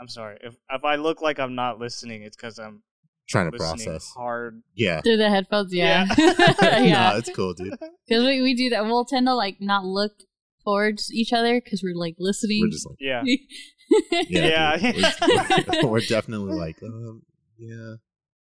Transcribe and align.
I'm 0.00 0.08
sorry. 0.08 0.38
If 0.42 0.54
if 0.70 0.84
I 0.84 0.96
look 0.96 1.20
like 1.20 1.38
I'm 1.38 1.54
not 1.54 1.78
listening, 1.78 2.22
it's 2.22 2.36
because 2.36 2.58
I'm 2.58 2.82
Trying 3.28 3.52
to 3.52 3.58
process. 3.58 4.10
hard. 4.16 4.62
Yeah. 4.74 5.00
Through 5.02 5.18
the 5.18 5.30
headphones, 5.30 5.72
yeah. 5.72 6.06
Yeah. 6.18 6.34
yeah. 6.80 7.10
no, 7.10 7.18
it's 7.18 7.30
cool, 7.34 7.54
dude. 7.54 7.70
Because 8.08 8.24
we, 8.24 8.42
we 8.42 8.54
do 8.54 8.70
that. 8.70 8.84
We'll 8.86 9.04
tend 9.04 9.26
to 9.28 9.34
like 9.34 9.58
not 9.60 9.84
look 9.84 10.12
towards 10.64 11.12
each 11.12 11.32
other 11.32 11.60
because 11.62 11.80
we're 11.82 11.94
like 11.94 12.16
listening. 12.18 12.60
We're 12.62 12.70
just 12.70 12.88
like, 12.88 12.96
Yeah. 12.98 13.22
yeah, 14.28 14.76
Yeah. 14.80 14.92
dude. 14.92 15.66
We're, 15.82 15.86
we're 15.86 16.00
definitely 16.00 16.54
like, 16.58 16.82
um, 16.82 17.22
yeah. 17.56 17.94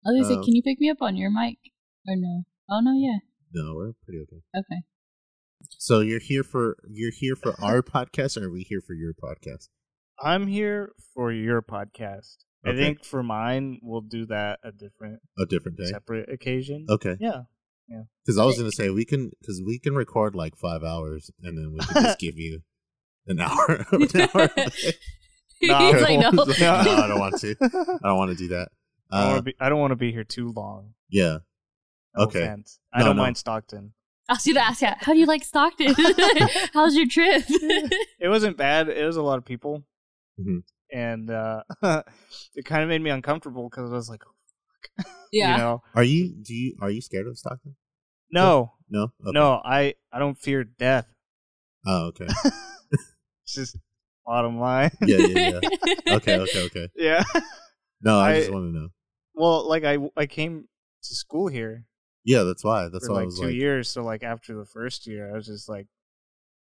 I 0.07 0.11
was 0.11 0.23
gonna 0.23 0.25
say, 0.29 0.35
Um, 0.39 0.45
can 0.45 0.55
you 0.55 0.63
pick 0.63 0.79
me 0.81 0.91
up 0.91 0.99
on 1.01 1.17
your 1.17 1.31
mic? 1.31 1.57
Or 2.07 2.17
no? 2.17 2.43
Oh 2.71 2.81
no, 2.81 2.93
yeah. 2.93 3.19
No, 3.55 3.75
we're 3.75 3.93
pretty 4.05 4.21
okay. 4.25 4.43
Okay. 4.55 4.83
So 5.79 6.01
you're 6.01 6.21
here 6.21 6.43
for 6.45 6.77
you're 6.91 7.13
here 7.15 7.37
for 7.37 7.55
our 7.63 7.83
podcast, 7.83 8.37
or 8.37 8.47
are 8.47 8.51
we 8.51 8.65
here 8.69 8.83
for 8.87 8.93
your 8.93 9.15
podcast? 9.15 9.69
I'm 10.23 10.47
here 10.47 10.93
for 11.15 11.33
your 11.33 11.63
podcast. 11.63 12.37
I 12.67 12.73
think 12.73 13.05
for 13.05 13.23
mine, 13.23 13.79
we'll 13.83 14.01
do 14.01 14.25
that 14.27 14.59
a 14.65 14.73
different, 14.73 15.21
A 15.39 15.45
different 15.45 15.77
day. 15.77 15.85
separate 15.87 16.31
occasion. 16.33 16.87
Okay. 16.89 17.17
Yeah. 17.21 17.43
Yeah. 17.89 18.05
Because 18.25 18.39
I 18.39 18.45
was 18.47 18.57
gonna 18.57 18.73
say 18.73 18.89
we 18.89 19.05
can 19.05 19.31
because 19.41 19.61
we 19.67 19.79
can 19.79 19.95
record 19.95 20.35
like 20.35 20.57
five 20.57 20.83
hours 20.83 21.31
and 21.43 21.59
then 21.59 21.73
we 21.75 21.81
can 21.81 22.03
just 22.05 22.19
give 22.27 22.39
you 22.39 22.61
an 23.27 23.41
hour. 23.41 23.85
an 23.93 24.09
hour. 24.35 24.51
No, 25.63 25.79
He's 25.93 26.03
like, 26.03 26.19
no. 26.21 26.31
no, 26.31 26.43
I 26.43 27.07
don't 27.07 27.19
want 27.19 27.39
to. 27.41 27.55
I 28.03 28.09
don't 28.09 28.17
want 28.19 28.31
to 28.31 28.37
do 28.37 28.49
that. 28.49 28.69
I 29.11 29.21
don't 29.21 29.27
Uh, 29.27 29.31
wanna 29.31 29.43
be- 29.43 29.55
I 29.61 29.69
don't 29.69 29.81
want 29.81 29.91
to 29.93 29.97
be 29.97 30.13
here 30.13 30.25
too 30.25 30.53
long. 30.57 30.95
yeah. 31.11 31.39
No 32.17 32.25
Okay. 32.25 32.43
offense. 32.45 32.79
I 32.93 33.01
No, 33.01 33.07
don't 33.07 33.17
no. 33.17 33.23
mind 33.23 33.37
Stockton. 33.37 33.93
I 34.29 34.35
was 34.35 34.45
gonna 34.47 34.61
ask 34.61 34.81
you, 34.81 34.89
how 35.01 35.13
do 35.13 35.19
you 35.19 35.27
like 35.27 35.45
Stockton? 35.45 35.95
How's 36.73 36.95
your 36.97 37.07
trip? 37.09 37.45
It 37.49 38.29
wasn't 38.29 38.57
bad. 38.57 38.89
It 38.89 39.05
was 39.05 39.17
a 39.17 39.23
lot 39.23 39.37
of 39.37 39.45
people, 39.45 39.85
Mhm. 40.41 40.63
and 40.93 41.31
uh, 41.31 41.63
it 42.55 42.65
kind 42.65 42.83
of 42.83 42.89
made 42.89 43.01
me 43.03 43.11
uncomfortable 43.11 43.69
because 43.69 43.91
I 43.91 43.95
was 43.95 44.09
like, 44.11 44.23
fuck. 44.25 45.07
yeah. 45.33 45.53
you 45.53 45.59
know, 45.59 45.83
Are 45.95 46.03
you? 46.05 46.35
Do 46.43 46.55
you? 46.55 46.77
Are 46.81 46.91
you 46.91 47.01
scared 47.01 47.27
of 47.27 47.39
Stockton? 47.39 47.77
no, 48.31 48.73
No. 48.91 49.03
Okay. 49.23 49.33
no, 49.33 49.61
I 49.65 49.95
I 50.13 50.19
don't 50.19 50.39
fear 50.39 50.65
death. 50.65 51.07
Oh, 51.87 52.07
okay. 52.09 52.27
It's 53.45 53.55
just 53.55 53.77
bottom 54.25 54.59
line. 54.59 54.91
Yeah, 55.03 55.19
yeah, 55.19 55.61
yeah. 55.61 56.15
Okay, 56.17 56.35
okay, 56.39 56.61
okay. 56.63 56.89
yeah. 56.97 57.23
No, 58.01 58.19
I, 58.19 58.31
I- 58.31 58.39
just 58.41 58.53
want 58.53 58.73
to 58.73 58.79
know. 58.81 58.89
Well, 59.35 59.69
like 59.69 59.85
I 59.85 59.99
I 60.17 60.27
came 60.27 60.67
to 61.03 61.15
school 61.15 61.49
here 61.49 61.85
Yeah, 62.25 62.45
that's 62.45 62.65
why. 62.65 62.89
That's 62.89 63.07
for 63.07 63.13
why 63.13 63.23
I 63.23 63.25
was 63.25 63.39
two 63.39 63.47
like, 63.47 63.55
years. 63.55 63.91
So 63.91 64.03
like 64.03 64.23
after 64.23 64.57
the 64.57 64.65
first 64.65 65.07
year, 65.07 65.31
I 65.31 65.37
was 65.37 65.47
just 65.47 65.69
like, 65.69 65.87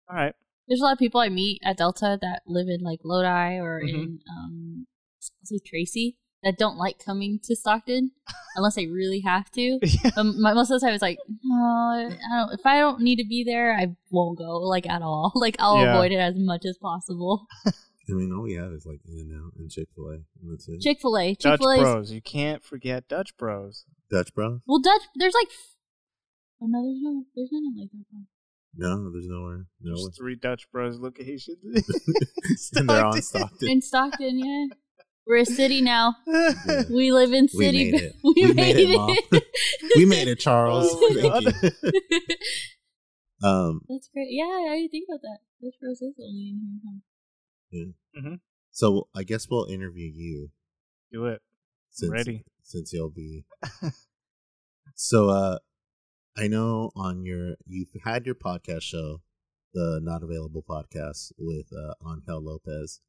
all 0.09 0.17
right, 0.17 0.35
There's 0.69 0.81
a 0.81 0.85
lot 0.85 0.93
of 0.93 0.99
people 0.99 1.21
I 1.21 1.29
meet 1.31 1.61
at 1.65 1.79
Delta 1.79 2.19
that 2.21 2.43
live 2.47 2.69
in 2.69 2.81
like 2.83 3.01
Lodi 3.05 3.57
or 3.59 3.81
Mhm. 3.83 3.89
in 3.89 4.19
um 4.31 4.87
I'll 5.41 5.45
say 5.47 5.59
Tracy 5.65 6.17
that 6.45 6.57
don't 6.57 6.77
like 6.77 6.99
coming 7.05 7.41
to 7.43 7.57
Stockton 7.57 8.13
unless 8.57 8.77
they 8.77 8.87
really 8.87 9.21
have 9.21 9.51
to. 9.53 9.79
yeah. 9.83 10.11
Um, 10.17 10.41
my, 10.41 10.53
most 10.55 10.71
of 10.71 10.79
the 10.81 10.87
time 10.87 10.95
it's 10.95 11.03
like, 11.03 11.19
no, 11.43 11.57
I 11.57 12.03
don't, 12.31 12.53
if 12.59 12.65
I 12.65 12.79
don't 12.79 13.01
need 13.01 13.17
to 13.17 13.27
be 13.27 13.43
there, 13.45 13.75
I 13.77 13.97
won't 14.11 14.39
go 14.39 14.59
like 14.59 14.89
at 14.89 15.03
all. 15.03 15.33
Like 15.37 15.57
I'll 15.59 15.79
Yeah. 15.83 15.95
avoid 15.97 16.13
it 16.13 16.19
as 16.21 16.35
much 16.37 16.65
as 16.65 16.79
possible. 16.79 17.47
I 17.67 18.13
mean, 18.13 18.33
all 18.33 18.43
we 18.43 18.55
have 18.55 18.73
is 18.73 18.87
like 18.87 19.01
In 19.07 19.19
and 19.19 19.35
Out 19.45 19.53
and 19.59 19.69
Chick 19.71 19.89
Fil 19.95 20.07
A, 20.09 20.15
and 20.15 20.53
that's 20.53 20.67
it. 20.69 20.81
Chick 20.81 20.99
Fil 21.03 21.19
A, 21.19 21.35
Chick 21.35 21.41
Dutch 21.43 21.59
Fil 21.61 21.71
A. 21.73 21.79
Bros. 21.81 22.11
You 22.13 22.23
can't 22.23 22.65
forget 22.65 23.07
Dutch 23.09 23.37
Bros. 23.37 23.85
Dutch 24.11 24.33
Bros. 24.33 24.61
Well, 24.67 24.81
Dutch. 24.81 25.03
There's 25.17 25.35
like, 25.35 25.49
oh 26.63 26.67
no, 26.69 26.83
there's 26.85 27.03
no, 27.03 27.25
there's 27.35 27.49
none 27.53 27.65
in 27.67 27.75
Lathrop. 27.77 28.27
No, 28.77 29.11
there's 29.11 29.27
nowhere. 29.29 29.67
No. 29.81 29.95
There's 29.97 30.17
three 30.17 30.37
Dutch 30.37 30.67
Bros 30.73 30.99
locations. 30.99 31.59
and 32.75 32.89
they're 32.89 33.05
on 33.05 33.21
Stockton. 33.23 33.69
In 33.71 33.83
Stockton, 33.83 34.39
yeah. 34.39 34.67
We're 35.27 35.39
a 35.39 35.45
city 35.47 35.83
now. 35.83 36.15
Yeah. 36.27 36.83
We 36.91 37.13
live 37.13 37.33
in 37.33 37.49
We 37.55 37.65
city. 37.67 37.93
made 37.93 38.01
it. 38.03 38.15
We, 38.25 38.33
We 38.37 38.45
made, 38.55 38.77
made 38.77 38.77
it, 38.79 39.19
it. 39.33 39.45
We 39.97 40.05
made 40.07 40.29
it, 40.29 40.39
Charles. 40.39 40.89
Oh 40.91 41.15
Thank 41.15 41.33
God. 41.33 41.55
you. 41.63 43.49
um. 43.49 43.81
That's 43.89 44.09
great. 44.13 44.29
Yeah, 44.31 44.45
I 44.45 44.77
didn't 44.77 44.91
think 44.91 45.07
about 45.11 45.21
that. 45.23 45.39
Dutch 45.63 45.75
Bros 45.81 46.01
is 46.01 46.15
only 46.19 46.55
in 46.55 47.03
here, 47.71 47.93
huh? 48.25 48.37
So 48.71 49.09
I 49.15 49.23
guess 49.25 49.49
we'll 49.51 49.67
interview 49.67 50.11
you 50.15 50.49
Do 51.13 51.27
it. 51.27 51.43
since 51.91 52.13
Ready. 52.13 52.45
since 52.63 52.93
you'll 52.93 53.11
be. 53.11 53.45
so 54.95 55.29
uh, 55.31 55.59
I 56.39 56.47
know 56.47 56.91
on 56.95 57.25
your 57.25 57.57
you've 57.67 57.89
had 58.05 58.25
your 58.27 58.35
podcast 58.35 58.83
show, 58.83 59.23
the 59.75 60.01
Not 60.03 60.23
Available 60.23 60.63
podcast 60.63 61.33
with 61.39 61.67
uh, 61.73 61.95
Angel 62.09 62.41
Lopez. 62.43 63.01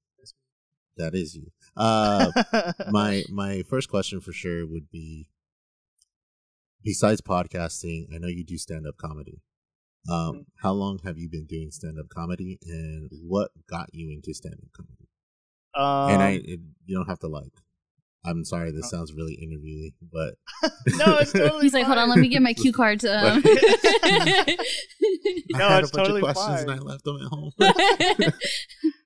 That 0.98 1.16
is 1.16 1.36
you. 1.36 1.52
Uh, 1.78 2.32
my 2.90 3.24
my 3.30 3.64
first 3.70 3.90
question 3.90 4.20
for 4.20 4.34
sure 4.34 4.66
would 4.68 4.90
be 4.92 5.28
besides 6.84 7.20
podcasting 7.20 8.08
i 8.14 8.18
know 8.18 8.28
you 8.30 8.42
do 8.44 8.58
stand-up 8.58 8.96
comedy 8.98 9.42
um 10.10 10.16
Mhm. 10.34 10.46
how 10.64 10.72
long 10.72 10.98
have 11.04 11.18
you 11.18 11.28
been 11.30 11.46
doing 11.46 11.72
stand-up 11.72 12.08
comedy 12.08 12.58
and 12.66 13.10
what 13.22 13.52
got 13.70 13.90
you 13.94 14.10
into 14.12 14.34
stand-up 14.34 14.72
comedy 14.72 15.10
um, 15.76 16.10
and 16.14 16.24
i 16.24 16.30
it, 16.42 16.62
you 16.86 16.96
don't 16.96 17.08
have 17.10 17.20
to 17.20 17.28
like 17.28 17.52
i'm 18.26 18.44
sorry 18.46 18.72
this 18.72 18.86
Oh. 18.86 18.98
sounds 18.98 19.14
really 19.14 19.38
interviewy, 19.42 19.94
but 20.12 20.36
no, 20.98 21.18
it's 21.20 21.32
totally. 21.34 21.62
He's 21.64 21.74
like, 21.74 21.86
hold 21.86 21.98
on, 21.98 22.10
let 22.10 22.20
me 22.20 22.28
get 22.28 22.42
my 22.42 22.54
cue 22.54 22.74
cards. 22.74 23.06
Um. 23.06 23.42
No, 23.44 23.52
i 25.66 25.72
had 25.72 25.84
it's 25.84 25.92
a 25.92 25.96
bunch 25.96 26.08
totally 26.08 26.20
of 26.22 26.24
questions 26.36 26.64
fine. 26.64 26.70
and 26.70 26.72
i 26.72 26.84
left 26.84 27.04
them 27.04 27.18
at 27.18 27.28
home 27.28 27.52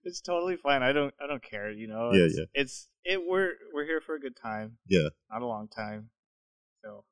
It's 0.05 0.19
totally 0.21 0.57
fine. 0.57 0.83
I 0.83 0.91
don't. 0.91 1.13
I 1.23 1.27
don't 1.27 1.41
care. 1.41 1.71
You 1.71 1.87
know. 1.87 2.11
Yeah, 2.11 2.25
it's, 2.25 2.37
yeah. 2.37 2.43
It's 2.53 2.87
it. 3.05 3.21
We're 3.25 3.51
we're 3.73 3.85
here 3.85 4.01
for 4.05 4.15
a 4.15 4.19
good 4.19 4.35
time. 4.35 4.77
yeah 4.87 5.07
Not 5.31 5.41
a 5.41 5.45
long 5.47 5.69
time. 5.69 6.09
So 6.83 7.05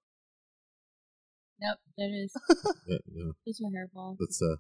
Yep, 1.62 1.78
there 1.98 2.08
it 2.10 2.12
is. 2.26 2.34
yeah, 2.88 2.98
yeah. 3.14 3.32
Those 3.46 3.62
are 3.62 3.72
hairball. 3.72 4.18
that's 4.20 4.42
uh 4.42 4.56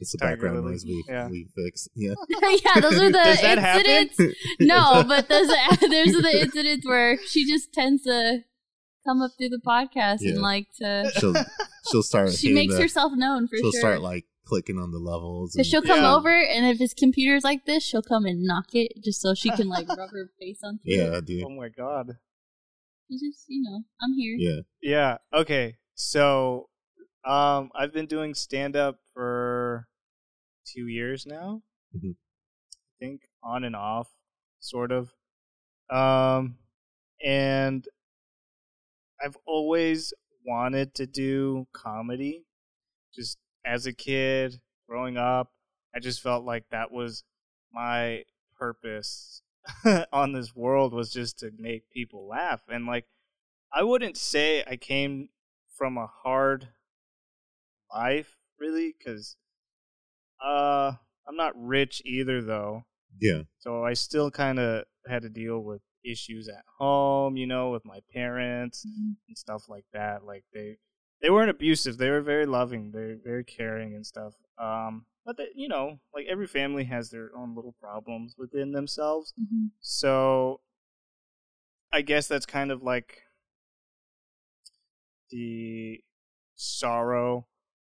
that's 0.00 0.12
the 0.12 0.18
Tiger 0.18 0.32
background 0.36 0.56
lily. 0.56 0.72
noise 0.72 0.84
we 0.84 1.04
Yeah. 1.08 1.28
we 1.28 1.46
fix 1.54 1.88
yeah 1.94 2.14
yeah, 2.64 2.80
those 2.80 2.94
are 3.00 3.10
the 3.12 3.22
Does 3.22 3.40
that 3.42 3.58
happen? 3.58 3.86
incidents. 3.86 4.38
No, 4.60 5.04
but 5.06 5.28
those 5.28 5.48
are, 5.50 5.76
those 5.76 6.16
are 6.16 6.22
the 6.22 6.40
incidents 6.42 6.86
where 6.86 7.18
she 7.26 7.48
just 7.48 7.72
tends 7.72 8.02
to 8.04 8.40
come 9.06 9.22
up 9.22 9.30
through 9.38 9.48
the 9.50 9.60
podcast 9.66 10.20
and 10.20 10.40
like 10.42 10.66
to. 10.80 11.10
she'll 11.18 11.34
she'll 11.90 12.02
start 12.02 12.32
She 12.32 12.52
makes 12.52 12.74
the- 12.74 12.82
herself 12.82 13.12
known 13.14 13.46
for 13.48 13.56
she'll 13.56 13.70
sure. 13.72 13.80
start 13.80 14.00
like 14.02 14.24
clicking 14.46 14.78
on 14.78 14.90
the 14.90 14.98
levels 14.98 15.54
and- 15.54 15.64
she'll 15.64 15.80
come 15.82 16.00
Yeah. 16.02 16.14
over, 16.16 16.28
and 16.36 16.66
if 16.66 16.78
his 16.78 16.92
computer's 16.92 17.44
like 17.44 17.66
this, 17.66 17.84
she'll 17.84 18.02
come 18.02 18.24
and 18.26 18.42
knock 18.42 18.74
it 18.74 18.92
just 19.04 19.20
so 19.22 19.32
she 19.34 19.50
can 19.50 19.68
like 19.68 19.88
rub 19.88 20.10
her 20.10 20.30
face 20.40 20.58
onto 20.64 20.80
it. 20.84 20.96
yeah 20.98 21.20
dude 21.20 21.44
oh 21.44 21.50
my 21.50 21.68
god. 21.68 22.16
She 23.08 23.14
just, 23.14 23.44
you 23.48 23.62
know, 23.62 23.80
I'm 24.02 24.12
here. 24.16 24.36
yeah 24.38 24.60
Yeah. 24.82 25.16
Okay. 25.34 25.76
So, 25.94 26.68
um, 27.24 27.70
I've 27.74 27.92
been 27.92 28.06
doing 28.06 28.34
stand 28.34 28.76
up 28.76 28.98
for 29.14 29.49
two 30.64 30.86
years 30.88 31.26
now. 31.26 31.62
Mhm. 31.94 32.14
I 32.14 32.98
think 32.98 33.28
on 33.42 33.64
and 33.64 33.76
off, 33.76 34.08
sort 34.60 34.92
of. 34.92 35.12
Um, 35.90 36.58
and 37.24 37.86
I've 39.22 39.36
always 39.46 40.12
wanted 40.44 40.94
to 40.94 41.06
do 41.06 41.66
comedy. 41.72 42.44
Just 43.14 43.38
as 43.64 43.86
a 43.86 43.92
kid, 43.92 44.60
growing 44.88 45.16
up, 45.16 45.52
I 45.94 46.00
just 46.00 46.22
felt 46.22 46.44
like 46.44 46.68
that 46.70 46.90
was 46.90 47.24
my 47.72 48.24
purpose 48.56 49.42
on 50.12 50.32
this 50.32 50.54
world 50.54 50.92
was 50.94 51.12
just 51.12 51.38
to 51.40 51.50
make 51.58 51.90
people 51.90 52.26
laugh. 52.26 52.62
And 52.68 52.86
like, 52.86 53.06
I 53.72 53.82
wouldn't 53.82 54.16
say 54.16 54.64
I 54.66 54.76
came 54.76 55.28
from 55.76 55.98
a 55.98 56.06
hard 56.06 56.68
life, 57.92 58.36
really, 58.58 58.94
because 58.96 59.36
uh, 60.44 60.92
I'm 61.28 61.36
not 61.36 61.52
rich 61.56 62.02
either, 62.04 62.42
though. 62.42 62.84
yeah 63.20 63.42
So 63.58 63.84
I 63.84 63.94
still 63.94 64.30
kind 64.30 64.58
of 64.58 64.84
had 65.08 65.22
to 65.22 65.28
deal 65.28 65.60
with 65.60 65.82
issues 66.04 66.48
at 66.48 66.64
home, 66.78 67.36
you 67.36 67.46
know, 67.46 67.70
with 67.70 67.84
my 67.84 68.00
parents 68.12 68.86
Mhm. 68.86 69.16
and 69.28 69.36
stuff 69.38 69.68
like 69.68 69.84
that. 69.92 70.24
Like 70.24 70.44
they 70.52 70.78
they 71.20 71.30
weren't 71.30 71.50
abusive; 71.50 71.98
they 71.98 72.10
were 72.10 72.22
very 72.22 72.46
loving, 72.46 72.90
very 72.92 73.14
very 73.22 73.44
caring 73.44 73.94
and 73.94 74.06
stuff. 74.06 74.34
Um, 74.58 75.06
but 75.26 75.36
they, 75.36 75.48
you 75.54 75.68
know, 75.68 76.00
like 76.14 76.26
every 76.26 76.46
family 76.46 76.84
has 76.84 77.10
their 77.10 77.30
own 77.36 77.54
little 77.54 77.74
problems 77.80 78.34
within 78.38 78.72
themselves. 78.72 79.34
Mhm. 79.38 79.70
So 79.80 80.60
I 81.92 82.02
guess 82.02 82.26
that's 82.28 82.46
kind 82.46 82.70
of 82.70 82.82
like 82.82 83.22
the 85.30 86.00
sorrow 86.56 87.46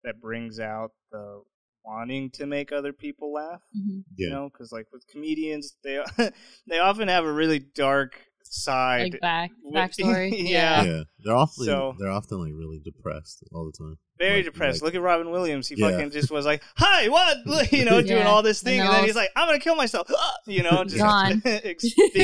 that 0.04 0.20
brings 0.20 0.58
out 0.60 0.92
the 1.10 1.42
wanting 1.86 2.30
to 2.30 2.46
make 2.46 2.72
other 2.72 2.92
people 2.92 3.32
laugh 3.32 3.60
Mhm. 3.76 4.02
yeah 4.18 4.26
you 4.28 4.30
know 4.32 4.48
because 4.52 4.72
like 4.72 4.86
with 4.92 5.06
comedians 5.06 5.76
they 5.84 6.02
they 6.68 6.78
often 6.78 7.08
have 7.08 7.24
a 7.24 7.32
really 7.32 7.60
dark 7.60 8.20
side. 8.48 9.12
like 9.14 9.20
back 9.20 9.50
backstory. 9.74 10.30
Yeah. 10.48 10.82
yeah, 10.84 11.02
they're 11.24 11.34
often 11.34 11.64
So- 11.64 11.94
they're 11.98 12.10
often 12.10 12.38
like 12.38 12.52
really 12.54 12.78
depressed 12.78 13.42
all 13.52 13.64
the 13.66 13.72
time. 13.76 13.98
very 14.18 14.36
Like- 14.36 14.44
depressed. 14.46 14.82
like- 14.82 14.86
Look 14.92 14.94
at 14.94 15.02
Robin 15.02 15.30
Williams. 15.30 15.66
He 15.68 15.74
Yeah. 15.76 15.90
fucking 15.90 16.10
just 16.12 16.30
was 16.30 16.46
like, 16.46 16.62
"Hi, 16.76 17.08
what?" 17.08 17.38
You 17.72 17.84
know, 17.84 18.00
doing 18.02 18.24
all 18.26 18.42
this 18.42 18.62
thing, 18.62 18.78
And 18.80 18.88
and, 18.88 18.96
then 18.98 19.04
he's 19.04 19.16
like, 19.16 19.30
"I'm 19.36 19.48
gonna 19.48 19.58
kill 19.58 19.74
myself." 19.76 20.08
You 20.46 20.62
know, 20.62 20.84
just 20.84 20.98
Gone. 20.98 21.42
asphyxiated 21.44 22.14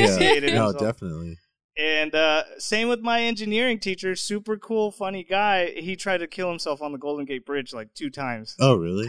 yeah, 0.51 0.55
no, 0.55 0.67
himself. 0.69 0.79
definitely. 0.81 1.39
And 1.77 2.15
uh, 2.15 2.45
same 2.59 2.89
with 2.89 3.01
my 3.01 3.23
engineering 3.23 3.79
teacher, 3.81 4.15
super 4.15 4.57
cool, 4.57 4.93
funny 4.93 5.25
guy. 5.25 5.73
He 5.73 5.97
tried 5.97 6.19
to 6.19 6.27
kill 6.29 6.49
himself 6.51 6.81
on 6.83 6.93
the 6.93 6.99
Golden 6.99 7.25
Gate 7.25 7.45
Bridge 7.47 7.73
like 7.73 7.93
two 7.95 8.11
times. 8.11 8.55
Oh, 8.61 8.77
really? 8.77 9.09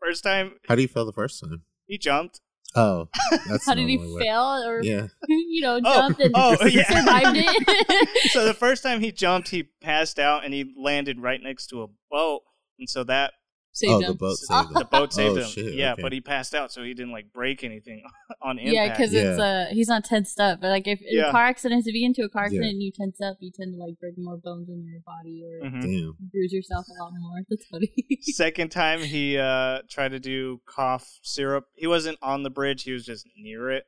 First 0.00 0.22
time 0.24 0.52
How 0.68 0.74
do 0.74 0.82
you 0.82 0.88
feel 0.88 1.04
the 1.04 1.12
first 1.12 1.40
time? 1.40 1.62
he 1.86 1.98
jumped. 1.98 2.40
Oh, 2.74 3.08
that's 3.48 3.64
How 3.64 3.74
did 3.74 3.88
he 3.88 3.96
normally 3.96 4.12
what- 4.14 4.22
fail 4.22 4.62
or 4.66 4.82
Yeah, 4.82 5.06
you 5.28 5.62
know 5.62 5.80
Oh, 5.82 5.94
jumped 5.94 6.20
and 6.20 6.32
oh, 6.36 6.56
yeah. 6.66 6.86
survived 6.88 7.36
it? 7.40 8.30
so 8.30 8.44
the 8.44 8.52
first 8.54 8.82
time 8.82 9.00
he 9.00 9.10
jumped, 9.10 9.48
he 9.48 9.64
passed 9.80 10.18
out 10.18 10.44
and 10.44 10.52
he 10.52 10.74
landed 10.76 11.18
right 11.20 11.42
next 11.42 11.68
to 11.68 11.82
a 11.82 11.86
boat, 12.10 12.42
and 12.78 12.88
so 12.88 13.04
that 13.04 13.32
Saved 13.78 13.92
oh, 13.92 13.98
him. 14.00 14.06
the 14.12 14.14
boat 14.18 14.36
saved 14.38 14.76
him. 14.76 14.86
boat 14.90 15.12
saved 15.12 15.38
Oh, 15.38 15.40
him. 15.42 15.48
shit, 15.48 15.74
yeah, 15.74 15.92
okay. 15.92 16.02
but 16.02 16.12
he 16.12 16.20
passed 16.20 16.52
out, 16.54 16.72
so 16.72 16.82
he 16.82 16.94
didn't 16.94 17.12
like 17.12 17.32
break 17.32 17.62
anything 17.62 18.02
on 18.42 18.58
impact. 18.58 18.74
Yeah, 18.74 18.88
because 18.90 19.12
it's 19.14 19.38
Yeah. 19.38 19.44
uh 19.44 19.66
he's 19.74 19.86
not 19.88 20.04
tensed 20.04 20.40
up. 20.40 20.60
But 20.60 20.68
like 20.70 20.86
if 20.88 21.00
in 21.00 21.18
Yeah. 21.18 21.30
car 21.30 21.44
accidents, 21.44 21.86
if 21.86 21.94
you 21.94 22.00
get 22.00 22.06
into 22.18 22.22
a 22.24 22.28
car 22.28 22.42
Yeah. 22.42 22.46
accident 22.46 22.72
and 22.72 22.82
you 22.82 22.90
tense 22.92 23.20
up, 23.20 23.36
you 23.40 23.50
tend 23.54 23.74
to 23.74 23.78
like 23.78 23.98
break 24.00 24.14
more 24.18 24.36
bones 24.36 24.68
in 24.68 24.84
your 24.84 25.00
body 25.06 25.44
or 25.44 25.68
Mhm. 25.70 26.14
Bruise 26.32 26.52
yourself 26.52 26.86
a 26.88 27.02
lot 27.02 27.12
more. 27.18 27.40
That's 27.48 27.66
funny. 27.66 27.92
Second 28.22 28.70
time 28.70 29.00
he 29.02 29.38
uh 29.38 29.82
tried 29.88 30.10
to 30.10 30.18
do 30.20 30.60
cough 30.66 31.18
syrup. 31.22 31.66
He 31.76 31.86
wasn't 31.86 32.18
on 32.20 32.42
the 32.42 32.50
bridge; 32.50 32.82
he 32.82 32.92
was 32.92 33.04
just 33.04 33.26
near 33.38 33.70
it. 33.70 33.84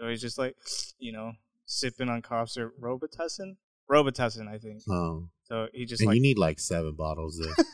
So 0.00 0.08
he's 0.08 0.20
just 0.20 0.38
like, 0.38 0.56
you 0.98 1.12
know, 1.12 1.32
sipping 1.66 2.08
on 2.08 2.22
cough 2.22 2.48
syrup. 2.48 2.74
Robitussin, 2.80 3.56
Robitussin, 3.90 4.48
I 4.48 4.58
think. 4.58 4.82
Oh, 4.88 5.28
So 5.44 5.68
he 5.72 5.84
just 5.84 6.00
and 6.00 6.08
like 6.08 6.16
you 6.16 6.22
need 6.22 6.38
like 6.38 6.58
seven 6.58 6.94
bottles 6.96 7.38
there. 7.38 7.64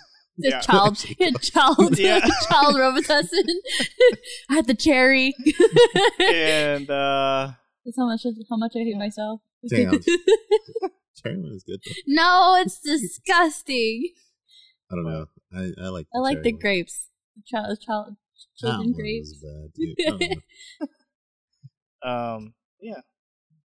This 0.40 0.52
Yeah. 0.52 0.60
child, 0.60 0.96
child, 1.42 1.98
Yeah. 1.98 2.20
child 2.48 2.76
Robitussin. 2.76 3.44
I 4.50 4.54
had 4.54 4.66
the 4.66 4.74
cherry. 4.74 5.34
and 6.18 6.90
uh 6.90 7.52
That's 7.84 7.96
how 7.98 8.06
much 8.06 8.24
how 8.48 8.56
much 8.56 8.72
I 8.76 8.80
hate 8.80 8.96
myself. 8.96 9.40
Damn. 9.68 10.00
Cherry 11.22 11.36
one 11.36 11.52
is 11.52 11.62
good. 11.64 11.80
Though. 11.84 11.92
no, 12.06 12.56
it's 12.60 12.80
disgusting. 12.80 14.10
I 14.90 14.94
don't 14.94 15.04
know. 15.04 15.26
I, 15.54 15.72
I 15.84 15.88
like. 15.88 16.06
I 16.14 16.18
like 16.18 16.42
the 16.42 16.52
one. 16.52 16.60
grapes. 16.60 17.08
The 17.36 17.42
child, 17.46 17.78
child, 17.86 18.16
children 18.58 18.80
one 18.80 18.92
grapes. 18.92 19.34
bad, 19.34 19.72
dude. 19.74 19.96
I 20.00 20.10
don't 20.10 20.20
know. 22.02 22.10
um 22.36 22.54
yeah, 22.80 23.00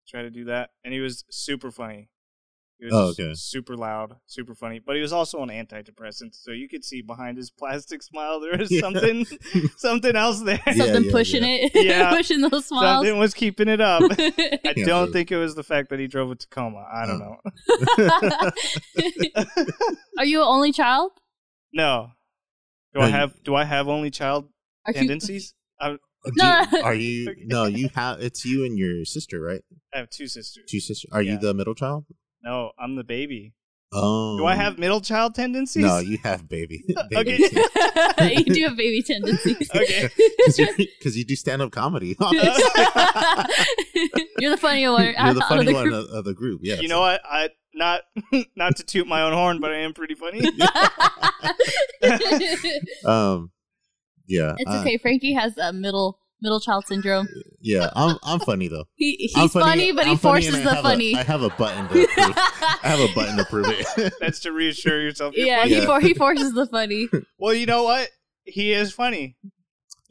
try 0.09 0.23
to 0.23 0.31
do 0.31 0.45
that, 0.47 0.71
and 0.85 0.93
he 0.93 1.01
was 1.01 1.25
super 1.31 1.71
funny. 1.71 2.11
He 2.79 2.87
was 2.87 2.93
Oh, 2.95 3.09
just 3.09 3.21
okay. 3.21 3.33
super 3.35 3.77
loud, 3.77 4.17
super 4.27 4.55
funny, 4.55 4.81
but 4.85 4.97
he 4.97 5.01
was 5.03 5.13
also 5.13 5.39
on 5.39 5.49
antidepressants, 5.49 6.43
so 6.43 6.51
you 6.51 6.69
could 6.69 6.85
see 6.85 7.03
behind 7.03 7.37
his 7.37 7.49
plastic 7.51 8.03
smile 8.03 8.41
there 8.41 8.59
was 8.59 8.69
Yeah. 8.71 8.81
something, 8.81 9.25
something 9.77 10.17
else 10.17 10.41
there. 10.43 10.61
Yeah, 10.67 10.73
Something 10.75 11.05
yeah, 11.05 11.11
pushing 11.13 11.45
yeah. 11.45 11.69
it, 11.73 11.73
Yeah. 11.87 12.11
pushing 12.17 12.41
those 12.41 12.67
smiles. 12.67 13.07
Something 13.07 13.19
was 13.19 13.33
keeping 13.33 13.69
it 13.69 13.81
up. 13.81 14.03
I 14.19 14.75
Yeah, 14.77 14.87
don't 14.87 15.07
but- 15.07 15.13
think 15.13 15.31
it 15.33 15.37
was 15.37 15.55
the 15.55 15.63
fact 15.63 15.89
that 15.91 16.01
he 16.01 16.09
drove 16.09 16.31
a 16.33 16.35
Tacoma. 16.35 16.85
I 16.93 17.07
don't 17.07 17.23
Oh. 17.23 17.39
know. 18.35 18.51
Are 20.19 20.25
you 20.25 20.41
an 20.41 20.47
only 20.49 20.73
child? 20.73 21.13
No. 21.73 22.11
Do 22.93 23.01
No, 23.01 23.05
I 23.07 23.09
you- 23.09 23.13
have 23.15 23.43
do 23.45 23.55
I 23.55 23.65
have 23.65 23.89
only 23.89 24.11
child 24.11 24.49
Are 24.87 24.93
you- 24.93 24.99
tendencies? 24.99 25.55
I, 25.81 25.91
oh, 25.91 25.99
No. 26.37 26.65
you- 26.73 26.83
are 26.83 26.95
you? 26.95 27.35
No, 27.47 27.65
you 27.67 27.89
have. 27.95 28.21
It's 28.21 28.45
you 28.45 28.65
and 28.65 28.79
your 28.79 29.05
sister, 29.05 29.41
right? 29.41 29.63
I 29.95 29.99
have 29.99 30.11
two 30.11 30.27
sisters. 30.27 30.65
Two 30.69 30.81
sisters. 30.81 31.09
Are 31.13 31.23
Yeah. 31.23 31.33
you 31.33 31.39
the 31.39 31.55
middle 31.55 31.75
child? 31.75 32.05
No, 32.45 32.73
I'm 32.79 32.95
the 32.95 33.05
baby. 33.05 33.55
Oh. 33.91 34.37
Do 34.37 34.45
I 34.45 34.55
have 34.55 34.79
middle 34.79 35.01
child 35.01 35.35
tendencies? 35.35 35.85
No, 35.85 35.99
you 35.99 36.19
have 36.25 36.47
baby. 36.47 36.85
baby 37.11 37.47
Okay. 37.47 38.35
you 38.45 38.45
do 38.45 38.63
have 38.65 38.77
baby 38.77 39.03
tendencies. 39.07 39.71
Okay. 39.75 40.11
Because 40.47 41.17
you 41.17 41.25
do 41.25 41.37
stand 41.37 41.63
up 41.63 41.73
comedy. 41.73 42.09
You're 42.19 42.31
the 44.51 44.59
funny 44.61 44.87
one. 44.89 45.05
You're 45.05 45.17
out 45.17 45.37
the 45.37 45.59
of 45.59 45.65
the 45.65 45.73
one 45.73 45.89
group. 45.89 45.95
of, 45.95 46.11
of 46.11 46.25
the 46.25 46.35
group. 46.35 46.61
Yeah. 46.63 46.81
you 46.81 46.89
know 46.89 47.01
what? 47.01 47.23
I 47.25 47.49
not 47.73 48.03
not 48.57 48.77
to 48.77 48.83
toot 48.83 49.07
my 49.07 49.23
own 49.23 49.33
horn, 49.33 49.59
but 49.61 49.71
I 49.71 49.79
am 49.79 49.95
pretty 49.95 50.15
funny. 50.15 50.41
Um. 53.07 53.53
Yeah. 54.27 54.55
it's 54.59 54.71
uh, 54.71 54.81
okay. 54.81 54.99
Frankie 54.99 55.35
has 55.35 55.57
a 55.57 55.73
middle 55.73 56.19
middle 56.45 56.61
child 56.61 56.85
syndrome. 56.87 57.27
Yeah. 57.61 57.91
I'm. 57.97 58.17
I'm 58.23 58.39
funny 58.39 58.69
though. 58.69 58.85
He, 58.95 59.17
he's 59.19 59.37
I'm 59.37 59.49
funny, 59.49 59.91
but 59.91 60.05
he 60.05 60.13
I'm 60.13 60.19
funny 60.19 60.43
forces 60.45 60.55
and 60.55 60.69
I 60.69 60.71
the 60.71 60.77
have 60.77 60.85
a- 60.85 60.89
funny. 60.89 61.15
I 61.17 61.23
have 61.25 61.43
a 61.43 61.49
button 61.51 61.89
to 61.89 61.89
prove. 62.07 62.09
I 62.37 62.79
have 62.83 63.01
a 63.01 63.13
button 63.15 63.37
to 63.39 63.45
prove 63.47 63.67
it. 63.69 64.13
That's 64.21 64.39
to 64.41 64.53
reassure 64.53 65.01
yourself. 65.01 65.35
You're 65.37 65.47
yeah, 65.49 65.63
funny. 65.63 65.75
he 65.75 65.81
for, 65.81 66.01
he 66.01 66.15
forces 66.15 66.53
the 66.53 66.67
funny. 66.67 67.09
Well, 67.39 67.55
you 67.55 67.67
know 67.67 67.83
what? 67.83 68.09
He 68.45 68.73
is 68.73 68.93
funny. 68.93 69.37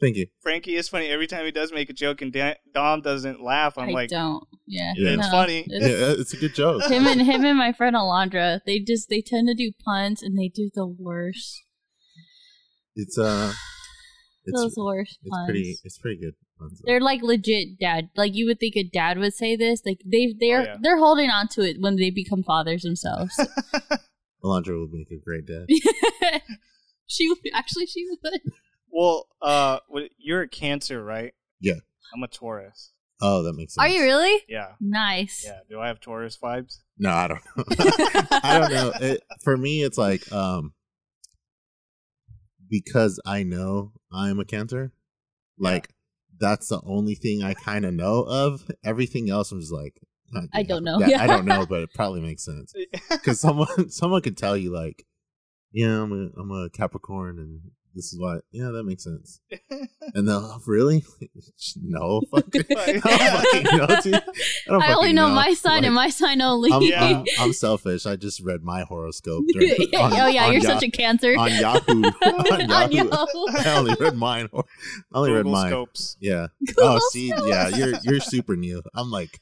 Thank 0.00 0.16
you. 0.16 0.26
Frankie 0.42 0.74
is 0.76 0.88
funny. 0.88 1.06
Every 1.06 1.26
time 1.28 1.44
he 1.44 1.52
does 1.52 1.72
make 1.72 1.88
a 1.88 1.92
joke 1.92 2.20
and 2.20 2.32
Da- 2.32 2.56
Dom 2.74 3.00
doesn't 3.00 3.40
laugh, 3.42 3.78
I'm 3.78 3.88
I 3.90 3.92
like, 3.92 4.10
don't. 4.10 4.44
Yeah, 4.66 4.92
Yeah. 4.96 5.10
it's 5.14 5.22
no. 5.22 5.30
funny. 5.30 5.64
Yeah, 5.68 5.86
It's- 5.86 6.18
it's 6.18 6.34
a 6.34 6.36
good 6.36 6.54
joke. 6.54 6.82
him 6.90 7.06
and 7.06 7.22
him 7.22 7.44
and 7.44 7.56
my 7.56 7.72
friend 7.72 7.94
Alondra, 7.96 8.60
they 8.66 8.80
just 8.80 9.08
they 9.08 9.22
tend 9.22 9.46
to 9.48 9.54
do 9.54 9.70
puns 9.84 10.20
and 10.22 10.36
they 10.38 10.48
do 10.48 10.68
the 10.74 10.86
worst. 10.86 11.62
It's 12.96 13.16
uh, 13.18 13.52
it's 14.46 14.60
Those 14.60 14.74
worst 14.76 15.18
it's 15.22 15.30
puns. 15.30 15.46
pretty 15.46 15.76
it's 15.84 15.98
pretty 15.98 16.20
good. 16.20 16.34
puns. 16.58 16.80
They're 16.84 17.00
like 17.00 17.22
legit 17.22 17.78
dad. 17.78 18.10
Like 18.16 18.34
you 18.34 18.46
would 18.46 18.60
think 18.60 18.76
a 18.76 18.82
dad 18.84 19.18
would 19.18 19.34
say 19.34 19.56
this. 19.56 19.82
Like 19.84 20.00
they 20.04 20.34
they're 20.38 20.60
Oh, 20.60 20.64
yeah. 20.64 20.76
they're 20.80 20.98
holding 20.98 21.30
on 21.30 21.48
to 21.48 21.62
it 21.62 21.76
when 21.80 21.96
they 21.96 22.10
become 22.10 22.42
fathers 22.42 22.82
themselves. 22.82 23.34
Alondra 24.44 24.78
would 24.80 24.92
make 24.92 25.10
a 25.10 25.16
great 25.24 25.46
dad. 25.46 25.66
she 27.06 27.28
would 27.28 27.38
actually 27.54 27.86
she 27.86 28.06
would. 28.08 28.40
well, 28.90 29.26
uh, 29.42 29.78
you're 30.18 30.42
a 30.42 30.48
Cancer, 30.48 31.02
right? 31.02 31.32
Yeah. 31.60 31.74
I'm 32.14 32.22
a 32.22 32.28
Taurus. 32.28 32.92
Oh, 33.22 33.42
that 33.44 33.54
makes 33.54 33.74
sense. 33.74 33.82
Are 33.84 33.88
you 33.88 34.02
really? 34.02 34.42
Yeah. 34.48 34.72
Nice. 34.80 35.44
Yeah. 35.46 35.60
Do 35.70 35.80
I 35.80 35.86
have 35.86 36.00
Taurus 36.00 36.36
vibes? 36.42 36.80
No, 36.98 37.10
I 37.10 37.28
don't 37.28 37.40
know. 37.56 37.64
I 38.42 38.58
don't 38.58 38.72
know. 38.72 38.92
It, 39.00 39.22
for 39.42 39.56
me, 39.56 39.82
it's 39.82 39.96
like 39.96 40.30
um, 40.30 40.74
because 42.82 43.20
I 43.24 43.42
know 43.44 43.92
I'm 44.12 44.40
a 44.40 44.44
Cancer. 44.44 44.92
Like 45.58 45.88
that's 46.40 46.68
the 46.68 46.80
only 46.84 47.14
thing 47.14 47.42
I 47.44 47.54
kind 47.54 47.84
of 47.84 47.94
know 47.94 48.24
of. 48.28 48.68
Everything 48.84 49.30
else, 49.30 49.52
I'm 49.52 49.60
just 49.60 49.72
like, 49.72 50.00
I 50.52 50.64
don't 50.64 50.82
know. 50.82 50.98
that- 50.98 51.08
Yeah. 51.08 51.22
I 51.22 51.26
don't 51.28 51.44
know, 51.44 51.64
but 51.72 51.82
it 51.82 51.90
probably 51.94 52.20
makes 52.20 52.44
sense 52.44 52.72
because 53.10 53.38
someone 53.38 53.88
someone 54.00 54.22
could 54.22 54.36
tell 54.36 54.56
you 54.56 54.70
like, 54.72 55.04
yeah, 55.72 56.02
I'm 56.02 56.12
a 56.12 56.40
I'm 56.40 56.50
a 56.50 56.70
Capricorn, 56.70 57.38
and 57.38 57.60
this 57.94 58.12
is 58.12 58.18
why. 58.20 58.38
Yeah, 58.52 58.70
that 58.70 58.84
makes 58.84 59.04
sense. 59.04 59.40
And 60.16 60.28
they'll 60.28 60.36
"Oh, 60.36 60.60
really 60.66 61.02
no, 61.82 62.20
fuck, 62.30 62.44
I 62.54 62.92
don't 62.92 63.02
fucking 63.02 63.78
know, 63.78 63.86
dude. 64.02 64.14
I, 64.14 64.20
don't 64.68 64.82
I 64.82 64.92
only 64.92 64.94
fucking 65.08 65.14
know, 65.14 65.28
my 65.30 65.54
sign 65.54 65.76
Like, 65.78 65.84
and 65.86 65.94
my 65.94 66.10
sign 66.10 66.42
only. 66.42 66.70
I'm, 66.72 66.82
Yeah. 66.82 67.04
I'm, 67.04 67.24
I'm 67.40 67.52
selfish. 67.54 68.04
I 68.06 68.14
just 68.16 68.40
read 68.40 68.62
my 68.62 68.82
horoscope. 68.82 69.44
during- 69.48 69.72
on- 69.96 70.12
oh 70.12 70.26
yeah, 70.26 70.50
you're 70.50 70.60
Ya- 70.60 70.74
such 70.74 70.82
a 70.82 70.90
cancer. 70.90 71.34
on 71.38 71.50
Yahoo. 71.52 72.02
on 72.02 72.70
On 72.70 72.92
Yahoo. 72.92 73.08
Yahoo. 73.10 73.46
I 73.58 73.76
only 73.78 73.94
read 73.98 74.14
mine. 74.14 74.48
I 74.54 74.60
only 75.14 75.32
read 75.32 75.46
mine. 75.46 75.70
scopes. 75.70 76.16
Yeah. 76.20 76.48
Google 76.66 76.84
oh, 76.84 77.08
see, 77.10 77.28
yeah, 77.46 77.68
you're 77.68 77.94
you're 78.02 78.20
super 78.20 78.56
new. 78.56 78.82
I'm 78.94 79.10
like, 79.10 79.40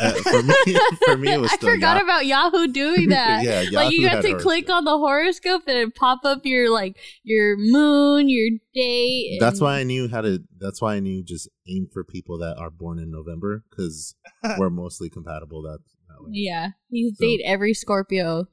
uh, 0.00 0.12
for 0.12 0.42
me, 0.42 0.54
for 1.04 1.16
me, 1.16 1.32
it 1.32 1.40
was 1.40 1.52
I 1.52 1.56
forgot 1.56 1.96
Yah- 1.96 2.02
about 2.04 2.26
Yahoo 2.26 2.66
doing 2.68 3.08
that. 3.10 3.42
yeah, 3.42 3.64
like 3.72 3.92
you 3.92 4.00
Yahoo 4.02 4.14
have 4.16 4.24
had 4.24 4.30
to 4.32 4.38
click 4.38 4.70
on 4.70 4.84
the 4.84 4.96
horoscope 4.96 5.62
and 5.66 5.76
it 5.78 5.94
pop 5.94 6.20
up 6.24 6.40
your 6.44 6.70
like 6.70 6.96
your 7.24 7.56
moon, 7.58 8.28
your 8.28 8.50
date. 8.74 9.38
That's 9.40 9.60
why 9.60 9.78
I 9.80 9.82
knew 9.84 10.08
how 10.08 10.20
to. 10.20 10.40
That's 10.58 10.80
why 10.82 10.94
I 10.96 11.00
knew 11.00 11.22
just 11.22 11.48
aim 11.68 11.88
for 11.92 12.04
people 12.04 12.38
that 12.38 12.56
are 12.58 12.70
born 12.70 12.98
in 12.98 13.10
November 13.10 13.64
because 13.70 14.14
we're 14.58 14.70
mostly 14.70 15.10
compatible 15.10 15.62
that, 15.62 15.78
that 16.08 16.22
way. 16.24 16.30
Yeah, 16.32 16.68
you 16.88 17.12
So- 17.16 17.24
date 17.26 17.40
every 17.44 17.74
Scorpio. 17.74 18.46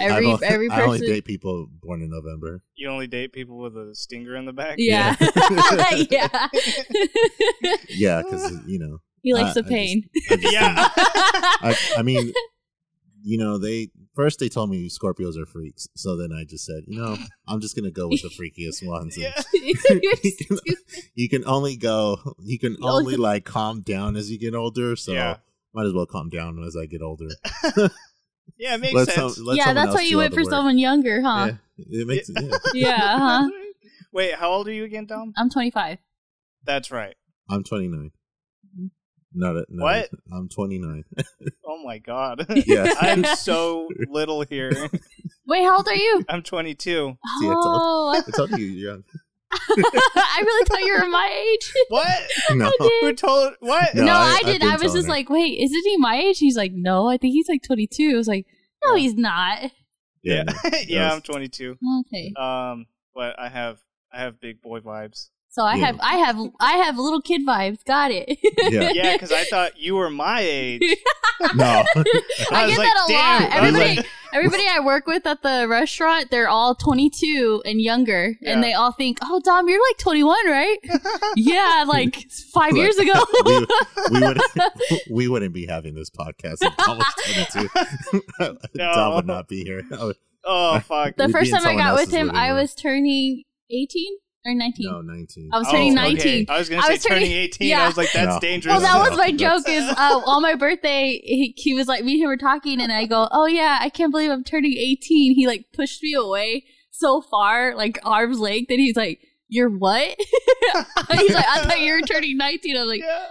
I 0.00 0.04
Every- 0.04 0.24
don't- 0.24 0.42
every 0.42 0.70
I 0.70 0.80
only 0.82 0.98
person- 1.00 1.12
date 1.12 1.24
people 1.26 1.66
born 1.82 2.00
in 2.00 2.08
November. 2.08 2.62
You 2.74 2.88
only 2.88 3.06
date 3.06 3.34
people 3.34 3.58
with 3.58 3.76
a 3.76 3.94
stinger 3.94 4.34
in 4.34 4.46
the 4.46 4.52
back. 4.54 4.76
Yeah, 4.78 5.14
yeah. 6.10 6.48
Yeah, 7.90 8.22
because 8.22 8.60
you 8.66 8.78
know. 8.78 8.98
He 9.24 9.34
likes 9.34 9.56
I- 9.56 9.62
the 9.62 9.66
I 9.66 9.68
pain. 9.68 10.04
I 10.30 10.36
just 10.36 10.52
Yeah. 10.52 10.88
I, 10.96 11.76
I 11.98 12.02
mean, 12.02 12.32
you 13.22 13.38
know, 13.38 13.58
they 13.58 13.88
first 14.14 14.38
they 14.38 14.48
told 14.48 14.70
me 14.70 14.88
Scorpios 14.88 15.36
are 15.36 15.46
freaks, 15.46 15.88
so 15.96 16.16
then 16.16 16.30
I 16.32 16.44
just 16.44 16.64
said, 16.66 16.84
you 16.86 17.00
know, 17.00 17.16
I'm 17.48 17.60
just 17.60 17.74
gonna 17.74 17.90
go 17.90 18.06
with 18.08 18.22
the 18.22 18.28
freakiest 18.28 18.86
ones. 18.86 19.16
Yeah. 19.18 19.32
You're 19.52 19.64
you, 19.64 19.74
can, 19.74 20.00
stupid. 20.58 20.74
you 21.14 21.28
can 21.28 21.44
only 21.46 21.76
go, 21.76 22.34
you 22.38 22.58
can 22.58 22.76
only 22.82 23.16
like 23.16 23.44
calm 23.44 23.80
down 23.80 24.14
as 24.14 24.30
you 24.30 24.38
get 24.38 24.54
older. 24.54 24.94
So 24.94 25.12
Yeah. 25.12 25.36
might 25.72 25.86
as 25.86 25.92
well 25.92 26.06
calm 26.06 26.28
down 26.30 26.62
as 26.64 26.76
I 26.76 26.86
get 26.86 27.02
older. 27.02 27.28
Yeah, 28.56 28.74
it 28.74 28.80
makes 28.80 28.94
Let 28.94 29.08
sense. 29.08 29.36
some- 29.36 29.46
let 29.46 29.56
yeah, 29.56 29.72
that's 29.72 29.92
why 29.94 30.02
you 30.02 30.10
do 30.10 30.16
went 30.18 30.32
for 30.34 30.42
work. 30.42 30.50
someone 30.50 30.78
younger, 30.78 31.22
huh? 31.22 31.52
Yeah, 31.76 32.02
it 32.02 32.06
makes 32.06 32.28
yeah. 32.30 32.56
Yeah, 32.72 33.18
huh? 33.18 33.50
Wait, 34.12 34.34
how 34.34 34.50
old 34.50 34.68
are 34.68 34.72
you 34.72 34.84
again, 34.84 35.06
Dom? 35.06 35.32
I'm 35.36 35.50
25. 35.50 35.98
That's 36.62 36.90
right. 36.92 37.16
I'm 37.50 37.64
29. 37.64 38.12
Not 39.34 39.56
a, 39.56 39.64
not 39.68 39.82
What? 39.82 40.10
A, 40.12 40.16
I'm 40.36 40.48
29. 40.48 41.04
Oh 41.66 41.82
my 41.84 41.98
god. 41.98 42.46
Yeah. 42.66 42.92
I'm 43.00 43.24
so 43.36 43.88
little 44.08 44.42
here. 44.42 44.70
Wait, 45.46 45.62
how 45.64 45.76
old 45.78 45.88
are 45.88 45.94
you? 45.94 46.24
I'm 46.28 46.42
22. 46.42 46.78
See, 47.40 47.46
I 47.46 47.52
told- 47.52 47.58
oh, 47.66 48.14
I, 48.16 48.18
I 48.26 48.30
told 48.36 48.50
you 48.52 48.64
you're 48.64 48.92
young. 48.94 49.04
I 49.52 50.42
really 50.44 50.64
thought 50.66 50.80
you 50.80 50.98
were 51.00 51.08
my 51.08 51.46
age. 51.52 51.72
What? 51.88 52.22
No. 52.52 52.70
Who 52.78 53.12
told 53.14 53.54
what? 53.60 53.94
No, 53.94 54.04
No, 54.04 54.12
I- 54.14 54.40
I, 54.42 54.42
did. 54.44 54.60
been 54.60 54.70
I 54.70 54.76
was 54.76 54.92
just 54.92 55.06
her. 55.06 55.12
like, 55.12 55.28
wait, 55.28 55.58
isn't 55.60 55.84
he 55.84 55.96
my 55.98 56.16
age? 56.16 56.38
He's 56.38 56.56
like, 56.56 56.72
no, 56.74 57.08
I 57.08 57.16
think 57.16 57.32
he's 57.34 57.48
like 57.48 57.62
22. 57.62 58.10
I 58.12 58.16
was 58.16 58.28
like, 58.28 58.46
no, 58.84 58.94
Yeah. 58.94 59.00
he's 59.00 59.14
not. 59.14 59.70
Yeah. 60.22 60.42
no. 60.44 60.52
Yeah, 60.64 60.78
Yes. 60.86 61.12
I'm 61.12 61.20
22. 61.22 61.76
Okay. 62.06 62.32
Um, 62.36 62.86
but 63.14 63.38
I 63.38 63.48
have 63.48 63.78
I 64.12 64.20
have 64.20 64.40
big 64.40 64.62
boy 64.62 64.80
vibes. 64.80 65.28
So 65.54 65.62
I 65.62 65.76
Yeah. 65.76 65.86
have, 65.86 66.00
I 66.02 66.16
have, 66.16 66.36
I 66.58 66.72
have 66.78 66.98
little 66.98 67.22
kid 67.22 67.46
vibes. 67.46 67.84
Got 67.84 68.10
it. 68.10 68.38
Yeah. 68.72 68.90
Yeah, 68.94 69.12
because 69.12 69.30
I 69.30 69.44
thought 69.44 69.78
you 69.78 69.94
were 69.94 70.10
my 70.10 70.40
age. 70.40 70.82
No. 71.56 71.64
I, 71.64 71.84
I 72.52 72.66
was 72.66 72.76
get 72.76 72.78
like, 72.78 72.88
that 72.88 73.04
a 73.06 73.08
damn. 73.08 73.42
lot. 73.42 73.52
Everybody, 73.56 73.96
like- 73.96 74.06
everybody 74.32 74.62
I 74.70 74.80
work 74.80 75.06
with 75.06 75.26
at 75.26 75.42
the 75.42 75.66
restaurant, 75.68 76.30
they're 76.30 76.48
all 76.48 76.74
22 76.74 77.62
and 77.66 77.80
younger, 77.80 78.34
Yeah. 78.40 78.52
and 78.52 78.62
they 78.64 78.72
all 78.72 78.92
think, 78.92 79.18
"Oh, 79.22 79.40
Dom, 79.44 79.68
you're 79.68 79.80
like 79.90 79.98
21, 79.98 80.36
right?" 80.48 80.78
yeah, 81.36 81.84
like 81.86 82.30
five 82.52 82.72
Look, 82.72 82.80
years 82.82 82.96
ago. 82.98 83.12
we, 83.44 83.66
we 84.12 84.20
would 84.20 84.38
we 85.10 85.28
wouldn't 85.28 85.52
be 85.54 85.66
having 85.66 85.94
this 85.94 86.08
podcast 86.08 86.58
if 86.62 86.74
Tom 86.78 86.98
was 86.98 87.14
22. 87.52 88.54
Tom 88.78 89.14
would 89.16 89.26
not 89.26 89.48
be 89.48 89.64
here. 89.64 89.82
Would- 89.90 90.16
oh 90.44 90.78
fuck. 90.80 91.16
the 91.16 91.26
We'd 91.26 91.32
first 91.32 91.50
time 91.52 91.66
I 91.66 91.74
got 91.76 91.94
with 91.94 92.10
him, 92.10 92.28
living 92.28 92.40
I 92.40 92.52
was 92.52 92.74
turning 92.74 93.42
18 93.70 94.16
or 94.46 94.54
19. 94.54 94.86
no, 94.90 95.00
19. 95.00 95.50
I 95.52 95.58
was 95.58 95.68
Oh, 95.68 95.72
turning 95.72 95.92
okay. 95.98 96.14
19. 96.14 96.46
I 96.50 96.58
was 96.58 96.68
gonna 96.68 96.82
say 96.82 96.98
turning- 96.98 97.26
turning 97.28 97.32
18. 97.32 97.68
yeah. 97.68 97.82
I 97.82 97.86
was 97.86 97.96
like, 97.96 98.12
that's 98.12 98.34
No. 98.34 98.40
dangerous. 98.40 98.72
Well, 98.74 98.80
that 98.82 99.08
was 99.10 99.18
my 99.18 99.32
joke. 99.32 99.68
Is 99.68 99.84
uh, 99.96 100.20
on 100.26 100.42
my 100.42 100.54
birthday, 100.54 101.20
he, 101.24 101.54
he 101.56 101.74
was 101.74 101.88
like, 101.88 102.04
me 102.04 102.12
and 102.14 102.22
him 102.22 102.28
were 102.28 102.36
talking, 102.36 102.80
and 102.80 102.92
I 102.92 103.06
go, 103.06 103.28
"Oh 103.32 103.46
yeah, 103.46 103.78
I 103.80 103.88
can't 103.88 104.10
believe 104.12 104.30
I'm 104.30 104.44
turning 104.44 104.72
18." 104.76 105.34
He 105.34 105.46
like 105.46 105.66
pushed 105.72 106.02
me 106.02 106.12
away 106.14 106.64
so 106.90 107.22
far, 107.22 107.74
like 107.74 107.98
arm's 108.04 108.38
length, 108.38 108.70
and 108.70 108.78
he's 108.80 108.96
like, 108.96 109.20
"You're 109.48 109.70
what?" 109.70 110.14
he's 110.18 111.34
like, 111.34 111.46
"I 111.48 111.62
thought 111.64 111.80
you 111.80 111.92
were 111.94 112.00
turning 112.02 112.36
19." 112.36 112.76
I 112.76 112.80
was 112.80 112.88
like, 112.88 113.00
yeah. 113.00 113.26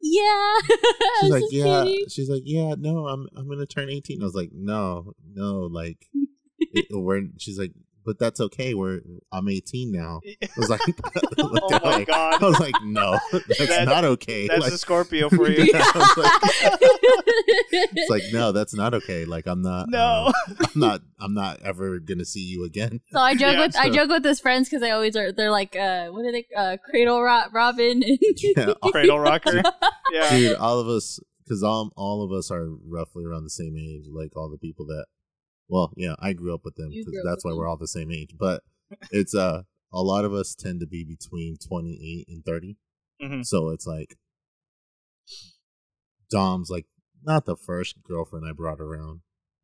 "Yeah." 0.00 0.54
She's 1.22 1.30
like, 1.30 1.42
yeah. 1.50 1.84
kidding. 1.84 2.04
She's 2.08 2.28
like, 2.28 2.42
yeah. 2.44 2.74
No, 2.78 3.06
I'm 3.08 3.26
I'm 3.36 3.48
gonna 3.48 3.66
turn 3.66 3.88
18. 3.90 4.20
I 4.22 4.24
was 4.24 4.34
like, 4.34 4.50
no, 4.52 5.14
no. 5.34 5.62
Like, 5.70 6.06
it, 6.58 6.86
we're. 6.90 7.22
She's 7.38 7.58
like, 7.58 7.72
but 8.04 8.18
that's 8.18 8.40
okay. 8.40 8.74
We're 8.74 9.00
I'm 9.32 9.48
18 9.48 9.90
now. 9.92 10.20
I 10.42 10.48
was 10.56 10.68
like, 10.70 10.80
Oh 11.38 11.80
my 11.82 12.04
god. 12.04 12.42
I 12.42 12.46
was 12.46 12.60
like, 12.60 12.74
no, 12.82 13.18
that's 13.32 13.58
That- 13.66 13.86
not 13.86 14.04
okay. 14.04 14.46
That's 14.48 14.62
like, 14.62 14.72
a 14.72 14.78
Scorpio 14.78 15.28
for 15.30 15.48
you. 15.48 15.70
I 15.74 15.92
was 15.94 16.16
like- 16.16 16.80
it's 17.96 18.10
like, 18.10 18.22
no, 18.32 18.52
that's 18.52 18.74
not 18.74 18.94
okay. 18.94 19.24
Like, 19.24 19.46
I'm 19.46 19.62
not. 19.62 19.88
No. 19.88 20.26
um, 20.28 20.56
I'm 20.60 20.80
not. 20.80 21.00
I'm 21.20 21.34
not 21.34 21.62
ever 21.62 21.98
gonna 21.98 22.24
see 22.24 22.40
you 22.40 22.64
again. 22.64 23.00
so 23.12 23.18
I 23.18 23.34
joke 23.34 23.54
Yeah, 23.54 23.60
with 23.66 23.76
I 23.76 23.90
joke 23.90 24.10
with 24.10 24.24
his 24.24 24.40
friends 24.40 24.68
because 24.68 24.80
they 24.80 24.90
always 24.90 25.16
are. 25.16 25.32
They're 25.32 25.50
like, 25.50 25.74
uh, 25.76 26.08
what 26.08 26.24
are 26.26 26.32
they? 26.32 26.46
Uh, 26.56 26.76
Cradle 26.84 27.22
Ro- 27.22 27.48
Robin. 27.52 28.02
Yeah, 28.04 28.74
Cradle 28.90 29.18
rocker. 29.20 29.62
Yeah. 30.12 30.30
dude 30.30 30.56
all 30.56 30.78
of 30.80 30.88
us 30.88 31.18
because 31.44 31.62
all, 31.62 31.92
all 31.96 32.22
of 32.24 32.32
us 32.32 32.50
are 32.50 32.68
roughly 32.86 33.24
around 33.24 33.44
the 33.44 33.50
same 33.50 33.76
age 33.76 34.04
like 34.10 34.36
all 34.36 34.48
the 34.50 34.58
people 34.58 34.86
that 34.86 35.06
well 35.68 35.92
yeah 35.96 36.14
i 36.18 36.32
grew 36.32 36.54
up 36.54 36.64
with 36.64 36.74
them 36.76 36.90
because 36.90 37.20
that's 37.24 37.44
why 37.44 37.52
we're 37.52 37.66
all 37.68 37.76
the 37.76 37.88
same 37.88 38.10
age 38.12 38.34
but 38.38 38.62
it's 39.10 39.34
uh 39.34 39.62
a 39.92 40.02
lot 40.02 40.24
of 40.24 40.32
us 40.34 40.54
tend 40.54 40.80
to 40.80 40.86
be 40.86 41.04
between 41.04 41.56
28 41.56 42.26
and 42.28 42.44
30 42.44 42.76
Mhm. 43.22 43.46
so 43.46 43.70
it's 43.70 43.86
like 43.86 44.16
dom's 46.30 46.70
like 46.70 46.86
not 47.24 47.46
the 47.46 47.56
first 47.56 48.02
girlfriend 48.02 48.44
i 48.48 48.52
brought 48.52 48.80
around 48.80 49.20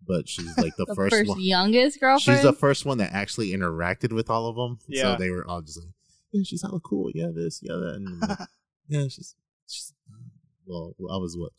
but 0.06 0.28
she's 0.28 0.56
like 0.56 0.74
the, 0.76 0.84
the 0.88 0.94
first, 0.94 1.14
first, 1.14 1.28
one 1.28 1.40
youngest 1.40 2.00
girlfriend. 2.00 2.38
she's 2.38 2.42
the 2.44 2.52
first 2.52 2.86
one 2.86 2.98
that 2.98 3.12
actually 3.12 3.50
interacted 3.52 4.12
with 4.12 4.30
all 4.30 4.46
of 4.46 4.56
them 4.56 4.78
Yeah. 4.88 5.02
so 5.02 5.16
they 5.18 5.30
were 5.30 5.46
all 5.46 5.60
just 5.62 5.78
like 5.80 5.92
yeah 6.32 6.42
she's 6.44 6.62
hella 6.62 6.80
cool 6.80 7.10
yeah 7.14 7.28
this 7.34 7.60
yeah 7.62 7.74
that 7.74 7.94
and 7.96 8.20
like, 8.20 8.38
yeah, 8.88 9.02
she's, 9.08 9.34
she's 9.68 9.92
well, 10.66 10.94
I 11.12 11.16
was 11.16 11.36
what 11.36 11.52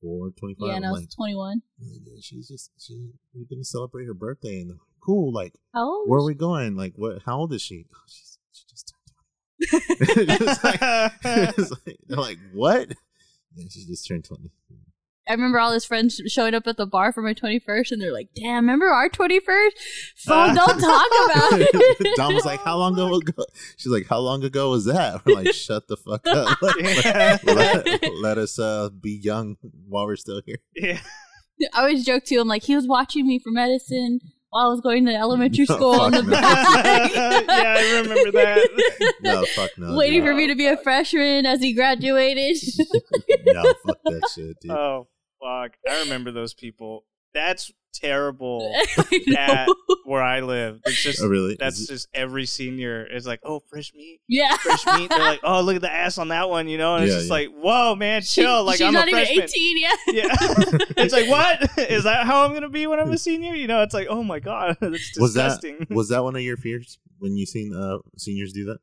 24, 0.00 0.30
25. 0.38 0.68
yeah, 0.68 0.76
and 0.76 0.86
I 0.86 0.90
was 0.90 1.00
like, 1.00 1.10
21. 1.14 1.62
Like, 1.80 2.00
yeah, 2.04 2.18
she's 2.20 2.48
just 2.48 2.70
she 2.78 3.10
we're 3.34 3.44
gonna 3.50 3.64
celebrate 3.64 4.06
her 4.06 4.14
birthday 4.14 4.60
and 4.60 4.78
cool. 5.00 5.32
Like, 5.32 5.54
How 5.74 5.88
old? 5.88 6.08
where 6.08 6.20
are 6.20 6.24
we 6.24 6.34
going? 6.34 6.76
Like, 6.76 6.94
what? 6.96 7.22
How 7.24 7.38
old 7.38 7.52
is 7.52 7.62
she? 7.62 7.86
Oh, 7.94 7.98
she's 8.06 8.38
she 8.52 8.64
just 8.68 8.92
turned 8.92 10.16
twenty. 10.16 10.26
like, 10.64 11.86
like 11.86 11.98
they're 12.06 12.16
like, 12.18 12.38
what? 12.52 12.88
Yeah, 13.54 13.64
she 13.70 13.84
just 13.86 14.06
turned 14.06 14.24
twenty. 14.24 14.50
I 15.28 15.32
remember 15.32 15.58
all 15.58 15.72
his 15.72 15.84
friends 15.84 16.20
showing 16.26 16.54
up 16.54 16.66
at 16.66 16.76
the 16.78 16.86
bar 16.86 17.12
for 17.12 17.20
my 17.22 17.34
21st, 17.34 17.92
and 17.92 18.00
they're 18.00 18.12
like, 18.12 18.30
"Damn, 18.34 18.64
remember 18.64 18.86
our 18.86 19.08
21st? 19.10 19.70
Phone, 20.16 20.54
don't 20.54 20.78
talk 20.80 21.06
about 21.26 21.60
it." 21.60 22.16
Dom 22.16 22.34
was 22.34 22.46
like, 22.46 22.60
how 22.60 22.78
long 22.78 22.94
ago? 22.98 23.20
She's 23.76 23.92
like, 23.92 24.06
how 24.06 24.18
long 24.20 24.42
ago 24.42 24.70
was 24.70 24.86
that? 24.86 25.24
We're 25.26 25.34
like, 25.36 25.52
shut 25.52 25.86
the 25.88 25.96
fuck 25.96 26.26
up. 26.26 26.56
Let, 26.62 27.44
let- 27.44 28.12
let 28.22 28.38
us 28.38 28.58
uh, 28.58 28.88
be 28.88 29.12
young 29.22 29.56
while 29.86 30.06
we're 30.06 30.16
still 30.16 30.40
here. 30.46 30.58
yeah. 30.74 31.00
I 31.74 31.80
always 31.80 32.04
joke 32.04 32.24
too. 32.24 32.40
I'm 32.40 32.48
like, 32.48 32.62
he 32.62 32.74
was 32.76 32.86
watching 32.86 33.26
me 33.26 33.38
for 33.38 33.50
medicine 33.50 34.20
while 34.50 34.66
I 34.66 34.68
was 34.68 34.80
going 34.80 35.04
to 35.06 35.14
elementary 35.14 35.66
No, 35.68 35.74
school 35.74 36.04
in 36.06 36.12
the 36.12 36.18
fuck 36.22 36.30
no. 36.30 36.32
back, 36.32 37.12
yeah, 37.14 37.42
I 37.48 38.00
remember 38.00 38.30
that. 38.32 39.14
No, 39.20 39.44
fuck 39.44 39.70
no. 39.76 39.96
waiting 39.96 40.20
dude. 40.20 40.28
for 40.30 40.34
me 40.34 40.46
to 40.46 40.54
be 40.54 40.66
a 40.66 40.76
freshman 40.78 41.44
as 41.46 41.60
he 41.60 41.74
graduated. 41.74 42.56
no, 43.46 43.62
fuck 43.86 43.98
that 44.04 44.30
shit, 44.34 44.56
dude. 44.60 44.70
Oh 44.70 45.08
fuck! 45.40 45.76
I 45.88 46.00
remember 46.00 46.30
those 46.32 46.54
people. 46.54 47.04
That's 47.34 47.70
terrible. 47.94 48.72
At 49.36 49.68
where 50.04 50.22
I 50.22 50.40
live, 50.40 50.80
it's 50.86 51.02
just 51.02 51.20
oh, 51.22 51.26
really? 51.28 51.56
that's 51.58 51.78
Is 51.78 51.88
it- 51.88 51.92
just 51.92 52.08
every 52.14 52.46
senior 52.46 53.04
is 53.04 53.26
like, 53.26 53.40
oh, 53.44 53.60
fresh 53.68 53.92
meat, 53.94 54.20
yeah. 54.28 54.56
fresh 54.56 54.86
meat. 54.98 55.08
They're 55.10 55.18
like, 55.18 55.40
oh, 55.44 55.60
look 55.60 55.76
at 55.76 55.82
the 55.82 55.92
ass 55.92 56.16
on 56.18 56.28
that 56.28 56.48
one, 56.48 56.68
you 56.68 56.78
know, 56.78 56.96
and 56.96 57.04
it's 57.04 57.14
just 57.14 57.26
yeah. 57.26 57.32
like, 57.32 57.48
whoa, 57.50 57.94
man, 57.94 58.22
She- 58.22 58.42
chill. 58.42 58.64
like 58.64 58.78
she's 58.78 58.86
I'm 58.86 58.94
not 58.94 59.06
a 59.08 59.10
even 59.10 59.24
freshman. 59.24 59.44
18 59.44 59.78
yet. 59.78 59.98
Yeah, 60.08 60.26
it's 60.96 61.12
like 61.12 61.28
what 61.28 61.78
is 61.90 62.04
that? 62.04 62.24
How 62.26 62.44
I'm 62.44 62.54
gonna 62.54 62.68
be 62.68 62.86
when 62.86 62.98
I'm 62.98 63.10
a 63.10 63.18
senior? 63.18 63.54
You 63.54 63.66
know, 63.66 63.82
it's 63.82 63.94
like, 63.94 64.06
oh 64.08 64.22
my 64.22 64.40
god, 64.40 64.76
that's 64.80 65.18
was 65.18 65.34
that 65.34 65.60
disgusting. 65.60 65.86
was 65.90 66.08
that 66.08 66.22
one 66.24 66.34
of 66.36 66.42
your 66.42 66.56
fears 66.56 66.98
when 67.18 67.36
you 67.36 67.46
seen 67.46 67.74
uh, 67.74 67.98
seniors 68.16 68.52
do 68.52 68.64
that? 68.66 68.78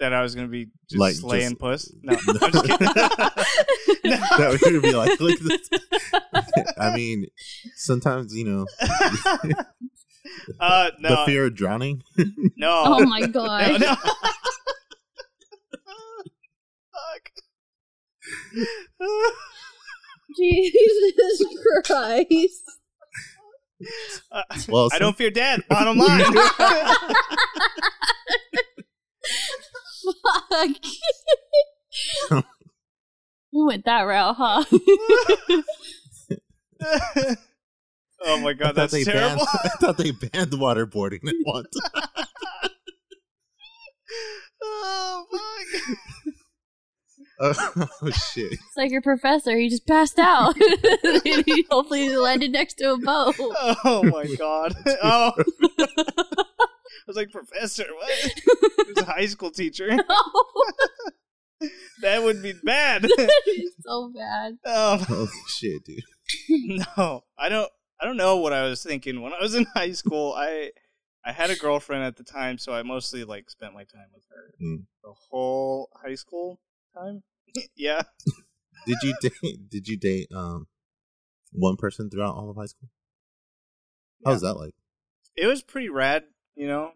That 0.00 0.12
I 0.12 0.22
was 0.22 0.34
gonna 0.34 0.48
be 0.48 0.66
just 0.88 0.98
Like, 1.00 1.14
slaying 1.14 1.50
just- 1.50 1.60
puss. 1.60 1.92
No, 2.02 2.12
I'm 2.12 2.18
just 2.52 2.64
kidding. 2.64 2.78
no. 4.04 4.16
That 4.38 4.58
would 4.62 4.82
be 4.82 4.92
like, 4.92 5.20
look. 5.20 5.38
I 6.78 6.94
mean, 6.94 7.26
sometimes 7.76 8.34
you 8.34 8.44
know 8.44 8.66
Uh, 10.60 10.90
no, 11.00 11.08
the 11.10 11.16
fear 11.26 11.46
of 11.46 11.54
drowning. 11.54 12.02
no, 12.56 12.82
Oh 12.86 13.04
my 13.06 13.20
no, 13.20 13.26
god. 13.28 13.80
no. 13.80 13.94
Fuck. 16.92 17.30
Jesus 20.36 21.44
Christ. 21.84 22.62
Uh, 24.32 24.42
Well, 24.68 24.88
I 24.92 24.98
don't 24.98 25.16
fear 25.16 25.30
death. 25.30 25.60
Bottom 25.68 25.98
line. 25.98 26.24
Fuck. 30.04 30.68
we 33.52 33.64
went 33.66 33.84
that 33.84 34.02
route, 34.02 34.36
huh? 34.36 34.64
oh 38.24 38.40
my 38.40 38.52
god, 38.52 38.74
that's 38.74 38.92
they 38.92 39.04
terrible. 39.04 39.36
Banned, 39.36 39.48
I 39.64 39.68
thought 39.80 39.98
they 39.98 40.10
banned 40.10 40.50
waterboarding 40.52 41.26
at 41.28 41.34
one 41.44 41.64
time. 41.64 42.26
oh 44.62 45.26
fuck. 45.32 45.96
oh 47.40 48.10
shit! 48.10 48.52
It's 48.52 48.76
like 48.76 48.90
your 48.90 49.02
professor. 49.02 49.56
He 49.56 49.68
just 49.68 49.86
passed 49.86 50.18
out. 50.18 50.56
he 51.24 51.66
hopefully 51.70 52.16
landed 52.16 52.52
next 52.52 52.74
to 52.74 52.92
a 52.92 52.98
boat. 52.98 53.34
Oh 53.84 54.02
my 54.04 54.26
god. 54.36 54.74
Oh. 55.02 55.32
I 57.00 57.02
was 57.06 57.16
like, 57.16 57.30
Professor, 57.30 57.84
what? 57.94 58.32
He 58.86 58.92
was 58.92 59.02
a 59.02 59.04
high 59.06 59.26
school 59.26 59.50
teacher. 59.50 59.88
That 62.02 62.22
would 62.22 62.42
be 62.42 62.52
bad. 62.62 63.06
so 63.80 64.12
bad. 64.14 64.58
Um, 64.66 64.98
Holy 65.00 65.28
shit, 65.48 65.84
dude! 65.84 66.02
no, 66.96 67.24
I 67.38 67.48
don't. 67.48 67.70
I 68.00 68.04
don't 68.06 68.16
know 68.18 68.36
what 68.38 68.52
I 68.52 68.64
was 68.68 68.82
thinking 68.82 69.22
when 69.22 69.32
I 69.32 69.40
was 69.40 69.54
in 69.54 69.64
high 69.74 69.92
school. 69.92 70.34
I 70.36 70.72
I 71.24 71.32
had 71.32 71.48
a 71.50 71.56
girlfriend 71.56 72.04
at 72.04 72.16
the 72.16 72.24
time, 72.24 72.58
so 72.58 72.74
I 72.74 72.82
mostly 72.82 73.24
like 73.24 73.48
spent 73.48 73.72
my 73.72 73.84
time 73.84 74.08
with 74.12 74.24
her 74.28 74.52
Mm. 74.62 74.84
the 75.02 75.12
whole 75.30 75.88
high 76.04 76.16
school 76.16 76.60
time. 76.94 77.22
yeah, 77.76 78.02
Did 78.86 78.98
you 79.02 79.14
date? 79.22 79.70
Did 79.70 79.88
you 79.88 79.96
date 79.96 80.28
um 80.34 80.66
one 81.52 81.76
person 81.76 82.10
throughout 82.10 82.34
all 82.34 82.50
of 82.50 82.56
high 82.56 82.66
school? 82.66 82.90
How 84.26 84.32
was 84.32 84.42
that 84.42 84.54
like? 84.54 84.74
it 85.36 85.46
was 85.46 85.62
pretty 85.62 85.88
rad. 85.88 86.24
You 86.56 86.66
know, 86.68 86.92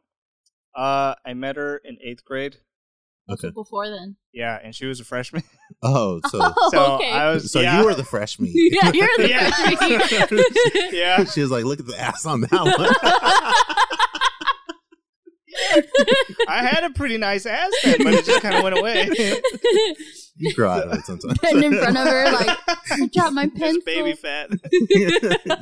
uh, 0.76 1.14
I 1.24 1.34
met 1.34 1.56
her 1.56 1.78
in 1.84 1.98
eighth 2.02 2.24
grade. 2.24 2.56
Okay. 3.30 3.50
Before 3.50 3.90
then. 3.90 4.16
Yeah, 4.32 4.58
and 4.62 4.74
she 4.74 4.86
was 4.86 5.00
a 5.00 5.04
freshman. 5.04 5.42
Oh, 5.82 6.20
so 6.28 6.38
Oh, 6.40 6.68
So 6.72 6.94
okay. 6.94 7.10
I 7.12 7.30
was. 7.30 7.52
so 7.52 7.60
yeah. 7.60 7.78
you 7.78 7.84
were 7.84 7.94
the 7.94 8.02
freshman. 8.04 8.50
yeah, 8.54 8.90
you're 8.92 9.08
the 9.18 9.28
Yeah. 9.28 9.50
freshman. 9.50 10.44
Yeah. 10.92 11.24
She 11.24 11.42
was 11.42 11.50
like, 11.50 11.64
"Look 11.64 11.78
at 11.78 11.86
the 11.86 12.00
ass 12.00 12.24
on 12.24 12.40
that 12.40 12.50
one." 12.52 12.88
I 16.48 16.62
had 16.66 16.84
a 16.84 16.90
pretty 16.90 17.18
nice 17.18 17.44
ass 17.46 17.70
then, 17.84 17.98
but 18.04 18.14
it 18.14 18.24
just 18.24 18.42
kind 18.42 18.54
of 18.54 18.62
went 18.62 18.78
away. 18.78 19.10
you 20.36 20.54
grow 20.54 20.70
out 20.70 20.86
of 20.88 20.98
it 20.98 21.04
sometimes. 21.04 21.38
and 21.42 21.64
in 21.64 21.72
front 21.78 21.96
of 21.98 22.06
her, 22.06 22.24
like, 22.32 22.58
I 22.92 23.06
dropped 23.12 23.34
my 23.34 23.46
pencil. 23.48 23.74
Just 23.74 23.86
baby 23.86 24.12
fat. 24.14 24.50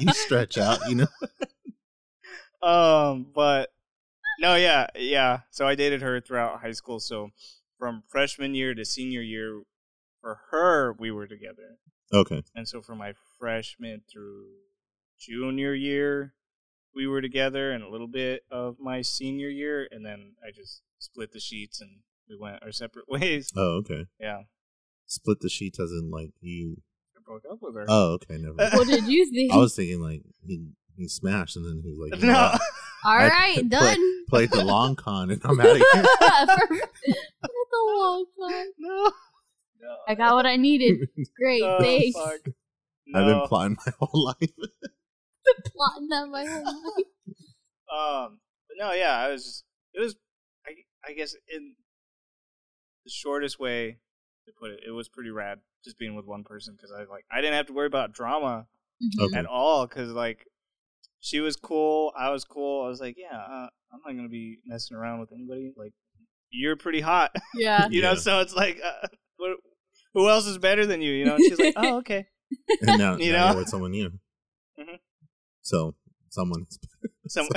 you 0.00 0.12
stretch 0.12 0.58
out, 0.58 0.78
you 0.88 0.94
know. 0.96 1.06
Um, 2.68 3.26
but 3.34 3.70
no, 4.38 4.54
yeah, 4.54 4.86
yeah. 4.96 5.40
So 5.50 5.66
I 5.66 5.74
dated 5.74 6.02
her 6.02 6.20
throughout 6.20 6.60
high 6.60 6.72
school. 6.72 7.00
So 7.00 7.30
from 7.78 8.02
freshman 8.08 8.54
year 8.54 8.74
to 8.74 8.84
senior 8.84 9.22
year, 9.22 9.62
for 10.20 10.40
her, 10.50 10.94
we 10.98 11.10
were 11.10 11.26
together. 11.26 11.78
Okay. 12.12 12.42
And 12.54 12.68
so 12.68 12.82
for 12.82 12.94
my 12.94 13.14
freshman 13.38 14.02
through 14.10 14.46
junior 15.18 15.74
year, 15.74 16.34
we 16.94 17.06
were 17.06 17.20
together, 17.20 17.72
and 17.72 17.84
a 17.84 17.88
little 17.88 18.08
bit 18.08 18.42
of 18.50 18.76
my 18.80 19.02
senior 19.02 19.48
year, 19.48 19.86
and 19.90 20.04
then 20.04 20.32
I 20.42 20.50
just 20.50 20.82
split 20.98 21.32
the 21.32 21.40
sheets 21.40 21.80
and 21.80 21.90
we 22.28 22.36
went 22.38 22.62
our 22.62 22.72
separate 22.72 23.06
ways. 23.08 23.52
Oh, 23.56 23.78
okay. 23.80 24.06
Yeah, 24.18 24.42
Split 25.06 25.40
the 25.40 25.48
sheets 25.48 25.78
as 25.78 25.92
in 25.92 26.10
like 26.10 26.32
you. 26.40 26.82
I 27.16 27.20
broke 27.24 27.44
up 27.50 27.58
with 27.60 27.76
her. 27.76 27.84
Oh, 27.88 28.14
okay. 28.14 28.38
Never. 28.38 28.54
mind. 28.58 28.72
What 28.74 28.88
did 28.88 29.06
you 29.06 29.30
think? 29.30 29.52
I 29.52 29.56
was 29.56 29.74
thinking 29.76 30.00
like 30.00 30.22
he 30.44 30.70
he 30.96 31.08
smashed 31.08 31.56
and 31.56 31.64
then 31.64 31.82
he 31.82 31.90
was 31.90 31.98
like, 32.10 32.20
no, 32.22 32.32
what? 32.32 32.60
All 33.04 33.12
I 33.12 33.28
right, 33.28 33.54
play- 33.54 33.62
done. 33.68 34.24
Played 34.28 34.50
the 34.50 34.64
long 34.64 34.96
con 34.96 35.30
and 35.30 35.40
I'm 35.44 35.60
out 35.60 35.66
of 35.66 35.76
here. 35.76 35.84
For- 35.92 36.86
the 37.70 37.92
long 37.94 38.24
time. 38.40 38.66
no, 38.78 39.12
no. 39.82 39.96
I 40.08 40.14
got 40.14 40.34
what 40.34 40.46
I 40.46 40.56
needed. 40.56 41.08
Great, 41.36 41.62
Oh, 41.62 41.78
thanks. 41.80 42.16
fuck. 42.18 42.40
I've 43.14 43.26
been 43.26 43.38
No. 43.38 43.46
plotting 43.46 43.76
my 43.86 43.92
whole 44.00 44.24
life. 44.24 44.36
Been 45.46 45.72
plotting 45.72 46.08
that 46.08 46.26
my 46.28 46.44
whole 46.44 46.64
life. 46.64 47.06
Um, 48.28 48.38
but 48.68 48.76
no, 48.84 48.92
yeah, 48.92 49.16
I 49.16 49.28
was. 49.30 49.44
Just, 49.44 49.64
it 49.94 50.00
was. 50.00 50.16
I 50.66 50.72
I 51.08 51.12
guess 51.12 51.36
in 51.54 51.74
the 53.04 53.10
shortest 53.10 53.60
way 53.60 53.98
to 54.46 54.52
put 54.58 54.72
it, 54.72 54.80
it 54.84 54.90
was 54.90 55.08
pretty 55.08 55.30
rad 55.30 55.60
just 55.84 55.98
being 55.98 56.16
with 56.16 56.26
one 56.26 56.42
person 56.42 56.74
because 56.74 56.90
I 56.90 57.04
like 57.04 57.24
I 57.30 57.40
didn't 57.40 57.54
have 57.54 57.66
to 57.66 57.72
worry 57.72 57.86
about 57.86 58.10
drama 58.12 58.66
Mhm. 59.00 59.26
Okay. 59.26 59.38
at 59.38 59.46
all 59.46 59.86
because 59.86 60.10
like 60.10 60.46
she 61.20 61.40
was 61.40 61.56
cool, 61.56 62.12
I 62.16 62.30
was 62.30 62.44
cool. 62.44 62.84
I 62.84 62.88
was 62.88 63.00
like, 63.00 63.16
yeah, 63.18 63.36
uh, 63.36 63.68
I'm 63.92 64.00
not 64.06 64.14
gonna 64.16 64.28
be 64.28 64.58
messing 64.66 64.96
around 64.96 65.20
with 65.20 65.32
anybody. 65.32 65.72
Like 65.76 65.92
you're 66.50 66.76
pretty 66.76 67.00
hot, 67.00 67.34
Yeah. 67.54 67.88
you 67.90 68.02
know. 68.02 68.12
Yeah. 68.12 68.18
So 68.18 68.40
it's 68.40 68.54
like, 68.54 68.80
uh, 68.84 69.08
what, 69.36 69.56
who 70.14 70.28
else 70.28 70.46
is 70.46 70.58
better 70.58 70.86
than 70.86 71.02
you? 71.02 71.12
You 71.12 71.24
know. 71.24 71.34
And 71.36 71.44
she's 71.44 71.58
like, 71.58 71.74
oh, 71.76 71.98
okay. 71.98 72.26
And 72.82 72.98
now, 72.98 73.16
You 73.18 73.32
now 73.32 73.46
know? 73.46 73.50
you're 73.52 73.56
with 73.60 73.68
someone 73.68 73.90
new. 73.90 74.10
Mhm. 74.78 74.98
So 75.62 75.94
someone. 76.30 76.66
Some. 77.28 77.48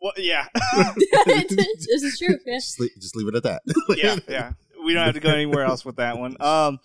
well, 0.00 0.12
yeah, 0.16 0.46
this 1.26 2.02
is 2.02 2.18
true. 2.18 2.36
Yeah. 2.44 2.56
just, 2.56 2.80
leave, 2.80 2.90
just 2.98 3.14
leave 3.16 3.28
it 3.28 3.36
at 3.36 3.42
that. 3.44 3.62
yeah, 3.96 4.16
yeah. 4.28 4.52
We 4.84 4.94
don't 4.94 5.04
have 5.04 5.14
to 5.14 5.20
go 5.20 5.30
anywhere 5.30 5.64
else 5.64 5.84
with 5.84 5.96
that 5.96 6.18
one. 6.18 6.36
Um, 6.40 6.78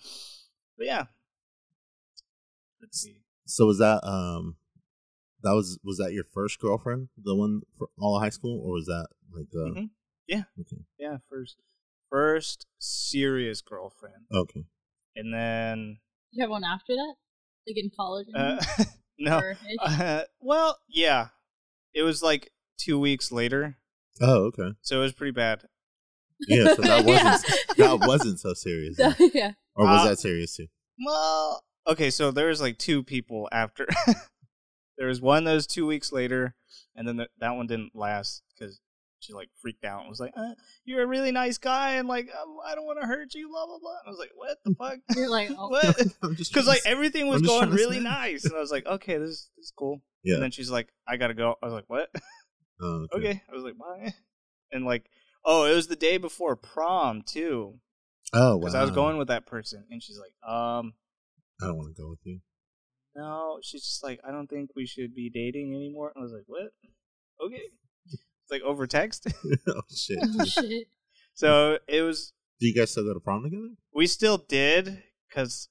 but 0.76 0.86
yeah. 0.86 1.04
Let's 2.80 3.00
see. 3.00 3.16
So 3.46 3.66
was 3.66 3.78
that 3.78 4.04
um, 4.06 4.56
that 5.42 5.52
was 5.52 5.78
was 5.84 5.98
that 5.98 6.12
your 6.12 6.24
first 6.24 6.58
girlfriend, 6.60 7.08
the 7.16 7.34
one 7.34 7.62
for 7.78 7.88
all 7.98 8.16
of 8.16 8.22
high 8.22 8.30
school, 8.30 8.60
or 8.64 8.72
was 8.74 8.86
that 8.86 9.06
like 9.32 9.48
uh, 9.54 9.70
Mhm. 9.80 9.90
Yeah. 10.26 10.42
Okay. 10.60 10.82
Yeah, 10.98 11.18
first, 11.30 11.56
first 12.10 12.66
serious 12.78 13.62
girlfriend, 13.62 14.24
Okay. 14.32 14.64
and 15.14 15.32
then 15.32 15.98
You 16.32 16.42
have 16.42 16.50
one 16.50 16.64
after 16.64 16.94
that? 16.94 17.14
Like 17.66 17.76
in 17.76 17.90
college? 17.96 18.26
uh, 18.34 18.62
no. 19.18 19.40
Uh, 19.80 20.22
well, 20.40 20.78
yeah, 20.88 21.28
it 21.94 22.02
was 22.02 22.22
like 22.22 22.50
two 22.78 22.98
weeks 22.98 23.30
later, 23.30 23.76
Oh, 24.20 24.46
okay. 24.46 24.72
so 24.82 24.96
it 24.98 25.02
was 25.02 25.12
pretty 25.12 25.32
bad. 25.32 25.62
Yeah. 26.48 26.74
So 26.74 26.82
that 26.82 27.04
wasn't 27.06 27.44
yeah. 27.78 27.86
that 27.96 28.06
wasn't 28.06 28.40
so 28.40 28.52
serious, 28.54 28.96
then. 28.98 29.14
yeah. 29.32 29.52
or 29.76 29.86
was 29.86 30.00
Uh, 30.02 30.08
that 30.10 30.18
serious 30.18 30.56
too? 30.56 30.66
Well, 31.06 31.62
okay, 31.86 32.10
so 32.10 32.30
there 32.30 32.48
was 32.48 32.60
like 32.60 32.78
two 32.78 33.02
people 33.02 33.48
after. 33.52 33.86
there 34.98 35.08
was 35.08 35.20
one 35.20 35.44
that 35.44 35.54
was 35.54 35.66
two 35.66 35.86
weeks 35.86 36.12
later, 36.12 36.54
and 36.94 37.06
then 37.06 37.16
th- 37.18 37.30
that 37.38 37.56
one 37.56 37.66
didn't 37.66 37.94
last 37.94 38.42
because 38.58 38.80
she 39.20 39.32
like 39.32 39.48
freaked 39.60 39.84
out 39.84 40.00
and 40.00 40.08
was 40.08 40.20
like, 40.20 40.32
uh, 40.36 40.54
"You're 40.84 41.02
a 41.02 41.06
really 41.06 41.32
nice 41.32 41.58
guy, 41.58 41.92
and 41.92 42.08
like 42.08 42.28
um, 42.40 42.56
I 42.64 42.74
don't 42.74 42.86
want 42.86 43.00
to 43.00 43.06
hurt 43.06 43.34
you." 43.34 43.48
Blah 43.48 43.66
blah 43.66 43.78
blah. 43.78 43.98
I 44.06 44.10
was 44.10 44.18
like, 44.18 44.30
"What 44.34 44.58
the 44.64 44.74
fuck?" 44.74 44.98
You're 45.16 45.30
like, 45.30 45.50
oh. 45.58 45.68
what? 45.68 46.00
I'm 46.22 46.36
just 46.36 46.52
Because 46.52 46.66
like 46.66 46.82
everything 46.86 47.28
was 47.28 47.42
going 47.42 47.70
really 47.70 48.00
nice, 48.00 48.44
and 48.44 48.54
I 48.54 48.58
was 48.58 48.70
like, 48.70 48.86
"Okay, 48.86 49.16
this, 49.18 49.50
this 49.56 49.66
is 49.66 49.72
cool." 49.76 50.00
yeah. 50.22 50.34
And 50.34 50.42
then 50.42 50.50
she's 50.50 50.70
like, 50.70 50.88
"I 51.08 51.16
gotta 51.16 51.34
go." 51.34 51.56
I 51.62 51.66
was 51.66 51.74
like, 51.74 51.88
"What?" 51.88 52.10
Oh, 52.80 53.06
okay. 53.14 53.42
I 53.50 53.54
was 53.54 53.64
like, 53.64 53.78
"Bye." 53.78 54.12
And 54.70 54.84
like, 54.84 55.08
oh, 55.44 55.64
it 55.64 55.74
was 55.74 55.86
the 55.86 55.96
day 55.96 56.18
before 56.18 56.56
prom 56.56 57.22
too, 57.22 57.78
Oh, 58.34 58.56
wow. 58.56 58.58
because 58.58 58.74
I 58.74 58.82
was 58.82 58.90
going 58.90 59.16
with 59.16 59.28
that 59.28 59.46
person, 59.46 59.84
and 59.90 60.02
she's 60.02 60.18
like, 60.18 60.34
"Um, 60.50 60.92
I 61.60 61.66
don't 61.66 61.76
want 61.76 61.94
to 61.94 62.00
go 62.02 62.10
with 62.10 62.20
you. 62.24 62.40
no." 63.14 63.58
She's 63.62 63.82
just 63.82 64.04
like, 64.04 64.20
"I 64.26 64.30
don't 64.30 64.48
think 64.48 64.70
we 64.76 64.86
should 64.86 65.14
be 65.14 65.30
dating 65.30 65.74
anymore." 65.74 66.12
And 66.14 66.22
I 66.22 66.24
was 66.24 66.32
like, 66.32 66.44
"What?" 66.46 66.72
Okay. 67.44 67.62
It's 68.12 68.50
like 68.50 68.62
over 68.62 68.86
text. 68.86 69.26
oh 69.68 69.80
shit. 69.94 70.18
oh, 70.22 70.44
shit. 70.44 70.88
so 71.34 71.78
it 71.88 72.02
was. 72.02 72.32
Do 72.60 72.66
you 72.66 72.74
guys 72.74 72.90
still 72.90 73.04
go 73.04 73.12
to 73.12 73.20
prom 73.20 73.42
together? 73.42 73.70
We 73.92 74.06
still 74.06 74.38
did 74.38 75.02
because 75.28 75.68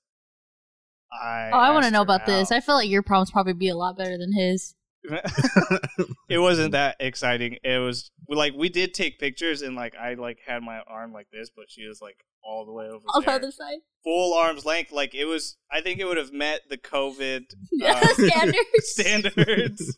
I. 1.12 1.50
Oh, 1.54 1.58
I 1.58 1.72
want 1.72 1.86
to 1.86 1.92
know 1.92 2.00
her 2.00 2.04
about 2.04 2.26
this. 2.26 2.52
I 2.52 2.60
feel 2.60 2.76
like 2.76 2.90
your 2.90 3.04
promos 3.04 3.32
probably 3.32 3.54
be 3.54 3.70
a 3.70 3.76
lot 3.76 3.98
better 3.98 4.18
than 4.18 4.34
his. 4.34 4.76
it 6.30 6.40
wasn't 6.40 6.72
that 6.72 6.96
exciting. 7.00 7.58
It 7.64 7.80
was 7.80 8.12
like 8.28 8.54
we 8.54 8.70
did 8.70 8.94
take 8.94 9.20
pictures 9.20 9.62
and 9.62 9.76
like 9.76 9.96
I 9.96 10.14
like 10.16 10.40
had 10.46 10.64
my 10.64 10.80
arm 10.88 11.14
like 11.14 11.28
this, 11.32 11.50
but 11.56 11.66
she 11.70 11.88
was 11.88 12.02
like 12.02 12.18
all 12.44 12.66
the 12.66 12.72
way 12.72 12.86
over 12.86 13.04
On 13.16 13.24
the 13.24 13.32
other 13.32 13.52
side. 13.52 13.80
full 14.04 14.34
arm's 14.34 14.66
length. 14.66 14.92
Like 14.92 15.16
it 15.16 15.26
was. 15.26 15.58
I 15.72 15.82
think 15.82 16.00
it 16.00 16.06
would 16.06 16.18
have 16.18 16.32
met 16.32 16.62
the 16.70 16.78
COVID 16.78 17.44
uh, 17.84 18.08
standards. 18.14 18.58
standards. 18.80 19.98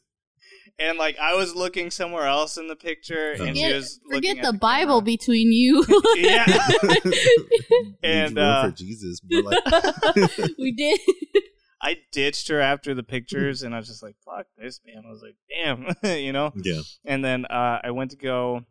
And 0.80 1.00
like 1.00 1.17
I 1.17 1.34
was 1.34 1.56
looking 1.56 1.89
somewhere 1.89 2.28
else 2.28 2.56
in 2.58 2.67
the 2.67 2.76
picture, 2.76 3.32
and 3.32 3.58
she 3.58 3.74
was 3.74 4.00
looking 4.06 4.36
forget 4.36 4.46
at 4.46 4.52
the, 4.52 4.58
Bible 4.60 5.02
camera. 5.02 5.06
between 5.06 5.52
you. 5.52 5.84
yeah, 6.17 6.46
And, 8.04 8.38
uh, 8.38 8.65
for 8.65 8.72
Jesus. 8.76 9.20
But 9.22 9.43
like, 9.43 10.38
we 10.60 10.72
did. 10.72 11.00
I 11.82 11.98
ditched 12.12 12.48
her 12.48 12.60
after 12.60 12.94
the 12.94 13.04
pictures, 13.04 13.62
and 13.63 13.76
I 13.76 13.78
was 13.78 13.88
just 13.88 14.02
like, 14.02 14.16
"Fuck 14.26 14.48
this, 14.58 14.80
man!" 14.86 15.04
I 15.06 15.10
was 15.12 15.22
like, 15.22 15.36
"Damn," 15.50 15.96
you 16.20 16.34
know. 16.34 16.52
yeah. 16.63 16.82
And 17.06 17.24
then 17.24 17.46
uh, 17.46 17.80
I 17.84 17.92
went 17.92 18.12
to 18.12 18.18
go 18.18 18.62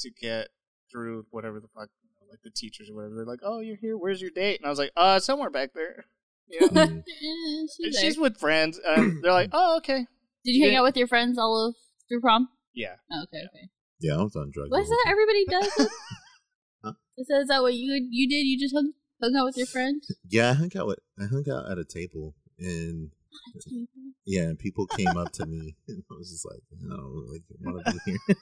to 0.00 0.10
get 0.20 0.48
through 0.90 1.26
whatever 1.30 1.60
the 1.60 1.68
fuck, 1.68 1.88
you 2.02 2.10
know, 2.20 2.26
like 2.30 2.40
the 2.42 2.50
teachers 2.50 2.90
or 2.90 2.94
whatever. 2.94 3.14
They're 3.14 3.24
like, 3.24 3.40
"Oh, 3.42 3.60
you're 3.60 3.76
here. 3.76 3.96
Where's 3.96 4.20
your 4.20 4.30
date?" 4.30 4.58
And 4.60 4.66
I 4.66 4.70
was 4.70 4.78
like, 4.78 4.92
"Uh, 4.96 5.18
somewhere 5.20 5.50
back 5.50 5.72
there." 5.74 6.04
Yeah. 6.50 6.66
Mm. 6.68 7.02
Eh, 7.22 7.66
she's 7.76 7.98
she's 8.00 8.18
with 8.18 8.38
friends. 8.38 8.80
And 8.82 9.18
they're 9.22 9.32
like, 9.32 9.50
"Oh, 9.52 9.76
okay." 9.78 10.06
Did 10.46 10.52
you 10.52 10.66
hang 10.66 10.76
out 10.76 10.84
with 10.84 10.96
your 10.96 11.06
friends 11.06 11.36
all 11.36 11.68
of 11.68 11.74
through 12.08 12.22
prom? 12.22 12.48
Yeah. 12.72 12.94
Oh, 13.12 13.24
okay, 13.24 13.42
okay. 13.44 13.68
Yeah, 14.00 14.14
I 14.14 14.22
was 14.22 14.34
on 14.34 14.50
drugs. 14.50 14.70
What's 14.70 14.88
that? 14.88 15.04
Everybody 15.08 15.44
does 15.44 15.66
it. 15.78 15.92
Huh? 16.82 16.92
Is 17.18 17.48
that 17.48 17.60
what 17.60 17.74
you 17.74 18.06
you 18.10 18.26
did? 18.26 18.46
You 18.46 18.58
just 18.58 18.74
hung, 18.74 18.92
hung 19.20 19.34
out 19.36 19.44
with 19.46 19.56
your 19.56 19.66
friends? 19.66 20.06
time. 20.08 20.16
Yeah, 20.28 20.50
I 20.50 20.54
hung 20.54 20.70
out 20.76 20.86
with 20.86 20.98
I 21.18 21.24
hung 21.26 21.44
out 21.50 21.70
at 21.70 21.78
a 21.78 21.84
table 21.84 22.34
and 22.58 23.10
yeah, 24.24 24.42
and 24.42 24.58
people 24.58 24.86
came 24.86 25.16
up 25.16 25.32
to 25.34 25.46
me 25.46 25.76
and 25.88 26.02
I 26.10 26.14
was 26.14 26.30
just 26.30 26.44
like, 26.46 26.62
I 26.84 26.88
don't 26.96 27.14
really 27.14 27.42
want 27.60 27.84
to 27.84 27.92
be 27.92 27.98
here. 28.04 28.18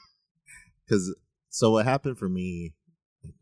Because 0.87 1.13
so 1.49 1.73
what 1.73 1.85
happened 1.85 2.17
for 2.17 2.29
me, 2.29 2.73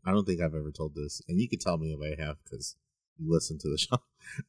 I 0.03 0.11
don't 0.11 0.25
think 0.25 0.41
I've 0.41 0.55
ever 0.55 0.71
told 0.71 0.95
this, 0.95 1.21
and 1.27 1.39
you 1.39 1.47
can 1.47 1.59
tell 1.59 1.77
me 1.77 1.91
if 1.93 1.99
I 2.01 2.19
have 2.19 2.37
because 2.43 2.75
you 3.19 3.31
listen 3.31 3.59
to 3.59 3.69
the 3.69 3.77
show. 3.79 3.97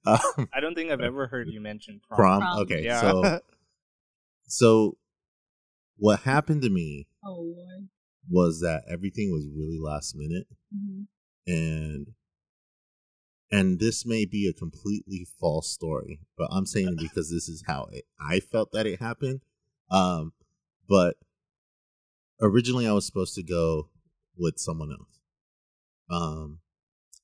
Um, 0.07 0.49
I 0.51 0.61
don't 0.61 0.75
think 0.75 0.91
I've 0.91 1.03
ever 1.03 1.27
heard 1.27 1.49
you 1.49 1.61
mention 1.61 2.01
prom. 2.09 2.17
prom. 2.17 2.41
Prom. 2.41 2.59
Okay, 2.61 2.85
Yeah. 2.85 3.01
so 3.03 3.41
so 4.47 4.97
what 5.99 6.21
happened 6.21 6.63
to 6.63 6.71
me 6.71 7.07
Oh 7.23 7.41
lord. 7.55 7.89
was 8.31 8.61
that 8.61 8.85
everything 8.89 9.31
was 9.31 9.47
really 9.55 9.79
last 9.79 10.15
minute 10.17 10.47
hmm 10.73 11.03
and 11.47 12.07
and 13.51 13.79
this 13.79 14.05
may 14.05 14.25
be 14.25 14.49
a 14.49 14.53
completely 14.53 15.27
false 15.41 15.71
story 15.73 16.21
but 16.37 16.49
i'm 16.51 16.67
saying 16.67 16.89
it 16.89 16.99
because 17.01 17.31
this 17.31 17.49
is 17.49 17.65
how 17.67 17.87
it, 17.93 18.05
i 18.21 18.41
felt 18.41 18.71
that 18.73 18.87
it 18.87 19.01
happened 19.01 19.41
um 19.91 20.33
but 20.89 21.17
originally 22.41 22.87
i 22.87 22.93
was 22.93 23.07
supposed 23.07 23.35
to 23.35 23.43
go 23.43 23.89
with 24.37 24.59
someone 24.59 24.91
else 24.91 25.21
um 26.11 26.59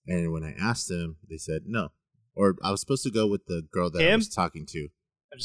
and 0.06 0.32
when 0.32 0.42
i 0.44 0.54
asked 0.60 0.88
them 0.88 1.16
they 1.28 1.36
said 1.36 1.62
no 1.66 1.88
or 2.34 2.54
i 2.64 2.70
was 2.70 2.80
supposed 2.80 3.02
to 3.02 3.10
go 3.10 3.26
with 3.26 3.44
the 3.46 3.62
girl 3.72 3.90
that 3.90 4.02
i 4.02 4.06
Him? 4.10 4.18
was 4.20 4.28
talking 4.28 4.66
to 4.66 4.88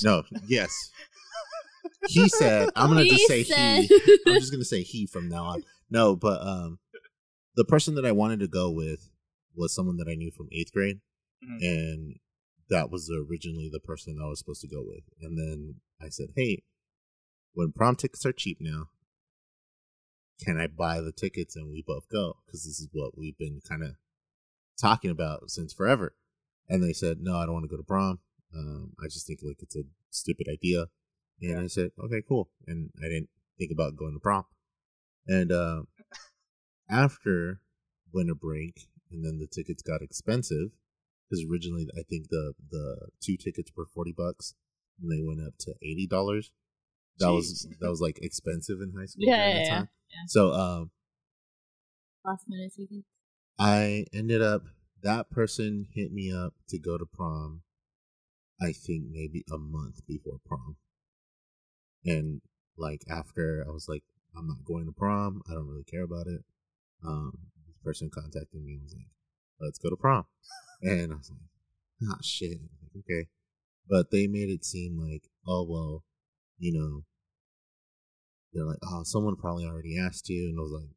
no 0.03 0.23
yes 0.47 0.91
he 2.09 2.27
said, 2.27 2.69
I'm 2.75 2.89
gonna 2.89 3.05
just 3.05 3.27
say 3.27 3.43
He 3.43 3.53
said- 3.53 3.83
he. 3.85 4.19
I'm 4.27 4.35
just 4.39 4.51
gonna 4.51 4.65
say 4.65 4.81
he 4.83 5.05
from 5.07 5.29
now 5.29 5.45
on. 5.45 5.63
No, 5.89 6.15
but 6.17 6.41
um, 6.45 6.79
the 7.55 7.63
person 7.63 7.95
that 7.95 8.05
I 8.05 8.11
wanted 8.11 8.41
to 8.41 8.47
go 8.47 8.69
with 8.69 9.09
was 9.57 9.73
someone 9.73 9.97
that 9.97 10.07
I 10.07 10.15
knew 10.15 10.31
from 10.31 10.47
eighth 10.51 10.71
grade, 10.71 11.01
Mhm. 11.43 11.61
and 11.61 12.19
that 12.69 12.89
was 12.89 13.09
originally 13.09 13.69
the 13.69 13.79
person 13.79 14.19
I 14.21 14.27
was 14.27 14.39
supposed 14.39 14.61
to 14.61 14.67
go 14.67 14.83
with. 14.83 15.03
And 15.19 15.37
then 15.37 15.81
I 15.99 16.09
said, 16.09 16.33
"Hey, 16.35 16.63
when 17.53 17.71
prom 17.71 17.95
tickets 17.95 18.25
are 18.25 18.33
cheap 18.33 18.59
now, 18.61 18.91
can 20.39 20.59
I 20.59 20.67
buy 20.67 21.01
the 21.01 21.11
tickets 21.11 21.55
and 21.55 21.69
we 21.71 21.81
both 21.81 22.07
go? 22.09 22.41
Because 22.45 22.63
this 22.63 22.79
is 22.79 22.89
what 22.91 23.17
we've 23.17 23.37
been 23.37 23.61
kind 23.61 23.83
of 23.83 23.95
talking 24.79 25.09
about 25.11 25.49
since 25.49 25.73
forever." 25.73 26.15
And 26.69 26.83
they 26.83 26.93
said, 26.93 27.21
"No, 27.21 27.37
I 27.37 27.45
don't 27.45 27.53
want 27.53 27.63
to 27.63 27.69
go 27.69 27.77
to 27.77 27.83
prom. 27.83 28.21
Um, 28.53 28.93
I 28.99 29.07
just 29.07 29.25
think 29.27 29.41
like 29.41 29.61
it's 29.61 29.75
a 29.75 29.83
stupid 30.09 30.47
idea." 30.47 30.89
And 31.41 31.59
I 31.59 31.67
said, 31.67 31.91
"Okay, 31.97 32.21
cool." 32.21 32.51
And 32.67 32.91
I 32.99 33.07
didn't 33.07 33.29
think 33.57 33.71
about 33.71 33.95
going 33.95 34.13
to 34.13 34.19
prom. 34.19 34.45
And 35.25 35.51
uh, 35.51 35.83
after 36.89 37.61
winter 38.13 38.35
break, 38.35 38.87
and 39.11 39.23
then 39.25 39.39
the 39.39 39.47
tickets 39.47 39.81
got 39.81 40.01
expensive 40.01 40.69
because 41.29 41.45
originally 41.49 41.87
I 41.97 42.03
think 42.03 42.29
the 42.29 42.53
the 42.71 43.09
two 43.21 43.37
tickets 43.37 43.71
were 43.75 43.85
forty 43.85 44.11
bucks, 44.11 44.53
and 45.01 45.11
they 45.11 45.21
went 45.21 45.41
up 45.45 45.57
to 45.59 45.73
eighty 45.81 46.07
dollars. 46.07 46.51
That 47.19 47.31
was 47.31 47.67
that 47.79 47.89
was 47.89 48.01
like 48.01 48.19
expensive 48.21 48.79
in 48.81 48.93
high 48.97 49.05
school 49.07 49.25
Yeah, 49.27 49.37
yeah, 49.47 49.53
that 49.53 49.63
yeah, 49.63 49.69
time. 49.69 49.89
yeah. 50.09 50.15
So 50.27 50.51
um, 50.53 50.91
Last 52.23 52.45
minute 52.47 52.73
tickets. 52.75 53.07
I 53.57 54.05
ended 54.13 54.41
up 54.41 54.63
that 55.01 55.29
person 55.31 55.87
hit 55.93 56.11
me 56.11 56.31
up 56.31 56.53
to 56.69 56.77
go 56.77 56.97
to 56.97 57.05
prom. 57.05 57.61
I 58.61 58.71
think 58.71 59.05
maybe 59.11 59.43
a 59.51 59.57
month 59.57 60.05
before 60.07 60.39
prom, 60.45 60.77
and 62.05 62.41
like 62.77 63.01
after 63.09 63.63
I 63.67 63.71
was 63.71 63.87
like, 63.89 64.03
I'm 64.37 64.47
not 64.47 64.63
going 64.65 64.85
to 64.85 64.91
prom. 64.91 65.41
I 65.49 65.53
don't 65.53 65.67
really 65.67 65.83
care 65.83 66.03
about 66.03 66.27
it. 66.27 66.43
Um, 67.05 67.37
this 67.55 67.56
person 67.87 68.09
contacted 68.13 68.61
me 68.63 68.73
and 68.73 68.83
was 68.83 68.93
like, 68.93 69.07
let's 69.61 69.79
go 69.79 69.89
to 69.89 69.95
prom, 69.95 70.25
and 70.81 71.13
I 71.13 71.15
was 71.15 71.31
like, 71.31 72.11
ah 72.11 72.19
shit, 72.21 72.59
Like, 72.81 72.91
okay, 72.99 73.27
but 73.89 74.11
they 74.11 74.27
made 74.27 74.49
it 74.49 74.65
seem 74.65 74.99
like, 74.99 75.23
oh 75.47 75.63
well, 75.63 76.03
you 76.59 76.73
know, 76.77 77.03
they're 78.53 78.65
like, 78.65 78.79
oh, 78.83 79.03
someone 79.03 79.35
probably 79.35 79.65
already 79.65 79.97
asked 79.97 80.29
you, 80.29 80.49
and 80.49 80.59
I 80.59 80.61
was 80.61 80.71
like. 80.71 80.89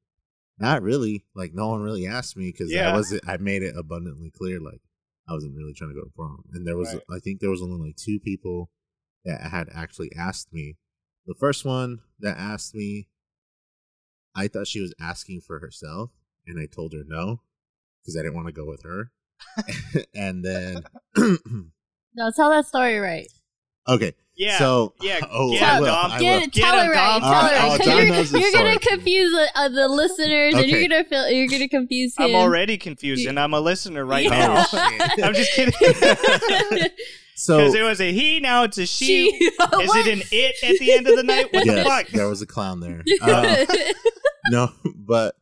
Not 0.62 0.82
really. 0.82 1.24
Like 1.34 1.54
no 1.54 1.68
one 1.68 1.80
really 1.80 2.06
asked 2.06 2.36
me 2.36 2.52
because 2.52 2.70
Yeah. 2.70 2.90
I 2.90 2.94
wasn't. 2.94 3.26
I 3.26 3.38
made 3.38 3.62
it 3.62 3.74
abundantly 3.78 4.30
clear. 4.30 4.60
Like 4.60 4.82
I 5.26 5.32
wasn't 5.32 5.56
really 5.56 5.72
trying 5.72 5.88
to 5.88 5.94
go 5.94 6.04
to 6.04 6.10
prom, 6.14 6.44
and 6.52 6.66
there 6.66 6.76
was. 6.76 6.92
Right. 6.92 7.16
I 7.16 7.18
think 7.18 7.40
there 7.40 7.48
was 7.48 7.62
only 7.62 7.80
like 7.80 7.96
two 7.96 8.20
people 8.20 8.70
that 9.24 9.40
had 9.40 9.68
actually 9.74 10.10
asked 10.14 10.52
me. 10.52 10.76
The 11.24 11.34
first 11.34 11.64
one 11.64 12.00
that 12.18 12.36
asked 12.36 12.74
me, 12.74 13.08
I 14.34 14.48
thought 14.48 14.66
she 14.66 14.82
was 14.82 14.92
asking 15.00 15.40
for 15.40 15.60
herself, 15.60 16.10
and 16.46 16.58
I 16.58 16.66
told 16.66 16.92
her 16.92 17.02
no 17.06 17.40
because 18.02 18.16
I 18.16 18.20
didn't 18.22 18.34
want 18.34 18.46
to 18.48 18.52
go 18.52 18.64
with 18.66 18.82
her. 18.84 19.10
and 20.14 20.44
then, 20.44 20.84
No, 22.14 22.30
tell 22.34 22.50
that 22.50 22.66
story 22.66 22.98
right. 22.98 23.26
okay, 23.88 24.12
Yeah. 24.36 24.58
so 24.58 24.94
yeah. 25.00 25.20
oh, 25.30 25.52
yeah, 25.52 25.76
I 25.76 25.80
will, 25.80 25.86
Dom. 25.86 26.10
I 26.12 26.18
Get 26.18 26.36
will. 26.36 26.42
it, 26.44 26.52
Get 26.52 26.62
tell 26.64 26.80
him, 26.80 26.86
it 26.86 26.94
right. 26.94 27.20
Dom. 27.20 27.20
Tell 27.20 27.30
Uh, 27.32 27.46
it 27.46 27.52
right. 27.52 27.62
oh, 27.62 27.78
'cause 27.78 28.32
you're, 28.32 28.40
you're 28.42 28.52
gonna 28.52 28.78
confuse 28.78 29.30
the, 29.32 29.48
uh, 29.54 29.68
the 29.68 29.88
listeners, 29.88 30.54
and 30.54 30.66
you're 30.68 30.82
gonna 30.88 31.04
feel 31.04 31.30
you're 31.30 31.46
gonna 31.48 31.68
confuse 31.68 32.16
him. 32.18 32.26
I'm 32.26 32.34
already 32.34 32.76
confused, 32.78 33.26
and 33.26 33.38
I'm 33.40 33.54
a 33.54 33.60
listener 33.60 34.04
right 34.04 34.24
Yeah. 34.24 34.30
now. 34.30 34.64
Oh. 34.72 35.06
I'm 35.24 35.34
just 35.34 35.52
kidding. 35.52 35.72
Because 35.80 36.90
So 37.36 37.58
it 37.60 37.82
was 37.82 38.00
a 38.02 38.12
he, 38.12 38.40
now 38.40 38.64
it's 38.64 38.76
a 38.76 38.84
she. 38.86 39.30
She- 39.30 39.44
Is 39.46 39.54
it 39.94 40.06
an 40.08 40.22
it 40.30 40.56
at 40.62 40.78
the 40.78 40.92
end 40.92 41.06
of 41.06 41.16
the 41.16 41.22
night? 41.22 41.46
What 41.52 41.66
the 41.66 41.82
fuck? 41.84 42.08
there 42.08 42.28
was 42.28 42.42
a 42.42 42.46
clown 42.46 42.80
there. 42.80 43.02
Uh, 43.22 43.64
no, 44.50 44.68
but 44.94 45.36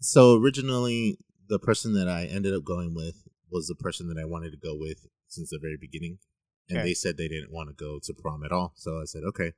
so 0.00 0.36
originally 0.40 1.18
the 1.48 1.58
person 1.58 1.94
that 1.94 2.08
I 2.08 2.24
ended 2.24 2.54
up 2.54 2.64
going 2.64 2.94
with 2.94 3.22
was 3.50 3.66
the 3.68 3.74
person 3.76 4.08
that 4.08 4.18
I 4.20 4.24
wanted 4.24 4.50
to 4.50 4.56
go 4.58 4.76
with 4.76 5.06
since 5.28 5.50
the 5.50 5.58
very 5.60 5.76
beginning, 5.80 6.18
and 6.68 6.78
Okay. 6.78 6.88
they 6.88 6.94
said 6.94 7.16
they 7.16 7.28
didn't 7.28 7.52
want 7.52 7.68
to 7.68 7.74
go 7.74 7.98
to 8.02 8.14
prom 8.14 8.42
at 8.44 8.52
all. 8.52 8.72
So 8.76 9.00
I 9.00 9.04
said 9.04 9.22
okay, 9.24 9.52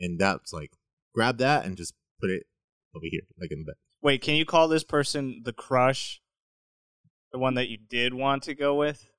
and 0.00 0.18
that's 0.18 0.52
like 0.52 0.72
grab 1.14 1.38
that 1.38 1.64
and 1.64 1.76
just 1.76 1.94
put 2.20 2.30
it 2.30 2.44
over 2.94 3.04
here, 3.10 3.22
like 3.38 3.52
in 3.52 3.58
the 3.60 3.64
bed. 3.64 3.74
Wait, 4.02 4.22
can 4.22 4.34
you 4.36 4.44
call 4.44 4.68
this 4.68 4.84
person 4.84 5.42
the 5.44 5.52
crush? 5.52 6.20
The 7.32 7.38
one 7.38 7.54
that 7.54 7.68
you 7.68 7.76
did 7.76 8.14
want 8.14 8.44
to 8.44 8.54
go 8.54 8.74
with? 8.74 9.10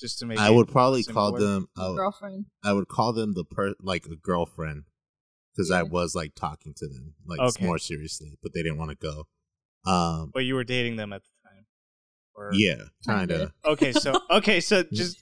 Just 0.00 0.18
to 0.18 0.26
make 0.26 0.38
I 0.38 0.50
it 0.50 0.54
would 0.54 0.68
probably 0.68 1.02
call 1.04 1.30
simpler? 1.32 1.46
them. 1.46 1.68
I 1.76 1.88
would, 1.88 1.96
girlfriend. 1.96 2.46
I 2.64 2.72
would 2.72 2.88
call 2.88 3.12
them 3.12 3.34
the 3.34 3.44
per 3.44 3.74
like 3.80 4.06
a 4.06 4.16
girlfriend 4.16 4.84
because 5.54 5.70
I 5.70 5.82
was 5.82 6.14
like 6.14 6.34
talking 6.34 6.74
to 6.76 6.86
them 6.86 7.14
like 7.26 7.40
Okay. 7.40 7.64
more 7.64 7.78
seriously, 7.78 8.38
but 8.42 8.52
they 8.54 8.62
didn't 8.62 8.78
want 8.78 8.90
to 8.90 8.96
go. 8.96 9.26
Um, 9.86 10.30
But 10.34 10.40
you 10.44 10.54
were 10.54 10.64
dating 10.64 10.96
them 10.96 11.12
at 11.12 11.22
the 11.22 11.48
time. 11.48 11.66
Or... 12.34 12.50
yeah, 12.52 12.76
kind 13.06 13.28
Kinda. 13.28 13.52
Okay, 13.64 13.92
so 13.92 14.20
okay, 14.30 14.60
so 14.60 14.84
just 14.92 15.18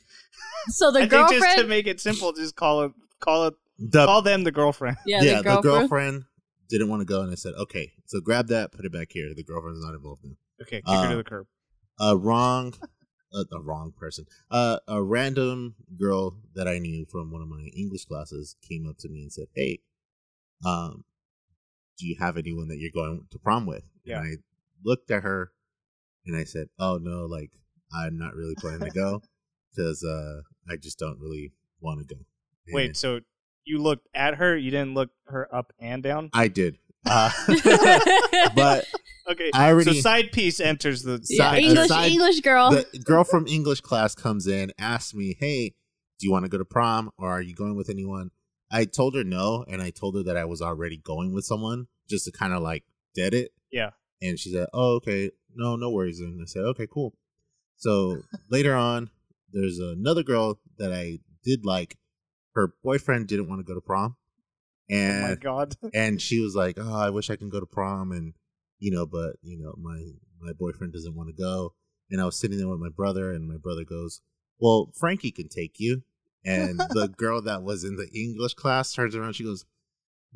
So 0.69 0.91
the 0.91 1.01
I 1.01 1.09
think 1.09 1.31
just 1.31 1.59
to 1.59 1.67
make 1.67 1.87
it 1.87 2.01
simple, 2.01 2.33
just 2.33 2.57
call 2.57 2.83
it 2.85 2.93
call 3.21 3.47
it 3.47 3.55
The 3.79 4.05
call 4.07 4.23
them 4.23 4.45
the 4.45 4.53
girlfriend. 4.53 4.97
yeah, 5.07 5.23
yeah, 5.23 5.37
the 5.39 5.43
girlfriend. 5.43 5.65
the 5.65 5.69
girlfriend 5.69 6.25
didn't 6.69 6.89
want 6.89 7.01
to 7.01 7.07
go, 7.07 7.23
and 7.23 7.31
I 7.31 7.37
said, 7.37 7.55
"Okay, 7.55 7.93
so 8.07 8.21
grab 8.21 8.49
that, 8.49 8.73
put 8.73 8.85
it 8.85 8.93
back 8.93 9.09
here. 9.13 9.33
The 9.35 9.45
girlfriend's 9.45 9.81
not 9.85 9.95
involved 9.95 10.23
now." 10.25 10.35
Okay, 10.63 10.79
kick 10.83 10.89
her 10.89 10.95
Uh, 10.95 11.11
to 11.11 11.17
the 11.17 11.25
curb. 11.25 11.47
A 12.01 12.17
wrong, 12.17 12.75
uh, 13.33 13.45
a 13.53 13.61
wrong 13.61 13.93
person. 13.97 14.27
Uh, 14.51 14.79
a 14.89 15.03
random 15.03 15.77
girl 15.97 16.39
that 16.55 16.67
I 16.67 16.79
knew 16.79 17.07
from 17.07 17.31
one 17.31 17.41
of 17.43 17.49
my 17.49 17.71
English 17.77 18.05
classes 18.07 18.57
came 18.69 18.87
up 18.89 18.97
to 18.99 19.09
me 19.09 19.23
and 19.23 19.33
said, 19.33 19.47
"Hey, 19.55 19.81
um, 20.65 21.05
do 21.99 22.07
you 22.07 22.17
have 22.19 22.37
anyone 22.37 22.69
that 22.69 22.79
you're 22.79 22.91
going 22.91 23.27
to 23.31 23.39
prom 23.39 23.65
with?" 23.67 23.85
Yeah. 24.07 24.21
And 24.21 24.27
I 24.27 24.37
looked 24.85 25.11
at 25.11 25.23
her, 25.23 25.53
and 26.25 26.37
I 26.37 26.45
said, 26.45 26.69
"Oh 26.79 26.99
no, 26.99 27.27
like 27.27 27.51
I'm 27.95 28.19
not 28.19 28.35
really 28.35 28.55
planning 28.55 28.81
to 28.81 28.91
go 28.91 29.23
because 29.75 30.05
uh, 30.05 30.43
I 30.71 30.77
just 30.77 30.99
don't 30.99 31.19
really 31.21 31.53
want 31.81 32.07
to 32.07 32.15
go." 32.15 32.21
Wait, 32.73 32.97
so 32.97 33.21
you 33.65 33.79
looked 33.79 34.09
at 34.15 34.37
her, 34.37 34.57
you 34.57 34.71
didn't 34.71 34.95
look 34.95 35.11
her 35.27 35.53
up 35.55 35.73
and 35.79 36.03
down? 36.03 36.31
I 36.33 36.49
did. 36.49 36.79
Uh, 37.05 37.31
but 38.55 38.85
Okay. 39.29 39.51
I 39.53 39.71
already 39.71 39.95
so 39.95 40.01
side 40.01 40.31
piece 40.31 40.61
enters 40.61 41.03
the 41.03 41.25
yeah, 41.29 41.51
side- 41.51 41.63
English 41.65 41.85
aside- 41.87 42.13
English 42.13 42.41
girl. 42.41 42.71
the 42.71 42.99
girl 43.05 43.25
from 43.25 43.47
English 43.49 43.81
class 43.81 44.15
comes 44.15 44.47
in, 44.47 44.73
asks 44.79 45.15
me, 45.15 45.37
"Hey, 45.39 45.75
do 46.19 46.27
you 46.27 46.31
want 46.33 46.45
to 46.45 46.49
go 46.49 46.59
to 46.59 46.65
prom, 46.65 47.11
or 47.19 47.31
are 47.31 47.41
you 47.43 47.55
going 47.55 47.77
with 47.77 47.91
anyone?" 47.91 48.31
I 48.71 48.85
told 48.85 49.15
her 49.17 49.25
no, 49.25 49.65
and 49.69 49.83
I 49.83 49.91
told 49.91 50.17
her 50.17 50.23
that 50.25 50.37
I 50.37 50.45
was 50.45 50.63
already 50.63 50.97
going 50.97 51.33
with 51.33 51.45
someone, 51.45 51.87
just 52.09 52.25
to 52.27 52.33
kind 52.33 52.53
of 52.53 52.63
like 52.63 52.85
dead 53.15 53.35
it. 53.35 53.53
Yeah. 53.71 53.91
And 54.23 54.39
she 54.39 54.53
said, 54.53 54.69
"Oh, 54.73 54.95
okay, 54.97 55.31
no, 55.55 55.77
no 55.77 55.91
worries." 55.91 56.21
And 56.21 56.41
I 56.41 56.47
said, 56.47 56.63
"Okay, 56.63 56.87
cool." 56.91 57.15
So 57.77 58.23
later 58.51 58.75
on, 58.75 59.11
there's 59.53 59.79
another 59.79 60.23
girl 60.23 60.61
that 60.79 60.93
I 60.93 61.21
did 61.45 61.65
like. 61.65 61.99
Her 62.55 62.73
boyfriend 62.83 63.29
didn't 63.29 63.49
want 63.49 63.61
to 63.61 63.65
go 63.65 63.75
to 63.75 63.83
prom, 63.83 64.17
Oh 64.91 65.21
my 65.29 65.35
god. 65.35 65.77
and 65.95 66.21
she 66.21 66.41
was 66.41 66.55
like, 66.55 66.79
"Oh, 66.79 66.95
I 66.95 67.11
wish 67.11 67.29
I 67.29 67.37
can 67.37 67.51
go 67.51 67.61
to 67.61 67.67
prom," 67.67 68.13
and 68.13 68.35
you 68.79 68.91
know, 68.91 69.07
but 69.07 69.37
you 69.43 69.59
know, 69.59 69.75
my 69.77 70.03
my 70.41 70.53
boyfriend 70.53 70.93
doesn't 70.93 71.15
want 71.15 71.29
to 71.29 71.43
go. 71.43 71.75
And 72.11 72.21
I 72.21 72.25
was 72.25 72.39
sitting 72.39 72.57
there 72.57 72.69
with 72.69 72.81
my 72.81 72.89
brother, 72.89 73.33
and 73.33 73.49
my 73.49 73.57
brother 73.57 73.85
goes, 73.85 74.23
"Well, 74.59 74.91
Frankie 74.95 75.33
can 75.33 75.49
take 75.49 75.79
you." 75.79 76.03
And 76.45 76.79
the 76.79 77.09
girl 77.17 77.43
that 77.43 77.63
was 77.63 77.85
in 77.85 77.97
the 77.97 78.09
English 78.15 78.55
class 78.55 78.93
turns 78.93 79.17
around, 79.17 79.35
she 79.35 79.45
goes, 79.45 79.65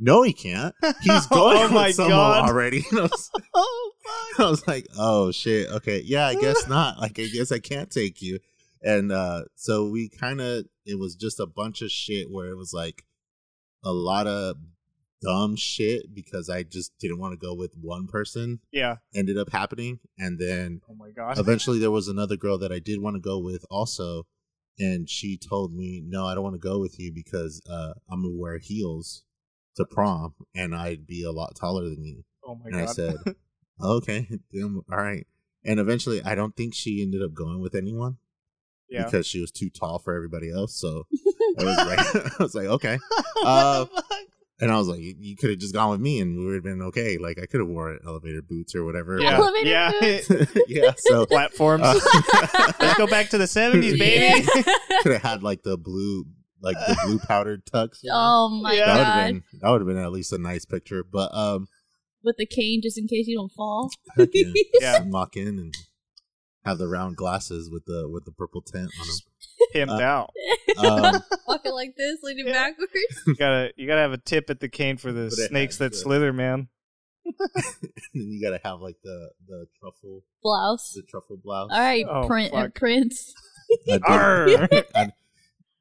"No, 0.01 0.23
he 0.23 0.33
can't. 0.33 0.75
He's 1.03 1.27
going 1.29 1.71
Oh 1.73 1.85
with 1.85 1.95
someone 1.95 2.11
God. 2.17 2.49
already." 2.49 2.85
I, 2.93 3.01
was, 3.03 3.31
oh 3.55 3.93
I 4.39 4.43
was 4.51 4.67
like, 4.67 4.87
"Oh 4.99 5.31
shit, 5.31 5.69
okay, 5.71 6.01
yeah, 6.05 6.27
I 6.27 6.35
guess 6.35 6.67
not. 6.69 6.99
Like, 6.99 7.19
I 7.19 7.27
guess 7.27 7.53
I 7.53 7.59
can't 7.59 7.91
take 7.91 8.21
you." 8.23 8.39
And 8.83 9.13
uh 9.13 9.43
so 9.57 9.89
we 9.89 10.09
kind 10.09 10.41
of, 10.41 10.65
it 10.87 10.99
was 10.99 11.15
just 11.15 11.39
a 11.39 11.47
bunch 11.47 11.83
of 11.83 11.91
shit 11.91 12.31
where 12.31 12.47
it 12.49 12.57
was 12.57 12.73
like 12.73 13.05
a 13.85 13.93
lot 13.93 14.27
of 14.27 14.57
dumb 15.23 15.55
shit 15.55 16.15
because 16.15 16.49
I 16.49 16.63
just 16.63 16.93
didn't 16.99 17.19
want 17.19 17.33
to 17.39 17.47
go 17.47 17.53
with 17.55 17.73
one 17.79 18.07
person 18.07 18.61
Yeah. 18.73 18.97
ended 19.15 19.37
up 19.37 19.51
happening. 19.53 20.01
And 20.19 20.39
then 20.39 20.81
Oh 20.89 20.95
my 20.95 21.11
god. 21.11 21.39
eventually 21.39 21.79
there 21.79 21.91
was 21.91 22.09
another 22.09 22.39
girl 22.39 22.57
that 22.59 22.73
I 22.73 22.79
did 22.79 23.03
want 23.03 23.17
to 23.17 23.21
go 23.21 23.39
with 23.39 23.67
also. 23.71 24.25
And 24.79 25.11
she 25.11 25.37
told 25.37 25.75
me, 25.75 26.01
no, 26.03 26.27
I 26.27 26.35
don't 26.35 26.43
want 26.43 26.55
to 26.55 26.59
go 26.59 26.79
with 26.79 26.99
you 26.99 27.13
because 27.13 27.61
uh, 27.69 27.93
I'm 28.11 28.23
going 28.23 28.35
to 28.35 28.41
wear 28.41 28.57
heels 28.57 29.25
to 29.77 29.85
prom 29.85 30.35
and 30.55 30.75
I'd 30.75 31.07
be 31.07 31.23
a 31.23 31.33
lot 31.33 31.55
taller 31.57 31.85
than 31.85 32.05
you. 32.05 32.25
Oh 32.45 32.55
my 32.57 32.67
And 32.67 32.77
I 32.77 32.85
god. 32.87 32.95
said, 32.95 33.17
okay, 33.83 34.29
then, 34.53 34.83
all 34.91 34.99
right. 34.99 35.27
And 35.65 35.79
eventually 35.79 36.23
I 36.23 36.35
don't 36.35 36.57
think 36.57 36.75
she 36.75 37.03
ended 37.03 37.23
up 37.23 37.35
going 37.35 37.61
with 37.61 37.75
anyone 37.75 38.17
yeah. 38.89 39.05
because 39.05 39.27
she 39.27 39.41
was 39.41 39.51
too 39.51 39.71
tall 39.71 39.99
for 39.99 40.15
everybody 40.15 40.51
else. 40.51 40.75
So 40.79 41.07
I 41.59 41.65
was 41.65 41.77
like, 41.77 42.35
I 42.41 42.43
was 42.43 42.55
like, 42.55 42.67
okay. 42.67 42.99
Uh, 43.45 43.87
and 44.61 44.71
I 44.71 44.77
was 44.77 44.89
like, 44.89 45.01
you, 45.01 45.15
you 45.19 45.37
could 45.37 45.51
have 45.51 45.59
just 45.59 45.75
gone 45.75 45.91
with 45.91 46.01
me 46.01 46.21
and 46.21 46.37
we 46.39 46.45
would 46.47 46.55
have 46.55 46.65
been 46.65 46.83
okay. 46.83 47.19
Like 47.19 47.39
I 47.39 47.47
could 47.47 47.61
have 47.61 47.69
worn 47.69 47.99
elevator 48.07 48.43
boots 48.43 48.75
or 48.75 48.85
whatever. 48.85 49.21
yeah. 49.21 49.37
Elevator 49.37 49.69
yeah. 49.69 49.93
boots. 50.01 50.31
yeah. 50.69 50.93
So 50.97 51.27
Platforms. 51.27 51.83
uh, 51.85 51.99
Let's 52.81 52.99
go 52.99 53.07
back 53.07 53.29
to 53.31 53.39
the 53.39 53.45
70s, 53.45 53.99
baby. 53.99 54.47
could 55.03 55.13
have 55.13 55.23
had 55.23 55.43
like 55.43 55.63
the 55.63 55.79
blue 55.79 56.25
like 56.63 56.77
the 56.77 56.97
blue 57.07 57.19
powdered 57.19 57.65
tux. 57.67 57.99
Oh 58.11 58.49
my 58.63 58.75
Yeah. 58.75 58.87
that 58.87 58.97
would 58.99 59.05
god! 59.05 59.15
have 59.17 59.27
been 59.33 59.43
that 59.61 59.71
would 59.71 59.81
have 59.81 59.89
been 59.89 59.99
at 59.99 60.13
least 60.13 60.33
a 60.33 60.39
nice 60.39 60.65
picture. 60.65 61.03
But 61.05 61.35
um, 61.35 61.69
With 62.23 62.37
the 62.37 62.47
cane, 62.47 62.81
just 62.83 62.99
in 62.99 63.07
case 63.09 63.27
you 63.27 63.37
don't 63.37 63.53
fall. 63.53 63.91
heck 64.17 64.29
yeah, 64.35 64.53
Yeah. 64.81 64.99
Just 64.99 65.09
walk 65.11 65.37
in 65.37 65.47
and 65.59 65.75
have 66.65 66.77
the 66.79 66.89
round 66.89 67.17
glasses 67.17 67.71
with 67.71 67.85
the 67.87 68.09
with 68.09 68.25
the 68.25 68.33
purple 68.33 68.61
tint 68.63 68.91
on 69.01 69.07
Pimped 69.75 70.01
Uh, 70.01 70.03
out. 70.03 70.31
Um, 70.79 71.23
Walking 71.47 71.73
like 71.73 71.95
this, 71.97 72.19
leaning 72.23 72.47
Yeah. 72.49 72.53
backwards. 72.53 72.93
You 73.27 73.35
gotta 73.37 73.73
you 73.77 73.87
gotta 73.87 74.01
have 74.01 74.13
a 74.13 74.19
tip 74.19 74.51
at 74.51 74.61
the 74.61 74.69
cane 74.69 74.97
for 74.97 75.13
the 75.13 75.25
But 75.25 75.49
snakes 75.49 75.79
that 75.79 75.93
to- 75.93 75.99
slither, 75.99 76.33
man. 76.33 76.69
and 77.25 77.65
then 78.15 78.29
you 78.33 78.43
gotta 78.43 78.61
have 78.65 78.81
like 78.81 78.97
the 79.05 79.31
the 79.47 79.67
truffle 79.79 80.23
Blouse. 80.43 80.93
the 80.95 81.03
truffle 81.03 81.39
blouse. 81.43 81.69
All 81.73 81.79
right, 81.79 82.05
Oh, 82.09 82.27
print 82.27 82.53
uh, 82.53 82.63
fuck. 82.63 82.75
Prince. 82.75 83.33
I 83.89 83.93
did- 83.93 84.03
Arr! 84.05 84.69
I- 84.95 85.13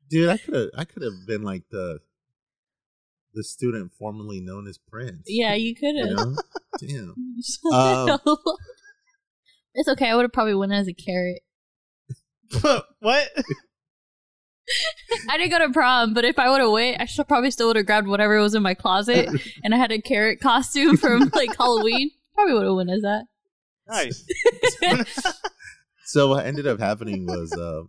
dude, 0.10 0.30
I 0.30 0.38
could 0.38 0.54
have 0.54 0.70
I 0.78 0.86
could 0.86 1.04
have 1.04 1.26
been 1.28 1.44
like 1.44 1.64
the 1.72 2.00
the 3.34 3.44
student 3.44 3.92
formerly 3.98 4.40
known 4.40 4.68
as 4.68 4.78
Prince. 4.78 5.24
Yeah, 5.28 5.54
you 5.54 5.76
could 5.76 5.96
You 5.96 6.08
have. 6.08 6.16
know? 6.16 6.36
Damn. 6.80 7.16
Um, 7.72 8.20
it's 9.76 9.88
okay. 9.90 10.10
I 10.10 10.16
would 10.16 10.24
have 10.24 10.34
probably 10.34 10.56
went 10.56 10.72
as 10.72 10.88
a 10.88 10.94
carrot. 10.94 11.42
what? 13.00 13.30
I 15.30 15.38
didn't 15.38 15.52
go 15.52 15.60
to 15.66 15.74
prom, 15.74 16.14
but 16.14 16.26
if 16.26 16.38
I 16.40 16.50
would 16.50 16.62
have 16.62 16.72
went, 16.72 17.02
I 17.02 17.06
should 17.06 17.28
probably 17.28 17.52
still 17.52 17.68
would 17.68 17.76
have 17.76 17.86
grabbed 17.86 18.08
whatever 18.08 18.40
was 18.40 18.54
in 18.56 18.62
my 18.64 18.74
closet, 18.76 19.30
and 19.64 19.74
I 19.74 19.78
had 19.78 19.92
a 19.92 20.02
carrot 20.02 20.40
costume 20.40 20.96
from 20.98 21.32
like 21.34 21.56
Halloween. 21.58 22.12
Probably 22.36 22.54
would 22.54 22.66
have 22.66 22.76
went 22.76 22.90
as 22.92 23.02
that. 23.02 23.26
Nice. 23.88 24.26
So 26.06 26.30
what 26.30 26.46
ended 26.46 26.66
up 26.66 26.80
happening 26.80 27.26
was 27.28 27.52
uh, 27.54 27.84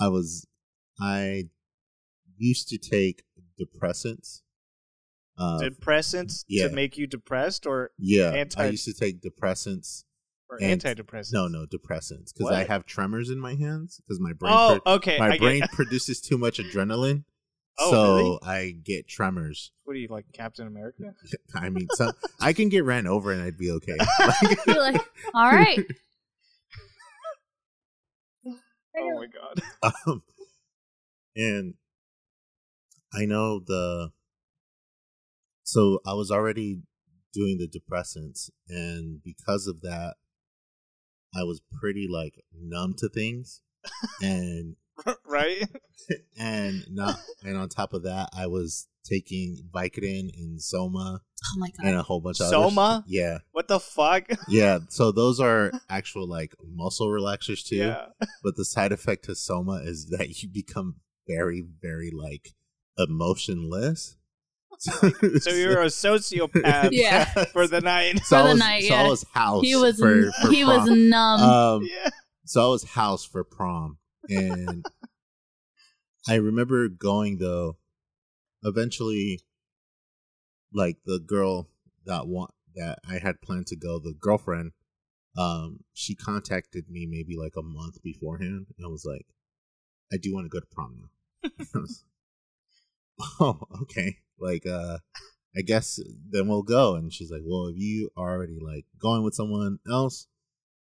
I 0.00 0.08
was 0.08 0.46
I 1.00 1.44
used 2.36 2.68
to 2.68 2.78
take 2.78 3.22
depressants. 3.60 4.40
Uh, 5.38 5.58
Depressants 5.60 6.44
yeah. 6.48 6.68
to 6.68 6.74
make 6.74 6.98
you 6.98 7.06
depressed 7.06 7.66
or 7.66 7.92
yeah, 7.98 8.44
I 8.58 8.66
used 8.66 8.84
to 8.84 8.92
take 8.92 9.22
depressants. 9.22 10.04
or 10.50 10.58
And- 10.60 10.82
antidepressants? 10.82 11.32
No, 11.32 11.48
no, 11.48 11.64
depressants 11.64 12.32
because 12.36 12.52
I 12.52 12.64
have 12.64 12.84
tremors 12.84 13.30
in 13.30 13.38
my 13.40 13.54
hands 13.54 14.00
because 14.04 14.20
my 14.20 14.32
brain 14.34 14.52
Oh, 14.54 14.80
pro- 14.84 14.92
okay. 14.94 15.18
my 15.18 15.30
I 15.34 15.38
brain 15.38 15.60
get. 15.60 15.70
produces 15.72 16.20
too 16.20 16.36
much 16.36 16.58
adrenaline. 16.58 17.24
Oh, 17.78 17.90
so 17.90 18.16
really? 18.16 18.38
I 18.42 18.70
get 18.84 19.08
tremors. 19.08 19.72
What 19.84 19.94
are 19.96 19.98
you 20.00 20.08
like, 20.08 20.26
Captain 20.34 20.66
America? 20.66 21.14
I 21.54 21.70
mean, 21.70 21.88
so 21.92 22.12
I 22.38 22.52
can 22.52 22.68
get 22.68 22.84
ran 22.84 23.06
over 23.06 23.32
and 23.32 23.40
I'd 23.42 23.56
be 23.56 23.70
okay. 23.70 23.96
Like- 24.18 24.66
You're 24.66 24.78
like, 24.80 25.00
all 25.34 25.50
right. 25.50 25.86
Oh 28.98 29.14
my 29.20 29.26
god. 29.26 29.94
um, 30.06 30.22
and 31.36 31.74
I 33.12 33.24
know 33.24 33.60
the. 33.60 34.10
So 35.62 36.00
I 36.06 36.14
was 36.14 36.30
already 36.30 36.82
doing 37.32 37.58
the 37.58 37.68
depressants, 37.68 38.50
and 38.68 39.22
because 39.22 39.66
of 39.66 39.82
that, 39.82 40.14
I 41.34 41.44
was 41.44 41.60
pretty 41.80 42.08
like 42.10 42.42
numb 42.60 42.94
to 42.98 43.08
things, 43.08 43.62
and 44.20 44.76
right? 45.26 45.64
and 46.38 46.84
not 46.90 47.16
and 47.42 47.56
on 47.56 47.68
top 47.68 47.92
of 47.92 48.02
that, 48.04 48.30
I 48.32 48.46
was 48.46 48.88
taking 49.04 49.58
Vicodin 49.72 50.28
and 50.36 50.60
Soma 50.60 51.22
Oh 51.42 51.58
my 51.58 51.68
god. 51.68 51.86
and 51.86 51.96
a 51.96 52.02
whole 52.02 52.20
bunch 52.20 52.38
of 52.40 52.46
others. 52.46 52.52
Soma? 52.74 53.04
Yeah, 53.06 53.38
What 53.52 53.66
the 53.68 53.80
fuck? 53.80 54.24
yeah. 54.48 54.80
So 54.88 55.10
those 55.10 55.40
are 55.40 55.72
actual 55.88 56.28
like 56.28 56.54
muscle 56.70 57.08
relaxers 57.08 57.64
too. 57.66 57.76
Yeah. 57.76 58.06
but 58.42 58.56
the 58.56 58.64
side 58.64 58.92
effect 58.92 59.24
to 59.24 59.34
soma 59.34 59.80
is 59.84 60.06
that 60.10 60.28
you 60.42 60.48
become 60.50 60.96
very 61.36 61.62
very 61.80 62.10
like 62.10 62.50
emotionless 62.98 64.16
So 64.80 65.50
you 65.50 65.68
were 65.68 65.82
a 65.82 65.86
sociopath 65.86 66.88
Yeah. 66.92 67.24
for 67.52 67.66
the 67.66 67.80
night. 67.82 68.18
so 68.24 68.36
For 68.38 68.42
the 68.44 68.48
was, 68.50 68.58
night, 68.58 68.82
so 68.84 68.94
yeah. 68.94 69.02
I 69.02 69.08
was 69.08 69.24
house 69.34 69.62
He 69.62 69.76
was 69.76 69.98
for, 69.98 70.30
for 70.42 70.50
he 70.50 70.64
was 70.64 70.88
numb. 70.88 71.40
um 71.40 71.82
yeah. 71.82 72.08
so 72.46 72.64
I 72.66 72.68
was 72.70 72.84
house 72.84 73.24
for 73.24 73.44
prom 73.44 73.98
and 74.28 74.84
I 76.28 76.36
remember 76.36 76.88
going 76.88 77.38
though 77.38 77.76
eventually 78.62 79.40
like 80.72 80.98
the 81.04 81.18
girl 81.18 81.68
that 82.06 82.26
want 82.26 82.52
that 82.76 82.98
I 83.08 83.18
had 83.18 83.40
planned 83.42 83.66
to 83.68 83.76
go 83.76 83.98
the 83.98 84.14
girlfriend 84.18 84.72
um 85.36 85.80
she 85.92 86.14
contacted 86.14 86.88
me 86.88 87.06
maybe 87.06 87.36
like 87.36 87.54
a 87.58 87.62
month 87.62 88.02
beforehand 88.02 88.66
and 88.76 88.86
I 88.86 88.88
was 88.88 89.04
like 89.04 89.26
I 90.12 90.16
do 90.16 90.32
want 90.34 90.44
to 90.46 90.48
go 90.48 90.60
to 90.60 90.66
prom 90.72 90.96
now 91.00 91.04
I 91.04 91.08
was, 91.08 91.19
oh 93.40 93.60
okay 93.82 94.18
like 94.38 94.66
uh 94.66 94.98
I 95.56 95.62
guess 95.62 95.98
then 96.30 96.48
we'll 96.48 96.62
go 96.62 96.94
and 96.94 97.12
she's 97.12 97.30
like 97.30 97.42
well 97.44 97.66
if 97.68 97.76
you 97.76 98.10
are 98.16 98.30
already 98.36 98.58
like 98.60 98.86
going 99.00 99.22
with 99.24 99.34
someone 99.34 99.78
else 99.90 100.26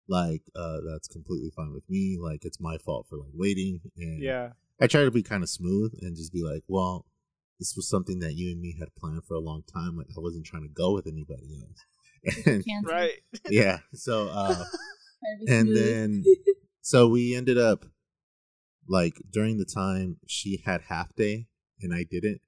like 0.09 0.43
uh 0.55 0.79
that's 0.89 1.09
completely 1.09 1.51
fine 1.55 1.73
with 1.73 1.89
me 1.89 2.19
like 2.21 2.45
it's 2.45 2.61
my 2.61 2.77
fault 2.79 3.07
for 3.09 3.17
like 3.17 3.33
waiting 3.35 3.81
and 3.97 4.23
Yeah. 4.23 4.51
I 4.81 4.87
try 4.87 5.05
to 5.05 5.11
be 5.11 5.23
kind 5.23 5.43
of 5.43 5.49
smooth 5.49 5.95
and 6.03 6.15
just 6.15 6.35
be 6.35 6.43
like, 6.43 6.63
well, 6.69 7.07
this 7.59 7.73
was 7.77 7.89
something 7.89 8.19
that 8.19 8.35
you 8.35 8.51
and 8.53 8.61
me 8.61 8.77
had 8.79 8.95
planned 8.95 9.25
for 9.25 9.33
a 9.33 9.41
long 9.41 9.63
time. 9.73 9.97
Like 9.97 10.09
I 10.15 10.21
wasn't 10.21 10.45
trying 10.45 10.65
to 10.65 10.69
go 10.69 10.93
with 10.93 11.07
anybody 11.07 11.63
else. 11.63 12.45
And 12.47 12.65
Right. 12.85 13.13
yeah, 13.49 13.79
so 13.95 14.29
uh 14.29 14.55
Trying 15.25 15.39
to 15.39 15.47
be 15.47 15.53
and 15.53 15.69
smooth. 15.69 15.77
then 15.77 16.25
so 16.83 17.09
we 17.09 17.35
ended 17.35 17.57
up 17.57 17.87
like 18.89 19.21
during 19.31 19.59
the 19.59 19.65
time 19.65 20.19
she 20.27 20.63
had 20.65 20.83
half 20.89 21.15
day 21.15 21.49
and 21.81 21.95
I 21.95 22.05
didn't. 22.09 22.41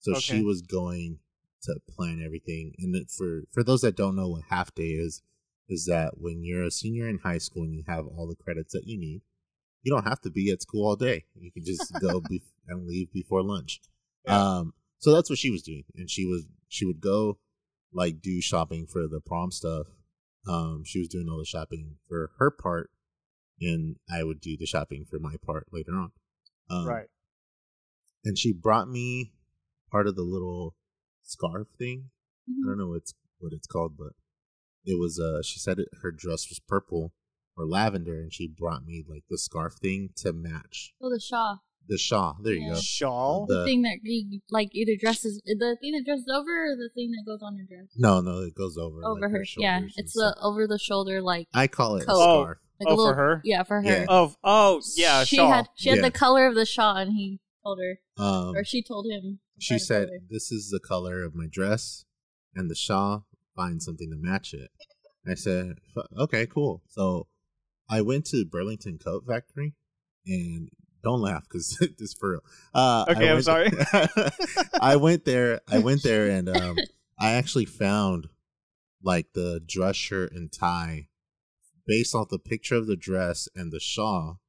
So 0.00 0.14
she 0.14 0.42
was 0.42 0.62
going 0.62 1.18
to 1.62 1.78
plan 1.88 2.20
everything. 2.24 2.74
And 2.78 3.08
for 3.10 3.42
for 3.52 3.62
those 3.62 3.82
that 3.82 3.96
don't 3.96 4.16
know 4.16 4.28
what 4.28 4.42
half 4.50 4.74
day 4.74 4.90
is, 4.90 5.22
is 5.68 5.86
that 5.86 6.18
when 6.18 6.42
you're 6.44 6.64
a 6.64 6.70
senior 6.70 7.08
in 7.08 7.18
high 7.18 7.38
school 7.38 7.62
and 7.62 7.74
you 7.74 7.84
have 7.86 8.06
all 8.06 8.26
the 8.26 8.42
credits 8.42 8.72
that 8.72 8.86
you 8.86 8.98
need, 8.98 9.22
you 9.82 9.92
don't 9.92 10.06
have 10.06 10.20
to 10.22 10.30
be 10.30 10.50
at 10.50 10.62
school 10.62 10.86
all 10.86 10.96
day. 10.96 11.24
You 11.34 11.52
can 11.52 11.64
just 11.64 11.92
go 12.00 12.20
be- 12.28 12.42
and 12.66 12.86
leave 12.86 13.12
before 13.12 13.42
lunch. 13.42 13.80
Yeah. 14.26 14.40
Um, 14.40 14.74
so 14.98 15.12
that's 15.12 15.30
what 15.30 15.38
she 15.38 15.50
was 15.50 15.62
doing, 15.62 15.84
and 15.96 16.08
she 16.08 16.24
was 16.26 16.46
she 16.68 16.84
would 16.84 17.00
go 17.00 17.38
like 17.92 18.20
do 18.20 18.40
shopping 18.40 18.86
for 18.86 19.08
the 19.08 19.20
prom 19.20 19.50
stuff. 19.50 19.86
Um, 20.48 20.82
she 20.84 20.98
was 20.98 21.08
doing 21.08 21.28
all 21.28 21.38
the 21.38 21.44
shopping 21.44 21.96
for 22.08 22.30
her 22.38 22.50
part, 22.50 22.90
and 23.62 23.96
I 24.10 24.22
would 24.24 24.40
do 24.40 24.56
the 24.56 24.66
shopping 24.66 25.04
for 25.08 25.18
my 25.18 25.36
part 25.44 25.66
later 25.72 25.92
on. 25.92 26.12
Um, 26.68 26.86
right. 26.86 27.06
And 28.24 28.36
she 28.38 28.52
brought 28.52 28.88
me 28.88 29.32
part 29.90 30.06
of 30.06 30.16
the 30.16 30.22
little 30.22 30.74
scarf 31.22 31.68
thing. 31.78 32.10
I 32.48 32.52
Mhm. 32.52 32.66
don't 32.66 32.78
know 32.78 32.88
what's 32.88 33.14
what 33.38 33.52
it's 33.52 33.66
called, 33.66 33.96
but 33.96 34.12
it 34.84 34.98
was 34.98 35.18
uh 35.18 35.42
she 35.42 35.58
said 35.58 35.78
it, 35.78 35.88
her 36.02 36.12
dress 36.12 36.48
was 36.48 36.60
purple 36.60 37.12
or 37.56 37.66
lavender 37.66 38.20
and 38.20 38.32
she 38.32 38.46
brought 38.48 38.84
me 38.84 39.04
like 39.08 39.24
the 39.28 39.38
scarf 39.38 39.74
thing 39.74 40.10
to 40.16 40.32
match 40.32 40.94
Oh, 41.00 41.10
the 41.10 41.20
Shaw. 41.20 41.58
the 41.88 41.98
shawl. 41.98 42.38
There 42.42 42.54
you 42.54 42.72
go. 42.72 42.80
Shawl. 42.80 43.46
The- 43.46 43.60
The 43.60 43.64
thing 43.64 43.82
that 43.82 43.98
you 44.02 44.40
like 44.50 44.70
either 44.74 44.94
dresses 44.98 45.40
the 45.44 45.76
thing 45.80 45.92
that 45.92 46.04
dresses 46.04 46.28
over 46.32 46.72
or 46.72 46.76
the 46.76 46.90
thing 46.94 47.10
that 47.12 47.24
goes 47.26 47.42
on 47.42 47.56
your 47.56 47.66
dress. 47.66 47.88
No, 47.96 48.20
no, 48.20 48.38
it 48.40 48.54
goes 48.54 48.76
over 48.78 49.04
Over 49.04 49.20
like, 49.22 49.30
her. 49.32 49.44
Yeah. 49.58 49.80
It's 49.96 50.14
the 50.14 50.32
stuff. 50.32 50.34
over 50.40 50.66
the 50.68 50.78
shoulder 50.78 51.20
like 51.20 51.48
I 51.52 51.66
call 51.66 51.96
it 51.96 52.04
a 52.04 52.06
coat. 52.06 52.14
scarf. 52.44 52.58
Like 52.84 52.92
Oh, 52.92 52.94
a 52.94 52.96
little 52.96 53.12
for 53.12 53.16
her? 53.16 53.40
Yeah, 53.44 53.62
for 53.64 53.80
her. 53.82 53.88
Yeah. 53.88 54.06
Oh, 54.08 54.34
oh, 54.44 54.80
yeah, 54.96 55.24
she 55.24 55.36
shawl. 55.36 55.50
had 55.50 55.68
she 55.74 55.88
had 55.90 55.98
Yeah. 55.98 56.04
the 56.04 56.10
color 56.10 56.46
of 56.46 56.54
the 56.54 56.66
shawl 56.66 56.96
and 56.96 57.12
he 57.12 57.40
told 57.64 57.78
her 57.80 58.00
Um 58.22 58.54
or 58.56 58.64
she 58.64 58.82
told 58.82 59.06
him. 59.10 59.40
she 59.58 59.78
said, 59.78 60.08
tell 60.08 60.18
"This 60.30 60.50
is 60.52 60.70
the 60.70 60.80
color 60.80 61.22
of 61.22 61.34
my 61.34 61.46
dress 61.50 62.04
and 62.54 62.70
the 62.70 62.74
shawl. 62.74 63.26
Find 63.56 63.82
something 63.82 64.10
to 64.10 64.16
match 64.16 64.52
it." 64.54 64.70
I 65.28 65.34
said, 65.34 65.76
"Okay, 66.18 66.46
cool." 66.46 66.82
So 66.88 67.28
I 67.88 68.00
went 68.00 68.24
to 68.26 68.44
Burlington 68.44 68.98
Coat 68.98 69.24
Factory, 69.28 69.74
and 70.26 70.68
don't 71.04 71.20
laugh 71.20 71.44
because 71.44 71.78
this 71.98 72.14
for 72.14 72.30
real. 72.32 72.40
Uh, 72.74 73.04
Okay, 73.08 73.28
I'm 73.28 73.34
went- 73.34 73.44
sorry. 73.44 73.70
I 74.80 74.96
went 74.96 75.24
there. 75.24 75.60
I 75.70 75.78
went 75.78 76.02
there, 76.02 76.28
and 76.28 76.48
um, 76.48 76.76
I 77.20 77.32
actually 77.34 77.66
found 77.66 78.28
like 79.04 79.32
the 79.34 79.60
dress 79.66 79.96
shirt 79.96 80.32
and 80.32 80.50
tie 80.52 81.08
based 81.86 82.14
off 82.14 82.28
the 82.28 82.38
picture 82.38 82.76
of 82.76 82.86
the 82.86 82.96
dress 82.96 83.48
and 83.54 83.72
the 83.72 83.80
shawl. 83.80 84.40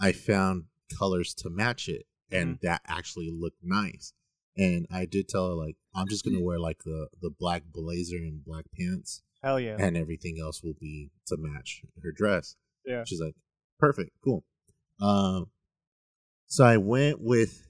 I 0.00 0.12
found 0.12 0.64
colors 0.98 1.34
to 1.34 1.50
match 1.50 1.88
it, 1.88 2.06
and 2.30 2.58
that 2.62 2.82
actually 2.86 3.30
looked 3.30 3.62
nice. 3.62 4.12
And 4.56 4.86
I 4.90 5.04
did 5.04 5.28
tell 5.28 5.48
her 5.48 5.54
like 5.54 5.76
I'm 5.94 6.08
just 6.08 6.24
gonna 6.24 6.40
wear 6.40 6.58
like 6.58 6.82
the 6.84 7.08
the 7.20 7.30
black 7.30 7.62
blazer 7.72 8.16
and 8.16 8.44
black 8.44 8.66
pants, 8.78 9.22
Hell 9.42 9.58
yeah. 9.58 9.76
and 9.78 9.96
everything 9.96 10.38
else 10.40 10.62
will 10.62 10.76
be 10.80 11.10
to 11.26 11.36
match 11.38 11.82
her 12.02 12.12
dress. 12.12 12.56
Yeah. 12.84 13.04
She's 13.06 13.20
like, 13.20 13.34
perfect, 13.78 14.10
cool. 14.22 14.44
Um, 15.00 15.50
so 16.46 16.64
I 16.64 16.76
went 16.76 17.20
with 17.20 17.66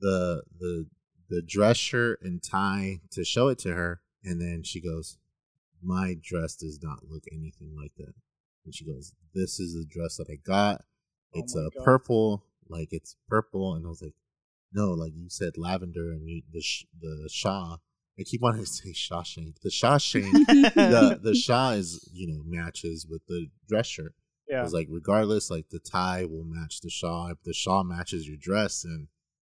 the 0.00 0.42
the 0.58 0.86
the 1.28 1.42
dress 1.42 1.76
shirt 1.76 2.20
and 2.22 2.42
tie 2.42 3.00
to 3.12 3.24
show 3.24 3.48
it 3.48 3.58
to 3.60 3.74
her, 3.74 4.00
and 4.24 4.40
then 4.40 4.62
she 4.62 4.80
goes, 4.80 5.18
"My 5.82 6.16
dress 6.20 6.56
does 6.56 6.82
not 6.82 7.08
look 7.08 7.24
anything 7.32 7.74
like 7.76 7.92
that." 7.96 8.14
And 8.68 8.74
she 8.74 8.84
goes, 8.84 9.14
"This 9.34 9.58
is 9.58 9.72
the 9.74 9.86
dress 9.88 10.16
that 10.18 10.28
I 10.30 10.36
got. 10.36 10.84
Oh 11.34 11.40
It's 11.40 11.54
my 11.56 11.62
a 11.62 11.70
God. 11.70 11.84
purple, 11.84 12.44
like 12.68 12.88
it's 12.92 13.16
purple." 13.28 13.74
And 13.74 13.86
I 13.86 13.88
was 13.88 14.02
like, 14.02 14.14
no, 14.72 14.90
like 14.92 15.12
you 15.16 15.30
said, 15.30 15.56
lavender 15.56 16.10
and 16.12 16.28
you, 16.28 16.42
the 16.52 16.60
sh- 16.60 16.84
the 17.00 17.28
Shaw. 17.32 17.78
I 18.20 18.22
keep 18.24 18.42
wanting 18.42 18.64
to 18.64 18.66
say 18.70 18.90
Shawshank. 18.92 19.60
The 19.62 19.70
Shawshank, 19.70 20.46
the 20.74 21.18
the 21.22 21.34
Shaw 21.34 21.70
is 21.72 22.08
you 22.12 22.26
know 22.28 22.42
matches 22.44 23.06
with 23.08 23.22
the 23.26 23.46
dress 23.68 23.86
shirt. 23.86 24.14
yeah. 24.48 24.62
It's 24.64 24.72
like 24.72 24.88
regardless, 24.90 25.50
like 25.50 25.70
the 25.70 25.78
tie 25.78 26.24
will 26.26 26.44
match 26.44 26.80
the 26.82 26.90
shawl. 26.90 27.28
If 27.30 27.42
the 27.44 27.54
shawl 27.54 27.84
matches 27.84 28.26
your 28.28 28.36
dress, 28.38 28.82
then 28.82 29.08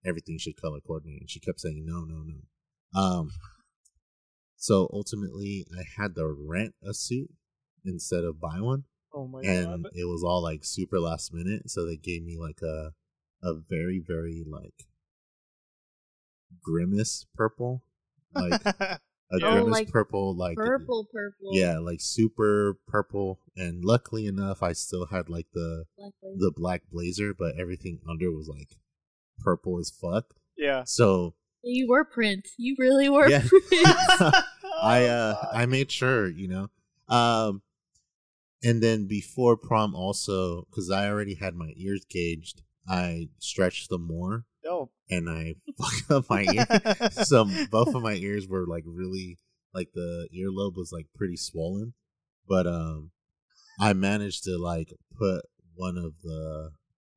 everything 0.05 0.37
should 0.37 0.61
color 0.61 0.79
coordinate. 0.85 1.21
And 1.21 1.29
she 1.31 1.39
kept 1.39 1.59
saying 1.61 1.83
no, 1.85 2.01
no, 2.05 2.23
no. 2.23 2.99
Um. 3.01 3.31
So 4.61 4.89
ultimately, 4.91 5.65
I 5.77 5.83
had 6.01 6.15
to 6.15 6.27
rent 6.27 6.75
a 6.83 6.93
suit 6.93 7.31
instead 7.85 8.23
of 8.25 8.41
buy 8.41 8.59
one, 8.59 8.83
oh 9.13 9.27
my 9.27 9.41
and 9.43 9.83
god. 9.83 9.91
it 9.93 10.05
was 10.05 10.23
all 10.23 10.41
like 10.43 10.63
super 10.63 10.99
last 10.99 11.33
minute. 11.33 11.69
So 11.69 11.85
they 11.85 11.97
gave 11.97 12.23
me 12.23 12.37
like 12.39 12.61
a 12.61 12.93
a 13.41 13.53
very 13.55 13.99
very 14.05 14.43
like 14.47 14.85
grimace 16.63 17.25
purple, 17.35 17.83
like 18.33 18.53
a 18.65 18.99
Oh, 19.31 19.37
grimace 19.39 19.71
like 19.71 19.89
purple, 19.91 20.35
like 20.35 20.57
Purple, 20.57 21.07
purple. 21.13 21.49
yeah, 21.51 21.77
like 21.77 22.01
super 22.01 22.79
purple. 22.87 23.39
And 23.55 23.85
luckily 23.85 24.25
enough, 24.25 24.63
I 24.63 24.73
still 24.73 25.05
had 25.05 25.29
like 25.29 25.45
the 25.53 25.85
Likely. 25.99 26.35
the 26.37 26.51
black 26.55 26.81
blazer, 26.91 27.33
but 27.37 27.53
everything 27.59 27.99
under 28.09 28.31
was 28.31 28.47
like 28.47 28.77
purple 29.37 29.77
as 29.79 29.91
fuck. 29.91 30.33
yeah. 30.57 30.83
So 30.85 31.35
You 31.63 31.87
were 31.87 32.03
Prince. 32.05 32.53
You 32.57 32.75
really 32.79 33.07
were 33.09 33.29
Yeah. 33.29 33.43
Prince. 33.47 33.71
I 34.81 35.05
uh. 35.05 35.35
I 35.53 35.65
made 35.67 35.91
sure, 35.91 36.27
you 36.27 36.47
know. 36.47 36.69
Um 37.15 37.61
and 38.63 38.81
then 38.83 39.07
before 39.07 39.55
prom 39.57 39.95
also 39.95 40.63
cuz 40.71 40.89
I 40.89 41.07
already 41.07 41.35
had 41.35 41.55
my 41.55 41.73
ears 41.77 42.05
gauged, 42.09 42.61
I 42.87 43.29
stretched 43.39 43.89
them 43.89 44.03
more 44.03 44.45
Dope. 44.63 44.91
and 45.09 45.29
I 45.29 45.55
fucked 45.77 46.11
up 46.11 46.29
my 46.29 46.43
ear. 46.43 46.67
so 47.11 47.45
both 47.69 47.95
of 47.95 48.01
my 48.03 48.15
ears 48.15 48.47
were 48.47 48.65
like 48.65 48.83
really 48.85 49.37
like 49.73 49.91
the 49.93 50.27
earlobe 50.35 50.75
was 50.75 50.91
like 50.91 51.07
pretty 51.15 51.37
swollen. 51.37 51.93
But 52.47 52.67
um 52.67 53.11
I 53.79 53.93
managed 53.93 54.43
to 54.45 54.57
like 54.57 54.93
put 55.17 55.45
one 55.75 55.97
of 55.97 56.21
the 56.21 56.71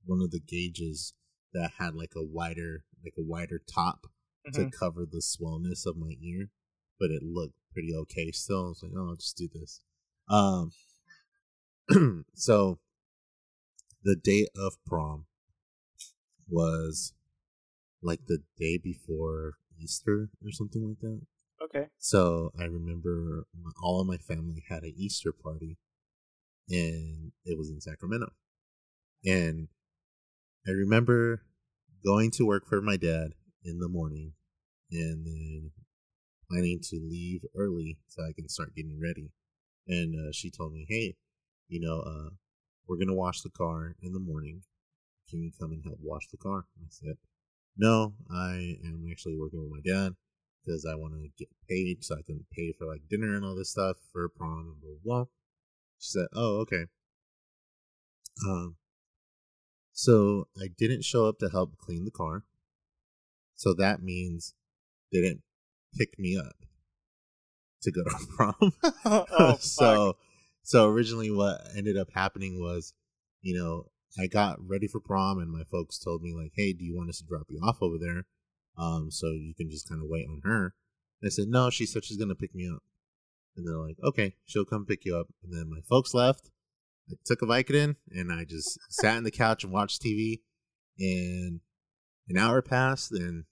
one 0.04 0.20
of 0.20 0.30
the 0.30 0.40
gauges 0.40 1.14
that 1.52 1.72
had 1.78 1.94
like 1.94 2.12
a 2.16 2.22
wider 2.22 2.84
like 3.04 3.14
a 3.18 3.22
wider 3.22 3.58
top 3.58 4.06
Mhm. 4.46 4.54
to 4.54 4.70
cover 4.76 5.06
the 5.06 5.20
swellness 5.22 5.86
of 5.86 5.96
my 5.96 6.12
ear, 6.20 6.50
but 6.98 7.10
it 7.10 7.22
looked 7.22 7.54
pretty 7.72 7.94
okay 7.94 8.30
still. 8.32 8.66
I 8.66 8.68
was 8.68 8.82
like, 8.82 8.92
oh, 8.96 9.08
I'll 9.10 9.16
just 9.16 9.36
do 9.36 9.48
this. 9.52 9.80
Um, 10.28 10.72
so 12.34 12.78
the 14.02 14.16
day 14.16 14.46
of 14.56 14.74
prom 14.86 15.26
was 16.48 17.12
like 18.02 18.20
the 18.26 18.38
day 18.58 18.78
before 18.78 19.54
Easter 19.80 20.28
or 20.44 20.50
something 20.50 20.86
like 20.88 21.00
that. 21.00 21.20
Okay. 21.62 21.88
So 21.98 22.52
I 22.58 22.64
remember 22.64 23.46
all 23.82 24.00
of 24.00 24.06
my 24.06 24.16
family 24.16 24.64
had 24.68 24.82
an 24.82 24.94
Easter 24.96 25.32
party, 25.32 25.78
and 26.68 27.32
it 27.44 27.56
was 27.56 27.70
in 27.70 27.80
Sacramento. 27.80 28.32
And 29.24 29.68
I 30.66 30.72
remember 30.72 31.42
going 32.04 32.30
to 32.32 32.46
work 32.46 32.66
for 32.66 32.80
my 32.80 32.96
dad 32.96 33.34
in 33.64 33.78
the 33.78 33.88
morning, 33.88 34.32
and 34.90 35.24
then 35.24 35.70
planning 36.50 36.80
to 36.90 36.96
leave 36.96 37.42
early 37.56 37.98
so 38.08 38.24
I 38.24 38.32
can 38.32 38.48
start 38.48 38.74
getting 38.74 39.00
ready. 39.00 39.30
And 39.86 40.14
uh, 40.28 40.32
she 40.32 40.50
told 40.50 40.72
me, 40.72 40.86
"Hey, 40.88 41.16
you 41.72 41.80
know, 41.80 42.00
uh, 42.00 42.30
we're 42.86 42.98
gonna 42.98 43.14
wash 43.14 43.40
the 43.40 43.50
car 43.50 43.96
in 44.02 44.12
the 44.12 44.20
morning. 44.20 44.62
Can 45.28 45.42
you 45.42 45.50
come 45.58 45.72
and 45.72 45.82
help 45.82 45.98
wash 46.02 46.28
the 46.28 46.36
car?" 46.36 46.66
I 46.78 46.86
said, 46.88 47.16
"No, 47.76 48.14
I 48.30 48.76
am 48.84 49.06
actually 49.10 49.36
working 49.38 49.60
with 49.62 49.70
my 49.70 49.80
dad." 49.84 50.16
because 50.64 50.86
I 50.86 50.94
want 50.94 51.14
to 51.14 51.28
get 51.38 51.48
paid 51.68 52.04
so 52.04 52.14
I 52.14 52.22
can 52.22 52.46
pay 52.52 52.72
for 52.72 52.86
like 52.86 53.08
dinner 53.08 53.34
and 53.34 53.44
all 53.44 53.54
this 53.54 53.70
stuff 53.70 53.96
for 54.12 54.28
prom 54.28 54.72
and 54.72 54.80
blah 54.80 54.90
blah. 55.02 55.24
blah. 55.24 55.24
She 55.98 56.10
said, 56.10 56.26
"Oh, 56.34 56.60
okay." 56.60 56.86
Um, 58.46 58.76
so 59.92 60.48
I 60.60 60.68
didn't 60.76 61.04
show 61.04 61.26
up 61.26 61.38
to 61.38 61.48
help 61.48 61.76
clean 61.78 62.04
the 62.04 62.10
car, 62.10 62.44
so 63.54 63.74
that 63.74 64.02
means 64.02 64.54
they 65.12 65.20
didn't 65.20 65.42
pick 65.94 66.18
me 66.18 66.36
up 66.36 66.56
to 67.82 67.92
go 67.92 68.02
to 68.04 68.26
prom. 68.36 68.72
oh, 69.38 69.56
so, 69.60 70.16
so 70.62 70.88
originally, 70.88 71.30
what 71.30 71.60
ended 71.76 71.96
up 71.96 72.08
happening 72.14 72.60
was, 72.60 72.94
you 73.40 73.58
know, 73.58 73.90
I 74.18 74.26
got 74.26 74.58
ready 74.60 74.86
for 74.86 75.00
prom, 75.00 75.38
and 75.38 75.50
my 75.50 75.64
folks 75.70 75.98
told 75.98 76.22
me 76.22 76.34
like, 76.34 76.52
"Hey, 76.54 76.72
do 76.72 76.84
you 76.84 76.96
want 76.96 77.08
us 77.08 77.18
to 77.18 77.26
drop 77.26 77.46
you 77.48 77.60
off 77.62 77.78
over 77.80 77.96
there?" 77.98 78.26
um, 78.76 79.10
so 79.10 79.28
you 79.28 79.54
can 79.54 79.70
just 79.70 79.88
kind 79.88 80.02
of 80.02 80.08
wait 80.08 80.26
on 80.28 80.40
her. 80.44 80.74
And 81.20 81.26
I 81.26 81.30
said, 81.30 81.48
no, 81.48 81.70
she 81.70 81.86
said 81.86 82.04
she's 82.04 82.16
gonna 82.16 82.34
pick 82.34 82.54
me 82.54 82.68
up. 82.68 82.82
And 83.56 83.66
they're 83.66 83.76
like, 83.76 83.96
okay, 84.02 84.34
she'll 84.46 84.64
come 84.64 84.86
pick 84.86 85.04
you 85.04 85.16
up. 85.16 85.28
And 85.42 85.52
then 85.52 85.68
my 85.68 85.80
folks 85.88 86.14
left. 86.14 86.50
I 87.10 87.14
took 87.24 87.42
a 87.42 87.46
Vicodin 87.46 87.96
and 88.10 88.32
I 88.32 88.44
just 88.44 88.78
sat 88.88 89.16
on 89.16 89.24
the 89.24 89.30
couch 89.30 89.64
and 89.64 89.72
watched 89.72 90.02
TV. 90.02 90.40
And 90.98 91.60
an 92.28 92.38
hour 92.38 92.62
passed, 92.62 93.12
and 93.12 93.44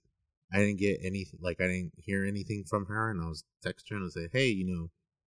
I 0.53 0.59
didn't 0.59 0.79
get 0.79 0.99
anything. 1.03 1.39
Like 1.41 1.59
I 1.59 1.65
didn't 1.65 1.93
hear 1.97 2.23
anything 2.25 2.63
from 2.67 2.85
her. 2.85 3.11
And 3.11 3.21
I 3.21 3.27
was 3.27 3.43
texting 3.65 3.91
her 3.91 3.95
and 3.97 4.05
I 4.05 4.09
said, 4.09 4.29
hey, 4.31 4.47
you 4.47 4.65
know, 4.65 4.89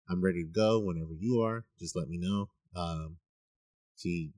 I'm 0.08 0.22
ready 0.22 0.42
to 0.42 0.48
go 0.48 0.78
whenever 0.78 1.14
you 1.14 1.42
are. 1.42 1.64
Just 1.78 1.96
let 1.96 2.08
me 2.08 2.18
know. 2.18 2.48
Um, 2.74 3.16
she 3.96 4.32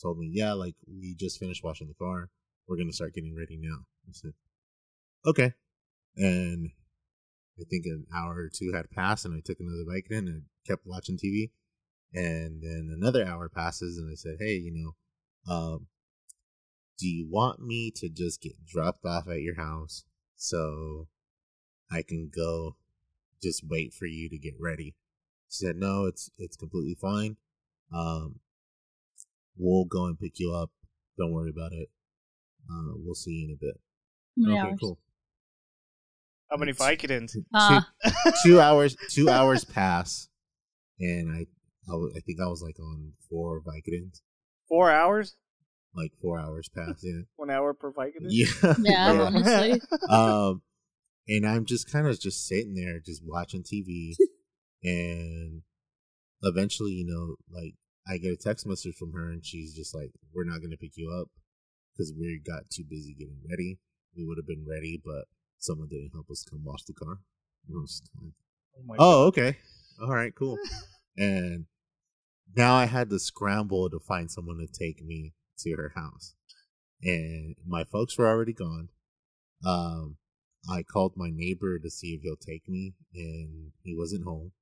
told 0.00 0.18
me, 0.18 0.28
yeah, 0.32 0.52
like 0.52 0.74
we 0.86 1.14
just 1.14 1.38
finished 1.38 1.62
washing 1.62 1.88
the 1.88 1.94
car. 1.94 2.30
We're 2.66 2.76
gonna 2.76 2.92
start 2.92 3.14
getting 3.14 3.36
ready 3.36 3.56
now. 3.60 3.84
I 4.08 4.12
said, 4.12 4.32
okay. 5.26 5.52
And 6.16 6.70
I 7.58 7.64
think 7.64 7.86
an 7.86 8.06
hour 8.14 8.34
or 8.34 8.48
two 8.48 8.72
had 8.72 8.90
passed, 8.90 9.24
and 9.24 9.34
I 9.34 9.40
took 9.44 9.60
another 9.60 9.84
Vicodin 9.84 10.26
and 10.26 10.42
kept 10.66 10.86
watching 10.86 11.16
TV. 11.16 11.50
And 12.14 12.62
then 12.62 12.90
another 12.92 13.26
hour 13.26 13.48
passes, 13.48 13.96
and 13.98 14.10
I 14.10 14.14
said, 14.14 14.36
"Hey, 14.38 14.56
you 14.56 14.72
know, 14.72 15.52
um, 15.52 15.86
do 16.98 17.08
you 17.08 17.26
want 17.28 17.60
me 17.60 17.90
to 17.96 18.08
just 18.08 18.42
get 18.42 18.64
dropped 18.66 19.04
off 19.04 19.28
at 19.28 19.40
your 19.40 19.56
house 19.56 20.04
so 20.36 21.08
I 21.90 22.02
can 22.02 22.30
go 22.34 22.76
just 23.42 23.66
wait 23.66 23.94
for 23.94 24.06
you 24.06 24.28
to 24.28 24.38
get 24.38 24.54
ready?" 24.60 24.94
She 25.52 25.66
said, 25.66 25.76
"No, 25.76 26.06
it's 26.06 26.30
it's 26.38 26.56
completely 26.56 26.94
fine. 26.98 27.36
Um, 27.94 28.40
we'll 29.58 29.84
go 29.84 30.06
and 30.06 30.18
pick 30.18 30.38
you 30.40 30.54
up. 30.54 30.70
Don't 31.18 31.32
worry 31.32 31.50
about 31.50 31.72
it. 31.72 31.90
Uh, 32.70 32.92
we'll 32.96 33.14
see 33.14 33.32
you 33.32 33.48
in 33.48 33.52
a 33.52 33.56
bit." 33.60 33.78
How 34.42 34.48
many 34.48 34.58
okay, 34.58 34.68
hours? 34.70 34.78
cool. 34.80 34.98
How 36.50 36.56
many 36.56 36.72
Vicodins? 36.72 37.36
Uh, 37.54 37.80
two 38.44 38.60
hours 38.60 38.96
two 39.10 39.28
hours 39.28 39.64
pass 39.64 40.28
and 40.98 41.30
I, 41.30 41.46
I 41.90 41.94
I 42.16 42.20
think 42.20 42.40
i 42.40 42.46
was 42.46 42.62
like 42.62 42.78
on 42.80 43.12
four 43.30 43.60
vicodins 43.60 44.20
Four 44.68 44.90
hours? 44.90 45.36
like 45.94 46.12
four 46.20 46.38
hours 46.38 46.68
pass 46.68 47.00
yeah 47.02 47.22
One 47.36 47.50
hour 47.50 47.72
per 47.74 47.90
Vicodin? 47.92 48.28
yeah 48.28 48.46
Yeah, 48.82 49.12
Yeah. 49.12 49.22
honestly. 49.26 49.80
um 50.08 50.62
and 51.28 51.46
i'm 51.46 51.64
just 51.64 51.90
kind 51.90 52.06
of 52.06 52.18
just 52.20 52.46
sitting 52.46 52.74
there 52.74 52.98
just 53.00 53.22
watching 53.24 53.62
tv 53.62 54.14
and 54.84 55.62
eventually 56.42 56.92
you 56.92 57.06
know 57.06 57.36
like 57.50 57.74
i 58.08 58.16
get 58.18 58.32
a 58.32 58.36
text 58.36 58.66
message 58.66 58.94
from 58.96 59.12
her 59.12 59.30
and 59.30 59.44
she's 59.46 59.74
just 59.74 59.94
like 59.94 60.10
we're 60.34 60.44
not 60.44 60.60
gonna 60.60 60.76
pick 60.76 60.96
you 60.96 61.10
up 61.10 61.28
because 61.92 62.12
we 62.18 62.40
got 62.44 62.68
too 62.70 62.84
busy 62.88 63.14
getting 63.14 63.38
ready 63.48 63.78
we 64.16 64.24
would 64.26 64.38
have 64.38 64.46
been 64.46 64.66
ready 64.68 65.00
but 65.04 65.24
someone 65.58 65.88
didn't 65.88 66.10
help 66.12 66.26
us 66.30 66.44
come 66.48 66.64
wash 66.64 66.82
the 66.84 66.92
car 66.92 67.18
And 67.68 67.76
I 67.76 67.80
was 67.80 68.00
just 68.00 68.10
like, 68.20 68.32
Oh 68.98 69.22
Oh, 69.24 69.26
okay. 69.26 69.58
All 70.02 70.10
right, 70.14 70.34
cool. 70.34 70.58
and 71.16 71.66
now 72.56 72.74
I 72.74 72.86
had 72.86 73.10
to 73.10 73.18
scramble 73.18 73.88
to 73.90 74.00
find 74.00 74.30
someone 74.30 74.58
to 74.58 74.66
take 74.66 75.04
me 75.04 75.34
to 75.58 75.76
her 75.76 75.92
house. 75.94 76.34
And 77.02 77.54
my 77.66 77.84
folks 77.84 78.16
were 78.18 78.26
already 78.26 78.52
gone. 78.54 78.88
Um, 79.64 80.16
I 80.68 80.82
called 80.82 81.12
my 81.16 81.30
neighbor 81.32 81.78
to 81.78 81.90
see 81.90 82.14
if 82.14 82.22
he'll 82.22 82.36
take 82.36 82.68
me, 82.68 82.94
and 83.14 83.72
he 83.82 83.94
wasn't 83.96 84.24
home. 84.24 84.52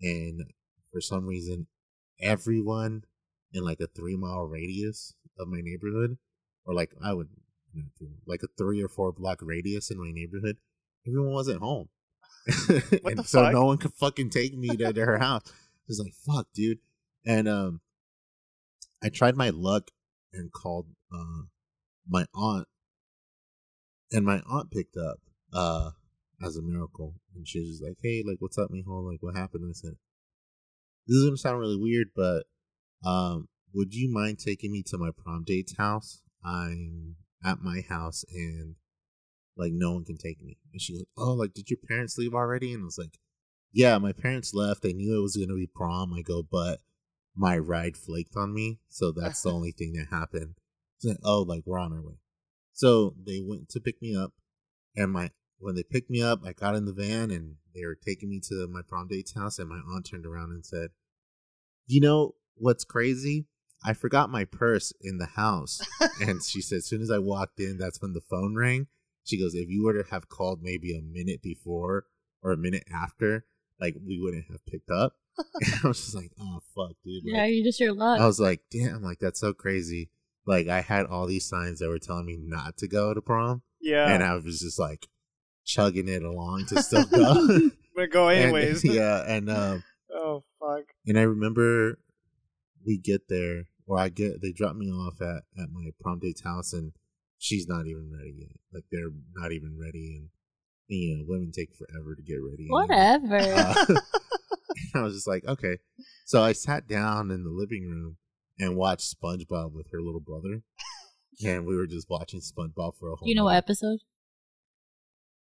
And 0.00 0.44
for 0.92 1.00
some 1.00 1.26
reason, 1.26 1.66
everyone 2.20 3.04
in 3.52 3.64
like 3.64 3.80
a 3.80 3.86
three 3.86 4.16
mile 4.16 4.44
radius 4.44 5.14
of 5.38 5.48
my 5.48 5.60
neighborhood, 5.60 6.18
or 6.64 6.74
like 6.74 6.92
I 7.02 7.12
would, 7.12 7.28
like 8.26 8.42
a 8.42 8.48
three 8.58 8.82
or 8.82 8.88
four 8.88 9.12
block 9.12 9.40
radius 9.42 9.90
in 9.90 9.98
my 9.98 10.10
neighborhood, 10.12 10.58
everyone 11.06 11.32
wasn't 11.32 11.60
home. 11.60 11.88
and 13.04 13.26
so 13.26 13.42
fuck? 13.42 13.52
no 13.52 13.66
one 13.66 13.78
could 13.78 13.94
fucking 13.94 14.30
take 14.30 14.56
me 14.56 14.68
to, 14.68 14.92
to 14.92 15.04
her 15.04 15.18
house. 15.20 15.42
It 15.46 15.88
was 15.88 16.00
like, 16.00 16.14
fuck, 16.14 16.46
dude. 16.54 16.78
And 17.24 17.48
um 17.48 17.80
I 19.02 19.08
tried 19.08 19.36
my 19.36 19.50
luck 19.50 19.90
and 20.32 20.52
called 20.52 20.86
uh 21.12 21.42
my 22.08 22.26
aunt 22.34 22.68
and 24.12 24.24
my 24.24 24.40
aunt 24.46 24.70
picked 24.70 24.96
up 24.96 25.18
uh 25.52 25.90
as 26.42 26.56
a 26.56 26.62
miracle 26.62 27.14
and 27.34 27.46
she 27.46 27.60
was 27.60 27.68
just 27.68 27.82
like, 27.82 27.96
Hey, 28.02 28.22
like 28.26 28.36
what's 28.40 28.58
up, 28.58 28.70
mijo? 28.70 29.10
Like 29.10 29.22
what 29.22 29.36
happened? 29.36 29.64
And 29.64 29.70
I 29.70 29.74
said, 29.74 29.96
This 31.06 31.16
is 31.16 31.24
gonna 31.24 31.36
sound 31.36 31.58
really 31.58 31.78
weird, 31.78 32.08
but 32.14 32.44
um 33.04 33.48
would 33.74 33.94
you 33.94 34.10
mind 34.12 34.38
taking 34.38 34.72
me 34.72 34.82
to 34.86 34.98
my 34.98 35.10
prom 35.16 35.44
date's 35.46 35.76
house? 35.76 36.22
I'm 36.44 37.16
at 37.44 37.60
my 37.60 37.82
house 37.88 38.24
and 38.32 38.76
like 39.56 39.72
no 39.72 39.92
one 39.92 40.04
can 40.04 40.18
take 40.18 40.42
me. 40.42 40.58
And 40.72 40.80
she's 40.80 40.98
like, 40.98 41.08
Oh, 41.16 41.32
like 41.32 41.54
did 41.54 41.70
your 41.70 41.78
parents 41.88 42.18
leave 42.18 42.34
already? 42.34 42.72
And 42.72 42.82
I 42.82 42.84
was 42.84 42.98
like, 42.98 43.18
Yeah, 43.72 43.98
my 43.98 44.12
parents 44.12 44.52
left. 44.54 44.82
They 44.82 44.92
knew 44.92 45.18
it 45.18 45.22
was 45.22 45.36
gonna 45.36 45.58
be 45.58 45.70
prom. 45.72 46.12
I 46.12 46.22
go, 46.22 46.42
but 46.42 46.80
my 47.36 47.58
ride 47.58 47.96
flaked 47.96 48.34
on 48.36 48.54
me, 48.54 48.78
so 48.88 49.12
that's 49.12 49.42
the 49.42 49.50
only 49.52 49.72
thing 49.72 49.92
that 49.92 50.08
happened. 50.10 50.54
Like, 51.04 51.18
oh, 51.22 51.42
like 51.42 51.62
we're 51.66 51.78
on 51.78 51.92
our 51.92 52.00
way. 52.00 52.18
So 52.72 53.14
they 53.24 53.40
went 53.44 53.68
to 53.70 53.80
pick 53.80 54.00
me 54.00 54.16
up, 54.16 54.32
and 54.96 55.12
my 55.12 55.30
when 55.58 55.74
they 55.74 55.82
picked 55.82 56.10
me 56.10 56.22
up, 56.22 56.40
I 56.44 56.52
got 56.52 56.74
in 56.74 56.84
the 56.84 56.92
van 56.92 57.30
and 57.30 57.56
they 57.74 57.84
were 57.84 57.94
taking 57.96 58.28
me 58.30 58.40
to 58.48 58.66
my 58.68 58.80
prom 58.86 59.08
date's 59.08 59.34
house, 59.34 59.58
and 59.58 59.68
my 59.68 59.80
aunt 59.94 60.06
turned 60.06 60.26
around 60.26 60.50
and 60.50 60.64
said, 60.64 60.90
"You 61.86 62.00
know 62.00 62.34
what's 62.54 62.84
crazy? 62.84 63.46
I 63.84 63.92
forgot 63.92 64.30
my 64.30 64.44
purse 64.44 64.92
in 65.00 65.18
the 65.18 65.26
house." 65.26 65.80
and 66.20 66.42
she 66.42 66.60
said, 66.62 66.78
as 66.78 66.86
soon 66.86 67.02
as 67.02 67.10
I 67.10 67.18
walked 67.18 67.60
in, 67.60 67.78
that's 67.78 68.00
when 68.00 68.12
the 68.14 68.20
phone 68.20 68.54
rang. 68.56 68.86
She 69.24 69.38
goes, 69.40 69.54
"If 69.54 69.68
you 69.68 69.84
were 69.84 70.00
to 70.02 70.08
have 70.10 70.28
called 70.28 70.62
maybe 70.62 70.96
a 70.96 71.02
minute 71.02 71.42
before 71.42 72.04
or 72.42 72.52
a 72.52 72.56
minute 72.56 72.84
after, 72.92 73.44
like 73.80 73.94
we 74.06 74.18
wouldn't 74.20 74.46
have 74.50 74.64
picked 74.66 74.90
up." 74.90 75.14
And 75.60 75.74
I 75.84 75.88
was 75.88 76.00
just 76.00 76.14
like, 76.14 76.32
"Oh 76.40 76.60
fuck, 76.74 76.96
dude!" 77.04 77.22
Yeah, 77.24 77.42
Like, 77.42 77.52
you 77.54 77.62
just 77.64 77.78
your 77.80 77.92
luck. 77.92 78.20
I 78.20 78.26
was 78.26 78.40
like, 78.40 78.62
"Damn!" 78.70 79.02
Like 79.02 79.18
that's 79.18 79.40
so 79.40 79.52
crazy. 79.52 80.10
Like 80.46 80.68
I 80.68 80.80
had 80.80 81.06
all 81.06 81.26
these 81.26 81.46
signs 81.48 81.80
that 81.80 81.88
were 81.88 81.98
telling 81.98 82.24
me 82.24 82.36
not 82.40 82.78
to 82.78 82.88
go 82.88 83.12
to 83.12 83.20
prom, 83.20 83.62
Yeah. 83.80 84.08
and 84.14 84.22
I 84.22 84.34
was 84.36 84.60
just 84.60 84.78
like 84.78 85.06
chugging 85.66 86.08
it 86.08 86.22
along 86.22 86.64
to 86.68 86.82
still 86.82 87.04
go. 87.10 87.70
but 87.94 88.10
go 88.10 88.28
And- 88.30 88.44
anyways. 88.44 88.84
yeah, 88.84 89.22
and 89.26 89.50
um, 89.50 89.84
Oh 90.14 90.44
fuck. 90.58 90.84
and 91.06 91.18
I 91.18 91.22
remember 91.22 91.98
we 92.86 92.96
get 92.98 93.28
there, 93.28 93.64
or 93.86 93.98
I 93.98 94.08
get 94.08 94.40
they 94.40 94.52
drop 94.52 94.76
me 94.76 94.86
off 94.90 95.20
at 95.20 95.42
at 95.62 95.68
my 95.72 95.90
prom 96.00 96.20
date's 96.20 96.42
house, 96.42 96.72
and 96.72 96.92
she's 97.38 97.66
not 97.68 97.86
even 97.86 98.10
ready 98.16 98.34
yet. 98.38 98.56
Like 98.72 98.84
they're 98.90 99.10
not 99.34 99.52
even 99.52 99.76
ready, 99.78 100.14
and 100.16 100.28
you 100.88 101.16
know, 101.18 101.24
women 101.26 101.50
take 101.52 101.70
forever 101.76 102.14
to 102.14 102.22
get 102.22 102.36
ready. 102.36 102.68
anyway. 102.70 102.70
Whatever. 102.70 103.36
Uh, 103.36 104.00
I 104.94 105.02
was 105.02 105.14
just 105.14 105.26
like, 105.26 105.44
okay. 105.46 105.78
So 106.26 106.42
I 106.42 106.52
sat 106.52 106.86
down 106.86 107.30
in 107.30 107.42
the 107.44 107.50
living 107.50 107.88
room 107.90 108.16
and 108.58 108.76
watched 108.76 109.14
SpongeBob 109.20 109.72
with 109.72 109.88
her 109.92 110.00
little 110.00 110.20
brother, 110.20 110.62
and 111.44 111.66
we 111.66 111.76
were 111.76 111.86
just 111.88 112.08
watching 112.08 112.40
SpongeBob 112.40 112.92
for 112.98 113.08
a 113.10 113.16
whole. 113.16 113.24
Do 113.26 113.28
you 113.30 113.34
know 113.34 113.44
what 113.44 113.56
episode? 113.56 113.98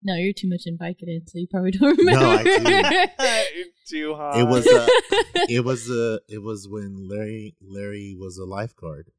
No, 0.06 0.14
you're 0.16 0.34
too 0.34 0.48
much 0.50 0.62
in 0.66 0.76
Vicodin, 0.76 1.26
so 1.28 1.38
you 1.38 1.46
probably 1.50 1.70
don't 1.70 1.96
remember. 1.98 2.20
No, 2.20 2.30
I 2.36 3.48
You're 3.56 3.64
too 3.88 4.14
hot. 4.14 4.38
It 4.38 4.44
was 4.46 4.66
uh, 4.66 4.86
it 5.48 5.64
was 5.64 5.90
uh, 5.90 6.18
it 6.28 6.42
was 6.42 6.68
when 6.68 7.08
Larry 7.08 7.56
Larry 7.62 8.14
was 8.18 8.36
a 8.36 8.44
lifeguard. 8.44 9.10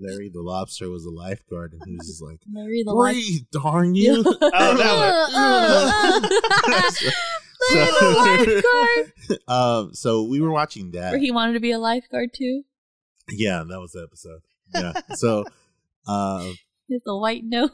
Larry 0.00 0.30
the 0.32 0.40
lobster 0.40 0.88
was 0.88 1.04
a 1.04 1.10
lifeguard, 1.10 1.74
and 1.74 1.82
he 1.86 1.94
was 1.94 2.06
just 2.06 2.22
like, 2.22 2.40
Larry 2.50 2.82
the 2.84 2.92
life. 2.94 3.14
"Breathe, 3.14 3.42
darn 3.52 3.94
you!" 3.94 4.24
Oh, 4.26 4.38
that 4.40 4.72
Larry 7.70 7.86
the 8.00 8.62
lifeguard. 9.28 9.38
um, 9.48 9.94
so 9.94 10.22
we 10.22 10.40
were 10.40 10.50
watching 10.50 10.92
that. 10.92 11.10
Where 11.12 11.20
he 11.20 11.30
wanted 11.30 11.52
to 11.54 11.60
be 11.60 11.72
a 11.72 11.78
lifeguard 11.78 12.30
too. 12.34 12.62
Yeah, 13.28 13.62
that 13.68 13.78
was 13.78 13.92
the 13.92 14.02
episode. 14.02 14.40
Yeah. 14.74 14.92
So, 15.16 15.44
uh, 16.08 16.44
He 16.88 16.94
has 16.94 17.02
the 17.04 17.16
white 17.16 17.44
nose. 17.44 17.70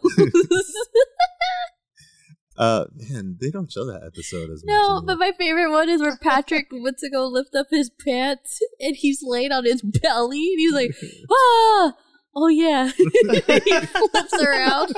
Uh, 2.58 2.84
man, 3.10 3.36
they 3.40 3.50
don't 3.50 3.70
show 3.70 3.84
that 3.86 4.02
episode 4.04 4.50
as 4.50 4.64
much. 4.64 4.72
no, 4.74 5.00
but 5.00 5.18
my 5.18 5.32
favorite 5.38 5.70
one 5.70 5.88
is 5.88 6.00
where 6.00 6.18
Patrick 6.20 6.66
went 6.72 6.98
to 6.98 7.08
go 7.08 7.26
lift 7.26 7.54
up 7.54 7.68
his 7.70 7.88
pants 8.04 8.60
and 8.80 8.96
he's 8.96 9.20
laid 9.22 9.52
on 9.52 9.64
his 9.64 9.80
belly 9.80 10.50
and 10.52 10.58
he's 10.58 10.72
like, 10.72 10.90
ah, 11.30 11.94
oh 12.34 12.48
yeah. 12.48 12.90
he 12.96 13.80
flips 13.80 14.42
around. 14.42 14.94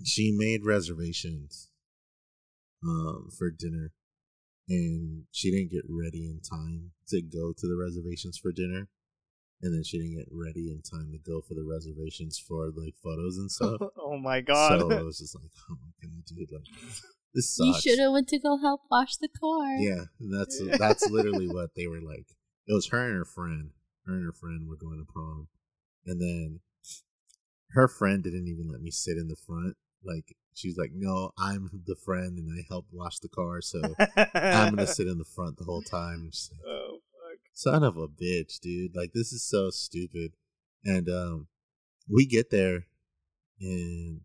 she 0.05 0.33
made 0.37 0.65
reservations 0.65 1.69
um 2.83 3.29
for 3.37 3.51
dinner 3.51 3.93
and 4.69 5.25
she 5.33 5.51
didn't 5.51 5.71
get 5.71 5.83
ready 5.89 6.27
in 6.29 6.41
time 6.41 6.91
to 7.09 7.23
go 7.23 7.53
to 7.57 7.67
the 7.67 7.77
reservations 7.77 8.39
for 8.39 8.53
dinner 8.53 8.89
and 9.63 9.75
then 9.75 9.83
she 9.85 9.99
didn't 9.99 10.17
get 10.17 10.29
ready 10.31 10.71
in 10.71 10.83
time 10.83 11.11
to 11.13 11.19
go 11.19 11.41
for 11.41 11.55
the 11.55 11.65
reservations 11.65 12.39
for 12.39 12.71
like 12.77 12.95
photos 13.03 13.37
and 13.39 13.51
stuff 13.51 13.81
oh 13.99 14.19
my 14.19 14.41
god. 14.41 14.81
so 14.81 14.91
it 14.99 15.05
was 15.05 15.19
just 15.19 15.35
like 15.35 15.51
oh 15.71 15.77
my 15.81 15.91
god 16.09 16.25
dude 16.27 16.49
like 16.53 16.63
this 17.35 17.57
You 17.61 17.75
should 17.81 17.99
have 17.99 18.13
went 18.13 18.29
to 18.29 18.39
go 18.39 18.59
help 18.59 18.83
wash 18.91 19.17
the 19.17 19.29
car. 19.29 19.77
yeah 19.77 20.05
that's 20.21 20.61
that's 20.79 21.09
literally 21.11 21.49
what 21.49 21.71
they 21.77 21.87
were 21.87 22.01
like 22.01 22.27
it 22.67 22.73
was 22.75 22.89
her 22.89 23.05
and 23.07 23.17
her 23.17 23.25
friend 23.25 23.71
her 24.07 24.15
and 24.15 24.25
her 24.25 24.33
friend 24.33 24.69
were 24.69 24.77
going 24.77 24.99
to 25.05 25.13
prom 25.13 25.49
and 26.07 26.21
then 26.21 26.61
her 27.71 27.89
friend 27.89 28.23
didn't 28.23 28.49
even 28.49 28.69
let 28.71 28.81
me 28.81 28.91
sit 28.91 29.17
in 29.19 29.29
the 29.29 29.37
front 29.37 29.77
like 30.05 30.37
she's 30.55 30.77
like 30.79 30.91
no 30.95 31.31
i'm 31.39 31.69
the 31.87 31.97
friend 31.97 32.39
and 32.39 32.49
i 32.57 32.65
helped 32.69 32.89
wash 32.93 33.19
the 33.19 33.29
car 33.29 33.61
so 33.61 33.83
i'm 34.35 34.75
gonna 34.75 34.87
sit 34.87 35.07
in 35.09 35.19
the 35.19 35.25
front 35.25 35.59
the 35.59 35.65
whole 35.65 35.83
time 35.83 36.31
like, 36.31 36.61
Oh 36.67 36.86
fuck. 36.86 36.86
Son 37.57 37.83
of 37.83 37.97
a 37.97 38.07
bitch 38.07 38.61
dude. 38.61 38.95
Like 38.95 39.13
this 39.15 39.33
is 39.33 39.43
so 39.43 39.71
stupid. 39.71 40.35
And 40.85 41.09
um 41.09 41.49
we 42.09 42.27
get 42.27 42.51
there 42.51 42.87
and 43.59 44.21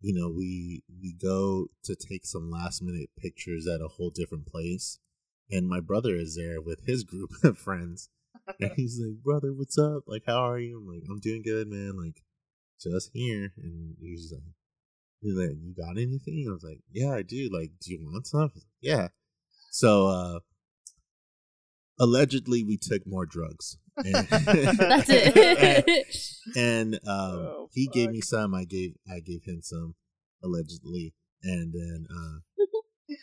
you 0.00 0.14
know 0.14 0.28
we 0.28 0.84
we 1.02 1.14
go 1.14 1.68
to 1.84 1.96
take 1.96 2.26
some 2.26 2.50
last 2.50 2.82
minute 2.82 3.08
pictures 3.18 3.66
at 3.66 3.80
a 3.80 3.88
whole 3.88 4.10
different 4.10 4.46
place. 4.46 4.98
And 5.50 5.66
my 5.66 5.80
brother 5.80 6.14
is 6.14 6.36
there 6.36 6.60
with 6.60 6.84
his 6.86 7.04
group 7.04 7.30
of 7.42 7.58
friends. 7.58 8.10
And 8.60 8.72
he's 8.76 9.00
like 9.00 9.22
brother 9.24 9.54
what's 9.54 9.78
up? 9.78 10.04
Like 10.06 10.24
how 10.26 10.46
are 10.46 10.58
you? 10.58 10.78
I'm 10.78 10.86
like 10.86 11.04
i'm 11.10 11.20
doing 11.20 11.42
good 11.42 11.68
man. 11.68 11.96
Like 11.96 12.22
just 12.78 13.12
here. 13.14 13.54
And 13.56 13.96
he's 13.98 14.30
like 14.30 14.42
he's 15.22 15.36
like 15.36 15.56
you 15.58 15.74
got 15.74 15.96
anything? 15.96 16.46
I 16.50 16.52
was 16.52 16.64
like 16.64 16.80
yeah 16.92 17.14
i 17.14 17.22
do. 17.22 17.48
Like 17.50 17.70
do 17.80 17.92
you 17.92 18.00
want 18.04 18.26
some? 18.26 18.52
Like, 18.54 18.64
yeah. 18.82 19.08
So 19.70 20.08
uh 20.08 20.40
allegedly 21.98 22.62
we 22.64 22.76
took 22.76 23.06
more 23.06 23.24
drugs 23.26 23.76
and, 23.96 24.14
That's 24.28 25.08
it. 25.08 26.16
and 26.56 26.94
um 26.94 27.00
Oh, 27.06 27.68
he 27.72 27.86
gave 27.86 28.10
me 28.10 28.20
some 28.20 28.54
i 28.54 28.64
gave 28.64 28.94
i 29.08 29.20
gave 29.20 29.44
him 29.44 29.60
some 29.62 29.94
allegedly 30.42 31.14
and 31.42 31.72
then 31.72 32.06
uh 32.10 32.38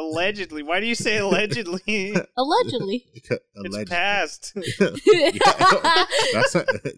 Allegedly. 0.00 0.62
Why 0.62 0.78
do 0.78 0.86
you 0.86 0.94
say 0.94 1.16
allegedly? 1.18 2.14
Allegedly. 2.36 3.04
it's 3.14 3.30
allegedly. 3.56 3.84
past. 3.86 4.52
Yeah, 4.54 6.04
that's 6.34 6.54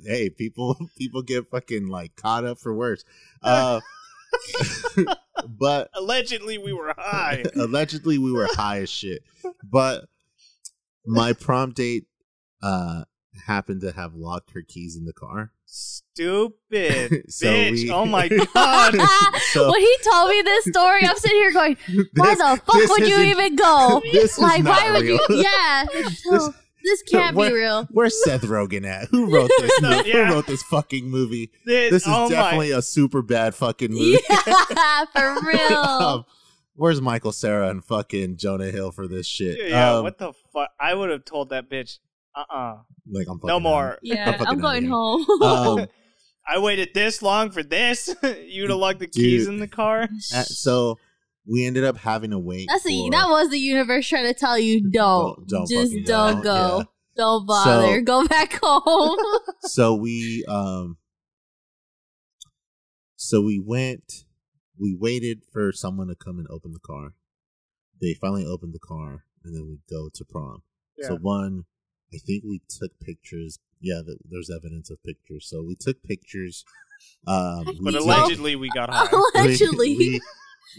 hey 0.06 0.28
people 0.28 0.76
people 0.98 1.22
get 1.22 1.48
fucking 1.48 1.86
like 1.88 2.14
caught 2.16 2.44
up 2.44 2.58
for 2.58 2.74
worse 2.74 3.02
uh 3.42 3.80
but 5.58 5.88
Allegedly, 5.94 6.58
we 6.58 6.72
were 6.74 6.94
high. 6.96 7.42
allegedly 7.56 8.18
we 8.18 8.32
were 8.32 8.48
high 8.52 8.80
as 8.82 8.90
shit 8.90 9.22
but 9.64 10.04
my 11.10 11.32
prom 11.32 11.72
date 11.72 12.04
uh 12.62 13.04
happened 13.46 13.80
to 13.80 13.92
have 13.92 14.14
locked 14.14 14.50
her 14.52 14.62
keys 14.66 14.96
in 14.96 15.04
the 15.04 15.12
car 15.12 15.52
Stupid 15.66 17.24
So 17.30 17.46
bitch. 17.46 17.72
we- 17.84 17.90
Oh 17.90 18.04
my 18.04 18.28
god. 18.54 18.94
So- 19.52 19.70
when 19.70 19.80
he 19.80 19.96
told 20.10 20.30
me 20.30 20.42
this 20.42 20.64
story, 20.66 21.00
I'm 21.06 21.16
sitting 21.16 21.36
here 21.38 21.52
going, 21.52 21.76
"Why 22.14 22.30
This- 22.34 22.38
the 22.38 22.62
fuck 22.66 22.90
would 22.98 23.08
you 23.08 23.20
even 23.22 23.56
go? 23.56 24.02
this 24.12 24.38
like, 24.38 24.62
not 24.62 24.80
why 24.82 24.92
would 24.92 25.02
real. 25.02 25.18
you? 25.28 25.42
Yeah, 25.42 25.84
no, 26.26 26.52
this 26.84 27.02
can't 27.02 27.36
Where- 27.36 27.50
be 27.50 27.56
real." 27.56 27.86
Where's 27.90 28.22
Seth 28.24 28.42
Rogen 28.42 28.84
at? 28.84 29.08
Who 29.08 29.26
wrote 29.32 29.50
this? 29.58 29.80
No, 29.80 30.02
yeah. 30.02 30.26
Who 30.26 30.34
wrote 30.34 30.46
this 30.46 30.62
fucking 30.64 31.08
movie? 31.08 31.50
This, 31.64 31.90
This 31.92 32.02
is 32.02 32.08
oh 32.12 32.28
definitely 32.28 32.70
a 32.72 32.82
super 32.82 33.22
bad 33.22 33.54
fucking 33.54 33.90
movie. 33.92 34.18
Yeah, 34.28 35.04
for 35.14 35.36
real. 35.46 35.78
Um, 35.78 36.24
where's 36.74 37.00
Michael 37.00 37.32
Cera 37.32 37.68
and 37.68 37.84
fucking 37.84 38.36
Jonah 38.36 38.70
Hill 38.70 38.90
for 38.92 39.06
this 39.08 39.26
shit? 39.26 39.58
Yeah, 39.68 39.94
Um, 39.96 40.04
what 40.04 40.18
the 40.18 40.32
fuck? 40.52 40.70
I 40.80 40.94
would 40.94 41.10
have 41.10 41.24
told 41.24 41.50
that 41.50 41.68
bitch, 41.70 41.98
uh 42.34 42.44
uh 42.52 42.76
Like 43.10 43.26
I'm 43.28 43.38
fucking 43.38 43.48
No 43.48 43.60
more. 43.60 43.98
Yeah, 44.02 44.30
fucking 44.32 44.46
I'm 44.46 44.60
going 44.60 44.82
here. 44.82 44.90
home. 44.92 45.26
Um, 45.42 45.86
I 46.48 46.58
waited 46.58 46.90
this 46.94 47.22
long 47.22 47.50
for 47.50 47.62
this. 47.62 48.12
You'd 48.46 48.70
have 48.70 48.78
locked 48.78 48.98
the 48.98 49.06
keys 49.06 49.46
in 49.46 49.58
the 49.60 49.68
car. 49.68 50.02
uh, 50.34 50.42
so 50.42 50.98
we 51.46 51.64
ended 51.64 51.84
up 51.84 51.96
having 51.96 52.30
to 52.30 52.38
wait. 52.38 52.66
That's 52.68 52.82
the 52.84 53.04
for- 53.04 53.10
that 53.12 53.28
was 53.28 53.50
the 53.50 53.58
universe 53.58 54.08
trying 54.08 54.26
to 54.26 54.34
tell 54.34 54.58
you 54.58 54.90
don't, 54.90 55.46
Don't- 55.46 55.48
don't 55.48 55.68
just 55.68 55.92
fucking 55.92 56.04
don't 56.04 56.36
go. 56.36 56.42
go, 56.42 56.78
Yeah. 56.78 56.84
don't 57.16 57.46
bother, 57.46 57.98
So- 57.98 58.02
go 58.02 58.26
back 58.26 58.58
home. 58.62 59.18
so 59.62 59.94
we 59.94 60.44
um 60.48 60.96
so 63.16 63.40
we 63.42 63.58
went 63.64 64.24
we 64.80 64.94
waited 64.98 65.42
for 65.52 65.72
someone 65.72 66.08
to 66.08 66.14
come 66.14 66.38
and 66.38 66.48
open 66.50 66.72
the 66.72 66.80
car. 66.80 67.12
They 68.00 68.14
finally 68.14 68.46
opened 68.46 68.72
the 68.72 68.78
car 68.78 69.24
and 69.44 69.54
then 69.54 69.66
we 69.68 69.78
go 69.90 70.08
to 70.12 70.24
prom. 70.24 70.62
So 71.02 71.16
one 71.16 71.64
i 72.12 72.18
think 72.18 72.42
we 72.44 72.60
took 72.68 72.98
pictures. 73.00 73.58
Yeah 73.80 74.00
th- 74.04 74.18
there's 74.28 74.50
evidence 74.50 74.90
of 74.90 75.02
pictures. 75.02 75.46
So 75.48 75.62
we 75.62 75.74
took 75.74 76.02
pictures. 76.02 76.64
Um 77.26 77.64
we 77.66 77.78
But 77.82 77.90
took- 77.92 78.02
allegedly, 78.02 78.56
we 78.56 78.70
got 78.70 78.90
high. 78.90 79.08
Allegedly, 79.34 79.96
we, 79.98 80.20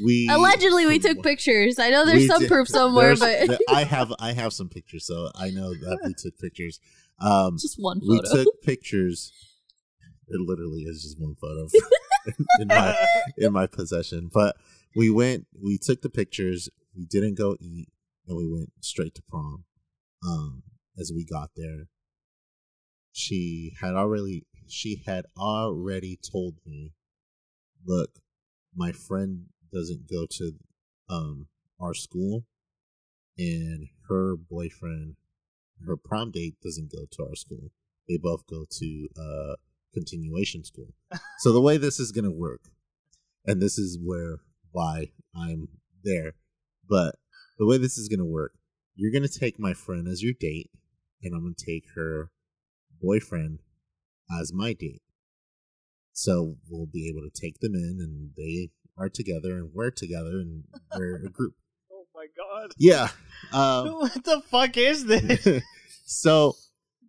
we 0.04 0.28
Allegedly, 0.30 0.86
we 0.86 1.00
took 1.00 1.22
pictures. 1.24 1.80
I 1.80 1.90
know 1.90 2.06
there's 2.06 2.28
some 2.28 2.42
did- 2.42 2.50
proof 2.50 2.68
somewhere, 2.68 3.16
but 3.16 3.60
I 3.70 3.84
have 3.96 4.14
I 4.20 4.34
have 4.34 4.54
some 4.54 4.70
pictures, 4.70 5.06
so 5.06 5.30
I 5.36 5.50
know 5.52 5.74
that 5.74 6.00
we 6.06 6.14
took 6.14 6.38
pictures. 6.40 6.80
Um, 7.20 7.58
just 7.60 7.78
one 7.80 8.02
we 8.08 8.20
took 8.22 8.62
pictures. 8.64 9.32
It 10.32 10.42
literally 10.42 10.84
is 10.84 11.04
just 11.04 11.20
one 11.20 11.36
photo 11.36 11.68
in 12.60 12.68
my 12.68 12.96
in 13.38 13.54
my 13.54 13.68
possession. 13.68 14.30
But 14.34 14.56
we 14.96 15.10
went, 15.10 15.48
we 15.62 15.78
took 15.78 16.02
the 16.02 16.10
pictures. 16.10 16.70
We 16.96 17.06
didn't 17.06 17.36
go 17.36 17.58
eat, 17.60 17.90
and 18.28 18.38
we 18.38 18.48
went 18.48 18.72
straight 18.82 19.16
to 19.16 19.22
prom. 19.30 19.66
Um, 20.26 20.64
as 20.98 21.12
we 21.14 21.26
got 21.26 21.52
there, 21.56 21.88
she 23.12 23.74
had 23.82 23.94
already 23.94 24.46
she 24.68 25.04
had 25.06 25.26
already 25.38 26.18
told 26.18 26.56
me, 26.66 26.94
"Look, 27.86 28.20
my 28.76 28.92
friend 28.92 29.48
doesn't 29.74 30.10
go 30.10 30.26
to 30.38 30.54
um 31.10 31.48
our 31.80 31.94
school, 31.94 32.46
and 33.38 33.88
her 34.08 34.36
boyfriend, 34.36 35.16
her 35.86 35.98
prom 35.98 36.32
date 36.32 36.56
doesn't 36.62 36.92
go 36.92 37.06
to 37.12 37.24
our 37.24 37.36
school. 37.36 37.72
They 38.08 38.18
both 38.18 38.46
go 38.48 38.66
to 38.70 39.08
uh 39.18 39.56
continuation 39.94 40.64
school. 40.64 40.94
so 41.40 41.52
the 41.52 41.62
way 41.62 41.78
this 41.78 42.00
is 42.00 42.12
gonna 42.12 42.32
work, 42.32 42.62
and 43.46 43.62
this 43.62 43.78
is 43.78 44.00
where 44.04 44.40
why 44.72 45.12
I'm 45.36 45.68
there, 46.04 46.34
but 46.90 47.16
the 47.58 47.66
way 47.66 47.78
this 47.78 47.98
is 47.98 48.08
gonna 48.08 48.26
work, 48.26 48.54
you're 48.96 49.12
gonna 49.12 49.28
take 49.28 49.60
my 49.60 49.74
friend 49.74 50.08
as 50.08 50.24
your 50.24 50.34
date, 50.40 50.70
and 51.22 51.34
I'm 51.34 51.44
gonna 51.44 51.56
take 51.56 51.86
her 51.96 52.32
boyfriend 53.02 53.60
as 54.40 54.54
my 54.54 54.74
date. 54.74 55.02
So 56.14 56.58
we'll 56.70 56.88
be 56.88 57.08
able 57.08 57.22
to 57.22 57.42
take 57.42 57.60
them 57.60 57.74
in, 57.74 57.98
and 58.00 58.32
they 58.36 58.70
are 58.98 59.10
together, 59.10 59.58
and 59.58 59.72
we're 59.74 59.92
together, 59.92 60.40
and 60.40 60.64
we're 60.96 61.16
a 61.26 61.30
group. 61.30 61.56
oh 61.92 62.06
my 62.14 62.28
god. 62.38 62.72
Yeah. 62.78 63.10
Um, 63.52 63.94
what 63.94 64.24
the 64.24 64.40
fuck 64.52 64.78
is 64.78 65.04
this? 65.06 65.64
so 66.06 66.54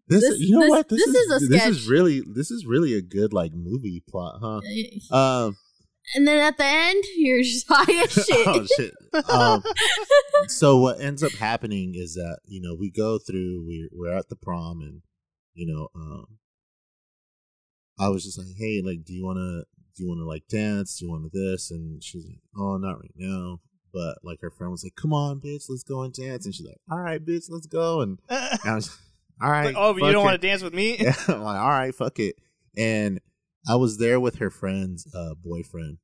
this, 0.08 0.20
This- 0.22 0.40
you 0.40 0.52
know 0.58 0.60
this- 0.60 0.70
what? 0.70 0.88
This 0.88 1.06
is 1.06 1.42
a 1.42 1.46
this 1.46 1.66
is 1.66 1.88
really 1.88 2.22
this 2.26 2.50
is 2.50 2.66
really 2.66 2.94
a 2.94 3.02
good 3.02 3.32
like 3.32 3.52
movie 3.54 4.02
plot, 4.08 4.38
huh? 4.40 4.60
Um, 5.16 5.56
and 6.14 6.26
then 6.26 6.38
at 6.38 6.56
the 6.58 6.64
end, 6.66 7.02
you're 7.16 7.42
just 7.42 7.66
high 7.70 8.02
as 8.02 8.12
shit. 8.12 8.26
oh 8.46 8.66
shit. 8.76 8.94
Um, 9.30 9.62
so 10.48 10.78
what 10.78 11.00
ends 11.00 11.22
up 11.22 11.32
happening 11.32 11.92
is 11.94 12.14
that 12.14 12.38
you 12.46 12.60
know 12.60 12.74
we 12.78 12.90
go 12.90 13.18
through 13.18 13.64
we 13.66 13.88
we're 13.92 14.12
at 14.16 14.28
the 14.28 14.36
prom 14.36 14.80
and 14.80 15.02
you 15.54 15.66
know 15.66 15.88
um 15.94 16.38
I 17.98 18.08
was 18.08 18.24
just 18.24 18.38
like 18.38 18.48
hey 18.58 18.82
like 18.84 19.04
do 19.04 19.12
you 19.14 19.24
want 19.24 19.36
to 19.38 19.64
do 19.96 20.02
you 20.04 20.08
want 20.08 20.20
to 20.20 20.24
like 20.26 20.48
dance? 20.48 20.98
Do 20.98 21.04
you 21.06 21.10
want 21.10 21.30
to 21.30 21.38
this? 21.38 21.70
And 21.70 22.02
she's 22.02 22.26
like 22.26 22.40
oh 22.56 22.76
not 22.78 22.98
right 23.00 23.14
now. 23.16 23.60
But 23.92 24.18
like 24.24 24.40
her 24.40 24.50
friend 24.50 24.70
was 24.72 24.82
like 24.84 24.96
come 24.96 25.12
on 25.12 25.40
bitch 25.40 25.66
let's 25.68 25.84
go 25.84 26.02
and 26.02 26.12
dance. 26.12 26.44
And 26.46 26.54
she's 26.54 26.66
like 26.66 26.80
all 26.90 26.98
right 27.00 27.24
bitch 27.24 27.44
let's 27.48 27.66
go. 27.66 28.00
And 28.00 28.18
I 28.28 28.74
was 28.74 28.98
all 29.42 29.50
right 29.50 29.66
Like, 29.66 29.76
oh, 29.76 29.92
but 29.94 30.06
you 30.06 30.12
don't 30.12 30.24
want 30.24 30.40
to 30.40 30.46
dance 30.46 30.62
with 30.62 30.74
me? 30.74 30.96
Yeah, 31.00 31.14
I'm 31.28 31.42
like, 31.42 31.60
all 31.60 31.68
right, 31.68 31.94
fuck 31.94 32.18
it. 32.18 32.36
And 32.76 33.20
I 33.68 33.76
was 33.76 33.98
there 33.98 34.18
with 34.20 34.36
her 34.36 34.50
friend's 34.50 35.06
uh, 35.14 35.34
boyfriend, 35.44 35.98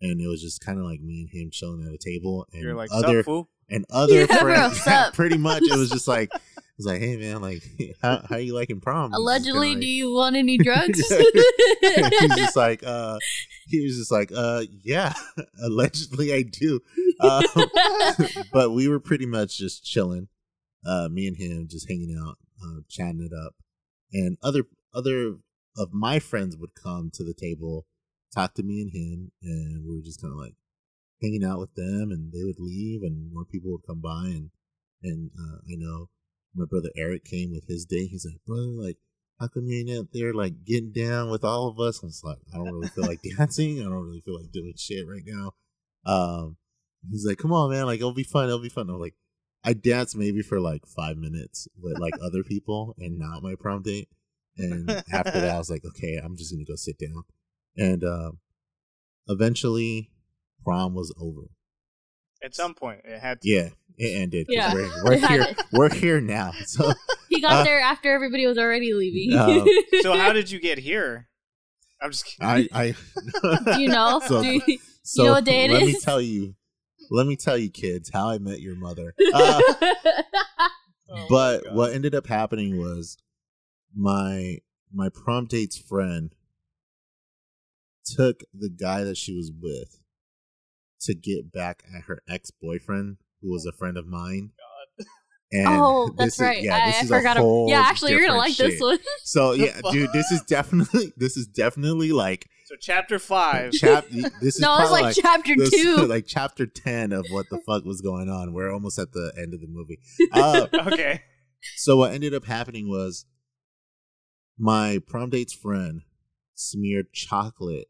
and 0.00 0.20
it 0.20 0.26
was 0.28 0.40
just 0.42 0.60
kind 0.64 0.78
of 0.78 0.84
like 0.84 1.00
me 1.00 1.20
and 1.22 1.30
him 1.30 1.50
chilling 1.50 1.84
at 1.86 1.92
a 1.92 1.98
table, 1.98 2.46
and 2.52 2.62
You're 2.62 2.74
like, 2.74 2.90
other 2.92 3.18
sup, 3.20 3.24
fool? 3.26 3.48
and 3.68 3.84
other 3.90 4.20
Yeah, 4.20 4.26
friends. 4.40 4.80
sup. 4.84 5.14
pretty 5.14 5.38
much, 5.38 5.62
it 5.64 5.76
was 5.76 5.90
just 5.90 6.06
like, 6.08 6.30
it 6.34 6.42
was 6.78 6.86
like, 6.86 7.00
hey 7.00 7.16
man, 7.16 7.40
like, 7.42 7.62
how 8.02 8.22
how 8.28 8.36
you 8.36 8.54
liking 8.54 8.80
prom? 8.80 9.12
Allegedly, 9.12 9.68
kinda 9.70 9.80
do 9.82 9.86
you 9.86 10.12
want 10.12 10.34
any 10.36 10.58
drugs? 10.58 10.98
he's 11.08 12.36
just 12.36 12.56
like, 12.56 12.82
uh, 12.84 13.18
he 13.68 13.84
was 13.84 13.96
just 13.96 14.10
like, 14.10 14.30
uh, 14.34 14.62
yeah, 14.82 15.12
allegedly 15.62 16.32
I 16.34 16.42
do. 16.42 16.80
Um, 17.20 17.44
but 18.52 18.70
we 18.72 18.88
were 18.88 19.00
pretty 19.00 19.26
much 19.26 19.56
just 19.58 19.84
chilling, 19.84 20.28
uh, 20.86 21.08
me 21.10 21.26
and 21.26 21.36
him 21.36 21.68
just 21.68 21.88
hanging 21.88 22.16
out, 22.20 22.38
uh, 22.64 22.80
chatting 22.88 23.20
it 23.20 23.32
up, 23.34 23.54
and 24.12 24.38
other 24.42 24.64
other 24.94 25.36
of 25.76 25.92
my 25.92 26.18
friends 26.18 26.56
would 26.56 26.74
come 26.80 27.10
to 27.12 27.24
the 27.24 27.34
table, 27.34 27.86
talk 28.34 28.54
to 28.54 28.62
me 28.62 28.80
and 28.80 28.92
him, 28.92 29.32
and 29.42 29.84
we 29.86 29.96
were 29.96 30.02
just 30.02 30.20
kind 30.20 30.32
of 30.32 30.38
like 30.38 30.54
hanging 31.20 31.44
out 31.44 31.58
with 31.58 31.74
them, 31.74 32.10
and 32.10 32.32
they 32.32 32.44
would 32.44 32.60
leave, 32.60 33.02
and 33.02 33.32
more 33.32 33.44
people 33.44 33.72
would 33.72 33.86
come 33.86 34.00
by, 34.00 34.26
and 34.26 34.50
and 35.02 35.30
uh, 35.38 35.56
I 35.68 35.76
know 35.76 36.08
my 36.54 36.64
brother 36.64 36.90
Eric 36.96 37.24
came 37.24 37.52
with 37.52 37.66
his 37.68 37.84
day. 37.84 38.06
He's 38.06 38.26
like, 38.26 38.40
brother, 38.46 38.68
like. 38.68 38.96
How 39.40 39.48
come 39.48 39.66
you 39.66 39.80
ain't 39.80 39.98
out 39.98 40.06
there 40.12 40.32
like 40.32 40.64
getting 40.64 40.92
down 40.92 41.28
with 41.28 41.42
all 41.42 41.66
of 41.66 41.80
us? 41.80 42.00
And 42.00 42.08
it's 42.08 42.22
like 42.22 42.38
I 42.54 42.56
don't 42.56 42.72
really 42.72 42.86
feel 42.86 43.04
like 43.04 43.18
dancing. 43.36 43.80
I 43.80 43.82
don't 43.82 44.06
really 44.06 44.20
feel 44.20 44.38
like 44.38 44.52
doing 44.52 44.74
shit 44.76 45.04
right 45.08 45.24
now. 45.26 45.54
Um, 46.06 46.56
he's 47.10 47.26
like, 47.26 47.38
"Come 47.38 47.52
on, 47.52 47.70
man! 47.70 47.86
Like 47.86 47.98
it'll 47.98 48.14
be 48.14 48.22
fun. 48.22 48.46
It'll 48.46 48.60
be 48.60 48.68
fun." 48.68 48.88
I'm 48.88 49.00
like, 49.00 49.16
I 49.64 49.72
danced 49.72 50.16
maybe 50.16 50.42
for 50.42 50.60
like 50.60 50.86
five 50.86 51.16
minutes 51.16 51.66
with 51.80 51.98
like 51.98 52.14
other 52.22 52.42
people 52.42 52.94
and 52.98 53.18
not 53.18 53.42
my 53.42 53.54
prom 53.58 53.82
date. 53.82 54.08
And 54.58 54.88
after 55.12 55.40
that, 55.40 55.54
I 55.54 55.58
was 55.58 55.70
like, 55.70 55.84
okay, 55.84 56.20
I'm 56.22 56.36
just 56.36 56.52
gonna 56.52 56.64
go 56.64 56.76
sit 56.76 56.98
down. 56.98 57.24
And 57.76 58.04
um, 58.04 58.38
eventually, 59.28 60.10
prom 60.64 60.94
was 60.94 61.14
over. 61.20 61.48
At 62.42 62.54
some 62.54 62.74
point, 62.74 63.00
it 63.04 63.18
had 63.20 63.40
to. 63.40 63.48
Yeah, 63.48 63.68
it 63.96 64.20
ended. 64.20 64.46
Yeah. 64.50 64.74
we're, 64.74 64.90
we're 65.04 65.12
It 65.14 65.26
here. 65.28 65.42
it. 65.42 65.62
We're 65.72 65.94
here 65.94 66.20
now. 66.20 66.52
So 66.66 66.92
he 67.28 67.40
got 67.40 67.52
Uh, 67.52 67.64
there 67.64 67.80
after 67.80 68.12
everybody 68.14 68.46
was 68.46 68.58
already 68.58 68.92
leaving. 68.92 69.36
Um, 69.38 69.66
So 70.02 70.16
how 70.16 70.32
did 70.32 70.50
you 70.50 70.60
get 70.60 70.78
here? 70.78 71.28
I'm 72.02 72.10
just 72.10 72.26
kidding. 72.26 72.68
I, 72.72 72.94
I, 73.72 73.78
you 73.78 73.88
know? 73.88 74.20
So, 74.26 74.42
Do 74.42 74.60
you- 74.66 74.78
so 75.02 75.24
know 75.24 75.32
what 75.32 75.44
day 75.44 75.64
it 75.64 75.70
let 75.70 75.82
me 75.82 75.92
is? 75.92 76.02
tell 76.02 76.20
you. 76.20 76.54
Let 77.14 77.26
me 77.26 77.36
tell 77.36 77.56
you, 77.56 77.70
kids, 77.70 78.10
how 78.12 78.28
I 78.30 78.38
met 78.38 78.60
your 78.60 78.76
mother. 78.76 79.14
Uh, 79.32 79.60
Oh 81.10 81.26
but 81.28 81.74
what 81.74 81.92
ended 81.92 82.14
up 82.14 82.26
happening 82.26 82.78
was 82.78 83.18
my 83.94 84.58
my 84.92 85.08
prom 85.10 85.44
date's 85.46 85.76
friend 85.76 86.34
took 88.04 88.42
the 88.52 88.70
guy 88.70 89.04
that 89.04 89.16
she 89.16 89.34
was 89.34 89.52
with 89.60 89.98
to 91.02 91.14
get 91.14 91.52
back 91.52 91.84
at 91.94 92.04
her 92.04 92.20
ex 92.28 92.50
boyfriend, 92.50 93.18
who 93.42 93.52
was 93.52 93.66
a 93.66 93.72
friend 93.72 93.96
of 93.96 94.06
mine. 94.06 94.52
And 95.52 95.66
oh, 95.68 96.06
this 96.16 96.16
that's 96.16 96.34
is- 96.34 96.40
right. 96.40 96.62
yeah, 96.62 96.76
I, 96.76 96.86
this 96.86 96.96
I 96.96 97.00
is 97.04 97.10
a 97.10 97.16
forgot. 97.16 97.36
whole 97.36 97.68
yeah, 97.68 97.80
actually, 97.80 98.12
you're 98.12 98.20
gonna 98.26 98.32
different 98.46 98.58
like 98.60 98.72
this 98.72 98.80
one. 98.80 98.98
So 99.24 99.52
yeah, 99.52 99.80
dude, 99.92 100.12
this 100.12 100.30
is 100.32 100.42
definitely 100.42 101.12
this 101.16 101.36
is 101.36 101.46
definitely 101.46 102.12
like 102.12 102.46
So 102.66 102.74
chapter 102.80 103.18
five. 103.18 103.72
chap. 103.72 104.06
This 104.08 104.56
is 104.56 104.60
no, 104.60 104.78
it's 104.78 104.88
probably 104.88 105.02
like, 105.02 105.16
chapter 105.20 105.54
this- 105.56 105.70
two. 105.70 105.96
like 106.06 106.24
chapter 106.26 106.66
ten 106.66 107.12
of 107.12 107.26
what 107.30 107.46
the 107.50 107.58
fuck 107.66 107.84
was 107.84 108.00
going 108.00 108.28
on. 108.28 108.52
We're 108.52 108.72
almost 108.72 108.98
at 108.98 109.12
the 109.12 109.32
end 109.36 109.54
of 109.54 109.60
the 109.60 109.68
movie. 109.68 109.98
Uh, 110.32 110.66
okay. 110.88 111.22
so 111.76 111.96
what 111.96 112.12
ended 112.12 112.34
up 112.34 112.44
happening 112.46 112.88
was 112.88 113.24
my 114.58 115.00
prom 115.06 115.30
date's 115.30 115.52
friend 115.52 116.02
smeared 116.54 117.12
chocolate 117.12 117.88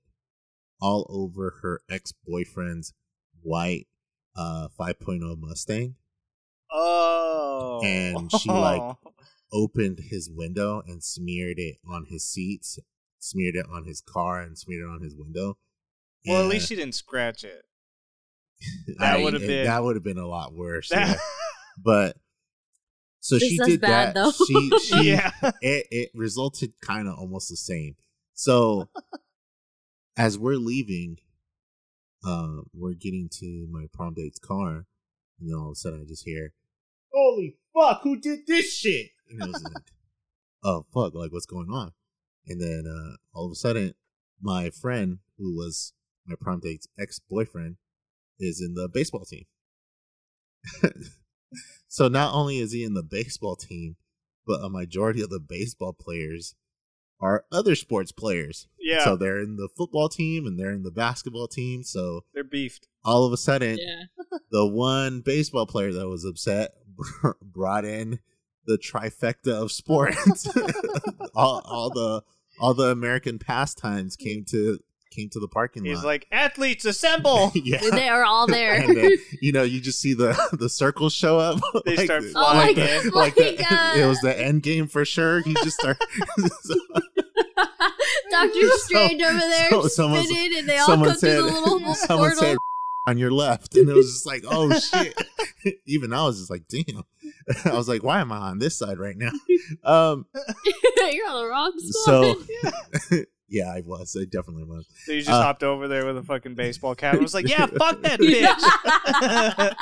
all 0.80 1.06
over 1.10 1.58
her 1.62 1.80
ex-boyfriend's 1.90 2.92
white 3.42 3.86
uh 4.36 4.68
5.0 4.78 5.20
Mustang, 5.38 5.94
Oh. 6.72 7.23
And 7.84 8.30
she, 8.32 8.48
like, 8.50 8.96
opened 9.52 9.98
his 10.10 10.30
window 10.30 10.82
and 10.86 11.02
smeared 11.02 11.58
it 11.58 11.76
on 11.88 12.06
his 12.08 12.24
seats, 12.24 12.78
smeared 13.18 13.54
it 13.56 13.66
on 13.72 13.84
his 13.84 14.00
car 14.00 14.40
and 14.40 14.58
smeared 14.58 14.82
it 14.82 14.88
on 14.92 15.02
his 15.02 15.14
window. 15.16 15.56
Well, 16.26 16.42
at 16.42 16.48
least 16.48 16.68
she 16.68 16.76
didn't 16.76 16.94
scratch 16.94 17.44
it. 17.44 17.62
that 18.98 19.20
would've 19.20 19.42
been- 19.42 19.66
that 19.66 19.82
would 19.82 19.96
have 19.96 20.04
been 20.04 20.18
a 20.18 20.26
lot 20.26 20.54
worse. 20.54 20.88
That- 20.88 21.08
yeah. 21.08 21.14
But 21.76 22.16
so 23.20 23.36
This 23.36 23.48
she 23.48 23.58
did 23.58 23.80
bad, 23.80 24.14
that. 24.14 24.14
though. 24.14 24.30
She 24.46 24.70
she 24.84 25.10
yeah. 25.10 25.30
it, 25.60 25.86
it 25.90 26.10
resulted 26.14 26.74
kind 26.80 27.08
of 27.08 27.18
almost 27.18 27.48
the 27.48 27.56
same. 27.56 27.96
So 28.34 28.88
as 30.16 30.38
we're 30.38 30.56
leaving, 30.56 31.18
uh, 32.24 32.58
we're 32.72 32.94
getting 32.94 33.28
to 33.40 33.66
my 33.70 33.86
prom 33.92 34.14
date's 34.14 34.38
car, 34.38 34.86
and 35.40 35.48
then 35.48 35.56
all 35.56 35.66
of 35.68 35.72
a 35.72 35.74
sudden 35.74 36.02
I 36.02 36.04
just 36.04 36.24
hear, 36.24 36.52
"Holy 37.14 37.56
fuck! 37.74 38.02
Who 38.02 38.18
did 38.18 38.46
this 38.46 38.76
shit?" 38.76 39.08
And 39.30 39.42
it 39.42 39.48
was 39.48 39.62
like, 39.74 39.92
"Oh 40.62 40.86
fuck! 40.92 41.14
Like 41.14 41.32
what's 41.32 41.46
going 41.46 41.70
on?" 41.70 41.92
And 42.46 42.60
then 42.60 42.84
uh, 42.86 43.16
all 43.32 43.46
of 43.46 43.52
a 43.52 43.56
sudden, 43.56 43.94
my 44.40 44.70
friend, 44.70 45.18
who 45.38 45.56
was 45.56 45.92
my 46.26 46.34
prom 46.40 46.60
date's 46.60 46.88
ex 46.98 47.18
boyfriend, 47.18 47.76
is 48.38 48.60
in 48.60 48.74
the 48.74 48.88
baseball 48.88 49.24
team. 49.24 49.44
so 51.88 52.08
not 52.08 52.34
only 52.34 52.58
is 52.58 52.72
he 52.72 52.82
in 52.84 52.94
the 52.94 53.02
baseball 53.02 53.56
team, 53.56 53.96
but 54.46 54.60
a 54.62 54.68
majority 54.68 55.22
of 55.22 55.30
the 55.30 55.40
baseball 55.40 55.92
players 55.92 56.54
are 57.20 57.44
other 57.52 57.74
sports 57.74 58.12
players. 58.12 58.66
Yeah. 58.78 59.04
So 59.04 59.16
they're 59.16 59.40
in 59.40 59.56
the 59.56 59.68
football 59.76 60.08
team 60.08 60.46
and 60.46 60.58
they're 60.58 60.72
in 60.72 60.82
the 60.82 60.90
basketball 60.90 61.48
team. 61.48 61.82
So 61.82 62.24
They're 62.34 62.44
beefed. 62.44 62.88
all 63.04 63.24
of 63.24 63.32
a 63.32 63.36
sudden, 63.36 63.78
yeah. 63.78 64.38
the 64.50 64.66
one 64.66 65.20
baseball 65.20 65.66
player 65.66 65.92
that 65.92 66.08
was 66.08 66.24
upset 66.24 66.72
brought 67.42 67.84
in 67.84 68.18
the 68.66 68.78
trifecta 68.78 69.52
of 69.52 69.70
sports. 69.72 70.46
all, 71.34 71.60
all 71.64 71.90
the 71.90 72.22
all 72.60 72.72
the 72.74 72.90
American 72.90 73.38
pastimes 73.38 74.16
came 74.16 74.44
to 74.46 74.78
came 75.10 75.28
to 75.28 75.38
the 75.38 75.46
parking 75.48 75.84
He's 75.84 75.94
lot. 75.96 76.00
He's 76.00 76.04
like, 76.04 76.26
athletes 76.32 76.84
assemble. 76.84 77.52
yeah. 77.54 77.78
They 77.90 78.08
are 78.08 78.24
all 78.24 78.46
there. 78.46 78.74
and 78.74 78.96
then 78.96 79.12
you 79.40 79.52
know 79.52 79.62
you 79.62 79.80
just 79.80 80.00
see 80.00 80.14
the 80.14 80.32
the 80.58 80.68
circles 80.68 81.12
show 81.14 81.38
up. 81.38 81.60
They 81.84 81.96
start 82.04 82.22
the- 82.22 82.32
Oh 82.36 82.54
my 82.54 82.72
flying 82.72 82.76
God. 82.76 83.04
in. 83.06 83.10
like 83.12 83.34
the, 83.36 84.00
it 84.02 84.06
was 84.06 84.20
the 84.20 84.36
end 84.38 84.62
game 84.62 84.86
for 84.88 85.04
sure. 85.04 85.40
He 85.42 85.54
just 85.54 85.78
started. 85.78 86.00
Doctor 88.30 88.60
So- 88.68 88.76
Strange 88.78 89.22
over 89.22 89.38
there 89.38 89.70
so 89.70 89.86
someone- 89.88 90.24
spinning, 90.24 90.58
and 90.58 90.68
they 90.68 90.78
all 90.78 90.86
someone 90.86 91.10
come 91.10 91.18
through 91.18 91.28
said- 91.30 91.38
the 91.40 91.60
little 91.60 91.94
someone 91.94 92.30
portal. 92.30 92.42
said 92.44 92.56
on 93.06 93.18
your 93.18 93.30
left, 93.30 93.76
and 93.76 93.88
it 93.88 93.94
was 93.94 94.06
just 94.12 94.26
like, 94.26 94.44
oh 94.48 94.72
shit. 94.78 95.14
Even 95.86 96.12
I 96.12 96.24
was 96.24 96.38
just 96.38 96.50
like, 96.50 96.64
damn. 96.68 97.04
I 97.72 97.76
was 97.76 97.88
like, 97.88 98.02
why 98.02 98.20
am 98.20 98.32
I 98.32 98.36
on 98.38 98.58
this 98.58 98.76
side 98.78 98.98
right 98.98 99.16
now? 99.16 99.30
Um. 99.82 100.26
You're 100.98 101.26
on 101.28 101.42
the 101.42 101.48
wrong 101.48 101.72
side. 101.78 102.36
So. 103.10 103.24
Yeah, 103.48 103.70
I 103.72 103.82
was. 103.82 104.16
I 104.20 104.24
definitely 104.24 104.64
was. 104.64 104.86
So 105.04 105.12
you 105.12 105.20
just 105.20 105.30
Uh, 105.30 105.42
hopped 105.42 105.62
over 105.62 105.86
there 105.88 106.04
with 106.06 106.16
a 106.18 106.22
fucking 106.22 106.54
baseball 106.54 106.94
cap 106.94 107.14
and 107.14 107.22
was 107.22 107.34
like, 107.34 107.48
yeah, 107.48 107.66
fuck 107.66 108.00
that 108.02 108.18
bitch. 108.20 109.74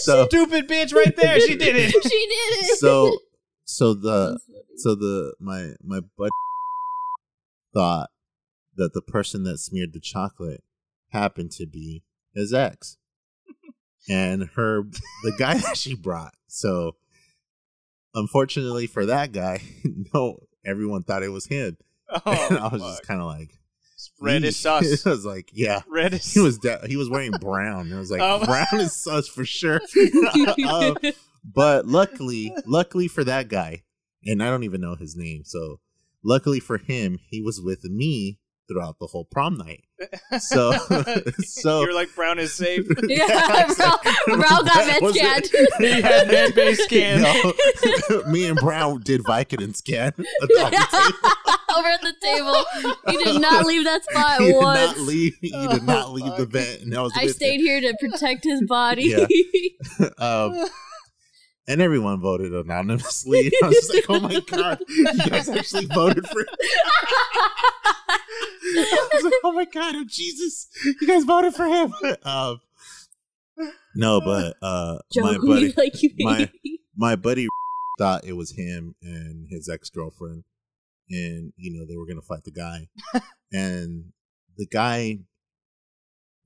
So 0.00 0.26
Stupid 0.26 0.68
bitch 0.68 0.94
right 0.94 1.14
there. 1.16 1.38
She 1.40 1.56
did 1.56 1.76
it. 1.76 1.90
she 1.90 1.98
did 2.00 2.64
it. 2.70 2.78
so 2.78 3.18
so 3.64 3.94
the 3.94 4.38
so 4.76 4.94
the 4.94 5.34
my 5.40 5.72
my 5.82 6.00
buddy 6.16 6.30
thought 7.72 8.10
that 8.76 8.94
the 8.94 9.02
person 9.02 9.44
that 9.44 9.58
smeared 9.58 9.92
the 9.92 10.00
chocolate 10.00 10.62
happened 11.10 11.50
to 11.52 11.66
be 11.66 12.02
his 12.34 12.52
ex 12.52 12.96
and 14.08 14.48
her 14.56 14.82
the 15.22 15.32
guy 15.38 15.54
that 15.58 15.76
she 15.76 15.94
brought 15.94 16.34
so 16.46 16.92
unfortunately 18.14 18.86
for 18.86 19.06
that 19.06 19.32
guy 19.32 19.60
no 20.14 20.38
everyone 20.64 21.02
thought 21.02 21.22
it 21.22 21.28
was 21.32 21.46
him 21.46 21.76
Oh, 22.26 22.46
and 22.50 22.58
i 22.58 22.68
was 22.68 22.82
fuck. 22.82 22.90
just 22.92 23.06
kind 23.06 23.20
of 23.20 23.26
like 23.26 23.50
red 24.20 24.44
is 24.44 24.56
sus. 24.60 25.06
i 25.06 25.10
was 25.10 25.24
like 25.24 25.50
yeah 25.52 25.80
Red 25.88 26.14
is 26.14 26.32
he 26.32 26.40
was 26.40 26.58
de- 26.58 26.86
he 26.86 26.96
was 26.96 27.08
wearing 27.08 27.32
brown 27.32 27.86
and 27.86 27.94
i 27.94 27.98
was 27.98 28.10
like 28.10 28.20
Oh. 28.20 28.44
brown 28.44 28.66
is 28.80 28.94
sus 28.94 29.26
for 29.28 29.44
sure 29.44 29.80
Um, 30.68 30.96
but 31.44 31.86
luckily, 31.86 32.54
luckily 32.66 33.06
for 33.06 33.22
that 33.24 33.48
guy, 33.48 33.82
and 34.24 34.42
I 34.42 34.48
don't 34.48 34.62
even 34.64 34.80
know 34.80 34.94
his 34.94 35.14
name. 35.14 35.42
So 35.44 35.78
luckily 36.24 36.58
for 36.58 36.78
him, 36.78 37.18
he 37.28 37.42
was 37.42 37.60
with 37.60 37.84
me 37.84 38.38
throughout 38.68 38.98
the 38.98 39.06
whole 39.06 39.24
prom 39.26 39.56
night. 39.56 39.84
So, 40.40 40.72
so 41.38 41.82
You're 41.82 41.94
like 41.94 42.12
Brown 42.16 42.38
is 42.40 42.52
safe. 42.52 42.84
yeah, 43.04 43.24
it's 43.64 43.76
Brown, 43.76 44.40
Brown 44.40 44.64
got 44.64 44.86
med 44.88 45.00
Was 45.02 45.14
scanned. 45.14 45.48
He 45.78 46.00
had 46.02 46.26
med-bay 46.28 46.74
scan. 46.74 47.22
No. 47.22 48.22
me 48.26 48.46
and 48.46 48.58
Brown 48.58 49.00
did 49.02 49.22
Vicodin 49.22 49.74
scan. 49.76 50.12
on 50.18 50.24
the 50.70 50.88
table. 50.90 51.78
Over 51.78 51.88
at 51.88 52.00
the 52.02 52.14
table. 52.22 52.64
He 53.08 53.16
did 53.24 53.40
not 53.40 53.64
leave 53.64 53.84
that 53.84 54.02
spot 54.04 54.40
He 54.40 54.46
did 54.46 54.56
once. 54.56 54.80
not 54.80 54.98
leave. 55.06 55.36
He 55.40 55.50
did 55.50 55.70
Oh, 55.70 55.76
not 55.84 56.12
leave 56.12 56.24
the 56.32 56.38
fuck. 56.38 56.48
vent, 56.48 56.80
and 56.82 56.94
I 56.96 57.00
was. 57.02 57.12
I 57.16 57.24
with 57.26 57.36
stayed 57.36 57.60
here 57.60 57.80
to 57.80 57.94
protect 58.00 58.44
his 58.44 58.62
body. 58.66 59.04
Yeah. 59.04 59.26
um, 60.18 60.66
and 61.68 61.80
everyone 61.80 62.20
voted 62.20 62.52
anonymously. 62.52 63.50
I 63.62 63.66
was 63.68 63.76
just 63.76 63.94
like, 63.94 64.04
"Oh 64.08 64.20
my 64.20 64.40
god, 64.48 64.78
you 64.88 65.04
guys 65.30 65.48
actually 65.48 65.86
voted 65.86 66.26
for!" 66.26 66.44
I 68.78 69.08
was 69.14 69.24
like, 69.24 69.32
"Oh 69.44 69.52
my 69.52 69.64
god, 69.64 69.94
oh 69.96 70.04
Jesus, 70.06 70.68
you 71.00 71.06
guys 71.06 71.24
voted 71.24 71.54
for 71.54 71.66
him." 71.66 71.92
Um, 72.24 72.58
no, 73.94 74.20
but 74.20 74.56
uh, 74.62 74.98
Joe, 75.12 75.22
my 75.22 75.38
buddy, 75.38 75.66
you 75.66 75.72
like 75.76 76.02
you 76.02 76.10
my- 76.18 76.50
my 76.96 77.16
buddy 77.16 77.46
thought 77.98 78.24
it 78.24 78.32
was 78.32 78.52
him 78.52 78.94
and 79.02 79.46
his 79.50 79.68
ex 79.68 79.90
girlfriend, 79.90 80.44
and 81.10 81.52
you 81.56 81.72
know 81.72 81.86
they 81.86 81.96
were 81.96 82.06
gonna 82.06 82.20
fight 82.22 82.44
the 82.44 82.50
guy, 82.50 82.88
and 83.52 84.06
the 84.56 84.66
guy 84.66 85.18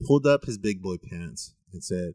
pulled 0.07 0.26
up 0.26 0.45
his 0.45 0.59
big 0.59 0.83
boy 0.83 0.97
pants 0.99 1.55
and 1.72 1.83
said, 1.83 2.12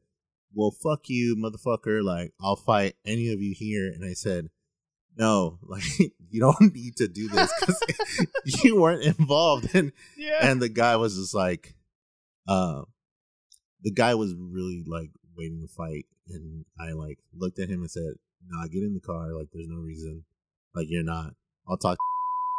"Well, 0.53 0.71
fuck 0.71 1.01
you, 1.09 1.35
motherfucker! 1.35 2.03
Like 2.03 2.33
I'll 2.41 2.55
fight 2.55 2.95
any 3.05 3.31
of 3.33 3.41
you 3.41 3.53
here." 3.57 3.87
And 3.87 4.05
I 4.05 4.13
said, 4.13 4.49
"No, 5.17 5.59
like 5.63 5.83
you 6.29 6.39
don't 6.41 6.59
need 6.73 6.95
to 6.97 7.07
do 7.07 7.27
this 7.29 7.51
because 7.59 7.83
you 8.63 8.79
weren't 8.79 9.03
involved." 9.03 9.73
And 9.75 9.91
Yeah. 10.17 10.39
and 10.49 10.61
the 10.61 10.69
guy 10.69 10.95
was 10.95 11.15
just 11.17 11.33
like, 11.33 11.75
uh, 12.47 12.83
the 13.81 13.91
guy 13.91 14.15
was 14.15 14.33
really 14.37 14.83
like 14.87 15.11
waiting 15.37 15.61
to 15.61 15.67
fight, 15.67 16.05
and 16.29 16.65
I 16.79 16.91
like 16.93 17.19
looked 17.35 17.59
at 17.59 17.69
him 17.69 17.81
and 17.81 17.91
said, 17.91 18.13
"Nah, 18.47 18.67
get 18.67 18.83
in 18.83 18.93
the 18.93 18.99
car. 19.01 19.33
Like, 19.33 19.47
there's 19.53 19.67
no 19.67 19.77
reason. 19.81 20.23
Like, 20.75 20.87
you're 20.89 21.03
not. 21.03 21.33
I'll 21.67 21.77
talk. 21.77 21.97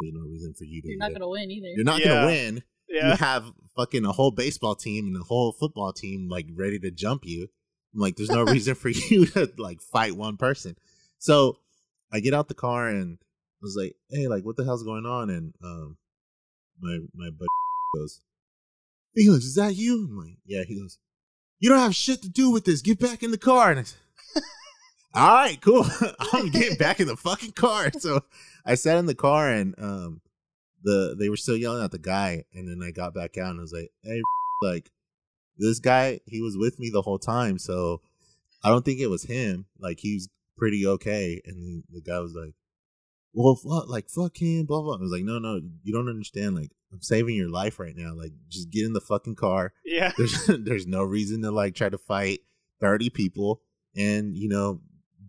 There's 0.00 0.14
no 0.14 0.22
reason 0.28 0.54
for 0.54 0.64
you 0.64 0.82
to. 0.82 0.88
You're 0.88 0.98
not 0.98 1.12
gonna 1.12 1.28
win 1.28 1.50
either. 1.50 1.68
You're 1.68 1.84
not 1.84 2.00
Yeah. 2.00 2.08
gonna 2.08 2.26
win. 2.26 2.62
You 2.88 3.00
have 3.16 3.44
fucking 3.74 4.04
a 4.04 4.12
whole 4.12 4.30
baseball 4.30 4.76
team 4.76 5.06
and 5.06 5.16
a 5.16 5.24
whole 5.24 5.52
football 5.52 5.92
team 5.92 6.28
like 6.28 6.46
ready 6.54 6.78
to 6.80 6.90
jump 6.92 7.22
you. 7.24 7.48
I'm 7.92 8.00
like, 8.00 8.14
there's 8.16 8.30
no 8.30 8.42
reason 8.44 8.74
for 8.76 8.88
you 8.88 9.26
to 9.26 9.50
like 9.58 9.80
fight 9.80 10.14
one 10.16 10.36
person. 10.36 10.76
So 11.18 11.58
I 12.14 12.20
get 12.20 12.32
out 12.32 12.46
the 12.46 12.54
car 12.54 12.88
and 12.88 13.18
I 13.20 13.60
was 13.60 13.76
like, 13.76 13.96
hey, 14.08 14.28
like, 14.28 14.44
what 14.44 14.56
the 14.56 14.64
hell's 14.64 14.84
going 14.84 15.04
on? 15.04 15.30
And 15.30 15.52
um, 15.62 15.96
my 16.80 16.98
my 17.12 17.30
buddy 17.30 17.48
goes, 17.96 18.20
Felix, 19.14 19.44
is 19.44 19.56
that 19.56 19.74
you? 19.74 20.06
I'm 20.08 20.16
like, 20.16 20.38
yeah. 20.46 20.62
He 20.64 20.78
goes, 20.78 20.98
you 21.58 21.68
don't 21.68 21.80
have 21.80 21.94
shit 21.94 22.22
to 22.22 22.28
do 22.28 22.50
with 22.50 22.64
this. 22.64 22.82
Get 22.82 23.00
back 23.00 23.24
in 23.24 23.32
the 23.32 23.38
car. 23.38 23.72
And 23.72 23.80
I 23.80 23.82
said, 23.82 23.98
all 25.14 25.34
right, 25.34 25.60
cool. 25.60 25.84
I'm 26.32 26.50
getting 26.50 26.78
back 26.78 27.00
in 27.00 27.08
the 27.08 27.16
fucking 27.16 27.52
car. 27.52 27.90
So 27.98 28.20
I 28.64 28.76
sat 28.76 28.98
in 28.98 29.06
the 29.06 29.14
car 29.16 29.48
and 29.50 29.74
um, 29.78 30.20
the 30.84 31.16
they 31.18 31.28
were 31.28 31.36
still 31.36 31.56
yelling 31.56 31.82
at 31.82 31.90
the 31.90 31.98
guy, 31.98 32.44
and 32.54 32.68
then 32.68 32.86
I 32.86 32.92
got 32.92 33.12
back 33.12 33.36
out 33.38 33.50
and 33.50 33.58
I 33.58 33.62
was 33.62 33.72
like, 33.72 33.90
hey, 34.04 34.22
like 34.62 34.92
this 35.58 35.80
guy, 35.80 36.20
he 36.26 36.40
was 36.40 36.56
with 36.56 36.78
me 36.78 36.90
the 36.90 37.02
whole 37.02 37.18
time, 37.18 37.58
so 37.58 38.02
I 38.62 38.68
don't 38.68 38.84
think 38.84 39.00
it 39.00 39.08
was 39.08 39.24
him. 39.24 39.66
Like 39.78 39.98
he's 39.98 40.28
pretty 40.56 40.86
okay, 40.86 41.40
and 41.44 41.84
the 41.90 42.00
guy 42.00 42.18
was 42.20 42.34
like, 42.34 42.54
well, 43.32 43.56
fuck, 43.56 43.88
like 43.88 44.08
fuck 44.08 44.36
him, 44.36 44.66
blah 44.66 44.80
blah. 44.82 44.96
I 44.96 45.00
was 45.00 45.10
like, 45.12 45.24
no, 45.24 45.38
no, 45.38 45.60
you 45.82 45.92
don't 45.92 46.08
understand. 46.08 46.54
Like 46.54 46.70
I'm 46.92 47.02
saving 47.02 47.34
your 47.34 47.50
life 47.50 47.78
right 47.80 47.96
now. 47.96 48.14
Like 48.14 48.32
just 48.48 48.70
get 48.70 48.84
in 48.84 48.92
the 48.92 49.00
fucking 49.00 49.34
car. 49.36 49.72
Yeah. 49.84 50.12
There's 50.16 50.46
there's 50.60 50.86
no 50.86 51.02
reason 51.02 51.42
to 51.42 51.50
like 51.50 51.74
try 51.74 51.88
to 51.88 51.98
fight 51.98 52.40
thirty 52.80 53.10
people, 53.10 53.62
and 53.96 54.36
you 54.36 54.48
know 54.48 54.80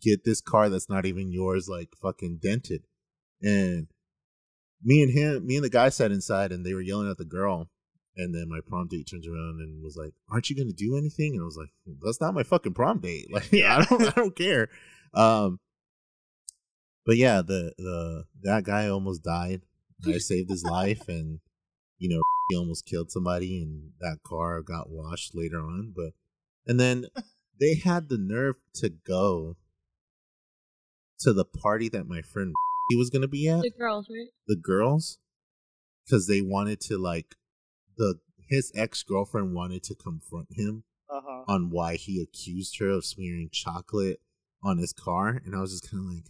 get 0.02 0.24
this 0.26 0.42
car 0.42 0.70
that's 0.70 0.90
not 0.90 1.06
even 1.06 1.32
yours 1.32 1.68
like 1.68 1.90
fucking 2.02 2.40
dented. 2.42 2.84
And 3.42 3.88
me 4.84 5.02
and 5.02 5.12
him, 5.12 5.46
me 5.46 5.56
and 5.56 5.64
the 5.66 5.70
guy 5.70 5.90
sat 5.90 6.12
inside, 6.12 6.52
and 6.52 6.66
they 6.66 6.74
were 6.74 6.82
yelling 6.82 7.10
at 7.10 7.18
the 7.18 7.26
girl. 7.26 7.70
And 8.18 8.34
then 8.34 8.48
my 8.48 8.60
prom 8.66 8.88
date 8.88 9.08
turns 9.12 9.28
around 9.28 9.60
and 9.62 9.84
was 9.84 9.98
like, 9.98 10.14
"Aren't 10.30 10.50
you 10.50 10.56
going 10.56 10.70
to 10.70 10.74
do 10.74 10.96
anything?" 10.96 11.34
And 11.34 11.42
I 11.42 11.46
was 11.46 11.58
like, 11.58 11.70
"That's 12.02 12.22
not 12.22 12.34
my 12.34 12.44
fucking 12.44 12.74
prom 12.74 13.00
date. 13.00 13.28
Like, 13.32 13.52
Yeah. 13.52 13.78
I 13.80 13.84
don't, 13.86 14.02
I 14.08 14.12
don't 14.12 14.36
care." 14.36 14.70
Um, 15.16 15.60
but 17.06 17.18
yeah, 17.18 17.42
the 17.42 17.74
the 17.78 18.26
that 18.44 18.64
guy 18.64 18.88
almost 18.88 19.24
died. 19.24 19.62
I 20.06 20.18
saved 20.18 20.50
his 20.50 20.64
life, 20.64 21.02
and 21.08 21.40
you 21.98 22.10
know, 22.10 22.22
he 22.50 22.58
almost 22.58 22.86
killed 22.86 23.12
somebody, 23.12 23.62
and 23.62 23.92
that 24.02 24.20
car 24.24 24.62
got 24.62 24.90
washed 24.90 25.34
later 25.36 25.60
on. 25.60 25.94
But 25.96 26.14
and 26.68 26.80
then 26.80 27.06
they 27.60 27.76
had 27.76 28.10
the 28.10 28.18
nerve 28.18 28.56
to 28.76 28.90
go 28.90 29.56
to 31.20 31.32
the 31.34 31.46
party 31.46 31.90
that 31.90 32.08
my 32.08 32.22
friend 32.22 32.54
he 32.90 32.96
was 32.96 33.10
going 33.10 33.22
to 33.22 33.28
be 33.28 33.48
at 33.48 33.62
The 33.62 33.72
girls, 33.72 34.08
right? 34.10 34.28
the 34.48 34.56
girls 34.56 35.18
because 36.06 36.28
they 36.28 36.42
wanted 36.42 36.80
to 36.82 36.98
like 36.98 37.36
the 37.98 38.20
his 38.50 38.72
ex 38.76 39.02
girlfriend 39.04 39.56
wanted 39.56 39.82
to 39.84 39.96
confront 39.96 40.50
him 40.52 40.84
Uh-huh. 41.10 41.44
on 41.48 41.70
why 41.72 41.96
he 41.96 42.22
accused 42.22 42.78
her 42.80 42.90
of 42.90 43.06
smearing 43.06 43.50
chocolate 43.52 44.20
on 44.64 44.78
his 44.78 44.94
car, 44.94 45.42
and 45.46 45.56
I 45.56 45.62
was 45.62 45.72
just 45.72 45.90
kind 45.92 46.04
of 46.08 46.14
like, 46.14 46.26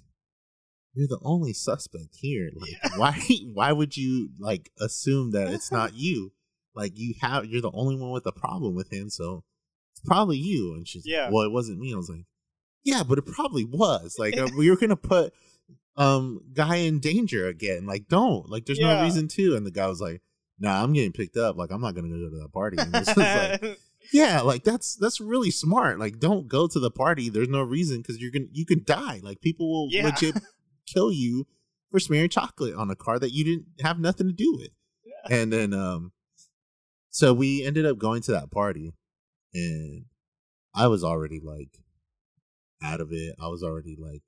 "You're 0.93 1.07
the 1.07 1.19
only 1.23 1.53
suspect 1.53 2.15
here. 2.19 2.49
Like, 2.55 2.71
Yeah. 2.83 2.97
why? 2.97 3.19
Why 3.53 3.71
would 3.71 3.95
you 3.97 4.29
like 4.39 4.71
assume 4.79 5.31
that 5.31 5.49
it's 5.49 5.71
not 5.71 5.93
you? 5.95 6.31
Like, 6.75 6.93
you 6.95 7.13
have 7.21 7.45
you're 7.45 7.61
the 7.61 7.71
only 7.73 7.95
one 7.95 8.11
with 8.11 8.25
a 8.25 8.31
problem 8.33 8.75
with 8.75 8.91
him, 8.91 9.09
so 9.09 9.43
it's 9.93 10.01
probably 10.05 10.37
you." 10.37 10.73
And 10.73 10.87
she's, 10.87 11.05
Yeah. 11.05 11.25
like, 11.25 11.33
"Well, 11.33 11.43
it 11.43 11.51
wasn't 11.51 11.79
me." 11.79 11.93
I 11.93 11.97
was 11.97 12.09
like, 12.09 12.25
"Yeah, 12.83 13.03
but 13.03 13.17
it 13.17 13.25
probably 13.25 13.63
was. 13.65 14.15
Like, 14.19 14.37
uh, 14.37 14.49
we 14.57 14.69
were 14.69 14.77
gonna 14.77 14.95
put." 14.95 15.33
um 15.97 16.41
guy 16.53 16.75
in 16.75 16.99
danger 16.99 17.47
again 17.47 17.85
like 17.85 18.05
don't 18.09 18.49
like 18.49 18.65
there's 18.65 18.77
Yeah. 18.79 18.95
no 18.95 19.01
reason 19.01 19.29
to 19.29 19.55
and 19.55 19.65
the 19.65 19.71
guy 19.71 19.87
was 19.87 20.01
like 20.01 20.21
nah 20.59 20.83
i'm 20.83 20.91
getting 20.91 21.13
picked 21.13 21.37
up 21.37 21.55
like 21.55 21.71
i'm 21.71 21.79
not 21.79 21.95
gonna 21.95 22.09
go 22.09 22.17
to 22.29 22.29
that 22.41 22.51
party 22.51 22.77
and 22.81 22.91
like 22.91 23.05
yeah 24.13 24.41
like 24.41 24.63
that's 24.63 24.95
that's 24.95 25.19
really 25.19 25.51
smart 25.51 25.99
like 25.99 26.19
don't 26.19 26.47
go 26.47 26.67
to 26.67 26.79
the 26.79 26.91
party 26.91 27.29
there's 27.29 27.49
no 27.49 27.61
reason 27.61 27.97
because 27.97 28.19
you're 28.19 28.31
gonna 28.31 28.45
you 28.51 28.65
can 28.65 28.83
die 28.85 29.19
like 29.23 29.41
people 29.41 29.71
will 29.71 29.87
Yeah. 29.91 30.05
legit 30.05 30.35
kill 30.87 31.11
you 31.11 31.47
for 31.91 31.99
smearing 31.99 32.29
chocolate 32.29 32.75
on 32.75 32.89
a 32.91 32.95
car 32.95 33.19
that 33.19 33.31
you 33.31 33.43
didn't 33.43 33.65
have 33.81 33.99
nothing 33.99 34.27
to 34.27 34.33
do 34.33 34.55
with. 34.57 34.69
And 35.29 35.51
then 35.51 35.73
um 35.73 36.11
so 37.09 37.33
we 37.33 37.63
ended 37.65 37.85
up 37.85 37.97
going 37.97 38.21
to 38.23 38.31
that 38.31 38.51
party 38.51 38.93
and 39.53 40.05
i 40.73 40.87
was 40.87 41.03
already 41.03 41.39
like 41.39 41.79
out 42.83 42.99
of 42.99 43.09
it 43.11 43.33
i 43.41 43.47
was 43.47 43.63
already 43.63 43.95
like 43.97 44.21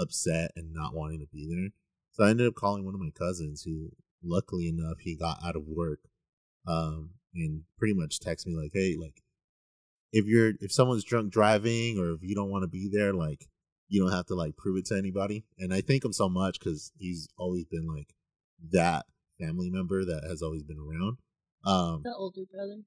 upset 0.00 0.50
and 0.56 0.72
not 0.72 0.94
wanting 0.94 1.20
to 1.20 1.26
be 1.32 1.46
there. 1.48 1.70
So 2.12 2.24
i 2.24 2.30
ended 2.30 2.46
up 2.48 2.54
calling 2.54 2.84
one 2.84 2.94
of 2.94 3.00
my 3.00 3.10
cousins 3.10 3.62
who 3.62 3.90
luckily 4.24 4.68
enough 4.68 4.98
he 5.00 5.14
got 5.16 5.38
out 5.44 5.56
of 5.56 5.68
work 5.68 6.00
um, 6.66 7.10
and 7.36 7.62
pretty 7.78 7.94
much 7.94 8.18
text 8.20 8.46
me 8.46 8.56
like, 8.56 8.72
"Hey, 8.74 8.96
like, 8.98 9.22
if 10.12 10.24
you're 10.26 10.52
if 10.60 10.72
someone's 10.72 11.04
drunk 11.04 11.32
driving 11.32 11.98
or 11.98 12.12
if 12.12 12.22
you 12.22 12.34
don't 12.34 12.50
want 12.50 12.62
to 12.62 12.68
be 12.68 12.88
there, 12.92 13.12
like, 13.12 13.48
you 13.88 14.00
don't 14.02 14.12
have 14.12 14.26
to 14.26 14.34
like 14.34 14.56
prove 14.56 14.78
it 14.78 14.86
to 14.86 14.96
anybody." 14.96 15.44
And 15.58 15.72
I 15.72 15.80
thank 15.80 16.04
him 16.04 16.12
so 16.12 16.28
much 16.28 16.58
because 16.58 16.92
he's 16.98 17.28
always 17.38 17.64
been 17.66 17.86
like 17.86 18.14
that 18.72 19.06
family 19.38 19.70
member 19.70 20.04
that 20.04 20.24
has 20.28 20.42
always 20.42 20.62
been 20.62 20.78
around. 20.78 21.18
Um, 21.64 22.02
The 22.04 22.14
older 22.14 22.42
brother. 22.50 22.82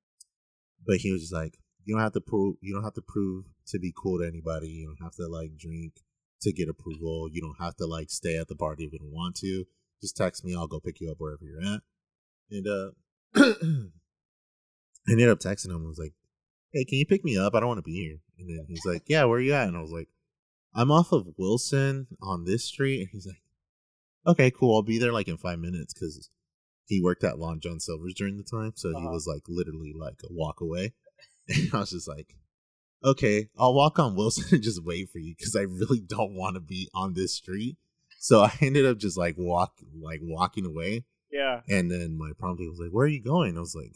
but 0.86 0.97
he 0.97 1.12
was 1.12 1.22
just 1.22 1.34
like, 1.34 1.60
"You 1.86 1.93
don't 1.95 2.04
have 2.04 2.14
to 2.14 2.22
prove. 2.22 2.56
You 2.62 2.74
don't 2.74 2.84
have 2.84 2.93
to 2.95 3.02
prove 3.02 3.45
to 3.68 3.80
be 3.80 3.93
cool 3.95 4.20
to 4.20 4.26
anybody. 4.28 4.68
You 4.70 4.88
don't 4.88 5.04
have 5.04 5.16
to 5.16 5.28
like 5.28 5.58
drink 5.58 5.93
to 6.41 6.52
get 6.54 6.70
approval. 6.70 7.28
You 7.32 7.41
don't 7.41 7.60
have 7.60 7.76
to 7.78 7.86
like 7.86 8.10
stay 8.10 8.38
at 8.38 8.47
the 8.47 8.56
party 8.56 8.86
if 8.86 8.93
you 8.93 9.00
don't 9.00 9.12
want 9.12 9.36
to. 9.38 9.66
Just 10.02 10.16
text 10.16 10.45
me. 10.45 10.56
I'll 10.56 10.68
go 10.68 10.80
pick 10.80 11.02
you 11.02 11.12
up 11.12 11.18
wherever 11.20 11.43
you're 11.45 11.62
at." 11.62 11.82
And 12.50 12.66
uh, 12.68 12.91
I 15.10 15.14
ended 15.14 15.30
up 15.30 15.39
texting 15.39 15.70
him. 15.72 15.84
I 15.84 15.88
was 15.88 15.99
like, 15.99 16.14
"Hey, 16.72 16.86
can 16.86 16.97
you 16.99 17.05
pick 17.05 17.24
me 17.26 17.38
up? 17.38 17.55
I 17.55 17.60
don't 17.60 17.68
want 17.70 17.80
to 17.80 17.84
be 17.91 17.93
here." 17.95 18.20
And 18.38 18.49
then 18.49 18.66
he's 18.68 18.86
like, 18.86 19.03
"Yeah, 19.07 19.26
where 19.26 19.38
are 19.39 19.41
you 19.41 19.53
at?" 19.53 19.68
And 19.68 19.76
I 19.78 19.82
was 19.82 19.91
like, 19.91 20.07
"I'm 20.76 20.91
off 20.91 21.12
of 21.12 21.28
Wilson 21.38 22.07
on 22.22 22.45
this 22.45 22.64
street." 22.66 22.99
And 23.01 23.10
he's 23.12 23.26
like, 23.28 23.41
"Okay, 24.28 24.51
cool. 24.51 24.76
I'll 24.76 24.84
be 24.84 24.99
there 24.99 25.12
like 25.14 25.28
in 25.28 25.38
five 25.38 25.60
minutes 25.60 25.93
because." 25.93 26.30
He 26.86 26.99
worked 27.03 27.24
at 27.24 27.38
Long 27.38 27.60
John 27.60 27.80
Silver's 27.80 28.16
during 28.16 28.38
the 28.38 28.43
time, 28.43 28.72
so 28.76 28.89
he 28.89 28.95
Uh-huh. 28.95 29.12
was 29.12 29.28
like 29.28 29.43
literally 29.47 29.93
like 29.95 30.22
a 30.24 30.34
walk 30.34 30.60
away. 30.60 30.93
And 31.47 31.70
I 31.72 31.80
was 31.82 31.91
just 31.91 32.07
like, 32.07 32.34
okay, 33.03 33.49
I'll 33.60 33.76
walk 33.76 33.99
on 33.99 34.16
Wilson 34.16 34.45
and 34.51 34.64
just 34.64 34.84
wait 34.84 35.10
for 35.12 35.20
you 35.20 35.36
because 35.38 35.55
I 35.55 35.62
really 35.62 35.99
don't 35.99 36.34
want 36.36 36.55
to 36.55 36.60
be 36.60 36.89
on 36.95 37.14
this 37.14 37.36
street. 37.36 37.78
So 38.18 38.41
I 38.41 38.51
ended 38.60 38.88
up 38.88 38.97
just 38.97 39.18
like 39.20 39.36
walk 39.38 39.74
like 40.01 40.20
walking 40.24 40.66
away. 40.66 41.05
Yeah. 41.32 41.62
And 41.70 41.91
then 41.91 42.18
my 42.18 42.32
prom 42.39 42.55
date 42.57 42.70
was 42.70 42.80
like, 42.80 42.89
Where 42.89 43.05
are 43.05 43.07
you 43.07 43.22
going? 43.22 43.55
I 43.55 43.60
was 43.60 43.76
like, 43.76 43.95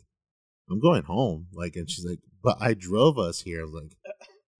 I'm 0.69 0.79
going 0.79 1.03
home. 1.03 1.47
Like, 1.53 1.75
and 1.75 1.89
she's 1.89 2.05
like, 2.05 2.19
But 2.43 2.57
I 2.59 2.73
drove 2.73 3.17
us 3.17 3.41
here. 3.41 3.61
I 3.61 3.63
was 3.65 3.73
like, 3.73 3.93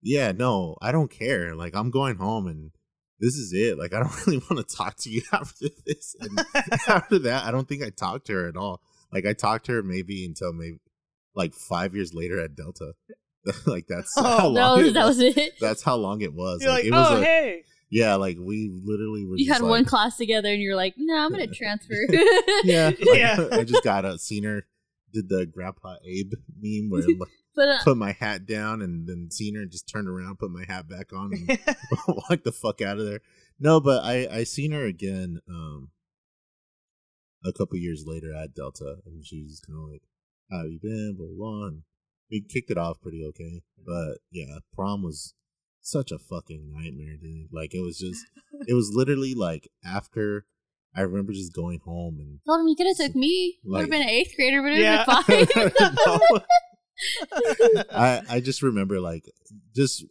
Yeah, 0.01 0.31
no, 0.31 0.75
I 0.81 0.91
don't 0.91 1.11
care. 1.11 1.55
Like, 1.55 1.75
I'm 1.75 1.91
going 1.91 2.15
home 2.17 2.47
and 2.47 2.71
this 3.19 3.35
is 3.35 3.53
it. 3.53 3.77
Like, 3.77 3.93
I 3.93 3.99
don't 3.99 4.25
really 4.27 4.39
want 4.49 4.67
to 4.67 4.75
talk 4.75 4.97
to 5.01 5.09
you 5.09 5.21
after 5.31 5.67
this. 5.85 6.15
And 6.19 6.39
after 6.87 7.19
that, 7.19 7.45
I 7.45 7.51
don't 7.51 7.67
think 7.67 7.83
I 7.83 7.89
talked 7.89 8.27
to 8.27 8.33
her 8.33 8.47
at 8.47 8.57
all. 8.57 8.81
Like, 9.11 9.25
I 9.25 9.33
talked 9.33 9.65
to 9.67 9.73
her 9.73 9.83
maybe 9.83 10.25
until 10.25 10.51
maybe 10.53 10.77
like 11.35 11.53
five 11.53 11.95
years 11.95 12.13
later 12.13 12.39
at 12.39 12.55
Delta. 12.55 12.93
like, 13.65 13.85
that's 13.87 14.13
Oh, 14.17 14.23
how 14.23 14.37
That 14.53 14.61
long 14.61 14.77
was, 14.79 14.87
it 14.89 14.93
that 14.93 15.05
was. 15.05 15.17
was 15.17 15.37
it. 15.37 15.53
That's 15.59 15.83
how 15.83 15.95
long 15.95 16.21
it 16.21 16.33
was. 16.33 16.61
You're 16.63 16.71
like, 16.71 16.85
it 16.85 16.91
was 16.91 17.11
oh 17.11 17.15
like, 17.15 17.23
hey. 17.23 17.63
yeah, 17.89 18.15
like 18.15 18.37
we 18.39 18.71
literally 18.83 19.25
were. 19.25 19.35
You 19.37 19.51
had 19.51 19.61
like, 19.61 19.69
one 19.69 19.85
class 19.85 20.17
together 20.17 20.49
and 20.49 20.61
you're 20.61 20.75
like, 20.75 20.93
no, 20.97 21.15
I'm 21.15 21.31
going 21.31 21.47
to 21.47 21.53
transfer. 21.55 21.93
Yeah, 22.63 22.87
like, 22.87 22.99
Yeah. 23.17 23.47
I 23.51 23.63
just 23.63 23.83
got 23.83 24.05
a 24.05 24.17
seen 24.17 24.43
her 24.43 24.65
did 25.13 25.29
the 25.29 25.45
Grandpa 25.45 25.95
Abe 26.05 26.33
meme 26.59 26.89
where 26.89 27.01
like, 27.01 27.29
But 27.55 27.69
uh, 27.69 27.83
put 27.83 27.97
my 27.97 28.13
hat 28.13 28.47
down 28.47 28.81
and 28.81 29.07
then 29.07 29.29
seen 29.29 29.55
her 29.55 29.61
and 29.61 29.71
just 29.71 29.87
turned 29.87 30.09
around, 30.09 30.39
put 30.39 30.49
my 30.49 30.65
hat 30.67 30.89
back 30.89 31.13
on, 31.13 31.33
and 31.33 31.59
walked 32.07 32.45
the 32.45 32.51
fuck 32.51 32.81
out 32.81 32.97
of 32.97 33.05
there. 33.05 33.21
No, 33.59 33.79
but 33.79 34.03
I 34.03 34.27
I 34.31 34.43
seen 34.43 34.71
her 34.71 34.85
again 34.85 35.39
um 35.47 35.89
a 37.45 37.53
couple 37.53 37.77
years 37.77 38.05
later 38.07 38.33
at 38.33 38.55
Delta, 38.55 38.97
and 39.05 39.25
she 39.25 39.43
was 39.43 39.59
kind 39.59 39.77
of 39.77 39.89
like, 39.91 40.01
"How 40.49 40.63
have 40.63 40.71
you 40.71 40.79
been?" 40.81 41.15
Blah 41.15 41.27
blah. 41.27 41.35
blah. 41.35 41.67
And 41.67 41.83
we 42.31 42.41
kicked 42.41 42.71
it 42.71 42.77
off 42.77 43.01
pretty 43.01 43.23
okay, 43.23 43.61
but 43.85 44.17
yeah, 44.31 44.57
prom 44.73 45.03
was 45.03 45.35
such 45.79 46.11
a 46.11 46.17
fucking 46.17 46.71
nightmare, 46.71 47.17
dude. 47.21 47.49
Like 47.51 47.75
it 47.75 47.81
was 47.81 47.99
just, 47.99 48.25
it 48.67 48.73
was 48.73 48.91
literally 48.93 49.35
like 49.35 49.69
after. 49.85 50.45
I 50.95 51.01
remember 51.01 51.33
just 51.33 51.53
going 51.53 51.79
home 51.83 52.17
and 52.19 52.39
told 52.45 52.61
him 52.61 52.67
you 52.67 52.75
could 52.75 52.87
have 52.87 52.97
took 52.97 53.15
me. 53.15 53.57
Would 53.65 53.81
have 53.81 53.89
been 53.89 54.01
an 54.03 54.09
eighth 54.09 54.33
grader, 54.35 54.61
but 54.61 54.73
it 54.73 54.79
Yeah. 54.79 55.03
would 55.07 55.15
have 55.15 55.55
been 55.55 55.95
fine. 56.05 57.85
I 57.91 58.21
I 58.29 58.39
just 58.39 58.61
remember 58.61 58.99
like 58.99 59.29
just 59.75 60.05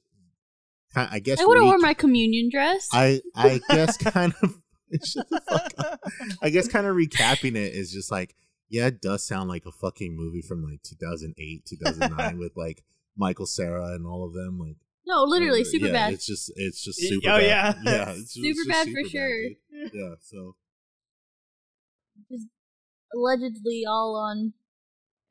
I 0.94 1.20
guess 1.20 1.40
I 1.40 1.44
would 1.46 1.56
have 1.58 1.66
worn 1.66 1.80
my 1.80 1.94
communion 1.94 2.48
dress. 2.50 2.88
I 2.92 3.20
I 3.34 3.60
guess 3.70 3.96
kind 3.96 4.34
of 4.42 4.56
shut 5.04 5.28
the 5.30 5.40
fuck 5.48 5.72
up. 5.78 6.00
I 6.42 6.50
guess 6.50 6.68
kind 6.68 6.86
of 6.86 6.96
recapping 6.96 7.54
it 7.56 7.74
is 7.74 7.92
just 7.92 8.10
like 8.10 8.34
yeah, 8.68 8.86
it 8.86 9.00
does 9.02 9.26
sound 9.26 9.48
like 9.48 9.66
a 9.66 9.72
fucking 9.72 10.16
movie 10.16 10.40
from 10.42 10.62
like 10.64 10.82
2008, 10.82 11.66
2009 11.66 12.38
with 12.38 12.52
like 12.56 12.82
Michael 13.16 13.46
Cera 13.46 13.94
and 13.94 14.06
all 14.06 14.24
of 14.26 14.32
them 14.32 14.58
like 14.58 14.76
no, 15.04 15.24
literally, 15.24 15.64
super 15.64 15.86
yeah, 15.86 15.92
bad. 15.92 16.12
It's 16.14 16.26
just 16.26 16.52
it's 16.56 16.82
just 16.82 17.00
super 17.00 17.28
oh, 17.28 17.38
bad. 17.38 17.42
yeah. 17.44 17.74
Yeah, 17.84 18.10
it's, 18.16 18.34
Super 18.34 18.46
it's 18.48 18.58
just 18.58 18.68
bad 18.68 18.84
for 18.86 18.90
super 19.02 19.08
sure. 19.08 19.42
dude. 19.48 19.90
Yeah, 19.92 20.14
so 20.20 20.54
Allegedly 23.14 23.84
all 23.86 24.16
on 24.16 24.54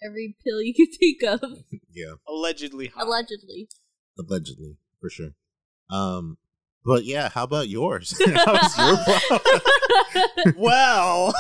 every 0.06 0.36
pill 0.46 0.62
you 0.62 0.74
could 0.74 0.94
think 1.00 1.22
of. 1.24 1.64
yeah, 1.92 2.14
Allegedly 2.28 2.88
hot. 2.88 3.06
Allegedly. 3.08 3.68
allegedly 4.20 4.78
for 5.00 5.10
sure. 5.10 5.32
Um 5.90 6.38
but 6.86 7.04
yeah, 7.06 7.30
how 7.30 7.44
about 7.44 7.70
yours? 7.70 8.20
how 8.26 8.54
was 8.54 8.78
your 8.78 8.98
prom? 9.30 10.54
well, 10.58 11.34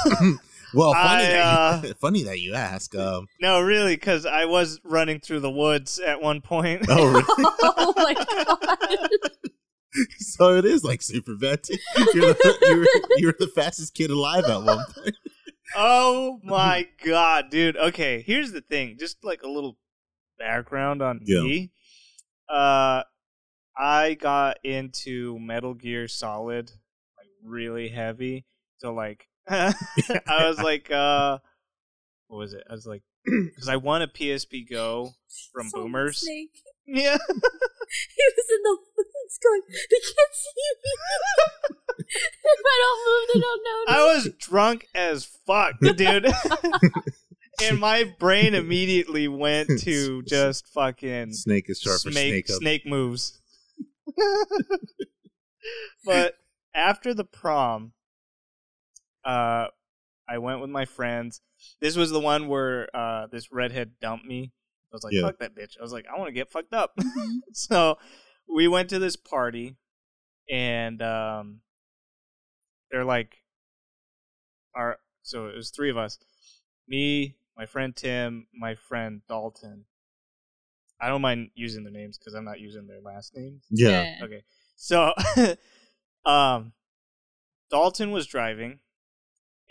Well, 0.73 0.93
funny, 0.93 1.25
I, 1.25 1.79
that 1.81 1.83
you, 1.83 1.93
funny 1.95 2.23
that 2.23 2.39
you 2.39 2.53
ask. 2.53 2.95
Um, 2.95 3.25
no, 3.41 3.59
really, 3.59 3.95
because 3.95 4.25
I 4.25 4.45
was 4.45 4.79
running 4.85 5.19
through 5.19 5.41
the 5.41 5.51
woods 5.51 5.99
at 5.99 6.21
one 6.21 6.39
point. 6.41 6.85
oh, 6.89 7.11
really? 7.11 7.25
oh 7.63 7.93
my 7.97 8.13
god. 8.13 9.31
so 10.19 10.55
it 10.55 10.63
is 10.63 10.83
like 10.85 11.01
super 11.01 11.35
bad. 11.35 11.63
too. 11.63 11.75
You're 12.13 12.33
the, 12.33 12.57
you're, 12.61 13.17
you're 13.17 13.35
the 13.37 13.47
fastest 13.53 13.93
kid 13.95 14.11
alive 14.11 14.45
at 14.45 14.63
one 14.63 14.85
point. 14.95 15.15
Oh 15.75 16.39
my 16.43 16.87
god, 17.03 17.49
dude. 17.49 17.77
Okay, 17.77 18.21
here's 18.21 18.51
the 18.51 18.61
thing. 18.61 18.97
Just 18.99 19.23
like 19.23 19.43
a 19.43 19.47
little 19.49 19.77
background 20.37 21.01
on 21.01 21.19
Yeah. 21.23 21.41
me. 21.41 21.71
Uh 22.49 23.03
I 23.77 24.15
got 24.15 24.57
into 24.63 25.39
Metal 25.39 25.73
Gear 25.73 26.07
Solid 26.07 26.71
like 27.17 27.27
really 27.43 27.87
heavy. 27.89 28.45
So 28.79 28.93
like 28.93 29.27
I 29.49 29.73
was 30.27 30.59
like 30.59 30.91
uh 30.91 31.39
what 32.27 32.37
was 32.37 32.53
it? 32.53 32.63
I 32.69 32.73
was 32.73 32.85
like 32.87 33.03
cuz 33.55 33.67
I 33.69 33.77
won 33.77 34.01
a 34.01 34.07
PSP 34.07 34.69
Go 34.69 35.13
from 35.53 35.69
Solid 35.69 35.83
Boomers. 35.83 36.17
Snake. 36.19 36.61
Yeah. 36.85 37.17
He 38.15 38.23
was 38.37 38.49
in 38.49 38.63
the 38.63 38.77
woods 39.31 39.39
going, 39.43 39.61
they 39.89 39.97
can't 39.99 40.33
see 40.33 40.67
me. 40.83 42.05
if 42.07 42.59
I 42.65 42.77
don't 42.83 42.99
move, 43.07 43.29
they 43.33 43.39
don't 43.39 43.63
notice. 43.63 43.95
I 43.95 44.13
was 44.13 44.29
drunk 44.39 44.87
as 44.95 45.25
fuck, 45.45 45.75
dude. 45.97 46.31
and 47.63 47.79
my 47.79 48.03
brain 48.19 48.55
immediately 48.55 49.27
went 49.27 49.69
to 49.81 50.23
just 50.23 50.67
fucking 50.67 51.33
Snake 51.33 51.69
is 51.69 51.79
sharp 51.79 51.99
snake 51.99 52.47
snake 52.47 52.49
snake 52.49 52.85
moves. 52.85 53.39
but 56.05 56.35
after 56.73 57.13
the 57.13 57.23
prom, 57.23 57.93
uh, 59.23 59.67
I 60.27 60.37
went 60.39 60.61
with 60.61 60.69
my 60.69 60.85
friends. 60.85 61.41
This 61.79 61.95
was 61.95 62.09
the 62.09 62.19
one 62.19 62.47
where 62.47 62.89
uh, 62.95 63.27
this 63.27 63.51
redhead 63.51 63.91
dumped 64.01 64.25
me. 64.25 64.51
I 64.91 64.95
was 64.95 65.03
like, 65.03 65.13
Yeah. 65.13 65.21
"Fuck 65.21 65.39
that 65.39 65.55
bitch!" 65.55 65.77
I 65.79 65.83
was 65.83 65.93
like, 65.93 66.05
"I 66.13 66.17
want 66.17 66.27
to 66.29 66.33
get 66.33 66.49
fucked 66.51 66.73
up." 66.73 66.93
Mhm. 66.97 67.39
so 67.53 67.97
we 68.53 68.67
went 68.67 68.89
to 68.89 68.99
this 68.99 69.15
party, 69.15 69.75
and 70.49 71.01
um, 71.01 71.61
they're 72.91 73.05
like, 73.05 73.37
our 74.75 74.97
so 75.23 75.47
it 75.47 75.55
was 75.55 75.69
three 75.69 75.89
of 75.89 75.97
us, 75.97 76.17
me, 76.87 77.35
my 77.57 77.65
friend 77.65 77.95
Tim, 77.95 78.47
my 78.53 78.75
friend 78.75 79.21
Dalton. 79.27 79.85
I 80.99 81.07
don't 81.07 81.21
mind 81.21 81.49
using 81.55 81.83
their 81.83 81.93
names 81.93 82.17
because 82.17 82.35
I'm 82.35 82.45
not 82.45 82.59
using 82.59 82.85
their 82.85 83.01
last 83.01 83.35
names. 83.35 83.63
Yeah. 83.71 84.17
Okay. 84.21 84.43
So, 84.75 85.13
um, 86.29 86.73
Dalton 87.71 88.11
was 88.11 88.27
driving, 88.27 88.79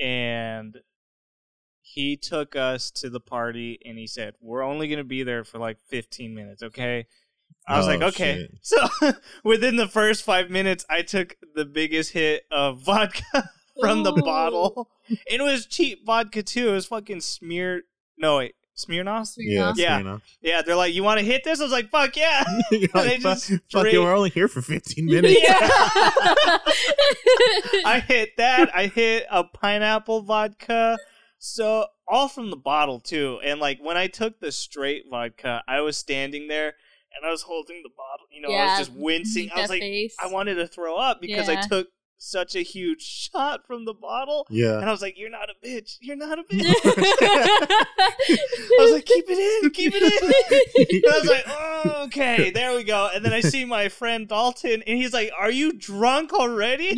and 0.00 0.76
he 1.82 2.16
took 2.16 2.56
us 2.56 2.90
to 2.92 3.10
the 3.10 3.20
party, 3.20 3.78
and 3.84 3.98
he 3.98 4.06
said, 4.06 4.34
"We're 4.40 4.62
only 4.62 4.88
gonna 4.88 5.04
be 5.04 5.22
there 5.22 5.44
for 5.44 5.58
like 5.58 5.78
15 5.88 6.34
minutes, 6.34 6.62
okay?" 6.62 7.06
I 7.68 7.76
was 7.78 7.86
Oh, 7.86 7.90
like, 7.90 8.02
"Okay." 8.02 8.48
shit. 8.48 8.50
So, 8.62 9.12
within 9.44 9.76
the 9.76 9.86
first 9.88 10.22
five 10.24 10.50
minutes, 10.50 10.84
I 10.90 11.02
took 11.02 11.36
the 11.54 11.64
biggest 11.64 12.12
hit 12.12 12.44
of 12.50 12.80
vodka 12.84 13.50
from 13.80 14.02
the 14.02 14.12
Ooh. 14.12 14.22
bottle. 14.22 14.90
It 15.26 15.40
was 15.40 15.66
cheap 15.66 16.04
vodka 16.06 16.42
too. 16.42 16.70
It 16.70 16.72
was 16.72 16.86
fucking 16.86 17.20
smear. 17.20 17.82
No 18.18 18.36
wait, 18.38 18.54
Smirnoff. 18.76 19.34
Yeah. 19.38 19.72
Yeah. 19.76 19.98
You 19.98 20.04
know? 20.04 20.20
Yeah, 20.42 20.62
they're 20.62 20.76
like, 20.76 20.92
"You 20.94 21.02
want 21.02 21.20
to 21.20 21.24
hit 21.24 21.42
this?" 21.44 21.60
I 21.60 21.62
was 21.64 21.72
like, 21.72 21.90
"Fuck 21.90 22.16
yeah!" 22.16 22.42
You're 22.70 22.88
They 22.92 23.00
like, 23.18 23.20
fuck, 23.20 23.34
just 23.38 23.48
fuck 23.50 23.60
straight- 23.68 23.94
it, 23.94 23.98
we're 23.98 24.14
only 24.16 24.30
here 24.30 24.48
for 24.48 24.60
15 24.62 25.06
minutes. 25.06 25.40
Yeah. 25.40 25.68
I 27.84 28.02
hit 28.06 28.36
that. 28.36 28.70
I 28.74 28.86
hit 28.86 29.26
a 29.30 29.44
pineapple 29.44 30.22
vodka. 30.22 30.98
So 31.38 31.86
all 32.06 32.28
from 32.28 32.50
the 32.50 32.56
bottle 32.56 33.00
too. 33.00 33.40
And 33.44 33.60
like 33.60 33.78
when 33.80 33.96
I 33.96 34.06
took 34.08 34.40
the 34.40 34.52
straight 34.52 35.04
vodka, 35.10 35.62
I 35.66 35.80
was 35.80 35.96
standing 35.96 36.48
there 36.48 36.74
and 37.16 37.26
I 37.26 37.30
was 37.30 37.42
holding 37.42 37.82
the 37.82 37.90
bottle. 37.96 38.26
You 38.30 38.42
know, 38.42 38.50
I 38.50 38.78
was 38.78 38.86
just 38.88 38.92
wincing. 38.92 39.50
I 39.54 39.60
was 39.62 39.70
like, 39.70 39.80
face. 39.80 40.16
I 40.22 40.28
wanted 40.28 40.54
to 40.56 40.66
throw 40.66 40.96
up 40.96 41.20
because 41.20 41.48
I 41.48 41.60
took 41.62 41.88
such 42.22 42.54
a 42.54 42.60
huge 42.60 43.00
shot 43.00 43.66
from 43.66 43.86
the 43.86 43.94
bottle. 43.94 44.46
Yeah. 44.50 44.76
And 44.78 44.84
I 44.84 44.90
was 44.92 45.00
like, 45.00 45.16
"You're 45.18 45.30
not 45.30 45.48
a 45.48 45.54
bitch. 45.66 45.96
You're 46.00 46.16
not 46.16 46.38
a 46.38 46.42
bitch." 46.52 46.74
I 46.84 48.76
was 48.78 48.92
like, 48.92 49.06
"Keep 49.06 49.24
it 49.28 49.64
in, 49.64 49.70
keep 49.70 49.92
it 49.94 50.02
in." 50.02 51.02
And 51.02 51.04
I 51.14 51.18
was 51.18 51.28
like, 51.28 51.44
oh, 51.46 52.02
"Okay, 52.06 52.50
there 52.50 52.76
we 52.76 52.84
go." 52.84 53.08
And 53.14 53.24
then 53.24 53.32
I 53.32 53.40
see 53.40 53.64
my 53.64 53.88
friend 53.88 54.28
Dalton, 54.28 54.82
and 54.86 54.98
he's 54.98 55.12
like, 55.12 55.30
"Are 55.38 55.50
you 55.50 55.72
drunk 55.72 56.32
already?" 56.32 56.94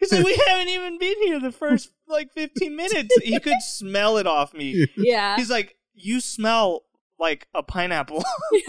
He's 0.00 0.12
like, 0.12 0.24
"We 0.24 0.36
haven't 0.48 0.68
even 0.68 0.98
been 0.98 1.22
here 1.22 1.40
the 1.40 1.52
first 1.52 1.90
like 2.08 2.32
15 2.32 2.74
minutes." 2.74 3.14
He 3.22 3.38
could 3.38 3.60
smell 3.62 4.16
it 4.18 4.26
off 4.26 4.52
me. 4.52 4.86
yeah. 4.96 5.36
He's 5.36 5.50
like, 5.50 5.76
"You 5.94 6.20
smell 6.20 6.82
like 7.18 7.46
a 7.54 7.62
pineapple." 7.62 8.22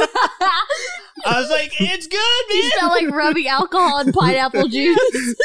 I 1.26 1.40
was 1.42 1.50
like, 1.50 1.72
"It's 1.80 2.08
good, 2.08 2.56
You 2.56 2.62
man." 2.62 2.72
smell 2.78 2.90
like 2.90 3.10
rubbing 3.10 3.48
alcohol 3.48 4.00
and 4.00 4.14
pineapple 4.14 4.68
juice. 4.70 5.36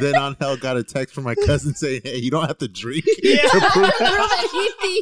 then 0.00 0.16
on 0.16 0.36
hell 0.40 0.56
got 0.56 0.76
a 0.76 0.84
text 0.84 1.14
from 1.14 1.24
my 1.24 1.34
cousin 1.34 1.74
saying, 1.74 2.02
"Hey, 2.04 2.18
you 2.18 2.30
don't 2.30 2.46
have 2.46 2.58
to 2.58 2.68
drink." 2.68 3.04
Yeah. 3.22 3.40
Prove 3.72 3.90
anything. 4.54 5.00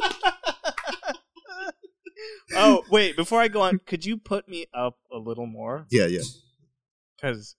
oh, 2.55 2.83
wait, 2.89 3.15
before 3.15 3.39
I 3.41 3.47
go 3.47 3.61
on, 3.61 3.79
could 3.85 4.05
you 4.05 4.17
put 4.17 4.47
me 4.47 4.65
up 4.73 4.97
a 5.11 5.17
little 5.17 5.45
more? 5.47 5.85
yeah, 5.91 6.05
yeah. 6.07 6.21
Cuz 7.21 7.55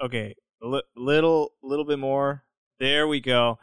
okay, 0.00 0.34
a 0.62 0.66
li- 0.66 0.82
little 0.96 1.52
little 1.62 1.84
bit 1.84 1.98
more. 1.98 2.44
There 2.80 3.08
we 3.08 3.20
go. 3.20 3.58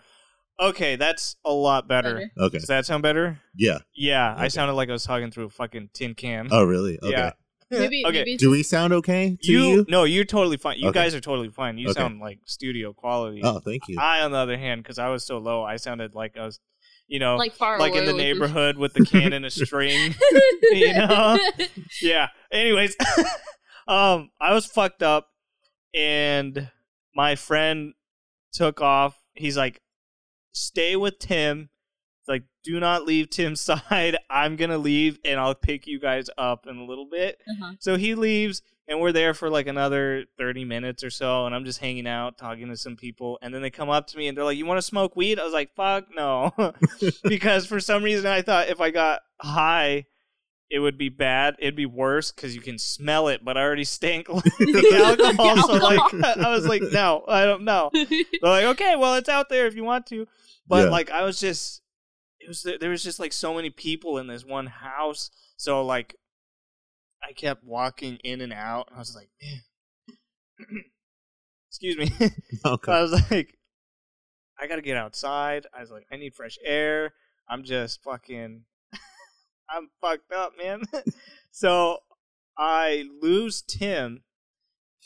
Okay, 0.60 0.95
that's 0.95 1.36
a 1.43 1.51
lot 1.51 1.88
better. 1.88 2.14
Better. 2.16 2.32
Okay. 2.38 2.58
Does 2.60 2.68
that 2.68 2.86
sound 2.86 3.03
better? 3.03 3.39
Yeah. 3.56 3.80
Yeah, 3.93 4.34
I 4.38 4.47
sounded 4.47 4.74
like 4.74 4.89
I 4.89 4.93
was 4.93 5.03
talking 5.03 5.30
through 5.32 5.45
a 5.45 5.49
fucking 5.49 5.89
tin 5.93 6.16
can. 6.16 6.47
Oh, 6.51 6.64
really? 6.64 6.97
Okay. 7.03 7.12
Yeah. 7.12 7.32
Maybe, 7.72 8.06
okay. 8.06 8.20
maybe 8.20 8.38
Do 8.38 8.51
we 8.51 8.62
sound 8.64 8.93
okay 8.93 9.38
to 9.41 9.51
You, 9.51 9.60
you? 9.64 9.86
no, 9.89 10.03
you're 10.03 10.24
totally 10.24 10.56
fine. 10.58 10.78
You 10.78 10.89
Okay. 10.89 10.99
guys 10.99 11.16
are 11.16 11.20
totally 11.20 11.49
fine. 11.49 11.78
You 11.80 11.89
Okay. 11.89 11.99
sound 11.99 12.20
like 12.22 12.39
studio 12.45 12.93
quality. 12.93 13.41
Oh, 13.43 13.60
thank 13.60 13.88
you. 13.88 13.97
I, 13.99 14.22
on 14.22 14.32
the 14.32 14.38
other 14.38 14.56
hand, 14.58 14.84
because 14.84 14.99
I 14.99 15.10
was 15.10 15.26
so 15.26 15.39
low, 15.39 15.64
I 15.64 15.78
sounded 15.78 16.14
like 16.14 16.38
I 16.38 16.45
was, 16.45 16.60
you 17.08 17.18
know, 17.20 17.36
like 17.38 17.53
far 17.53 17.80
like 17.80 17.95
in 17.95 18.06
the 18.06 18.14
neighborhood 18.14 18.78
with 18.78 18.93
the 18.93 19.03
can 19.03 19.34
and 19.34 19.45
a 19.45 19.49
string. 19.66 20.14
you 20.72 20.93
know? 20.93 21.39
yeah. 22.03 22.28
Anyways, 22.51 22.95
um, 23.88 24.30
I 24.39 24.53
was 24.53 24.68
fucked 24.68 25.01
up, 25.03 25.28
and 25.93 26.70
my 27.16 27.36
friend 27.36 27.93
took 28.53 28.80
off. 28.80 29.20
He's 29.34 29.58
like, 29.58 29.82
"Stay 30.56 30.95
with 30.95 31.20
Tim." 31.20 31.70
It's 32.22 32.30
like, 32.30 32.43
"Do 32.64 32.80
not 32.80 33.06
leave 33.06 33.30
Tim's 33.30 33.62
side. 33.91 34.18
I'm 34.30 34.56
gonna 34.56 34.78
leave, 34.78 35.20
and 35.24 35.39
I'll 35.39 35.53
pick 35.56 35.86
you 35.86 35.99
guys 35.99 36.30
up 36.38 36.66
in 36.68 36.78
a 36.78 36.86
little 36.86 37.08
bit." 37.10 37.41
Uh-huh. 37.47 37.74
So 37.80 37.97
he 37.97 38.16
leaves, 38.16 38.62
and 38.88 38.99
we're 38.99 39.12
there 39.12 39.34
for 39.34 39.49
like 39.49 39.68
another 39.68 40.26
30 40.38 40.66
minutes 40.66 41.03
or 41.03 41.10
so, 41.10 41.45
and 41.45 41.53
I'm 41.53 41.66
just 41.66 41.80
hanging 41.80 42.08
out, 42.08 42.38
talking 42.38 42.68
to 42.70 42.78
some 42.78 42.95
people, 42.95 43.38
and 43.41 43.53
then 43.53 43.62
they 43.62 43.70
come 43.70 43.89
up 43.89 44.08
to 44.08 44.18
me 44.18 44.28
and 44.28 44.38
they're 44.38 44.45
like, 44.45 44.58
"You 44.58 44.66
want 44.66 44.78
to 44.78 44.82
smoke 44.82 45.16
weed?" 45.16 45.39
I 45.39 45.43
was 45.43 45.53
like, 45.53 45.76
"Fuck 45.76 46.06
no," 46.16 46.51
because 47.24 47.66
for 47.66 47.80
some 47.80 48.03
reason 48.03 48.26
I 48.26 48.41
thought 48.41 48.70
if 48.70 48.82
I 48.82 48.91
got 48.91 49.22
high, 49.41 50.06
it 50.72 50.80
would 50.80 50.97
be 50.97 51.10
bad. 51.10 51.56
It'd 51.60 51.76
be 51.76 51.86
worse 51.86 52.32
because 52.32 52.56
you 52.56 52.62
can 52.62 52.80
smell 52.80 53.28
it, 53.28 53.45
but 53.45 53.56
I 53.56 53.62
already 53.62 53.84
stank 53.84 54.30
like 54.30 54.43
the 54.43 55.03
alcohol. 55.06 55.58
So 55.68 55.74
like, 55.74 56.38
I 56.38 56.49
was 56.49 56.66
like, 56.66 56.82
"No, 56.91 57.24
I 57.28 57.45
don't 57.45 57.64
know." 57.64 57.91
They're 57.93 58.26
like, 58.41 58.66
"Okay, 58.66 58.95
well, 58.95 59.16
it's 59.16 59.30
out 59.30 59.49
there 59.49 59.68
if 59.68 59.76
you 59.76 59.84
want 59.84 60.08
to," 60.08 60.28
but 60.68 60.86
Yeah. 60.86 60.89
like, 60.89 61.09
I 61.11 61.24
was 61.24 61.39
just, 61.39 61.82
it 62.39 62.47
was 62.47 62.63
there 62.63 62.89
was 62.89 63.03
just 63.03 63.20
like 63.20 63.34
so 63.34 63.53
many 63.53 63.70
people 63.70 64.18
in 64.18 64.28
this 64.28 64.45
one 64.45 64.68
house, 64.68 65.30
so 65.57 65.84
like, 65.84 66.16
I 67.28 67.34
kept 67.34 67.63
walking 67.63 68.18
in 68.24 68.41
and 68.41 68.53
out. 68.53 68.89
I 68.95 68.99
was 68.99 69.16
like, 69.16 69.30
"Man." 69.41 69.61
excuse 71.70 71.97
me. 71.97 72.09
okay. 72.66 72.91
I 72.91 73.01
was 73.01 73.11
like, 73.32 73.57
I 74.59 74.68
gotta 74.68 74.82
get 74.82 74.97
outside. 74.97 75.66
I 75.76 75.82
was 75.82 75.91
like, 75.91 76.05
I 76.11 76.18
need 76.18 76.34
fresh 76.36 76.57
air. 76.63 77.13
I'm 77.49 77.63
just 77.63 78.01
fucking, 78.03 78.63
I'm 79.70 79.89
fucked 80.01 80.32
up, 80.32 80.53
man. 80.57 80.84
so 81.51 81.99
I 82.57 83.05
lose 83.22 83.61
Tim, 83.61 84.24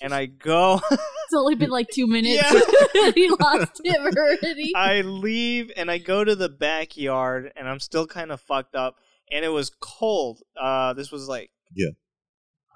and 0.02 0.14
I 0.14 0.26
go. 0.28 0.82
It's 1.32 1.36
only 1.36 1.54
been 1.54 1.70
like 1.70 1.89
two 1.93 2.08
minutes. 2.08 2.41
Yeah. 2.95 3.12
he 3.16 3.30
lost 3.30 3.82
him 3.86 4.02
already. 4.04 4.74
I 4.76 5.02
leave 5.02 5.72
and 5.78 5.91
I 5.91 6.00
go 6.00 6.24
to 6.24 6.36
the 6.36 6.50
backyard, 6.50 7.52
and 7.56 7.70
I'm 7.70 7.80
still 7.80 8.08
kind 8.08 8.32
of 8.32 8.41
fucked 8.41 8.74
up. 8.74 8.95
And 9.32 9.45
it 9.45 9.50
was 9.50 9.70
cold. 9.80 10.41
Uh, 10.60 10.93
this 10.93 11.12
was 11.12 11.28
like 11.28 11.52
Yeah. 11.76 11.89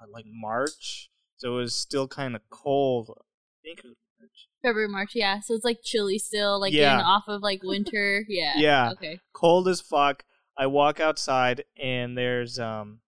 uh, 0.00 0.06
like 0.12 0.24
March, 0.28 1.10
so 1.38 1.54
it 1.54 1.56
was 1.56 1.74
still 1.74 2.06
kind 2.06 2.36
of 2.36 2.42
cold. 2.48 3.10
I 3.18 3.58
think 3.64 3.80
it 3.80 3.86
was 3.86 3.96
March. 4.20 4.48
February, 4.62 4.88
March, 4.88 5.10
yeah. 5.16 5.40
So 5.40 5.54
it's 5.54 5.64
like 5.64 5.78
chilly 5.82 6.20
still, 6.20 6.60
like 6.60 6.72
Yeah. 6.72 6.92
getting 6.92 7.06
off 7.06 7.24
of 7.26 7.42
like 7.42 7.64
winter. 7.64 8.24
Yeah. 8.28 8.52
Yeah. 8.54 8.90
Okay. 8.92 9.18
cold 9.32 9.66
as 9.66 9.80
fuck. 9.80 10.24
I 10.56 10.68
walk 10.68 11.00
outside 11.00 11.64
and 11.76 12.16
there's 12.16 12.60
um 12.60 13.00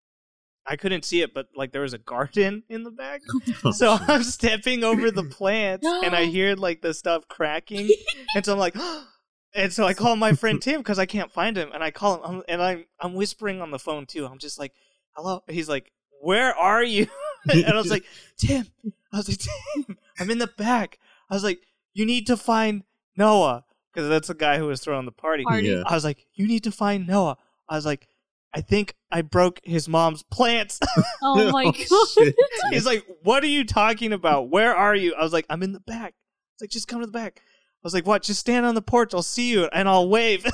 I 0.68 0.76
couldn't 0.76 1.04
see 1.04 1.22
it, 1.22 1.32
but 1.32 1.46
like 1.54 1.72
there 1.72 1.82
was 1.82 1.92
a 1.92 1.98
garden 1.98 2.62
in 2.68 2.82
the 2.82 2.90
back. 2.90 3.22
Oh, 3.64 3.70
So 3.70 3.96
shit. 3.98 4.08
I'm 4.08 4.22
stepping 4.22 4.84
over 4.84 5.10
the 5.10 5.24
plants 5.38 5.86
and 5.86 6.14
I 6.14 6.24
hear 6.24 6.54
like 6.56 6.82
the 6.82 6.92
stuff 6.94 7.28
cracking. 7.28 7.88
and 8.34 8.44
so 8.44 8.52
I'm 8.54 8.58
like 8.58 8.74
and 9.54 9.72
so 9.72 9.84
I 9.86 9.94
call 9.94 10.16
my 10.16 10.32
friend 10.32 10.60
Tim 10.60 10.80
because 10.80 10.98
I 10.98 11.06
can't 11.06 11.30
find 11.32 11.56
him 11.56 11.70
and 11.72 11.82
I 11.82 11.90
call 11.90 12.22
him 12.26 12.42
and 12.48 12.62
I'm 12.62 12.84
I'm 13.00 13.14
whispering 13.14 13.60
on 13.62 13.70
the 13.70 13.78
phone 13.78 14.06
too. 14.06 14.26
I'm 14.26 14.38
just 14.38 14.58
like, 14.58 14.72
"Hello." 15.14 15.42
He's 15.48 15.68
like, 15.68 15.92
"Where 16.20 16.54
are 16.54 16.82
you?" 16.84 17.06
and 17.50 17.64
I 17.66 17.76
was 17.76 17.90
like, 17.90 18.04
"Tim." 18.36 18.66
I 19.12 19.16
was 19.18 19.28
like, 19.28 19.38
"Tim, 19.38 19.96
I'm 20.18 20.30
in 20.30 20.38
the 20.38 20.48
back." 20.58 20.98
I 21.30 21.34
was 21.34 21.44
like, 21.44 21.60
"You 21.94 22.04
need 22.04 22.26
to 22.26 22.36
find 22.36 22.82
Noah." 23.16 23.64
Because 23.92 24.10
that's 24.10 24.28
the 24.28 24.34
guy 24.34 24.58
who 24.58 24.66
was 24.66 24.80
throwing 24.82 25.06
the 25.06 25.12
party. 25.12 25.44
Party. 25.44 25.68
Yeah. 25.68 25.82
I 25.86 25.94
was 25.94 26.04
like, 26.04 26.26
"You 26.34 26.46
need 26.46 26.64
to 26.64 26.72
find 26.72 27.06
Noah." 27.06 27.38
I 27.68 27.76
was 27.76 27.86
like, 27.86 28.06
"I 28.56 28.60
think 28.62 28.94
I 29.12 29.20
broke 29.22 29.60
his 29.62 29.88
mom's 29.88 30.22
plants." 30.24 30.80
Oh, 31.22 31.48
oh 31.48 31.52
my 31.52 31.64
Oh, 31.66 31.72
god. 31.72 32.08
shit. 32.08 32.34
He's 32.70 32.86
like, 32.86 33.04
"What 33.22 33.42
are 33.44 33.48
you 33.48 33.64
talking 33.64 34.12
about? 34.12 34.48
Where 34.50 34.74
are 34.74 34.94
you?" 34.94 35.14
I 35.14 35.22
was 35.22 35.32
like, 35.32 35.46
"I'm 35.50 35.62
in 35.62 35.72
the 35.72 35.80
back." 35.80 36.14
He's 36.54 36.62
like, 36.62 36.70
"Just 36.70 36.88
come 36.88 37.00
to 37.00 37.06
the 37.06 37.12
back." 37.12 37.40
I 37.44 37.80
was 37.84 37.94
like, 37.94 38.06
"What? 38.06 38.22
Just 38.22 38.40
stand 38.40 38.64
on 38.66 38.74
the 38.74 38.82
porch. 38.82 39.14
I'll 39.14 39.22
see 39.22 39.50
you 39.50 39.64
and 39.66 39.88
I'll 39.88 40.08
wave." 40.08 40.44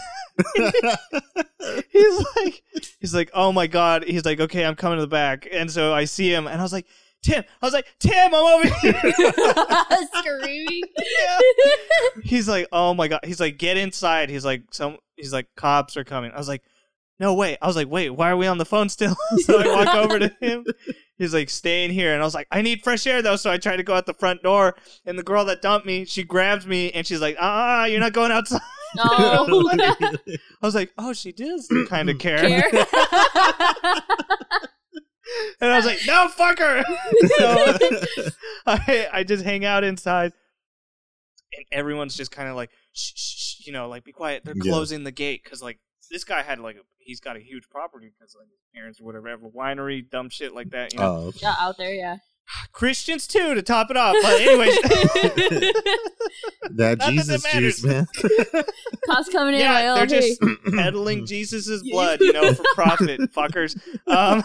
he's 1.90 2.24
like, 2.36 2.62
he's 3.00 3.14
like, 3.14 3.30
"Oh 3.34 3.52
my 3.52 3.66
god." 3.66 4.04
He's 4.04 4.24
like, 4.24 4.40
"Okay, 4.40 4.64
I'm 4.64 4.74
coming 4.76 4.98
to 4.98 5.02
the 5.02 5.06
back." 5.08 5.46
And 5.50 5.70
so 5.70 5.92
I 5.92 6.04
see 6.04 6.32
him, 6.32 6.46
and 6.46 6.60
I 6.60 6.62
was 6.62 6.72
like, 6.72 6.86
"Tim." 7.22 7.44
I 7.60 7.66
was 7.66 7.72
like, 7.74 7.86
"Tim, 7.98 8.34
I'm 8.34 8.34
over 8.34 8.68
here." 8.80 8.94
Screaming. 10.14 10.82
Yeah. 10.98 11.38
He's 12.22 12.48
like, 12.48 12.68
"Oh 12.72 12.94
my 12.94 13.08
god." 13.08 13.20
He's 13.24 13.40
like, 13.40 13.58
"Get 13.58 13.76
inside." 13.76 14.30
He's 14.30 14.44
like, 14.44 14.62
"Some." 14.70 14.98
He's 15.16 15.32
like, 15.32 15.48
"Cops 15.56 15.96
are 15.96 16.04
coming." 16.04 16.32
I 16.32 16.38
was 16.38 16.48
like, 16.48 16.62
"No, 17.20 17.34
wait." 17.34 17.58
I 17.62 17.66
was 17.66 17.76
like, 17.76 17.88
"Wait, 17.88 18.10
why 18.10 18.30
are 18.30 18.36
we 18.36 18.46
on 18.46 18.58
the 18.58 18.64
phone 18.64 18.88
still?" 18.88 19.16
so 19.44 19.58
I 19.60 19.66
walk 19.84 19.94
over 19.94 20.18
to 20.18 20.32
him. 20.40 20.64
He's 21.18 21.32
like, 21.34 21.50
"Stay 21.50 21.84
in 21.84 21.90
here," 21.90 22.12
and 22.12 22.20
I 22.22 22.24
was 22.24 22.34
like, 22.34 22.48
"I 22.50 22.62
need 22.62 22.82
fresh 22.82 23.06
air 23.06 23.22
though." 23.22 23.36
So 23.36 23.50
I 23.50 23.58
tried 23.58 23.76
to 23.76 23.82
go 23.82 23.94
out 23.94 24.06
the 24.06 24.14
front 24.14 24.42
door, 24.42 24.74
and 25.06 25.18
the 25.18 25.22
girl 25.22 25.44
that 25.46 25.62
dumped 25.62 25.86
me, 25.86 26.04
she 26.04 26.22
grabs 26.24 26.66
me, 26.66 26.90
and 26.92 27.06
she's 27.06 27.20
like, 27.20 27.36
"Ah, 27.40 27.84
you're 27.84 28.00
not 28.00 28.12
going 28.12 28.32
outside." 28.32 28.60
No. 28.94 29.04
I 29.08 30.16
was 30.62 30.74
like, 30.74 30.92
"Oh, 30.98 31.12
she 31.12 31.32
does 31.32 31.66
kind 31.88 32.10
of 32.10 32.18
care. 32.18 32.38
Care. 32.46 32.68
and 35.60 35.70
I 35.72 35.76
was 35.76 35.86
like, 35.86 36.00
"No, 36.06 36.28
fuck 36.28 36.58
her." 36.58 36.82
so 37.38 37.76
I 38.66 39.08
I 39.12 39.24
just 39.24 39.44
hang 39.44 39.64
out 39.64 39.84
inside, 39.84 40.32
and 41.56 41.64
everyone's 41.72 42.16
just 42.16 42.30
kind 42.32 42.48
of 42.48 42.56
like, 42.56 42.70
shh, 42.92 43.12
shh, 43.14 43.36
shh, 43.62 43.66
you 43.66 43.72
know, 43.72 43.88
like 43.88 44.04
be 44.04 44.12
quiet. 44.12 44.44
They're 44.44 44.54
Yeah. 44.56 44.72
closing 44.72 45.04
the 45.04 45.12
gate 45.12 45.42
because 45.44 45.62
like 45.62 45.78
this 46.10 46.24
guy 46.24 46.42
had 46.42 46.58
like 46.58 46.76
a, 46.76 46.80
he's 47.04 47.20
got 47.20 47.36
a 47.36 47.40
huge 47.40 47.68
property 47.68 48.10
because 48.16 48.34
like 48.38 48.48
his 48.48 48.60
parents 48.74 49.00
or 49.00 49.04
whatever 49.04 49.28
have 49.28 49.42
a 49.42 49.48
winery, 49.48 50.08
dumb 50.08 50.28
shit 50.28 50.54
like 50.54 50.70
that. 50.70 50.92
You 50.92 50.98
know, 51.00 51.16
Oh, 51.16 51.26
okay. 51.28 51.40
Yeah, 51.42 51.54
out 51.58 51.76
there, 51.78 51.94
yeah. 51.94 52.16
Christians 52.72 53.26
too 53.26 53.54
to 53.54 53.62
top 53.62 53.90
it 53.90 53.96
off. 53.96 54.16
But 54.22 54.40
anyways, 54.40 54.74
that 56.70 56.98
Not 56.98 57.10
Jesus 57.10 57.42
that 57.42 57.52
juice, 57.52 57.84
man. 57.84 58.06
Cops 59.06 59.28
coming 59.28 59.54
in. 59.54 59.60
yeah, 59.60 59.92
like, 59.92 60.08
they're 60.08 60.20
just 60.20 60.40
peddling 60.74 61.26
Jesus's 61.26 61.82
blood, 61.90 62.20
you 62.20 62.32
know, 62.32 62.52
for 62.54 62.64
profit, 62.74 63.20
fuckers. 63.32 63.76
Um, 64.06 64.42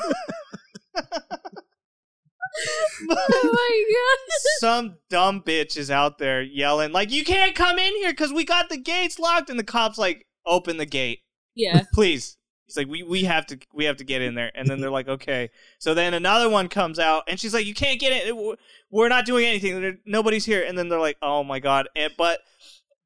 oh 3.10 3.52
my 3.54 3.84
god. 3.94 4.20
some 4.60 4.98
dumb 5.10 5.42
bitch 5.42 5.78
is 5.78 5.92
out 5.92 6.18
there 6.18 6.42
yelling 6.42 6.92
like, 6.92 7.12
"You 7.12 7.24
can't 7.24 7.56
come 7.56 7.78
in 7.78 7.96
here 7.98 8.12
because 8.12 8.34
we 8.34 8.44
got 8.46 8.70
the 8.70 8.78
gates 8.78 9.20
locked," 9.20 9.50
and 9.50 9.60
the 9.60 9.64
cops 9.64 9.98
like 9.98 10.26
open 10.46 10.78
the 10.78 10.86
gate. 10.86 11.20
Yeah. 11.56 11.84
please. 11.94 12.38
He's 12.68 12.78
like, 12.78 12.88
we 12.88 13.02
we 13.02 13.24
have 13.24 13.46
to 13.48 13.58
we 13.74 13.86
have 13.86 13.98
to 13.98 14.04
get 14.04 14.22
in 14.22 14.36
there, 14.36 14.52
and 14.54 14.68
then 14.68 14.82
they're 14.82 14.90
like, 14.92 15.08
okay. 15.08 15.50
So 15.80 15.94
then 15.94 16.14
another 16.14 16.50
one 16.50 16.68
comes 16.68 17.00
out, 17.00 17.24
and 17.28 17.40
she's 17.40 17.54
like, 17.54 17.66
you 17.66 17.74
can't 17.74 18.00
get 18.00 18.28
in. 18.28 18.56
We're 18.92 19.08
not 19.10 19.26
doing 19.26 19.46
anything. 19.46 20.00
Nobody's 20.06 20.46
here. 20.46 20.64
And 20.68 20.78
then 20.78 20.90
they're 20.90 21.00
like, 21.00 21.18
oh 21.22 21.44
my 21.44 21.60
god. 21.60 21.88
And, 21.96 22.12
but 22.18 22.42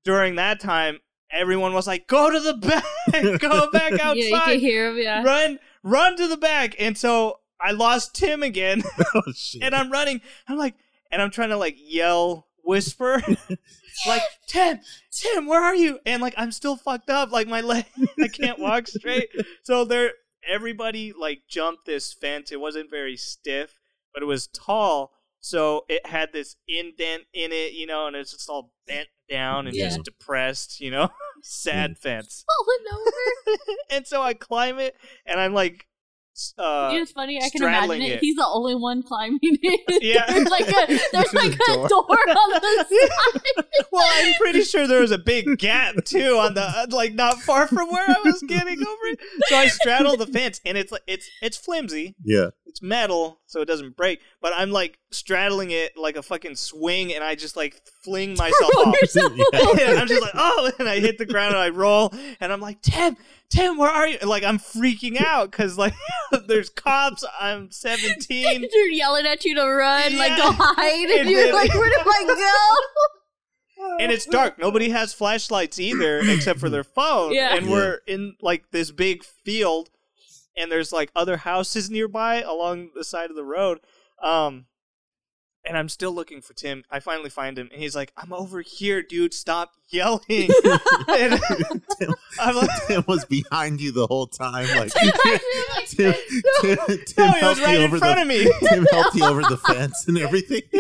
during 0.03 0.35
that 0.35 0.59
time, 0.59 0.99
everyone 1.31 1.73
was 1.73 1.87
like, 1.87 2.07
go 2.07 2.29
to 2.29 2.39
the 2.39 2.53
back, 3.13 3.39
go 3.39 3.69
back 3.71 3.91
Yeah, 3.97 4.13
you 4.13 4.25
can 4.29 4.33
outside, 4.33 4.59
hear 4.59 4.89
him, 4.89 4.97
yeah. 4.97 5.23
run, 5.23 5.59
run 5.83 6.17
to 6.17 6.27
the 6.27 6.37
back. 6.37 6.75
And 6.79 6.97
so 6.97 7.39
I 7.59 7.71
lost 7.71 8.15
Tim 8.15 8.43
again, 8.43 8.83
oh 9.15 9.21
shit. 9.35 9.61
and 9.63 9.75
I'm 9.75 9.91
running. 9.91 10.21
I'm 10.47 10.57
like, 10.57 10.75
and 11.11 11.21
I'm 11.21 11.29
trying 11.31 11.49
to 11.49 11.57
like 11.57 11.75
yell 11.77 12.47
whisper, 12.71 13.21
like 14.07 14.21
Tim, 14.47 14.79
Tim, 15.11 15.45
where 15.45 15.61
are 15.61 15.75
you? 15.75 15.99
And 16.05 16.21
like 16.21 16.33
I'm 16.37 16.51
still 16.51 16.75
fucked 16.77 17.09
up, 17.09 17.31
like 17.31 17.47
my 17.47 17.61
leg, 17.71 17.85
I 18.21 18.27
can't 18.27 18.59
walk 18.59 18.87
straight. 18.87 19.29
So 19.63 19.83
there, 19.85 20.11
everybody 20.49 21.13
like 21.13 21.41
jumped 21.49 21.85
this 21.85 22.13
fence. 22.13 22.51
It 22.51 22.59
wasn't 22.59 22.89
very 22.89 23.17
stiff, 23.17 23.79
but 24.13 24.23
it 24.23 24.25
was 24.25 24.47
tall. 24.47 25.11
So 25.43 25.85
it 25.89 26.05
had 26.05 26.31
this 26.33 26.55
indent 26.67 27.23
in 27.33 27.51
it, 27.51 27.73
you 27.73 27.87
know, 27.87 28.07
and 28.07 28.15
it's 28.15 28.31
just 28.31 28.47
all 28.49 28.71
bent 28.87 29.07
down 29.27 29.65
and 29.67 29.75
Yeah. 29.75 29.85
just 29.85 30.03
depressed, 30.03 30.79
you 30.79 30.91
know, 30.91 31.09
sad 31.43 31.97
fence. 31.97 32.45
Falling 32.47 33.01
over. 33.01 33.75
and 33.89 34.05
so 34.07 34.21
I 34.21 34.33
climb 34.35 34.77
it, 34.79 34.95
and 35.25 35.39
I'm 35.39 35.53
like, 35.53 35.87
s- 36.35 36.53
uh, 36.57 36.91
it's 36.93 37.11
funny. 37.11 37.41
I 37.43 37.49
can 37.49 37.63
imagine 37.63 38.01
it. 38.01 38.11
it. 38.13 38.19
He's 38.21 38.35
the 38.35 38.47
only 38.47 38.75
one 38.75 39.03
climbing 39.03 39.39
it. 39.41 40.01
Yeah. 40.03 40.25
there's 40.27 40.49
like 40.49 40.67
a 40.67 40.87
there's 40.87 41.01
There's 41.11 41.33
like 41.33 41.51
a 41.53 41.71
a 41.71 41.75
door. 41.75 41.89
door 41.89 42.17
on 42.29 42.49
the 42.51 42.85
side. 42.89 43.65
well, 43.91 44.07
I'm 44.13 44.33
pretty 44.35 44.63
sure 44.63 44.87
there 44.87 45.01
was 45.01 45.11
a 45.11 45.17
big 45.17 45.57
gap 45.59 45.95
too 46.05 46.37
on 46.37 46.53
the 46.53 46.61
uh, 46.63 46.87
like 46.89 47.13
not 47.13 47.39
far 47.39 47.67
from 47.67 47.89
where 47.91 48.09
I 48.09 48.21
was 48.23 48.41
getting 48.47 48.79
over 48.79 49.05
it. 49.07 49.19
So 49.47 49.55
I 49.57 49.67
straddle 49.67 50.15
the 50.17 50.27
fence, 50.27 50.61
and 50.65 50.77
it's 50.77 50.91
like 50.91 51.03
it's 51.07 51.29
it's 51.41 51.57
flimsy, 51.57 52.15
Yeah. 52.23 52.49
it's 52.65 52.81
metal, 52.81 53.40
so 53.51 53.59
it 53.61 53.65
doesn't 53.65 53.97
break. 53.97 54.21
But 54.41 54.53
I'm 54.55 54.71
like 54.71 54.97
straddling 55.11 55.71
it 55.71 55.97
like 55.97 56.15
a 56.15 56.23
fucking 56.23 56.55
swing, 56.55 57.13
and 57.13 57.23
I 57.23 57.35
just 57.35 57.55
like 57.57 57.81
fling 58.03 58.31
myself 58.37 58.71
Throw 58.73 58.83
off. 58.83 59.01
yourself 59.01 59.31
and 59.53 59.99
I'm 59.99 60.07
just 60.07 60.21
like, 60.21 60.31
oh, 60.35 60.71
and 60.79 60.87
I 60.87 60.99
hit 60.99 61.17
the 61.17 61.25
ground 61.25 61.53
and 61.53 61.61
I 61.61 61.69
roll, 61.69 62.13
and 62.39 62.51
I'm 62.53 62.61
like, 62.61 62.81
Tim, 62.81 63.17
Tim, 63.49 63.77
where 63.77 63.89
are 63.91 64.07
you? 64.07 64.17
And, 64.21 64.29
like 64.29 64.43
I'm 64.43 64.57
freaking 64.57 65.21
out 65.21 65.51
because 65.51 65.77
like 65.77 65.93
there's 66.47 66.69
cops. 66.69 67.25
I'm 67.39 67.69
17. 67.71 68.61
They're 68.71 68.87
yelling 68.91 69.25
at 69.27 69.43
you 69.43 69.53
to 69.55 69.65
run, 69.65 70.17
like 70.17 70.37
to 70.37 70.51
hide, 70.57 71.09
and, 71.09 71.19
And 71.21 71.29
you're 71.29 71.43
then- 71.45 71.53
like, 71.55 71.73
where 71.73 71.89
do 71.89 71.95
I 71.99 72.23
go? 72.25 72.75
and 73.99 74.11
it's 74.11 74.25
dark. 74.27 74.59
Nobody 74.59 74.89
has 74.91 75.13
flashlights 75.13 75.79
either, 75.79 76.19
except 76.19 76.59
for 76.59 76.69
their 76.69 76.83
phone. 76.83 77.33
Yeah. 77.33 77.55
And 77.55 77.69
we're 77.69 77.99
in 78.07 78.35
like 78.41 78.69
this 78.71 78.91
big 78.91 79.23
field, 79.23 79.89
and 80.55 80.71
there's 80.71 80.91
like 80.91 81.11
other 81.15 81.37
houses 81.37 81.89
nearby 81.89 82.41
along 82.41 82.89
the 82.95 83.03
side 83.03 83.29
of 83.29 83.35
the 83.35 83.43
road. 83.43 83.79
Um, 84.21 84.65
and 85.65 85.77
I'm 85.77 85.89
still 85.89 86.11
looking 86.11 86.41
for 86.41 86.53
Tim. 86.53 86.83
I 86.89 86.99
finally 86.99 87.29
find 87.29 87.57
him, 87.57 87.69
and 87.71 87.81
he's 87.81 87.95
like, 87.95 88.11
"I'm 88.17 88.33
over 88.33 88.61
here, 88.61 89.01
dude. 89.01 89.33
Stop 89.33 89.71
yelling." 89.89 90.21
and 91.07 91.39
Tim, 91.99 92.13
I'm 92.39 92.55
like, 92.55 92.69
Tim 92.87 93.03
was 93.07 93.25
behind 93.25 93.79
you 93.81 93.91
the 93.91 94.07
whole 94.07 94.27
time. 94.27 94.67
Like 94.77 94.93
Like, 94.95 95.41
Tim, 95.87 96.13
Tim, 96.61 96.77
Tim 96.87 96.97
"No, 97.17 97.31
he 97.31 97.39
helped 97.39 97.41
was 97.41 97.59
you 97.59 97.65
right 97.65 97.77
in 97.77 97.83
over 97.83 97.97
front 97.99 98.15
the 98.15 98.21
of 98.21 98.27
me." 98.27 98.51
Tim 98.69 98.85
helped 98.91 99.15
you 99.15 99.25
over 99.25 99.41
the 99.43 99.57
fence 99.57 100.05
and 100.07 100.17
everything. 100.17 100.61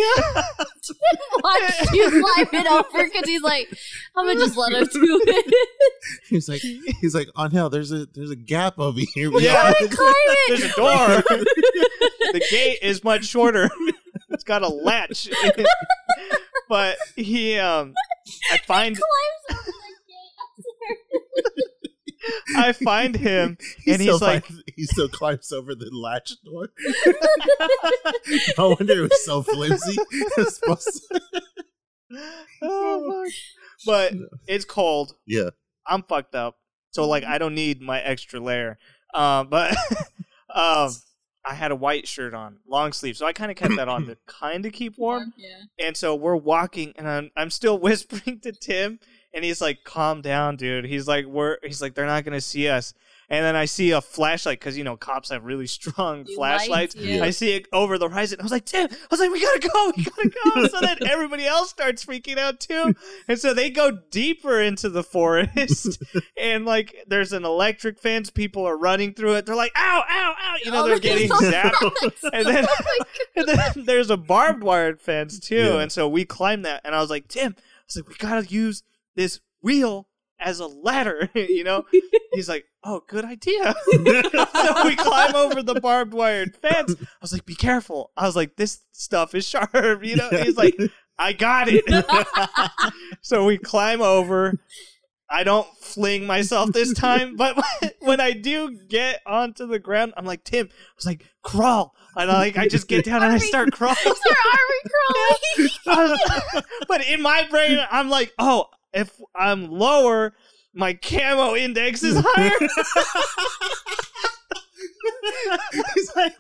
watch 1.43 1.91
you 1.93 2.09
climb 2.09 2.47
it 2.53 2.67
over 2.71 3.03
because 3.03 3.25
he's 3.27 3.41
like, 3.41 3.67
I'm 4.15 4.25
gonna 4.25 4.39
just 4.39 4.57
let 4.57 4.73
him 4.73 4.87
do 4.91 5.21
it. 5.27 5.53
He's 6.27 6.47
like, 6.49 6.61
he's 6.61 7.13
like, 7.15 7.27
oh, 7.35 7.43
on 7.43 7.51
hell, 7.51 7.69
there's 7.69 7.91
a 7.91 8.05
there's 8.13 8.31
a 8.31 8.35
gap 8.35 8.79
over 8.79 8.99
here. 9.13 9.31
We 9.31 9.43
Yeah. 9.45 9.71
gotta- 9.73 9.87
Climb 9.89 10.13
There's 10.47 10.63
a 10.63 10.75
door. 10.75 11.23
the 12.33 12.45
gate 12.49 12.79
is 12.81 13.03
much 13.03 13.25
shorter. 13.25 13.69
It's 14.31 14.43
got 14.43 14.61
a 14.63 14.67
latch. 14.67 15.29
but 16.69 16.97
he 17.15 17.57
um 17.57 17.93
I 18.51 18.57
find 18.57 18.95
Climbs 18.97 19.59
over 19.59 19.71
the 19.71 21.53
gate. 21.55 22.55
I 22.55 22.71
find 22.73 23.15
him 23.15 23.57
He 23.83 23.91
and 23.93 24.01
still 24.01 24.15
he's 24.15 24.21
like 24.21 24.45
finds- 24.45 24.63
he 24.75 24.83
still 24.85 25.09
climbs 25.09 25.51
over 25.51 25.73
the 25.75 25.89
latch 25.91 26.33
door. 26.45 26.69
no 28.57 28.69
wonder 28.69 29.03
it 29.05 29.09
was 29.09 29.25
so 29.25 29.41
flimsy. 29.41 29.97
It's 30.37 30.57
supposed 30.59 31.01
to- 31.11 31.21
oh, 32.61 33.23
fuck. 33.25 33.33
But 33.85 34.13
it's 34.47 34.65
cold. 34.65 35.15
yeah, 35.25 35.49
I'm 35.87 36.03
fucked 36.03 36.35
up. 36.35 36.57
So 36.91 37.07
like 37.07 37.23
I 37.23 37.37
don't 37.37 37.55
need 37.55 37.81
my 37.81 37.99
extra 38.01 38.39
layer. 38.39 38.77
Um 39.13 39.47
but 39.49 39.75
um 40.53 40.91
I 41.43 41.55
had 41.55 41.71
a 41.71 41.75
white 41.75 42.07
shirt 42.07 42.33
on, 42.33 42.57
long 42.67 42.93
sleeve, 42.93 43.17
so 43.17 43.25
I 43.25 43.33
kind 43.33 43.49
of 43.49 43.57
kept 43.57 43.75
that 43.75 43.87
on 43.87 44.05
to 44.05 44.17
kind 44.27 44.65
of 44.65 44.73
keep 44.73 44.97
warm. 44.97 45.33
Yeah. 45.37 45.61
And 45.79 45.97
so 45.97 46.15
we're 46.15 46.35
walking, 46.35 46.93
and 46.97 47.07
I'm, 47.07 47.31
I'm 47.35 47.49
still 47.49 47.77
whispering 47.79 48.39
to 48.41 48.51
Tim, 48.51 48.99
and 49.33 49.43
he's 49.43 49.61
like, 49.61 49.83
"Calm 49.83 50.21
down, 50.21 50.55
dude." 50.55 50.85
He's 50.85 51.07
like, 51.07 51.25
"We're," 51.25 51.57
he's 51.63 51.81
like, 51.81 51.95
"They're 51.95 52.05
not 52.05 52.23
gonna 52.23 52.41
see 52.41 52.67
us." 52.67 52.93
And 53.31 53.45
then 53.45 53.55
I 53.55 53.63
see 53.63 53.91
a 53.91 54.01
flashlight 54.01 54.59
because 54.59 54.77
you 54.77 54.83
know 54.83 54.97
cops 54.97 55.29
have 55.29 55.45
really 55.45 55.65
strong 55.65 56.25
You 56.27 56.35
flashlights. 56.35 56.95
light, 56.97 57.03
yeah. 57.05 57.23
I 57.23 57.29
see 57.29 57.53
it 57.55 57.65
over 57.71 57.97
the 57.97 58.09
horizon. 58.09 58.39
I 58.41 58.43
was 58.43 58.51
like, 58.51 58.65
"Tim," 58.65 58.89
I 58.91 58.95
was 59.09 59.21
like, 59.21 59.31
"We 59.31 59.39
gotta 59.41 59.69
go, 59.73 59.93
we 59.95 60.03
gotta 60.03 60.29
go." 60.29 60.67
so 60.67 60.81
then 60.81 60.97
everybody 61.07 61.45
else 61.47 61.69
starts 61.69 62.05
freaking 62.05 62.37
out 62.37 62.59
too, 62.59 62.93
and 63.29 63.39
so 63.39 63.53
they 63.53 63.69
go 63.69 63.99
deeper 64.11 64.59
into 64.61 64.89
the 64.89 65.01
forest, 65.01 66.03
and 66.37 66.65
like 66.65 66.93
there's 67.07 67.31
an 67.31 67.45
electric 67.45 67.99
fence. 67.99 68.29
People 68.29 68.65
are 68.67 68.77
running 68.77 69.13
through 69.13 69.35
it. 69.35 69.45
They're 69.45 69.55
like, 69.55 69.71
"Ow, 69.77 70.03
ow, 70.09 70.35
ow!" 70.37 70.55
You 70.65 70.71
know, 70.71 70.83
Oh 70.83 70.87
they're 70.87 70.99
getting 70.99 71.29
zapped. 71.29 71.71
And 72.33 72.45
then, 72.45 72.65
Oh 72.69 73.03
and 73.37 73.47
then 73.47 73.85
there's 73.85 74.09
a 74.09 74.17
barbed 74.17 74.61
wire 74.61 74.97
fence 74.97 75.39
too, 75.39 75.55
Yeah. 75.55 75.79
and 75.79 75.89
so 75.91 76.05
we 76.07 76.25
climbed 76.25 76.65
that. 76.65 76.81
And 76.83 76.93
I 76.93 76.99
was 76.99 77.09
like, 77.09 77.29
Tim, 77.29 77.55
I 77.57 77.61
was 77.87 77.95
like, 77.95 78.09
we 78.09 78.15
gotta 78.15 78.45
use 78.47 78.83
this 79.15 79.39
wheel 79.61 80.07
as 80.41 80.59
a 80.59 80.67
ladder, 80.67 81.29
you 81.35 81.63
know? 81.63 81.85
He's 82.33 82.49
like, 82.49 82.65
oh, 82.83 83.03
good 83.07 83.25
idea. 83.25 83.73
so 83.91 84.85
we 84.85 84.95
climb 84.95 85.35
over 85.35 85.61
the 85.61 85.79
barbed 85.81 86.13
wire 86.13 86.47
fence. 86.47 86.95
I 86.99 87.05
was 87.21 87.31
like, 87.31 87.45
be 87.45 87.55
careful. 87.55 88.11
I 88.17 88.25
was 88.25 88.35
like, 88.35 88.55
this 88.55 88.79
stuff 88.91 89.35
is 89.35 89.47
sharp, 89.47 90.03
you 90.03 90.15
know? 90.15 90.29
He's 90.29 90.57
like, 90.57 90.75
I 91.17 91.33
got 91.33 91.67
it. 91.69 91.85
so 93.21 93.45
we 93.45 93.57
climb 93.57 94.01
over. 94.01 94.59
I 95.29 95.43
don't 95.45 95.67
fling 95.77 96.25
myself 96.25 96.71
this 96.73 96.93
time, 96.93 97.37
but 97.37 97.57
when 97.99 98.19
I 98.19 98.31
do 98.31 98.77
get 98.89 99.21
onto 99.25 99.65
the 99.65 99.79
ground, 99.79 100.13
I'm 100.17 100.25
like, 100.25 100.43
Tim, 100.43 100.67
I 100.69 100.93
was 100.97 101.05
like, 101.05 101.25
crawl. 101.41 101.95
And 102.17 102.29
I 102.29 102.37
like 102.39 102.57
I 102.57 102.67
just 102.67 102.89
get 102.89 103.05
down 103.05 103.23
and 103.23 103.31
I 103.31 103.37
start 103.37 103.71
crawling. 103.71 103.97
Army 104.05 105.69
crawling. 105.85 106.19
but 106.87 107.05
in 107.07 107.21
my 107.21 107.47
brain, 107.49 107.79
I'm 107.89 108.09
like, 108.09 108.33
oh, 108.37 108.65
if 108.93 109.19
I'm 109.35 109.69
lower, 109.69 110.33
my 110.73 110.93
camo 110.93 111.55
index 111.55 112.03
is 112.03 112.15
higher. 112.17 112.51
he's 115.95 116.15
like, 116.15 116.33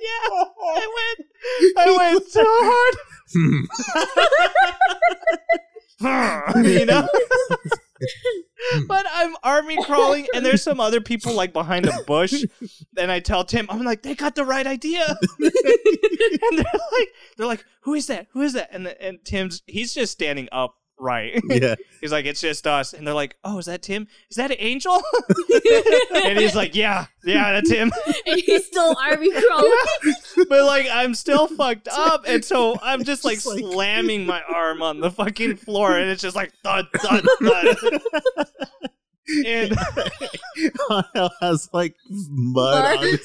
yeah, 0.00 0.30
I 0.30 1.12
went, 1.18 1.28
I 1.76 1.90
went 1.96 2.24
so 2.28 2.44
hard. 2.46 2.94
hmm. 3.32 3.64
you 6.64 6.86
know. 6.86 7.08
but 8.86 9.04
I'm 9.10 9.34
army 9.42 9.76
crawling, 9.84 10.28
and 10.34 10.46
there's 10.46 10.62
some 10.62 10.78
other 10.78 11.00
people 11.00 11.34
like 11.34 11.52
behind 11.52 11.86
a 11.86 11.92
bush. 12.06 12.44
And 12.96 13.10
I 13.10 13.18
tell 13.20 13.44
Tim, 13.44 13.66
I'm 13.68 13.82
like, 13.82 14.02
they 14.02 14.14
got 14.14 14.36
the 14.36 14.44
right 14.44 14.66
idea. 14.66 15.16
and 15.40 15.50
they're 16.52 16.80
like, 16.92 17.08
they're 17.36 17.46
like, 17.46 17.64
who 17.80 17.94
is 17.94 18.06
that? 18.06 18.28
Who 18.32 18.42
is 18.42 18.52
that? 18.52 18.68
And 18.72 18.86
and 18.86 19.18
Tim's 19.24 19.62
he's 19.66 19.92
just 19.94 20.12
standing 20.12 20.48
upright. 20.98 21.40
yeah, 21.48 21.74
he's 22.00 22.12
like, 22.12 22.26
it's 22.26 22.40
just 22.40 22.66
us. 22.66 22.92
And 22.92 23.06
they're 23.06 23.14
like, 23.14 23.36
oh, 23.44 23.58
is 23.58 23.66
that 23.66 23.82
Tim? 23.82 24.06
Is 24.30 24.36
that 24.36 24.50
an 24.50 24.56
angel? 24.60 25.00
and 26.14 26.38
he's 26.38 26.54
like, 26.54 26.74
yeah, 26.74 27.06
yeah, 27.24 27.52
that's 27.52 27.70
him. 27.70 27.92
and 28.26 28.40
he's 28.40 28.66
still 28.66 28.96
army 29.00 29.30
crawling. 29.30 29.72
but 30.48 30.64
like 30.64 30.86
I'm 30.90 31.14
still 31.14 31.46
fucked 31.48 31.88
up, 31.88 32.24
and 32.26 32.44
so 32.44 32.78
I'm 32.82 33.04
just 33.04 33.24
like 33.24 33.36
Just 33.36 33.46
like- 33.46 33.60
slamming 33.60 34.26
my 34.26 34.42
arm 34.42 34.82
on 34.82 35.00
the 35.00 35.10
fucking 35.10 35.56
floor, 35.56 35.96
and 35.96 36.10
it's 36.10 36.22
just 36.22 36.36
like 36.36 36.52
thud 36.62 36.86
thud 36.96 37.24
thud. 37.40 38.00
And 39.46 39.72
Hell 41.14 41.30
has 41.40 41.68
like 41.72 41.94
mud 42.08 42.96
on 42.98 43.02
his 43.04 43.20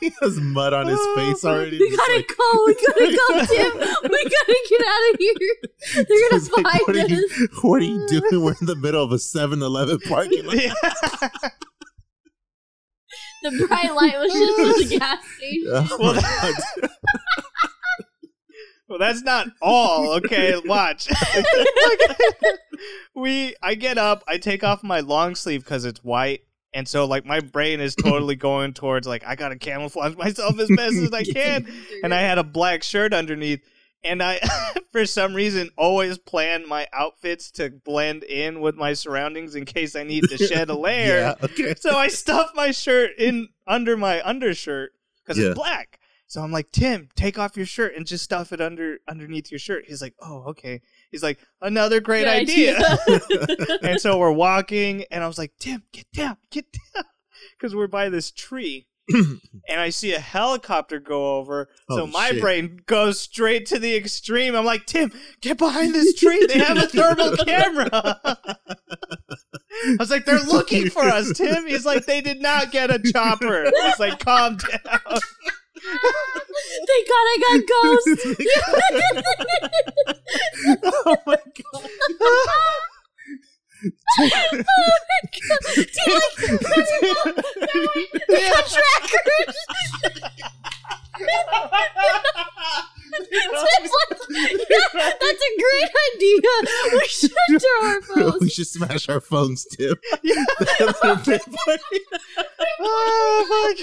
he 0.00 0.12
has 0.20 0.38
mud 0.40 0.72
on 0.72 0.86
his 0.86 0.98
Oh, 1.00 1.14
face 1.16 1.44
already. 1.44 1.78
we 1.78 1.96
gotta 1.96 2.14
like- 2.16 2.28
go. 2.28 2.64
We 2.66 2.74
gotta 2.74 3.00
go, 3.16 3.44
Tim. 3.46 3.72
We 4.10 4.24
gotta 4.24 4.58
get 4.68 4.82
out 4.86 5.10
of 5.12 5.16
here. 5.18 5.34
They're 5.94 6.04
gonna 6.04 6.36
It's 6.36 6.50
like, 6.50 6.64
find 6.64 6.80
what, 6.86 6.96
are 6.96 7.00
us. 7.00 7.10
you, 7.10 7.28
what 7.62 7.82
are 7.82 7.84
you 7.84 8.06
doing? 8.08 8.42
We're 8.44 8.54
in 8.60 8.66
the 8.66 8.76
middle 8.76 9.02
of 9.02 9.12
a 9.12 9.18
7 9.18 9.62
Eleven 9.62 9.98
parking 10.08 10.44
lot. 10.44 10.56
The 13.42 13.66
bright 13.66 13.94
light 13.94 14.18
was 14.18 14.30
just 14.32 14.60
at 14.60 14.76
the 14.90 14.98
gas 14.98 15.24
station. 15.36 15.72
Oh 15.72 15.96
Well, 15.98 16.14
my 16.14 16.20
that- 16.20 16.52
God. 16.82 16.90
Well, 18.90 18.98
that's 18.98 19.22
not 19.22 19.46
all. 19.62 20.12
Okay, 20.16 20.60
watch. 20.66 21.08
we, 23.14 23.54
I 23.62 23.74
get 23.74 23.98
up, 23.98 24.24
I 24.28 24.38
take 24.38 24.64
off 24.64 24.82
my 24.82 25.00
long 25.00 25.34
sleeve 25.34 25.64
because 25.64 25.84
it's 25.84 26.02
white. 26.04 26.40
And 26.72 26.86
so, 26.86 27.04
like, 27.04 27.24
my 27.24 27.40
brain 27.40 27.80
is 27.80 27.96
totally 27.96 28.34
going 28.36 28.74
towards, 28.74 29.06
like, 29.06 29.24
I 29.26 29.34
gotta 29.34 29.56
camouflage 29.56 30.16
myself 30.16 30.58
as 30.60 30.68
best 30.76 30.94
as 30.96 31.12
I 31.12 31.24
can. 31.34 31.66
and 32.02 32.14
I 32.14 32.20
had 32.20 32.38
a 32.38 32.44
black 32.44 32.82
shirt 32.82 33.12
underneath. 33.12 33.60
And 34.02 34.22
I, 34.22 34.40
for 34.92 35.04
some 35.04 35.34
reason, 35.34 35.68
always 35.76 36.16
plan 36.16 36.66
my 36.66 36.86
outfits 36.92 37.50
to 37.52 37.68
blend 37.70 38.24
in 38.24 38.60
with 38.60 38.74
my 38.74 38.94
surroundings 38.94 39.54
in 39.54 39.66
case 39.66 39.94
I 39.94 40.04
need 40.04 40.24
to 40.30 40.38
shed 40.38 40.70
a 40.70 40.74
layer. 40.74 41.18
Yeah, 41.18 41.34
okay. 41.44 41.74
So 41.78 41.94
I 41.96 42.08
stuff 42.08 42.52
my 42.54 42.70
shirt 42.70 43.10
in 43.18 43.48
under 43.66 43.98
my 43.98 44.26
undershirt 44.26 44.92
because 45.22 45.36
Yeah. 45.38 45.48
it's 45.50 45.54
black. 45.54 45.99
So 46.30 46.40
I'm 46.40 46.52
like, 46.52 46.70
Tim, 46.70 47.08
take 47.16 47.40
off 47.40 47.56
your 47.56 47.66
shirt 47.66 47.96
and 47.96 48.06
just 48.06 48.22
stuff 48.22 48.52
it 48.52 48.60
under 48.60 48.98
underneath 49.08 49.50
your 49.50 49.58
shirt. 49.58 49.86
He's 49.88 50.00
like, 50.00 50.14
oh, 50.22 50.44
okay. 50.50 50.80
He's 51.10 51.24
like, 51.24 51.40
another 51.60 51.98
great 51.98 52.20
Good 52.22 52.28
idea. 52.28 52.76
idea. 52.78 53.78
and 53.82 54.00
so 54.00 54.16
we're 54.16 54.30
walking, 54.30 55.02
and 55.10 55.24
I 55.24 55.26
was 55.26 55.38
like, 55.38 55.50
Tim, 55.58 55.82
get 55.92 56.06
down, 56.12 56.36
get 56.52 56.66
down, 56.94 57.02
because 57.58 57.74
we're 57.74 57.88
by 57.88 58.10
this 58.10 58.30
tree. 58.30 58.86
and 59.68 59.80
I 59.80 59.90
see 59.90 60.14
a 60.14 60.20
helicopter 60.20 61.00
go 61.00 61.38
over. 61.38 61.68
so 61.90 62.02
Oh, 62.02 62.06
my 62.06 62.30
shit. 62.30 62.40
brain 62.40 62.80
goes 62.86 63.18
straight 63.18 63.66
to 63.66 63.80
the 63.80 63.96
extreme. 63.96 64.54
I'm 64.54 64.64
like, 64.64 64.86
Tim, 64.86 65.10
get 65.40 65.58
behind 65.58 65.96
this 65.96 66.14
tree. 66.20 66.46
They 66.46 66.60
have 66.60 66.76
a 66.76 66.86
thermal 66.86 67.36
camera. 67.38 67.88
I 67.92 69.96
was 69.98 70.12
like, 70.12 70.26
they're 70.26 70.38
looking 70.44 70.90
for 70.90 71.02
us, 71.02 71.32
Tim. 71.32 71.66
He's 71.66 71.84
like, 71.84 72.06
they 72.06 72.20
did 72.20 72.40
not 72.40 72.70
get 72.70 72.92
a 72.92 73.00
chopper. 73.00 73.68
He's 73.82 73.98
like, 73.98 74.20
calm 74.20 74.58
down. 74.58 75.18
Thank 76.86 77.08
God 77.08 77.26
I 77.26 77.36
got 77.46 77.60
ghosts. 77.70 78.24
oh 81.06 81.16
my 81.26 81.36
god! 81.36 81.90
they 88.28 88.40
got 88.48 88.66
trackers. 88.66 89.56
Tim's 91.16 91.50
like, 91.72 91.94
yeah, 93.30 95.08
that's 95.20 95.42
a 95.42 95.52
great 95.58 95.90
idea. 96.14 96.40
We 96.92 97.06
should 97.08 97.32
throw 97.48 97.88
our 97.88 98.00
phones. 98.02 98.40
we 98.40 98.48
should 98.48 98.66
smash 98.66 99.08
our 99.08 99.20
phones, 99.20 99.64
Tim. 99.64 99.94
oh, 102.80 103.74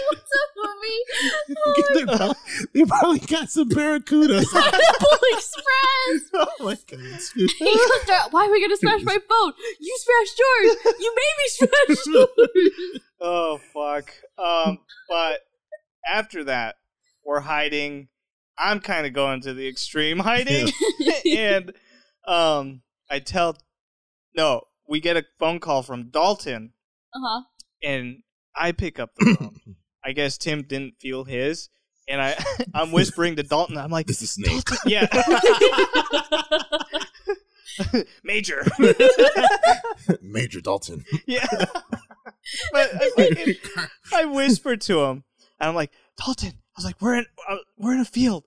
they, 1.93 2.05
probably, 2.05 2.36
they 2.73 2.86
probably 2.86 3.19
got 3.19 3.49
some 3.49 3.69
barracudas. 3.69 4.45
Pineapple 4.51 5.17
Express. 5.34 6.21
oh 6.34 6.47
my 6.61 6.75
god! 6.89 7.19
dude. 7.36 7.51
He 7.57 7.65
goes, 7.65 8.05
"Dad, 8.07 8.28
why 8.32 8.45
are 8.47 8.51
we 8.51 8.61
gonna 8.61 8.78
smash 8.78 9.03
my 9.03 9.17
phone? 9.30 9.53
You 9.80 9.97
smashed 9.99 10.39
yours. 10.39 10.78
You 10.99 11.15
made 11.15 11.36
me 11.38 11.47
smash 11.49 12.05
yours. 12.07 13.01
Oh 13.19 13.59
fuck. 13.73 14.11
Um, 14.38 14.80
but 15.09 15.39
after 16.07 16.43
that, 16.45 16.75
we're 17.25 17.39
hiding. 17.41 18.07
I'm 18.60 18.80
kind 18.80 19.05
of 19.05 19.14
going 19.14 19.41
to 19.41 19.53
the 19.53 19.68
extreme 19.68 20.20
hiding, 20.30 20.70
and 21.36 21.74
um, 22.28 22.82
I 23.10 23.20
tell, 23.20 23.55
no, 24.36 24.62
we 24.88 24.99
get 24.99 25.18
a 25.18 25.26
phone 25.39 25.60
call 25.60 25.84
from 25.84 26.10
Dalton, 26.10 26.74
Uh 27.14 27.20
huh. 27.24 27.41
and 27.84 28.24
I 28.55 28.72
pick 28.72 28.99
up 28.99 29.12
the 29.16 29.36
phone. 29.39 29.76
I 30.03 30.14
guess 30.14 30.38
Tim 30.38 30.64
didn't 30.64 30.95
feel 31.01 31.24
his, 31.26 31.70
and 32.08 32.22
I 32.22 32.36
I'm 32.74 32.91
whispering 32.91 33.36
to 33.36 33.43
Dalton. 33.43 33.78
I'm 33.78 33.91
like, 33.91 34.08
This 34.08 34.22
is 34.22 34.32
Snake. 34.32 34.64
yeah, 34.86 35.05
Major, 38.24 38.66
Major 40.22 40.62
Dalton. 40.62 41.05
yeah. 41.28 41.45
but 42.72 42.89
I, 42.95 43.12
fucking- 43.16 43.55
I 44.14 44.26
whispered 44.26 44.82
to 44.82 45.01
him, 45.03 45.24
and 45.60 45.70
I'm 45.70 45.76
like, 45.76 45.91
Dalton. 46.18 46.53
I 46.55 46.80
was 46.80 46.86
like, 46.86 47.01
we're 47.01 47.16
in 47.18 47.26
uh, 47.49 47.58
we're 47.78 47.93
in 47.93 47.99
a 47.99 48.05
field. 48.05 48.45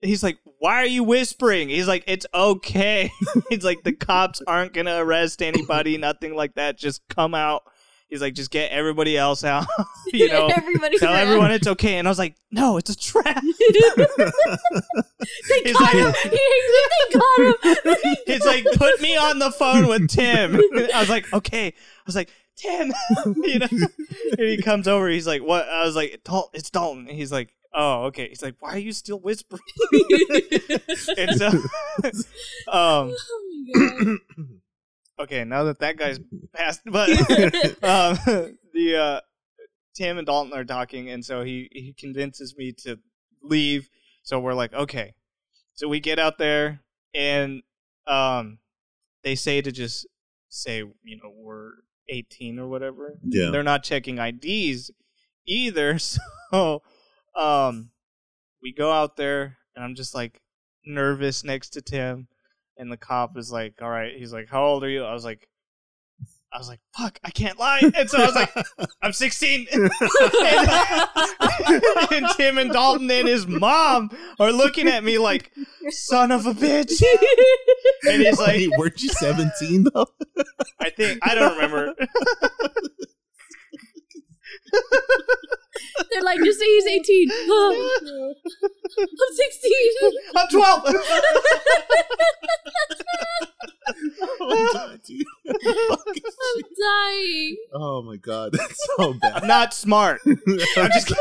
He's 0.00 0.22
like, 0.22 0.38
why 0.58 0.74
are 0.74 0.86
you 0.86 1.02
whispering? 1.02 1.68
He's 1.68 1.88
like, 1.88 2.04
it's 2.06 2.24
okay. 2.32 3.10
he's 3.50 3.64
like, 3.64 3.82
the 3.82 3.92
cops 3.92 4.40
aren't 4.46 4.72
gonna 4.72 5.04
arrest 5.04 5.42
anybody, 5.42 5.98
nothing 5.98 6.36
like 6.36 6.54
that. 6.54 6.78
Just 6.78 7.02
come 7.08 7.34
out. 7.34 7.64
He's 8.08 8.22
like, 8.22 8.34
just 8.34 8.50
get 8.50 8.70
everybody 8.70 9.18
else 9.18 9.44
out. 9.44 9.66
you 10.12 10.28
know, 10.28 10.46
Everybody's 10.46 11.00
tell 11.00 11.12
everyone 11.12 11.50
it's 11.50 11.66
okay. 11.66 11.98
And 11.98 12.08
I 12.08 12.10
was 12.10 12.18
like, 12.18 12.36
no, 12.50 12.78
it's 12.78 12.88
a 12.90 12.96
trap. 12.96 13.42
They 13.42 13.52
He's 15.64 15.78
got 15.78 15.94
like- 15.94 15.94
him. 15.94 16.14
He, 16.22 16.30
they 16.30 17.18
got 17.18 17.38
him. 17.38 17.54
It's 18.26 18.46
like, 18.46 18.64
put 18.76 19.00
me 19.02 19.16
on 19.16 19.38
the 19.38 19.50
phone 19.50 19.86
with 19.88 20.08
Tim. 20.08 20.56
I 20.94 21.00
was 21.00 21.10
like, 21.10 21.30
okay. 21.32 21.68
I 21.68 21.72
was 22.06 22.16
like, 22.16 22.30
Tim, 22.56 22.92
you 23.36 23.58
know. 23.58 23.68
And 23.70 24.40
he 24.40 24.56
comes 24.62 24.88
over. 24.88 25.08
He's 25.08 25.26
like, 25.26 25.42
what? 25.42 25.68
I 25.68 25.84
was 25.84 25.94
like, 25.94 26.20
it's 26.54 26.70
Dalton. 26.70 27.08
And 27.08 27.16
he's 27.16 27.30
like, 27.32 27.54
oh, 27.74 28.04
okay. 28.04 28.28
He's 28.28 28.42
like, 28.42 28.56
why 28.60 28.72
are 28.72 28.78
you 28.78 28.92
still 28.92 29.18
whispering? 29.18 29.60
and 31.16 31.36
so, 31.36 31.48
um, 32.68 33.14
oh 33.74 34.16
okay, 35.20 35.44
now 35.44 35.64
that 35.64 35.80
that 35.80 35.96
guy's 35.96 36.20
passed, 36.54 36.82
but 36.86 37.10
um, 37.82 38.18
the 38.72 38.96
uh, 38.96 39.20
Tim 39.94 40.18
and 40.18 40.26
Dalton 40.26 40.52
are 40.52 40.64
talking, 40.64 41.10
and 41.10 41.24
so 41.24 41.42
he 41.42 41.68
he 41.72 41.94
convinces 41.98 42.56
me 42.56 42.72
to 42.84 42.98
leave. 43.42 43.88
So 44.22 44.40
we're 44.40 44.54
like, 44.54 44.74
okay. 44.74 45.14
So 45.74 45.88
we 45.88 46.00
get 46.00 46.18
out 46.18 46.38
there, 46.38 46.80
and 47.14 47.62
um, 48.06 48.58
they 49.22 49.34
say 49.34 49.60
to 49.60 49.70
just 49.70 50.06
say, 50.48 50.78
you 51.02 51.16
know, 51.22 51.32
we're 51.34 51.72
18 52.08 52.58
or 52.58 52.68
whatever. 52.68 53.18
Yeah. 53.22 53.50
They're 53.50 53.62
not 53.62 53.82
checking 53.82 54.18
IDs 54.18 54.90
either. 55.46 55.98
So, 56.50 56.82
um, 57.38 57.90
we 58.62 58.72
go 58.72 58.92
out 58.92 59.16
there, 59.16 59.58
and 59.74 59.84
I'm 59.84 59.94
just 59.94 60.14
like 60.14 60.40
nervous 60.84 61.44
next 61.44 61.70
to 61.70 61.82
Tim, 61.82 62.28
and 62.76 62.90
the 62.90 62.96
cop 62.96 63.36
is 63.36 63.52
like, 63.52 63.74
"All 63.80 63.90
right." 63.90 64.12
He's 64.16 64.32
like, 64.32 64.48
"How 64.48 64.64
old 64.64 64.84
are 64.84 64.90
you?" 64.90 65.04
I 65.04 65.12
was 65.12 65.24
like, 65.24 65.48
"I 66.52 66.58
was 66.58 66.68
like, 66.68 66.80
fuck, 66.96 67.18
I 67.24 67.30
can't 67.30 67.58
lie." 67.58 67.80
And 67.94 68.10
so 68.10 68.18
I 68.18 68.26
was 68.26 68.34
like, 68.34 68.52
"I'm 69.02 69.12
16." 69.12 69.66
and, 69.72 69.84
and 72.12 72.26
Tim 72.36 72.58
and 72.58 72.72
Dalton 72.72 73.10
and 73.10 73.28
his 73.28 73.46
mom 73.46 74.10
are 74.40 74.52
looking 74.52 74.88
at 74.88 75.04
me 75.04 75.18
like, 75.18 75.52
"Son 75.90 76.32
of 76.32 76.46
a 76.46 76.52
bitch." 76.52 77.02
And 78.08 78.22
he's 78.22 78.38
like, 78.38 78.56
Wait, 78.56 78.70
weren't 78.78 79.02
you 79.02 79.08
17 79.08 79.86
though? 79.92 80.06
I 80.80 80.90
think 80.90 81.18
I 81.20 81.34
don't 81.34 81.56
remember. 81.56 81.94
They're 86.10 86.22
like, 86.22 86.38
just 86.44 86.58
say 86.58 86.66
he's 86.66 86.86
18. 86.86 87.30
I'm 88.98 89.06
16. 89.34 90.12
I'm 90.36 90.48
12. 90.48 90.84
oh, 94.40 94.70
God, 94.72 95.00
dude. 95.04 95.26
Fucking 95.46 96.14
shit. 96.14 96.24
I'm 96.56 96.62
dying. 96.80 97.56
Oh 97.74 98.02
my 98.02 98.16
god, 98.16 98.52
that's 98.52 98.86
so 98.96 99.14
bad. 99.14 99.42
I'm 99.42 99.48
not 99.48 99.74
smart. 99.74 100.20
I'm 100.26 100.90
just 100.92 101.12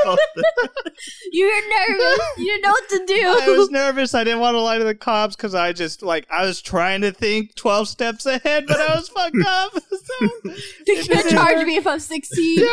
You're 1.31 1.69
nervous. 1.69 2.19
You 2.37 2.45
didn't 2.45 2.61
know 2.63 2.69
what 2.71 2.89
to 2.89 3.05
do. 3.05 3.21
I 3.41 3.57
was 3.57 3.69
nervous. 3.71 4.13
I 4.13 4.23
didn't 4.23 4.39
want 4.39 4.55
to 4.55 4.61
lie 4.61 4.77
to 4.77 4.83
the 4.83 4.95
cops 4.95 5.35
because 5.35 5.55
I 5.55 5.73
just 5.73 6.01
like 6.03 6.27
I 6.29 6.45
was 6.45 6.61
trying 6.61 7.01
to 7.01 7.11
think 7.11 7.55
twelve 7.55 7.87
steps 7.87 8.25
ahead, 8.25 8.65
but 8.67 8.79
I 8.79 8.95
was 8.95 9.09
fucked 9.09 9.35
up. 9.45 9.73
So- 10.07 10.51
They 10.85 11.03
can't 11.03 11.29
charge 11.29 11.65
me 11.65 11.75
if 11.75 11.85
I'm 11.85 11.99
16. 11.99 12.65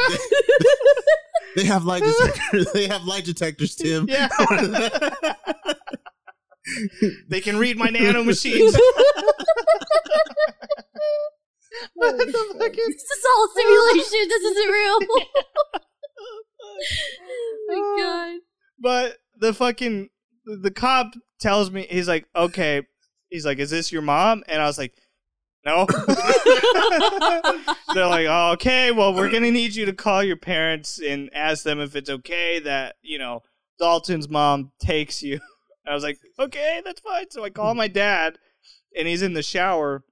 They 1.56 1.64
have 1.64 1.84
light 1.84 2.02
detectors. 2.02 2.72
They 2.72 2.86
have 2.88 3.04
light 3.04 3.24
detectors, 3.24 3.74
Tim. 3.74 4.06
yeah, 4.08 4.28
they 7.28 7.40
can 7.40 7.58
read 7.58 7.76
my 7.76 7.88
nano 7.90 8.24
machines. 8.24 8.76
what 11.94 12.16
the 12.18 12.24
fucking? 12.58 12.84
This 12.88 13.02
is 13.02 13.24
all 13.36 13.48
simulation. 13.54 14.28
This 14.28 14.42
isn't 14.42 14.70
real. 14.70 14.98
oh 17.30 17.66
my 17.68 18.02
god. 18.02 18.40
But 18.78 19.18
the 19.38 19.52
fucking 19.52 20.10
the 20.44 20.70
cop 20.70 21.14
tells 21.40 21.70
me 21.70 21.86
he's 21.88 22.08
like, 22.08 22.26
okay, 22.36 22.82
he's 23.30 23.46
like, 23.46 23.58
is 23.58 23.70
this 23.70 23.92
your 23.92 24.02
mom? 24.02 24.42
And 24.46 24.60
I 24.60 24.66
was 24.66 24.78
like, 24.78 24.94
no. 25.64 25.86
They're 27.94 28.06
like, 28.06 28.26
oh, 28.28 28.50
okay, 28.54 28.90
well, 28.90 29.14
we're 29.14 29.30
gonna 29.30 29.50
need 29.50 29.74
you 29.74 29.86
to 29.86 29.92
call 29.92 30.22
your 30.22 30.36
parents 30.36 31.00
and 31.00 31.30
ask 31.34 31.64
them 31.64 31.80
if 31.80 31.96
it's 31.96 32.10
okay 32.10 32.60
that 32.60 32.96
you 33.02 33.18
know 33.18 33.42
Dalton's 33.78 34.28
mom 34.28 34.72
takes 34.80 35.22
you. 35.22 35.40
I 35.86 35.94
was 35.94 36.02
like, 36.02 36.18
okay, 36.38 36.82
that's 36.84 37.00
fine. 37.00 37.30
So 37.30 37.44
I 37.44 37.50
call 37.50 37.74
my 37.74 37.88
dad, 37.88 38.38
and 38.96 39.06
he's 39.06 39.22
in 39.22 39.34
the 39.34 39.42
shower, 39.42 40.02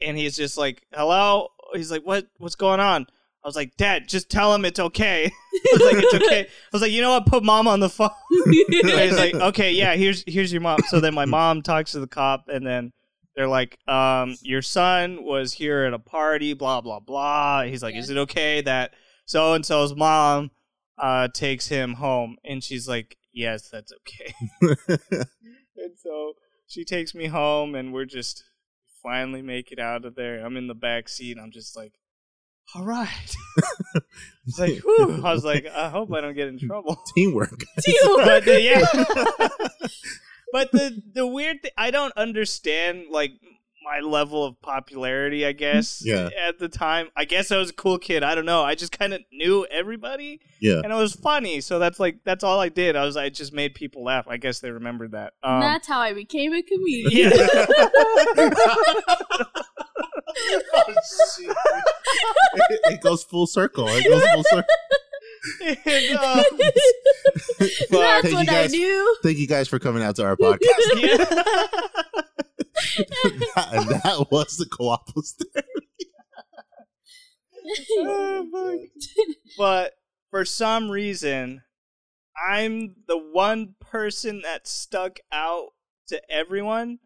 and 0.00 0.16
he's 0.16 0.36
just 0.36 0.56
like, 0.56 0.84
hello. 0.92 1.48
He's 1.74 1.90
like, 1.90 2.02
what? 2.04 2.26
What's 2.38 2.54
going 2.54 2.80
on? 2.80 3.06
I 3.44 3.48
was 3.48 3.56
like, 3.56 3.76
Dad, 3.76 4.08
just 4.08 4.30
tell 4.30 4.54
him 4.54 4.64
it's 4.64 4.80
okay. 4.80 5.26
I 5.54 5.68
was 5.72 5.82
like, 5.82 6.04
it's 6.04 6.14
okay. 6.14 6.40
I 6.40 6.46
was 6.72 6.80
like, 6.80 6.92
you 6.92 7.02
know 7.02 7.10
what? 7.10 7.26
Put 7.26 7.44
mom 7.44 7.68
on 7.68 7.78
the 7.80 7.90
phone. 7.90 8.08
He's 8.68 9.18
like, 9.18 9.34
okay, 9.34 9.72
yeah, 9.72 9.94
here's 9.96 10.24
here's 10.26 10.50
your 10.50 10.62
mom. 10.62 10.78
So 10.88 10.98
then 10.98 11.14
my 11.14 11.26
mom 11.26 11.60
talks 11.60 11.92
to 11.92 12.00
the 12.00 12.06
cop, 12.06 12.48
and 12.48 12.66
then 12.66 12.92
they're 13.36 13.48
like, 13.48 13.78
um, 13.86 14.36
your 14.40 14.62
son 14.62 15.24
was 15.24 15.52
here 15.52 15.84
at 15.84 15.92
a 15.92 15.98
party, 15.98 16.54
blah 16.54 16.80
blah 16.80 17.00
blah. 17.00 17.64
He's 17.64 17.82
like, 17.82 17.94
is 17.94 18.08
it 18.08 18.16
okay 18.16 18.62
that 18.62 18.94
so 19.26 19.52
and 19.52 19.64
so's 19.64 19.94
mom 19.94 20.50
uh 20.96 21.28
takes 21.28 21.68
him 21.68 21.94
home? 21.94 22.36
And 22.44 22.64
she's 22.64 22.88
like, 22.88 23.18
yes, 23.30 23.68
that's 23.68 23.92
okay. 23.92 24.34
and 25.76 25.98
so 25.98 26.32
she 26.66 26.84
takes 26.84 27.14
me 27.14 27.26
home, 27.26 27.74
and 27.74 27.92
we're 27.92 28.06
just 28.06 28.42
finally 29.04 29.42
make 29.42 29.70
it 29.70 29.78
out 29.78 30.04
of 30.04 30.16
there. 30.16 30.44
I'm 30.44 30.56
in 30.56 30.66
the 30.66 30.74
back 30.74 31.08
seat. 31.08 31.38
I'm 31.40 31.52
just 31.52 31.76
like, 31.76 31.92
all 32.74 32.84
right. 32.84 33.36
It's 34.46 34.58
like, 34.58 34.78
whew. 34.84 35.22
I 35.24 35.32
was 35.32 35.44
like, 35.44 35.66
I 35.66 35.88
hope 35.88 36.12
I 36.12 36.20
don't 36.20 36.34
get 36.34 36.48
in 36.48 36.58
trouble. 36.58 37.02
Teamwork. 37.14 37.64
but 37.76 38.28
uh, 38.28 38.40
the, 38.40 38.60
yeah. 38.60 39.48
but 40.52 40.70
the 40.72 41.02
the 41.14 41.26
weird 41.26 41.62
thing, 41.62 41.70
I 41.78 41.90
don't 41.90 42.12
understand 42.16 43.04
like 43.10 43.32
my 43.84 44.00
level 44.00 44.44
of 44.44 44.60
popularity. 44.62 45.44
I 45.46 45.52
guess. 45.52 46.02
Yeah. 46.14 46.28
At 46.46 46.58
the 46.58 46.68
time, 46.68 47.08
I 47.16 47.24
guess 47.24 47.50
I 47.50 47.56
was 47.56 47.70
a 47.70 47.72
cool 47.72 47.98
kid. 47.98 48.22
I 48.22 48.34
don't 48.34 48.44
know. 48.44 48.62
I 48.62 48.74
just 48.74 48.96
kind 48.96 49.14
of 49.14 49.22
knew 49.32 49.66
everybody, 49.70 50.40
yeah. 50.60 50.80
and 50.84 50.92
it 50.92 50.96
was 50.96 51.14
funny. 51.14 51.60
So 51.60 51.78
that's 51.78 51.98
like 51.98 52.18
that's 52.24 52.44
all 52.44 52.60
I 52.60 52.68
did. 52.68 52.94
I 52.94 53.04
was 53.04 53.16
I 53.16 53.30
just 53.30 53.52
made 53.52 53.74
people 53.74 54.04
laugh. 54.04 54.26
I 54.28 54.36
guess 54.36 54.60
they 54.60 54.70
remembered 54.70 55.12
that. 55.12 55.32
Um, 55.42 55.60
that's 55.60 55.88
how 55.88 56.00
I 56.00 56.12
became 56.12 56.52
a 56.52 56.62
comedian. 56.62 57.10
yeah. 57.10 57.30
it, 62.68 62.80
it 62.84 63.00
goes 63.00 63.24
full 63.24 63.46
circle. 63.46 63.86
It 63.88 64.04
goes 64.08 64.26
full 64.28 64.44
circle. 64.44 64.74
And, 65.62 65.78
um, 66.18 66.44
That's 67.58 67.86
Thank 67.90 68.24
you 68.24 68.34
what 68.34 68.40
I 68.40 68.44
guys. 68.44 68.72
do. 68.72 69.16
Thank 69.22 69.38
you 69.38 69.46
guys 69.46 69.68
for 69.68 69.78
coming 69.78 70.02
out 70.02 70.16
to 70.16 70.24
our 70.24 70.36
podcast. 70.36 70.60
yeah. 70.96 72.40
And 73.56 73.88
that 73.88 74.26
was 74.30 74.56
the 74.56 74.66
co-op's 74.66 75.36
Oh, 77.98 78.78
but 79.58 79.92
for 80.30 80.44
some 80.44 80.90
reason, 80.90 81.62
I'm 82.36 82.96
the 83.06 83.16
one 83.16 83.74
person 83.80 84.42
that 84.42 84.66
stuck 84.66 85.20
out 85.32 85.68
to 86.08 86.20
everyone 86.30 86.98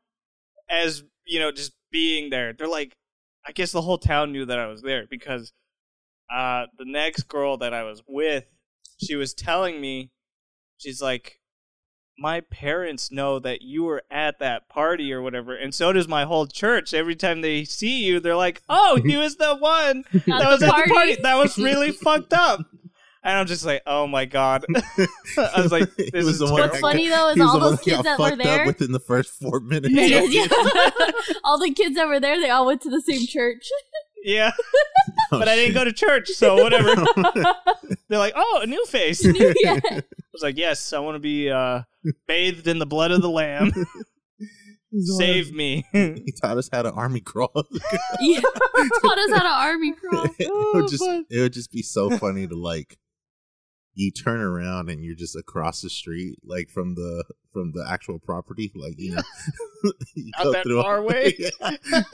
as, 0.69 1.05
you 1.27 1.39
know, 1.39 1.53
just 1.53 1.73
being 1.90 2.31
there. 2.31 2.53
They're 2.53 2.66
like, 2.66 2.97
I 3.47 3.53
guess 3.53 3.73
the 3.73 3.82
whole 3.82 3.99
town 3.99 4.32
knew 4.32 4.47
that 4.47 4.59
I 4.59 4.66
was 4.66 4.82
there 4.82 5.07
because 5.09 5.53
uh, 6.32 6.66
the 6.78 6.85
next 6.85 7.24
girl 7.28 7.57
that 7.59 7.73
I 7.73 7.85
was 7.85 8.03
with, 8.07 8.45
she 9.03 9.15
was 9.15 9.35
telling 9.35 9.81
me, 9.81 10.11
she's 10.78 11.01
like, 11.01 11.40
my 12.19 12.40
parents 12.40 13.11
know 13.12 13.39
that 13.39 13.62
you 13.62 13.85
were 13.85 14.03
at 14.11 14.39
that 14.40 14.69
party 14.69 15.12
or 15.12 15.23
whatever, 15.23 15.55
and 15.55 15.74
so 15.74 15.93
does 15.93 16.09
my 16.09 16.24
whole 16.24 16.47
church. 16.47 16.93
Every 16.93 17.15
time 17.15 17.40
they 17.40 17.65
see 17.65 18.05
you, 18.05 18.20
they're 18.20 18.36
like, 18.36 18.62
"Oh, 18.69 19.01
he 19.05 19.16
was 19.16 19.36
the 19.36 19.57
one 19.57 20.05
At 20.12 20.27
that 20.27 20.49
was 20.49 20.61
the 20.61 20.66
at 20.74 20.85
the 20.86 20.93
party. 20.93 21.16
That 21.23 21.36
was 21.36 21.57
really 21.59 21.93
fucked 22.05 22.32
up." 22.32 22.61
And 23.23 23.36
I'm 23.36 23.47
just 23.47 23.65
like, 23.65 23.82
"Oh 23.86 24.07
my 24.07 24.24
god!" 24.24 24.65
I 24.77 25.61
was 25.61 25.73
like, 25.73 25.95
"This 25.97 26.12
was 26.24 26.27
is 26.28 26.39
the 26.39 26.47
one. 26.47 26.62
What's 26.62 26.81
funny 26.81 27.09
though 27.09 27.28
is 27.28 27.40
all 27.40 27.59
the 27.59 27.70
those 27.70 27.81
kids 27.81 28.03
that 28.03 28.19
were 28.19 28.31
fucked 28.31 28.43
there. 28.43 28.61
up 28.62 28.66
within 28.66 28.93
the 28.93 29.01
first 29.01 29.31
four 29.31 29.61
minutes. 29.61 29.93
Yeah, 29.95 30.23
yeah. 30.23 30.47
all 31.45 31.59
the 31.59 31.73
kids 31.74 31.95
that 31.97 32.07
were 32.09 32.20
there, 32.20 32.40
they 32.40 32.51
all 32.51 32.66
went 32.66 32.81
to 32.82 32.90
the 32.90 33.01
same 33.01 33.27
church. 33.27 33.69
Yeah, 34.24 34.51
Oh, 35.31 35.39
but 35.39 35.49
I 35.49 35.55
didn't 35.55 35.69
shit. 35.69 35.74
go 35.74 35.85
to 35.85 35.93
church, 35.93 36.28
so 36.31 36.62
whatever. 36.62 36.95
They're 38.09 38.19
like, 38.19 38.35
"Oh, 38.36 38.61
a 38.62 38.66
new 38.66 38.85
face." 38.86 39.24
I 39.27 39.55
yeah. 39.61 39.78
was 40.32 40.43
like, 40.43 40.57
"Yes, 40.57 40.93
I 40.93 40.99
want 40.99 41.15
to 41.16 41.20
be 41.20 41.51
uh, 41.51 41.82
bathed 42.26 42.66
in 42.66 42.78
the 42.78 42.86
blood 42.86 43.10
of 43.10 43.22
the 43.22 43.30
lamb. 43.30 43.72
He's 44.90 45.16
Save 45.16 45.52
me." 45.52 45.85
He 45.93 46.32
taught 46.40 46.56
us 46.56 46.68
how 46.72 46.82
to 46.82 46.93
army 46.93 47.20
crawl. 47.20 47.51
yeah. 48.20 48.40
Taught 48.40 49.18
us 49.18 49.32
how 49.32 49.43
to 49.43 49.48
army 49.48 49.93
crawl. 49.93 50.26
it 50.39 50.48
oh, 50.51 50.72
would 50.74 50.89
just 50.89 51.05
it 51.30 51.40
would 51.40 51.52
just 51.52 51.72
be 51.72 51.82
so 51.82 52.16
funny 52.16 52.47
to 52.47 52.55
like 52.55 52.98
you 53.94 54.10
turn 54.12 54.40
around 54.40 54.89
and 54.89 55.05
you're 55.05 55.16
just 55.16 55.36
across 55.36 55.82
the 55.82 55.90
street 55.90 56.36
like 56.44 56.70
from 56.70 56.94
the 56.94 57.24
from 57.52 57.72
the 57.72 57.85
actual 57.90 58.18
property 58.18 58.70
like 58.76 58.94
you 58.97 59.16
know 59.16 59.22
you 60.14 60.30
Out 60.39 60.52
that 60.52 60.82
far 60.82 60.98
away? 60.98 61.35
yeah. 61.39 61.51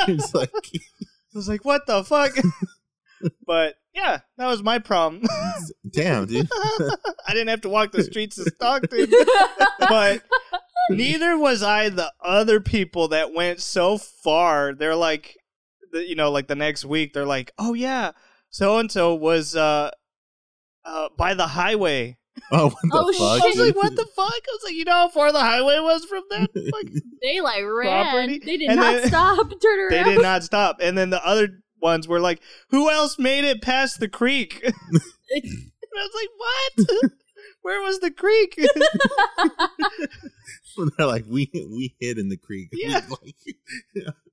it's 0.09 0.35
like 0.35 0.51
I 0.53 1.39
was 1.39 1.49
like, 1.49 1.65
"What 1.65 1.87
the 1.87 2.05
fuck?" 2.05 2.33
But 3.47 3.75
yeah, 3.95 4.21
that 4.39 4.47
was 4.47 4.63
my 4.63 4.79
problem. 4.79 5.23
damn 5.91 6.27
dude 6.27 6.49
I 7.29 7.33
didn't 7.33 7.49
have 7.49 7.61
to 7.63 7.69
walk 7.69 7.93
the 7.93 8.03
streets 8.03 8.39
of 8.39 8.47
Stockton, 8.57 9.11
but 9.79 10.23
neither 10.91 11.39
was 11.39 11.63
I 11.63 11.89
the 11.89 12.13
other 12.23 12.61
people 12.61 13.09
that 13.09 13.33
went 13.33 13.61
so 13.61 13.99
far. 13.99 14.75
They're 14.75 14.97
like, 14.97 15.37
you 15.93 16.17
know, 16.17 16.31
like 16.31 16.49
the 16.49 16.57
next 16.57 16.85
week, 16.85 17.13
they're 17.13 17.25
like, 17.27 17.53
"Oh 17.59 17.75
yeah, 17.75 18.13
so 18.51 18.79
and 18.79 18.91
so 18.91 19.15
was 19.15 19.55
uh, 19.55 19.91
uh, 20.85 21.09
by 21.17 21.35
the 21.35 21.47
highway." 21.49 22.17
oh 22.51 22.69
what 22.69 22.83
the 22.83 22.91
Oh, 22.93 23.13
fuck 23.13 23.45
I 23.45 23.47
was 23.47 23.59
like, 23.59 23.77
"What 23.77 23.95
the 23.95 24.07
fuck?" 24.17 24.27
I 24.27 24.41
was 24.49 24.61
like, 24.65 24.75
"You 24.75 24.85
know 24.85 24.93
how 24.93 25.09
far 25.09 25.31
the 25.31 25.39
highway 25.41 25.79
was 25.79 26.05
from 26.07 26.25
that?" 26.31 26.51
Like, 26.73 26.93
They 27.23 27.41
like 27.41 27.63
ran. 27.65 28.05
Property. 28.11 28.41
They 28.45 28.57
did 28.57 28.71
And 28.71 28.81
not 28.81 28.93
then- 28.95 29.09
stop. 29.09 29.51
Turn 29.63 29.81
around. 29.81 29.91
they 29.93 30.03
did 30.15 30.21
not 30.23 30.43
stop. 30.43 30.79
And 30.83 30.99
then 30.99 31.11
the 31.11 31.25
other 31.25 31.63
ones 31.85 32.09
were 32.09 32.19
like, 32.19 32.41
"Who 32.71 32.91
else 32.91 33.17
made 33.17 33.45
it 33.45 33.63
past 33.63 34.01
the 34.01 34.09
creek?" 34.09 34.61
I 34.65 34.73
was 35.95 36.11
like, 36.17 36.31
"What?" 36.37 37.13
Where 37.63 37.81
was 37.83 38.01
the 38.01 38.11
creek? 38.11 38.59
they're 40.99 41.07
like 41.07 41.25
we 41.29 41.51
we 41.55 41.95
hid 42.01 42.19
in 42.19 42.29
the 42.29 42.37
creek 42.37 42.69
Yeah. 42.73 43.01
like, 43.23 43.35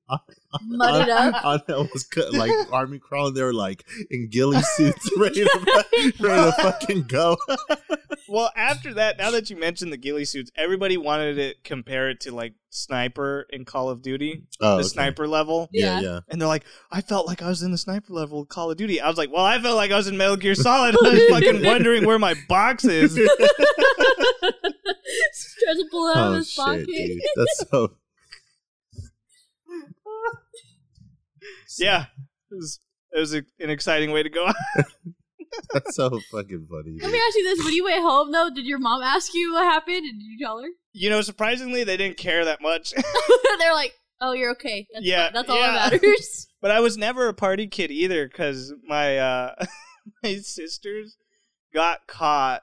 Muddied 0.63 1.07
up. 1.09 1.45
Anna 1.69 1.83
was 1.93 2.03
cut, 2.03 2.33
like 2.33 2.51
army 2.73 2.99
crawling. 2.99 3.33
They 3.33 3.43
were 3.43 3.53
like 3.53 3.85
in 4.09 4.27
ghillie 4.29 4.61
suits, 4.61 5.09
ready 5.17 5.45
to, 5.45 5.85
ready 6.19 6.51
to 6.51 6.51
fucking 6.61 7.03
go. 7.03 7.37
Well, 8.27 8.51
after 8.57 8.93
that, 8.95 9.17
now 9.17 9.31
that 9.31 9.49
you 9.49 9.55
mentioned 9.55 9.93
the 9.93 9.97
ghillie 9.97 10.25
suits, 10.25 10.51
everybody 10.57 10.97
wanted 10.97 11.35
to 11.35 11.53
compare 11.63 12.09
it 12.09 12.19
to 12.21 12.35
like 12.35 12.55
sniper 12.71 13.45
in 13.51 13.63
Call 13.63 13.89
of 13.89 14.01
Duty, 14.01 14.43
Oh, 14.59 14.71
the 14.75 14.79
okay. 14.81 14.87
sniper 14.89 15.29
level. 15.29 15.69
Yeah, 15.71 16.01
Yeah. 16.01 16.09
yeah. 16.09 16.19
And 16.27 16.41
they're 16.41 16.47
like, 16.49 16.65
I 16.91 16.99
felt 16.99 17.25
like 17.25 17.41
I 17.41 17.47
was 17.47 17.61
in 17.63 17.71
the 17.71 17.77
sniper 17.77 18.11
level 18.11 18.41
of 18.41 18.49
Call 18.49 18.69
of 18.69 18.75
Duty. 18.75 18.99
I 18.99 19.07
was 19.07 19.17
like, 19.17 19.31
well, 19.31 19.45
I 19.45 19.59
felt 19.61 19.77
like 19.77 19.91
I 19.91 19.95
was 19.97 20.07
in 20.09 20.17
Metal 20.17 20.35
Gear 20.35 20.55
Solid. 20.55 20.93
I 21.01 21.09
was 21.09 21.23
fucking 21.29 21.63
wondering 21.63 22.05
where 22.05 22.19
my 22.19 22.35
box 22.49 22.83
is. 22.83 23.17
Tries 25.63 25.77
to 25.77 25.85
pull 25.91 26.07
it 26.09 26.17
out 26.17 26.27
of 26.27 26.33
Oh 26.33 26.37
his 26.37 26.51
shit, 26.51 26.65
pocket. 26.65 26.85
dude. 26.87 27.21
That's 27.35 27.65
so. 27.69 27.91
yeah, 31.79 32.05
it 32.51 32.55
was, 32.55 32.79
it 33.15 33.19
was 33.19 33.33
a, 33.33 33.43
an 33.59 33.69
exciting 33.69 34.11
way 34.11 34.23
to 34.23 34.29
go. 34.29 34.47
That's 35.73 35.95
so 35.95 36.09
fucking 36.31 36.67
funny. 36.69 36.97
Let 37.01 37.11
me 37.11 37.19
ask 37.27 37.35
you 37.35 37.43
this: 37.43 37.65
When 37.65 37.73
you 37.73 37.83
went 37.83 38.01
home, 38.01 38.31
though, 38.31 38.49
did 38.53 38.65
your 38.65 38.79
mom 38.79 39.01
ask 39.01 39.33
you 39.33 39.53
what 39.53 39.63
happened? 39.63 40.03
Did 40.03 40.15
you 40.21 40.37
tell 40.39 40.61
her? 40.61 40.67
you 40.93 41.09
know, 41.09 41.21
surprisingly, 41.21 41.83
they 41.83 41.97
didn't 41.97 42.17
care 42.17 42.45
that 42.45 42.61
much. 42.61 42.93
They're 43.59 43.73
like, 43.73 43.93
"Oh, 44.21 44.31
you're 44.33 44.51
okay. 44.51 44.87
That's 44.93 45.05
Yeah, 45.05 45.25
fine. 45.25 45.33
that's 45.33 45.49
all 45.49 45.57
yeah. 45.59 45.89
that 45.89 46.01
matters." 46.01 46.47
But 46.61 46.71
I 46.71 46.79
was 46.79 46.95
never 46.97 47.27
a 47.27 47.33
party 47.33 47.67
kid 47.67 47.91
either 47.91 48.27
because 48.27 48.73
my 48.87 49.17
uh, 49.17 49.55
my 50.23 50.35
sisters 50.37 51.17
got 51.73 52.07
caught 52.07 52.61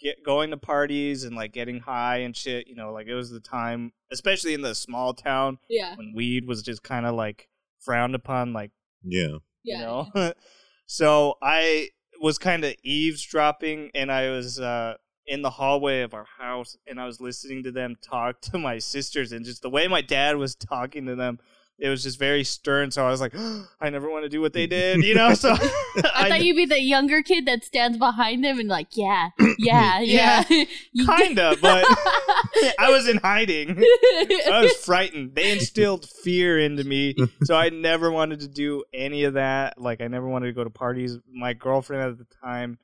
get 0.00 0.24
going 0.24 0.50
to 0.50 0.56
parties 0.56 1.24
and 1.24 1.36
like 1.36 1.52
getting 1.52 1.80
high 1.80 2.18
and 2.18 2.36
shit. 2.36 2.66
You 2.68 2.74
know, 2.74 2.92
like 2.92 3.06
it 3.06 3.14
was 3.14 3.30
the 3.30 3.40
time, 3.40 3.92
especially 4.12 4.54
in 4.54 4.62
the 4.62 4.74
small 4.74 5.14
town 5.14 5.58
yeah, 5.68 5.94
when 5.96 6.12
weed 6.14 6.46
was 6.46 6.62
just 6.62 6.82
kind 6.82 7.06
of 7.06 7.14
like 7.14 7.48
frowned 7.80 8.14
upon. 8.14 8.52
Like 8.52 8.70
Yeah. 9.02 9.38
yeah. 9.64 9.78
you 9.78 9.84
know, 10.14 10.32
so 10.86 11.34
I 11.42 11.88
was 12.20 12.38
kind 12.38 12.64
of 12.64 12.74
eavesdropping, 12.82 13.90
and 13.94 14.10
I 14.10 14.30
was 14.30 14.58
uh, 14.60 14.94
in 15.26 15.42
the 15.42 15.50
hallway 15.50 16.02
of 16.02 16.14
our 16.14 16.26
house, 16.38 16.76
and 16.86 17.00
I 17.00 17.06
was 17.06 17.20
listening 17.20 17.62
to 17.64 17.72
them 17.72 17.96
talk 18.02 18.40
to 18.42 18.58
my 18.58 18.78
sisters, 18.80 19.32
and 19.32 19.44
just 19.44 19.62
the 19.62 19.70
way 19.70 19.88
my 19.88 20.00
dad 20.00 20.36
was 20.36 20.54
talking 20.54 21.06
to 21.06 21.14
them. 21.14 21.38
It 21.78 21.90
was 21.90 22.02
just 22.02 22.18
very 22.18 22.42
stern, 22.42 22.90
so 22.90 23.06
I 23.06 23.10
was 23.10 23.20
like, 23.20 23.34
I 23.80 23.90
never 23.90 24.08
want 24.10 24.24
to 24.24 24.30
do 24.30 24.40
what 24.40 24.54
they 24.54 24.66
did, 24.66 25.04
you 25.04 25.14
know. 25.14 25.34
So 25.34 25.50
I, 26.14 26.28
thought 26.30 26.42
you'd 26.42 26.56
be 26.56 26.64
the 26.64 26.80
younger 26.80 27.22
kid 27.22 27.44
that 27.46 27.64
stands 27.64 27.98
behind 27.98 28.42
them 28.42 28.58
and 28.58 28.68
like, 28.68 28.96
yeah, 28.96 29.28
yeah, 29.58 30.00
yeah. 30.00 30.42
You- 30.92 31.06
kind 31.06 31.38
of, 31.38 31.60
but 31.60 31.84
I 32.78 32.88
was 32.90 33.06
in 33.08 33.18
hiding. 33.18 33.76
I 33.78 34.60
was 34.62 34.72
frightened. 34.72 35.34
They 35.34 35.52
instilled 35.52 36.08
fear 36.08 36.58
into 36.58 36.82
me, 36.84 37.14
so 37.44 37.54
I 37.54 37.68
never 37.68 38.10
wanted 38.10 38.40
to 38.40 38.48
do 38.48 38.84
any 38.94 39.24
of 39.24 39.34
that. 39.34 39.78
Like 39.78 40.00
I 40.00 40.08
never 40.08 40.26
wanted 40.28 40.46
to 40.46 40.52
go 40.52 40.64
to 40.64 40.70
parties. 40.70 41.18
My 41.30 41.52
girlfriend 41.52 42.02
at 42.02 42.16
the 42.18 42.26
time 42.42 42.78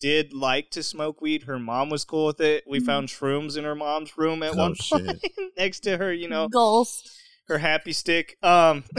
did 0.00 0.32
like 0.32 0.70
to 0.70 0.82
smoke 0.82 1.20
weed. 1.20 1.42
Her 1.44 1.58
mom 1.58 1.90
was 1.90 2.04
cool 2.04 2.26
with 2.26 2.40
it. 2.40 2.64
We 2.66 2.80
Mhm. 2.80 2.86
found 2.86 3.08
shrooms 3.08 3.56
in 3.58 3.64
her 3.64 3.74
mom's 3.74 4.16
room 4.16 4.42
at 4.42 4.54
Oh, 4.54 4.56
one 4.56 4.74
point 4.76 5.22
next 5.58 5.80
to 5.80 5.98
her, 5.98 6.12
you 6.12 6.28
know, 6.28 6.48
goals. 6.48 7.02
Her 7.48 7.58
happy 7.58 7.92
stick. 7.92 8.36
Um 8.42 8.84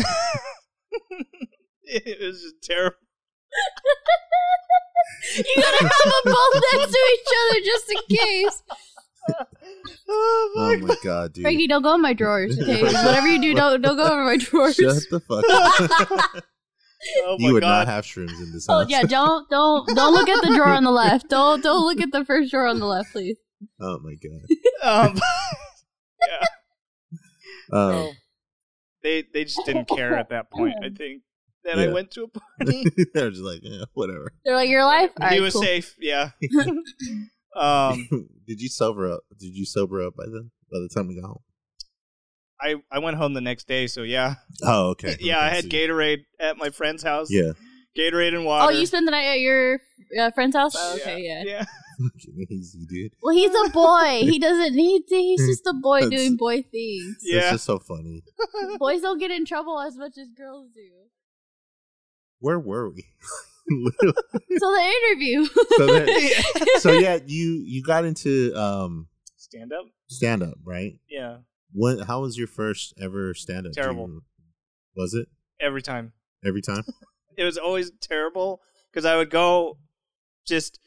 it 1.84 2.20
was 2.22 2.42
just 2.42 2.56
terrible. 2.64 2.98
You 5.38 5.44
gotta 5.56 5.84
have 5.84 5.92
them 6.04 6.24
both 6.26 6.62
next 6.74 6.92
to 6.92 7.00
each 7.14 7.28
other 7.42 7.60
just 7.66 7.92
in 7.92 8.18
case. 8.18 8.64
Oh, 10.08 10.52
Oh 10.56 10.78
my 10.82 10.96
god, 11.04 11.34
dude. 11.34 11.42
Frankie, 11.42 11.66
don't 11.68 11.82
go 11.82 11.96
in 11.96 12.02
my 12.02 12.14
drawers. 12.14 12.60
Okay, 12.62 12.84
whatever 12.84 13.28
you 13.28 13.42
do, 13.42 13.56
don't 13.56 13.82
don't 13.82 13.98
go 13.98 14.06
in 14.20 14.26
my 14.26 14.38
drawers. 14.38 14.76
Shut 14.76 15.02
the 15.10 15.20
fuck 15.20 15.44
up. 15.50 16.44
Oh 17.26 17.38
my 17.40 17.48
you 17.48 17.54
would 17.54 17.62
god. 17.62 17.70
not 17.70 17.88
have 17.88 18.06
shrooms 18.06 18.40
in 18.40 18.52
this 18.54 18.68
house. 18.68 18.86
Oh 18.86 18.88
yeah, 18.88 19.02
don't 19.02 19.50
don't 19.50 19.88
don't 19.96 20.14
look 20.14 20.30
at 20.30 20.44
the 20.48 20.54
drawer 20.56 20.70
on 20.70 20.84
the 20.84 20.92
left. 20.92 21.28
Don't 21.30 21.64
don't 21.64 21.84
look 21.86 22.00
at 22.02 22.12
the 22.12 22.24
first 22.24 22.52
drawer 22.52 22.68
on 22.68 22.78
the 22.80 22.86
left, 22.86 23.12
please. 23.14 23.38
Oh 23.80 23.98
my 24.04 24.14
god. 24.16 24.48
um 24.84 25.20
Um, 27.72 27.90
Well, 27.94 28.14
they 29.06 29.24
they 29.34 29.44
just 29.44 29.62
didn't 29.66 29.88
care 29.88 30.18
at 30.18 30.30
that 30.30 30.50
point. 30.52 30.74
I 30.84 30.90
think 30.98 31.22
that 31.64 31.78
I 31.78 31.88
went 31.94 32.12
to 32.12 32.24
a 32.24 32.28
party. 32.66 32.84
They're 33.14 33.30
just 33.30 33.44
like, 33.44 33.60
yeah, 33.64 33.86
whatever. 33.94 34.34
They're 34.44 34.56
like, 34.56 34.70
your 34.70 34.84
life? 34.84 35.12
All 35.22 35.30
he 35.30 35.36
right, 35.36 35.42
was 35.42 35.54
cool. 35.54 35.62
safe. 35.62 35.96
Yeah. 36.00 36.32
um, 37.56 38.08
Did 38.48 38.62
you 38.62 38.68
sober 38.70 39.12
up? 39.12 39.22
Did 39.40 39.56
you 39.56 39.66
sober 39.66 40.02
up 40.06 40.16
by 40.16 40.26
then? 40.26 40.52
By 40.72 40.80
the 40.80 40.90
time 40.94 41.08
we 41.08 41.16
got 41.16 41.28
home? 41.28 41.44
I 42.60 42.76
I 42.92 43.00
went 43.00 43.18
home 43.18 43.34
the 43.34 43.42
next 43.42 43.68
day, 43.68 43.86
so 43.88 44.02
yeah, 44.02 44.36
Oh, 44.64 44.90
okay. 44.92 45.18
yeah. 45.20 45.40
I 45.40 45.50
had 45.50 45.66
so- 45.66 45.70
Gatorade 45.70 46.24
at 46.40 46.58
my 46.58 46.70
friend's 46.70 47.04
house. 47.04 47.28
Yeah. 47.30 47.52
Gatorade 47.98 48.34
and 48.34 48.44
water. 48.44 48.74
Oh, 48.74 48.78
you 48.78 48.86
spent 48.86 49.06
the 49.06 49.12
night 49.12 49.26
at 49.26 49.40
your 49.40 49.80
uh, 50.20 50.32
friend's 50.32 50.56
house? 50.56 50.74
Oh, 50.76 50.96
okay, 51.00 51.22
yeah. 51.22 51.44
Yeah. 51.46 51.66
Fucking 52.14 52.48
easy, 52.50 52.86
dude. 52.86 53.14
Well, 53.22 53.34
he's 53.36 53.52
a 53.54 53.70
boy. 53.72 54.20
He 54.30 54.40
doesn't 54.40 54.76
need 54.76 55.08
to. 55.08 55.16
He's 55.16 55.46
just 55.48 55.68
a 55.68 55.74
boy 55.74 56.02
That's- 56.02 56.20
doing 56.20 56.38
boy 56.38 56.64
things. 56.64 57.18
Yeah. 57.24 57.40
It's 57.40 57.52
just 57.52 57.66
so 57.66 57.80
funny. 57.80 58.24
Boys 58.80 59.02
don't 59.02 59.20
get 59.20 59.32
in 59.32 59.46
trouble 59.46 59.80
as 59.80 59.96
much 59.98 60.18
as 60.18 60.30
girls 60.38 60.70
do. 60.74 60.82
Where 62.40 62.60
were 62.60 62.90
we? 62.90 63.06
So 63.68 64.72
the 64.72 64.94
interview. 65.10 65.46
so, 65.46 65.86
that, 65.88 66.78
so 66.80 66.92
yeah, 66.92 67.18
you 67.26 67.64
you 67.66 67.82
got 67.84 68.06
into 68.06 68.54
um 68.56 69.08
Stand 69.38 69.74
up. 69.74 69.86
stand 70.08 70.44
up, 70.44 70.56
right? 70.64 70.94
Yeah. 71.10 71.38
When 71.74 72.00
how 72.00 72.22
was 72.22 72.38
your 72.38 72.48
first 72.48 72.94
ever 73.02 73.34
stand 73.34 73.66
up? 73.68 73.74
Terrible. 73.74 74.20
Was 74.96 75.14
it 75.14 75.28
Every 75.60 75.82
time. 75.82 76.14
every 76.46 76.62
time? 76.62 76.84
It 77.38 77.44
was 77.44 77.58
always 77.58 77.92
terrible 78.02 78.62
because 78.92 79.04
I 79.06 79.18
would 79.18 79.30
go 79.30 79.78
just. 80.46 80.80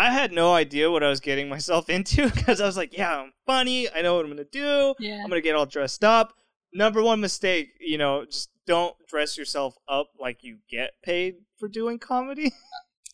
I 0.00 0.10
had 0.10 0.32
no 0.32 0.54
idea 0.54 0.90
what 0.90 1.02
I 1.02 1.10
was 1.10 1.20
getting 1.20 1.50
myself 1.50 1.90
into 1.90 2.30
because 2.34 2.58
I 2.58 2.64
was 2.64 2.76
like, 2.76 2.96
yeah, 2.96 3.18
I'm 3.18 3.32
funny. 3.46 3.86
I 3.90 4.00
know 4.00 4.14
what 4.14 4.24
I'm 4.24 4.32
going 4.32 4.38
to 4.38 4.50
do. 4.50 4.94
yeah. 4.98 5.16
I'm 5.22 5.28
going 5.28 5.42
to 5.42 5.46
get 5.46 5.54
all 5.54 5.66
dressed 5.66 6.02
up. 6.02 6.32
Number 6.72 7.02
one 7.02 7.20
mistake, 7.20 7.68
you 7.80 7.98
know, 7.98 8.24
just 8.24 8.48
don't 8.66 8.94
dress 9.06 9.36
yourself 9.36 9.74
up 9.88 10.06
like 10.18 10.38
you 10.42 10.58
get 10.70 10.92
paid 11.02 11.34
for 11.58 11.68
doing 11.68 11.98
comedy. 11.98 12.52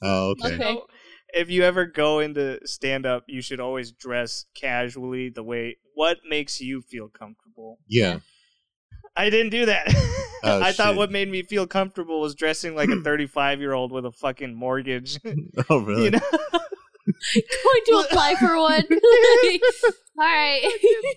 Oh, 0.02 0.32
okay. 0.32 0.56
Okay. 0.56 0.58
So, 0.58 0.86
if 1.32 1.48
you 1.48 1.62
ever 1.62 1.86
go 1.86 2.18
into 2.18 2.60
stand 2.66 3.06
up, 3.06 3.24
you 3.28 3.40
should 3.40 3.60
always 3.60 3.92
dress 3.92 4.44
casually 4.54 5.30
the 5.30 5.42
way 5.42 5.78
what 5.94 6.18
makes 6.28 6.60
you 6.60 6.82
feel 6.82 7.08
comfortable. 7.08 7.78
Yeah. 7.88 8.18
I 9.16 9.30
didn't 9.30 9.52
do 9.52 9.64
that. 9.64 9.86
Oh, 10.42 10.60
I 10.60 10.72
thought 10.72 10.94
what 10.96 11.10
made 11.10 11.28
me 11.28 11.42
feel 11.42 11.66
comfortable 11.66 12.20
was 12.20 12.34
dressing 12.34 12.76
like 12.76 12.90
a 12.90 13.00
35 13.02 13.58
year 13.58 13.72
old 13.72 13.90
with 13.90 14.04
a 14.04 14.12
fucking 14.12 14.54
mortgage. 14.54 15.18
Oh, 15.70 15.78
really? 15.78 16.04
you 16.04 16.10
know? 16.10 16.20
Going 17.06 18.02
to 18.02 18.06
apply 18.08 18.34
for 18.34 18.56
one. 18.56 18.84
All 20.18 20.24
right. 20.24 20.62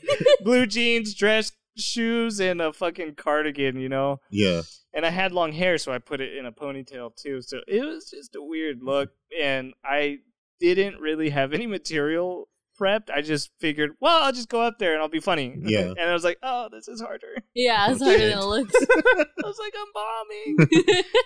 Blue 0.44 0.66
jeans, 0.66 1.14
dress 1.16 1.52
shoes, 1.78 2.40
and 2.40 2.62
a 2.62 2.74
fucking 2.74 3.16
cardigan, 3.16 3.80
you 3.80 3.90
know? 3.90 4.20
Yeah. 4.30 4.62
And 4.94 5.06
I 5.06 5.10
had 5.10 5.32
long 5.32 5.52
hair, 5.52 5.78
so 5.78 5.92
I 5.92 6.00
put 6.00 6.20
it 6.22 6.36
in 6.36 6.46
a 6.46 6.52
ponytail 6.52 7.16
too. 7.16 7.42
So 7.42 7.60
it 7.68 7.84
was 7.84 8.10
just 8.10 8.36
a 8.36 8.42
weird 8.42 8.80
look. 8.82 9.10
And 9.40 9.74
I 9.84 10.18
didn't 10.60 11.00
really 11.00 11.30
have 11.30 11.54
any 11.54 11.68
material 11.68 12.50
prepped. 12.80 13.10
I 13.10 13.22
just 13.22 13.52
figured, 13.60 13.92
well, 14.00 14.24
I'll 14.24 14.32
just 14.34 14.50
go 14.50 14.62
up 14.62 14.80
there 14.80 14.94
and 14.94 15.02
I'll 15.02 15.08
be 15.10 15.20
funny. 15.20 15.56
Yeah. 15.64 15.82
and 15.98 16.00
I 16.02 16.14
was 16.14 16.24
like, 16.24 16.38
oh, 16.44 16.70
this 16.72 16.88
is 16.88 17.02
harder. 17.02 17.36
yeah, 17.54 17.92
it's 17.92 18.02
harder 18.02 18.18
than 18.30 18.38
it 18.40 18.44
looks. 18.44 18.74
I 18.74 19.26
was 19.44 19.60
like, 19.60 19.74
I'm 19.78 20.58
bombing. 20.58 20.70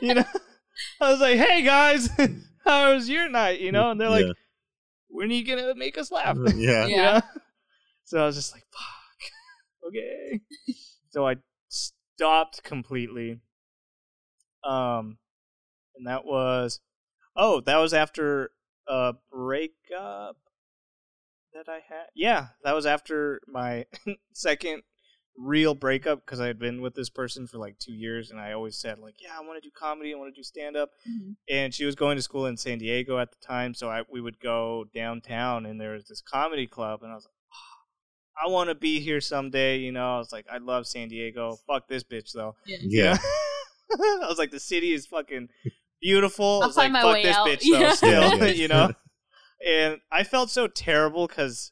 you 0.01 0.13
know? 0.15 0.25
I 0.99 1.11
was 1.11 1.21
like, 1.21 1.37
hey 1.37 1.61
guys, 1.63 2.09
how 2.65 2.93
was 2.93 3.07
your 3.09 3.29
night? 3.29 3.59
You 3.61 3.71
know? 3.71 3.91
And 3.91 4.01
they're 4.01 4.09
like, 4.09 4.25
Yeah. 4.25 4.33
When 5.13 5.29
are 5.29 5.33
you 5.33 5.45
going 5.45 5.63
to 5.63 5.75
make 5.75 5.97
us 5.97 6.11
laugh? 6.11 6.37
yeah. 6.55 6.87
You 6.87 6.95
Yeah. 6.95 7.11
know? 7.13 7.21
So 8.05 8.19
I 8.19 8.25
was 8.25 8.35
just 8.35 8.51
like, 8.53 8.65
fuck. 8.71 9.31
Okay. 9.87 10.39
so 11.11 11.27
I 11.27 11.35
stopped 11.69 12.63
completely. 12.63 13.41
Um 14.63 15.17
and 15.95 16.07
that 16.07 16.23
was 16.25 16.79
oh, 17.35 17.59
that 17.61 17.77
was 17.77 17.93
after 17.93 18.51
a 18.87 19.13
breakup 19.31 20.37
that 21.53 21.67
I 21.67 21.79
had. 21.87 22.05
Yeah, 22.15 22.47
that 22.63 22.73
was 22.73 22.85
after 22.85 23.41
my 23.47 23.85
second 24.33 24.83
real 25.37 25.73
breakup 25.73 26.23
because 26.25 26.39
I 26.39 26.47
had 26.47 26.59
been 26.59 26.81
with 26.81 26.93
this 26.93 27.09
person 27.09 27.47
for 27.47 27.57
like 27.57 27.79
two 27.79 27.93
years, 27.93 28.29
and 28.31 28.39
I 28.39 28.51
always 28.53 28.77
said 28.77 28.99
like, 28.99 29.15
"Yeah, 29.19 29.31
I 29.37 29.41
want 29.41 29.61
to 29.61 29.67
do 29.67 29.71
comedy. 29.75 30.13
I 30.13 30.17
want 30.17 30.33
to 30.33 30.39
do 30.39 30.43
stand 30.43 30.75
up." 30.77 30.91
Mhm. 31.09 31.35
And 31.49 31.73
she 31.73 31.85
was 31.85 31.95
going 31.95 32.17
to 32.17 32.21
school 32.21 32.45
in 32.45 32.55
San 32.57 32.77
Diego 32.77 33.17
at 33.17 33.31
the 33.31 33.37
time, 33.45 33.73
so 33.73 33.89
I 33.89 34.03
we 34.11 34.21
would 34.21 34.39
go 34.39 34.85
downtown, 34.93 35.65
and 35.65 35.79
there 35.81 35.93
was 35.93 36.07
this 36.07 36.21
comedy 36.21 36.67
club, 36.67 37.01
and 37.03 37.11
I 37.11 37.15
was 37.15 37.25
like, 37.25 37.33
"Ah, 37.51 38.45
"I 38.45 38.49
want 38.51 38.69
to 38.69 38.75
be 38.75 38.99
here 38.99 39.19
someday." 39.21 39.77
You 39.79 39.91
know, 39.91 40.15
I 40.15 40.17
was 40.19 40.31
like, 40.31 40.45
"I 40.51 40.57
love 40.59 40.85
San 40.87 41.07
Diego. 41.07 41.57
Fuck 41.67 41.87
this 41.87 42.03
bitch 42.03 42.31
though." 42.33 42.55
Yeah. 42.67 42.77
You 42.81 42.99
Yeah. 43.03 43.17
I 44.23 44.27
was 44.27 44.37
like, 44.37 44.51
"The 44.51 44.59
city 44.59 44.93
is 44.93 45.05
fucking 45.07 45.49
beautiful." 46.01 46.59
I 46.61 46.61
I'll 46.63 46.67
was 46.67 46.77
like, 46.77 46.91
my 46.91 47.01
"Fuck 47.01 47.13
way 47.13 47.23
this 47.23 47.35
out." 47.35 47.47
bitch 47.47 47.61
though." 47.69 47.79
Yeah. 47.79 47.91
Still, 47.93 48.11
Yeah, 48.11 48.35
yeah. 48.35 48.45
you 48.51 48.67
know. 48.67 48.91
And 49.65 49.99
I 50.11 50.23
felt 50.23 50.49
so 50.51 50.67
terrible 50.67 51.25
because 51.27 51.71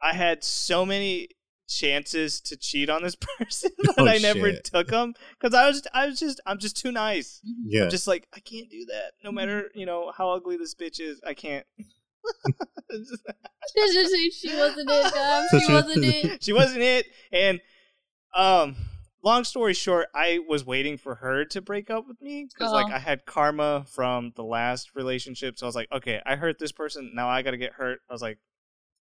I 0.00 0.14
had 0.14 0.44
so 0.44 0.86
many 0.86 1.28
chances 1.68 2.40
to 2.42 2.56
cheat 2.56 2.90
on 2.90 3.02
this 3.02 3.16
person, 3.38 3.70
but 3.84 3.94
Oh, 3.98 4.06
I 4.06 4.18
never 4.18 4.50
shit. 4.52 4.64
took 4.64 4.88
them 4.88 5.14
because 5.40 5.54
I 5.54 5.66
was, 5.68 5.86
I 5.94 6.06
was 6.06 6.18
just, 6.18 6.40
I'm 6.46 6.58
just 6.58 6.76
too 6.76 6.92
nice. 6.92 7.40
Yeah. 7.64 7.84
I'm 7.84 7.90
just 7.90 8.06
like, 8.06 8.26
I 8.34 8.40
can't 8.40 8.70
do 8.70 8.84
that. 8.86 9.12
No 9.22 9.32
matter, 9.32 9.70
you 9.74 9.86
know, 9.86 10.12
how 10.16 10.30
ugly 10.30 10.56
this 10.56 10.74
bitch 10.74 11.00
is, 11.00 11.20
I 11.26 11.34
can't. 11.34 11.66
she 12.92 14.30
she 14.30 14.56
wasn't 14.56 14.90
it, 14.90 15.16
um, 15.16 15.44
she 15.50 15.60
she- 15.60 15.72
wasn't 15.72 16.04
it. 16.04 16.42
she 16.44 16.52
wasn't 16.52 16.82
it. 16.82 17.06
And 17.32 17.60
um, 18.36 18.76
long 19.22 19.44
story 19.44 19.74
short, 19.74 20.08
I 20.14 20.40
was 20.48 20.64
waiting 20.64 20.96
for 20.96 21.16
her 21.16 21.44
to 21.46 21.60
break 21.62 21.90
up 21.90 22.06
with 22.08 22.20
me 22.20 22.46
because 22.52 22.72
like 22.72 22.86
Oh. 22.90 22.94
I 22.94 22.98
had 22.98 23.26
karma 23.26 23.84
from 23.88 24.32
the 24.36 24.44
last 24.44 24.94
relationship. 24.94 25.58
So 25.58 25.66
I 25.66 25.68
was 25.68 25.76
like, 25.76 25.88
okay, 25.92 26.20
I 26.26 26.36
hurt 26.36 26.58
this 26.58 26.72
person. 26.72 27.12
Now 27.14 27.28
I 27.28 27.42
got 27.42 27.52
to 27.52 27.56
get 27.58 27.72
hurt. 27.72 28.00
I 28.08 28.12
was 28.12 28.22
like, 28.22 28.38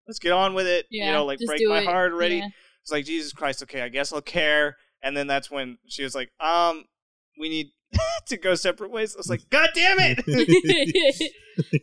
let's 0.07 0.19
get 0.19 0.31
on 0.31 0.53
with 0.53 0.67
it. 0.67 0.85
Yeah, 0.89 1.07
you 1.07 1.11
know, 1.11 1.25
like 1.25 1.39
break 1.45 1.61
my 1.67 1.79
it. 1.79 1.85
heart 1.85 2.11
already. 2.13 2.38
Yeah. 2.38 2.47
It's 2.81 2.91
like 2.91 3.05
Jesus 3.05 3.34
Christ. 3.34 3.63
Okay, 3.63 3.81
I 3.81 3.89
guess 3.89 4.13
I'll 4.13 4.21
care. 4.21 4.77
And 5.03 5.15
then 5.15 5.27
that's 5.27 5.51
when 5.51 5.77
she 5.88 6.03
was 6.03 6.15
like, 6.15 6.31
um, 6.39 6.85
we 7.39 7.49
need 7.49 7.67
to 8.27 8.38
go 8.38 8.55
separate 8.55 8.91
ways. 8.91 9.15
I 9.15 9.19
was 9.19 9.29
like, 9.29 9.49
God 9.49 9.69
damn 9.75 9.97
it. 9.99 11.31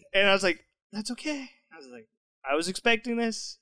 and 0.15 0.29
I 0.29 0.33
was 0.33 0.43
like, 0.43 0.65
"That's 0.93 1.11
okay." 1.13 1.49
I 1.73 1.77
was 1.77 1.87
like, 1.89 2.09
"I 2.49 2.55
was 2.55 2.69
expecting 2.69 3.17
this. 3.17 3.59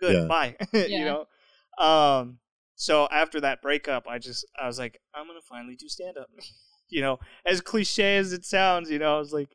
Good, 0.00 0.14
Yeah. 0.14 0.26
bye." 0.26 0.56
Yeah. 0.72 0.86
you 0.86 1.04
know. 1.04 1.84
Um. 1.84 2.38
So 2.76 3.08
after 3.10 3.40
that 3.40 3.62
breakup, 3.62 4.06
I 4.08 4.18
just 4.18 4.46
I 4.60 4.66
was 4.66 4.78
like, 4.78 5.00
"I'm 5.14 5.26
gonna 5.26 5.40
finally 5.48 5.76
do 5.76 5.88
stand 5.88 6.16
up." 6.18 6.28
you 6.90 7.00
know, 7.00 7.18
as 7.46 7.60
cliche 7.60 8.18
as 8.18 8.32
it 8.32 8.44
sounds, 8.44 8.90
you 8.90 8.98
know, 8.98 9.16
I 9.16 9.18
was 9.18 9.32
like, 9.32 9.48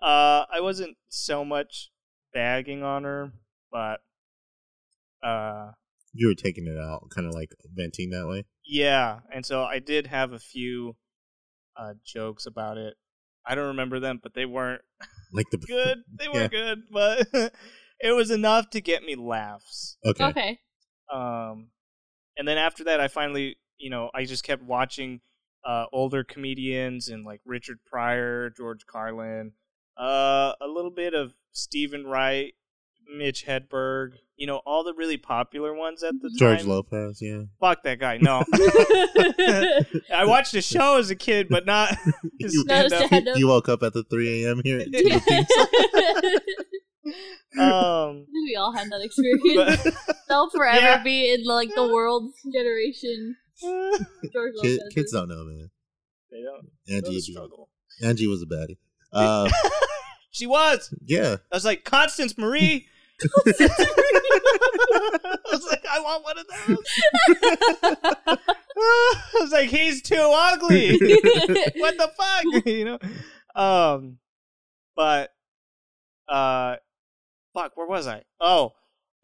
uh, 0.00 0.44
I 0.52 0.60
wasn't 0.60 0.96
so 1.08 1.44
much 1.44 1.90
bagging 2.32 2.82
on 2.82 3.04
her, 3.04 3.32
but 3.72 4.00
uh, 5.22 5.72
you 6.12 6.28
were 6.28 6.34
taking 6.34 6.66
it 6.66 6.78
out, 6.78 7.08
kind 7.10 7.26
of 7.26 7.34
like 7.34 7.50
venting 7.74 8.10
that 8.10 8.28
way. 8.28 8.44
yeah, 8.64 9.20
and 9.34 9.44
so 9.46 9.64
I 9.64 9.78
did 9.78 10.06
have 10.08 10.32
a 10.32 10.38
few 10.38 10.96
uh 11.76 11.94
jokes 12.04 12.46
about 12.46 12.76
it. 12.78 12.94
I 13.46 13.54
don't 13.54 13.68
remember 13.68 13.98
them, 13.98 14.20
but 14.22 14.34
they 14.34 14.44
weren't 14.46 14.82
Like 15.32 15.46
the 15.50 15.58
good. 15.66 15.98
They 16.18 16.28
were 16.28 16.42
Yeah. 16.42 16.48
good, 16.48 16.82
but 16.90 17.28
it 18.00 18.12
was 18.12 18.30
enough 18.30 18.70
to 18.70 18.80
get 18.80 19.02
me 19.02 19.14
laughs. 19.16 19.96
Okay. 20.04 20.24
okay. 20.26 20.58
Um, 21.12 21.68
and 22.36 22.46
then 22.46 22.58
after 22.58 22.84
that, 22.84 23.00
I 23.00 23.08
finally, 23.08 23.56
you 23.78 23.90
know, 23.90 24.10
I 24.14 24.24
just 24.24 24.44
kept 24.44 24.62
watching 24.62 25.20
uh, 25.66 25.86
older 25.92 26.24
comedians 26.24 27.08
and 27.08 27.24
like 27.24 27.40
Richard 27.44 27.78
Pryor, 27.86 28.50
George 28.50 28.86
Carlin, 28.86 29.52
uh, 29.98 30.52
a 30.60 30.66
little 30.66 30.90
bit 30.90 31.14
of 31.14 31.34
Steven 31.52 32.04
Wright, 32.06 32.54
Mitch 33.14 33.44
Hedberg. 33.46 34.12
You 34.36 34.46
know, 34.46 34.56
all 34.66 34.82
the 34.82 34.94
really 34.94 35.18
popular 35.18 35.72
ones 35.74 36.02
at 36.02 36.14
the 36.20 36.28
George 36.36 36.60
time. 36.60 36.68
Lopez, 36.68 37.18
yeah. 37.22 37.42
Fuck 37.60 37.82
that 37.84 38.00
guy. 38.00 38.18
No, 38.18 38.42
I 40.14 40.24
watched 40.24 40.52
the 40.52 40.62
show 40.62 40.98
as 40.98 41.10
a 41.10 41.14
kid, 41.14 41.48
but 41.48 41.64
not 41.66 41.90
his 42.40 42.52
You- 42.54 42.62
stand-up. 42.62 43.06
stand-up. 43.06 43.36
you 43.38 43.46
woke 43.46 43.68
up 43.68 43.82
at 43.84 43.92
the 43.92 44.02
3 44.04 44.44
a.m. 44.44 44.60
here. 44.64 44.80
Um, 47.58 48.26
we 48.32 48.56
all 48.58 48.72
had 48.74 48.88
that 48.90 49.00
experience. 49.02 49.42
but 49.84 50.16
They'll 50.28 50.50
forever 50.50 50.78
Yeah. 50.80 51.02
be 51.02 51.32
in 51.34 51.44
like 51.44 51.68
the 51.74 51.86
world's 51.86 52.34
generation. 52.52 53.36
George 54.32 54.54
Kid, 54.62 54.78
Lopez 54.80 54.94
kids 54.94 55.12
don't 55.12 55.28
know, 55.28 55.44
man. 55.44 55.70
they 56.30 56.42
don't 56.42 56.68
Angie, 56.88 57.10
the 57.10 57.14
would 57.16 57.22
struggle. 57.22 57.68
Angie 58.02 58.26
was 58.26 58.42
a 58.42 58.46
baddie. 58.46 58.78
Uh, 59.12 59.48
She 60.30 60.46
was. 60.46 60.92
yeah. 61.04 61.36
I 61.52 61.56
was 61.56 61.64
like, 61.64 61.84
Constance 61.84 62.38
Marie. 62.38 62.86
I 63.46 65.38
was 65.50 65.66
like, 65.70 65.84
I 65.90 66.00
want 66.00 66.24
one 66.24 66.38
of 66.38 66.46
those. 66.48 66.78
I 68.76 69.40
was 69.40 69.52
like, 69.52 69.68
he's 69.68 70.02
too 70.02 70.16
ugly. 70.16 70.92
what 71.76 71.96
the 71.98 72.10
fuck? 72.16 72.66
you 72.66 72.84
know? 72.84 72.98
Um 73.54 74.18
but 74.96 75.30
uh 76.28 76.76
fuck, 77.54 77.76
where 77.76 77.86
was 77.86 78.06
I? 78.06 78.22
Oh. 78.40 78.72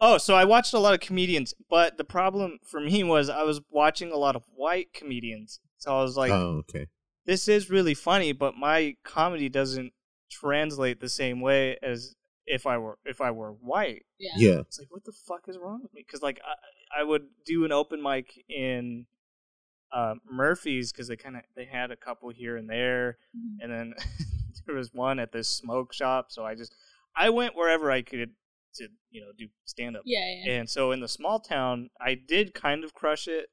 Oh, 0.01 0.17
so 0.17 0.35
I 0.35 0.45
watched 0.45 0.75
a 0.75 0.79
lot 0.79 0.95
of 0.95 1.01
comedians, 1.01 1.55
but 1.69 1.97
the 1.97 2.05
problem 2.05 2.59
for 2.65 2.81
me 2.81 3.03
was 3.03 3.29
I 3.29 3.43
was 3.43 3.61
watching 3.69 4.13
a 4.13 4.17
lot 4.17 4.37
of 4.37 4.45
white 4.55 4.93
comedians. 4.93 5.59
So 5.79 5.97
I 5.97 6.03
was 6.03 6.17
like, 6.17 6.31
oh, 6.31 6.63
okay. 6.69 6.87
this 7.27 7.49
is 7.49 7.69
really 7.69 7.95
funny, 7.95 8.33
but 8.33 8.55
my 8.55 8.95
comedy 9.05 9.49
doesn't 9.49 9.93
translate 10.31 11.01
the 11.01 11.09
same 11.09 11.41
way 11.41 11.77
as 11.83 12.15
if 12.51 12.67
I 12.67 12.79
were 12.79 12.99
if 13.05 13.21
I 13.21 13.31
were 13.31 13.53
white. 13.53 14.05
Yeah. 14.19 14.33
Yeah. 14.37 14.61
It's 14.61 14.79
like, 14.79 14.89
what 14.91 15.05
the 15.05 15.13
fuck 15.13 15.49
is 15.49 15.59
wrong 15.59 15.81
with 15.83 15.93
me? 15.95 16.05
Because 16.07 16.23
like 16.23 16.41
I, 16.45 17.01
I 17.01 17.05
would 17.05 17.27
do 17.47 17.65
an 17.65 17.73
open 17.73 18.03
mic 18.03 18.43
in 18.49 19.07
uh, 19.93 20.15
Murphy's 20.31 20.93
because 20.93 21.09
they 21.09 21.17
kind 21.17 21.37
of 21.37 21.43
they 21.57 21.65
had 21.65 21.91
a 21.91 21.97
couple 21.97 22.29
here 22.31 22.57
and 22.57 22.69
there, 22.69 23.17
Mhm. 23.37 23.63
and 23.63 23.73
then 23.73 23.95
there 24.67 24.75
was 24.75 24.93
one 24.93 25.19
at 25.19 25.33
this 25.33 25.49
smoke 25.49 25.93
shop. 25.93 26.27
So 26.31 26.45
I 26.45 26.55
just 26.55 26.75
I 27.17 27.31
went 27.31 27.57
wherever 27.57 27.91
I 27.91 28.03
could 28.03 28.31
to 28.75 28.89
you 29.11 29.21
know 29.21 29.29
do 29.39 29.47
stand 29.65 29.97
up. 29.97 30.03
Yeah, 30.05 30.21
yeah. 30.45 30.53
And 30.61 30.69
so 30.71 30.93
in 30.93 31.01
the 31.01 31.09
small 31.09 31.41
town, 31.41 31.91
I 32.01 32.15
did 32.15 32.55
kind 32.55 32.85
of 32.85 32.93
crush 32.95 33.29
it, 33.29 33.47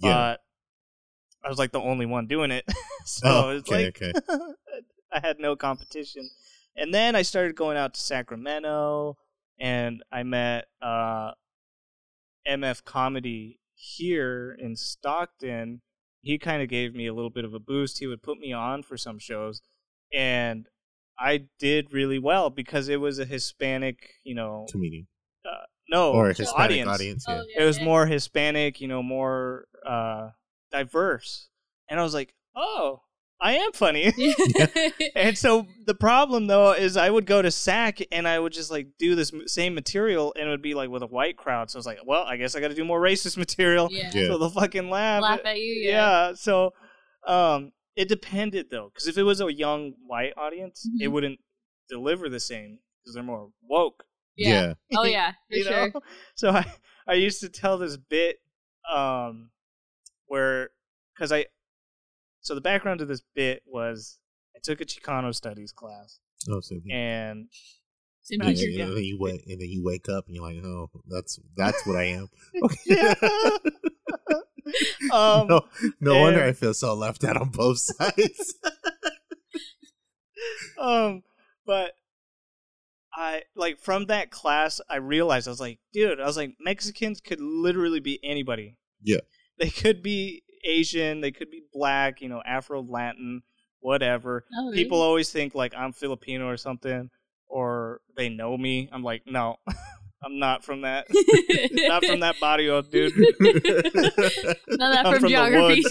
but 0.00 0.08
Yeah. 0.08 0.36
I 1.44 1.48
was 1.48 1.58
like 1.58 1.72
the 1.72 1.80
only 1.80 2.06
one 2.06 2.26
doing 2.26 2.50
it. 2.50 2.64
so 3.04 3.26
Oh, 3.28 3.50
it's 3.50 3.68
okay, 3.70 3.86
like 3.86 4.00
okay. 4.02 4.12
I 5.12 5.20
had 5.20 5.38
no 5.38 5.54
competition. 5.56 6.28
And 6.76 6.92
then 6.92 7.14
I 7.14 7.22
started 7.22 7.56
going 7.56 7.76
out 7.76 7.94
to 7.94 8.00
Sacramento 8.00 9.16
and 9.60 10.02
I 10.10 10.22
met 10.24 10.66
uh, 10.82 11.32
MF 12.48 12.84
Comedy 12.84 13.60
here 13.74 14.56
in 14.58 14.76
Stockton. 14.76 15.80
He 16.22 16.38
kind 16.38 16.62
of 16.62 16.68
gave 16.68 16.94
me 16.94 17.06
a 17.06 17.14
little 17.14 17.30
bit 17.30 17.44
of 17.44 17.54
a 17.54 17.58
boost. 17.60 17.98
He 17.98 18.06
would 18.06 18.22
put 18.22 18.38
me 18.38 18.52
on 18.52 18.82
for 18.82 18.96
some 18.96 19.18
shows 19.18 19.62
and 20.12 20.66
I 21.18 21.44
did 21.58 21.92
really 21.92 22.18
well 22.18 22.50
because 22.50 22.88
it 22.88 23.00
was 23.00 23.18
a 23.18 23.24
Hispanic, 23.24 24.14
you 24.24 24.34
know, 24.34 24.66
Comedian 24.70 25.06
Uh, 25.44 25.64
no, 25.88 26.12
or 26.12 26.26
a 26.26 26.30
audience. 26.30 26.38
Hispanic 26.38 26.86
audience. 26.86 27.24
Oh, 27.28 27.34
yeah. 27.34 27.42
yeah, 27.48 27.62
It 27.62 27.66
was 27.66 27.78
yeah. 27.78 27.84
more 27.84 28.06
Hispanic, 28.06 28.80
you 28.80 28.88
know, 28.88 29.02
more 29.02 29.66
uh, 29.86 30.30
diverse. 30.72 31.48
And 31.88 32.00
I 32.00 32.02
was 32.02 32.14
like, 32.14 32.34
oh, 32.56 33.02
I 33.40 33.54
am 33.56 33.72
funny. 33.72 34.12
and 35.16 35.36
so 35.36 35.66
the 35.86 35.94
problem 35.94 36.46
though 36.46 36.72
is 36.72 36.96
I 36.96 37.10
would 37.10 37.26
go 37.26 37.42
to 37.42 37.50
SAC 37.50 38.00
and 38.12 38.26
I 38.26 38.38
would 38.38 38.52
just 38.52 38.70
like 38.70 38.88
do 38.98 39.14
this 39.14 39.32
m- 39.34 39.46
same 39.46 39.74
material 39.74 40.32
and 40.38 40.46
it 40.48 40.50
would 40.50 40.62
be 40.62 40.74
like 40.74 40.88
with 40.90 41.02
a 41.02 41.06
white 41.06 41.36
crowd. 41.36 41.70
So 41.70 41.76
I 41.76 41.80
was 41.80 41.86
like, 41.86 41.98
well, 42.06 42.22
I 42.24 42.36
guess 42.36 42.54
I 42.56 42.60
got 42.60 42.68
to 42.68 42.74
do 42.74 42.84
more 42.84 43.00
racist 43.00 43.36
material. 43.46 43.88
yeah. 43.90 44.10
Yeah. 44.14 44.28
So 44.28 44.38
they'll 44.38 44.50
fucking 44.50 44.88
laugh. 44.88 45.22
Laugh 45.22 45.40
at 45.44 45.58
you. 45.58 45.72
Yeah. 45.74 46.28
yeah. 46.28 46.34
So 46.34 46.72
um, 47.26 47.72
it 47.96 48.08
depended 48.08 48.66
though, 48.70 48.90
because 48.92 49.08
if 49.08 49.18
it 49.18 49.22
was 49.24 49.40
a 49.40 49.52
young 49.52 49.94
white 50.06 50.32
audience, 50.36 50.88
it 51.00 51.08
Mhm. 51.08 51.12
wouldn't 51.12 51.40
deliver 51.88 52.28
the 52.28 52.40
same 52.40 52.78
because 53.02 53.14
they're 53.14 53.22
more 53.22 53.50
woke. 53.62 54.04
Yeah. 54.36 54.74
Oh 54.96 55.04
yeah, 55.04 55.32
for 55.50 55.56
you 55.56 55.64
sure. 55.64 55.90
know? 55.90 56.00
So 56.34 56.50
I 56.50 56.64
I 57.06 57.14
used 57.14 57.40
to 57.40 57.48
tell 57.48 57.78
this 57.78 57.96
bit 57.96 58.38
um 58.92 59.50
where 60.26 60.70
because 61.14 61.30
I 61.30 61.46
so 62.44 62.54
the 62.54 62.60
background 62.60 63.00
to 63.00 63.04
this 63.06 63.22
bit 63.34 63.62
was 63.66 64.18
I 64.56 64.60
took 64.62 64.80
a 64.80 64.84
Chicano 64.84 65.34
studies 65.34 65.72
class 65.72 66.20
Oh, 66.48 66.60
so 66.60 66.74
you- 66.76 66.94
and 66.94 67.48
Same 68.22 68.40
and, 68.42 68.56
teacher. 68.56 68.70
then- 68.78 68.88
and 68.88 68.96
then 68.96 69.04
you 69.04 69.18
wake 69.18 69.44
and 69.46 69.60
then 69.60 69.68
you 69.68 69.82
wake 69.82 70.08
up 70.08 70.26
and 70.26 70.34
you're 70.36 70.44
like, 70.46 70.62
oh, 70.64 70.90
that's 71.08 71.38
that's 71.56 71.86
what 71.86 71.96
I 71.96 72.04
am. 72.04 72.28
yeah. 72.86 73.14
um 75.12 75.46
no, 75.48 75.60
no 76.00 76.20
wonder 76.20 76.42
I 76.42 76.52
feel 76.52 76.72
so 76.74 76.94
left 76.94 77.22
out 77.24 77.36
on 77.36 77.50
both 77.50 77.78
sides. 77.78 78.54
um 80.78 81.22
but 81.66 81.92
I 83.12 83.42
like 83.54 83.78
from 83.78 84.06
that 84.06 84.30
class 84.30 84.80
I 84.88 84.96
realized 84.96 85.46
I 85.48 85.50
was 85.50 85.60
like 85.60 85.78
dude 85.92 86.20
I 86.20 86.26
was 86.26 86.36
like 86.36 86.54
Mexicans 86.60 87.20
could 87.20 87.40
literally 87.40 88.00
be 88.00 88.18
anybody 88.24 88.76
Yeah. 89.02 89.20
they 89.58 89.70
could 89.70 90.02
be 90.02 90.42
Asian 90.64 91.20
they 91.20 91.30
could 91.30 91.50
be 91.50 91.62
black 91.72 92.20
you 92.20 92.28
know 92.28 92.42
Afro 92.44 92.82
Latin 92.82 93.42
whatever 93.80 94.44
Oh, 94.58 94.66
really? 94.66 94.76
people 94.76 95.00
always 95.02 95.30
think 95.30 95.54
like 95.54 95.74
I'm 95.76 95.92
Filipino 95.92 96.48
or 96.48 96.56
something, 96.56 97.10
or 97.48 98.00
they 98.16 98.28
know 98.30 98.56
me. 98.56 98.88
I'm 98.90 99.02
like, 99.02 99.22
no, 99.26 99.56
I'm 100.24 100.38
not 100.38 100.64
from 100.64 100.80
that. 100.82 101.06
not 101.70 102.02
from 102.04 102.20
that 102.20 102.36
barrio, 102.40 102.80
dude. 102.80 103.12
None 103.40 103.56
of 103.56 103.60
that 103.60 105.02
I'm 105.04 105.12
from, 105.12 105.20
from 105.20 105.22
the 105.22 105.28
geography. 105.28 105.84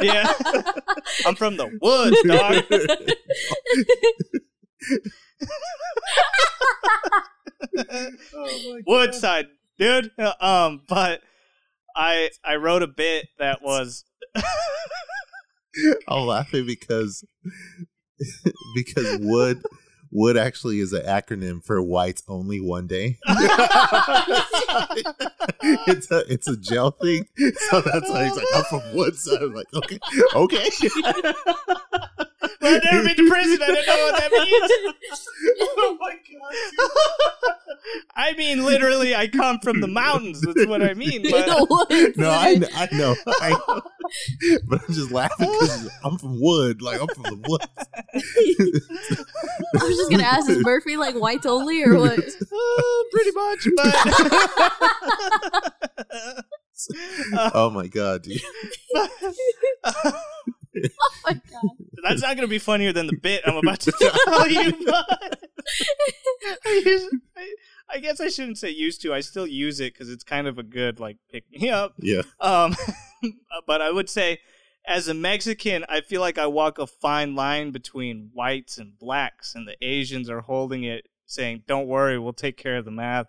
Yeah, 0.00 0.32
I'm 1.26 1.34
from 1.34 1.56
the 1.58 1.78
woods, 1.82 2.16
dog. 2.26 2.64
oh 8.34 8.80
Woodside, 8.86 9.46
dude. 9.78 10.10
Uh, 10.18 10.32
Um, 10.40 10.82
but 10.88 11.20
I 11.96 12.30
I 12.44 12.56
wrote 12.56 12.82
a 12.82 12.86
bit 12.86 13.28
that 13.38 13.62
was 13.62 14.04
I'm 16.08 16.26
laughing 16.26 16.66
because 16.66 17.24
because 18.74 19.18
wood 19.20 19.62
wood 20.12 20.36
actually 20.36 20.80
is 20.80 20.92
an 20.92 21.02
acronym 21.02 21.64
for 21.64 21.82
whites 21.82 22.22
only 22.28 22.60
one 22.60 22.86
day. 22.86 23.18
it's 25.86 26.10
a 26.10 26.32
it's 26.32 26.48
a 26.48 26.56
gel 26.56 26.90
thing, 26.92 27.26
so 27.70 27.80
that's 27.80 28.08
why 28.10 28.24
he's 28.24 28.36
like 28.36 28.46
I'm 28.54 28.64
from 28.64 28.82
Woodside. 28.94 29.42
I'm 29.42 29.54
like 29.54 29.66
okay, 29.74 29.98
okay. 30.34 30.68
I've 32.66 32.84
never 32.84 33.04
been 33.04 33.16
to 33.16 33.28
prison. 33.28 33.58
I 33.62 33.66
don't 33.66 33.86
know 33.86 34.04
what 34.04 34.20
that 34.20 34.32
means. 34.32 34.70
oh 35.60 35.98
my 36.00 36.12
god! 36.12 37.54
I 38.14 38.32
mean, 38.34 38.64
literally, 38.64 39.14
I 39.14 39.28
come 39.28 39.58
from 39.60 39.80
the 39.80 39.86
mountains. 39.86 40.40
That's 40.40 40.66
what 40.66 40.82
I 40.82 40.94
mean. 40.94 41.22
But 41.30 41.46
the. 41.46 42.14
No, 42.16 42.30
I 42.30 42.60
I 42.74 42.88
know, 42.92 43.14
I 43.40 43.50
know. 43.50 43.82
but 44.68 44.80
I'm 44.86 44.94
just 44.94 45.10
laughing 45.10 45.50
because 45.50 45.90
I'm 46.04 46.18
from 46.18 46.40
Wood, 46.40 46.82
like 46.82 47.00
I'm 47.00 47.08
from 47.08 47.22
the 47.24 47.36
woods. 47.48 47.66
I 49.80 49.84
was 49.84 49.96
just 49.96 50.10
gonna 50.10 50.22
ask, 50.22 50.48
is 50.48 50.62
Murphy 50.62 50.96
like 50.96 51.14
whites 51.14 51.46
only 51.46 51.82
or 51.82 51.98
what? 51.98 52.18
Uh, 52.18 53.02
pretty 53.12 53.30
much, 53.32 53.68
but 53.76 53.94
oh 57.54 57.70
my 57.70 57.86
god, 57.86 58.22
dude. 58.22 58.40
Oh 60.84 61.10
my 61.24 61.32
god. 61.32 61.70
that's 62.02 62.22
not 62.22 62.36
going 62.36 62.46
to 62.46 62.50
be 62.50 62.58
funnier 62.58 62.92
than 62.92 63.06
the 63.06 63.16
bit 63.16 63.42
I'm 63.46 63.56
about 63.56 63.80
to 63.80 63.92
tell 64.24 64.48
you. 64.48 64.72
But 64.84 65.06
I, 66.66 66.82
use- 66.84 67.14
I- 67.36 67.54
I 67.88 67.98
guess 67.98 68.20
I 68.20 68.28
shouldn't 68.28 68.58
say 68.58 68.70
used 68.70 69.00
to. 69.02 69.14
I 69.14 69.20
still 69.20 69.46
use 69.46 69.78
it 69.80 69.92
because 69.92 70.10
it's 70.10 70.24
kind 70.24 70.46
of 70.48 70.58
a 70.58 70.62
good 70.64 70.98
like 70.98 71.18
pick 71.30 71.44
me 71.50 71.70
up. 71.70 71.94
Yeah. 71.98 72.22
Um, 72.40 72.74
but 73.66 73.80
I 73.80 73.90
would 73.92 74.08
say, 74.10 74.40
as 74.88 75.06
a 75.08 75.14
Mexican, 75.14 75.84
I 75.88 76.00
feel 76.00 76.20
like 76.20 76.36
I 76.36 76.46
walk 76.48 76.78
a 76.80 76.86
fine 76.88 77.34
line 77.36 77.70
between 77.70 78.30
whites 78.34 78.78
and 78.78 78.98
blacks, 78.98 79.54
and 79.54 79.68
the 79.68 79.76
Asians 79.82 80.28
are 80.28 80.40
holding 80.40 80.82
it, 80.82 81.06
saying, 81.26 81.62
"Don't 81.68 81.86
worry, 81.86 82.18
we'll 82.18 82.32
take 82.32 82.56
care 82.56 82.76
of 82.76 82.84
the 82.84 82.90
math." 82.90 83.26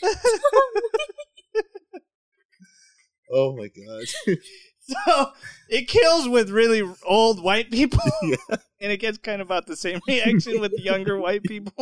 Oh 3.32 3.56
my 3.56 3.68
god. 3.70 4.38
So 4.88 5.32
it 5.68 5.88
kills 5.88 6.28
with 6.30 6.52
really 6.52 6.84
old 7.08 7.42
white 7.42 7.72
people, 7.72 7.98
Yeah. 8.22 8.36
and 8.80 8.92
it 8.92 8.98
gets 8.98 9.18
kind 9.18 9.42
of 9.42 9.48
about 9.48 9.66
the 9.66 9.76
same 9.76 10.00
reaction 10.08 10.60
with 10.62 10.74
younger 10.78 11.18
white 11.20 11.42
people. 11.42 11.74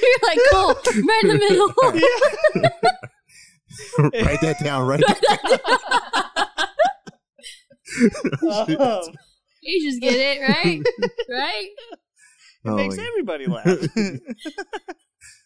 You're 0.00 0.18
like, 0.28 0.38
cool, 0.52 0.74
right 1.08 1.20
in 1.24 1.28
the 1.28 1.34
middle. 1.40 1.74
write 4.24 4.40
that 4.42 4.60
down. 4.62 4.86
Write 4.86 5.00
that 5.00 5.20
down. 8.40 8.78
Um, 8.80 9.02
You 9.62 9.90
just 9.90 10.00
get 10.00 10.14
it, 10.14 10.40
right? 10.40 10.80
Right? 11.28 11.68
it 11.68 11.98
Oh 12.64 12.76
makes 12.76 12.96
my 12.96 13.02
God. 13.02 13.08
everybody 13.10 13.46
laugh. 13.46 13.66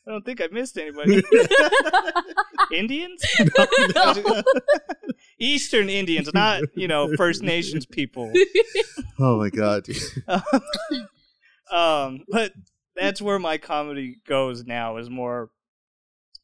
I 0.07 0.11
don't 0.11 0.25
think 0.25 0.41
I 0.41 0.49
missed 0.51 0.79
anybody. 0.79 1.23
Indians? 2.73 3.23
Eastern 5.39 5.89
Indians, 5.89 6.31
not, 6.33 6.63
you 6.75 6.89
know, 6.89 7.15
First 7.17 7.43
Nations 7.43 7.87
people. 7.87 8.33
Oh 9.19 9.39
my 9.39 9.51
god. 9.51 9.87
um, 11.71 12.25
but 12.29 12.53
that's 12.97 13.21
where 13.21 13.39
my 13.39 13.59
comedy 13.59 14.17
goes 14.27 14.65
now, 14.65 14.97
is 14.97 15.11
more 15.11 15.51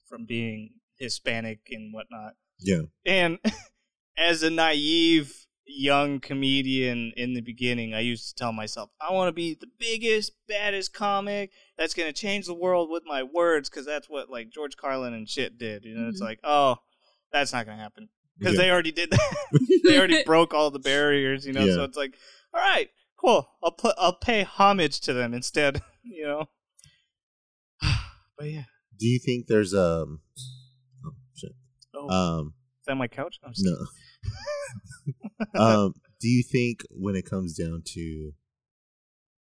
from 0.06 0.26
being 0.26 0.70
Hispanic 0.98 1.60
and 1.70 1.92
whatnot. 1.92 2.34
Yeah. 2.60 2.82
And 3.04 3.38
as 4.16 4.42
a 4.42 4.50
naive 4.50 5.46
young 5.66 6.20
comedian 6.20 7.12
in 7.16 7.32
the 7.34 7.40
beginning, 7.40 7.94
I 7.94 8.00
used 8.00 8.28
to 8.28 8.34
tell 8.34 8.52
myself, 8.52 8.90
I 9.00 9.12
want 9.12 9.28
to 9.28 9.32
be 9.32 9.54
the 9.54 9.68
biggest, 9.78 10.32
baddest 10.48 10.92
comic 10.92 11.50
that's 11.78 11.94
going 11.94 12.08
to 12.08 12.12
change 12.12 12.46
the 12.46 12.54
world 12.54 12.90
with 12.90 13.02
my 13.06 13.22
words 13.22 13.68
because 13.70 13.86
that's 13.86 14.08
what 14.08 14.28
like 14.30 14.50
George 14.50 14.76
Carlin 14.76 15.14
and 15.14 15.28
shit 15.28 15.58
did. 15.58 15.84
You 15.84 15.94
know, 15.96 16.08
it's 16.08 16.20
Mhm. 16.20 16.24
like, 16.26 16.40
oh, 16.44 16.76
that's 17.32 17.52
not 17.52 17.64
going 17.66 17.78
to 17.78 17.82
happen 17.82 18.08
because 18.38 18.54
Yeah. 18.54 18.62
they 18.62 18.70
already 18.70 18.92
did 18.92 19.10
that. 19.10 19.36
they 19.84 19.96
already 19.98 20.22
broke 20.24 20.52
all 20.54 20.70
the 20.70 20.78
barriers, 20.78 21.46
you 21.46 21.52
know. 21.52 21.64
Yeah. 21.64 21.74
So 21.74 21.84
it's 21.84 21.96
like, 21.96 22.14
all 22.52 22.60
right, 22.60 22.90
cool. 23.16 23.48
I'll 23.62 23.72
put 23.72 23.94
I'll 23.98 24.16
pay 24.16 24.42
homage 24.44 25.00
to 25.02 25.12
them 25.12 25.32
instead, 25.34 25.82
you 26.04 26.24
know. 26.24 26.48
But 28.38 28.50
yeah. 28.50 28.64
Do 28.98 29.06
you 29.06 29.18
think 29.18 29.46
there's 29.46 29.72
um? 29.74 30.20
Oh 31.06 31.12
shit. 31.34 31.52
Oh, 31.94 32.08
Um, 32.08 32.54
is 32.80 32.86
that 32.86 32.96
my 32.96 33.08
couch? 33.08 33.38
No. 33.58 33.86
um, 35.54 35.94
do 36.20 36.28
you 36.28 36.42
think 36.42 36.82
when 36.90 37.16
it 37.16 37.28
comes 37.28 37.54
down 37.54 37.82
to, 37.94 38.32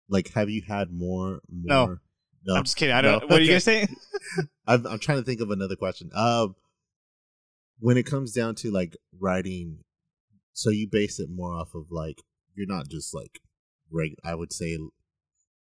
like, 0.10 0.34
have 0.34 0.50
you 0.50 0.62
had 0.68 0.91
more? 0.91 1.40
No. 1.50 1.86
more 1.88 2.02
no. 2.46 2.56
I'm 2.56 2.64
just 2.64 2.78
kidding. 2.78 2.96
I 2.96 3.02
don't. 3.02 3.22
No. 3.22 3.28
What 3.28 3.40
are 3.40 3.44
you 3.44 3.56
Okay. 3.56 3.86
gonna 3.86 3.88
say? 3.88 3.88
I'm, 4.68 4.86
I'm 4.88 5.00
trying 5.00 5.18
to 5.20 5.24
think 5.24 5.41
of 5.41 5.52
another 5.52 5.76
question. 5.76 6.10
Um, 6.16 6.56
when 7.80 7.98
it 7.98 8.06
comes 8.06 8.32
down 8.34 8.56
to 8.56 8.72
like 8.72 8.96
writing, 9.20 9.80
so 10.54 10.70
you 10.70 10.88
base 10.90 11.20
it 11.20 11.30
more 11.30 11.54
off 11.54 11.74
of 11.76 11.86
like 11.91 12.22
you're 12.56 12.68
not 12.68 12.88
just 12.90 13.14
like 13.14 13.40
reg. 13.91 14.16
I 14.24 14.36
would 14.36 14.54
say 14.54 14.78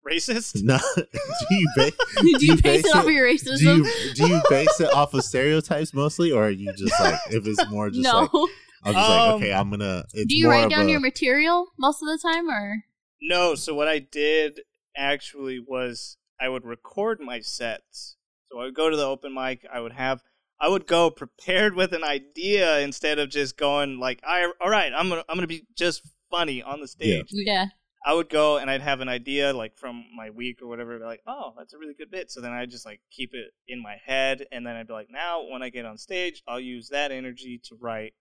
Racist? 0.07 0.61
not. 0.63 0.81
do 0.95 1.55
you 1.55 1.69
base? 1.75 1.93
Do 2.17 2.27
you 2.27 2.37
you 2.39 2.53
base 2.55 2.61
base 2.61 2.85
it 2.85 2.95
off 2.95 3.03
it- 3.05 3.07
of 3.07 3.13
your 3.13 3.27
Do 3.27 3.33
racism? 3.35 3.77
you 3.85 4.13
do 4.15 4.27
you 4.27 4.41
base 4.49 4.79
it 4.81 4.93
off 4.93 5.13
of 5.13 5.23
stereotypes 5.23 5.93
mostly, 5.93 6.31
or 6.31 6.45
are 6.47 6.49
you 6.51 6.73
just 6.73 6.99
like 6.99 7.19
if 7.29 7.45
it's 7.47 7.69
more 7.69 7.89
just 7.89 8.03
no. 8.03 8.29
like 8.33 8.49
I'm 8.85 8.93
just 8.93 9.09
like 9.09 9.21
Um, 9.21 9.35
okay, 9.35 9.53
I'm 9.53 9.69
gonna. 9.69 10.03
It's 10.13 10.25
Do 10.29 10.37
you 10.37 10.45
more 10.45 10.53
write 10.53 10.69
down 10.69 10.87
a- 10.87 10.91
your 10.91 10.99
material 10.99 11.67
most 11.77 12.01
of 12.01 12.07
the 12.07 12.17
time, 12.17 12.49
or 12.49 12.83
No. 13.21 13.55
So 13.55 13.73
what 13.73 13.87
I 13.87 13.99
did 13.99 14.61
actually 14.95 15.59
was 15.59 16.17
I 16.39 16.49
would 16.49 16.65
record 16.65 17.19
my 17.19 17.39
sets. 17.39 18.17
So 18.51 18.59
I 18.59 18.65
would 18.65 18.75
go 18.75 18.89
to 18.89 18.97
the 18.97 19.05
open 19.05 19.33
mic. 19.33 19.65
I 19.71 19.79
would 19.79 19.93
have. 19.93 20.21
I 20.59 20.69
would 20.69 20.87
go 20.87 21.09
prepared 21.09 21.75
with 21.75 21.91
an 21.93 22.03
idea 22.03 22.79
instead 22.79 23.19
of 23.19 23.29
just 23.29 23.57
going 23.57 23.99
like, 23.99 24.21
I, 24.25 24.49
"All 24.61 24.69
right, 24.69 24.91
I'm 24.95 25.09
gonna 25.09 25.23
I'm 25.27 25.35
gonna 25.35 25.47
be 25.47 25.65
just 25.75 26.01
funny 26.29 26.61
on 26.61 26.79
the 26.79 26.87
stage." 26.87 27.27
yeah, 27.31 27.67
I 28.05 28.13
would 28.13 28.29
go 28.29 28.57
and 28.57 28.69
I'd 28.69 28.81
have 28.81 28.99
an 29.01 29.09
idea 29.09 29.53
like 29.53 29.77
from 29.77 30.05
my 30.15 30.29
week 30.29 30.61
or 30.61 30.67
whatever, 30.67 30.97
be 30.99 31.05
like, 31.05 31.21
oh, 31.25 31.53
that's 31.57 31.73
a 31.73 31.77
really 31.77 31.93
good 31.93 32.11
bit. 32.11 32.31
So 32.31 32.41
then 32.41 32.51
I'd 32.51 32.69
just 32.69 32.85
like 32.85 33.01
keep 33.11 33.33
it 33.33 33.51
in 33.67 33.81
my 33.81 33.95
head, 34.05 34.45
and 34.51 34.65
then 34.65 34.75
I'd 34.75 34.87
be 34.87 34.93
like, 34.93 35.09
now 35.09 35.43
when 35.49 35.63
I 35.63 35.69
get 35.69 35.85
on 35.85 35.97
stage, 35.97 36.43
I'll 36.47 36.59
use 36.59 36.89
that 36.89 37.11
energy 37.11 37.59
to 37.65 37.75
write 37.79 38.13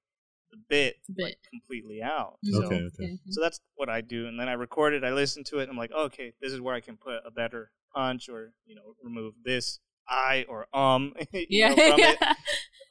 the 0.52 0.58
bit, 0.68 0.96
bit. 1.16 1.24
like, 1.24 1.38
completely 1.50 2.02
out. 2.02 2.36
Mhm. 2.46 2.50
So, 2.52 2.64
Okay, 2.66 2.74
okay. 2.76 2.86
okay. 3.04 3.18
so 3.30 3.40
that's 3.40 3.60
what 3.74 3.88
I 3.88 4.00
do, 4.02 4.26
and 4.28 4.38
then 4.38 4.48
I 4.48 4.52
record 4.52 4.94
it. 4.94 5.02
I 5.02 5.10
listen 5.12 5.42
to 5.44 5.58
it. 5.58 5.62
And 5.62 5.70
I'm 5.72 5.76
like, 5.76 5.90
okay, 5.92 6.32
this 6.40 6.52
is 6.52 6.60
where 6.60 6.74
I 6.74 6.80
can 6.80 6.96
put 6.96 7.16
a 7.26 7.30
better 7.30 7.70
punch, 7.94 8.28
or 8.28 8.52
you 8.66 8.74
know, 8.76 8.94
remove 9.02 9.34
this 9.44 9.80
I 10.08 10.44
or 10.48 10.66
um. 10.76 11.14
yeah, 11.32 11.68
know, 11.70 11.74
from 11.74 12.00
it. 12.00 12.16
yeah. 12.20 12.34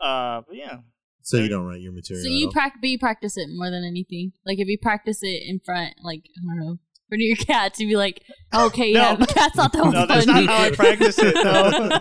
Uh, 0.05 0.41
but 0.47 0.55
yeah, 0.57 0.77
So 1.21 1.37
you 1.37 1.49
don't 1.49 1.65
write 1.67 1.81
your 1.81 1.91
material. 1.93 2.23
So 2.25 2.29
you 2.31 2.47
all? 2.47 2.51
practice, 2.51 2.79
but 2.81 2.89
you 2.89 2.97
practice 2.99 3.37
it 3.37 3.47
more 3.51 3.69
than 3.69 3.83
anything. 3.83 4.31
Like 4.45 4.59
if 4.59 4.67
you 4.67 4.77
practice 4.81 5.19
it 5.21 5.43
in 5.47 5.59
front, 5.63 5.93
like 6.03 6.23
I 6.37 6.41
don't 6.55 6.59
know, 6.59 6.71
in 6.71 6.79
front 7.09 7.21
of 7.21 7.27
your 7.27 7.35
cats, 7.45 7.79
you'd 7.79 7.89
be 7.89 7.95
like, 7.95 8.23
okay, 8.53 8.91
yeah, 8.91 9.11
No. 9.13 9.17
the 9.25 9.27
cats 9.33 9.55
not 9.57 9.73
that 9.73 9.83
was 9.83 9.93
No, 9.93 10.05
that's 10.07 10.25
funny. 10.25 10.45
not 10.47 10.57
how 10.57 10.63
I 10.65 10.71
practice 10.71 11.17
it, 11.19 11.35
no. 11.35 11.99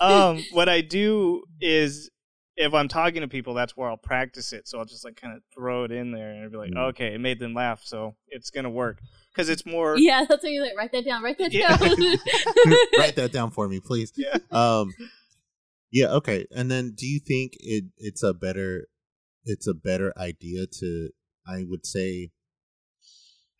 um, 0.00 0.44
what 0.52 0.68
I 0.68 0.80
do 0.80 1.42
is 1.60 2.10
if 2.56 2.72
I'm 2.74 2.88
talking 2.88 3.22
to 3.22 3.28
people, 3.28 3.54
that's 3.54 3.76
where 3.76 3.88
I'll 3.88 3.96
practice 3.96 4.52
it. 4.52 4.68
So 4.68 4.78
I'll 4.78 4.84
just 4.84 5.04
like 5.04 5.16
kind 5.16 5.36
of 5.36 5.42
throw 5.54 5.84
it 5.84 5.90
in 5.92 6.12
there 6.12 6.30
and 6.30 6.44
I'll 6.44 6.50
be 6.50 6.56
like, 6.56 6.70
Mm. 6.70 6.88
okay, 6.90 7.14
it 7.14 7.20
made 7.20 7.38
them 7.38 7.54
laugh, 7.54 7.82
so 7.84 8.14
it's 8.28 8.50
gonna 8.50 8.70
work 8.70 9.00
because 9.32 9.48
it's 9.48 9.66
more. 9.66 9.96
yeah, 9.98 10.24
that's 10.28 10.42
what 10.42 10.52
you're 10.52 10.62
like. 10.64 10.76
Write 10.76 10.92
that 10.92 11.04
down. 11.04 11.22
Write 11.22 11.38
that 11.38 11.52
Yeah. 11.52 11.76
down. 11.76 11.88
write 12.98 13.16
that 13.16 13.30
down 13.32 13.50
for 13.50 13.68
me, 13.68 13.80
please. 13.80 14.12
Yeah. 14.16 14.36
Um, 14.50 14.92
yeah, 15.90 16.08
okay. 16.14 16.46
And 16.54 16.70
then, 16.70 16.92
do 16.96 17.06
you 17.06 17.20
think 17.20 17.52
it 17.60 17.84
it's 17.98 18.22
a 18.22 18.34
better 18.34 18.88
it's 19.44 19.66
a 19.68 19.74
better 19.74 20.12
idea 20.16 20.66
to 20.80 21.10
I 21.46 21.64
would 21.68 21.84
say 21.86 22.30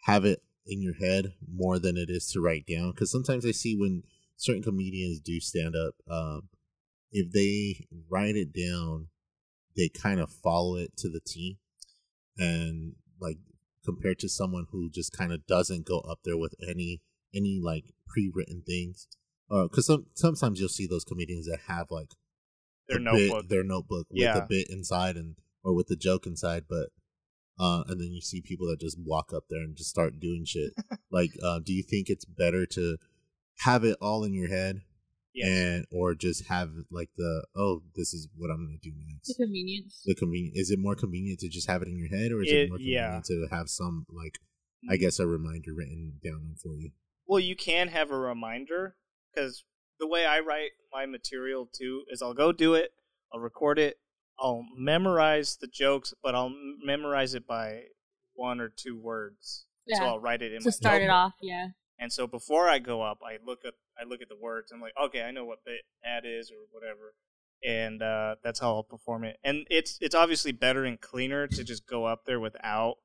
have 0.06 0.24
it 0.24 0.42
in 0.66 0.80
your 0.82 0.94
head 0.94 1.34
more 1.52 1.78
than 1.78 1.96
it 1.96 2.08
is 2.10 2.26
to 2.32 2.40
write 2.40 2.66
down? 2.66 2.90
Because 2.92 3.10
sometimes 3.10 3.44
I 3.46 3.50
see 3.52 3.76
when 3.76 4.02
certain 4.36 4.62
comedians 4.62 5.20
do 5.20 5.38
stand 5.40 5.74
up, 5.76 5.94
um, 6.10 6.48
if 7.14 7.32
they 7.32 7.86
write 8.10 8.34
it 8.34 8.52
down, 8.52 9.06
they 9.76 9.88
kind 9.88 10.20
of 10.20 10.30
follow 10.30 10.76
it 10.76 10.96
to 10.98 11.08
the 11.08 11.20
T, 11.24 11.58
and 12.36 12.94
like 13.20 13.38
compared 13.84 14.18
to 14.18 14.28
someone 14.28 14.66
who 14.72 14.90
just 14.90 15.16
kind 15.16 15.32
of 15.32 15.46
doesn't 15.46 15.86
go 15.86 16.00
up 16.00 16.18
there 16.24 16.36
with 16.36 16.54
any 16.68 17.00
any 17.34 17.60
like 17.62 17.84
pre-written 18.06 18.62
things 18.66 19.06
because 19.48 19.86
some 19.86 20.06
sometimes 20.14 20.58
you'll 20.58 20.68
see 20.68 20.86
those 20.86 21.04
comedians 21.04 21.46
that 21.46 21.60
have 21.68 21.86
like 21.90 22.10
Their 22.88 22.98
notebook. 22.98 23.42
bit, 23.42 23.48
their 23.48 23.64
notebook 23.64 24.06
with 24.10 24.36
a 24.36 24.46
bit 24.48 24.68
inside 24.68 25.16
and 25.16 25.36
or 25.62 25.74
with 25.74 25.86
the 25.86 25.96
joke 25.96 26.26
inside, 26.26 26.64
but 26.68 26.88
uh, 27.58 27.84
and 27.86 28.00
then 28.00 28.10
you 28.12 28.20
see 28.20 28.42
people 28.42 28.66
that 28.66 28.80
just 28.80 28.98
walk 28.98 29.32
up 29.32 29.44
there 29.48 29.60
and 29.60 29.76
just 29.76 29.90
start 29.90 30.18
doing 30.18 30.44
shit. 30.44 30.72
like, 31.12 31.30
uh, 31.42 31.60
do 31.64 31.72
you 31.72 31.84
think 31.84 32.10
it's 32.10 32.24
better 32.24 32.66
to 32.66 32.96
have 33.60 33.84
it 33.84 33.96
all 34.00 34.24
in 34.24 34.34
your 34.34 34.48
head 34.48 34.80
Yes. 35.35 35.48
and 35.48 35.86
or 35.90 36.15
just 36.15 36.47
have 36.47 36.70
like 36.93 37.11
the 37.16 37.44
oh 37.56 37.82
this 37.97 38.15
is 38.15 38.28
what 38.36 38.51
I'm 38.51 38.66
gonna 38.66 38.78
do 38.81 38.93
It's 39.19 39.31
next? 39.31 39.31
a 39.31 39.43
convenience. 39.43 40.02
The 40.05 40.15
convenient 40.15 40.56
is 40.56 40.70
it 40.70 40.78
more 40.78 40.94
convenient 40.94 41.40
to 41.40 41.48
just 41.48 41.69
have 41.69 41.82
it 41.82 41.89
in 41.89 41.98
your 41.98 42.09
head 42.09 42.31
or 42.31 42.43
is 42.43 42.51
it, 42.51 42.55
It- 42.55 42.69
more 42.69 42.78
yeah. 42.78 43.20
convenient 43.20 43.51
to 43.51 43.56
have 43.56 43.69
some 43.69 44.06
like 44.09 44.39
I 44.89 44.94
mm-hmm. 44.94 45.01
guess 45.02 45.19
a 45.19 45.27
reminder 45.27 45.73
written 45.74 46.20
down 46.23 46.55
for 46.62 46.77
you? 46.77 46.90
Well, 47.27 47.40
you 47.40 47.56
can 47.56 47.89
have 47.89 48.11
a 48.11 48.19
reminder 48.19 48.97
because 49.35 49.65
the 49.98 50.06
way 50.06 50.27
I 50.27 50.40
write 50.40 50.70
my 50.93 51.06
material 51.06 51.69
too 51.73 52.05
is 52.11 52.23
I'll 52.23 52.35
go 52.35 52.52
do 52.52 52.74
it, 52.74 52.93
I'll 53.32 53.40
record 53.40 53.78
it, 53.78 53.97
I'll 54.39 54.65
memorize 54.77 55.56
the 55.61 55.66
jokes, 55.66 56.12
but 56.23 56.35
I'll 56.35 56.52
memorize 56.85 57.35
it 57.35 57.47
by 57.47 57.85
one 58.35 58.61
or 58.61 58.69
two 58.69 58.98
words. 59.01 59.66
So 59.89 60.02
I'll 60.02 60.20
write 60.20 60.40
it 60.40 60.52
in 60.52 60.61
To 60.61 60.69
my 60.69 60.70
start 60.70 61.02
it 61.02 61.11
off, 61.11 61.35
yeah. 61.43 61.69
And 61.98 62.12
so 62.12 62.26
before 62.26 62.68
I 62.68 62.78
go 62.78 63.02
up, 63.02 63.20
I 63.24 63.38
look 63.44 63.64
at 63.64 63.74
I 63.98 64.04
look 64.04 64.20
at 64.20 64.28
the 64.28 64.36
words. 64.36 64.72
I'm 64.72 64.80
like, 64.80 64.94
okay, 65.00 65.22
I 65.22 65.30
know 65.30 65.44
what 65.44 65.64
bit 65.64 65.82
that 66.02 66.26
is 66.26 66.50
or 66.50 66.66
whatever, 66.70 67.14
and 67.64 68.02
uh, 68.02 68.36
that's 68.42 68.60
how 68.60 68.74
I'll 68.74 68.82
perform 68.82 69.24
it. 69.24 69.38
And 69.44 69.66
it's 69.70 69.98
it's 70.00 70.14
obviously 70.14 70.52
better 70.52 70.84
and 70.84 71.00
cleaner 71.00 71.46
to 71.46 71.64
just 71.64 71.86
go 71.86 72.04
up 72.04 72.24
there 72.26 72.40
without 72.40 72.96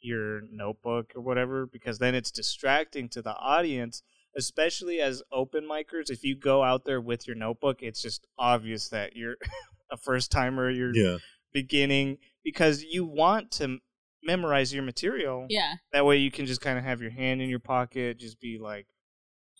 your 0.00 0.42
notebook 0.52 1.12
or 1.16 1.22
whatever 1.22 1.66
because 1.66 1.98
then 1.98 2.14
it's 2.14 2.30
distracting 2.30 3.08
to 3.10 3.22
the 3.22 3.34
audience. 3.36 4.02
Especially 4.36 5.00
as 5.00 5.22
open 5.30 5.64
micers, 5.64 6.10
if 6.10 6.24
you 6.24 6.34
go 6.34 6.64
out 6.64 6.84
there 6.84 7.00
with 7.00 7.24
your 7.24 7.36
notebook, 7.36 7.82
it's 7.82 8.02
just 8.02 8.26
obvious 8.36 8.88
that 8.88 9.14
you're 9.14 9.36
a 9.92 9.96
first 9.96 10.32
timer. 10.32 10.68
You're 10.68 10.92
Yeah, 10.92 11.18
beginning 11.52 12.18
because 12.42 12.82
you 12.82 13.06
want 13.06 13.50
to 13.52 13.78
memorize 14.24 14.72
your 14.72 14.82
material. 14.82 15.46
Yeah. 15.48 15.74
That 15.92 16.04
way 16.04 16.18
you 16.18 16.30
can 16.30 16.46
just 16.46 16.60
kind 16.60 16.78
of 16.78 16.84
have 16.84 17.00
your 17.00 17.10
hand 17.10 17.42
in 17.42 17.48
your 17.48 17.60
pocket, 17.60 18.18
just 18.18 18.40
be 18.40 18.58
like, 18.58 18.86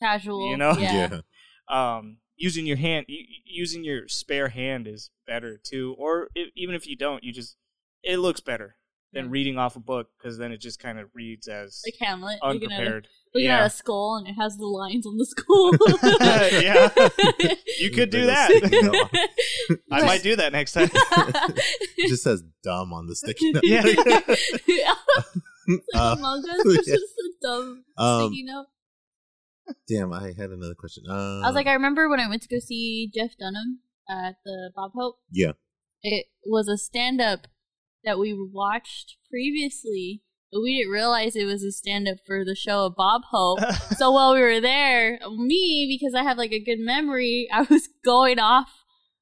Casual. 0.01 0.51
You 0.51 0.57
know? 0.57 0.73
Yeah. 0.79 1.21
yeah. 1.71 1.97
um, 1.97 2.19
using 2.37 2.67
your 2.67 2.77
hand, 2.77 3.07
using 3.09 3.85
your 3.85 4.09
spare 4.09 4.49
hand 4.49 4.87
is 4.87 5.11
better 5.27 5.59
too. 5.63 5.95
Or 5.99 6.29
i 6.37 6.47
even 6.57 6.75
if 6.75 6.87
you 6.87 6.97
don't, 6.97 7.23
you 7.23 7.33
just 7.33 7.57
it 8.03 8.19
looks 8.19 8.41
better 8.41 8.77
than 9.15 9.31
reading 9.31 9.57
off 9.59 9.77
a 9.77 9.81
book 9.81 10.09
because 10.19 10.37
then 10.39 10.53
it 10.53 10.59
just 10.61 10.79
kind 10.79 10.99
of 10.99 11.09
reads 11.15 11.49
as 11.49 11.83
Like 11.87 11.95
Hamlet. 12.01 12.39
Looking 12.43 12.73
at, 12.73 12.79
a, 12.79 12.81
unprepared. 12.83 13.09
looking 13.35 13.47
Yeah. 13.47 13.61
at 13.61 13.67
a 13.67 13.71
skull 13.71 14.17
and 14.17 14.27
it 14.29 14.35
has 14.41 14.57
the 14.57 14.67
lines 14.67 15.07
on 15.07 15.17
the 15.17 15.27
skull. 15.27 15.73
Yeah. 16.61 17.55
You 17.81 17.91
could 17.91 18.11
do 18.11 18.27
that. 18.27 18.49
that. 18.51 19.29
I 19.91 20.03
might 20.07 20.23
do 20.23 20.37
that 20.37 20.53
next 20.53 20.73
time. 20.73 20.91
it 20.93 22.09
just 22.09 22.23
says 22.23 22.43
dumb 22.63 22.93
on 22.93 23.07
the 23.07 23.17
sticky 23.17 23.53
note. 23.53 23.65
Yeah. 23.65 24.95
Uh, 25.95 26.15
Among 26.19 26.45
Us 26.49 26.65
was 26.65 26.87
yeah. 26.87 26.95
just 26.95 27.15
a 27.19 27.31
dumb 27.43 27.85
Um, 27.99 28.27
sticky 28.29 28.45
note. 28.45 28.67
damn, 29.89 30.13
I 30.13 30.33
had 30.37 30.51
another 30.51 30.75
question. 30.75 31.05
Uh, 31.09 31.41
I 31.41 31.47
was 31.47 31.55
like, 31.55 31.67
I 31.67 31.73
remember 31.73 32.09
when 32.09 32.21
I 32.21 32.29
went 32.29 32.43
to 32.43 32.49
go 32.49 32.59
see 32.59 33.11
Jeff 33.15 33.31
Dunham 33.39 33.81
at 34.09 34.37
the 34.45 34.71
Bob 34.77 34.93
Hope. 34.95 35.17
Yeah. 35.33 35.53
It 36.03 36.27
was 36.45 36.69
a 36.69 36.77
stand 36.77 37.21
up 37.21 37.49
that 38.05 38.19
we 38.19 38.33
watched 38.33 39.17
previously, 39.31 40.23
but 40.53 40.63
we 40.63 40.79
didn't 40.79 40.93
realize 40.93 41.35
it 41.35 41.45
was 41.45 41.63
a 41.63 41.73
stand 41.73 42.09
up 42.09 42.19
for 42.27 42.45
the 42.45 42.55
show 42.55 42.87
of 42.87 42.97
Bob 42.97 43.23
Hope. 43.31 43.61
so 43.97 44.11
while 44.11 44.35
we 44.35 44.41
were 44.41 44.61
there, 44.61 45.19
me, 45.37 45.87
because 45.89 46.15
I 46.15 46.23
have 46.23 46.39
like 46.39 46.53
a 46.53 46.63
good 46.63 46.79
memory, 46.79 47.49
I 47.53 47.63
was 47.63 47.89
going 48.05 48.39
off 48.39 48.71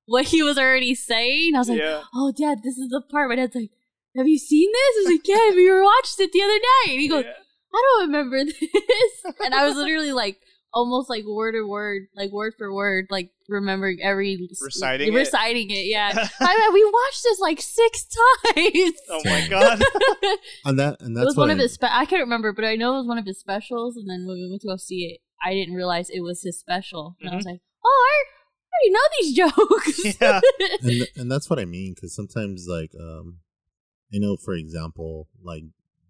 what 0.06 0.26
he 0.26 0.42
was 0.42 0.58
already 0.58 0.94
saying. 0.94 1.54
I 1.54 1.58
was 1.58 1.68
like, 1.68 1.80
yeah. 1.80 2.02
oh, 2.14 2.32
dad, 2.36 2.58
this 2.62 2.76
is 2.76 2.88
the 2.88 3.00
part. 3.00 3.28
My 3.28 3.36
dad's 3.36 3.54
like, 3.54 3.70
have 4.16 4.28
you 4.28 4.38
seen 4.38 4.70
this? 4.70 4.96
I 4.96 5.00
was 5.00 5.12
like, 5.16 5.28
yeah, 5.28 5.56
we 5.56 5.70
were 5.70 5.82
watched 5.82 6.20
it 6.20 6.32
the 6.32 6.42
other 6.42 6.52
night. 6.52 6.92
And 6.92 7.00
he 7.00 7.08
goes, 7.08 7.24
Yeah. 7.24 7.32
I 7.74 7.82
don't 7.98 8.06
remember 8.08 8.44
this. 8.44 9.34
And 9.42 9.54
I 9.54 9.66
was 9.66 9.76
literally 9.76 10.12
like, 10.12 10.36
almost 10.74 11.08
like 11.08 11.24
word 11.26 11.52
to 11.52 11.66
word, 11.66 12.02
like 12.14 12.32
word 12.32 12.54
for 12.56 12.72
word, 12.72 13.06
like 13.10 13.30
remembering 13.52 13.98
every 14.02 14.48
Reciting 14.60 15.12
it? 15.12 15.16
reciting 15.16 15.70
it. 15.70 15.86
Yeah, 15.86 16.10
I 16.40 16.70
we 16.72 16.84
watched 16.84 17.22
this 17.22 17.38
like 17.40 17.60
six 17.60 18.06
times. 18.06 18.94
Oh 19.10 19.20
my 19.24 19.46
god. 19.48 19.82
and 20.64 20.78
that 20.78 21.00
and 21.00 21.10
it 21.12 21.14
that's 21.14 21.26
was 21.26 21.36
one 21.36 21.50
of 21.50 21.58
I- 21.58 21.62
his. 21.62 21.74
Spe- 21.74 21.84
I 21.84 22.04
can't 22.06 22.20
remember, 22.22 22.52
but 22.52 22.64
I 22.64 22.76
know 22.76 22.94
it 22.94 22.98
was 22.98 23.06
one 23.06 23.18
of 23.18 23.26
his 23.26 23.38
specials. 23.38 23.96
And 23.96 24.08
then 24.08 24.26
when 24.26 24.36
we 24.36 24.48
went 24.50 24.62
to 24.62 24.68
go 24.68 24.76
see 24.76 25.04
it, 25.12 25.20
I 25.44 25.52
didn't 25.54 25.74
realize 25.74 26.08
it 26.10 26.20
was 26.22 26.42
his 26.42 26.58
special. 26.58 27.16
And 27.20 27.30
I 27.30 27.36
was 27.36 27.44
like, 27.44 27.60
oh, 27.84 28.08
I 28.08 28.24
I 28.72 28.74
already 28.74 28.92
know 28.94 29.06
these 29.20 29.36
jokes. 29.36 30.16
Yeah. 30.20 30.40
and 30.80 30.90
th- 30.90 31.12
and 31.16 31.30
that's 31.30 31.48
what 31.50 31.58
I 31.58 31.64
mean 31.66 31.92
because 31.94 32.14
sometimes 32.14 32.66
like 32.68 32.92
um, 32.98 33.38
I 34.14 34.18
know 34.18 34.36
for 34.36 34.54
example 34.54 35.28
like 35.42 35.64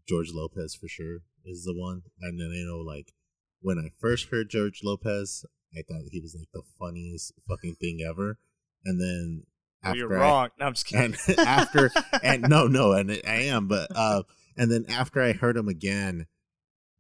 George 0.09 0.31
Lopez 0.33 0.75
for 0.75 0.89
sure 0.89 1.19
is 1.45 1.65
the 1.65 1.75
one, 1.75 2.03
and 2.21 2.39
then 2.41 2.51
I 2.53 2.65
know 2.65 2.79
like 2.79 3.13
when 3.61 3.79
I 3.79 3.91
first 4.01 4.29
heard 4.31 4.49
George 4.51 4.81
Lopez, 4.85 5.45
I 5.77 5.83
thought 5.83 6.03
he 6.11 6.21
was 6.21 6.35
like 6.39 6.49
the 6.53 6.63
funniest 6.79 7.33
fucking 7.49 7.77
thing 7.81 8.01
ever. 8.09 8.39
And 8.85 9.01
then 9.01 9.45
Well, 9.85 9.97
you're 9.97 10.17
I- 10.17 10.21
wrong. 10.21 10.49
No, 10.59 10.67
I'm 10.67 10.75
just 10.75 10.87
kidding. 10.87 11.17
and 11.29 11.39
after 11.47 11.91
and 12.23 12.43
no 12.49 12.67
no 12.67 12.93
and 12.93 13.11
I 13.27 13.43
am 13.45 13.69
but 13.69 13.89
uh 13.95 14.23
and 14.57 14.71
then 14.71 14.85
after 14.89 15.21
I 15.23 15.33
heard 15.33 15.57
him 15.57 15.69
again 15.69 16.27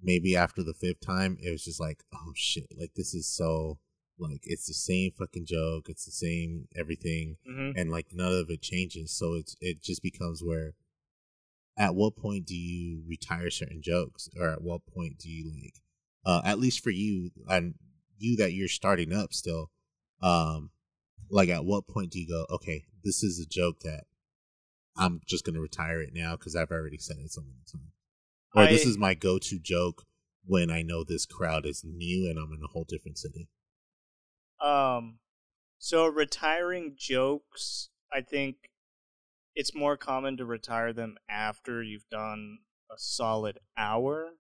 maybe 0.03 0.37
after 0.37 0.63
the 0.63 0.75
fifth 0.75 1.01
time 1.01 1.37
it 1.41 1.51
was 1.51 1.65
just 1.65 1.81
like 1.81 2.03
oh 2.15 2.33
shit 2.35 2.67
like 2.79 2.91
this 2.97 3.15
is 3.15 3.29
so 3.29 3.79
like 4.19 4.41
it's 4.45 4.67
the 4.67 4.75
same 4.75 5.11
fucking 5.19 5.47
joke 5.47 5.89
it's 5.89 6.05
the 6.05 6.11
same 6.13 6.67
everything 6.77 7.37
Mhm. 7.49 7.73
and 7.77 7.91
like 7.91 8.07
none 8.13 8.33
of 8.33 8.51
it 8.51 8.63
changes 8.63 9.17
so 9.17 9.35
it's 9.35 9.55
it 9.61 9.83
just 9.83 10.03
becomes 10.03 10.43
where 10.43 10.75
at 11.79 11.95
what 11.95 12.17
point 12.17 12.47
do 12.47 12.55
you 12.57 13.03
retire 13.09 13.51
certain 13.51 13.81
jokes 13.83 14.29
or 14.39 14.49
at 14.51 14.63
what 14.63 14.87
point 14.87 15.19
do 15.19 15.29
you 15.31 15.51
like 15.51 15.75
uh 16.27 16.41
at 16.45 16.59
least 16.59 16.83
for 16.83 16.91
you 16.91 17.31
and 17.49 17.75
you 18.23 18.37
that 18.37 18.53
you're 18.53 18.69
starting 18.69 19.13
up 19.13 19.33
still 19.33 19.71
um 20.23 20.71
like 21.31 21.49
at 21.49 21.65
what 21.65 21.87
point 21.87 22.11
do 22.11 22.21
you 22.21 22.29
go 22.29 22.47
okay 22.55 22.85
this 23.05 23.23
is 23.23 23.41
a 23.41 23.49
joke 23.49 23.81
that 23.81 24.05
i'm 24.97 25.21
just 25.27 25.45
gonna 25.45 25.61
retire 25.61 26.01
it 26.01 26.11
now 26.15 26.37
because 26.37 26.55
i've 26.55 26.71
already 26.71 26.99
said 26.99 27.17
it 27.19 27.31
so 27.31 27.41
many 27.41 27.55
times 27.71 27.93
or 28.55 28.67
this 28.67 28.85
is 28.85 28.99
my 28.99 29.15
go-to 29.15 29.59
joke 29.59 30.05
when 30.45 30.71
i 30.71 30.83
know 30.83 31.03
this 31.03 31.27
crowd 31.27 31.67
is 31.67 31.83
new 31.85 32.29
and 32.29 32.39
i'm 32.39 32.53
in 32.53 32.63
a 32.63 32.69
whole 32.73 32.85
different 32.89 33.19
city. 33.19 33.49
Um, 34.63 35.19
so 35.79 36.07
retiring 36.07 36.95
jokes, 36.97 37.89
I 38.13 38.21
think 38.21 38.71
it's 39.55 39.75
more 39.75 39.97
common 39.97 40.37
to 40.37 40.45
retire 40.45 40.93
them 40.93 41.17
after 41.29 41.83
you've 41.83 42.09
done 42.09 42.59
a 42.91 42.95
solid 42.97 43.59
hour 43.77 44.35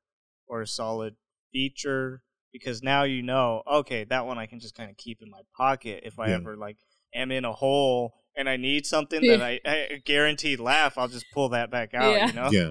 or 0.46 0.62
a 0.62 0.66
solid 0.66 1.16
feature 1.52 2.22
because 2.52 2.82
now 2.82 3.04
you 3.04 3.22
know, 3.22 3.62
okay, 3.66 4.04
that 4.04 4.26
one 4.26 4.38
I 4.38 4.46
can 4.46 4.60
just 4.60 4.74
kind 4.74 4.90
of 4.90 4.96
keep 4.96 5.22
in 5.22 5.30
my 5.30 5.40
pocket 5.56 6.02
if 6.04 6.18
I 6.18 6.30
Yeah. 6.30 6.36
ever 6.36 6.56
like 6.56 6.76
am 7.14 7.30
in 7.30 7.44
a 7.44 7.52
hole 7.52 8.14
and 8.36 8.48
I 8.48 8.56
need 8.56 8.86
something 8.86 9.20
that 9.26 9.42
I, 9.42 9.60
I 9.64 10.02
guaranteed 10.04 10.60
laugh, 10.60 10.96
I'll 10.96 11.08
just 11.08 11.30
pull 11.32 11.50
that 11.50 11.70
back 11.70 11.94
out, 11.94 12.14
Yeah. 12.14 12.26
you 12.26 12.32
know? 12.32 12.50
yeah 12.50 12.70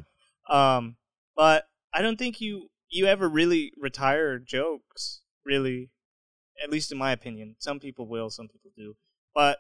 Um, 0.50 0.98
but 1.36 1.66
I 1.94 2.02
don't 2.02 2.18
think 2.18 2.42
you 2.42 2.70
you 2.90 3.06
ever 3.06 3.30
really 3.30 3.72
retire 3.78 4.38
jokes, 4.40 5.22
really. 5.46 5.90
At 6.64 6.70
least 6.70 6.92
in 6.92 6.98
my 6.98 7.12
opinion. 7.12 7.56
Some 7.60 7.80
people 7.80 8.08
will, 8.08 8.30
some 8.30 8.48
people 8.48 8.72
do. 8.76 8.96
But 9.34 9.60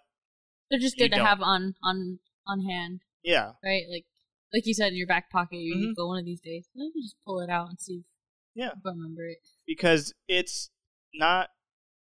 They're 0.69 0.79
just 0.79 0.97
You 0.97 1.05
good 1.05 1.11
to 1.11 1.17
don't. 1.17 1.25
have 1.25 1.41
on 1.41 1.75
on 1.83 2.19
on 2.47 2.61
hand, 2.65 3.01
yeah, 3.23 3.53
right? 3.63 3.83
Like 3.89 4.05
like 4.53 4.65
you 4.65 4.73
said 4.73 4.89
in 4.91 4.97
your 4.97 5.07
back 5.07 5.29
pocket, 5.31 5.57
you 5.57 5.89
Mhm. 5.89 5.95
go 5.95 6.07
one 6.07 6.19
of 6.19 6.25
these 6.25 6.41
days. 6.41 6.67
Let 6.75 6.91
me 6.93 7.01
just 7.01 7.15
pull 7.25 7.39
it 7.39 7.49
out 7.49 7.69
and 7.69 7.79
see 7.79 7.99
if, 7.99 8.05
Yeah. 8.53 8.71
if 8.71 8.85
I 8.85 8.89
remember 8.89 9.25
it. 9.27 9.37
Because 9.75 10.13
it's 10.27 10.69
not 11.13 11.47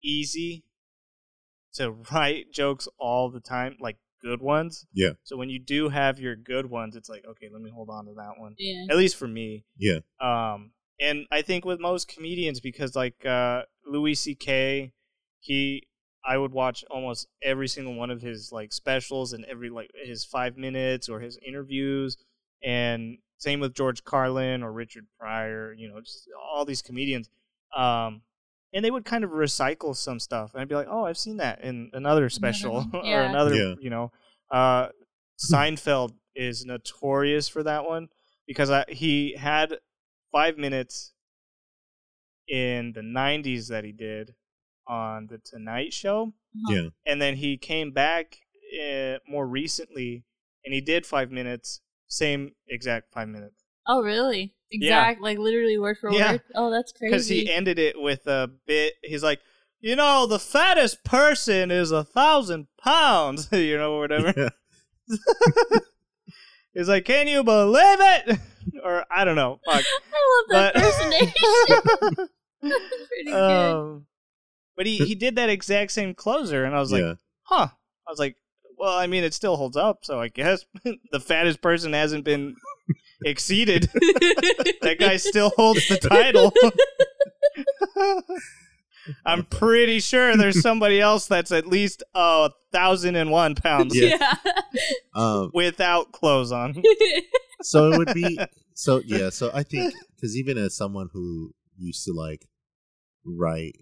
easy 0.04 0.64
to 1.74 1.92
write 2.12 2.52
jokes 2.52 2.88
all 2.98 3.30
the 3.30 3.40
time, 3.40 3.78
like 3.80 3.98
good 4.20 4.42
ones. 4.42 4.88
Yeah. 4.94 5.12
So 5.24 5.38
when 5.38 5.50
you 5.50 5.60
do 5.60 5.90
have 5.90 6.20
your 6.20 6.36
good 6.36 6.66
ones, 6.66 6.96
it's 6.96 7.08
like, 7.08 7.24
okay, 7.30 7.50
let 7.54 7.62
me 7.62 7.70
hold 7.70 7.90
on 7.92 8.06
to 8.06 8.14
that 8.16 8.34
one. 8.38 8.56
Yeah. 8.58 8.86
At 8.90 8.98
least 8.98 9.16
for 9.16 9.28
me. 9.28 9.64
yeah 9.78 10.00
Um, 10.20 10.72
and 11.00 11.28
I 11.32 11.44
think 11.44 11.64
with 11.64 11.80
most 11.80 12.08
comedians, 12.08 12.60
because 12.60 12.96
like 12.96 13.24
uh, 13.26 13.64
Louis 13.86 14.16
C.K., 14.16 14.92
he, 15.40 15.84
I 16.26 16.38
would 16.38 16.52
watch 16.52 16.84
almost 16.90 17.28
every 17.44 17.68
single 17.68 17.94
one 17.94 18.10
of 18.10 18.22
his 18.22 18.52
like 18.52 18.74
specials 18.74 19.34
and 19.34 19.46
every 19.46 19.70
like 19.70 19.92
his 20.04 20.26
five 20.26 20.58
minutes 20.58 21.10
or 21.10 21.20
his 21.20 21.38
interviews, 21.46 22.18
and 22.64 23.18
same 23.38 23.60
with 23.60 23.74
George 23.74 24.04
Carlin 24.04 24.62
or 24.62 24.72
Richard 24.72 25.06
Pryor. 25.20 25.74
You 25.74 25.90
know, 25.90 26.00
just 26.00 26.28
all 26.52 26.66
these 26.66 26.82
comedians. 26.84 27.30
Um, 27.76 28.22
and 28.74 28.86
they 28.86 28.92
would 28.92 29.06
kind 29.06 29.24
of 29.24 29.32
recycle 29.32 29.96
some 29.96 30.20
stuff, 30.20 30.54
and 30.54 30.62
I'd 30.62 30.70
be 30.70 30.76
like, 30.76 30.88
"Oh, 30.90 31.06
I've 31.06 31.18
seen 31.18 31.38
that 31.38 31.62
in 31.62 31.90
another 31.94 32.30
special 32.30 32.76
one. 32.76 32.92
or 32.94 33.22
another." 33.24 33.56
Yeah. 33.56 33.76
You 33.80 33.90
know, 33.90 34.12
uh, 34.50 34.90
Seinfeld 35.40 36.14
is 36.36 36.66
notorious 36.66 37.50
for 37.50 37.64
that 37.64 37.86
one 37.86 38.10
because 38.48 38.70
I, 38.70 38.86
he 38.88 39.36
had 39.36 39.78
five 40.32 40.58
minutes 40.58 41.14
in 42.48 42.94
the 42.94 43.02
90s 43.02 43.70
that 43.70 43.84
he 43.84 43.92
did 43.92 44.36
on 44.88 45.28
the 45.28 45.38
Tonight 45.40 45.94
Show. 45.94 46.34
Uh-huh. 46.56 46.74
yeah 46.74 46.90
And 47.06 47.22
then 47.22 47.36
he 47.36 47.58
came 47.58 47.92
back 47.92 48.38
uh, 48.80 49.18
more 49.28 49.48
recently 49.48 50.26
and 50.66 50.74
he 50.74 50.82
did 50.82 51.06
five 51.06 51.32
minutes, 51.32 51.82
same 52.08 52.52
exact 52.68 53.12
five 53.12 53.30
minutes. 53.30 53.61
Oh, 53.88 54.02
really? 54.02 54.54
Exact, 54.72 55.22
like 55.22 55.38
literally 55.38 55.78
word 55.78 55.98
for 56.00 56.12
Yeah. 56.12 56.34
word. 56.34 56.42
Oh, 56.56 56.70
that's 56.72 56.92
crazy. 56.92 57.12
Because 57.12 57.28
he 57.28 57.52
ended 57.52 57.78
it 57.80 58.00
with 58.00 58.26
a 58.28 58.50
bit. 58.66 58.94
He's 59.04 59.24
like, 59.24 59.40
you 59.82 59.96
know, 59.96 60.26
the 60.28 60.40
fattest 60.40 61.04
person 61.04 61.72
is 61.72 61.92
a 61.92 62.04
thousand 62.04 62.68
pounds, 62.82 63.50
you 63.52 63.78
know, 63.78 63.98
whatever. 63.98 64.34
yeah 64.38 64.50
He's 66.74 66.88
like, 66.88 67.04
can 67.06 67.28
you 67.28 67.44
believe 67.44 67.98
it? 68.00 68.40
or 68.84 69.04
I 69.12 69.26
don't 69.26 69.36
know. 69.36 69.60
Fuck. 69.66 69.84
I 69.84 70.20
love 70.32 70.50
that 70.50 70.74
But- 70.74 70.84
personation. 70.84 72.30
That's 72.62 73.08
pretty 73.08 73.26
good. 73.26 73.34
um, 73.34 74.06
but 74.78 74.86
he, 74.86 74.98
he 75.00 75.16
did 75.16 75.36
that 75.36 75.50
exact 75.50 75.92
same 75.92 76.14
closer, 76.14 76.64
and 76.64 76.76
I 76.76 76.80
was 76.80 76.92
like, 76.92 77.02
yeah 77.02 77.14
huh. 77.44 77.68
I 78.08 78.12
was 78.12 78.20
like, 78.20 78.38
well, 78.78 78.98
I 78.98 79.08
mean, 79.08 79.24
it 79.26 79.34
still 79.34 79.58
holds 79.58 79.76
up, 79.76 80.06
so 80.06 80.22
I 80.22 80.28
guess 80.30 80.64
the 81.12 81.20
fattest 81.20 81.62
person 81.62 81.92
hasn't 81.94 82.24
been 82.24 82.56
exceeded. 83.26 83.84
that 84.82 84.98
guy 85.00 85.18
still 85.18 85.50
holds 85.56 85.88
the 85.88 85.98
title. 85.98 86.54
I'm 89.26 89.46
pretty 89.46 90.00
sure 90.00 90.38
there's 90.38 90.62
somebody 90.62 91.02
else 91.02 91.26
that's 91.26 91.52
at 91.52 91.66
least 91.66 92.04
a 92.14 92.52
thousand 92.72 93.16
and 93.16 93.32
one 93.32 93.56
pounds 93.56 93.98
Yeah. 93.98 94.16
yeah. 94.20 94.36
um 95.16 95.50
without 95.54 96.12
clothes 96.12 96.52
on. 96.52 96.82
so 97.64 97.92
it 97.92 97.98
would 97.98 98.14
be 98.14 98.40
so 98.76 99.02
yeah 99.06 99.30
so 99.30 99.52
i 99.54 99.62
think 99.64 99.94
because 100.16 100.36
even 100.38 100.58
as 100.58 100.76
someone 100.76 101.10
who 101.14 101.52
used 101.78 102.04
to 102.06 102.12
like 102.14 102.48
write 103.26 103.76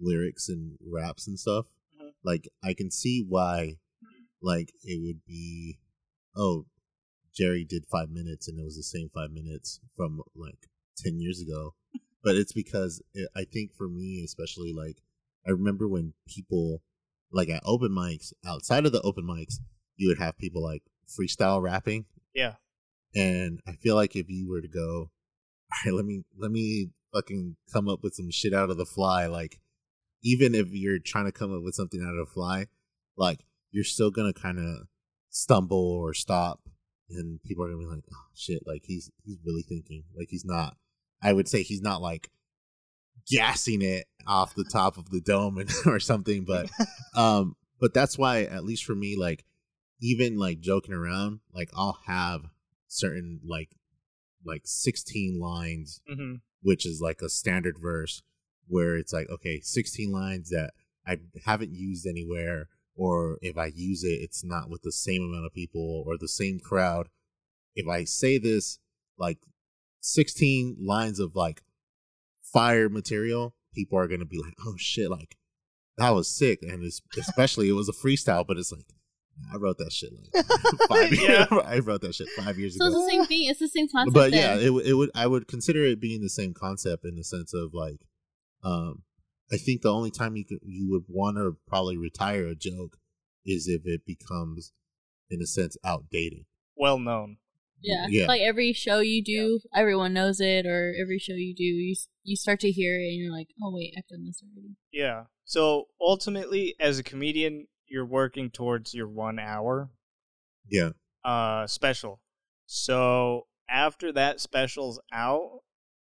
lyrics 0.00 0.48
and 0.48 0.76
raps 0.84 1.26
and 1.28 1.38
stuff 1.38 1.66
Mhm. 2.00 2.10
like 2.24 2.48
i 2.64 2.72
can 2.74 2.90
see 2.90 3.24
why 3.28 3.76
like 4.42 4.70
it 4.82 5.00
would 5.04 5.20
be 5.26 5.78
oh 6.36 6.66
jerry 7.34 7.64
did 7.64 7.84
five 7.90 8.10
minutes 8.10 8.48
and 8.48 8.58
it 8.58 8.64
was 8.64 8.76
the 8.76 8.82
same 8.82 9.08
five 9.14 9.30
minutes 9.30 9.80
from 9.96 10.20
like 10.36 10.68
10 10.98 11.20
years 11.20 11.40
ago 11.40 11.74
but 12.22 12.36
it's 12.36 12.52
because 12.52 13.02
it, 13.14 13.28
i 13.36 13.44
think 13.44 13.74
for 13.76 13.88
me 13.88 14.22
especially 14.24 14.72
like 14.72 14.98
i 15.46 15.50
remember 15.50 15.88
when 15.88 16.12
people 16.28 16.82
like 17.32 17.48
at 17.48 17.62
open 17.64 17.90
mics 17.90 18.32
outside 18.46 18.84
of 18.86 18.92
the 18.92 19.00
open 19.02 19.24
mics 19.24 19.54
you 19.96 20.08
would 20.08 20.18
have 20.18 20.36
people 20.38 20.62
like 20.62 20.82
freestyle 21.08 21.62
rapping 21.62 22.04
Yeah. 22.34 22.54
and 23.14 23.60
I 23.66 23.72
feel 23.72 23.94
like 23.94 24.16
if 24.16 24.28
you 24.30 24.48
were 24.48 24.62
to 24.62 24.68
go, 24.68 25.10
all 25.72 25.78
right, 25.84 25.94
let 25.94 26.04
me 26.06 26.24
let 26.38 26.50
me 26.50 26.90
fucking 27.12 27.56
come 27.72 27.88
up 27.88 28.02
with 28.02 28.14
some 28.14 28.30
shit 28.30 28.54
out 28.54 28.70
of 28.70 28.78
the 28.78 28.86
fly, 28.86 29.26
like 29.26 29.60
even 30.24 30.54
if 30.54 30.68
you're 30.70 30.98
trying 30.98 31.26
to 31.26 31.32
come 31.32 31.54
up 31.54 31.62
with 31.62 31.74
something 31.74 32.00
out 32.02 32.14
of 32.18 32.26
the 32.26 32.32
fly, 32.32 32.66
like 33.16 33.40
you're 33.70 33.84
still 33.84 34.10
gonna 34.10 34.32
kind 34.32 34.58
of 34.58 34.86
stumble 35.28 35.92
or 35.92 36.14
stop, 36.14 36.61
and 37.14 37.42
people 37.42 37.64
are 37.64 37.68
gonna 37.68 37.78
be 37.78 37.86
like, 37.86 38.04
oh 38.12 38.26
shit, 38.34 38.66
like 38.66 38.82
he's 38.84 39.10
he's 39.24 39.38
really 39.44 39.62
thinking, 39.62 40.04
like 40.16 40.28
he's 40.30 40.44
not. 40.44 40.76
I 41.22 41.32
would 41.32 41.48
say 41.48 41.62
he's 41.62 41.82
not 41.82 42.02
like 42.02 42.30
gassing 43.30 43.82
it 43.82 44.06
off 44.26 44.54
the 44.54 44.64
top 44.64 44.98
of 44.98 45.10
the 45.10 45.20
dome 45.20 45.58
and, 45.58 45.70
or 45.86 46.00
something, 46.00 46.44
but 46.44 46.68
um, 47.16 47.56
but 47.80 47.94
that's 47.94 48.18
why 48.18 48.42
at 48.42 48.64
least 48.64 48.84
for 48.84 48.94
me, 48.94 49.16
like 49.16 49.44
even 50.00 50.38
like 50.38 50.60
joking 50.60 50.94
around, 50.94 51.40
like 51.54 51.70
I'll 51.76 51.98
have 52.06 52.42
certain 52.88 53.40
like 53.44 53.70
like 54.44 54.62
16 54.64 55.40
lines 55.40 56.00
hmm 56.06 56.34
which 56.64 56.86
is 56.86 57.00
like 57.00 57.22
a 57.22 57.28
standard 57.28 57.76
verse 57.80 58.22
where 58.68 58.96
it's 58.96 59.12
like 59.12 59.28
okay 59.28 59.60
16 59.60 60.12
lines 60.12 60.50
that 60.50 60.72
i 61.06 61.16
haven't 61.44 61.74
used 61.74 62.06
anywhere 62.06 62.68
or 63.04 63.38
if 63.42 63.56
i 63.56 63.66
use 63.74 64.02
it 64.04 64.18
it's 64.26 64.42
not 64.44 64.68
with 64.70 64.82
the 64.82 64.92
same 64.92 65.22
amount 65.22 65.46
of 65.46 65.52
people 65.60 66.04
or 66.06 66.16
the 66.18 66.28
same 66.40 66.58
crowd 66.60 67.08
if 67.74 67.86
i 67.88 68.04
say 68.04 68.38
this 68.38 68.78
like 69.18 69.38
16 70.00 70.76
lines 70.80 71.18
of 71.18 71.34
like 71.36 71.62
fire 72.42 72.88
material 72.88 73.54
people 73.74 73.98
are 73.98 74.08
gonna 74.08 74.24
be 74.24 74.38
like 74.38 74.54
oh 74.66 74.74
shit 74.76 75.10
like 75.10 75.36
that 75.98 76.10
was 76.10 76.28
sick 76.28 76.58
and 76.62 76.82
it's, 76.84 77.00
especially 77.18 77.68
it 77.68 77.72
was 77.72 77.88
a 77.88 77.92
freestyle 77.92 78.46
but 78.46 78.56
it's 78.58 78.72
like 78.72 78.86
i 79.52 79.56
wrote 79.56 79.78
that 79.78 79.92
shit 79.92 80.10
like 80.12 80.44
five 80.88 81.12
Yeah. 81.12 81.46
i 81.64 81.78
wrote 81.78 82.00
that 82.02 82.14
shit 82.14 82.28
five 82.36 82.58
years 82.58 82.76
so 82.76 82.84
ago 82.86 82.92
So 82.94 82.98
it's 83.00 83.06
the 83.06 83.10
same 83.12 83.26
thing. 83.26 83.48
It's 83.48 83.60
the 83.60 83.68
same 83.68 83.88
concept. 83.88 84.14
but 84.14 84.32
yeah, 84.32 84.56
it, 84.56 84.70
would- 84.72 84.86
it 84.86 84.94
would. 84.94 85.10
I 85.14 85.26
would 85.26 85.46
consider 85.48 85.82
it 85.84 86.00
being 86.00 86.20
the 86.20 86.28
same 86.28 86.52
concept 86.52 87.04
in 87.04 87.16
the 87.16 87.24
sense 87.24 87.54
of 87.54 87.72
like, 87.72 88.00
um, 88.62 89.02
I 89.52 89.56
think 89.56 89.82
the 89.82 89.92
only 89.92 90.10
time 90.10 90.36
you 90.36 90.44
could 90.44 90.58
you 90.64 90.88
would 90.90 91.04
want 91.08 91.36
to 91.36 91.56
probably 91.66 91.96
retire 91.96 92.46
a 92.46 92.54
joke 92.54 92.96
is 93.44 93.68
if 93.68 93.82
it 93.84 94.06
becomes, 94.06 94.72
in 95.30 95.42
a 95.42 95.46
sense, 95.46 95.76
outdated. 95.84 96.44
Well 96.76 96.98
known. 96.98 97.36
Yeah. 97.82 98.06
Yeah. 98.08 98.26
Like 98.26 98.40
every 98.42 98.72
show 98.72 99.00
you 99.00 99.22
do, 99.22 99.60
everyone 99.74 100.12
knows 100.14 100.40
it, 100.40 100.64
or 100.66 100.94
every 101.00 101.18
show 101.18 101.34
you 101.34 101.54
do, 101.54 101.64
you 101.64 101.94
you 102.22 102.36
start 102.36 102.60
to 102.60 102.70
hear 102.70 102.94
it, 103.00 103.08
and 103.08 103.16
you're 103.20 103.32
like, 103.32 103.48
oh 103.62 103.72
wait, 103.74 103.94
I've 103.98 104.06
done 104.08 104.24
this 104.24 104.40
already. 104.42 104.76
Yeah. 104.92 105.24
So 105.44 105.88
ultimately, 106.00 106.74
as 106.80 106.98
a 106.98 107.02
comedian, 107.02 107.66
you're 107.88 108.06
working 108.06 108.50
towards 108.50 108.94
your 108.94 109.08
one 109.08 109.38
hour 109.38 109.90
Yeah. 110.70 110.90
uh, 111.24 111.66
special. 111.66 112.20
So 112.66 113.48
after 113.68 114.12
that 114.12 114.40
special's 114.40 115.00
out, 115.12 115.60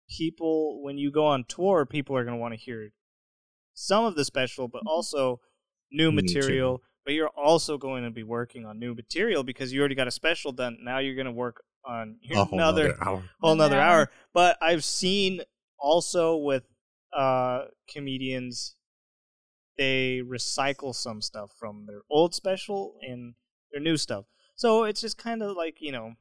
people, 0.10 0.82
when 0.84 0.98
you 0.98 1.12
go 1.12 1.26
on 1.26 1.44
tour, 1.48 1.86
people 1.86 2.16
are 2.16 2.24
going 2.24 2.36
to 2.38 2.40
want 2.42 2.54
to 2.54 2.60
hear 2.60 2.92
some 3.74 4.06
of 4.06 4.16
the 4.16 4.26
special, 4.26 4.68
but 4.68 4.84
also 4.86 5.40
new 5.92 6.12
New 6.12 6.22
material. 6.22 6.82
But 7.04 7.14
you're 7.16 7.30
also 7.30 7.78
going 7.78 8.04
to 8.04 8.12
be 8.12 8.24
working 8.24 8.66
on 8.66 8.78
new 8.78 8.94
material 8.94 9.44
because 9.44 9.74
you 9.74 9.80
already 9.80 9.96
got 9.96 10.08
a 10.08 10.12
special 10.12 10.52
done. 10.52 10.78
Now 10.84 11.00
you're 11.00 11.16
going 11.16 11.26
to 11.26 11.32
work 11.32 11.64
on 11.84 12.18
A 12.32 12.44
whole 12.44 12.60
another 12.60 12.90
nother 12.90 13.04
hour. 13.04 13.24
whole 13.42 13.52
Another 13.54 13.76
nother 13.76 13.82
hour. 13.82 14.00
hour. 14.02 14.12
But 14.34 14.58
I've 14.62 14.84
seen 14.84 15.42
also 15.80 16.36
with 16.38 16.64
uh 17.12 17.66
comedians 17.92 18.76
they 19.78 20.22
recycle 20.24 20.94
some 20.94 21.22
stuff 21.22 21.52
from 21.60 21.86
their 21.88 22.02
old 22.10 22.36
special 22.36 22.96
and 23.02 23.34
their 23.72 23.82
new 23.82 23.98
stuff. 23.98 24.26
So 24.56 24.84
it's 24.84 25.02
just 25.02 25.18
kind 25.18 25.42
of 25.42 25.58
like, 25.58 25.78
you 25.80 25.92
know, 25.92 26.14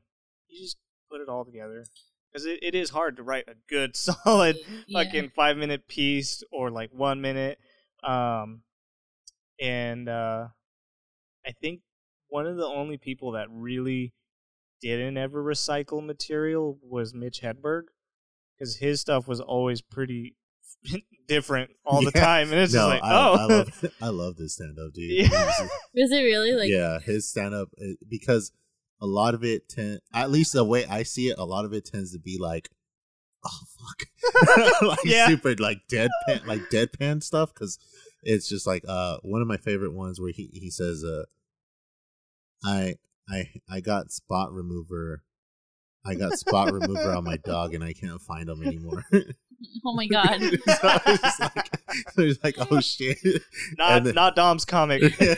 you 0.48 0.62
just 0.62 0.78
put 1.10 1.20
it 1.20 1.28
all 1.28 1.44
together. 1.44 1.84
Because 2.32 2.46
it, 2.46 2.60
it 2.62 2.74
is 2.74 2.90
hard 2.90 3.16
to 3.16 3.22
write 3.22 3.44
a 3.48 3.54
good, 3.68 3.96
solid, 4.24 4.56
Yeah. 4.86 5.02
fucking 5.04 5.30
five 5.30 5.56
minute 5.56 5.88
piece 5.88 6.42
or 6.52 6.70
like 6.70 6.90
one 6.92 7.20
minute. 7.20 7.58
Um, 8.04 8.62
and 9.60 10.08
uh, 10.08 10.48
I 11.46 11.52
think 11.60 11.80
one 12.28 12.46
of 12.46 12.56
the 12.56 12.66
only 12.66 12.96
people 12.98 13.32
that 13.32 13.48
really 13.50 14.12
didn't 14.80 15.16
ever 15.18 15.42
recycle 15.42 16.04
material 16.04 16.78
was 16.82 17.12
Mitch 17.12 17.40
Hedberg 17.42 17.82
because 18.58 18.76
his 18.76 19.00
stuff 19.00 19.26
was 19.28 19.40
always 19.40 19.82
pretty 19.82 20.36
different 21.28 21.70
all 21.84 22.00
the 22.02 22.12
Yeah. 22.14 22.24
time, 22.24 22.52
and 22.52 22.60
it's 22.60 22.72
no, 22.72 22.78
just 22.78 22.88
like, 22.88 23.02
I, 23.02 23.16
oh, 23.28 23.32
I 23.34 23.44
love 23.46 23.84
I 24.00 24.08
love 24.08 24.36
this 24.36 24.54
stand 24.54 24.78
up, 24.78 24.92
dude. 24.94 25.10
Yeah. 25.10 25.28
Is 25.94 26.10
it 26.12 26.22
really 26.22 26.52
like? 26.52 26.70
yeah, 26.70 26.98
his 27.00 27.28
stand 27.28 27.54
up 27.54 27.68
because 28.08 28.52
a 29.00 29.06
lot 29.06 29.34
of 29.34 29.44
it 29.44 29.68
tend 29.68 30.00
at 30.12 30.30
least 30.30 30.52
the 30.52 30.64
way 30.64 30.84
I 30.86 31.02
see 31.02 31.28
it, 31.28 31.38
a 31.38 31.44
lot 31.44 31.64
of 31.64 31.72
it 31.72 31.84
tends 31.84 32.12
to 32.12 32.18
be 32.18 32.38
like 32.38 32.68
oh 33.44 33.60
fuck. 33.78 34.82
like 34.82 34.98
Yeah. 35.04 35.28
super 35.28 35.54
like 35.56 35.80
deadpan 35.90 36.46
like 36.46 36.62
deadpan 36.70 37.22
stuff 37.22 37.54
cuz 37.54 37.78
it's 38.22 38.48
just 38.48 38.66
like 38.66 38.84
uh 38.86 39.16
one 39.22 39.40
of 39.40 39.48
my 39.48 39.56
favorite 39.56 39.94
ones 39.94 40.20
where 40.20 40.32
he 40.32 40.50
he 40.52 40.70
says 40.70 41.02
uh 41.04 41.24
I 42.64 42.96
I 43.28 43.50
I 43.68 43.80
got 43.80 44.12
spot 44.12 44.52
remover 44.52 45.22
I 46.04 46.14
got 46.14 46.38
spot 46.38 46.72
remover 46.72 47.12
on 47.12 47.24
my 47.24 47.36
dog 47.38 47.74
and 47.74 47.84
I 47.84 47.92
can't 47.92 48.20
find 48.20 48.48
him 48.48 48.62
anymore. 48.62 49.04
Oh 49.84 49.94
my 49.94 50.06
god. 50.06 50.40
so 50.40 50.48
it's 51.06 51.22
just 51.22 51.40
like, 51.40 51.70
it's 52.18 52.44
like, 52.44 52.54
oh 52.70 52.80
shit. 52.80 53.18
not 53.78 54.04
then- 54.04 54.14
not 54.14 54.34
Dom's 54.36 54.64
comic. 54.64 55.02
So 55.14 55.36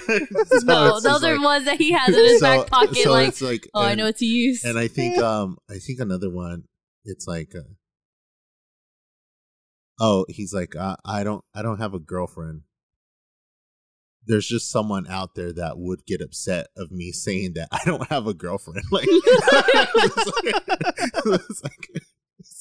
no, 0.65 1.01
those 1.01 1.25
are 1.25 1.35
like- 1.35 1.45
ones 1.45 1.65
that 1.65 1.79
he 1.79 1.93
has 1.93 2.09
in 2.09 2.25
his 2.25 2.41
so- 2.41 2.59
back 2.61 2.67
pocket. 2.69 2.97
so 2.99 3.11
like, 3.13 3.29
it's 3.29 3.43
like, 3.43 3.69
oh, 3.75 3.83
I 3.83 3.95
know 3.95 4.05
what 4.05 4.17
to 4.19 4.25
use. 4.27 4.65
And 4.65 4.79
I 4.79 4.89
think, 4.89 5.19
um, 5.19 5.59
I 5.71 5.79
think 5.79 5.99
another 6.01 6.31
one. 6.31 6.65
It's 7.05 7.27
like, 7.27 7.53
uh, 7.57 7.63
oh, 10.01 10.25
he's 10.29 10.53
like, 10.55 10.77
uh, 10.77 10.97
I 11.05 11.25
don't, 11.25 11.43
I 11.55 11.63
don't 11.63 11.79
have 11.79 11.95
a 11.95 11.99
girlfriend. 11.99 12.63
There's 14.25 14.47
just 14.47 14.71
someone 14.71 15.09
out 15.09 15.35
there 15.35 15.53
that 15.53 15.79
would 15.79 16.07
get 16.07 16.21
upset 16.21 16.69
of 16.77 16.93
me 16.93 17.11
saying 17.11 17.55
that 17.55 17.67
I 17.73 17.81
don't 17.85 18.09
have 18.09 18.29
a 18.29 18.35
girlfriend. 18.35 18.85
Like, 18.93 19.09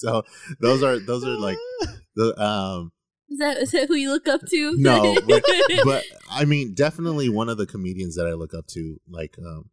so 0.01 0.23
those 0.59 0.83
are 0.83 0.99
those 0.99 1.23
are 1.23 1.37
like 1.37 1.57
the 2.15 2.41
um 2.41 2.91
is 3.29 3.39
that 3.39 3.57
is 3.57 3.71
that 3.71 3.87
who 3.87 3.95
you 3.95 4.11
look 4.11 4.27
up 4.27 4.41
to? 4.45 4.75
no, 4.77 5.15
but, 5.27 5.41
but 5.85 6.03
I 6.29 6.43
mean, 6.43 6.73
definitely 6.73 7.29
one 7.29 7.47
of 7.47 7.57
the 7.57 7.65
comedians 7.65 8.15
that 8.17 8.27
I 8.27 8.33
look 8.33 8.53
up 8.53 8.67
to. 8.67 8.99
Like, 9.09 9.37
um, 9.39 9.69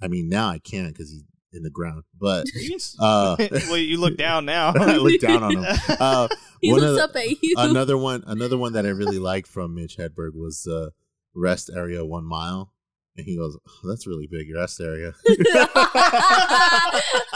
I 0.00 0.06
mean, 0.06 0.28
now 0.28 0.48
I 0.48 0.60
can't 0.60 0.88
because 0.88 1.10
he's 1.10 1.24
in 1.52 1.64
the 1.64 1.70
ground, 1.70 2.04
but 2.16 2.46
uh, 3.00 3.36
well, 3.40 3.76
you 3.76 3.98
look 3.98 4.16
down 4.16 4.44
now. 4.44 4.72
I 4.76 4.96
look 4.96 5.20
down 5.20 5.42
on 5.42 5.56
him. 5.56 5.64
Uh, 5.88 6.28
he 6.60 6.72
looks 6.72 6.98
the- 6.98 7.04
up 7.04 7.16
at 7.16 7.42
you. 7.42 7.54
another 7.58 7.98
one, 7.98 8.22
another 8.28 8.56
one 8.56 8.74
that 8.74 8.86
I 8.86 8.90
really 8.90 9.18
liked 9.18 9.48
from 9.48 9.74
Mitch 9.74 9.96
Hedberg 9.96 10.34
was 10.34 10.64
uh, 10.68 10.90
rest 11.34 11.70
area 11.74 12.04
one 12.04 12.24
mile, 12.24 12.72
and 13.18 13.26
he 13.26 13.36
goes, 13.36 13.58
oh, 13.66 13.88
"That's 13.88 14.06
really 14.06 14.26
big 14.26 14.54
rest 14.54 14.80
area." 14.80 15.12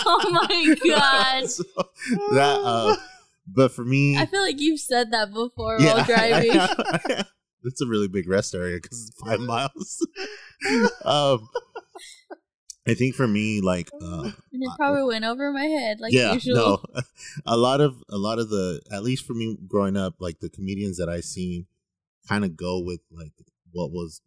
oh 0.06 0.30
my 0.30 0.76
god! 0.86 1.44
So, 1.48 1.64
that, 2.32 2.60
uh, 2.64 2.96
but 3.46 3.72
for 3.72 3.84
me, 3.84 4.16
I 4.16 4.26
feel 4.26 4.42
like 4.42 4.60
you've 4.60 4.80
said 4.80 5.10
that 5.10 5.32
before 5.32 5.78
yeah, 5.80 5.94
while 5.94 6.04
driving. 6.04 6.52
That's 7.64 7.80
a 7.80 7.86
really 7.86 8.08
big 8.08 8.28
rest 8.28 8.54
area 8.54 8.78
because 8.80 9.08
it's 9.08 9.20
five 9.20 9.40
miles. 9.40 10.06
um, 11.04 11.48
I 12.88 12.94
think 12.94 13.14
for 13.14 13.28
me, 13.28 13.60
like, 13.60 13.88
uh, 14.00 14.22
and 14.22 14.62
it 14.62 14.70
probably 14.76 15.04
went 15.04 15.24
over 15.24 15.52
my 15.52 15.64
head 15.64 16.00
like 16.00 16.12
yeah, 16.12 16.32
usual. 16.32 16.54
no, 16.56 17.02
a 17.46 17.56
lot 17.56 17.80
of 17.80 18.02
a 18.08 18.18
lot 18.18 18.38
of 18.38 18.50
the, 18.50 18.80
at 18.92 19.02
least 19.02 19.26
for 19.26 19.34
me 19.34 19.56
growing 19.68 19.96
up, 19.96 20.14
like 20.18 20.40
the 20.40 20.50
comedians 20.50 20.96
that 20.98 21.08
I 21.08 21.20
seen, 21.20 21.66
kind 22.28 22.44
of 22.44 22.56
go 22.56 22.80
with 22.80 23.00
like 23.10 23.32
what 23.72 23.90
was 23.90 24.20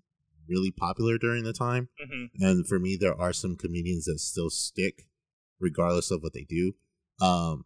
really 0.47 0.72
popular 0.72 1.17
during 1.17 1.43
the 1.43 1.53
time, 1.53 1.89
Mhm. 2.03 2.30
and 2.39 2.67
for 2.67 2.80
me, 2.80 2.95
there 2.95 3.15
are 3.15 3.34
some 3.34 3.55
comedians 3.55 4.05
that 4.05 4.19
still 4.19 4.49
stick, 4.49 5.07
regardless 5.59 6.11
of 6.11 6.22
what 6.23 6.34
they 6.34 6.43
do. 6.43 6.73
Um, 7.22 7.65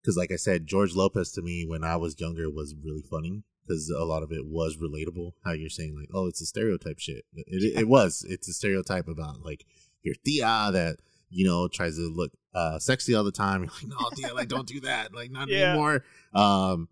because 0.00 0.16
like 0.16 0.32
I 0.32 0.36
said, 0.36 0.66
George 0.66 0.94
Lopez 0.94 1.30
to 1.32 1.42
me 1.42 1.64
when 1.64 1.84
I 1.84 1.96
was 1.96 2.18
younger 2.18 2.50
was 2.50 2.74
really 2.74 3.02
funny 3.02 3.44
because 3.64 3.88
a 3.88 4.04
lot 4.04 4.24
of 4.24 4.32
it 4.32 4.44
was 4.46 4.76
relatable. 4.76 5.34
How 5.44 5.52
you're 5.52 5.68
saying 5.70 5.94
like, 5.96 6.08
oh, 6.12 6.26
it's 6.26 6.40
a 6.40 6.46
stereotype 6.46 6.98
shit. 6.98 7.24
It, 7.34 7.46
it, 7.46 7.78
it 7.82 7.88
was. 7.88 8.24
It's 8.28 8.48
a 8.48 8.52
stereotype 8.52 9.06
about 9.06 9.42
like 9.44 9.64
your 10.02 10.16
tia 10.24 10.70
that 10.72 10.96
you 11.30 11.44
know 11.46 11.68
tries 11.68 11.96
to 11.96 12.08
look 12.12 12.32
uh 12.52 12.78
sexy 12.80 13.14
all 13.14 13.22
the 13.24 13.30
time. 13.32 13.60
You're 13.80 13.90
like, 13.90 14.00
no, 14.00 14.10
tia, 14.16 14.34
like 14.34 14.48
don't 14.48 14.66
do 14.66 14.80
that. 14.80 15.14
Like 15.14 15.30
not 15.30 15.48
Yeah. 15.48 15.70
anymore. 15.70 16.04
Um, 16.34 16.88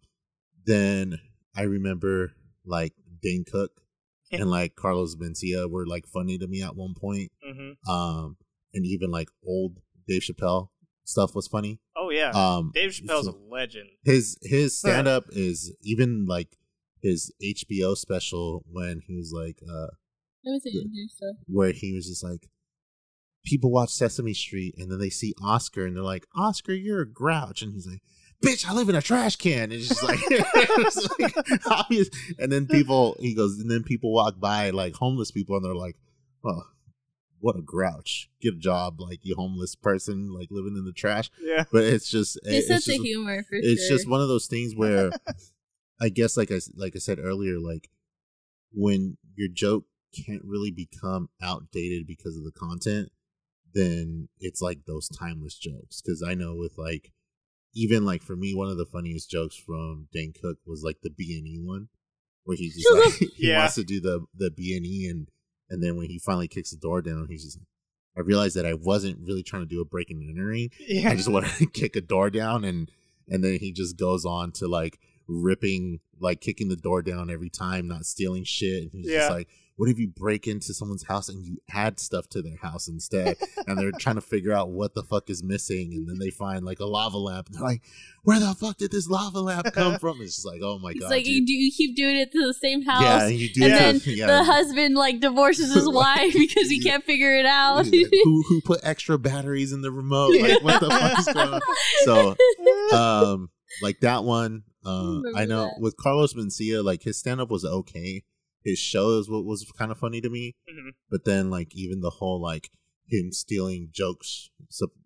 then 0.65 1.19
I 1.57 1.63
remember 1.63 2.33
like 2.65 2.95
Dane 3.21 3.45
Cook 3.45 3.83
and 4.33 4.51
like 4.51 4.77
Carlos 4.77 5.17
Mencia 5.17 5.71
were 5.71 5.87
like 5.87 6.07
funny 6.07 6.39
to 6.39 6.47
me 6.47 6.63
at 6.63 6.77
one 6.77 6.95
point. 6.95 7.33
Mhm. 7.47 7.77
Um, 7.89 8.37
and 8.75 8.87
even 8.87 9.11
like 9.11 9.29
old 9.45 9.81
Dave 10.07 10.23
Chappelle 10.23 10.69
stuff 11.05 11.35
was 11.35 11.49
funny. 11.49 11.81
Oh 11.97 12.11
yeah, 12.11 12.31
Um, 12.31 12.71
Dave 12.75 12.91
Chappelle's 12.91 13.27
so- 13.27 13.33
a 13.37 13.49
legend. 13.53 13.89
his 14.05 14.37
his 14.43 14.77
stand 14.79 15.09
up 15.09 15.25
is 15.31 15.75
even 15.83 16.27
like 16.27 16.57
his 17.03 17.33
HBO 17.43 17.97
special 17.97 18.65
when 18.71 19.01
he 19.07 19.17
was 19.17 19.33
like 19.35 19.59
uh 19.69 19.89
was 20.45 20.65
Andrew 20.67 21.09
stuff. 21.09 21.37
where 21.47 21.73
he 21.73 21.93
was 21.93 22.07
just 22.07 22.23
like 22.25 22.49
people 23.45 23.71
watch 23.71 23.91
Sesame 23.91 24.35
Street 24.35 24.75
and 24.79 24.91
then 24.91 24.99
they 24.99 25.11
see 25.11 25.35
Oscar 25.43 25.87
and 25.87 25.97
they're 25.97 26.03
like 26.03 26.27
Oscar 26.35 26.73
you're 26.73 27.01
a 27.03 27.11
grouch 27.11 27.63
and 27.63 27.73
he's 27.73 27.87
like 27.87 28.03
bitch 28.45 28.67
I 28.67 28.73
live 28.73 28.89
in 28.89 28.95
a 28.95 29.03
trash 29.03 29.37
can. 29.37 29.65
And 29.65 29.73
it's 29.75 29.89
just 29.89 30.03
like, 30.03 30.19
it's 30.31 31.19
like 31.19 31.67
obvious. 31.67 32.09
And 32.39 32.51
then 32.51 32.67
people 32.67 33.17
he 33.21 33.35
goes 33.35 33.59
and 33.59 33.71
then 33.71 33.83
people 33.83 34.13
walk 34.13 34.39
by 34.41 34.71
like 34.71 34.95
homeless 34.95 35.31
people 35.31 35.57
and 35.57 35.65
they're 35.65 35.75
like 35.75 35.97
oh 36.45 36.63
what 37.43 37.57
a 37.57 37.63
grouch. 37.63 38.29
Get 38.43 38.55
a 38.55 38.59
job 38.59 39.01
like 39.01 39.21
you 39.23 39.35
homeless 39.35 39.75
person 39.75 40.33
like 40.33 40.49
living 40.51 40.77
in 40.77 40.85
the 40.85 40.93
trash. 40.93 41.31
Yeah, 41.41 41.65
but 41.73 41.85
it's 41.85 42.11
just 42.11 42.39
eh, 42.47 42.51
His 42.51 42.59
it's 42.59 42.69
such 42.69 42.85
just 42.87 42.99
of 43.01 43.05
humor 43.05 43.43
for 43.43 43.55
it's 43.57 43.87
sure. 43.87 43.97
just 43.97 44.09
one 44.09 44.21
of 44.21 44.29
those 44.29 44.47
things 44.47 44.75
where 44.77 45.11
I 46.01 46.09
guess 46.11 46.37
like 46.37 46.51
I 46.51 46.57
s- 46.57 46.71
like 46.77 46.95
I 46.95 46.99
said 46.99 47.19
earlier, 47.19 47.59
like 47.59 47.89
when 48.73 49.17
your 49.37 49.49
joke 49.49 49.85
can't 50.15 50.43
really 50.45 50.71
become 50.71 51.29
outdated 51.43 52.07
because 52.07 52.37
of 52.37 52.45
the 52.45 52.53
content, 52.53 53.11
then 53.73 54.29
it's 54.39 54.61
like 54.61 54.85
those 54.87 55.09
timeless 55.09 55.57
jokes. 55.57 56.03
Because 56.03 56.23
I 56.23 56.35
know 56.35 56.55
with 56.57 56.77
like 56.77 57.13
even 57.75 58.05
like 58.05 58.23
for 58.23 58.37
me, 58.37 58.55
one 58.55 58.69
of 58.69 58.77
the 58.77 58.87
funniest 58.87 59.31
jokes 59.31 59.57
from 59.57 60.09
Dane 60.13 60.33
Cook 60.41 60.59
was 60.67 60.83
like 60.83 60.99
the 61.03 61.11
B 61.11 61.37
and 61.39 61.47
E 61.47 61.59
one, 61.61 61.89
where 62.45 62.57
he's 62.57 62.75
just 62.77 63.21
like 63.21 63.31
he 63.37 63.49
Yeah. 63.49 63.61
wants 63.61 63.75
to 63.77 63.85
do 63.85 64.01
the 64.01 64.25
the 64.35 64.51
B 64.51 64.77
and 64.77 64.85
E, 64.87 65.07
and 65.09 65.29
and 65.69 65.83
then 65.83 65.97
when 65.97 66.09
he 66.11 66.19
finally 66.19 66.49
kicks 66.49 66.71
the 66.71 66.77
door 66.77 67.01
down, 67.03 67.27
he's 67.29 67.45
just 67.45 67.59
like, 67.59 67.67
I 68.17 68.21
realized 68.27 68.57
that 68.57 68.67
I 68.67 68.75
wasn't 68.75 69.21
really 69.25 69.43
trying 69.45 69.63
to 69.63 69.69
do 69.69 69.81
a 69.81 69.85
break 69.85 70.11
and 70.11 70.23
entering. 70.29 70.71
yeah. 70.81 71.11
I 71.11 71.15
just 71.15 71.29
want 71.31 71.47
to 71.47 71.67
kick 71.73 71.95
a 71.97 72.01
door 72.01 72.29
down 72.31 72.65
and 72.65 72.91
and 73.29 73.45
then 73.45 73.59
he 73.61 73.71
just 73.73 73.97
goes 73.97 74.25
on 74.25 74.51
to 74.53 74.67
like 74.67 74.99
ripping 75.29 76.01
like 76.19 76.41
kicking 76.41 76.69
the 76.69 76.77
door 76.77 77.03
down 77.03 77.31
every 77.31 77.49
time, 77.51 77.87
not 77.89 78.05
stealing 78.05 78.45
shit. 78.45 78.83
And 78.83 78.91
he's 78.93 79.09
Yeah. 79.11 79.19
just 79.21 79.31
like 79.31 79.49
what 79.81 79.89
if 79.89 79.99
you 79.99 80.09
break 80.09 80.47
into 80.47 80.75
someone's 80.75 81.05
house 81.05 81.31
and 81.31 81.43
you 81.43 81.57
add 81.73 81.99
stuff 81.99 82.29
to 82.29 82.43
their 82.43 82.59
house 82.61 82.87
instead? 82.87 83.39
and 83.67 83.79
they're 83.79 83.93
trying 83.93 84.17
to 84.17 84.21
figure 84.21 84.53
out 84.53 84.69
what 84.69 84.93
the 84.93 85.03
fuck 85.03 85.31
is 85.31 85.43
missing, 85.43 85.95
and 85.95 86.07
then 86.07 86.19
they 86.19 86.29
find 86.29 86.67
like 86.67 86.81
a 86.81 86.85
lava 86.85 87.17
lamp. 87.17 87.47
And 87.47 87.55
they're 87.57 87.63
like, 87.63 87.83
"Where 88.23 88.39
the 88.39 88.55
fuck 88.55 88.77
did 88.77 88.91
this 88.91 89.09
lava 89.09 89.41
lamp 89.41 89.73
come 89.73 89.99
from?" 89.99 90.21
It's 90.21 90.35
just 90.35 90.47
like, 90.47 90.61
oh 90.63 90.79
my 90.79 90.91
It's 90.91 91.01
god, 91.01 91.09
like 91.09 91.27
you 91.27 91.47
do 91.47 91.55
you 91.55 91.73
keep 91.73 91.97
doing 91.97 92.17
it 92.17 92.31
to 92.33 92.47
the 92.47 92.53
same 92.53 92.83
house. 92.83 93.01
yeah, 93.03 93.27
and 93.27 93.37
you 93.37 93.49
do 93.49 93.65
and 93.65 93.73
then 93.73 94.01
yeah. 94.05 94.27
the 94.27 94.45
husband 94.45 94.97
like 94.97 95.21
divorces 95.21 95.73
his 95.73 95.89
wife 95.93 96.35
because 96.35 96.69
he 96.69 96.79
can't 96.83 97.03
figure 97.05 97.35
it 97.35 97.47
out. 97.47 97.87
who 97.87 98.43
who 98.49 98.61
put 98.61 98.81
extra 98.83 99.19
batteries 99.19 99.73
in 99.73 99.81
the 99.81 99.91
remote? 99.91 100.35
Like 100.39 100.63
what 100.63 100.81
the 100.81 100.91
fuck 100.91 101.19
is 101.21 101.25
going 101.33 101.55
on? 101.55 101.61
So 102.05 102.37
um 102.95 103.49
like 103.83 104.01
that 104.01 104.25
one 104.25 104.65
uh 104.85 105.21
remember 105.23 105.39
i 105.39 105.45
know 105.45 105.65
that. 105.65 105.81
with 105.81 105.97
carlos 105.97 106.35
mencia 106.35 106.83
like 106.83 107.03
his 107.03 107.17
stand-up 107.19 107.51
was 107.51 107.65
okay 107.65 108.25
his 108.65 108.79
show 108.79 109.19
is 109.19 109.29
what 109.29 109.45
was 109.45 109.65
kind 109.79 109.91
of 109.91 109.99
funny 109.99 110.21
to 110.21 110.29
me 110.31 110.55
Mhm. 110.71 110.91
but 111.11 111.25
then 111.25 111.51
like 111.51 111.75
even 111.75 112.01
the 112.01 112.11
whole 112.11 112.41
like 112.41 112.71
him 113.07 113.33
stealing 113.33 113.89
jokes 113.93 114.51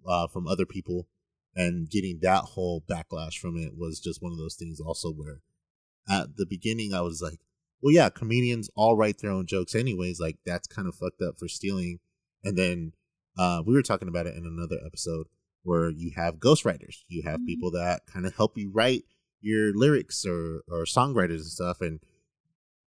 uh, 0.06 0.26
from 0.28 0.46
other 0.46 0.66
people 0.66 1.08
and 1.54 1.88
getting 1.88 2.18
that 2.20 2.42
whole 2.44 2.82
backlash 2.82 3.38
from 3.38 3.56
it 3.56 3.72
was 3.76 4.00
just 4.00 4.20
one 4.22 4.32
of 4.32 4.38
those 4.38 4.56
things 4.56 4.80
also 4.80 5.10
where 5.12 5.40
at 6.08 6.36
the 6.36 6.46
beginning 6.46 6.92
i 6.92 7.00
was 7.00 7.22
like 7.22 7.40
well 7.80 7.92
yeah 7.94 8.08
comedians 8.10 8.68
all 8.76 8.96
write 8.96 9.18
their 9.18 9.30
own 9.30 9.46
jokes 9.46 9.74
anyways 9.74 10.20
like 10.20 10.36
that's 10.44 10.66
kind 10.66 10.86
of 10.88 10.94
fucked 10.94 11.22
up 11.22 11.36
for 11.38 11.48
stealing 11.48 11.98
and 12.42 12.58
then 12.58 12.92
uh 13.38 13.62
we 13.64 13.72
were 13.72 13.82
talking 13.82 14.08
about 14.08 14.26
it 14.26 14.34
in 14.36 14.44
another 14.44 14.78
episode 14.84 15.26
where 15.62 15.88
you 15.90 16.10
have 16.14 16.36
ghostwriters 16.36 17.04
you 17.08 17.22
have 17.22 17.40
Mhm. 17.40 17.46
people 17.46 17.70
that 17.70 18.04
kind 18.06 18.26
of 18.26 18.34
help 18.36 18.58
you 18.58 18.70
write 18.70 19.04
your 19.40 19.72
lyrics 19.74 20.26
or 20.26 20.62
or 20.68 20.84
songwriters 20.84 21.40
and 21.42 21.46
stuff 21.46 21.80
and 21.80 22.00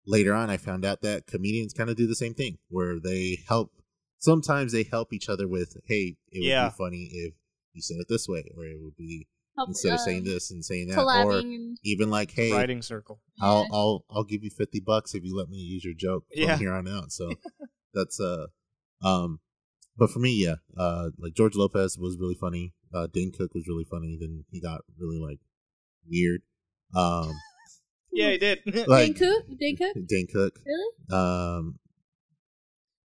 later 0.07 0.33
on 0.33 0.49
i 0.49 0.55
found 0.57 0.83
out 0.85 1.01
that 1.01 1.27
comedians 1.27 1.73
kind 1.73 1.89
of 1.89 1.95
do 1.97 2.07
the 2.07 2.15
same 2.15 2.33
thing 2.33 2.57
where 2.69 2.99
they 2.99 3.37
help 3.47 3.71
sometimes 4.17 4.71
they 4.71 4.83
help 4.83 5.11
each 5.13 5.27
other 5.29 5.47
with 5.47 5.75
hey 5.85 6.15
it 6.31 6.39
would 6.39 6.47
Yeah. 6.47 6.69
be 6.69 6.75
funny 6.77 7.09
if 7.11 7.33
you 7.73 7.81
said 7.81 7.97
it 7.99 8.07
this 8.09 8.27
way 8.27 8.49
or 8.55 8.65
it 8.65 8.77
would 8.81 8.95
be 8.95 9.27
Help, 9.57 9.69
instead 9.69 9.93
of 9.93 9.99
saying 9.99 10.19
um, 10.19 10.25
this 10.25 10.49
and 10.51 10.63
saying 10.63 10.87
that 10.89 10.99
or 10.99 11.43
even 11.83 12.09
like 12.09 12.31
hey 12.31 12.51
Writing 12.53 12.81
circle. 12.81 13.19
I'll 13.41 13.67
Yeah. 13.69 13.75
I'll 13.77 14.05
I'll 14.09 14.23
give 14.23 14.43
you 14.43 14.49
fifty 14.49 14.79
bucks 14.79 15.13
if 15.13 15.23
you 15.23 15.35
let 15.35 15.49
me 15.49 15.57
use 15.57 15.83
your 15.83 15.93
joke 15.93 16.25
from 16.31 16.41
Yeah. 16.41 16.57
here 16.57 16.73
on 16.73 16.87
out. 16.87 17.11
So 17.11 17.33
that's 17.93 18.19
uh 18.19 18.47
um 19.03 19.39
but 19.97 20.09
for 20.11 20.19
me, 20.19 20.43
yeah, 20.45 20.55
uh 20.77 21.09
like 21.19 21.33
George 21.33 21.55
Lopez 21.55 21.97
was 21.97 22.17
really 22.19 22.35
funny. 22.35 22.73
Uh 22.93 23.07
Dane 23.11 23.31
Cook 23.31 23.53
was 23.53 23.67
really 23.67 23.85
funny. 23.89 24.15
Then 24.19 24.45
he 24.51 24.61
got 24.61 24.81
really 24.97 25.19
like 25.19 25.39
weird. 26.09 26.41
Um 26.95 27.31
Yeah, 28.11 28.31
he 28.31 28.37
did. 28.37 28.59
like 28.87 29.05
Dane 29.05 29.13
Cook? 29.13 29.45
Dane 29.59 29.77
Cook? 29.77 29.97
Dane 30.07 30.27
Cook. 30.27 30.59
Really? 30.65 30.91
Um 31.11 31.79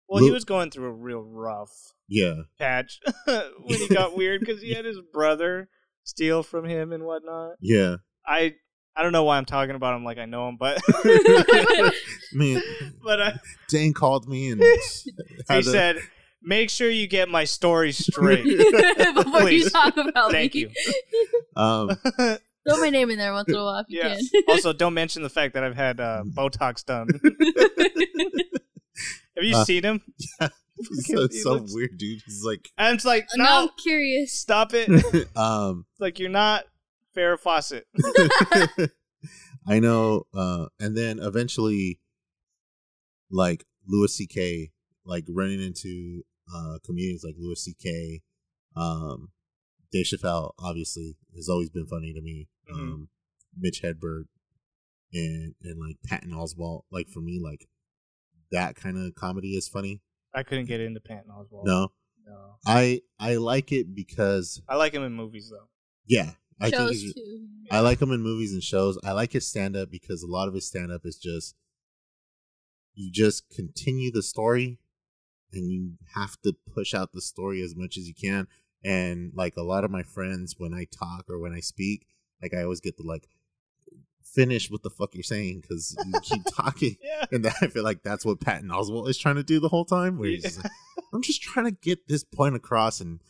well, 0.07 0.23
he 0.23 0.31
was 0.31 0.43
going 0.43 0.71
through 0.71 0.87
a 0.87 0.93
real 0.93 1.21
rough 1.21 1.93
yeah. 2.09 2.41
patch 2.59 2.99
when 3.25 3.79
he 3.79 3.87
got 3.87 4.15
weird 4.17 4.41
because 4.41 4.61
he 4.61 4.73
had 4.73 4.83
his 4.83 4.99
brother 5.13 5.69
steal 6.03 6.43
from 6.43 6.65
him 6.65 6.91
and 6.91 7.03
whatnot. 7.05 7.53
Yeah. 7.61 7.97
I 8.27 8.55
I 8.93 9.03
don't 9.03 9.13
know 9.13 9.23
why 9.23 9.37
I'm 9.37 9.45
talking 9.45 9.75
about 9.75 9.95
him 9.95 10.03
like 10.03 10.17
I 10.17 10.25
know 10.25 10.49
him, 10.49 10.57
but 10.59 10.81
Man, 12.33 12.61
but 13.01 13.21
I, 13.21 13.39
Dane 13.69 13.93
called 13.93 14.27
me 14.27 14.49
and 14.51 14.61
he 14.61 15.13
had 15.47 15.59
a- 15.59 15.63
said, 15.63 15.97
"Make 16.43 16.69
sure 16.69 16.89
you 16.89 17.07
get 17.07 17.29
my 17.29 17.45
story 17.45 17.93
straight." 17.93 18.43
Before 18.43 19.49
you 19.49 19.69
talk 19.69 19.95
about 19.95 20.31
Thank 20.31 20.55
me. 20.55 20.67
you. 20.67 20.69
um 21.55 21.97
Throw 22.67 22.79
my 22.79 22.89
name 22.89 23.09
in 23.09 23.17
there 23.17 23.33
once 23.33 23.49
in 23.49 23.55
a 23.55 23.63
while 23.63 23.79
if 23.79 23.87
you 23.89 23.99
yeah. 23.99 24.15
can. 24.15 24.43
also, 24.49 24.71
don't 24.73 24.93
mention 25.01 25.23
the 25.23 25.29
fact 25.29 25.53
that 25.55 25.63
I've 25.63 25.75
had 25.75 25.99
uh, 25.99 26.23
Botox 26.35 26.85
done. 26.85 27.07
Have 29.35 29.43
you 29.45 29.55
Uh, 29.55 29.63
seen 29.65 29.83
him? 29.83 30.01
he's 30.77 31.07
He 31.07 31.13
so, 31.15 31.27
so 31.29 31.53
looks- 31.53 31.73
weird, 31.73 31.97
dude. 31.97 32.21
He's 32.25 32.43
like 32.45 32.69
And 32.77 32.95
it's 32.95 33.05
like, 33.05 33.27
now 33.35 33.61
I'm 33.61 33.65
no, 33.67 33.71
curious. 33.81 34.33
stop 34.33 34.71
it. 34.73 34.89
um 35.35 35.85
like 35.99 36.19
you're 36.19 36.29
not 36.29 36.65
Farrah 37.15 37.39
Fawcett. 37.39 37.87
I 39.67 39.79
know, 39.79 40.25
uh, 40.33 40.67
and 40.79 40.97
then 40.97 41.19
eventually, 41.19 41.99
like 43.29 43.63
Louis 43.87 44.11
C.K., 44.13 44.71
like 45.05 45.25
running 45.29 45.61
into 45.61 46.23
uh, 46.53 46.79
comedians 46.83 47.23
like 47.23 47.35
Louis 47.37 47.61
C.K., 47.63 48.21
um, 48.75 49.29
Dave 49.91 50.05
Chappelle, 50.07 50.53
obviously, 50.57 51.15
has 51.35 51.47
always 51.47 51.69
been 51.69 51.85
funny 51.85 52.11
to 52.13 52.21
me. 52.21 52.47
Mhm. 52.71 52.79
Um, 52.79 53.09
Mitch 53.57 53.81
Hedberg, 53.81 54.25
and 55.13 55.55
and 55.61 55.79
like 55.79 55.97
Patton 56.05 56.31
Oswalt, 56.31 56.83
like 56.91 57.09
for 57.09 57.21
me, 57.21 57.39
like 57.43 57.67
that 58.51 58.75
kind 58.75 58.97
of 58.97 59.15
comedy 59.15 59.55
is 59.55 59.67
funny. 59.67 60.01
I 60.33 60.43
couldn't 60.43 60.65
get 60.65 60.79
into 60.79 60.99
Patton 60.99 61.31
Oswalt. 61.31 61.65
No, 61.65 61.91
no. 62.25 62.55
I 62.65 63.01
I 63.19 63.35
like 63.35 63.71
it 63.71 63.93
because 63.93 64.61
I 64.67 64.75
like 64.75 64.93
him 64.93 65.03
in 65.03 65.13
movies 65.13 65.49
though. 65.49 65.67
yeah, 66.05 66.31
I 66.59 66.69
think 66.69 66.75
Shows 66.75 67.01
he's, 67.01 67.13
too. 67.13 67.47
I 67.69 67.79
like 67.79 68.01
him 68.01 68.11
in 68.11 68.21
movies 68.21 68.53
and 68.53 68.63
shows. 68.63 68.97
I 69.03 69.13
like 69.13 69.31
his 69.33 69.47
stand 69.47 69.75
up 69.75 69.89
because 69.89 70.23
a 70.23 70.27
lot 70.27 70.47
of 70.47 70.53
his 70.53 70.67
stand 70.67 70.91
up 70.91 71.01
is 71.05 71.17
just 71.17 71.55
you 72.93 73.11
just 73.11 73.49
continue 73.49 74.11
the 74.11 74.23
story 74.23 74.79
and 75.53 75.71
you 75.71 75.93
have 76.15 76.39
to 76.41 76.53
push 76.73 76.93
out 76.93 77.13
the 77.13 77.21
story 77.21 77.61
as 77.61 77.75
much 77.75 77.97
as 77.97 78.07
you 78.07 78.13
can. 78.13 78.47
And 78.83 79.31
like 79.35 79.55
a 79.57 79.63
lot 79.63 79.83
of 79.83 79.91
my 79.91 80.03
friends 80.03 80.55
when 80.57 80.73
I 80.73 80.85
talk 80.85 81.25
or 81.29 81.39
when 81.39 81.53
I 81.53 81.59
speak, 81.59 82.05
like 82.41 82.53
I 82.53 82.63
always 82.63 82.81
get 82.81 82.97
the 82.97 83.03
like 83.03 83.27
finish 84.23 84.71
what 84.71 84.83
the 84.83 84.89
fuck 84.89 85.13
you're 85.13 85.23
saying 85.23 85.61
because 85.61 85.95
you 86.05 86.19
keep 86.21 86.43
talking. 86.55 86.97
Yeah. 87.03 87.25
And 87.31 87.45
I 87.47 87.67
feel 87.67 87.83
like 87.83 88.03
that's 88.03 88.25
what 88.25 88.39
Patton 88.39 88.69
Oswalt 88.69 89.09
is 89.09 89.17
trying 89.17 89.35
to 89.35 89.43
do 89.43 89.59
the 89.59 89.69
whole 89.69 89.85
time. 89.85 90.17
Where 90.17 90.29
he's 90.29 90.43
just 90.43 90.63
like, 90.63 90.71
I'm 91.13 91.21
just 91.21 91.41
trying 91.41 91.65
to 91.65 91.71
get 91.71 92.07
this 92.07 92.23
point 92.23 92.55
across. 92.55 93.01
And 93.01 93.21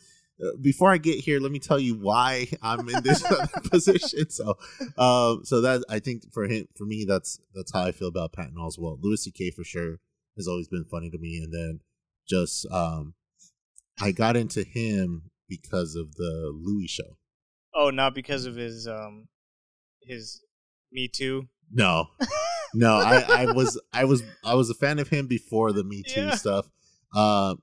uh, 0.42 0.56
before 0.60 0.92
I 0.92 0.98
get 0.98 1.18
here, 1.18 1.40
let 1.40 1.52
me 1.52 1.58
tell 1.58 1.78
you 1.78 1.94
why 1.94 2.48
I'm 2.62 2.88
in 2.88 3.02
this 3.02 3.24
position. 3.70 4.30
So, 4.30 4.56
um, 4.96 5.44
so 5.44 5.60
that 5.62 5.84
I 5.88 5.98
think 5.98 6.32
for 6.32 6.44
him, 6.46 6.68
for 6.76 6.84
me, 6.84 7.04
that's 7.06 7.40
that's 7.54 7.72
how 7.72 7.84
I 7.84 7.92
feel 7.92 8.08
about 8.08 8.32
Patton 8.32 8.56
Oswalt. 8.56 8.98
Louis 9.02 9.22
C.K. 9.22 9.50
for 9.50 9.64
sure 9.64 9.98
has 10.36 10.48
always 10.48 10.68
been 10.68 10.84
funny 10.84 11.10
to 11.10 11.18
me, 11.18 11.38
and 11.38 11.52
then 11.52 11.80
just 12.28 12.66
um, 12.70 13.14
I 14.00 14.12
got 14.12 14.36
into 14.36 14.62
him 14.62 15.30
because 15.48 15.96
of 15.96 16.14
the 16.14 16.50
Louis 16.54 16.86
show. 16.86 17.16
Oh, 17.74 17.90
not 17.90 18.14
because 18.14 18.46
of 18.46 18.54
his 18.56 18.86
um 18.86 19.28
his 20.02 20.42
Me 20.90 21.08
Too. 21.08 21.48
No, 21.70 22.06
no, 22.74 22.94
I, 22.94 23.20
I 23.42 23.46
was 23.46 23.80
I 23.92 24.04
was 24.04 24.22
I 24.44 24.54
was 24.54 24.70
a 24.70 24.74
fan 24.74 24.98
of 24.98 25.08
him 25.08 25.26
before 25.26 25.72
the 25.72 25.84
Me 25.84 26.02
Too 26.02 26.26
Yeah. 26.26 26.30
stuff. 26.32 26.68
Uh, 27.14 27.56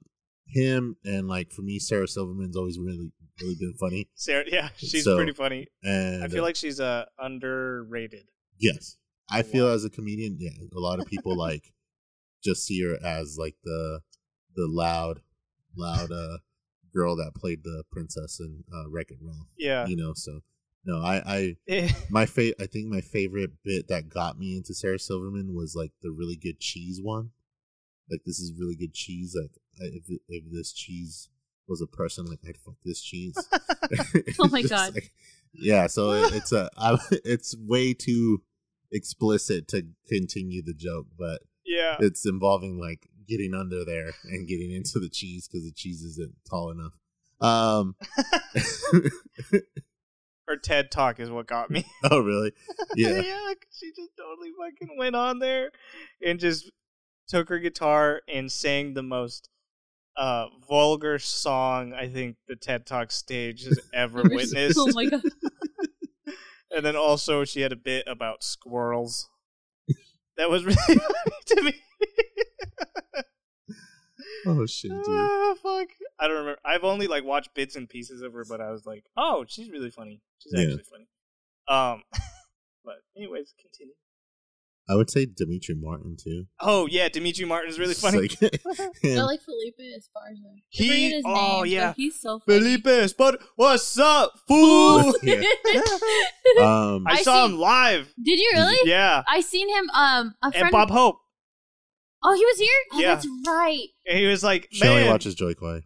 him 0.47 0.95
and 1.05 1.27
like 1.27 1.51
for 1.51 1.61
me, 1.61 1.79
Sarah 1.79 2.07
Silverman's 2.07 2.57
always 2.57 2.79
really 2.79 3.11
really 3.41 3.55
been 3.59 3.75
funny. 3.79 4.09
Sarah, 4.15 4.45
yeah, 4.47 4.69
she's 4.77 5.03
So, 5.03 5.15
pretty 5.15 5.33
funny. 5.33 5.67
And 5.83 6.23
I 6.23 6.27
feel 6.27 6.43
like 6.43 6.55
she's 6.55 6.79
uh 6.79 7.05
underrated. 7.19 8.27
yes, 8.57 8.97
I 9.31 9.43
feel 9.43 9.67
as 9.67 9.85
a 9.85 9.89
comedian, 9.89 10.37
yeah, 10.39 10.49
a 10.75 10.79
lot 10.79 10.99
of 10.99 11.05
people 11.05 11.37
like 11.37 11.71
just 12.43 12.65
see 12.65 12.81
her 12.83 12.97
as 13.03 13.37
like 13.39 13.55
the 13.63 13.99
the 14.55 14.65
loud 14.67 15.21
loud 15.77 16.11
uh 16.11 16.37
girl 16.99 17.15
that 17.15 17.35
played 17.35 17.63
the 17.63 17.83
princess 17.91 18.39
in 18.39 18.63
uh, 18.73 18.89
Wreck 18.89 19.11
It 19.11 19.17
Ralph. 19.21 19.47
Yeah. 19.57 19.85
You 19.87 19.95
know, 19.95 20.13
so 20.15 20.41
no, 20.85 20.97
I 21.01 21.15
I 21.25 21.55
Eh, 21.67 21.89
my 22.09 22.25
fa- 22.25 22.59
I 22.61 22.65
think 22.65 22.87
my 22.87 23.01
favorite 23.01 23.51
bit 23.63 23.87
that 23.89 24.09
got 24.09 24.37
me 24.39 24.55
into 24.57 24.73
Sarah 24.73 24.99
Silverman 24.99 25.53
was 25.53 25.75
like 25.75 25.91
the 26.01 26.11
really 26.11 26.35
good 26.35 26.59
cheese 26.59 26.99
one. 27.01 27.31
Like 28.09 28.21
this 28.25 28.39
is 28.39 28.53
really 28.59 28.75
good 28.75 28.93
cheese. 28.93 29.35
Like 29.39 29.51
if 29.79 30.03
if 30.27 30.43
this 30.51 30.73
cheese 30.73 31.29
was 31.67 31.81
a 31.81 31.87
person, 31.87 32.25
like 32.25 32.39
I'd 32.47 32.57
fuck 32.57 32.75
this 32.83 33.01
cheese. 33.01 33.35
Oh 34.39 34.47
my 34.49 34.61
God. 34.75 34.93
like- 34.95 35.11
yeah, 35.53 35.87
so 35.87 36.11
it, 36.11 36.33
it's 36.35 36.51
a 36.51 36.69
I, 36.77 36.97
it's 37.25 37.55
way 37.57 37.93
too 37.93 38.41
explicit 38.91 39.67
to 39.69 39.83
continue 40.07 40.61
the 40.63 40.73
joke, 40.75 41.07
but 41.17 41.41
yeah. 41.65 41.95
it's 41.99 42.25
involving 42.25 42.79
like 42.79 43.07
getting 43.29 43.53
under 43.53 43.85
there 43.85 44.11
and 44.25 44.47
getting 44.47 44.71
into 44.71 44.99
the 44.99 45.09
cheese 45.09 45.47
because 45.47 45.63
the 45.65 45.71
cheese 45.71 46.01
isn't 46.01 46.33
tall 46.49 46.71
enough. 46.71 46.93
Um. 47.41 47.95
Her 50.47 50.57
TED 50.57 50.89
talk 50.89 51.19
is 51.19 51.29
what 51.29 51.45
got 51.45 51.69
me. 51.69 51.85
oh 52.11 52.19
really? 52.21 52.53
Yeah. 52.95 53.21
yeah, 53.21 53.53
'cause 53.53 53.77
she 53.77 53.91
just 53.95 54.17
totally 54.17 54.49
fucking 54.59 54.97
went 54.97 55.15
on 55.15 55.37
there 55.39 55.69
and 56.25 56.39
just 56.39 56.71
took 57.27 57.49
her 57.49 57.59
guitar 57.59 58.21
and 58.27 58.51
sang 58.51 58.95
the 58.95 59.03
most 59.03 59.49
uh 60.17 60.47
vulgar 60.67 61.19
song 61.19 61.93
I 61.93 62.07
think 62.09 62.37
the 62.47 62.55
TED 62.55 62.87
Talk 62.87 63.11
stage 63.11 63.63
has 63.65 63.79
ever 63.93 64.23
witnessed. 64.23 64.79
Oh 64.79 64.91
my 64.93 65.05
god. 65.05 65.21
and 66.71 66.83
then 66.83 66.95
also 66.95 67.45
she 67.45 67.61
had 67.61 67.71
a 67.71 67.75
bit 67.77 68.05
about 68.07 68.43
squirrels. 68.43 69.29
That 70.37 70.49
was 70.49 70.63
really 70.65 70.75
funny 70.77 70.99
to 71.47 71.61
me. 71.61 71.73
Oh 74.45 74.65
shit, 74.65 74.91
dude. 74.91 75.01
oh 75.07 75.55
fuck! 75.61 75.89
I 76.19 76.27
don't 76.27 76.37
remember. 76.37 76.59
I've 76.63 76.83
only 76.83 77.07
like 77.07 77.23
watched 77.23 77.53
bits 77.55 77.75
and 77.75 77.89
pieces 77.89 78.21
of 78.21 78.33
her, 78.33 78.45
but 78.47 78.61
I 78.61 78.71
was 78.71 78.85
like, 78.85 79.03
oh, 79.17 79.45
she's 79.47 79.69
really 79.69 79.89
funny. 79.91 80.21
She's 80.39 80.53
Yeah. 80.55 80.61
actually 80.63 80.83
funny. 80.83 81.07
Um, 81.67 82.03
but 82.85 82.95
anyways, 83.17 83.53
continue. 83.59 83.93
I 84.89 84.95
would 84.95 85.09
say 85.09 85.25
Demetri 85.25 85.75
Martin 85.75 86.15
too. 86.21 86.45
Oh 86.59 86.87
yeah, 86.87 87.09
Demetri 87.09 87.45
Martin 87.45 87.69
is 87.69 87.77
really 87.79 87.91
It's 87.91 88.01
funny. 88.01 88.19
like 88.21 88.31
I 88.41 89.07
him. 89.07 89.25
like 89.25 89.41
Felipe 89.41 89.77
Esparza. 89.79 90.47
I 90.47 90.61
He- 90.69 90.87
forget 90.87 91.11
his 91.11 91.23
oh, 91.25 91.61
name, 91.63 91.73
yeah. 91.73 91.87
but 91.89 91.95
he's 91.97 92.19
so 92.21 92.39
funny. 92.39 92.59
Felipe, 92.81 93.15
but 93.17 93.41
what's 93.55 93.99
up, 93.99 94.33
fool? 94.47 95.13
Yeah. 95.21 95.41
um, 96.61 97.05
I, 97.07 97.11
I 97.11 97.21
saw 97.23 97.45
see- 97.45 97.53
him 97.53 97.59
live. 97.59 98.13
Did 98.23 98.39
you 98.39 98.51
really? 98.53 98.89
Yeah, 98.89 99.23
I 99.27 99.41
seen 99.41 99.69
him. 99.69 99.89
Um, 99.93 100.35
a 100.43 100.51
and. 100.55 100.71
Bob 100.71 100.89
Hope. 100.91 101.19
Oh, 102.23 102.33
he 102.33 102.45
was 102.45 102.57
here. 102.57 102.79
Oh, 102.93 102.99
Yeah. 102.99 103.15
that's 103.15 103.27
right. 103.47 103.87
And 104.07 104.19
he 104.19 104.25
was 104.25 104.43
like, 104.43 104.67
she 104.71 104.87
only 104.87 105.03
man, 105.03 105.11
watches 105.11 105.35
Jo 105.35 105.53
Koy 105.53 105.81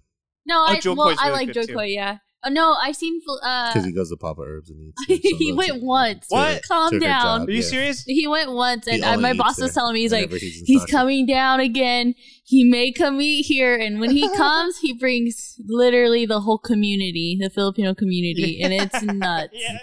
No, 0.45 0.55
I 0.65 0.75
oh, 0.77 0.79
Jo 0.79 0.93
well, 0.93 1.09
Koy's 1.09 1.17
I 1.19 1.27
really 1.27 1.37
like 1.37 1.47
good, 1.47 1.53
Jo 1.53 1.65
too. 1.67 1.73
Koy. 1.75 1.85
Yeah. 1.85 2.17
Oh 2.45 2.49
no, 2.49 2.73
I've 2.73 2.95
seen. 2.95 3.21
Fel- 3.21 3.39
Uh, 3.41 3.71
because 3.71 3.85
he 3.85 3.93
goes 3.93 4.09
to 4.09 4.17
Papa 4.17 4.41
Urb's 4.41 4.69
and 4.69 4.79
eats. 4.81 5.23
some 5.29 5.37
he 5.37 5.53
went 5.53 5.73
those- 5.73 5.81
once. 5.81 6.25
What? 6.27 6.61
Calm 6.67 6.99
down. 6.99 7.39
job, 7.39 7.47
are 7.47 7.51
you 7.51 7.57
yeah. 7.57 7.69
serious? 7.69 8.03
He 8.03 8.27
went 8.27 8.51
once, 8.51 8.85
and 8.87 9.03
uh, 9.03 9.11
only 9.11 9.21
my 9.21 9.31
eats 9.31 9.37
boss 9.39 9.61
was 9.61 9.73
telling 9.73 9.93
me, 9.93 10.01
he's 10.01 10.11
like, 10.11 10.29
he's 10.29 10.61
he's 10.65 10.85
coming 10.85 11.25
down 11.25 11.61
again. 11.61 12.15
He 12.43 12.65
may 12.65 12.91
come 12.91 13.21
eat 13.21 13.43
here, 13.43 13.75
and 13.75 14.01
when 14.01 14.11
he 14.11 14.27
comes, 14.35 14.77
he 14.79 14.93
brings 14.93 15.55
literally 15.65 16.25
the 16.25 16.41
whole 16.41 16.57
community, 16.57 17.37
the 17.39 17.49
Filipino 17.49 17.93
community, 17.93 18.61
and 18.61 18.73
it's 18.73 19.01
nuts. 19.01 19.53
Yeah. 19.53 19.77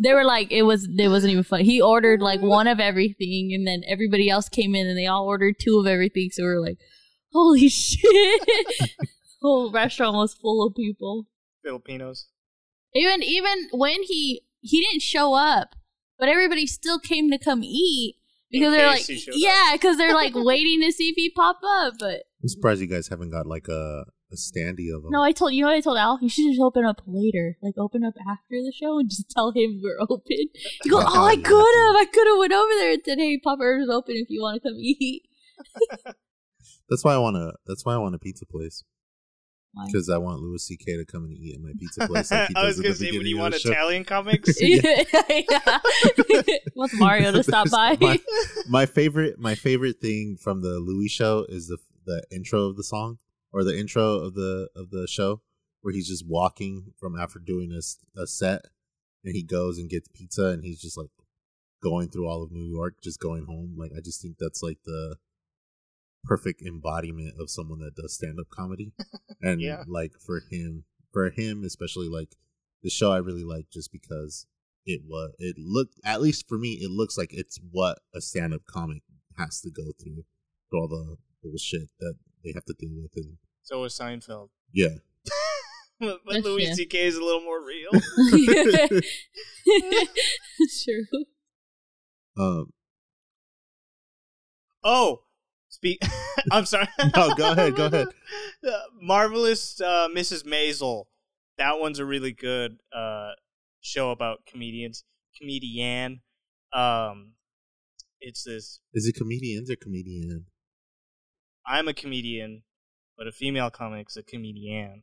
They 0.00 0.14
were 0.14 0.24
like, 0.24 0.52
it 0.52 0.62
was, 0.62 0.88
it 0.96 1.08
wasn't 1.08 1.32
even 1.32 1.44
funny. 1.44 1.64
He 1.64 1.80
ordered 1.80 2.20
like 2.20 2.40
one 2.40 2.68
of 2.68 2.78
everything, 2.78 3.50
and 3.52 3.66
then 3.66 3.82
everybody 3.88 4.30
else 4.30 4.48
came 4.48 4.76
in, 4.76 4.86
and 4.86 4.96
they 4.96 5.06
all 5.06 5.26
ordered 5.26 5.56
two 5.60 5.78
of 5.80 5.86
everything. 5.88 6.28
So 6.30 6.44
we 6.44 6.48
were 6.48 6.60
like, 6.60 6.78
holy 7.32 7.68
shit! 7.68 8.42
whole 9.44 9.70
restaurant 9.70 10.14
was 10.16 10.34
full 10.34 10.66
of 10.66 10.74
people. 10.74 11.26
Filipinos. 11.64 12.28
Even 12.94 13.22
even 13.22 13.68
when 13.72 14.02
he 14.02 14.42
he 14.60 14.80
didn't 14.80 15.02
show 15.02 15.34
up, 15.34 15.74
but 16.18 16.28
everybody 16.28 16.66
still 16.66 16.98
came 16.98 17.30
to 17.30 17.38
come 17.38 17.62
eat 17.64 18.16
because 18.50 18.72
they're 18.72 18.86
like, 18.86 19.04
yeah, 19.34 19.70
because 19.72 19.96
they're 19.96 20.14
like 20.14 20.32
waiting 20.36 20.80
to 20.82 20.92
see 20.92 21.08
if 21.08 21.16
he 21.16 21.30
pop 21.30 21.58
up. 21.64 21.94
But 21.98 22.22
I'm 22.42 22.48
surprised 22.48 22.80
you 22.80 22.86
guys 22.86 23.08
haven't 23.08 23.30
got 23.30 23.46
like 23.46 23.66
a, 23.68 24.04
a 24.30 24.36
standee 24.36 24.94
of 24.94 25.02
them. 25.02 25.10
no, 25.10 25.22
I 25.22 25.32
told 25.32 25.54
you 25.54 25.62
know 25.62 25.68
what 25.68 25.76
I 25.76 25.80
told 25.80 25.98
Al. 25.98 26.18
You 26.22 26.28
should 26.28 26.48
just 26.48 26.60
open 26.60 26.84
up 26.84 27.02
later, 27.06 27.56
like 27.62 27.74
open 27.78 28.04
up 28.04 28.14
after 28.30 28.62
the 28.62 28.72
show 28.72 28.98
and 28.98 29.10
just 29.10 29.28
tell 29.36 29.52
him 29.52 29.80
we're 29.82 30.00
open. 30.00 30.46
You 30.84 30.90
go, 30.90 31.02
oh, 31.04 31.26
I 31.26 31.36
could 31.42 31.42
have, 31.42 31.96
I 31.96 32.06
could 32.12 32.26
have 32.28 32.38
went 32.38 32.52
over 32.52 32.72
there 32.78 32.92
and 32.92 33.02
said, 33.04 33.18
hey, 33.18 33.38
Papa 33.42 33.62
Urb's 33.62 33.90
open 33.90 34.14
if 34.16 34.30
you 34.30 34.40
want 34.40 34.62
to 34.62 34.68
come 34.68 34.78
eat. 34.78 35.22
That's 36.88 37.04
why 37.04 37.14
I 37.14 37.18
want 37.18 37.36
to. 37.36 37.54
That's 37.66 37.84
why 37.84 37.94
I 37.94 37.98
want 37.98 38.14
a 38.14 38.18
pizza 38.18 38.46
place 38.46 38.84
Why? 38.84 38.93
Because 39.86 40.08
I 40.08 40.18
want 40.18 40.40
Louis 40.40 40.62
C.K. 40.62 40.96
to 40.96 41.04
come 41.04 41.24
and 41.24 41.32
eat 41.32 41.54
at 41.54 41.60
my 41.60 41.72
pizza 41.78 42.06
place. 42.06 42.30
Like 42.30 42.48
he 42.48 42.54
I 42.56 42.64
was 42.64 42.80
gonna 42.80 42.94
say, 42.94 43.10
when 43.12 43.26
you 43.26 43.38
want 43.38 43.54
the 43.54 43.60
show. 43.60 43.72
Italian 43.72 44.04
comics? 44.14 44.60
yeah. 44.60 45.04
Wants 46.74 46.98
Mario 46.98 47.32
to 47.32 47.42
stop 47.42 47.70
by. 47.70 47.96
my, 48.00 48.20
my 48.68 48.86
favorite, 48.86 49.38
my 49.38 49.54
favorite 49.54 50.00
thing 50.00 50.36
from 50.36 50.62
the 50.62 50.78
Louis 50.78 51.08
show 51.08 51.46
is 51.48 51.68
the 51.68 51.78
the 52.06 52.22
intro 52.30 52.66
of 52.66 52.76
the 52.76 52.84
song 52.84 53.18
or 53.52 53.64
the 53.64 53.78
intro 53.78 54.02
of 54.18 54.34
the 54.34 54.68
of 54.76 54.90
the 54.90 55.06
show 55.08 55.40
where 55.80 55.94
he's 55.94 56.08
just 56.08 56.26
walking 56.26 56.92
from 56.98 57.18
after 57.18 57.38
doing 57.38 57.72
a, 57.72 58.20
a 58.20 58.26
set 58.26 58.66
and 59.24 59.34
he 59.34 59.42
goes 59.42 59.78
and 59.78 59.90
gets 59.90 60.08
pizza 60.08 60.46
and 60.46 60.64
he's 60.64 60.80
just 60.80 60.96
like 60.98 61.10
going 61.82 62.08
through 62.08 62.28
all 62.28 62.42
of 62.42 62.50
New 62.50 62.64
York, 62.64 62.96
just 63.02 63.20
going 63.20 63.44
home. 63.44 63.74
Like 63.76 63.92
I 63.96 64.00
just 64.00 64.20
think 64.22 64.36
that's 64.38 64.62
like 64.62 64.78
the 64.84 65.16
perfect 66.24 66.62
embodiment 66.62 67.34
of 67.38 67.50
someone 67.50 67.78
that 67.80 67.94
does 67.94 68.14
stand 68.14 68.38
up 68.40 68.48
comedy. 68.50 68.92
And 69.42 69.60
Yeah. 69.60 69.84
like 69.86 70.12
for 70.24 70.40
him, 70.50 70.84
for 71.12 71.28
him 71.30 71.64
especially, 71.64 72.08
like 72.08 72.34
the 72.82 72.88
show 72.90 73.12
I 73.12 73.18
really 73.18 73.44
like 73.44 73.66
just 73.70 73.92
because 73.92 74.46
it 74.86 75.02
was 75.06 75.32
it 75.38 75.56
looked 75.58 75.94
at 76.04 76.20
least 76.22 76.46
for 76.48 76.58
me 76.58 76.78
it 76.80 76.90
looks 76.90 77.16
like 77.18 77.30
it's 77.32 77.58
what 77.70 77.98
a 78.14 78.20
stand 78.20 78.52
up 78.54 78.62
comic 78.66 79.02
has 79.38 79.60
to 79.62 79.70
go 79.70 79.92
through 80.02 80.24
through 80.70 80.80
all 80.80 80.88
the 80.88 81.16
bullshit 81.42 81.88
that 82.00 82.14
they 82.42 82.52
have 82.54 82.64
to 82.66 82.74
deal 82.78 82.90
with 83.02 83.12
and 83.16 83.36
so 83.62 83.80
was 83.80 83.98
Seinfeld. 83.98 84.48
yeah. 84.72 84.96
but 86.00 86.20
but 86.24 86.34
That's- 86.34 86.44
Louis 86.44 86.64
yeah. 86.64 86.74
C.K. 86.74 87.06
is 87.06 87.16
a 87.16 87.22
little 87.24 87.40
more 87.40 87.64
real. 87.64 87.90
True. 90.84 91.24
Um 92.36 92.72
Oh, 94.82 95.22
speak. 95.84 96.02
I'm 96.52 96.64
sorry. 96.66 96.88
No, 97.16 97.34
go 97.34 97.52
ahead, 97.52 97.76
go 97.76 97.86
ahead. 97.86 98.08
Marvelous 99.00 99.80
uh, 99.80 100.08
Mrs. 100.14 100.44
Maisel. 100.44 101.04
That 101.58 101.78
one's 101.78 101.98
a 101.98 102.04
really 102.04 102.32
good 102.32 102.78
uh, 102.94 103.32
show 103.80 104.10
about 104.10 104.46
comedians. 104.46 105.04
Comedian. 105.38 106.20
Um, 106.72 107.32
it's 108.20 108.44
this. 108.44 108.80
is 108.94 109.06
it 109.06 109.14
comedians 109.16 109.70
or 109.70 109.76
comedian? 109.76 110.46
I'm 111.66 111.88
a 111.88 111.94
comedian, 111.94 112.62
but 113.16 113.26
a 113.26 113.32
female 113.32 113.70
comic's 113.70 114.16
a 114.16 114.22
comedian. 114.22 115.02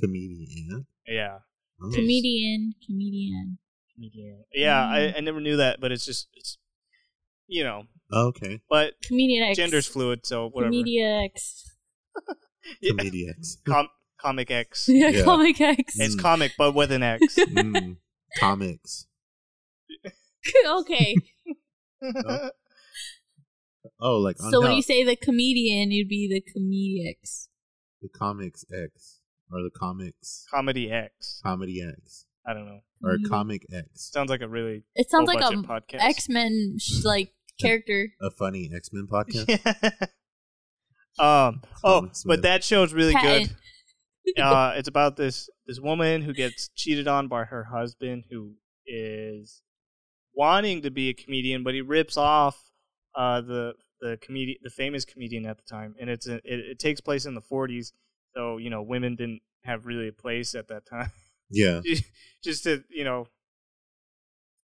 Comedian. 0.00 0.86
Yeah, 1.06 1.38
Oh. 1.82 1.90
Comedian, 1.94 2.74
comedian. 2.86 3.58
comedian. 3.94 4.44
Yeah, 4.54 4.86
I, 4.86 4.98
Mm. 5.00 5.16
I 5.16 5.20
never 5.20 5.40
knew 5.40 5.56
that, 5.56 5.80
but 5.80 5.92
it's 5.92 6.04
just 6.04 6.28
it's, 6.34 6.58
you 7.48 7.64
know, 7.64 7.84
Oh, 8.12 8.28
okay. 8.28 8.60
but 8.68 8.94
Comedian 9.04 9.44
X. 9.44 9.56
gender's 9.56 9.86
fluid, 9.86 10.26
so 10.26 10.48
whatever. 10.48 10.70
Comedia 10.72 11.20
X. 11.24 11.70
Yeah. 12.82 12.90
Comedians. 12.96 13.58
Com- 13.66 13.88
comic 14.20 14.50
X. 14.50 14.86
Yeah, 14.92 15.08
Yeah. 15.08 15.24
Comic 15.24 15.60
X. 15.60 15.94
It's 15.98 16.14
Mm. 16.16 16.20
comic, 16.20 16.52
but 16.58 16.74
with 16.74 16.92
an 16.92 17.02
X. 17.02 17.36
Mm, 17.38 17.96
comics. 18.38 19.06
okay. 20.66 21.14
Oh, 24.00 24.18
like 24.18 24.36
on 24.42 24.50
So 24.50 24.60
when 24.60 24.72
you 24.72 24.82
say 24.82 25.04
the 25.04 25.16
comedian, 25.16 25.90
it'd 25.92 26.08
be 26.08 26.28
the 26.28 26.42
comedics. 26.42 27.48
the 28.02 28.08
comics 28.08 28.64
X 28.72 29.20
or 29.50 29.62
the 29.62 29.70
comics 29.74 30.46
Comedy 30.50 30.90
X. 30.90 31.40
comedy 31.42 31.82
X 31.82 32.26
I 32.46 32.54
don't 32.54 32.66
know. 32.66 32.80
or 33.02 33.16
Mhm. 33.18 33.28
comic 33.28 33.66
X, 33.72 34.10
Sounds 34.12 34.30
like 34.30 34.40
a 34.42 34.48
really 34.48 34.84
It 34.94 35.10
sounds 35.10 35.26
like 35.28 35.40
low-budget 35.40 35.64
a 35.64 35.68
podcast. 35.68 36.00
X 36.08 36.28
Men 36.28 36.76
like 37.04 37.32
character. 37.62 38.08
a 38.20 38.30
funny 38.30 38.70
X 38.74 38.90
Men 38.92 39.06
podcast. 39.10 39.48
um. 41.18 41.62
Oh, 41.84 42.00
Comics 42.00 42.24
but 42.24 42.30
with- 42.38 42.42
that 42.42 42.64
show's 42.64 42.92
really 42.92 43.12
Patent. 43.14 43.48
good. 43.48 43.56
Uh, 44.38 44.74
it's 44.76 44.86
about 44.86 45.16
this 45.16 45.50
this 45.66 45.80
woman 45.80 46.22
who 46.22 46.32
gets 46.32 46.68
cheated 46.76 47.08
on 47.08 47.26
by 47.26 47.42
her 47.42 47.64
husband, 47.64 48.22
who 48.30 48.52
is 48.86 49.60
wanting 50.36 50.82
to 50.82 50.90
be 50.90 51.08
a 51.08 51.14
comedian, 51.14 51.64
but 51.64 51.74
he 51.74 51.80
rips 51.80 52.16
off 52.16 52.56
uh 53.16 53.40
the 53.40 53.72
the 54.00 54.18
comedian, 54.22 54.56
the 54.62 54.70
famous 54.70 55.04
comedian 55.04 55.46
at 55.46 55.56
the 55.56 55.64
time, 55.68 55.96
and 56.00 56.08
it's 56.08 56.28
a, 56.28 56.34
it, 56.36 56.60
it 56.60 56.78
takes 56.78 57.00
place 57.00 57.24
in 57.26 57.34
the 57.34 57.40
40s. 57.42 57.92
So 58.36 58.58
you 58.58 58.70
know, 58.70 58.82
women 58.82 59.16
didn't 59.16 59.40
have 59.64 59.84
really 59.84 60.06
a 60.06 60.12
place 60.12 60.54
at 60.54 60.68
that 60.68 60.86
time. 60.86 61.10
Yeah, 61.50 61.80
Just 62.44 62.62
to 62.64 62.84
you 62.88 63.02
know, 63.02 63.26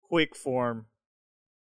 quick 0.04 0.34
form 0.34 0.86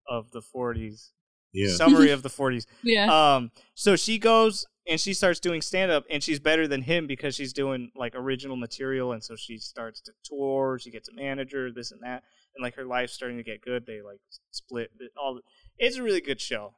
of 0.09 0.30
the 0.30 0.40
40s 0.40 1.10
yeah. 1.52 1.74
summary 1.74 2.10
of 2.10 2.22
the 2.22 2.28
40s. 2.40 2.64
Yeah. 2.82 3.06
Um, 3.36 3.51
so 3.74 3.94
she 3.97 4.18
goes 4.18 4.66
and 4.89 4.98
she 4.98 5.12
starts 5.12 5.39
doing 5.39 5.60
stand 5.60 5.90
up, 5.93 6.05
and 6.10 6.22
she's 6.22 6.40
better 6.40 6.66
than 6.66 6.80
him 6.80 7.06
because 7.06 7.35
she's 7.35 7.52
doing 7.52 7.90
like 7.94 8.14
original 8.14 8.56
material, 8.56 9.12
and 9.12 9.22
so 9.22 9.36
she 9.36 9.59
starts 9.59 10.01
to 10.01 10.12
tour. 10.24 10.78
She 10.80 10.90
gets 10.90 11.10
a 11.10 11.12
manager, 11.14 11.70
this 11.70 11.93
and 11.93 12.01
that, 12.02 12.22
and 12.56 12.62
like 12.62 12.74
her 12.76 12.86
life's 12.86 13.12
starting 13.12 13.36
to 13.36 13.43
get 13.43 13.60
good. 13.60 13.85
They 13.85 14.01
like 14.01 14.18
split 14.51 14.90
it 14.98 15.10
all. 15.22 15.40
It's 15.76 15.97
a 15.98 16.02
really 16.02 16.22
good 16.22 16.40
show. 16.40 16.74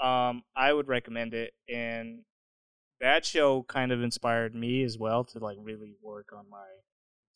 Um, 0.00 0.42
I 0.56 0.72
would 0.72 0.88
recommend 0.88 1.34
it, 1.34 1.52
and 1.72 2.24
that 3.00 3.24
show 3.24 3.62
kind 3.62 3.92
of 3.92 4.02
inspired 4.02 4.56
me 4.56 4.82
as 4.82 4.98
well 4.98 5.22
to 5.24 5.38
like 5.38 5.58
really 5.60 5.94
work 6.02 6.30
on 6.36 6.46
my 6.50 6.66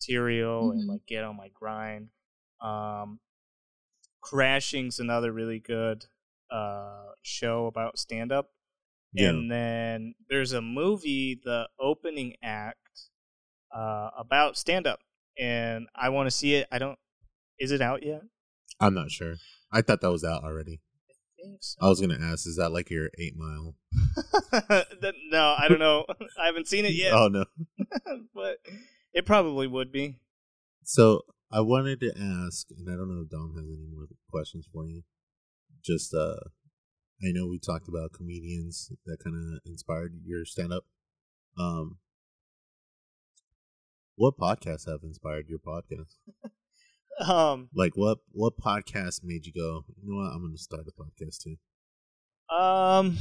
material 0.00 0.72
and 0.72 0.82
Mhm. 0.84 0.88
like 0.92 1.06
get 1.06 1.22
on 1.24 1.36
my 1.36 1.48
grind. 1.50 2.08
Um, 2.60 3.20
Crashing's 4.26 4.98
another 4.98 5.32
really 5.32 5.60
good 5.60 6.06
uh 6.50 7.10
show 7.22 7.66
about 7.66 7.98
stand 7.98 8.32
up. 8.32 8.50
Yeah. 9.12 9.28
And 9.28 9.50
then 9.50 10.14
there's 10.28 10.52
a 10.52 10.60
movie, 10.60 11.40
the 11.42 11.68
opening 11.80 12.34
act, 12.42 12.78
uh, 13.74 14.10
about 14.18 14.56
stand 14.56 14.86
up. 14.86 15.00
And 15.38 15.86
I 15.94 16.08
want 16.08 16.26
to 16.26 16.30
see 16.30 16.54
it. 16.54 16.66
I 16.72 16.78
don't 16.78 16.98
is 17.58 17.70
it 17.70 17.80
out 17.80 18.04
yet? 18.04 18.22
I'm 18.80 18.94
not 18.94 19.10
sure. 19.10 19.36
I 19.72 19.82
thought 19.82 20.00
that 20.00 20.10
was 20.10 20.24
out 20.24 20.44
already. 20.44 20.80
I 21.38 21.56
so. 21.60 21.78
I 21.80 21.88
was 21.88 22.00
gonna 22.00 22.18
ask, 22.20 22.46
is 22.46 22.56
that 22.56 22.72
like 22.72 22.90
your 22.90 23.10
Eight 23.18 23.34
Mile? 23.36 23.74
No, 25.30 25.54
I 25.58 25.66
don't 25.68 25.78
know. 25.78 26.04
I 26.40 26.46
haven't 26.46 26.68
seen 26.68 26.84
it 26.84 26.92
yet. 26.94 27.12
Oh 27.12 27.28
no. 27.28 27.44
but 28.34 28.58
it 29.12 29.26
probably 29.26 29.66
would 29.66 29.92
be. 29.92 30.16
So 30.84 31.22
I 31.56 31.60
wanted 31.60 32.00
to 32.00 32.10
ask, 32.10 32.66
and 32.76 32.86
I 32.86 32.96
don't 32.96 33.08
know 33.08 33.22
if 33.22 33.30
Dom 33.30 33.54
has 33.56 33.64
any 33.64 33.86
more 33.90 34.08
questions 34.30 34.68
for 34.70 34.86
you. 34.86 35.04
Just, 35.82 36.12
uh, 36.12 36.36
I 37.22 37.32
know 37.32 37.46
we 37.46 37.58
talked 37.58 37.88
about 37.88 38.12
comedians 38.12 38.92
that 39.06 39.24
kind 39.24 39.34
of 39.34 39.60
inspired 39.64 40.20
your 40.22 40.44
stand 40.44 40.74
up. 40.74 40.84
Um, 41.58 41.96
what 44.16 44.36
podcasts 44.36 44.86
have 44.86 45.00
inspired 45.02 45.48
your 45.48 45.58
podcast? 45.58 46.16
Um 47.18 47.70
Like, 47.74 47.96
what 47.96 48.18
what 48.32 48.58
podcast 48.58 49.24
made 49.24 49.46
you 49.46 49.52
go? 49.54 49.86
You 50.02 50.10
know 50.10 50.16
what? 50.18 50.34
I'm 50.34 50.42
going 50.42 50.52
to 50.52 50.58
start 50.58 50.84
a 50.86 50.92
podcast 50.92 51.38
too. 51.42 51.56
Um, 52.54 53.16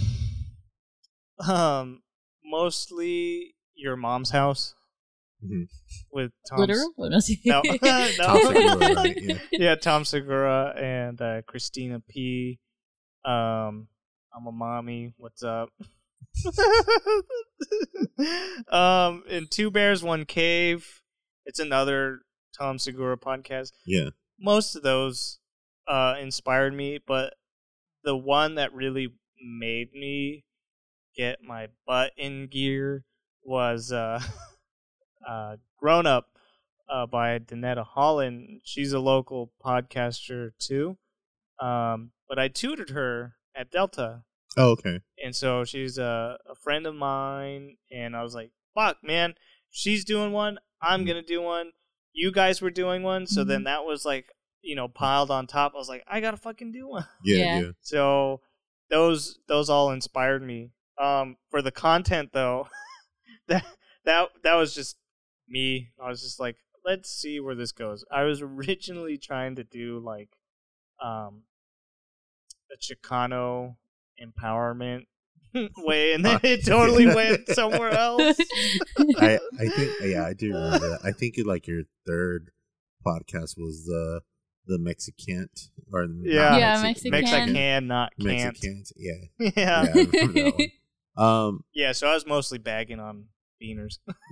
um, 1.49 2.01
mostly 2.43 3.55
your 3.73 3.95
mom's 3.95 4.31
house 4.31 4.75
Mhm. 5.45 5.67
with 6.11 6.31
Tom. 6.49 6.59
Literal? 6.59 6.93
No. 6.97 7.09
No, 7.45 7.61
Tom 7.61 8.39
Segura, 8.41 8.93
right? 8.95 9.17
Yeah. 9.21 9.37
yeah, 9.51 9.75
Tom 9.75 10.05
Segura 10.05 10.73
and 10.77 11.21
uh, 11.21 11.41
Christina 11.43 12.01
P. 12.07 12.59
Um, 13.23 13.87
I'm 14.35 14.47
a 14.47 14.51
mommy. 14.51 15.13
What's 15.17 15.43
up? 15.43 15.69
um, 18.69 19.23
and 19.29 19.49
Two 19.49 19.71
Bears, 19.71 20.03
One 20.03 20.25
Cave. 20.25 21.01
It's 21.45 21.59
another 21.59 22.19
Tom 22.57 22.79
Segura 22.79 23.17
podcast. 23.17 23.71
Yeah. 23.85 24.09
Most 24.39 24.75
of 24.75 24.83
those 24.83 25.39
uh, 25.87 26.15
inspired 26.19 26.73
me, 26.73 26.99
but 27.05 27.33
the 28.03 28.15
one 28.15 28.55
that 28.55 28.73
really 28.73 29.09
made 29.41 29.93
me 29.93 30.43
get 31.15 31.41
my 31.43 31.67
butt 31.87 32.11
in 32.17 32.47
gear 32.47 33.03
was 33.43 33.91
uh, 33.91 34.19
uh, 35.27 35.57
Grown 35.77 36.05
Up 36.05 36.27
uh, 36.89 37.05
by 37.05 37.39
Danetta 37.39 37.85
Holland. 37.85 38.61
She's 38.63 38.93
a 38.93 38.99
local 38.99 39.51
podcaster 39.63 40.51
too. 40.59 40.97
Um, 41.59 42.11
but 42.27 42.37
I 42.39 42.47
tutored 42.47 42.89
her 42.91 43.35
at 43.55 43.71
Delta, 43.71 44.23
Oh, 44.57 44.71
okay. 44.71 44.99
and 45.23 45.35
so 45.35 45.63
she's 45.63 45.97
a, 45.97 46.37
a 46.49 46.55
friend 46.55 46.85
of 46.85 46.95
mine. 46.95 47.77
And 47.91 48.15
I 48.15 48.23
was 48.23 48.35
like, 48.35 48.51
"Fuck, 48.73 48.97
man, 49.03 49.35
she's 49.69 50.03
doing 50.03 50.31
one. 50.31 50.59
I'm 50.81 51.03
Mhm. 51.03 51.07
gonna 51.07 51.21
do 51.21 51.41
one. 51.41 51.71
You 52.13 52.31
guys 52.31 52.61
were 52.61 52.69
doing 52.71 53.03
one, 53.03 53.25
so 53.27 53.43
then 53.43 53.63
that 53.65 53.83
was 53.85 54.05
like, 54.05 54.27
you 54.61 54.75
know, 54.75 54.87
piled 54.87 55.31
on 55.31 55.47
top. 55.47 55.73
I 55.73 55.77
was 55.77 55.89
like, 55.89 56.03
I 56.07 56.19
gotta 56.21 56.37
fucking 56.37 56.71
do 56.71 56.87
one. 56.89 57.07
Yeah, 57.23 57.37
Yeah. 57.37 57.59
yeah. 57.59 57.71
So 57.81 58.41
those 58.89 59.39
those 59.47 59.69
all 59.69 59.91
inspired 59.91 60.43
me. 60.43 60.71
Um, 60.97 61.37
for 61.49 61.61
the 61.61 61.71
content 61.71 62.31
though, 62.33 62.67
that 63.47 63.65
that 64.05 64.29
that 64.43 64.55
was 64.55 64.73
just 64.75 64.97
me. 65.47 65.89
I 66.03 66.09
was 66.09 66.21
just 66.21 66.39
like, 66.39 66.57
let's 66.85 67.09
see 67.09 67.39
where 67.39 67.55
this 67.55 67.71
goes. 67.71 68.03
I 68.11 68.23
was 68.23 68.41
originally 68.43 69.17
trying 69.17 69.55
to 69.57 69.63
do 69.63 69.99
like 69.99 70.29
um 71.03 71.43
a 72.71 72.77
Chicano 72.77 73.75
empowerment 74.21 75.05
way, 75.77 76.13
and 76.13 76.25
then 76.25 76.39
it 76.43 76.65
totally 76.65 77.05
went 77.07 77.47
somewhere 77.49 77.91
else. 77.91 78.37
I 79.17 79.39
I 79.59 79.67
think 79.69 79.91
yeah, 80.03 80.25
I 80.25 80.33
do 80.33 80.53
remember 80.53 80.89
that. 80.89 80.99
I 81.03 81.11
think 81.11 81.35
like 81.45 81.67
your 81.67 81.83
third 82.05 82.51
podcast 83.05 83.57
was 83.57 83.85
the 83.85 84.21
the 84.67 84.79
Mexican 84.79 85.47
or 85.93 86.07
Yeah. 86.23 86.57
Yeah, 86.57 86.81
Mexican- 86.81 87.11
Makes 87.11 87.31
I 87.33 87.45
Can. 87.45 87.53
can 87.53 87.87
not 87.87 88.13
can't. 88.19 88.45
Mexicans. 88.45 88.93
Yeah, 88.97 89.11
Yeah. 89.39 89.51
yeah, 89.55 89.81
I 89.81 89.85
that 89.85 90.53
one. 91.15 91.23
Um, 91.25 91.63
Yeah, 91.73 91.91
so 91.91 92.07
I 92.07 92.13
was 92.15 92.25
mostly 92.25 92.57
bagging 92.57 92.99
on 92.99 93.25
beaners. 93.61 93.99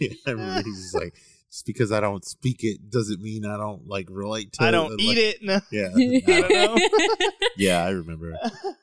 yeah, 0.00 0.62
he's 0.62 0.82
just 0.82 0.94
like, 0.94 1.14
just 1.50 1.66
because 1.66 1.92
I 1.92 2.00
don't 2.00 2.24
speak 2.24 2.64
it 2.64 2.90
doesn't 2.90 3.20
mean 3.20 3.44
I 3.44 3.56
don't 3.56 3.86
like 3.86 4.08
relate 4.10 4.52
to 4.54 4.64
I 4.64 4.70
don't 4.70 4.90
Like, 4.92 5.00
eat 5.00 5.18
it. 5.18 5.42
No. 5.42 5.60
Yeah, 5.70 5.88
I 5.94 6.40
don't 6.40 6.50
know. 6.50 6.76
yeah, 7.56 7.84
I 7.84 7.90
remember. 7.90 8.34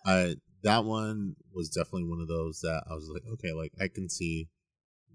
I 0.06 0.36
that 0.64 0.86
one 0.86 1.36
was 1.54 1.70
definitely 1.70 2.04
one 2.06 2.20
of 2.22 2.28
those 2.28 2.60
that 2.62 2.84
I 2.90 2.94
was 2.94 3.10
like, 3.12 3.24
okay, 3.34 3.54
like 3.54 3.74
I 3.82 3.88
can 3.88 4.10
see 4.10 4.50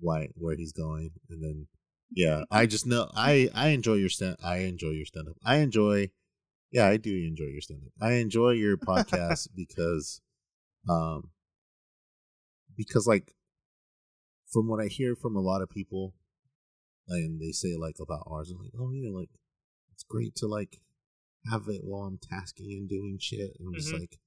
why 0.01 0.29
where 0.35 0.57
he's 0.57 0.73
going, 0.73 1.11
and 1.31 1.43
then 1.43 1.67
yeah, 2.11 2.45
I 2.51 2.67
just 2.67 2.87
know 2.87 3.11
I 3.15 3.49
I 3.55 3.69
enjoy 3.69 3.95
your 3.95 4.09
stand. 4.09 4.37
I 4.43 4.59
enjoy 4.59 4.91
your 4.91 5.07
stand 5.07 5.29
up. 5.29 5.37
I 5.45 5.57
enjoy, 5.57 6.11
yeah, 6.73 6.87
I 6.87 6.97
do 6.97 7.11
enjoy 7.15 7.47
your 7.47 7.61
stand 7.61 7.83
up. 7.87 7.93
I 8.01 8.15
enjoy 8.15 8.51
your 8.51 8.77
podcast 8.77 9.49
because, 9.55 10.21
um, 10.89 11.31
because 12.77 13.07
like 13.07 13.35
from 14.51 14.69
what 14.69 14.81
I 14.81 14.87
hear 14.87 15.17
from 15.17 15.37
a 15.37 15.41
lot 15.41 15.63
of 15.63 15.71
people, 15.71 16.15
and 17.09 17.41
they 17.41 17.51
say 17.53 17.75
like 17.77 17.97
about 18.01 18.27
ours, 18.27 18.51
I'm 18.51 18.59
like, 18.63 18.73
oh 18.79 18.91
yeah, 18.93 19.11
like 19.11 19.31
it's 19.93 20.05
great 20.05 20.35
to 20.37 20.47
like 20.47 20.81
have 21.51 21.69
it 21.69 21.83
while 21.85 22.03
I'm 22.05 22.19
tasking 22.19 22.73
and 22.73 22.89
doing 22.89 23.19
shit. 23.21 23.57
And 23.59 23.69
I'm 23.69 23.75
just 23.75 23.93
Mhm. 23.93 24.01
like, 24.01 24.19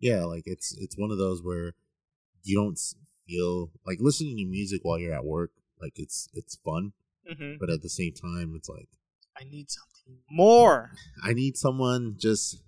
yeah, 0.00 0.24
like 0.24 0.44
it's 0.46 0.76
it's 0.78 0.96
one 0.98 1.10
of 1.10 1.18
those 1.18 1.42
where 1.42 1.74
you 2.42 2.56
don't 2.56 2.78
feel 3.26 3.70
like 3.86 3.98
listening 4.00 4.36
to 4.38 4.44
music 4.44 4.80
while 4.84 4.98
you're 4.98 5.14
at 5.14 5.24
work. 5.24 5.52
Like 5.80 5.98
it's 5.98 6.28
it's 6.34 6.56
fun, 6.56 6.92
hmm 7.26 7.56
but 7.60 7.70
at 7.70 7.82
the 7.82 7.88
same 7.88 8.12
time, 8.14 8.54
it's 8.56 8.68
like 8.68 8.88
I 9.40 9.44
need 9.44 9.70
something 9.70 10.22
more. 10.30 10.92
I 11.22 11.32
need 11.34 11.56
someone 11.56 12.16
just 12.18 12.62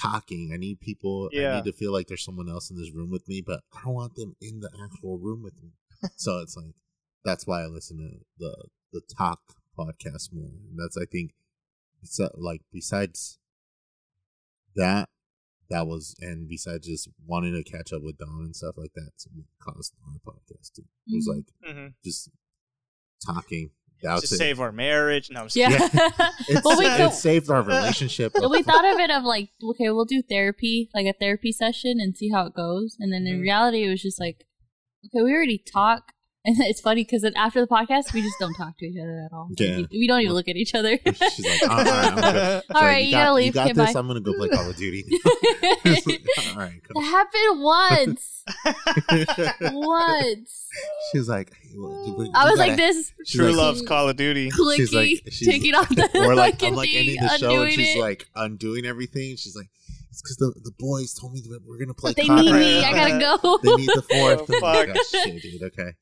talking. 0.00 0.50
I 0.52 0.56
need 0.56 0.80
people. 0.80 1.28
I 1.32 1.56
need 1.56 1.64
to 1.64 1.72
feel 1.72 1.92
like 1.92 2.06
there's 2.06 2.24
someone 2.24 2.48
else 2.48 2.70
in 2.70 2.76
this 2.76 2.90
room 2.92 3.10
with 3.10 3.26
me, 3.28 3.42
but 3.44 3.60
I 3.72 3.80
don't 3.84 3.94
want 3.94 4.14
them 4.14 4.36
in 4.40 4.60
the 4.60 4.70
actual 4.84 5.18
room 5.18 5.42
with 5.42 5.54
me. 5.62 5.70
so 6.16 6.38
it's 6.38 6.56
like 6.56 6.74
that's 7.24 7.46
why 7.46 7.62
I 7.62 7.66
listen 7.66 7.98
to 7.98 8.24
the 8.38 8.68
the 8.92 9.00
talk 9.16 9.40
podcast 9.76 10.32
more. 10.32 10.50
And 10.70 10.78
that's 10.78 10.96
I 10.96 11.04
think 11.10 11.32
it's 12.02 12.18
like 12.36 12.62
besides 12.72 13.38
that 14.76 15.08
that 15.70 15.86
was 15.86 16.14
and 16.20 16.48
besides 16.48 16.86
just 16.86 17.08
wanting 17.26 17.52
to 17.52 17.62
catch 17.68 17.92
up 17.92 18.02
with 18.02 18.16
Don 18.18 18.28
and 18.44 18.56
stuff 18.56 18.76
like 18.78 18.92
that, 18.94 19.10
caused 19.60 19.94
our 20.06 20.14
podcast 20.32 20.72
too. 20.74 20.84
It 21.06 21.16
was 21.16 21.28
Mhm. 21.28 21.36
like 21.36 21.74
hmm 21.74 21.86
just 22.04 22.30
talking. 23.24 23.70
That's 24.02 24.28
To 24.28 24.34
it. 24.34 24.38
save 24.38 24.60
our 24.60 24.70
marriage. 24.72 25.28
No, 25.30 25.40
I'm 25.40 25.46
just 25.46 25.56
yeah. 25.56 25.68
It's, 26.48 26.64
well, 26.64 26.78
we, 26.78 26.86
it 26.86 26.96
co- 26.98 27.10
saved 27.10 27.50
our 27.50 27.62
relationship. 27.62 28.32
we 28.34 28.62
thought 28.62 28.84
of 28.84 28.98
it 29.00 29.10
of 29.10 29.24
like, 29.24 29.50
okay, 29.70 29.90
we'll 29.90 30.04
do 30.04 30.22
therapy, 30.22 30.88
like 30.94 31.06
a 31.06 31.12
therapy 31.12 31.52
session, 31.52 31.96
and 31.98 32.16
see 32.16 32.30
how 32.30 32.46
it 32.46 32.54
goes. 32.54 32.96
And 33.00 33.12
then 33.12 33.26
in 33.26 33.38
Mhm. 33.38 33.42
reality, 33.42 33.84
it 33.84 33.90
was 33.90 34.02
just 34.02 34.20
like, 34.20 34.46
okay, 35.06 35.22
we 35.22 35.32
already 35.32 35.58
talk. 35.58 36.12
And 36.44 36.56
it's 36.60 36.80
funny 36.80 37.04
because 37.04 37.22
then 37.22 37.32
after 37.36 37.60
the 37.60 37.66
podcast, 37.66 38.12
we 38.14 38.22
just 38.22 38.36
don't 38.38 38.54
talk 38.54 38.78
to 38.78 38.86
each 38.86 38.96
other 38.98 39.26
at 39.26 39.34
all. 39.34 39.48
Yeah. 39.58 39.76
We, 39.78 39.86
we 39.90 40.06
don't 40.06 40.20
even 40.20 40.34
look 40.34 40.48
at 40.48 40.56
each 40.56 40.74
other. 40.74 40.98
She's 41.06 41.44
like, 41.62 41.70
all 41.70 41.76
right, 41.76 41.86
I'm 41.88 42.14
gonna, 42.14 42.62
All 42.74 42.82
right, 42.82 42.98
you, 43.00 43.06
you 43.06 43.12
got, 43.12 43.18
gotta 43.24 43.34
leave. 43.34 43.46
You 43.46 43.52
got 43.52 43.64
Okay, 43.66 43.72
this. 43.74 43.92
bye. 43.92 43.98
I'm 44.00 44.06
gonna 44.06 44.20
go 44.20 44.32
play 44.34 44.48
Call 44.48 44.70
of 44.70 44.76
Duty. 44.76 45.04
all 45.12 46.56
right, 46.56 46.80
that 46.82 46.92
cool. 46.92 47.02
happened 47.02 47.62
once. 47.62 48.44
once. 49.72 50.66
She's 51.12 51.28
like, 51.28 51.52
hey, 51.60 51.70
well, 51.76 52.04
you- 52.06 52.24
you 52.24 52.30
I 52.34 52.48
was 52.50 52.58
like 52.58 52.70
gotta- 52.76 52.82
this, 52.82 53.12
True 53.26 53.48
like- 53.48 53.56
loves 53.56 53.82
Call 53.82 54.08
of 54.08 54.16
Duty. 54.16 54.50
clicky, 54.50 54.76
She's 54.76 54.92
like- 54.94 55.08
she's- 55.30 55.46
taking 55.46 55.74
off 55.74 55.88
the 55.88 56.08
or 56.24 56.34
like 56.34 56.62
I'm 56.62 56.74
like 56.74 56.90
thing, 56.90 56.98
ending 56.98 57.16
the 57.20 57.38
show, 57.38 57.62
and 57.62 57.72
she's 57.72 57.96
it. 57.96 58.00
like 58.00 58.26
undoing 58.34 58.86
everything. 58.86 59.36
She's 59.36 59.56
like, 59.56 59.68
it's 60.18 60.22
because 60.22 60.36
the 60.38 60.60
the 60.62 60.72
boys 60.78 61.14
told 61.14 61.32
me 61.32 61.40
that 61.48 61.60
we're 61.64 61.78
gonna 61.78 61.94
play. 61.94 62.12
they 62.16 62.26
COD 62.26 62.42
need 62.44 62.52
me. 62.52 62.84
I 62.84 62.92
gotta 62.92 63.18
go. 63.18 63.58
They 63.62 63.74
need 63.76 63.88
the 63.94 64.02
fourth. 64.02 64.50
Oh, 64.50 64.54
I'm 64.54 64.86
fuck. 64.86 64.96
"Oh, 64.96 65.04
shit, 65.10 65.42
dude. 65.42 65.62
Okay. 65.62 65.92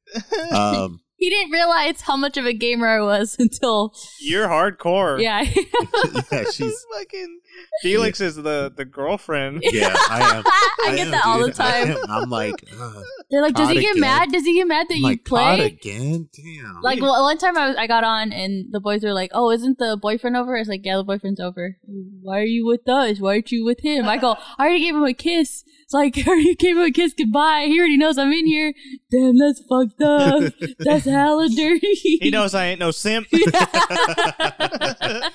Um, 0.56 1.00
he 1.18 1.30
didn't 1.30 1.50
realize 1.50 2.02
how 2.02 2.16
much 2.16 2.36
of 2.36 2.44
a 2.44 2.52
gamer 2.52 2.86
I 2.86 3.00
was 3.00 3.36
until 3.38 3.94
You're 4.20 4.48
hardcore. 4.48 5.20
yeah. 5.20 5.40
yeah, 6.32 6.44
she's 6.50 6.86
fucking 6.94 7.40
Felix 7.82 8.20
is 8.20 8.36
the 8.36 8.72
the 8.76 8.84
girlfriend. 8.84 9.60
yeah. 9.62 9.94
I 10.10 10.20
am. 10.36 10.44
I 10.46 10.96
get 10.96 11.06
am, 11.06 11.10
that 11.12 11.26
all 11.26 11.38
the 11.40 11.46
dude. 11.46 11.60
I 11.60 11.84
time. 11.84 11.96
am. 11.96 12.10
I'm 12.10 12.30
like, 12.30 12.54
uh, 12.80 12.92
They're 13.30 13.42
like, 13.42 13.54
does 13.54 13.68
he 13.68 13.74
get 13.80 13.92
again? 13.92 14.00
mad? 14.00 14.32
Does 14.32 14.44
he 14.44 14.54
get 14.54 14.66
mad 14.66 14.86
that 14.88 14.94
I'm 14.94 15.00
you 15.00 15.06
like 15.06 15.24
play? 15.24 15.66
again. 15.66 16.28
Damn. 16.34 16.80
Like 16.82 17.00
well, 17.00 17.22
one 17.22 17.38
time 17.38 17.56
I 17.56 17.68
was 17.68 17.76
I 17.76 17.86
got 17.86 18.04
on 18.04 18.32
and 18.32 18.66
the 18.72 18.80
boys 18.80 19.02
were 19.04 19.12
like, 19.12 19.30
"Oh, 19.34 19.50
isn't 19.50 19.78
the 19.78 19.98
boyfriend 20.00 20.36
over?" 20.36 20.56
I 20.56 20.60
was 20.60 20.68
like, 20.68 20.84
"Yeah, 20.84 20.96
the 20.96 21.04
boyfriend's 21.04 21.40
over." 21.40 21.76
Why 22.22 22.40
are 22.40 22.44
you 22.44 22.66
with 22.66 22.88
us? 22.88 23.20
Why 23.20 23.34
aren't 23.34 23.52
you 23.52 23.64
with 23.64 23.80
him? 23.80 24.06
I 24.08 24.16
go, 24.18 24.36
"I 24.58 24.64
already 24.66 24.80
gave 24.84 24.94
him 24.94 25.04
a 25.04 25.14
kiss." 25.14 25.64
It's 25.86 25.94
like, 25.94 26.18
"I 26.26 26.30
already 26.30 26.54
gave 26.56 26.76
him 26.76 26.82
a 26.82 26.90
kiss 26.90 27.14
goodbye. 27.16 27.66
He 27.68 27.78
already 27.78 27.96
knows 27.96 28.18
I'm 28.18 28.32
in 28.32 28.44
here." 28.46 28.74
Damn, 29.10 29.38
that's 29.38 29.62
fucked 29.68 30.02
up. 30.02 30.52
That's 30.80 31.04
hella 31.04 31.48
dirty. 31.48 31.94
He 32.20 32.28
knows 32.30 32.54
I 32.54 32.66
ain't 32.66 32.80
no 32.80 32.90
simp. 32.90 33.28
I 33.32 35.30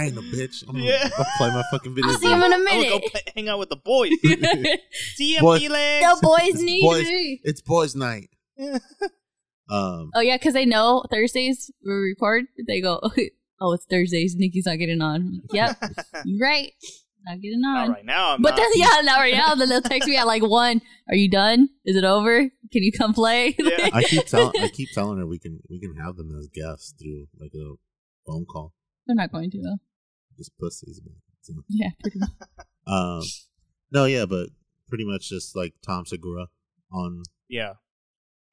ain't 0.00 0.14
no 0.14 0.22
bitch. 0.22 0.62
I'm 0.66 0.74
gonna 0.76 0.84
Yeah. 0.86 1.08
go 1.16 1.24
play 1.38 1.50
my 1.50 1.62
fucking 1.70 1.94
video. 1.94 2.10
I'll 2.10 2.18
see 2.18 2.30
him 2.32 2.42
in 2.42 2.52
a 2.52 2.56
I'm 2.56 2.64
gonna 2.64 2.82
go 2.84 2.96
minute. 2.96 3.12
play, 3.12 3.20
hang 3.34 3.48
out 3.48 3.58
with 3.58 3.68
the 3.68 3.76
boys. 3.76 4.10
See 5.14 5.34
ya, 5.34 5.40
Boy- 5.42 5.58
Felix. 5.58 6.20
boys 6.22 6.62
need 6.62 6.82
Boys. 6.82 7.04
me. 7.06 7.40
It's 7.44 7.60
boys' 7.60 7.94
night. 7.94 8.30
Um, 9.68 10.10
Oh 10.14 10.20
yeah, 10.20 10.36
because 10.36 10.54
they 10.54 10.64
know 10.64 11.04
Thursdays 11.10 11.70
we 11.84 11.92
record. 11.92 12.44
They 12.66 12.80
go, 12.80 13.00
"Oh, 13.60 13.72
it's 13.72 13.84
Thursdays. 13.84 14.34
Nikki's 14.36 14.66
not 14.66 14.76
getting 14.78 15.00
on." 15.02 15.42
Yep, 15.52 15.76
you're 16.24 16.46
right. 16.46 16.72
Not 17.26 17.40
getting 17.40 17.64
on. 17.64 17.90
right 17.90 18.04
now 18.04 18.34
I'm 18.34 18.42
But 18.42 18.50
not. 18.50 18.56
then, 18.58 18.68
yeah, 18.76 19.00
now 19.02 19.18
right 19.18 19.34
now, 19.34 19.54
then 19.54 19.68
they'll 19.68 19.82
text 19.82 20.08
me 20.08 20.16
at 20.16 20.26
like 20.26 20.42
one. 20.42 20.80
Are 21.08 21.14
you 21.16 21.28
done? 21.28 21.68
Is 21.84 21.96
it 21.96 22.04
over? 22.04 22.40
Can 22.72 22.82
you 22.82 22.92
come 22.92 23.12
play? 23.14 23.56
Yeah. 23.58 23.88
I 23.92 24.02
keep 24.04 24.26
telling 24.26 24.52
I 24.60 24.68
keep 24.68 24.90
telling 24.92 25.18
her 25.18 25.26
we 25.26 25.38
can 25.38 25.60
we 25.68 25.80
can 25.80 25.94
have 25.96 26.16
them 26.16 26.30
as 26.38 26.48
guests 26.48 26.94
through 27.00 27.26
like 27.40 27.52
a 27.54 27.74
phone 28.26 28.44
call. 28.46 28.72
They're 29.06 29.16
not 29.16 29.32
going 29.32 29.50
to 29.50 29.58
though. 29.62 29.76
Just 30.38 30.52
pussies, 30.58 31.00
man. 31.04 31.16
So, 31.42 31.54
Yeah, 31.68 31.90
pretty 32.02 32.18
much. 32.18 32.30
um, 32.86 33.22
no, 33.92 34.04
yeah, 34.04 34.26
but 34.26 34.48
pretty 34.88 35.04
much 35.04 35.28
just 35.28 35.54
like 35.56 35.74
Tom 35.84 36.04
Segura 36.06 36.46
on. 36.92 37.22
yeah, 37.48 37.74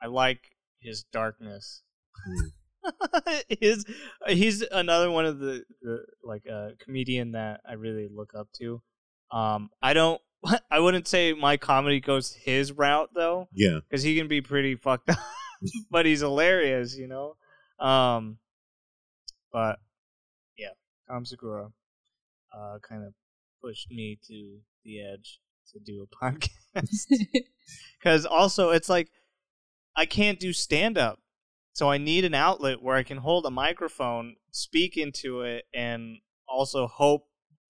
I 0.01 0.07
like 0.07 0.41
his 0.79 1.03
darkness. 1.11 1.81
Hmm. 2.25 2.47
his 3.61 3.85
he's 4.27 4.61
another 4.61 5.09
one 5.11 5.25
of 5.25 5.39
the, 5.39 5.63
the 5.81 6.05
like 6.23 6.43
uh, 6.51 6.69
comedian 6.79 7.31
that 7.33 7.61
I 7.67 7.73
really 7.73 8.07
look 8.13 8.33
up 8.37 8.47
to. 8.59 8.81
Um, 9.31 9.69
I 9.81 9.93
don't. 9.93 10.21
I 10.71 10.79
wouldn't 10.79 11.07
say 11.07 11.33
my 11.33 11.57
comedy 11.57 11.99
goes 11.99 12.33
his 12.33 12.71
route 12.71 13.09
though, 13.15 13.47
Yeah. 13.53 13.79
because 13.87 14.03
he 14.03 14.17
can 14.17 14.27
be 14.27 14.41
pretty 14.41 14.75
fucked 14.75 15.09
up, 15.09 15.17
but 15.91 16.05
he's 16.05 16.19
hilarious, 16.19 16.97
you 16.97 17.07
know. 17.07 17.35
Um, 17.85 18.37
but 19.51 19.79
yeah, 20.57 20.69
Tom 21.09 21.25
Segura, 21.25 21.69
uh, 22.55 22.79
kind 22.87 23.05
of 23.05 23.13
pushed 23.63 23.89
me 23.89 24.19
to 24.27 24.57
the 24.83 25.01
edge 25.01 25.39
to 25.71 25.79
do 25.79 26.03
a 26.05 26.25
podcast. 26.25 26.85
Because 27.97 28.25
also, 28.25 28.71
it's 28.71 28.89
like 28.89 29.09
I 29.95 30.05
can't 30.05 30.39
do 30.39 30.51
stand 30.51 30.97
up, 30.97 31.19
so 31.73 31.89
I 31.89 31.97
need 31.97 32.23
an 32.25 32.33
outlet 32.33 32.81
where 32.81 32.95
I 32.95 33.03
can 33.03 33.17
hold 33.17 33.45
a 33.45 33.51
microphone, 33.51 34.35
speak 34.51 34.95
into 34.97 35.41
it, 35.41 35.65
and 35.73 36.17
also 36.47 36.87
hope 36.87 37.23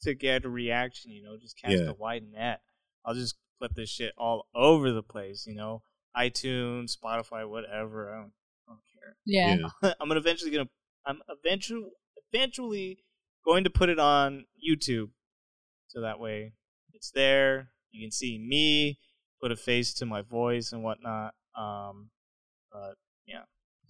to 0.03 0.13
get 0.13 0.45
a 0.45 0.49
reaction. 0.49 1.11
You 1.11 1.23
know, 1.23 1.37
just 1.41 1.57
cast 1.57 1.73
Yeah. 1.81 1.89
a 1.89 1.93
wide 1.93 2.23
net. 2.31 2.61
I'll 3.05 3.15
just 3.15 3.35
put 3.61 3.75
this 3.75 3.89
shit 3.89 4.13
all 4.17 4.47
over 4.53 4.91
the 4.91 5.03
place. 5.03 5.45
You 5.47 5.55
know, 5.55 5.83
iTunes, 6.15 6.91
Spotify, 6.97 7.47
whatever. 7.49 8.11
I 8.11 8.15
don't, 8.17 8.31
I 8.67 8.71
don't 8.71 8.81
care. 8.93 9.15
yeah. 9.25 9.93
I'm 9.99 10.07
gonna 10.07 10.19
eventually 10.19 10.51
gonna 10.51 10.69
I'm 11.05 11.21
eventually 11.29 11.89
eventually 12.31 12.99
going 13.45 13.63
to 13.65 13.69
put 13.69 13.89
it 13.89 13.99
on 13.99 14.45
YouTube, 14.65 15.09
so 15.87 16.01
that 16.01 16.19
way 16.19 16.53
it's 16.93 17.11
there. 17.11 17.69
You 17.91 18.03
can 18.05 18.11
see 18.11 18.37
me, 18.39 18.99
put 19.41 19.51
a 19.51 19.55
face 19.55 19.93
to 19.95 20.05
my 20.05 20.21
voice 20.21 20.71
and 20.71 20.81
whatnot. 20.83 21.33
Um, 21.57 22.09
but 22.71 22.95
yeah. 22.95 23.02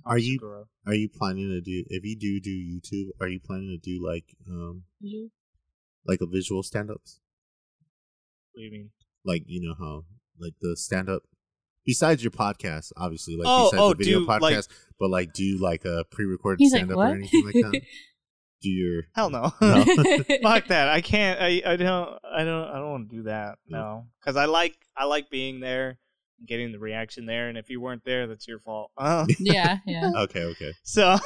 Are 0.06 0.18
you- 0.18 0.34
Segura. 0.34 0.66
Are 0.86 0.94
you 0.94 1.10
planning 1.10 1.50
to 1.50 1.62
do 1.62 1.84
if 1.90 2.04
you 2.04 2.18
do 2.18 2.40
do 2.40 2.50
YouTube? 2.52 3.10
Are 3.22 3.28
you 3.30 3.40
planning 3.40 3.70
to 3.70 3.78
do 3.78 4.06
like 4.06 4.36
um 4.48 4.84
like 6.06 6.20
a 6.22 6.26
visual 6.28 6.62
stand 6.64 6.90
ups? 6.92 7.20
What 8.54 8.60
do 8.62 8.66
you 8.66 8.72
mean? 8.72 8.90
Like 9.26 9.44
you 9.48 9.62
know 9.68 9.76
how 9.78 10.04
like 10.40 10.54
the 10.62 10.76
stand 10.76 11.10
up 11.10 11.24
besides 11.86 12.24
your 12.24 12.32
podcast, 12.32 12.92
obviously 12.98 13.36
like 13.38 13.48
Oh, 13.48 13.66
besides 13.72 13.82
oh, 13.82 13.90
the 13.90 13.96
video 13.96 14.20
do, 14.20 14.28
podcast, 14.28 14.42
like- 14.42 14.66
but 15.00 15.10
like 15.10 15.34
do 15.34 15.58
like 15.62 15.86
a 15.86 16.04
pre 16.12 16.26
recorded 16.26 16.60
He's 16.60 16.72
stand 16.72 16.92
up 16.92 16.98
what? 16.98 17.12
or 17.12 17.16
anything 17.16 17.46
like 17.46 17.54
that? 17.56 17.82
Do 18.62 18.70
your 18.70 19.04
Hell 19.14 19.30
no. 19.30 19.52
No. 19.62 19.84
Fuck 20.42 20.68
that. 20.68 20.88
I 20.88 21.02
can't. 21.02 21.38
I, 21.42 21.62
I 21.66 21.76
don't. 21.76 22.18
I 22.24 22.46
don't. 22.46 22.64
I 22.70 22.76
don't 22.80 22.92
want 22.92 23.10
to 23.10 23.16
do 23.18 23.24
that. 23.24 23.58
No, 23.68 24.06
because 24.22 24.38
I 24.38 24.46
like. 24.46 24.78
I 24.96 25.04
like 25.04 25.30
being 25.30 25.60
there, 25.60 25.98
and 26.40 26.48
getting 26.48 26.72
the 26.72 26.80
reaction 26.80 27.26
there. 27.26 27.50
And 27.50 27.58
if 27.58 27.70
you 27.70 27.80
weren't 27.82 28.04
there, 28.06 28.28
that's 28.28 28.48
your 28.48 28.60
fault. 28.60 28.92
Uh, 28.98 29.26
yeah, 29.40 29.78
yeah. 29.88 30.12
Okay, 30.16 30.44
okay. 30.44 30.74
so, 30.84 31.18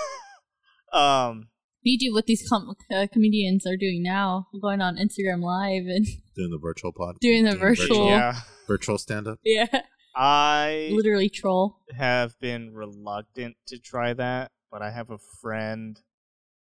um, 0.94 1.50
You 1.82 1.98
do 1.98 2.14
what 2.14 2.26
these 2.26 2.48
com- 2.48 2.76
uh, 2.94 3.08
comedians 3.12 3.66
are 3.66 3.78
doing 3.78 4.04
now, 4.04 4.48
going 4.62 4.82
on 4.82 4.96
Instagram 4.98 5.42
Live 5.42 5.86
and 5.88 6.06
Doing 6.36 6.52
the 6.52 6.60
virtual 6.62 6.92
pod. 6.92 7.16
Doing 7.22 7.46
the 7.46 7.56
virtual- 7.56 8.08
yeah, 8.08 8.36
virtual 8.68 8.98
stand 8.98 9.28
up. 9.28 9.40
yeah, 9.44 9.68
I 10.16 10.90
literally 10.94 11.30
troll. 11.30 11.78
have 11.96 12.40
been 12.40 12.74
reluctant 12.74 13.56
to 13.68 13.80
try 13.80 14.14
that, 14.14 14.52
but 14.72 14.82
I 14.82 14.92
have 14.92 15.10
a 15.10 15.18
friend 15.42 16.00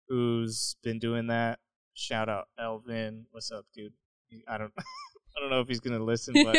who's 0.08 0.76
been 0.82 0.98
doing 0.98 1.26
that. 1.28 1.58
Shout 1.94 2.28
out 2.28 2.46
Elvin. 2.58 3.26
What's 3.32 3.50
up, 3.50 3.64
dude? 3.74 3.92
I 4.48 4.58
don't 4.58 4.72
I 4.78 5.40
don't 5.40 5.50
know 5.50 5.60
if 5.60 5.68
he's 5.68 5.80
gonna 5.80 6.02
listen, 6.02 6.34
but 6.44 6.56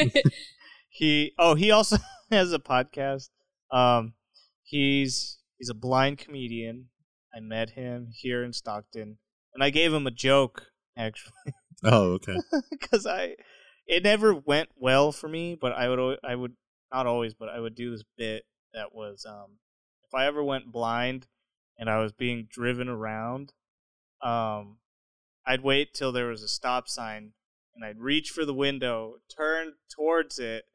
he 0.90 1.34
oh 1.38 1.56
he 1.56 1.72
also 1.72 1.98
has 2.32 2.52
a 2.54 2.60
podcast. 2.60 3.30
Um 3.72 4.14
he's 4.64 5.40
he's 5.58 5.70
a 5.70 5.76
blind 5.76 6.18
comedian. 6.18 6.90
I 7.34 7.40
met 7.40 7.72
him 7.72 8.10
here 8.12 8.44
in 8.44 8.54
Stockton 8.54 9.18
and 9.54 9.64
I 9.64 9.70
gave 9.70 9.94
him 9.94 10.08
a 10.08 10.12
joke 10.12 10.68
actually 10.98 11.34
Oh, 11.84 12.14
okay. 12.14 12.36
because 12.72 13.06
I 13.06 13.36
it 13.88 14.04
never 14.04 14.36
went 14.36 14.70
well 14.76 15.12
for 15.12 15.28
me, 15.30 15.56
but 15.60 15.72
I 15.74 15.90
would 15.90 16.20
I 16.24 16.36
would 16.36 16.54
not 16.92 17.08
always, 17.08 17.34
but 17.34 17.50
I 17.50 17.60
would 17.60 17.76
do 17.76 17.92
this 17.92 18.04
bit 18.18 18.44
that 18.74 18.94
was 18.94 19.26
um 19.28 19.58
if 20.08 20.14
I 20.14 20.26
ever 20.26 20.44
went 20.44 20.72
blind 20.72 21.28
and 21.78 21.90
I 21.90 22.00
was 22.00 22.12
being 22.12 22.48
driven 22.50 22.90
around, 22.90 23.54
um 24.22 24.78
I'd 25.46 25.62
wait 25.62 25.94
till 25.94 26.12
there 26.12 26.28
was 26.28 26.44
a 26.44 26.48
stop 26.48 26.88
sign 26.88 27.32
and 27.74 27.86
I'd 27.86 28.00
reach 28.00 28.30
for 28.30 28.46
the 28.46 28.54
window, 28.54 29.16
turn 29.36 29.74
towards 29.96 30.38
it, 30.38 30.66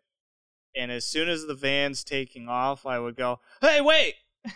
and 0.77 0.91
as 0.91 1.07
soon 1.07 1.29
as 1.29 1.47
the 1.47 1.55
van's 1.55 2.05
taking 2.05 2.49
off, 2.49 2.87
I 2.87 2.99
would 2.99 3.17
go, 3.17 3.41
"Hey, 3.61 3.81
wait!" 3.81 4.15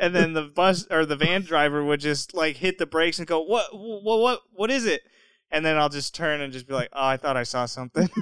and 0.00 0.14
then 0.14 0.32
the 0.32 0.44
bus 0.44 0.86
or 0.90 1.06
the 1.06 1.16
van 1.16 1.42
driver 1.42 1.84
would 1.84 2.00
just 2.00 2.34
like 2.34 2.56
hit 2.56 2.78
the 2.78 2.86
brakes 2.86 3.18
and 3.18 3.28
go, 3.28 3.40
"What? 3.40 3.66
What? 3.72 4.20
What? 4.20 4.40
What 4.52 4.70
is 4.70 4.86
it?" 4.86 5.02
And 5.50 5.64
then 5.64 5.76
I'll 5.76 5.90
just 5.90 6.14
turn 6.14 6.40
and 6.40 6.52
just 6.52 6.66
be 6.66 6.74
like, 6.74 6.88
"Oh, 6.92 7.06
I 7.06 7.16
thought 7.16 7.36
I 7.36 7.42
saw 7.42 7.66
something." 7.66 8.08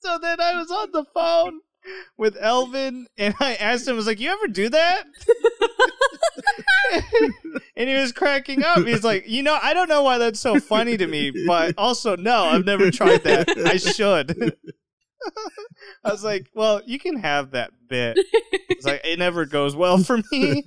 so 0.00 0.18
then 0.18 0.40
I 0.40 0.56
was 0.56 0.70
on 0.70 0.90
the 0.92 1.04
phone 1.12 1.60
with 2.16 2.36
Elvin, 2.40 3.06
and 3.18 3.34
I 3.40 3.54
asked 3.56 3.86
him, 3.88 3.94
"I 3.94 3.96
was 3.96 4.06
like, 4.06 4.20
you 4.20 4.30
ever 4.30 4.46
do 4.48 4.68
that?" 4.68 5.04
and 7.76 7.88
he 7.88 7.94
was 7.96 8.12
cracking 8.12 8.62
up. 8.62 8.84
He's 8.86 9.04
like, 9.04 9.28
"You 9.28 9.42
know, 9.42 9.58
I 9.62 9.74
don't 9.74 9.88
know 9.88 10.02
why 10.02 10.18
that's 10.18 10.40
so 10.40 10.58
funny 10.60 10.96
to 10.96 11.06
me, 11.06 11.32
but 11.46 11.74
also, 11.78 12.16
no, 12.16 12.44
I've 12.44 12.64
never 12.64 12.90
tried 12.90 13.22
that. 13.24 13.48
I 13.66 13.76
should." 13.76 14.56
I 16.04 16.10
was 16.10 16.22
like, 16.24 16.48
"Well, 16.54 16.82
you 16.86 16.98
can 16.98 17.16
have 17.18 17.52
that 17.52 17.70
bit." 17.88 18.18
It's 18.68 18.84
like 18.84 19.00
it 19.04 19.18
never 19.18 19.46
goes 19.46 19.74
well 19.76 19.98
for 19.98 20.18
me. 20.32 20.62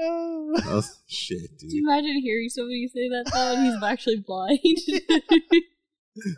Oh. 0.00 0.56
Oh 0.66 0.82
shit, 1.06 1.38
Do 1.58 1.66
dude. 1.68 1.72
you 1.72 1.84
imagine 1.88 2.20
hearing 2.20 2.48
somebody 2.48 2.88
say 2.88 3.08
that 3.10 3.30
though, 3.32 3.54
and 3.54 3.64
he's 3.64 3.80
actually 3.82 4.16
blind? 4.26 4.58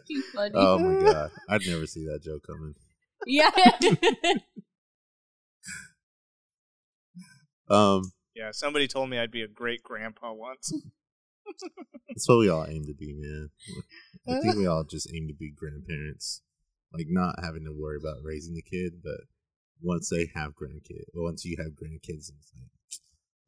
Too 0.07 0.23
funny. 0.35 0.53
Oh 0.55 0.79
my 0.79 1.03
god, 1.11 1.31
I'd 1.49 1.67
never 1.67 1.87
see 1.87 2.05
that 2.07 2.23
joke 2.23 2.43
coming. 2.47 2.75
Yeah. 3.25 3.51
Um, 7.69 8.13
yeah, 8.35 8.51
somebody 8.53 8.87
told 8.87 9.11
me 9.11 9.19
I'd 9.19 9.31
be 9.31 9.43
a 9.43 9.49
great 9.49 9.83
grandpa 9.83 10.33
once. 10.33 10.73
that's 12.09 12.29
what 12.29 12.39
we 12.39 12.49
all 12.49 12.67
aim 12.69 12.85
to 12.87 12.95
be, 12.95 13.15
man. 13.19 13.51
I 14.29 14.41
think 14.41 14.57
we 14.57 14.67
all 14.67 14.85
just 14.85 15.11
aim 15.15 15.29
to 15.29 15.35
be 15.35 15.51
grandparents, 15.51 16.43
like 16.93 17.07
not 17.09 17.37
having 17.43 17.65
to 17.65 17.73
worry 17.73 17.97
about 17.97 18.23
raising 18.23 18.55
the 18.55 18.63
kid, 18.63 19.03
but 19.03 19.21
once 19.83 20.09
they 20.11 20.31
have 20.35 20.53
grandkids, 20.53 21.07
once 21.15 21.45
you 21.45 21.57
have 21.59 21.73
grandkids, 21.73 22.31
it's 22.31 22.53
like 22.55 22.71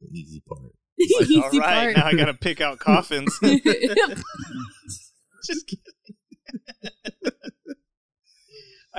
the 0.01 0.19
easy 0.19 0.41
part. 0.47 0.61
Like, 0.61 0.71
Easy 1.29 1.39
all 1.39 1.49
right, 1.51 1.95
part. 1.95 1.97
now 1.97 2.05
I 2.07 2.13
gotta 2.13 2.33
pick 2.33 2.59
out 2.61 2.79
coffins. 2.79 3.37
Just 3.41 3.63
kidding. 5.67 5.83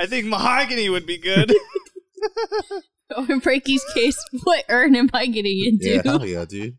I 0.00 0.06
think 0.06 0.26
mahogany 0.26 0.88
would 0.88 1.04
be 1.04 1.18
good. 1.18 1.52
or 3.16 3.30
in 3.30 3.38
Breaky's 3.40 3.84
case, 3.92 4.16
what 4.44 4.64
urn 4.70 4.96
am 4.96 5.10
I 5.12 5.26
getting 5.26 5.62
into? 5.62 5.90
Yeah, 5.90 6.02
hell 6.02 6.24
yeah, 6.24 6.46
dude. 6.46 6.78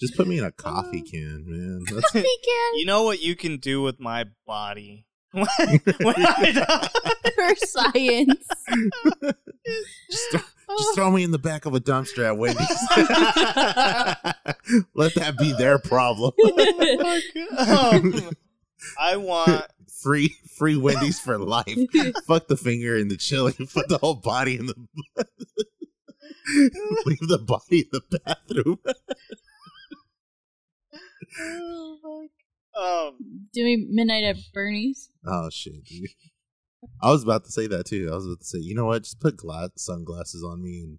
Just 0.00 0.16
put 0.16 0.28
me 0.28 0.38
in 0.38 0.44
a 0.44 0.52
coffee 0.56 1.02
can, 1.02 1.44
man. 1.44 1.80
That's 1.92 2.12
Coffee 2.12 2.22
can 2.22 2.76
you 2.76 2.86
know 2.86 3.02
what 3.02 3.20
you 3.20 3.34
can 3.34 3.56
do 3.56 3.82
with 3.82 3.98
my 3.98 4.26
body? 4.46 5.06
when 5.32 5.46
I 5.48 6.52
die? 6.52 6.88
for 7.34 7.54
science. 7.66 8.48
just, 10.08 10.30
throw, 10.30 10.40
just 10.78 10.94
throw 10.94 11.10
me 11.10 11.24
in 11.24 11.32
the 11.32 11.38
back 11.38 11.66
of 11.66 11.74
a 11.74 11.80
dumpster 11.80 12.24
at 12.24 12.38
Wendy's. 12.38 12.70
Let 14.94 15.14
that 15.16 15.36
be 15.36 15.52
their 15.52 15.78
problem. 15.78 16.32
Um, 17.58 18.30
I 18.98 19.16
want 19.16 19.64
free 20.02 20.36
free 20.58 20.76
Wendy's 20.76 21.20
for 21.20 21.38
life. 21.38 21.78
Fuck 22.26 22.48
the 22.48 22.56
finger 22.56 22.96
in 22.96 23.08
the 23.08 23.16
chili. 23.16 23.52
Put 23.74 23.88
the 23.88 23.98
whole 23.98 24.14
body 24.14 24.56
in 24.58 24.66
the 24.66 24.74
leave 27.04 27.18
the 27.28 27.38
body 27.38 27.80
in 27.80 27.88
the 27.92 28.20
bathroom. 28.24 28.78
um 32.78 33.18
Doing 33.52 33.88
midnight 33.90 34.24
at 34.24 34.36
Bernie's. 34.54 35.10
Oh 35.26 35.48
shit, 35.50 35.84
dude. 35.84 36.10
I 37.02 37.10
was 37.10 37.24
about 37.24 37.44
to 37.44 37.50
say 37.50 37.66
that 37.66 37.86
too. 37.86 38.08
I 38.12 38.14
was 38.14 38.26
about 38.26 38.40
to 38.40 38.44
say, 38.44 38.58
you 38.58 38.74
know 38.74 38.86
what? 38.86 39.02
Just 39.02 39.20
put 39.20 39.36
glass 39.36 39.70
sunglasses 39.76 40.44
on 40.44 40.62
me 40.62 40.80
and 40.80 40.98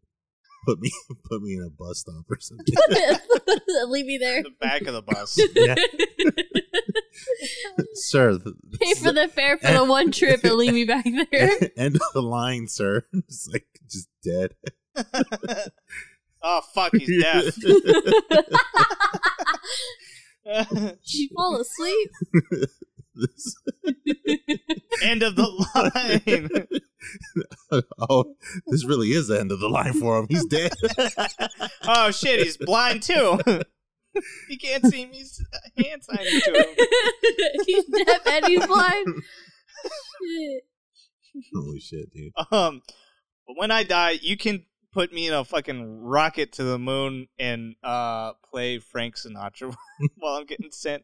put 0.65 0.80
me 0.80 0.91
put 1.30 1.41
me 1.41 1.53
in 1.53 1.64
a 1.64 1.69
bus 1.69 1.99
stop 1.99 2.26
or 2.30 2.38
something. 2.39 2.65
Leave 3.88 4.05
me 4.05 4.18
there. 4.18 4.43
the 4.43 4.51
back 4.59 4.81
of 4.81 4.93
the 4.93 5.01
bus. 5.01 5.39
Yeah. 5.55 5.76
Sir. 7.94 8.34
The, 8.34 8.56
Pay 8.81 8.94
for 8.95 9.11
the 9.11 9.27
fare 9.27 9.57
for 9.57 9.72
the 9.72 9.84
one 9.85 10.11
trip 10.11 10.44
and 10.44 10.53
leave 10.53 10.73
me 10.73 10.85
back 10.85 11.06
there. 11.31 11.72
end 11.77 11.95
of 11.95 12.02
the 12.14 12.22
line, 12.22 12.68
sir. 12.68 13.06
Just 13.30 13.52
like 13.52 13.65
just 13.89 14.10
dead. 14.23 14.53
oh 16.44 16.61
fuck, 16.73 16.94
he's 16.95 17.22
deaf. 17.23 17.53
she 21.03 21.30
fall 21.35 21.60
asleep? 21.61 22.10
End 25.03 25.23
of 25.23 25.35
the 25.35 25.48
line. 25.76 26.68
oh, 28.10 28.35
this 28.68 28.85
really 28.85 29.10
is 29.10 29.27
the 29.27 29.39
end 29.39 29.52
of 29.52 29.60
the 29.60 29.69
line 29.69 29.94
for 29.94 30.18
him. 30.19 30.27
He's 30.30 30.45
dead. 30.45 30.73
oh 31.84 32.11
shit, 32.11 32.41
he's 32.41 32.57
blind 32.57 33.03
too. 33.03 33.39
he 34.48 34.57
can't 34.57 34.85
see 34.85 35.06
me 35.06 35.22
s- 35.22 35.44
hand 35.77 36.03
signing 36.03 36.41
to 36.41 36.52
him. 36.53 36.76
he's 37.65 37.85
deaf 37.85 38.22
and 38.27 38.45
he's 38.45 38.65
blind. 38.65 39.07
Shit. 39.84 40.64
Holy 41.53 41.80
shit, 41.80 42.11
dude. 42.11 42.34
Um, 42.52 42.81
but 43.45 43.57
when 43.57 43.72
I 43.72 43.84
die, 43.84 44.11
you 44.22 44.38
can 44.38 44.65
put 44.91 45.14
me 45.14 45.27
in 45.27 45.34
a 45.34 45.44
fucking 45.45 46.02
rocket 46.02 46.53
to 46.53 46.64
the 46.64 46.80
moon 46.80 47.27
and 47.38 47.76
uh 47.84 48.34
play 48.49 48.80
Frank 48.80 49.15
Sinatra 49.15 49.76
while 50.18 50.35
I'm 50.35 50.45
getting 50.45 50.72
sent. 50.72 51.03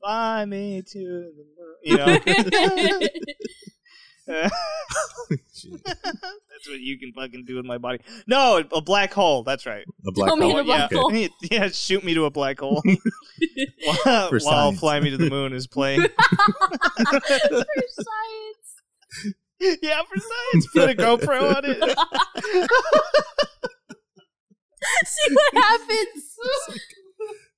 Fly 0.00 0.44
me 0.46 0.82
to 0.82 0.98
the 0.98 1.44
moon. 1.56 1.76
You 1.82 1.96
know. 1.98 3.08
Shit. 4.28 5.84
That's 5.84 6.68
what 6.68 6.80
you 6.80 6.98
can 6.98 7.12
fucking 7.12 7.44
do 7.44 7.56
with 7.56 7.64
my 7.64 7.78
body. 7.78 8.00
No, 8.26 8.62
a 8.72 8.80
black 8.80 9.12
hole. 9.12 9.42
That's 9.42 9.66
right. 9.66 9.84
A 10.06 10.12
black 10.12 10.28
Throw 10.28 10.36
me 10.36 10.50
hole. 10.50 10.60
a 10.60 10.64
black 10.64 10.90
yeah. 10.90 10.98
hole. 10.98 11.12
yeah, 11.50 11.68
shoot 11.68 12.04
me 12.04 12.14
to 12.14 12.24
a 12.24 12.30
black 12.30 12.60
hole. 12.60 12.82
while 13.84 14.28
For 14.28 14.38
while. 14.40 14.72
Fly 14.72 15.00
Me 15.00 15.10
to 15.10 15.16
the 15.16 15.30
Moon 15.30 15.52
is 15.52 15.66
playing. 15.66 16.02
For 16.02 16.08
science. 17.98 19.34
yeah, 19.82 20.02
for 20.02 20.20
science. 20.20 20.66
Put 20.72 20.90
a 20.90 20.94
GoPro 20.94 21.56
on 21.56 21.64
it. 21.64 21.98
See 25.06 25.34
what 25.34 25.54
happens. 25.64 26.38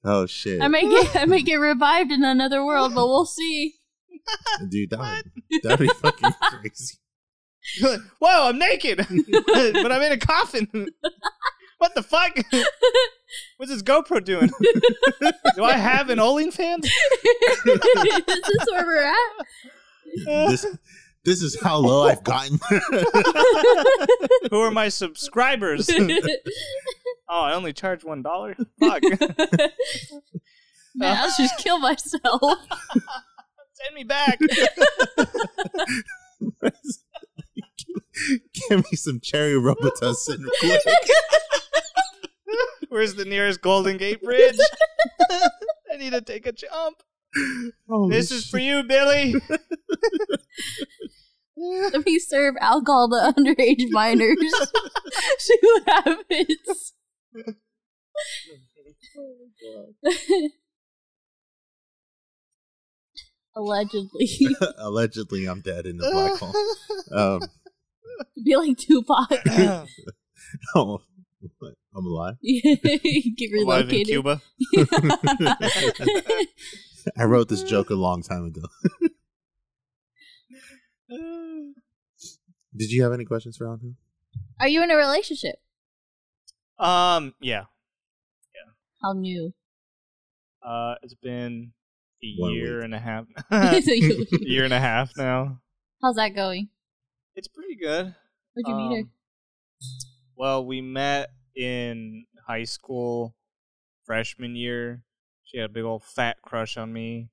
Oh 0.05 0.27
shit, 0.27 0.63
I 0.63 0.69
may 0.69 0.89
get 0.89 1.17
I 1.17 1.25
may 1.25 1.43
get 1.43 1.57
revived 1.57 2.13
in 2.13 2.23
another 2.23 2.65
world, 2.65 2.95
but 2.95 3.09
we'll 3.09 3.27
see. 3.27 3.75
Dude, 4.69 4.91
that 4.91 4.99
would 4.99 5.63
that'd 5.63 5.79
be 5.79 5.89
fucking 5.89 6.33
crazy. 6.43 6.97
Whoa, 8.21 8.49
I'm 8.49 8.59
naked, 8.59 8.99
but 9.47 9.93
I'm 9.93 10.03
in 10.03 10.13
a 10.13 10.19
coffin. 10.19 10.69
what 11.79 11.95
the 11.95 12.03
fuck? 12.03 12.37
What's 13.57 13.73
this 13.73 13.83
GoPro 13.83 14.25
doing? 14.25 14.51
Do 15.57 15.65
I 15.65 15.73
have 15.73 16.11
an 16.11 16.19
OnlyFans? 16.19 16.85
Is 16.85 16.91
this 17.65 18.49
is 18.49 18.69
where 18.71 18.87
we're 18.87 19.05
at? 19.05 20.49
This 20.49 20.67
this 21.25 21.43
is 21.43 21.61
how 21.61 21.79
low 21.79 22.07
I've 22.07 22.23
gotten. 22.23 22.61
Who 24.51 24.61
are 24.61 24.71
my 24.71 24.89
subscribers? 24.89 25.91
oh, 25.91 27.41
I 27.43 27.53
only 27.53 27.73
charge 27.73 28.05
one 28.05 28.23
dollar. 28.23 28.55
Fuck. 28.79 29.03
Man, 30.95 31.17
I'll 31.19 31.37
just 31.37 31.59
kill 31.59 31.81
myself. 31.81 32.61
Send 33.87 33.95
me 33.95 34.05
back. 34.05 34.39
Give 38.69 38.79
me 38.79 38.97
some 38.97 39.21
cherry 39.21 39.53
Robitussin 39.53 40.45
quick. 40.61 40.83
Where's 42.89 43.15
the 43.15 43.25
nearest 43.25 43.61
Golden 43.61 43.97
Gate 43.97 44.23
Bridge? 44.23 44.59
I 45.31 45.97
need 45.99 46.11
to 46.11 46.21
take 46.21 46.47
a 46.47 46.53
jump. 46.53 47.03
Holy 47.89 48.17
This 48.17 48.31
is 48.31 48.49
for 48.49 48.59
you, 48.59 48.83
Billy. 48.83 49.35
Let 51.57 52.07
me 52.07 52.19
serve 52.19 52.55
alcohol 52.61 53.09
to 53.11 53.35
underage 53.37 53.91
minors. 53.91 54.39
see 55.39 55.59
what 55.63 55.83
happens. 55.87 56.93
Oh 59.19 60.53
Allegedly. 63.57 64.29
Allegedly, 64.79 65.47
I'm 65.47 65.61
dead 65.63 65.87
in 65.87 65.97
the 65.97 66.11
black 66.11 66.39
hole. 66.39 66.55
Um, 67.19 67.41
Be 68.45 68.55
like 68.55 68.77
Tupac. 68.77 69.31
oh. 70.75 71.01
I'm 71.95 72.05
alive. 72.05 72.35
Get 72.43 73.51
relocated. 73.53 73.63
Alive 73.63 73.89
in 73.89 73.89
relocated. 73.89 74.09
Cuba. 74.09 74.43
I 77.17 77.25
wrote 77.25 77.49
this 77.49 77.63
joke 77.63 77.91
a 77.91 77.95
long 77.95 78.23
time 78.23 78.45
ago. 78.47 78.63
Did 82.77 82.91
you 82.91 83.03
have 83.05 83.13
any 83.13 83.25
questions 83.25 83.57
for 83.57 83.71
Andrew? 83.71 83.95
Are 84.61 84.69
you 84.69 84.83
in 84.83 84.91
a 84.91 84.97
relationship? 84.97 85.57
Um, 86.79 87.35
yeah. 87.41 87.65
Yeah. 88.55 88.73
How 89.03 89.13
new? 89.13 89.55
Uh, 90.63 90.97
it's 91.03 91.15
been 91.15 91.33
a 91.43 91.63
One 91.63 91.76
year 92.29 92.77
week. 92.77 92.85
and 92.85 92.95
a 92.95 92.99
half. 92.99 93.27
Year 94.41 94.65
and 94.65 94.73
a 94.73 94.81
half 94.81 95.17
now. 95.17 95.61
How's 96.03 96.17
that 96.17 96.35
going? 96.35 96.69
It's 97.35 97.49
pretty 97.49 97.77
good. 97.77 98.15
Where'd 98.55 98.67
you 98.69 98.75
meet 98.75 98.97
her? 98.97 99.01
Um, 99.03 99.11
Well, 100.37 100.67
we 100.67 100.81
met 100.81 101.31
in 101.55 102.27
high 102.47 102.65
school 102.65 103.35
freshman 104.05 104.57
year. 104.57 105.03
She 105.45 105.59
had 105.59 105.71
a 105.71 105.73
big 105.73 105.85
old 105.85 106.03
fat 106.05 106.37
crush 106.43 106.77
on 106.77 106.93
me. 106.93 107.29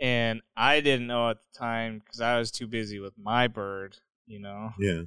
And 0.00 0.40
I 0.56 0.80
didn't 0.80 1.06
know 1.06 1.30
at 1.30 1.36
the 1.52 1.58
time 1.58 2.00
because 2.04 2.20
I 2.20 2.38
was 2.38 2.50
too 2.50 2.66
busy 2.66 2.98
with 2.98 3.14
my 3.18 3.46
bird, 3.48 3.96
you 4.26 4.40
know. 4.40 4.70
Yeah. 4.78 5.02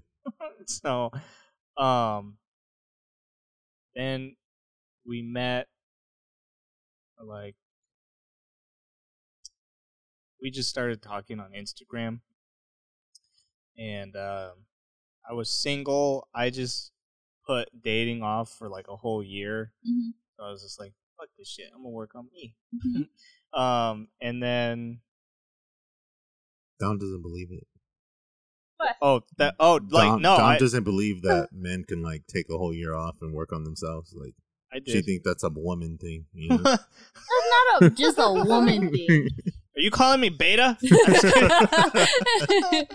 so, 0.65 1.11
um, 1.77 2.37
then 3.95 4.35
we 5.05 5.21
met, 5.21 5.67
like, 7.23 7.55
we 10.45 10.51
just 10.51 10.69
started 10.69 11.01
talking 11.01 11.39
on 11.39 11.53
Instagram. 11.53 12.19
And, 13.79 14.15
um, 14.15 14.51
I 15.27 15.33
was 15.33 15.49
single. 15.49 16.27
I 16.35 16.51
just 16.51 16.91
put 17.47 17.67
dating 17.81 18.21
off 18.21 18.51
for 18.51 18.69
like 18.69 18.85
a 18.87 18.95
whole 18.95 19.23
year. 19.23 19.71
Mhm, 19.83 20.13
So 20.37 20.43
I 20.43 20.51
was 20.51 20.61
just 20.61 20.79
like, 20.79 20.93
fuck 21.17 21.29
this 21.35 21.47
shit. 21.49 21.71
I'm 21.73 21.79
gonna 21.81 21.89
work 21.89 22.13
on 22.13 22.27
me. 22.31 22.55
mhm. 22.75 23.09
Um, 23.59 24.09
and 24.21 24.43
then 24.43 24.99
Don 26.79 26.99
doesn't 26.99 27.21
believe 27.23 27.51
it. 27.51 27.65
What? 28.77 28.97
oh 29.01 29.21
that 29.37 29.55
oh 29.61 29.79
like 29.89 30.09
Dom, 30.09 30.21
no 30.21 30.37
Dom 30.37 30.45
I, 30.45 30.57
doesn't 30.59 30.83
believe 30.83 31.21
that 31.23 31.47
men 31.53 31.85
can 31.85 32.03
like 32.03 32.27
take 32.27 32.47
a 32.51 32.57
whole 32.57 32.73
year 32.73 32.93
off 32.93 33.15
and 33.21 33.33
work 33.33 33.51
on 33.51 33.63
themselves. 33.63 34.13
Like 34.13 34.35
I 34.71 34.81
she 34.85 35.01
think 35.01 35.23
that's 35.23 35.43
a 35.43 35.49
woman 35.49 35.97
thing. 35.97 36.25
You 36.33 36.49
know? 36.57 36.57
That's 36.57 36.83
not 37.71 37.81
a, 37.81 37.89
just 37.91 38.19
a 38.19 38.31
woman 38.31 38.91
thing. 38.91 39.29
Are 39.77 39.81
you 39.81 39.91
calling 39.91 40.21
me 40.21 40.29
beta? 40.29 40.77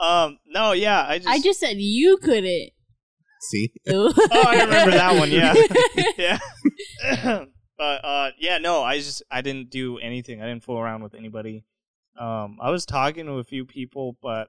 um, 0.00 0.38
no, 0.48 0.72
yeah, 0.72 1.06
I 1.06 1.18
just 1.18 1.28
I 1.28 1.40
just 1.40 1.60
said 1.60 1.76
you 1.78 2.16
couldn't. 2.16 2.70
See, 3.42 3.72
oh 3.88 4.12
I 4.32 4.62
remember 4.62 4.90
that 4.90 5.16
one. 5.16 5.30
Yeah, 5.30 5.54
yeah. 6.18 6.38
but 7.78 8.04
uh, 8.04 8.30
yeah, 8.38 8.58
no, 8.58 8.82
I 8.82 8.98
just 8.98 9.22
I 9.30 9.40
didn't 9.40 9.70
do 9.70 9.98
anything. 9.98 10.42
I 10.42 10.46
didn't 10.46 10.64
fool 10.64 10.78
around 10.78 11.02
with 11.02 11.14
anybody. 11.14 11.64
Um, 12.18 12.58
I 12.60 12.70
was 12.70 12.84
talking 12.84 13.26
to 13.26 13.34
a 13.34 13.44
few 13.44 13.64
people, 13.64 14.16
but 14.20 14.48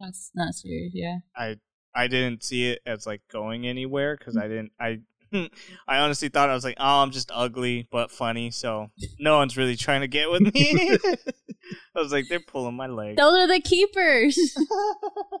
That's 0.00 0.30
not 0.34 0.54
serious, 0.54 0.92
yeah. 0.94 1.18
I 1.36 1.56
I 1.94 2.08
didn't 2.08 2.42
see 2.42 2.70
it 2.70 2.80
as 2.84 3.06
like 3.06 3.22
going 3.32 3.66
anywhere 3.66 4.16
because 4.16 4.36
I 4.36 4.48
didn't 4.48 4.72
I 4.80 4.98
I 5.88 5.98
honestly 5.98 6.28
thought 6.28 6.50
I 6.50 6.54
was 6.54 6.64
like 6.64 6.76
oh 6.78 7.02
I'm 7.02 7.10
just 7.10 7.30
ugly 7.34 7.88
but 7.90 8.10
funny 8.10 8.50
so 8.50 8.90
no 9.18 9.36
one's 9.36 9.56
really 9.56 9.76
trying 9.76 10.02
to 10.02 10.08
get 10.08 10.30
with 10.30 10.42
me. 10.54 10.98
I 11.96 12.00
was 12.00 12.12
like 12.12 12.26
they're 12.28 12.40
pulling 12.40 12.74
my 12.74 12.86
leg. 12.86 13.16
Those 13.16 13.36
are 13.38 13.46
the 13.48 13.60
keepers. 13.60 14.38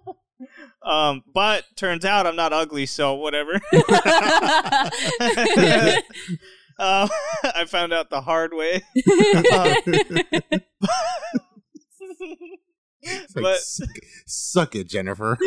um, 0.82 1.22
but 1.32 1.64
turns 1.76 2.04
out 2.04 2.26
I'm 2.26 2.36
not 2.36 2.52
ugly 2.52 2.86
so 2.86 3.14
whatever. 3.14 3.54
um, 6.78 7.08
I 7.44 7.64
found 7.66 7.92
out 7.92 8.10
the 8.10 8.20
hard 8.20 8.52
way. 8.54 8.82
It's 13.08 13.36
like, 13.36 13.42
But- 13.44 13.58
suck, 13.60 13.88
suck 14.26 14.74
it, 14.74 14.88
Jennifer. 14.88 15.38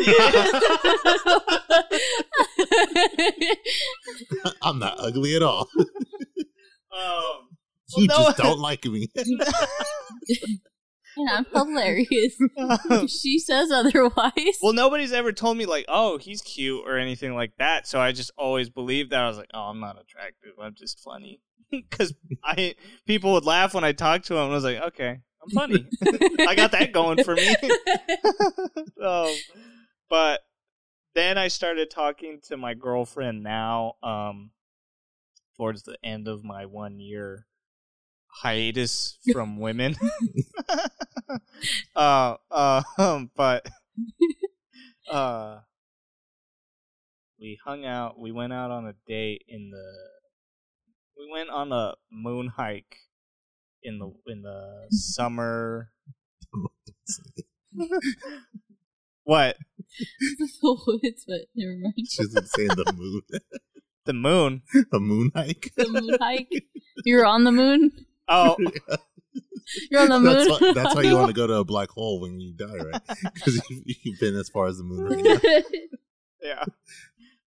I'm 4.62 4.78
not 4.78 4.96
ugly 4.98 5.36
at 5.36 5.42
all. 5.42 5.68
Um, 6.92 7.50
You 7.96 8.08
no. 8.08 8.16
just 8.16 8.38
don't 8.38 8.58
like 8.58 8.84
me. 8.84 9.06
and 9.14 9.40
I'm 11.30 11.46
hilarious. 11.54 12.36
she 13.08 13.38
says 13.38 13.70
otherwise. 13.70 14.32
Well, 14.60 14.72
nobody's 14.72 15.12
ever 15.12 15.30
told 15.32 15.56
me 15.56 15.66
like, 15.66 15.84
"Oh, 15.86 16.18
he's 16.18 16.42
cute" 16.42 16.82
or 16.84 16.98
anything 16.98 17.36
like 17.36 17.52
that. 17.60 17.86
So 17.86 18.00
I 18.00 18.10
just 18.10 18.32
always 18.36 18.70
believed 18.70 19.10
that. 19.12 19.20
I 19.22 19.28
was 19.28 19.36
like, 19.38 19.50
"Oh, 19.54 19.60
I'm 19.60 19.78
not 19.78 20.00
attractive. 20.00 20.50
I'm 20.60 20.74
just 20.76 20.98
funny." 21.04 21.40
Because 21.70 22.12
I 22.42 22.74
people 23.06 23.34
would 23.34 23.44
laugh 23.46 23.72
when 23.72 23.84
I 23.84 23.92
talked 23.92 24.26
to 24.26 24.34
him. 24.34 24.50
I 24.50 24.52
was 24.52 24.64
like, 24.64 24.82
"Okay, 24.82 25.18
I'm 25.42 25.50
funny. 25.50 25.88
I 26.46 26.54
got 26.54 26.72
that 26.72 26.92
going 26.92 27.24
for 27.24 27.34
me." 27.34 27.54
um, 29.02 29.34
but 30.08 30.40
then 31.14 31.38
I 31.38 31.48
started 31.48 31.90
talking 31.90 32.40
to 32.48 32.56
my 32.56 32.74
girlfriend 32.74 33.42
now. 33.42 33.94
Um, 34.02 34.50
towards 35.60 35.82
the 35.82 35.98
end 36.02 36.26
of 36.26 36.42
my 36.42 36.64
one 36.64 36.98
year 36.98 37.46
hiatus 38.28 39.18
from 39.30 39.58
women. 39.58 39.94
uh, 41.94 42.36
uh, 42.50 42.82
um, 42.96 43.30
but 43.36 43.68
uh, 45.10 45.58
we 47.38 47.58
hung 47.62 47.84
out. 47.84 48.18
We 48.18 48.32
went 48.32 48.54
out 48.54 48.70
on 48.70 48.86
a 48.86 48.94
date 49.06 49.44
in 49.48 49.70
the. 49.70 49.84
We 51.18 51.30
went 51.30 51.50
on 51.50 51.72
a 51.72 51.94
moon 52.10 52.48
hike 52.56 52.96
in 53.82 53.98
the 53.98 54.12
in 54.30 54.42
the 54.42 54.86
summer. 54.90 55.90
what 59.24 59.56
the 60.38 60.48
woods, 60.86 61.24
but 61.26 61.40
never 61.54 61.76
mind. 61.80 61.94
She 62.08 62.22
doesn't 62.24 62.48
say 62.48 62.66
the 62.66 62.92
moon. 62.96 63.22
the 64.04 64.12
moon? 64.12 64.62
a 64.92 64.98
moon 64.98 65.30
hike. 65.34 65.72
The 65.76 65.88
moon 65.88 66.16
hike. 66.20 66.50
You 67.04 67.16
were 67.18 67.26
on 67.26 67.44
the 67.44 67.52
moon. 67.52 67.92
Oh, 68.28 68.56
You're 69.90 70.02
on 70.02 70.08
the 70.08 70.20
moon. 70.20 70.34
That's 70.34 70.60
why, 70.60 70.72
that's 70.72 70.94
why 70.94 71.02
you 71.02 71.14
want 71.16 71.28
to 71.28 71.32
go 71.32 71.46
to 71.46 71.54
a 71.54 71.64
black 71.64 71.90
hole 71.90 72.20
when 72.20 72.40
you 72.40 72.52
die, 72.54 72.66
right? 72.76 73.00
Because 73.34 73.62
you've 73.68 74.18
been 74.18 74.36
as 74.36 74.48
far 74.48 74.66
as 74.66 74.78
the 74.78 74.84
moon. 74.84 75.06
already. 75.06 75.68
yeah. 76.42 76.64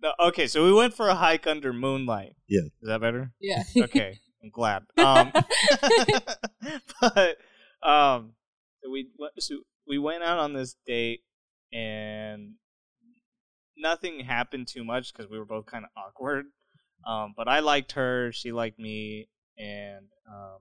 No, 0.01 0.14
okay, 0.27 0.47
so 0.47 0.65
we 0.65 0.73
went 0.73 0.93
for 0.93 1.07
a 1.07 1.15
hike 1.15 1.47
under 1.47 1.72
moonlight. 1.72 2.35
Yeah. 2.47 2.61
Is 2.81 2.88
that 2.88 2.99
better? 3.01 3.31
yeah. 3.39 3.64
Okay, 3.77 4.19
I'm 4.44 4.49
glad. 4.49 4.84
Um, 4.98 5.32
but 7.02 7.38
um, 7.82 8.34
so 8.84 8.91
we 8.91 9.07
so 9.40 9.60
we 9.88 9.98
went 9.98 10.24
out 10.24 10.40
on 10.40 10.53
this 10.53 10.76
date, 10.86 11.22
and 11.72 12.53
nothing 13.78 14.20
happened 14.20 14.68
too 14.68 14.84
much 14.84 15.14
because 15.14 15.30
we 15.30 15.40
were 15.40 15.45
both 15.45 15.65
kind 15.65 15.86
of 15.86 15.91
awkward. 15.95 16.45
Um, 17.07 17.34
but 17.36 17.48
I 17.48 17.60
liked 17.60 17.94
her, 17.94 18.32
she 18.32 18.52
liked 18.52 18.80
me, 18.80 19.28
and 19.57 20.06
um, 20.30 20.60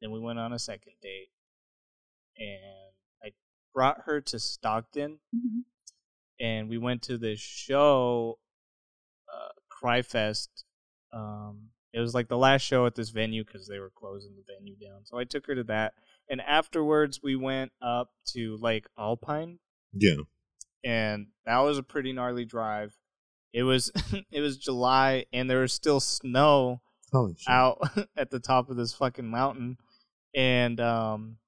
then 0.00 0.10
we 0.10 0.20
went 0.20 0.38
on 0.38 0.52
a 0.52 0.58
second 0.58 0.92
date, 1.02 1.28
and 2.38 2.92
I 3.24 3.32
brought 3.74 4.02
her 4.04 4.20
to 4.20 4.38
Stockton 4.38 5.20
Mhm. 5.34 5.62
and 6.40 6.68
we 6.68 6.76
went 6.78 7.02
to 7.02 7.16
this 7.18 7.40
show, 7.40 8.38
uh, 9.32 9.48
Cryfest. 9.70 10.48
Um, 11.12 11.70
it 11.92 12.00
was 12.00 12.14
like 12.14 12.28
the 12.28 12.38
last 12.38 12.62
show 12.62 12.86
at 12.86 12.94
this 12.94 13.10
venue 13.10 13.44
because 13.44 13.66
they 13.66 13.78
were 13.78 13.90
closing 13.94 14.32
the 14.36 14.44
venue 14.54 14.76
down. 14.76 15.00
So 15.04 15.18
I 15.18 15.24
took 15.24 15.46
her 15.46 15.54
to 15.54 15.64
that, 15.64 15.94
and 16.28 16.40
afterwards 16.40 17.20
we 17.22 17.36
went 17.36 17.72
up 17.82 18.10
to 18.32 18.56
Lake 18.60 18.86
Alpine, 18.98 19.58
Yeah. 19.92 20.22
and 20.84 21.28
that 21.46 21.58
was 21.58 21.78
a 21.78 21.82
pretty 21.82 22.12
gnarly 22.12 22.44
drive. 22.44 22.96
It 23.52 23.64
was 23.64 23.90
it 24.30 24.40
was 24.40 24.56
July, 24.58 25.26
and 25.32 25.50
there 25.50 25.60
was 25.60 25.72
still 25.72 26.00
snow 26.00 26.80
out 27.48 27.78
at 28.16 28.30
the 28.30 28.38
top 28.38 28.70
of 28.70 28.76
this 28.76 28.94
fucking 28.94 29.28
mountain 29.28 29.76
and 30.32 30.80
um 30.80 31.38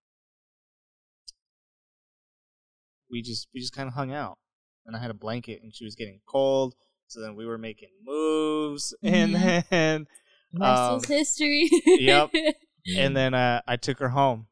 we 3.11 3.23
just 3.23 3.47
we 3.55 3.61
just 3.61 3.73
kind 3.75 3.87
of 3.89 3.95
hung 3.95 4.13
out 4.13 4.39
and 4.87 4.97
i 4.97 4.99
had 4.99 5.11
a 5.11 5.15
blanket 5.15 5.63
and 5.63 5.73
she 5.75 5.85
was 5.85 5.95
getting 5.95 6.21
cold 6.27 6.75
so 7.07 7.21
then 7.21 7.37
we 7.37 7.47
were 7.47 7.59
making 7.59 7.91
moves 8.05 8.95
and 9.05 9.35
Mhm. 9.37 9.65
then 9.71 10.07
Rest 10.55 10.91
Um, 10.91 11.01
history. 11.05 11.71
yep. 11.87 12.31
and 12.99 13.17
then 13.17 13.33
uh 13.33 13.61
i 13.69 13.77
took 13.77 14.01
her 14.01 14.09
home 14.09 14.49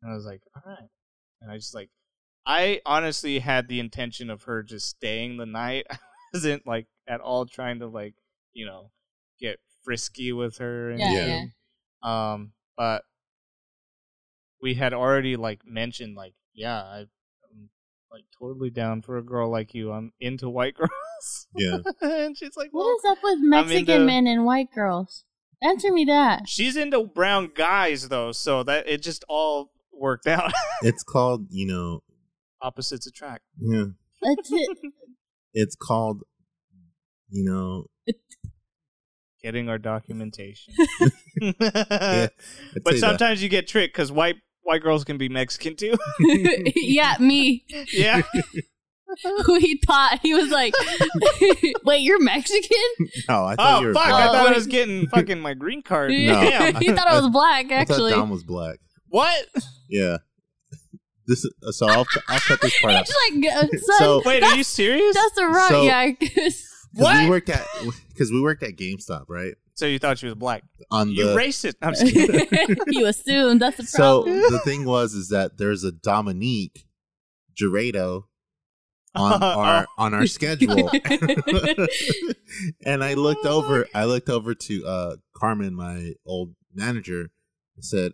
and 0.00 0.12
i 0.12 0.14
was 0.14 0.24
like 0.24 0.40
all 0.54 0.62
right 0.64 0.88
and 1.40 1.50
i 1.50 1.56
just 1.56 1.74
like 1.74 1.90
i 2.46 2.80
honestly 2.86 3.40
had 3.40 3.66
the 3.66 3.80
intention 3.80 4.30
of 4.30 4.44
her 4.44 4.62
just 4.62 4.88
staying 4.88 5.36
the 5.36 5.44
night 5.44 5.84
i 5.90 5.98
wasn't 6.32 6.64
like 6.64 6.86
at 7.08 7.20
all 7.20 7.44
trying 7.44 7.80
to 7.80 7.88
like 7.88 8.14
you 8.52 8.64
know 8.64 8.92
get 9.40 9.58
frisky 9.82 10.30
with 10.32 10.58
her 10.58 10.90
and 10.90 11.00
Yeah, 11.00 11.26
Yeah. 12.04 12.32
um 12.32 12.52
but 12.76 13.02
we 14.60 14.74
had 14.74 14.94
already 14.94 15.34
like 15.36 15.66
mentioned 15.66 16.14
like 16.16 16.34
yeah 16.54 16.82
I, 16.82 17.06
like 18.12 18.24
totally 18.38 18.68
down 18.70 19.00
for 19.02 19.16
a 19.16 19.22
girl 19.22 19.50
like 19.50 19.72
you 19.74 19.90
i'm 19.92 20.12
into 20.20 20.48
white 20.50 20.74
girls 20.76 21.46
Yeah. 21.56 21.78
and 22.02 22.36
she's 22.36 22.56
like 22.56 22.68
What 22.72 22.84
well, 22.86 22.96
is 22.96 23.04
up 23.10 23.18
with 23.22 23.38
Mexican 23.40 23.78
into- 23.94 24.04
men 24.06 24.26
and 24.26 24.44
white 24.44 24.68
girls? 24.74 25.24
Answer 25.62 25.92
me 25.92 26.04
that. 26.06 26.48
she's 26.48 26.76
into 26.76 27.04
brown 27.04 27.50
guys 27.54 28.08
though 28.08 28.32
so 28.32 28.62
that 28.64 28.88
it 28.88 29.02
just 29.02 29.24
all 29.28 29.70
worked 29.92 30.26
out 30.26 30.52
It's 30.82 31.02
called, 31.04 31.46
you 31.50 31.66
know, 31.66 32.02
opposites 32.60 33.06
attract 33.06 33.44
yeah. 33.58 33.84
That's 34.20 34.50
it. 34.52 34.78
It's 35.54 35.76
called, 35.76 36.22
you 37.30 37.44
know, 37.44 37.86
getting 39.42 39.68
our 39.68 39.78
documentation 39.78 40.74
yeah. 41.40 41.48
But 41.60 42.28
say 42.28 42.28
that. 42.84 42.98
sometimes 42.98 43.42
you 43.42 43.48
get 43.48 43.66
tricked 43.68 43.94
because 43.94 44.10
white 44.12 44.36
white 44.62 44.82
girls 44.82 45.04
can 45.04 45.18
be 45.18 45.28
mexican 45.28 45.74
too 45.76 45.94
yeah, 46.76 47.16
me. 47.20 47.64
yeah 47.92 48.22
Who 49.44 49.54
he 49.58 49.78
thought 49.86 50.20
he 50.22 50.32
was 50.32 50.48
like, 50.50 50.72
wait, 51.84 51.98
you're 51.98 52.18
Mexican? 52.18 52.78
No, 53.28 53.44
I 53.44 53.56
thought 53.56 53.80
you 53.82 53.86
oh 53.86 53.88
were 53.88 53.94
fuck 53.94 54.06
black. 54.08 54.22
i 54.22 54.26
thought 54.26 54.46
i 54.46 54.50
Oh. 54.52 54.54
was 54.54 54.66
getting 54.66 55.06
fucking 55.08 55.38
my 55.40 55.52
green 55.52 55.82
card 55.82 56.10
No. 56.12 56.32
Damn. 56.32 56.76
he 56.76 56.92
thought 56.92 57.06
I 57.08 57.20
was 57.20 57.28
black. 57.28 57.66
I 57.66 57.84
thought 57.84 57.90
Actually, 57.92 58.12
Dom 58.12 58.30
was 58.30 58.42
black. 58.42 58.78
what 59.08 59.46
Yeah. 59.90 60.16
This 61.26 61.44
is, 61.44 61.52
so 61.76 61.86
I'll 61.88 62.06
I'll 62.28 62.40
cut 62.40 62.60
this 62.62 62.80
part 62.80 62.94
out. 62.94 63.04
it's 63.06 63.14
like, 63.30 63.54
uh, 63.54 63.60
son, 63.68 63.98
So- 63.98 64.22
wait 64.24 64.42
are 64.42 64.56
you 64.56 64.64
serious 64.64 65.14
that's 65.14 65.34
the 65.36 65.46
right. 65.46 65.68
So- 65.68 65.82
yeah, 65.82 65.98
I 65.98 66.10
guess. 66.12 66.32
Because 66.34 66.64
What? 66.94 67.22
we 67.24 67.28
worked 67.30 67.48
at 67.50 67.66
because 68.08 68.30
we 68.32 68.40
worked 68.40 68.62
at 68.62 68.76
GameStop, 68.76 69.24
right? 69.28 69.54
So 69.74 69.86
you 69.86 69.98
thought 69.98 70.18
she 70.18 70.26
was 70.26 70.34
black 70.34 70.62
On 70.90 71.10
you 71.10 71.26
the 71.28 71.34
racist 71.36 71.74
i'm 71.82 71.94
just 71.94 72.12
kidding 72.12 72.76
you 72.88 73.06
assumed 73.06 73.60
that's 73.60 73.76
the 73.76 73.84
so 73.84 74.22
problem. 74.22 74.42
So 74.42 74.50
the 74.50 74.58
thing 74.60 74.84
was 74.84 75.14
is 75.14 75.28
that 75.28 75.58
there's 75.58 75.84
a 75.84 75.92
Dominique 75.92 76.84
Gerardo 77.54 78.28
on 79.14 79.42
our 79.42 79.86
on 79.98 80.14
our 80.14 80.26
schedule. 80.26 80.90
and 82.84 83.04
I 83.04 83.14
looked 83.14 83.46
over 83.46 83.86
I 83.94 84.04
looked 84.04 84.28
over 84.28 84.54
to 84.54 84.86
uh 84.86 85.16
Carmen, 85.36 85.74
my 85.74 86.14
old 86.24 86.54
manager, 86.74 87.30
and 87.76 87.84
said, 87.84 88.12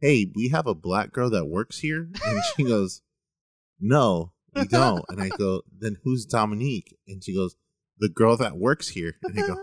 Hey, 0.00 0.30
we 0.34 0.48
have 0.48 0.66
a 0.66 0.74
black 0.74 1.12
girl 1.12 1.30
that 1.30 1.46
works 1.46 1.78
here? 1.78 2.08
And 2.24 2.42
she 2.56 2.64
goes, 2.64 3.02
No, 3.80 4.32
we 4.54 4.64
don't. 4.64 5.04
And 5.08 5.20
I 5.20 5.28
go, 5.28 5.62
Then 5.76 5.98
who's 6.04 6.24
Dominique? 6.26 6.96
And 7.06 7.22
she 7.22 7.34
goes, 7.34 7.56
The 7.98 8.08
girl 8.08 8.36
that 8.36 8.56
works 8.56 8.88
here. 8.90 9.16
And 9.22 9.38
I 9.38 9.46
go, 9.46 9.62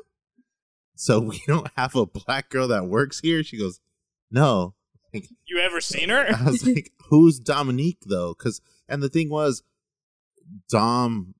So 1.01 1.19
we 1.31 1.41
don't 1.47 1.69
have 1.77 1.95
a 1.95 2.05
black 2.05 2.49
girl 2.49 2.67
that 2.67 2.87
works 2.87 3.21
here? 3.21 3.41
She 3.41 3.57
goes, 3.57 3.79
No. 4.29 4.75
you 5.13 5.57
ever 5.59 5.79
seen 5.79 6.09
her 6.09 6.27
I 6.37 6.43
was 6.51 6.67
like, 6.67 6.91
"Who's 7.09 7.39
Dominique 7.39 8.03
though?" 8.05 8.35
Because 8.37 8.59
and 8.87 9.01
the 9.01 9.07
thing 9.09 9.29
was, 9.29 9.63
Dom, 10.69 11.33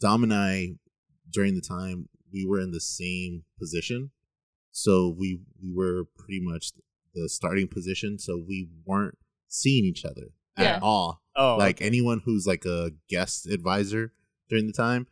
Dom 0.00 0.22
and 0.22 0.32
I 0.34 0.70
during 1.30 1.54
the 1.54 1.60
time 1.60 2.08
we 2.32 2.44
were 2.44 2.58
in 2.60 2.70
the 2.72 2.80
same 2.80 3.44
position, 3.58 4.10
so 4.70 5.08
we 5.16 5.40
we 5.62 5.70
were 5.72 6.04
pretty 6.16 6.40
much 6.40 6.72
the 7.14 7.28
starting 7.28 7.68
position. 7.68 8.18
So 8.18 8.36
we 8.36 8.68
weren't 8.86 9.18
seeing 9.48 9.84
each 9.84 10.04
other 10.04 10.32
Yeah. 10.58 10.76
at 10.76 10.82
all. 10.82 11.22
oh 11.36 11.56
like 11.58 11.80
anyone 11.82 12.22
who's 12.24 12.46
like 12.46 12.64
a 12.64 12.92
guest 13.08 13.46
advisor 13.46 14.12
during 14.48 14.66
the 14.66 14.72
time 14.72 15.06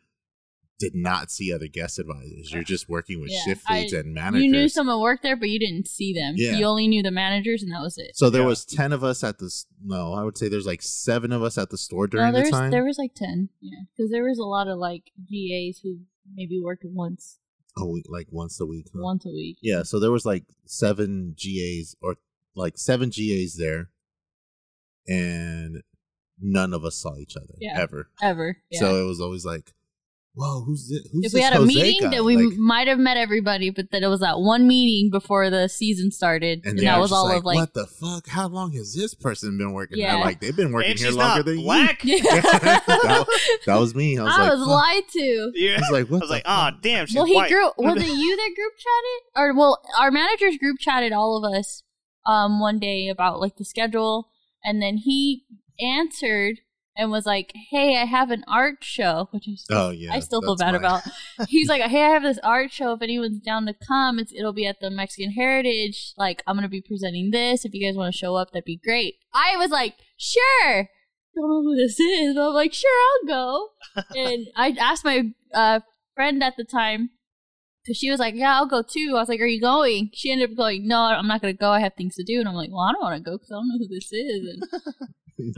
did 0.81 0.93
not 0.93 1.31
see 1.31 1.53
other 1.53 1.67
guest 1.67 1.97
advisors. 1.97 2.51
You're 2.51 2.63
just 2.63 2.89
working 2.89 3.21
with 3.21 3.31
Yeah, 3.31 3.43
shift 3.45 3.69
leads 3.71 3.93
I- 3.93 3.99
and 3.99 4.13
managers. 4.13 4.43
You 4.43 4.51
knew 4.51 4.67
someone 4.67 4.99
worked 4.99 5.23
there, 5.23 5.37
but 5.37 5.47
you 5.49 5.59
didn't 5.59 5.87
see 5.87 6.13
them. 6.13 6.33
Yeah. 6.35 6.57
You 6.57 6.65
only 6.65 6.89
knew 6.89 7.01
the 7.01 7.11
managers, 7.11 7.63
and 7.63 7.71
that 7.71 7.81
was 7.81 7.97
it. 7.97 8.11
so 8.17 8.29
there 8.29 8.41
Yeah. 8.41 8.47
was 8.47 8.65
ten 8.65 8.91
of 8.91 9.03
us 9.03 9.23
at 9.23 9.39
this. 9.39 9.65
No, 9.81 10.11
I 10.13 10.23
would 10.25 10.37
say 10.37 10.49
there's 10.49 10.65
like 10.65 10.81
seven 10.81 11.31
of 11.31 11.41
us 11.41 11.57
at 11.57 11.69
the 11.69 11.77
store 11.77 12.07
during 12.07 12.33
there 12.33 12.41
the 12.43 12.49
was 12.49 12.51
time. 12.51 12.71
there 12.71 12.83
was 12.83 12.97
like 12.97 13.13
ten. 13.15 13.47
Yeah, 13.61 13.79
because 13.95 14.11
there 14.11 14.23
was 14.25 14.37
a 14.39 14.43
lot 14.43 14.67
of 14.67 14.77
like 14.77 15.11
GAs 15.29 15.79
who 15.81 15.99
maybe 16.35 16.59
worked 16.61 16.83
once, 16.85 17.39
a 17.77 17.85
week, 17.87 18.05
like 18.09 18.27
once 18.31 18.59
a 18.59 18.65
week. 18.65 18.87
huh? 18.93 18.99
once 19.01 19.25
a 19.25 19.29
week. 19.31 19.57
Yeah, 19.61 19.83
so 19.83 19.99
there 19.99 20.11
was 20.11 20.25
like 20.25 20.43
seven 20.65 21.35
GAs 21.37 21.95
or 22.01 22.17
like 22.55 22.77
seven 22.77 23.09
GAs 23.09 23.55
there, 23.55 23.91
and 25.07 25.83
none 26.39 26.73
of 26.73 26.83
us 26.83 26.95
saw 26.97 27.17
each 27.17 27.35
other 27.37 27.55
Yeah. 27.59 27.79
ever. 27.79 28.09
ever. 28.21 28.57
Yeah. 28.71 28.79
So 28.79 29.03
it 29.03 29.07
was 29.07 29.21
always 29.21 29.45
like, 29.45 29.73
"Whoa, 30.33 30.63
who's 30.63 30.87
this? 30.89 31.07
Who's 31.11 31.25
if 31.25 31.33
we 31.33 31.39
this 31.39 31.43
had 31.43 31.53
a 31.53 31.57
Jose 31.57 31.67
meeting, 31.73 32.01
guy?" 32.01 32.09
that 32.17 32.23
we 32.23 32.37
Like, 32.37 32.57
might 32.57 32.87
have 32.87 32.99
met 32.99 33.17
everybody, 33.17 33.69
but 33.69 33.91
then 33.91 34.03
it 34.03 34.07
was 34.07 34.21
that 34.21 34.39
one 34.39 34.67
meeting 34.67 35.09
before 35.11 35.49
the 35.49 35.67
season 35.67 36.09
started, 36.11 36.61
and, 36.63 36.77
then 36.77 36.85
that 36.85 36.99
was 36.99 37.11
all 37.11 37.25
like, 37.25 37.39
of 37.39 37.45
like, 37.45 37.55
"What 37.57 37.73
the 37.73 37.85
fuck? 37.87 38.27
How 38.27 38.47
long 38.47 38.71
has 38.73 38.93
this 38.95 39.13
person 39.13 39.57
been 39.57 39.73
working?" 39.73 39.97
Yeah. 39.99 40.15
like 40.17 40.39
they've 40.39 40.55
been 40.55 40.71
working 40.71 40.91
and 40.91 40.99
here 40.99 41.11
longer 41.11 41.39
not 41.39 41.45
than 41.45 41.57
you. 41.59 41.63
black 41.65 42.03
yeah. 42.03 42.17
that, 42.23 43.25
that 43.65 43.75
was 43.79 43.93
me. 43.93 44.17
I 44.17 44.23
was 44.23 44.33
I 44.33 44.41
like, 44.41 44.51
was 44.51 44.59
"Fuck." 44.59 44.67
lied 44.69 45.03
to. 45.13 45.51
yeah. 45.55 45.71
I 45.71 45.79
was 45.79 45.89
like, 45.91 46.07
I 46.07 46.11
"What?" 46.11 46.21
was 46.21 46.29
the 46.29 46.33
like, 46.35 46.43
oh 46.45 46.69
damn, 46.81 47.05
she's 47.07 47.15
well, 47.15 47.25
he 47.25 47.35
white. 47.35 47.49
grew. 47.51 47.71
Was 47.77 47.97
it 48.01 48.07
you 48.07 48.35
that 48.37 48.51
group 48.55 48.73
chatted, 48.77 49.21
or 49.35 49.53
well, 49.57 49.81
our 49.99 50.11
managers 50.11 50.57
group 50.57 50.77
chatted 50.79 51.11
all 51.11 51.43
of 51.43 51.53
us 51.53 51.83
um 52.25 52.59
one 52.59 52.79
day 52.79 53.09
about 53.09 53.39
like 53.41 53.57
the 53.57 53.65
schedule, 53.65 54.29
and 54.63 54.81
then 54.81 54.97
he 54.97 55.43
answered 55.79 56.59
and 56.95 57.11
was 57.11 57.25
like, 57.25 57.53
"Hey, 57.71 57.97
I 57.97 58.05
have 58.05 58.31
an 58.31 58.43
art 58.47 58.77
show," 58.81 59.27
which 59.31 59.45
I 59.49 59.55
still, 59.55 59.77
Oh 59.77 59.89
yeah, 59.89 60.13
I 60.13 60.19
still 60.19 60.41
feel 60.41 60.55
bad 60.55 60.73
my- 60.73 60.77
about. 60.77 61.01
He's 61.49 61.69
like, 61.69 61.81
"Hey, 61.81 62.03
I 62.03 62.09
have 62.09 62.23
this 62.23 62.39
art 62.43 62.71
show. 62.71 62.93
If 62.93 63.01
anyone's 63.01 63.39
down 63.39 63.65
to 63.65 63.73
come, 63.73 64.19
it's 64.19 64.33
it'll 64.33 64.53
be 64.53 64.65
at 64.67 64.79
the 64.79 64.89
Mexican 64.89 65.31
Heritage. 65.31 66.13
Like, 66.17 66.43
I'm 66.47 66.55
gonna 66.55 66.69
be 66.69 66.81
presenting 66.81 67.31
this. 67.31 67.65
If 67.65 67.73
you 67.73 67.87
guys 67.87 67.97
want 67.97 68.13
to 68.13 68.17
show 68.17 68.35
up, 68.35 68.51
that'd 68.51 68.65
be 68.65 68.79
great." 68.83 69.15
I 69.33 69.57
was 69.57 69.71
like, 69.71 69.95
"Sure." 70.17 70.89
don't 71.35 71.49
know 71.49 71.61
who 71.61 71.75
this 71.75 71.99
is. 71.99 72.35
But 72.35 72.49
I'm 72.49 72.53
like, 72.53 72.73
sure, 72.73 72.89
I'll 72.91 73.27
go. 73.27 73.67
and 74.15 74.47
I 74.55 74.75
asked 74.79 75.05
my 75.05 75.31
uh, 75.53 75.79
friend 76.15 76.43
at 76.43 76.57
the 76.57 76.63
time 76.63 77.11
because 77.83 77.97
she 77.97 78.09
was 78.11 78.19
like, 78.19 78.35
yeah, 78.35 78.55
I'll 78.55 78.67
go 78.67 78.83
too. 78.83 79.13
I 79.15 79.19
was 79.19 79.29
like, 79.29 79.39
are 79.39 79.45
you 79.45 79.61
going? 79.61 80.09
She 80.13 80.31
ended 80.31 80.51
up 80.51 80.57
going, 80.57 80.87
no, 80.87 80.99
I'm 80.99 81.27
not 81.27 81.41
going 81.41 81.53
to 81.53 81.57
go. 81.57 81.71
I 81.71 81.79
have 81.79 81.93
things 81.97 82.15
to 82.15 82.23
do. 82.23 82.39
And 82.39 82.47
I'm 82.47 82.55
like, 82.55 82.69
well, 82.71 82.81
I 82.81 82.91
don't 82.91 83.01
want 83.01 83.23
to 83.23 83.29
go 83.29 83.37
because 83.37 83.51
I 83.51 83.55
don't 83.55 83.67
know 83.69 83.77
who 83.79 83.87
this 83.87 84.11
is. 84.11 84.49
And 84.49 84.63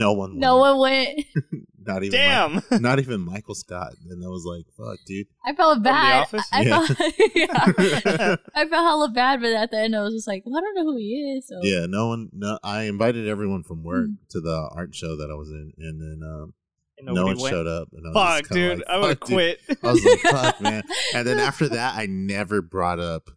no 0.00 0.12
one. 0.12 0.38
no 0.38 0.60
went. 0.60 0.78
one 0.78 0.80
went. 0.80 1.26
Not 1.86 2.02
even. 2.02 2.18
Damn. 2.18 2.54
Mi- 2.54 2.62
not 2.80 2.98
even 2.98 3.20
Michael 3.20 3.54
Scott. 3.54 3.92
And 4.08 4.24
I 4.24 4.28
was 4.28 4.44
like, 4.46 4.64
"Fuck, 4.74 4.98
dude." 5.06 5.26
I 5.44 5.54
felt 5.54 5.78
The 5.80 5.82
bad. 5.84 6.22
Office? 6.22 6.48
I, 6.50 6.60
I 6.60 6.62
Yeah. 6.62 6.86
felt, 6.86 6.98
yeah. 7.34 8.36
I 8.54 8.66
felt 8.66 8.70
hella 8.84 9.08
bad, 9.10 9.42
but 9.42 9.52
at 9.52 9.70
the 9.70 9.78
end, 9.80 9.94
I 9.94 10.00
was 10.00 10.14
just 10.14 10.26
like, 10.26 10.44
well, 10.46 10.56
I 10.56 10.62
don't 10.62 10.74
know 10.76 10.84
who 10.90 10.96
he 10.96 11.36
is. 11.36 11.46
So 11.46 11.60
Yeah, 11.62 11.84
no 11.86 12.08
one. 12.08 12.30
No, 12.32 12.58
I 12.64 12.84
invited 12.84 13.28
everyone 13.28 13.64
from 13.64 13.82
work 13.82 14.06
Mm. 14.06 14.16
to 14.30 14.40
the 14.40 14.68
art 14.74 14.94
show 14.94 15.14
that 15.16 15.30
I 15.30 15.34
was 15.34 15.50
in, 15.50 15.72
and 15.78 16.00
then 16.00 16.26
um, 16.26 16.54
And 16.96 17.06
no 17.14 17.24
one 17.26 17.36
went. 17.36 17.50
showed 17.52 17.66
up. 17.66 17.88
And 17.92 18.06
I 18.06 18.10
was 18.18 18.40
Fuck, 18.40 18.48
dude. 18.48 18.78
like, 18.78 18.88
I 18.88 18.96
would 18.98 19.08
have 19.10 19.18
"Fuck, 19.18 19.28
dude." 19.28 19.34
quit. 19.36 19.60
I 19.82 19.92
was 19.92 20.04
like, 20.06 20.20
"Fuck, 20.20 20.60
man." 20.62 20.82
And 21.14 21.26
then 21.26 21.38
after 21.38 21.68
that, 21.68 21.98
I 21.98 22.06
never 22.06 22.62
brought 22.62 22.98
up 22.98 23.28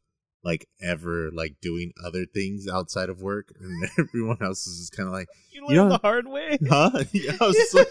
like 0.51 0.63
ever 0.81 1.29
like 1.31 1.53
doing 1.61 1.91
other 2.05 2.25
things 2.25 2.67
outside 2.67 3.09
of 3.09 3.21
work, 3.21 3.47
and 3.59 3.89
everyone 3.99 4.37
else 4.41 4.65
is 4.67 4.79
just 4.79 4.95
kind 4.95 5.07
of 5.07 5.13
like, 5.13 5.27
You 5.51 5.61
You 5.61 5.67
learned 5.67 5.89
know- 5.89 5.95
the 5.97 6.01
hard 6.01 6.27
way. 6.27 6.57
"Huh?" 6.69 7.03
Yeah, 7.11 7.33
I 7.41 7.45
was 7.47 7.55
just 7.55 7.75
like, 7.75 7.87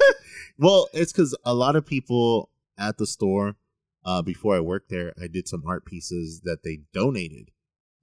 well, 0.59 0.89
it's 0.95 1.13
because 1.13 1.37
a 1.45 1.55
lot 1.55 1.77
of 1.77 1.85
people 1.87 2.51
at 2.79 2.97
the 2.99 3.07
store, 3.07 3.57
uh, 4.05 4.23
before 4.23 4.57
I 4.57 4.61
worked 4.61 4.89
there, 4.91 5.13
I 5.23 5.27
did 5.27 5.47
some 5.49 5.63
art 5.67 5.85
pieces 5.85 6.41
that 6.45 6.63
they 6.65 6.77
donated, 6.93 7.51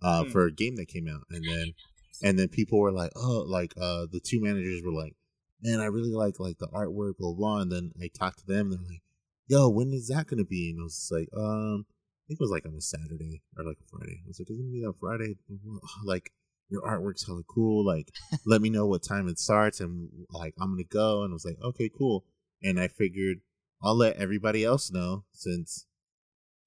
uh, 0.01 0.23
Hmm. 0.23 0.29
for 0.31 0.45
a 0.45 0.51
game 0.51 0.75
that 0.77 0.87
came 0.87 1.07
out, 1.07 1.23
and 1.31 1.43
then 1.51 1.73
and 2.21 2.37
then 2.39 2.47
people 2.47 2.79
were 2.79 2.91
like, 2.91 3.11
oh, 3.15 3.43
like 3.47 3.73
uh, 3.75 4.05
the 4.11 4.19
two 4.23 4.39
managers 4.41 4.81
were 4.85 4.93
like, 4.93 5.15
man, 5.61 5.79
I 5.81 5.85
really 5.85 6.11
like 6.23 6.39
like 6.39 6.57
the 6.59 6.67
artwork, 6.67 7.17
blah 7.17 7.33
blah. 7.33 7.59
And 7.61 7.71
then 7.71 7.91
I 8.01 8.07
talked 8.17 8.39
to 8.39 8.45
them, 8.45 8.71
and 8.71 8.79
they're 8.81 8.87
like, 8.95 9.01
yo, 9.47 9.67
when 9.69 9.91
is 9.93 10.07
that 10.09 10.27
gonna 10.27 10.45
be? 10.45 10.69
And 10.69 10.79
I 10.79 10.83
was 10.83 11.09
like, 11.11 11.29
um, 11.35 11.85
I 12.23 12.27
think 12.27 12.39
it 12.39 12.43
was 12.43 12.51
like 12.51 12.65
on 12.65 12.75
a 12.75 12.81
Saturday 12.81 13.41
or 13.57 13.65
like 13.65 13.77
a 13.81 13.89
Friday. 13.89 14.21
I 14.23 14.27
was 14.27 14.39
like, 14.39 14.47
gonna 14.47 14.71
be 14.71 14.85
on 14.85 14.93
Friday? 14.99 15.35
Like 16.05 16.31
your 16.69 16.81
artwork's 16.81 17.25
hella 17.25 17.43
cool. 17.43 17.85
Like, 17.85 18.09
let 18.45 18.61
me 18.61 18.69
know 18.69 18.87
what 18.87 19.03
time 19.03 19.27
it 19.27 19.39
starts, 19.39 19.79
and 19.79 20.09
like 20.29 20.53
I'm 20.59 20.71
gonna 20.71 20.83
go. 20.83 21.23
And 21.23 21.31
I 21.31 21.35
was 21.35 21.45
like, 21.45 21.57
okay, 21.61 21.89
cool. 21.95 22.25
And 22.61 22.79
I 22.79 22.87
figured 22.87 23.41
I'll 23.81 23.95
let 23.95 24.15
everybody 24.15 24.63
else 24.63 24.89
know 24.89 25.25
since 25.33 25.85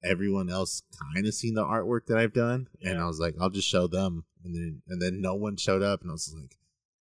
everyone 0.05 0.51
else 0.51 0.83
kind 1.13 1.27
of 1.27 1.35
seen 1.35 1.55
the 1.55 1.65
artwork 1.65 2.07
that 2.07 2.19
I've 2.19 2.35
done, 2.35 2.69
and 2.83 2.99
I 2.99 3.07
was 3.07 3.19
like, 3.19 3.35
I'll 3.41 3.51
just 3.51 3.69
show 3.69 3.87
them, 3.87 4.25
and 4.45 4.55
then 4.55 4.83
and 4.89 5.01
then 5.01 5.21
no 5.21 5.35
one 5.35 5.57
showed 5.57 5.83
up, 5.83 6.03
and 6.03 6.11
I 6.11 6.13
was 6.13 6.33
like, 6.39 6.57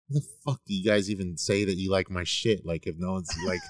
"What 0.08 0.22
the 0.22 0.28
fuck 0.44 0.60
do 0.66 0.74
you 0.74 0.84
guys 0.84 1.10
even 1.10 1.38
say 1.38 1.64
that 1.64 1.76
you 1.78 1.90
like 1.90 2.10
my 2.10 2.24
shit? 2.24 2.66
Like, 2.66 2.86
if 2.86 2.96
no 2.98 3.12
one's 3.12 3.34
like, 3.46 3.60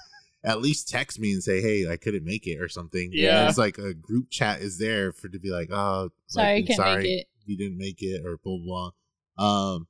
at 0.45 0.61
least 0.61 0.87
text 0.87 1.19
me 1.19 1.33
and 1.33 1.43
say, 1.43 1.59
hey, 1.61 1.89
I 1.89 1.97
couldn't 1.97 2.23
make 2.23 2.45
it 2.47 2.59
or 2.61 2.69
something. 2.69 3.09
Yeah. 3.11 3.49
it's 3.49 3.57
like 3.57 3.77
a 3.79 3.93
group 3.93 4.29
chat 4.29 4.61
is 4.61 4.77
there 4.77 5.11
for 5.11 5.27
to 5.27 5.39
be 5.39 5.49
like, 5.49 5.69
oh, 5.71 6.09
sorry, 6.27 6.61
like, 6.67 6.75
sorry 6.75 7.03
make 7.03 7.11
it. 7.21 7.27
you 7.45 7.57
didn't 7.57 7.77
make 7.79 8.01
it 8.01 8.23
or 8.25 8.37
blah 8.43 8.57
blah. 8.63 8.89
blah. 9.37 9.73
Um, 9.73 9.87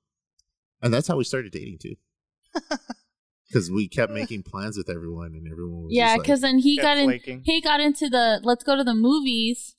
and 0.82 0.94
that's 0.94 1.08
how 1.08 1.18
we 1.18 1.24
started 1.26 1.52
dating 1.52 1.80
too. 1.80 1.96
Because 3.48 3.70
we 3.70 3.88
kept 3.88 4.12
making 4.22 4.42
plans 4.44 4.76
with 4.76 4.90
everyone, 4.90 5.34
and 5.36 5.48
everyone 5.50 5.84
was 5.84 5.92
Yeah, 5.94 6.06
just 6.08 6.18
like, 6.18 6.26
because 6.26 6.42
then 6.42 6.58
he 6.60 6.78
got 6.78 6.98
in. 6.98 7.06
flaking. 7.06 7.42
He 7.46 7.62
got 7.62 7.80
into 7.80 8.10
the 8.10 8.40
let's 8.44 8.64
go 8.64 8.76
to 8.76 8.84
the 8.84 8.96
movies, 8.96 9.76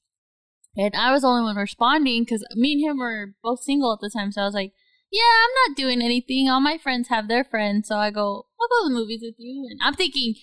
and 0.77 0.95
I 0.95 1.11
was 1.13 1.23
the 1.23 1.29
only 1.29 1.43
one 1.43 1.57
responding 1.57 2.23
because 2.23 2.47
me 2.55 2.75
and 2.75 2.83
him 2.85 2.99
were 2.99 3.35
both 3.43 3.63
single 3.65 3.93
at 3.93 3.99
the 4.01 4.09
time. 4.09 4.31
So 4.31 4.43
I 4.43 4.45
was 4.45 4.55
like, 4.55 4.73
"Yeah, 5.11 5.21
I'm 5.45 5.71
not 5.71 5.77
doing 5.77 6.01
anything. 6.01 6.49
All 6.49 6.61
my 6.61 6.79
friends 6.79 7.09
have 7.09 7.27
their 7.29 7.43
friends, 7.45 7.89
so 7.89 7.97
I 7.97 8.11
go, 8.13 8.47
I'll 8.61 8.69
go 8.69 8.87
to 8.87 8.95
the 8.95 8.99
movies 9.01 9.21
with 9.23 9.35
you." 9.37 9.67
And 9.69 9.81
I'm 9.83 9.95
thinking 9.95 10.35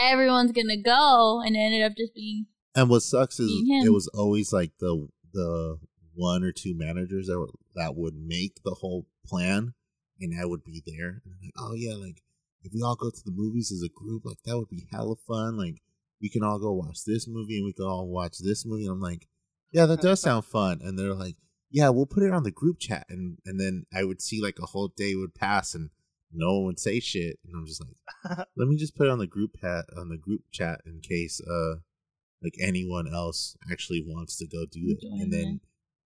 everyone's 0.00 0.52
gonna 0.52 0.80
go, 0.80 1.40
and 1.44 1.56
it 1.56 1.58
ended 1.60 1.82
up 1.82 1.96
just 1.96 2.14
being 2.14 2.46
And 2.74 2.88
what 2.90 3.02
sucks 3.02 3.40
is 3.40 3.50
Me 3.50 3.58
and 3.76 3.82
him. 3.82 3.86
it 3.88 3.92
was 3.92 4.08
always 4.08 4.52
like 4.52 4.72
the 4.80 5.08
the 5.32 5.78
one 6.14 6.42
or 6.42 6.50
two 6.52 6.74
managers 6.76 7.26
that 7.28 7.38
were, 7.38 7.48
that 7.76 7.94
would 7.94 8.14
make 8.16 8.62
the 8.64 8.74
whole 8.74 9.06
plan, 9.26 9.74
and 10.20 10.40
I 10.40 10.44
would 10.46 10.64
be 10.64 10.82
there. 10.86 11.08
And 11.24 11.32
I'm 11.34 11.38
like, 11.42 11.52
oh 11.56 11.74
yeah, 11.74 11.94
like 11.94 12.22
if 12.62 12.72
we 12.74 12.82
all 12.82 12.96
go 12.96 13.10
to 13.10 13.24
the 13.24 13.30
movies 13.30 13.70
as 13.70 13.82
a 13.82 13.88
group, 13.88 14.24
like 14.24 14.42
that 14.44 14.58
would 14.58 14.68
be 14.68 14.88
hella 14.90 15.16
fun. 15.26 15.56
Like 15.56 15.80
we 16.20 16.28
can 16.28 16.42
all 16.42 16.58
go 16.58 16.72
watch 16.72 17.04
this 17.04 17.28
movie, 17.28 17.56
and 17.58 17.64
we 17.66 17.72
can 17.72 17.84
all 17.86 18.08
watch 18.08 18.38
this 18.38 18.66
movie. 18.66 18.84
And 18.86 18.92
I'm 18.94 19.00
like, 19.00 19.28
yeah, 19.70 19.86
that 19.86 20.00
does 20.00 20.20
sound 20.20 20.44
fun. 20.44 20.80
And 20.82 20.98
they're 20.98 21.14
like, 21.14 21.36
yeah, 21.70 21.90
we'll 21.90 22.06
put 22.06 22.22
it 22.24 22.32
on 22.32 22.42
the 22.42 22.50
group 22.50 22.78
chat, 22.80 23.06
and 23.08 23.38
and 23.46 23.60
then 23.60 23.84
I 23.94 24.02
would 24.04 24.20
see 24.20 24.42
like 24.42 24.58
a 24.60 24.66
whole 24.66 24.88
day 24.88 25.14
would 25.14 25.34
pass, 25.34 25.74
and 25.74 25.90
no 26.32 26.54
one 26.54 26.66
would 26.66 26.80
say 26.80 27.00
shit, 27.00 27.38
and 27.44 27.54
I'm 27.54 27.66
just 27.66 27.82
like, 27.82 28.38
let 28.56 28.68
me 28.68 28.76
just 28.76 28.96
put 28.96 29.06
it 29.06 29.10
on 29.10 29.18
the 29.18 29.26
group 29.26 29.52
pat 29.60 29.86
on 29.96 30.08
the 30.08 30.18
group 30.18 30.42
chat 30.50 30.80
in 30.86 31.00
case 31.00 31.40
uh 31.40 31.76
like 32.42 32.54
anyone 32.60 33.12
else 33.12 33.56
actually 33.70 34.04
wants 34.06 34.36
to 34.38 34.46
go 34.46 34.64
do 34.70 34.80
it. 34.86 35.00
Join 35.00 35.20
and 35.20 35.32
then 35.32 35.60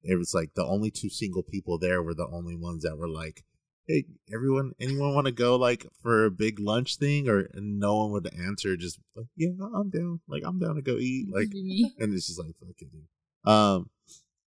it 0.03 0.17
was 0.17 0.33
like 0.33 0.53
the 0.55 0.65
only 0.65 0.91
two 0.91 1.09
single 1.09 1.43
people 1.43 1.77
there 1.77 2.01
were 2.01 2.13
the 2.13 2.27
only 2.27 2.55
ones 2.55 2.83
that 2.83 2.97
were 2.97 3.07
like, 3.07 3.43
"Hey, 3.87 4.05
everyone, 4.33 4.73
anyone 4.79 5.13
want 5.13 5.27
to 5.27 5.31
go 5.31 5.55
like 5.55 5.85
for 6.01 6.25
a 6.25 6.31
big 6.31 6.59
lunch 6.59 6.97
thing?" 6.97 7.27
Or 7.29 7.47
and 7.53 7.79
no 7.79 7.95
one 7.97 8.11
would 8.11 8.33
answer. 8.33 8.75
Just 8.75 8.99
like, 9.15 9.27
yeah, 9.35 9.51
I'm 9.75 9.89
down. 9.89 10.21
Like 10.27 10.43
I'm 10.45 10.59
down 10.59 10.75
to 10.75 10.81
go 10.81 10.97
eat. 10.97 11.27
Like, 11.33 11.49
and 11.99 12.13
it's 12.13 12.27
just 12.27 12.39
like 12.39 12.55
fuck 12.59 12.75
it, 12.79 12.91
dude. 12.91 13.51
Um, 13.51 13.89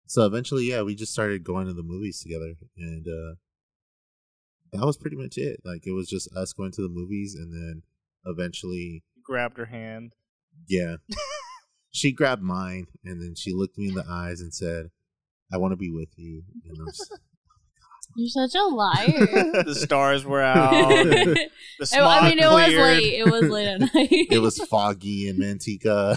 so 0.06 0.24
eventually, 0.26 0.64
yeah, 0.64 0.82
we 0.82 0.94
just 0.94 1.12
started 1.12 1.44
going 1.44 1.66
to 1.66 1.74
the 1.74 1.82
movies 1.82 2.20
together, 2.20 2.54
and 2.76 3.06
uh 3.06 3.34
that 4.72 4.84
was 4.84 4.96
pretty 4.96 5.16
much 5.16 5.36
it. 5.38 5.60
Like 5.64 5.86
it 5.86 5.92
was 5.92 6.08
just 6.08 6.28
us 6.36 6.52
going 6.52 6.72
to 6.72 6.82
the 6.82 6.88
movies, 6.88 7.34
and 7.34 7.52
then 7.52 7.82
eventually 8.24 9.02
Grabbed 9.24 9.58
her 9.58 9.66
hand. 9.66 10.12
yeah. 10.68 10.96
she 11.90 12.12
grabbed 12.12 12.42
mine 12.42 12.86
and 13.04 13.20
then 13.20 13.34
she 13.34 13.52
looked 13.52 13.76
me 13.78 13.88
in 13.88 13.94
the 13.94 14.04
eyes 14.08 14.40
and 14.40 14.54
said, 14.54 14.90
I 15.52 15.56
want 15.56 15.72
to 15.72 15.76
be 15.76 15.90
with 15.90 16.08
you. 16.16 16.42
And 16.68 16.76
I 16.80 16.84
was 16.84 17.10
You're 18.16 18.48
such 18.48 18.54
a 18.54 18.64
liar. 18.64 19.62
The 19.64 19.74
stars 19.74 20.24
were 20.24 20.40
out. 20.56 20.88
the 20.88 21.86
smog 21.86 22.22
I 22.24 22.28
mean, 22.30 22.38
it 22.38 22.48
was 22.50 22.74
late. 22.74 23.14
It 23.18 23.30
was 23.30 23.42
late 23.50 23.68
at 23.68 23.80
night. 23.80 23.92
it 24.10 24.40
was 24.40 24.58
foggy 24.66 25.28
in 25.28 25.36
Manteca. 25.38 26.16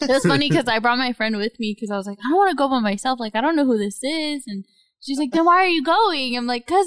It 0.00 0.08
was 0.08 0.24
funny 0.24 0.48
because 0.48 0.68
I 0.68 0.78
brought 0.78 0.98
my 0.98 1.12
friend 1.12 1.36
with 1.36 1.58
me 1.58 1.74
because 1.76 1.90
I 1.90 1.96
was 1.96 2.06
like, 2.06 2.18
I 2.24 2.30
don't 2.30 2.38
want 2.38 2.50
to 2.50 2.56
go 2.56 2.68
by 2.68 2.78
myself. 2.80 3.18
Like, 3.18 3.34
I 3.34 3.40
don't 3.40 3.56
know 3.56 3.66
who 3.66 3.76
this 3.76 4.02
is. 4.04 4.44
And 4.46 4.64
she's 5.00 5.18
like, 5.18 5.32
then 5.32 5.44
why 5.44 5.56
are 5.56 5.66
you 5.68 5.82
going? 5.82 6.36
I'm 6.36 6.46
like, 6.46 6.66
because 6.66 6.86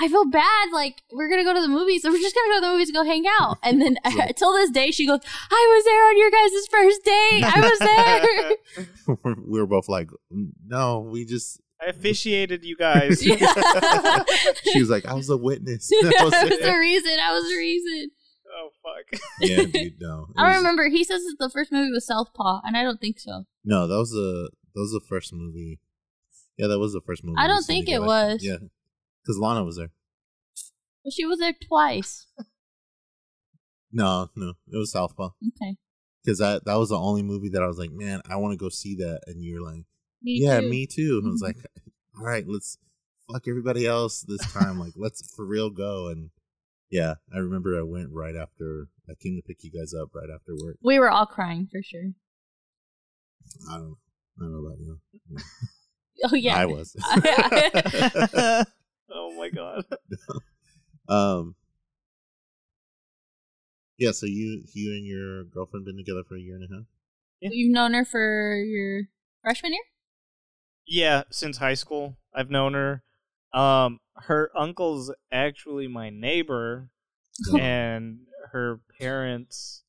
I 0.00 0.08
feel 0.08 0.24
bad. 0.30 0.68
Like, 0.72 1.02
we're 1.12 1.28
going 1.28 1.40
to 1.40 1.44
go 1.44 1.54
to 1.54 1.60
the 1.60 1.68
movies. 1.68 2.02
So 2.02 2.10
we're 2.10 2.18
just 2.18 2.34
going 2.34 2.48
to 2.48 2.54
go 2.54 2.60
to 2.60 2.66
the 2.66 2.72
movies 2.72 2.88
and 2.88 2.96
go 2.96 3.04
hang 3.04 3.24
out. 3.40 3.58
And 3.62 3.80
then 3.82 3.96
Right. 4.16 4.34
till 4.38 4.52
this 4.52 4.70
day, 4.70 4.90
she 4.90 5.06
goes, 5.06 5.20
I 5.50 5.74
was 5.74 5.84
there 5.84 6.06
on 6.08 6.18
your 6.18 6.30
guys' 6.30 6.66
first 6.70 7.04
date. 7.04 7.44
I 7.44 7.60
was 7.68 9.24
there. 9.24 9.34
we 9.48 9.60
were 9.60 9.66
both 9.66 9.88
like, 9.88 10.10
no, 10.66 11.00
we 11.00 11.24
just. 11.24 11.60
I 11.80 11.86
officiated 11.90 12.64
you 12.64 12.76
guys. 12.76 13.22
She 13.22 13.30
was 14.80 14.90
like, 14.90 15.06
I 15.06 15.14
was 15.14 15.30
a 15.30 15.36
witness. 15.36 15.88
I 15.92 16.12
I 16.20 16.24
was 16.24 16.32
was 16.32 16.58
the 16.60 16.76
reason. 16.78 17.12
I 17.22 17.32
was 17.32 17.44
the 17.48 17.56
reason. 17.56 18.10
oh 18.58 18.70
fuck. 18.82 19.20
yeah, 19.40 19.62
dude, 19.64 20.00
no. 20.00 20.26
It 20.30 20.40
I 20.40 20.56
remember 20.56 20.88
he 20.88 21.04
says 21.04 21.22
that 21.22 21.36
the 21.38 21.48
first 21.50 21.70
movie 21.70 21.92
was 21.92 22.04
Southpaw, 22.06 22.62
and 22.64 22.76
I 22.76 22.82
don't 22.82 23.00
think 23.00 23.20
so. 23.20 23.44
No, 23.64 23.86
that 23.86 23.96
was 23.96 24.10
the 24.10 24.50
that 24.74 24.80
was 24.80 24.90
the 24.90 25.00
first 25.08 25.32
movie. 25.32 25.78
Yeah, 26.56 26.66
that 26.66 26.80
was 26.80 26.92
the 26.94 27.00
first 27.00 27.22
movie. 27.22 27.36
I 27.38 27.46
don't 27.46 27.62
seen 27.62 27.76
think 27.76 27.88
it 27.88 27.92
together. 28.00 28.06
was. 28.06 28.38
Yeah, 28.42 28.56
because 29.28 29.38
Lana 29.38 29.62
was 29.62 29.76
there. 29.76 29.90
But 31.04 31.12
she 31.12 31.26
was 31.26 31.38
there 31.38 31.54
twice. 31.66 32.26
No, 33.92 34.30
no, 34.34 34.54
it 34.70 34.76
was 34.76 34.92
Southpaw. 34.92 35.30
Okay. 35.48 35.76
Because 36.24 36.38
that 36.38 36.64
that 36.64 36.76
was 36.76 36.88
the 36.88 36.98
only 36.98 37.22
movie 37.22 37.50
that 37.50 37.62
I 37.62 37.66
was 37.66 37.78
like, 37.78 37.90
man, 37.90 38.20
I 38.28 38.36
want 38.36 38.52
to 38.52 38.62
go 38.62 38.68
see 38.68 38.96
that. 38.96 39.20
And 39.26 39.42
you 39.42 39.54
were 39.54 39.66
like, 39.66 39.84
Me 40.22 40.40
yeah, 40.42 40.60
too. 40.60 40.68
me 40.68 40.86
too. 40.86 41.20
And 41.22 41.28
I 41.28 41.30
was 41.30 41.42
mm-hmm. 41.42 41.58
like, 41.58 41.66
all 42.16 42.24
right, 42.24 42.44
let's 42.46 42.78
fuck 43.30 43.48
everybody 43.48 43.86
else 43.86 44.20
this 44.20 44.40
time. 44.52 44.78
like, 44.78 44.92
let's 44.96 45.34
for 45.34 45.46
real 45.46 45.70
go. 45.70 46.08
And 46.08 46.30
yeah, 46.90 47.14
I 47.34 47.38
remember 47.38 47.78
I 47.78 47.82
went 47.82 48.10
right 48.12 48.36
after 48.36 48.88
I 49.08 49.14
came 49.14 49.36
to 49.36 49.42
pick 49.42 49.62
you 49.62 49.70
guys 49.70 49.94
up 49.94 50.14
right 50.14 50.28
after 50.34 50.54
work. 50.62 50.76
We 50.82 50.98
were 50.98 51.10
all 51.10 51.26
crying 51.26 51.68
for 51.70 51.82
sure. 51.82 52.12
I 53.70 53.76
don't, 53.76 53.96
I 54.38 54.42
don't 54.42 54.52
know 54.52 54.66
about 54.66 54.78
you. 54.78 54.98
Oh 56.24 56.34
yeah. 56.34 56.56
I 56.56 56.66
was. 56.66 56.96
oh 59.12 59.34
my 59.36 59.50
god. 59.50 59.84
um. 61.08 61.54
Yeah, 63.98 64.12
so 64.12 64.26
you 64.26 64.62
you 64.72 64.92
and 64.92 65.04
your 65.04 65.44
girlfriend 65.44 65.84
been 65.84 65.96
together 65.96 66.22
for 66.28 66.36
a 66.36 66.40
year 66.40 66.54
and 66.54 66.64
a 66.64 66.74
half. 66.74 66.84
You've 67.40 67.72
known 67.72 67.94
her 67.94 68.04
for 68.04 68.56
your 68.64 69.02
freshman 69.42 69.72
year? 69.72 69.82
Yeah, 70.86 71.24
since 71.30 71.58
high 71.58 71.74
school, 71.74 72.16
I've 72.34 72.50
known 72.50 72.74
her. 72.74 73.02
Um, 73.52 74.00
her 74.14 74.50
uncle's 74.56 75.12
actually 75.32 75.88
my 75.88 76.10
neighbor, 76.10 76.90
and 77.58 78.20
her 78.52 78.80
parents 79.00 79.82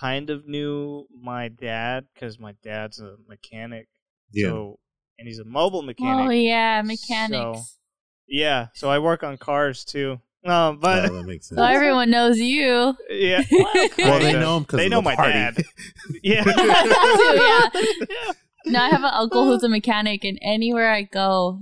kind 0.00 0.30
of 0.30 0.46
knew 0.46 1.06
my 1.10 1.48
dad 1.48 2.06
because 2.14 2.38
my 2.38 2.54
dad's 2.62 2.98
a 3.00 3.16
mechanic. 3.28 3.88
Yeah. 4.32 4.48
So, 4.48 4.78
and 5.18 5.28
he's 5.28 5.38
a 5.38 5.44
mobile 5.44 5.82
mechanic. 5.82 6.26
Oh 6.28 6.30
yeah, 6.30 6.82
mechanics. 6.82 7.78
Yeah, 8.28 8.68
so 8.74 8.88
I 8.90 8.98
work 8.98 9.22
on 9.22 9.36
cars 9.36 9.84
too, 9.84 10.20
Um, 10.44 10.78
but 10.78 11.10
Oh, 11.10 11.14
that 11.16 11.24
makes 11.24 11.48
sense. 11.50 11.58
So 11.58 11.64
everyone 11.64 12.10
knows 12.10 12.38
you. 12.38 12.96
yeah, 13.10 13.42
well, 13.98 14.20
they 14.20 14.32
know 14.32 14.56
him 14.58 14.62
because 14.62 14.78
they 14.78 14.86
of 14.86 14.90
know 14.90 14.98
the 14.98 15.02
my 15.02 15.16
party. 15.16 15.32
dad. 15.32 15.56
Yeah, 16.22 16.42
too, 16.44 16.52
yeah. 16.56 18.32
Now 18.66 18.84
I 18.86 18.90
have 18.90 19.02
an 19.02 19.10
uncle 19.12 19.44
who's 19.46 19.62
a 19.64 19.68
mechanic, 19.68 20.24
and 20.24 20.38
anywhere 20.40 20.90
I 20.92 21.02
go, 21.02 21.58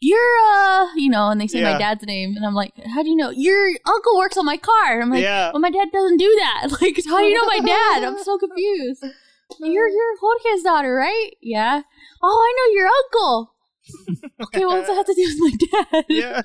you're 0.00 0.18
uh, 0.52 0.88
you 0.96 1.08
know, 1.08 1.30
and 1.30 1.40
they 1.40 1.46
say 1.46 1.60
Yeah. 1.60 1.72
my 1.72 1.78
dad's 1.78 2.04
name, 2.04 2.34
and 2.36 2.44
I'm 2.44 2.54
like, 2.54 2.72
how 2.92 3.02
do 3.02 3.08
you 3.08 3.16
know? 3.16 3.30
Your 3.30 3.70
uncle 3.86 4.16
works 4.18 4.36
on 4.36 4.44
my 4.44 4.56
car. 4.56 4.94
And 4.94 5.02
I'm 5.04 5.10
like, 5.10 5.22
yeah. 5.22 5.52
well, 5.52 5.60
my 5.60 5.70
dad 5.70 5.88
doesn't 5.92 6.16
do 6.18 6.36
that. 6.40 6.68
Like, 6.82 6.98
how 7.06 7.18
do 7.18 7.24
you 7.24 7.34
know 7.34 7.46
my 7.46 7.60
dad? 7.60 8.04
I'm 8.04 8.22
so 8.22 8.36
confused. 8.36 9.04
You're 9.60 9.88
your 9.88 10.18
Jorge's 10.20 10.62
daughter, 10.64 10.92
right? 10.94 11.30
Yeah. 11.40 11.82
Oh, 12.22 12.26
I 12.48 12.54
know 12.58 12.74
your 12.74 12.88
uncle. 12.88 13.53
Okay, 14.42 14.64
what 14.64 14.76
does 14.76 14.86
that 14.88 14.94
have 14.94 15.06
to 15.06 15.14
do 15.14 15.22
with 15.22 15.38
my 15.40 15.52
dad? 15.92 16.04
yeah. 16.08 16.42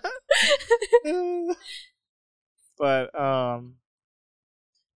but 2.78 3.20
um 3.20 3.76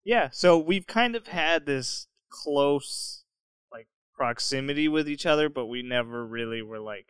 yeah, 0.06 0.30
so 0.32 0.58
we've 0.58 0.86
kind 0.86 1.16
of 1.16 1.28
had 1.28 1.66
this 1.66 2.08
close 2.30 3.24
like 3.72 3.88
proximity 4.16 4.88
with 4.90 5.08
each 5.08 5.26
other, 5.26 5.48
but 5.48 5.68
we 5.68 5.82
never 5.82 6.26
really 6.26 6.62
were 6.62 6.80
like, 6.80 7.08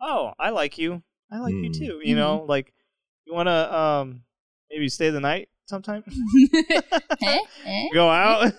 "Oh, 0.00 0.32
I 0.38 0.50
like 0.50 0.76
you. 0.76 1.02
I 1.32 1.38
like 1.38 1.54
you 1.54 1.70
Mm. 1.70 1.78
too." 1.78 2.00
You 2.04 2.16
know, 2.16 2.44
like 2.46 2.74
you 3.24 3.32
want 3.32 3.46
to 3.48 3.74
um 3.74 4.22
maybe 4.70 4.88
stay 4.90 5.08
the 5.10 5.20
night 5.20 5.48
sometime? 5.66 6.04
Eh? 7.22 7.38
Eh? 7.64 7.86
Go 7.94 8.10
out? 8.10 8.52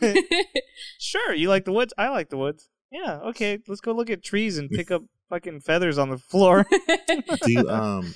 sure, 0.99 1.33
you 1.33 1.49
like 1.49 1.65
the 1.65 1.71
woods? 1.73 1.93
I 1.97 2.09
like 2.09 2.29
the 2.29 2.37
woods. 2.37 2.69
Yeah, 2.91 3.19
okay, 3.25 3.59
let's 3.67 3.81
go 3.81 3.91
look 3.91 4.09
at 4.09 4.23
trees 4.23 4.57
and 4.57 4.69
pick 4.69 4.89
up 4.89 5.03
fucking 5.29 5.61
feathers 5.61 5.97
on 5.97 6.09
the 6.09 6.17
floor. 6.17 6.65
Do 7.45 7.69
um, 7.69 8.13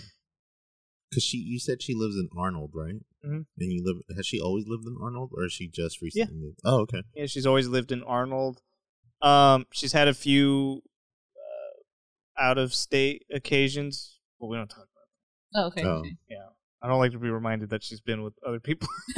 because 1.10 1.23
she, 1.23 1.38
you 1.38 1.60
said 1.60 1.81
she 1.81 1.95
lives 1.95 2.15
in 2.15 2.30
Arnold, 2.38 2.72
right? 2.73 3.02
Mhm. 3.26 3.45
And 3.57 3.72
you 3.73 3.84
live. 3.84 3.98
Has 4.15 4.27
she 4.27 4.40
always 4.40 4.65
lived 4.68 4.86
in 4.86 4.95
Arnold, 5.02 5.31
or 5.36 5.44
has 5.44 5.52
she 5.52 5.68
just 5.68 6.02
recently 6.02 6.36
moved? 6.36 6.60
Oh, 6.64 6.81
okay. 6.81 7.02
Yeah, 7.15 7.26
she's 7.26 7.45
always 7.45 7.68
lived 7.68 7.91
in 7.91 8.03
Arnold. 8.03 8.61
Um, 9.22 9.65
she's 9.73 9.91
had 9.91 10.07
a 10.07 10.14
few 10.14 10.81
uh, 11.36 12.41
out 12.41 12.57
of 12.57 12.73
state 12.73 13.26
occasions. 13.34 14.19
Well, 14.40 14.49
we 14.49 14.57
don't 14.57 14.69
talk 14.69 14.88
about. 15.53 15.64
oh, 15.64 15.68
okay. 15.68 15.84
Oh. 15.84 15.90
okay. 15.98 16.10
That. 16.10 16.36
Yeah, 16.36 16.45
I 16.81 16.88
don't 16.88 16.99
like 16.99 17.11
to 17.11 17.19
be 17.19 17.30
reminded 17.30 17.72
that 17.72 17.84
she's 17.84 18.02
been 18.02 18.23
with 18.23 18.36
other 18.48 18.60
people. 18.60 18.88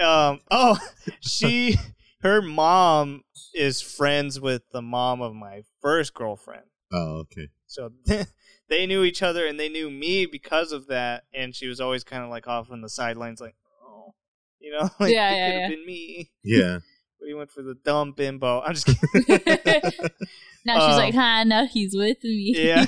um. 0.00 0.40
Oh, 0.50 0.78
she, 1.20 1.76
her 2.22 2.40
mom 2.42 3.22
is 3.54 3.80
friends 3.80 4.40
with 4.40 4.62
the 4.72 4.82
mom 4.82 5.20
of 5.20 5.34
my 5.34 5.62
first 5.80 6.14
girlfriend. 6.14 6.64
oh, 6.92 7.18
okay. 7.20 7.48
So 7.66 7.90
they 8.68 8.86
knew 8.86 9.02
each 9.02 9.22
other 9.22 9.46
and 9.46 9.58
they 9.58 9.68
knew 9.68 9.90
me 9.90 10.26
because 10.26 10.72
of 10.72 10.86
that. 10.88 11.24
And 11.34 11.54
she 11.54 11.66
was 11.68 11.80
always 11.80 12.04
kind 12.04 12.22
of 12.22 12.30
like 12.30 12.46
off 12.46 12.70
on 12.70 12.80
the 12.82 12.88
sidelines, 12.88 13.40
like, 13.40 13.54
oh, 13.82 14.14
you 14.60 14.72
know, 14.72 14.88
like 15.00 15.12
Yeah, 15.12 15.30
it 15.32 15.36
yeah, 15.36 15.46
could 15.46 15.54
have 15.54 15.62
yeah. 15.62 15.68
been 15.76 15.86
me. 15.86 16.30
Yeah. 16.44 16.78
But 17.20 17.28
he 17.28 17.34
went 17.34 17.52
for 17.52 17.62
the 17.62 17.76
dumb 17.84 18.14
bimbo. 18.16 18.62
I'm 18.62 18.74
just 18.74 18.86
kidding. 18.86 19.40
now 20.64 20.74
she's 20.74 20.94
Um, 20.94 20.96
like, 20.96 21.14
huh, 21.14 21.44
now 21.44 21.66
he's 21.66 21.94
with 21.96 22.16
me. 22.24 22.52
Yeah. 22.56 22.84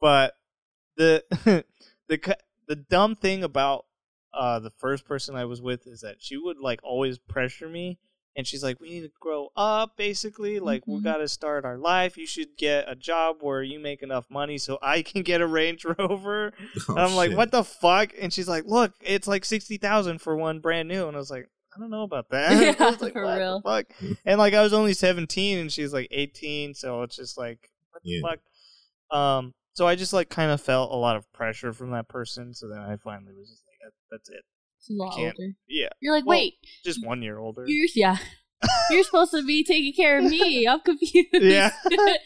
but 0.00 0.34
the 0.96 1.22
the 2.08 2.36
the 2.66 2.74
dumb 2.76 3.14
thing 3.14 3.44
about 3.44 3.84
uh 4.34 4.58
the 4.58 4.70
first 4.70 5.04
person 5.06 5.36
I 5.36 5.44
was 5.44 5.62
with 5.62 5.86
is 5.86 6.00
that 6.00 6.16
she 6.18 6.36
would 6.36 6.58
like 6.58 6.80
always 6.82 7.16
pressure 7.18 7.68
me 7.68 8.00
and 8.36 8.46
she's 8.46 8.62
like 8.62 8.80
we 8.80 8.88
need 8.90 9.00
to 9.02 9.10
grow 9.20 9.48
up 9.56 9.96
basically 9.96 10.58
like 10.58 10.86
we 10.86 10.94
Mhm. 10.94 11.04
got 11.04 11.16
to 11.18 11.28
start 11.28 11.64
our 11.64 11.76
life 11.78 12.16
you 12.16 12.26
should 12.26 12.56
get 12.56 12.84
a 12.88 12.94
job 12.94 13.36
where 13.40 13.62
you 13.62 13.78
make 13.78 14.02
enough 14.02 14.26
money 14.30 14.56
so 14.58 14.78
I 14.82 15.02
can 15.02 15.22
get 15.22 15.40
a 15.40 15.46
Range 15.46 15.84
Rover 15.98 16.52
Oh, 16.88 16.94
and 16.94 16.98
I'm 16.98 17.14
like 17.14 17.30
shit. 17.30 17.36
what 17.36 17.50
the 17.50 17.64
fuck 17.64 18.12
and 18.20 18.32
she's 18.32 18.48
like 18.48 18.64
look 18.64 18.92
it's 19.02 19.28
like 19.28 19.44
60,000 19.44 20.18
for 20.20 20.36
one 20.36 20.60
brand 20.60 20.88
new 20.88 21.06
and 21.08 21.16
I 21.16 21.20
was 21.20 21.30
like 21.30 21.48
I 21.74 21.80
don't 21.80 21.90
know 21.90 22.02
about 22.02 22.28
that. 22.30 22.52
Yeah, 22.78 22.96
like, 23.00 23.12
for 23.14 23.24
what 23.24 23.32
the 23.34 23.38
real. 23.38 23.62
fuck? 23.62 23.86
And 24.26 24.38
like 24.38 24.52
I 24.52 24.62
was 24.62 24.74
only 24.74 24.92
17 24.92 25.58
and 25.58 25.72
she's 25.72 25.92
like 25.92 26.08
18, 26.10 26.74
so 26.74 27.00
it's 27.02 27.16
just 27.16 27.38
like 27.38 27.70
what 27.90 28.02
the 28.02 28.10
Yeah. 28.10 28.20
fuck? 28.30 29.16
Um, 29.18 29.54
so 29.72 29.86
I 29.86 29.94
just 29.94 30.12
like 30.12 30.28
kind 30.28 30.50
of 30.50 30.60
felt 30.60 30.92
a 30.92 30.96
lot 30.96 31.16
of 31.16 31.30
pressure 31.32 31.72
from 31.72 31.90
that 31.92 32.08
person. 32.08 32.52
So 32.52 32.68
then 32.68 32.78
I 32.78 32.96
finally 32.96 33.32
was 33.32 33.48
just 33.48 33.62
like, 33.66 33.92
that's 34.10 34.28
it. 34.28 34.42
She's 34.86 34.96
a 34.98 35.02
lot 35.02 35.16
Can't- 35.16 35.36
older. 35.38 35.52
Yeah, 35.68 35.88
You're 36.00 36.14
like, 36.14 36.26
Well, 36.26 36.38
wait, 36.38 36.54
just 36.84 37.04
one 37.06 37.22
year 37.22 37.38
older. 37.38 37.64
you're 37.66 37.88
yeah, 37.94 38.16
you're 38.90 39.04
supposed 39.04 39.30
to 39.32 39.44
be 39.44 39.64
taking 39.64 39.92
care 39.92 40.18
of 40.18 40.24
me. 40.24 40.66
I'm 40.66 40.80
confused. 40.80 41.28
Yeah. 41.32 41.72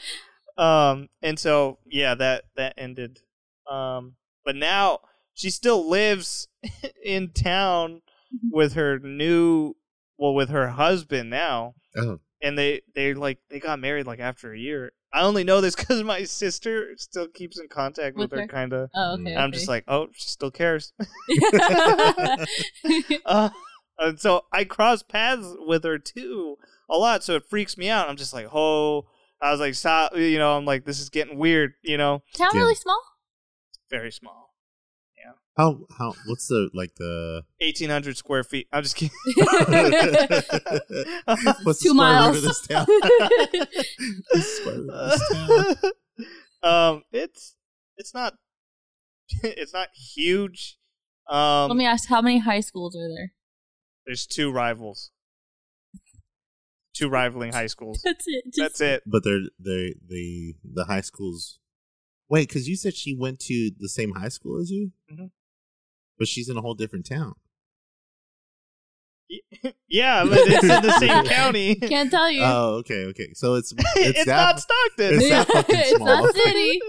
Um, 0.58 1.08
and 1.20 1.38
so 1.38 1.78
yeah, 1.84 2.14
that 2.14 2.44
that 2.56 2.74
ended. 2.78 3.18
Um, 3.70 4.14
but 4.44 4.56
now 4.56 5.00
she 5.34 5.50
still 5.50 5.88
lives 5.88 6.48
in 7.04 7.32
town 7.32 8.00
with 8.50 8.72
her 8.72 8.98
new, 8.98 9.74
well, 10.16 10.34
with 10.34 10.48
her 10.48 10.68
husband 10.68 11.28
now. 11.28 11.74
Oh, 11.96 12.20
and 12.42 12.56
they 12.56 12.80
they 12.94 13.12
like 13.12 13.38
they 13.50 13.58
got 13.60 13.80
married 13.80 14.06
like 14.06 14.18
after 14.20 14.50
a 14.52 14.58
year. 14.58 14.92
I 15.12 15.22
only 15.22 15.44
know 15.44 15.60
this 15.60 15.74
because 15.76 16.02
my 16.02 16.24
sister 16.24 16.94
still 16.96 17.28
keeps 17.28 17.58
in 17.58 17.68
contact 17.68 18.16
with, 18.16 18.30
With 18.30 18.38
her, 18.38 18.42
her? 18.42 18.48
kind 18.48 18.72
of. 18.72 18.90
oh, 18.94 19.14
okay. 19.14 19.34
I'm 19.36 19.52
just 19.52 19.68
like, 19.68 19.84
oh, 19.88 20.08
she 20.12 20.28
still 20.28 20.50
cares. 20.50 20.92
uh, 23.24 23.50
and 23.98 24.20
so 24.20 24.44
I 24.52 24.64
cross 24.64 25.02
paths 25.02 25.46
with 25.58 25.84
her 25.84 25.98
too 25.98 26.56
a 26.88 26.96
lot, 26.96 27.24
so 27.24 27.34
it 27.36 27.48
freaks 27.48 27.76
me 27.76 27.88
out. 27.88 28.08
I'm 28.08 28.16
just 28.16 28.32
like, 28.32 28.48
oh, 28.52 29.06
I 29.40 29.50
was 29.50 29.60
like, 29.60 29.74
stop, 29.74 30.16
you 30.16 30.38
know. 30.38 30.56
I'm 30.56 30.64
like, 30.64 30.84
this 30.84 31.00
is 31.00 31.08
getting 31.08 31.38
weird, 31.38 31.72
you 31.82 31.96
know. 31.98 32.22
town 32.34 32.48
Yeah. 32.54 32.60
really 32.60 32.74
small. 32.74 33.02
Very 33.90 34.10
small, 34.12 34.45
how 35.56 35.80
how? 35.98 36.14
What's 36.26 36.48
the 36.48 36.70
like 36.74 36.94
the? 36.96 37.42
1,800 37.60 38.16
square 38.16 38.44
feet. 38.44 38.68
I'm 38.72 38.82
just 38.82 38.96
kidding. 38.96 39.16
What's 41.62 41.82
Two 41.82 41.88
the 41.90 41.94
miles. 41.94 42.36
of 42.36 42.42
this 42.42 42.60
town? 42.66 42.86
The 42.86 43.66
of 44.90 45.10
this 45.10 45.82
town. 46.62 46.72
um, 46.94 47.02
it's 47.12 47.54
it's 47.96 48.12
not 48.14 48.34
it's 49.42 49.72
not 49.72 49.88
huge. 50.14 50.78
Um, 51.28 51.68
Let 51.68 51.76
me 51.76 51.86
ask, 51.86 52.08
how 52.08 52.22
many 52.22 52.38
high 52.38 52.60
schools 52.60 52.94
are 52.96 53.08
there? 53.08 53.32
there's 54.06 54.24
two 54.26 54.52
rivals, 54.52 55.10
two 56.94 57.08
rivaling 57.08 57.52
high 57.52 57.66
schools. 57.66 58.00
That's 58.04 58.24
it. 58.28 58.44
Just, 58.54 58.58
That's 58.58 58.80
it. 58.80 59.02
But 59.06 59.24
they're 59.24 59.40
they 59.58 59.94
the 60.06 60.54
the 60.64 60.84
high 60.84 61.00
schools. 61.00 61.58
Wait, 62.28 62.48
because 62.48 62.68
you 62.68 62.76
said 62.76 62.94
she 62.94 63.16
went 63.16 63.38
to 63.40 63.70
the 63.78 63.88
same 63.88 64.12
high 64.14 64.28
school 64.28 64.60
as 64.60 64.70
you, 64.70 64.92
Mhm. 65.12 65.30
But 66.18 66.28
she's 66.28 66.48
in 66.48 66.56
a 66.56 66.60
whole 66.60 66.74
different 66.74 67.06
town. 67.06 67.34
Yeah, 69.88 70.24
but 70.24 70.38
it's 70.42 70.62
in 70.62 70.68
the 70.68 70.98
same 70.98 71.24
county. 71.26 71.74
Can't 71.88 72.10
tell 72.10 72.30
you. 72.30 72.42
Oh, 72.44 72.76
okay, 72.80 73.04
okay. 73.06 73.28
So 73.34 73.54
it's 73.54 73.72
it's 73.96 74.18
it's, 74.18 74.26
not 74.26 74.56
that, 74.56 74.60
Stockton. 74.60 75.14
it's 75.14 75.28
that 75.30 75.46
fucking 75.48 75.76
it's 75.78 75.96
small. 75.96 76.06
not 76.24 76.34
city. 76.34 76.80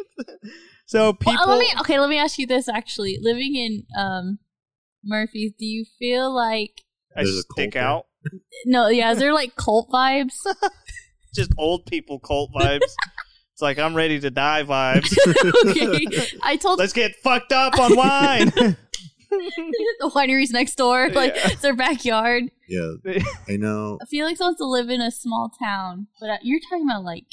so 0.86 1.14
people. 1.14 1.38
Well, 1.46 1.58
let 1.58 1.60
me 1.60 1.80
okay. 1.82 2.00
Let 2.00 2.10
me 2.10 2.18
ask 2.20 2.38
you 2.38 2.46
this. 2.48 2.68
Actually, 2.68 3.18
living 3.22 3.56
in 3.56 3.84
um 3.98 4.40
Murphy's, 5.04 5.54
do 5.58 5.66
you 5.66 5.86
feel 5.98 6.34
like 6.34 6.82
I 7.16 7.24
There's 7.24 7.38
a 7.38 7.44
stick 7.54 7.74
cult 7.74 7.84
out. 7.84 8.06
no? 8.66 8.88
Yeah, 8.90 9.12
is 9.12 9.20
there 9.20 9.34
like 9.34 9.56
cult 9.56 9.90
vibes? 9.92 10.36
Just 11.34 11.52
old 11.58 11.86
people 11.86 12.20
cult 12.20 12.52
vibes. 12.54 12.82
it's 13.54 13.62
like 13.62 13.80
I'm 13.80 13.96
ready 13.96 14.20
to 14.20 14.30
die 14.30 14.64
vibes. 14.64 15.16
okay, 15.70 16.06
I 16.44 16.58
told 16.58 16.80
Let's 16.80 16.94
get 16.94 17.16
fucked 17.24 17.52
up 17.52 17.80
on 17.80 17.96
wine. 17.96 18.76
the 20.00 20.12
wineries 20.14 20.52
next 20.52 20.76
door, 20.76 21.10
like 21.10 21.36
Yeah. 21.36 21.48
it's 21.52 21.62
their 21.62 21.76
backyard. 21.76 22.44
Yeah, 22.68 22.94
I 23.48 23.58
know. 23.58 24.00
Felix 24.10 24.40
wants 24.40 24.60
to 24.60 24.66
live 24.66 24.90
in 24.90 25.02
a 25.02 25.12
small 25.12 25.52
town, 25.62 26.08
but 26.20 26.30
uh, 26.30 26.38
you're 26.42 26.60
talking 26.70 26.86
about 26.90 27.04
like 27.04 27.26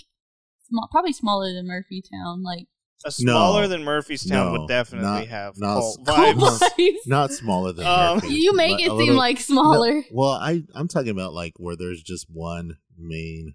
small, 0.69 0.89
probably 0.91 1.13
smaller 1.13 1.53
than 1.53 1.67
Murphy 1.67 2.03
Town, 2.03 2.43
like 2.43 2.67
A 3.05 3.11
smaller 3.11 3.63
No. 3.63 3.69
than 3.69 3.83
Murphystown 3.85 4.31
No, 4.31 4.53
would 4.53 4.69
definitely 4.69 5.09
not- 5.09 5.27
have 5.29 5.55
not 5.59 5.75
cult 5.81 6.01
s- 6.01 6.07
cult 6.07 6.37
vibes. 6.37 6.59
Vibes. 6.61 6.71
vibes. 6.79 6.97
Not 7.07 7.31
smaller 7.33 7.73
than 7.73 7.87
Um, 7.87 8.15
Murphy, 8.17 8.35
You 8.35 8.53
make 8.55 8.81
it 8.81 8.87
seem 8.87 8.97
little- 8.97 9.17
like 9.17 9.41
smaller. 9.41 9.95
No, 9.95 10.03
well, 10.13 10.33
I 10.33 10.63
I'm 10.75 10.89
talking 10.89 11.11
about 11.11 11.33
like 11.35 11.55
where 11.59 11.77
there's 11.77 12.03
just 12.03 12.27
one 12.31 12.79
main, 12.97 13.55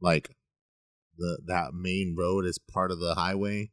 like 0.00 0.30
the 1.16 1.38
that 1.46 1.74
main 1.74 2.14
road 2.18 2.44
is 2.46 2.58
part 2.58 2.90
of 2.90 3.00
the 3.00 3.14
highway. 3.14 3.70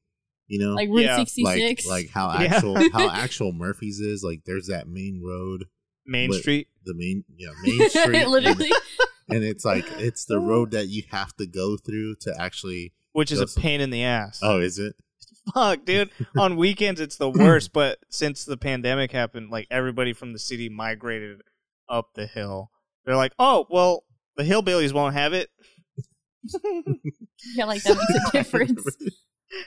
You 0.48 0.59
know, 0.59 0.74
Like 0.75 0.90
Route 0.90 1.01
Yeah, 1.06 1.17
like 1.17 1.27
66. 1.27 1.88
like 1.88 2.09
how 2.09 2.27
Yeah. 2.40 2.56
actual 2.56 2.90
how 2.93 3.09
actual 3.09 3.51
Murphy's 3.51 3.99
is. 3.99 4.24
Like 4.24 4.41
there's 4.45 4.67
that 4.67 4.88
main 4.88 5.22
road, 5.25 5.65
Main 6.06 6.30
Lit- 6.30 6.41
Street. 6.41 6.67
the 6.83 6.93
main 6.95 7.24
yeah 7.35 7.49
main 7.64 7.90
street, 7.90 8.27
Literally. 8.27 8.72
and 9.30 9.43
it's 9.43 9.65
like 9.65 9.85
it's 9.98 10.25
the 10.25 10.35
oh. 10.35 10.45
road 10.45 10.72
that 10.72 10.88
you 10.88 11.03
have 11.11 11.35
to 11.38 11.48
go 11.48 11.77
through 11.77 12.15
to 12.22 12.35
actually. 12.40 12.93
Which 13.14 13.32
is 13.32 13.40
a 13.40 13.45
That's- 13.45 13.57
pain 13.61 13.82
in 13.82 13.90
the 13.90 14.03
ass. 14.03 14.40
Oh, 14.43 14.59
is 14.59 14.77
it? 14.77 14.95
Fuck, 15.53 15.85
dude. 15.85 16.09
On 16.38 16.56
weekends, 16.57 16.99
it's 16.99 17.17
the 17.17 17.30
worst. 17.30 17.72
But 17.74 17.99
since 18.09 18.45
the 18.45 18.57
pandemic 18.57 19.11
happened, 19.11 19.49
like 19.51 19.67
everybody 19.72 20.11
from 20.14 20.33
the 20.33 20.40
city 20.40 20.69
migrated 20.69 21.41
up 21.90 22.09
the 22.15 22.25
hill. 22.27 22.72
They're 23.06 23.15
like, 23.15 23.33
oh, 23.38 23.67
well, 23.69 24.03
the 24.38 24.43
hillbillies 24.43 24.91
won't 24.91 25.14
have 25.14 25.33
it. 25.33 25.49
yeah, 27.56 27.65
like 27.65 27.83
that 27.83 27.95
makes 27.98 28.30
a 28.30 28.32
difference. 28.32 28.83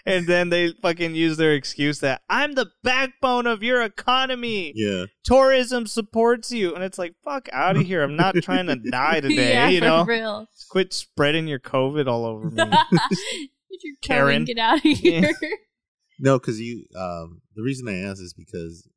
And 0.07 0.26
then 0.26 0.50
they 0.50 0.73
fucking 0.83 1.15
use 1.15 1.36
their 1.36 1.52
excuse 1.55 2.00
that 2.00 2.23
I'm 2.28 2.55
the 2.55 2.70
backbone 2.83 3.47
of 3.47 3.62
your 3.62 3.83
economy. 3.83 4.73
Yeah. 4.75 5.07
Tourism 5.25 5.86
supports 5.86 6.50
you, 6.52 6.75
and 6.75 6.83
it's 6.84 6.99
like 6.99 7.15
fuck 7.25 7.49
out 7.52 7.76
of 7.76 7.83
here. 7.86 8.02
I'm 8.02 8.17
not 8.17 8.34
trying 8.36 8.67
to 8.67 8.76
die 8.76 9.20
today. 9.20 9.50
yeah, 9.52 9.68
you 9.68 9.81
for 9.81 9.84
know, 9.86 10.05
real. 10.05 10.47
quit 10.70 10.92
spreading 10.92 11.47
your 11.47 11.58
COVID 11.60 12.07
all 12.07 12.25
over 12.25 12.50
me. 12.50 12.65
Get 13.70 13.83
your 13.84 13.94
Karen. 14.00 14.00
Karen, 14.02 14.44
get 14.47 14.58
out 14.58 14.76
of 14.78 14.83
here. 14.99 15.31
No, 16.18 16.39
because 16.39 16.60
you. 16.60 16.86
Um, 16.97 17.42
the 17.55 17.62
reason 17.62 17.86
I 17.89 17.99
asked 17.99 18.20
is 18.20 18.33
because 18.34 18.89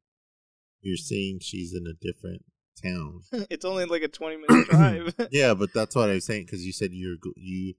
you're 0.82 0.98
saying 0.98 1.40
she's 1.42 1.74
in 1.74 1.86
a 1.86 1.94
different 1.94 2.44
town. 2.82 3.22
it's 3.52 3.66
only 3.66 3.86
like 3.86 4.02
a 4.02 4.08
20 4.08 4.38
minute 4.38 4.68
drive. 4.70 5.14
yeah, 5.32 5.54
but 5.54 5.70
that's 5.74 5.96
what 5.96 6.10
I 6.10 6.14
was 6.14 6.26
saying 6.26 6.46
because 6.46 6.66
you 6.66 6.72
said 6.72 6.90
you're 6.94 7.18
you 7.36 7.74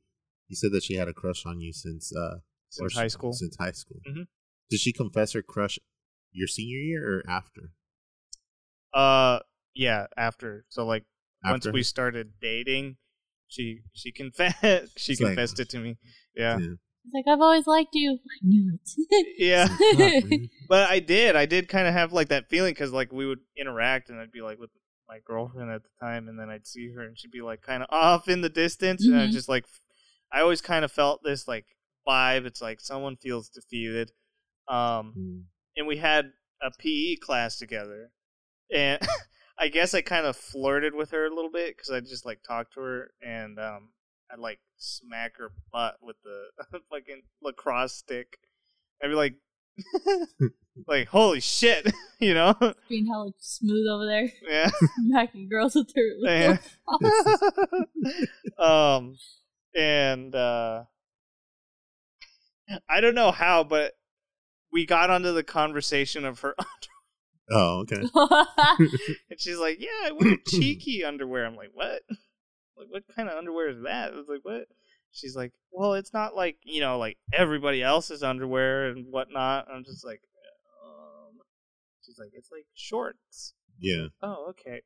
you 0.49 0.55
said 0.57 0.70
that 0.73 0.84
she 0.84 0.94
had 0.94 1.08
a 1.08 1.12
crush 1.15 1.44
on 1.47 1.60
you 1.60 1.73
since 1.73 2.15
uh 2.15 2.34
or 2.36 2.41
Since 2.73 2.94
high 2.97 3.09
school. 3.09 3.33
Since 3.33 3.57
high 3.59 3.73
school. 3.73 4.01
Mhm. 4.09 4.26
Did 4.70 4.81
she 4.81 4.92
confess 4.92 5.33
her 5.34 5.42
crush 5.42 5.78
your 6.33 6.49
senior 6.49 6.78
year 6.78 7.18
or 7.18 7.23
after? 7.31 7.73
Uh, 8.94 9.41
yeah. 9.75 10.07
After 10.17 10.65
so 10.68 10.84
like 10.86 11.05
once 11.44 11.67
we 11.67 11.83
started 11.83 12.33
dating, 12.41 12.97
she 13.49 13.81
she 13.92 14.12
confessed 14.12 14.62
she 14.99 15.12
It's 15.12 15.20
like- 15.20 15.31
confessed 15.31 15.60
it 15.60 15.68
to 15.70 15.78
me. 15.78 15.99
Yeah, 16.34 16.57
It's 16.59 17.15
like 17.15 17.25
I've 17.28 17.41
always 17.41 17.67
liked 17.67 17.94
you. 17.94 18.12
I 18.25 18.39
knew 18.42 18.78
it. 18.78 19.26
yeah. 19.39 20.49
But 20.68 20.89
I 20.91 21.01
did. 21.01 21.36
I 21.36 21.44
did 21.47 21.68
kind 21.68 21.86
of 21.86 21.92
have 21.92 22.12
like 22.12 22.28
that 22.28 22.49
feeling 22.49 22.73
because 22.73 22.92
like 22.92 23.12
we 23.12 23.26
would 23.26 23.41
interact 23.57 24.09
and 24.09 24.18
I'd 24.18 24.33
be 24.33 24.41
like 24.41 24.59
with 24.59 24.70
my 25.09 25.18
girlfriend 25.26 25.70
at 25.70 25.83
the 25.83 25.91
time, 26.01 26.28
and 26.28 26.39
then 26.39 26.49
I'd 26.49 26.67
see 26.67 26.91
her 26.92 27.02
and 27.02 27.18
she'd 27.18 27.31
be 27.31 27.42
like 27.42 27.60
kind 27.60 27.83
of 27.83 27.89
off 27.91 28.28
in 28.28 28.41
the 28.41 28.49
distance, 28.49 29.05
and 29.07 29.17
I 29.17 29.26
just 29.26 29.49
like 29.49 29.67
I 30.33 30.41
always 30.41 30.62
kind 30.62 30.84
of 30.84 30.92
felt 30.92 31.20
this 31.23 31.47
like 31.47 31.67
vibe. 32.06 32.47
It's 32.47 32.60
like 32.62 32.81
someone 32.81 33.16
feels 33.16 33.48
defeated. 33.48 34.12
Um, 34.68 35.14
Mm. 35.18 35.42
and 35.76 35.86
we 35.86 35.97
had 35.97 36.32
a 36.62 36.70
PE 36.78 37.16
class 37.16 37.58
together, 37.58 38.10
and 38.74 39.00
I 39.58 39.68
guess 39.68 39.92
I 39.94 40.00
kind 40.02 40.26
of 40.26 40.36
flirted 40.36 40.94
with 40.94 41.10
her 41.10 41.26
a 41.26 41.34
little 41.34 41.50
bit 41.50 41.76
because 41.76 41.90
I 41.90 42.00
just 42.00 42.24
like 42.24 42.42
talked 42.42 42.74
to 42.74 42.81
her 42.81 43.10
and 43.24 43.58
um, 43.58 43.90
I'd 44.32 44.39
like 44.39 44.60
smack 44.76 45.36
her 45.39 45.52
butt 45.72 45.97
with 46.00 46.16
the 46.24 46.81
fucking 46.90 47.22
lacrosse 47.42 47.94
stick. 47.94 48.39
I'd 49.02 49.08
be 49.08 49.14
like, 49.14 49.34
like 50.86 51.08
holy 51.08 51.40
shit, 51.40 51.92
you 52.20 52.34
know? 52.34 52.55
Being 52.89 53.06
hella 53.06 53.32
smooth 53.39 53.86
over 53.89 54.06
there, 54.06 54.32
yeah. 54.48 54.70
smacking 55.06 55.48
girls 55.48 55.74
with 55.74 55.92
their. 55.92 56.12
Yeah. 56.18 56.56
their 57.00 58.64
um, 58.64 59.16
and 59.76 60.34
uh, 60.34 60.84
I 62.89 63.01
don't 63.01 63.15
know 63.15 63.31
how, 63.33 63.65
but 63.65 63.92
we 64.73 64.86
got 64.86 65.10
onto 65.10 65.33
the 65.33 65.42
conversation 65.42 66.25
of 66.25 66.41
her 66.41 66.55
underwear. 66.59 66.68
Oh, 67.51 67.81
okay. 67.83 68.02
And 69.28 69.39
she's 69.39 69.59
like, 69.59 69.78
"Yeah, 69.81 69.89
I 70.05 70.12
wear 70.12 70.36
cheeky 70.49 71.05
underwear." 71.05 71.44
I'm 71.44 71.57
like, 71.57 71.70
"What? 71.75 72.02
Like, 72.78 72.86
what 72.89 73.02
kind 73.15 73.28
of 73.28 73.36
underwear 73.36 73.68
is 73.68 73.83
that?" 73.83 74.12
I 74.12 74.17
was 74.17 74.28
like, 74.28 74.41
"What?" 74.44 74.68
She's 75.10 75.34
like, 75.36 75.52
"Well, 75.70 75.94
it's 75.94 76.15
not 76.15 76.34
like 76.36 76.57
you 76.62 76.81
know, 76.81 76.99
like 76.99 77.18
everybody 77.33 77.83
else's 77.83 78.23
underwear 78.23 78.91
and 78.91 79.07
whatnot." 79.10 79.67
I'm 79.70 79.84
just 79.84 80.05
like, 80.07 80.23
um. 80.84 81.41
She's 82.07 82.18
like, 82.18 82.31
"It's 82.33 82.51
like 82.51 82.65
shorts." 82.75 83.55
Yeah, 83.78 84.07
Oh, 84.23 84.47
okay. 84.51 84.83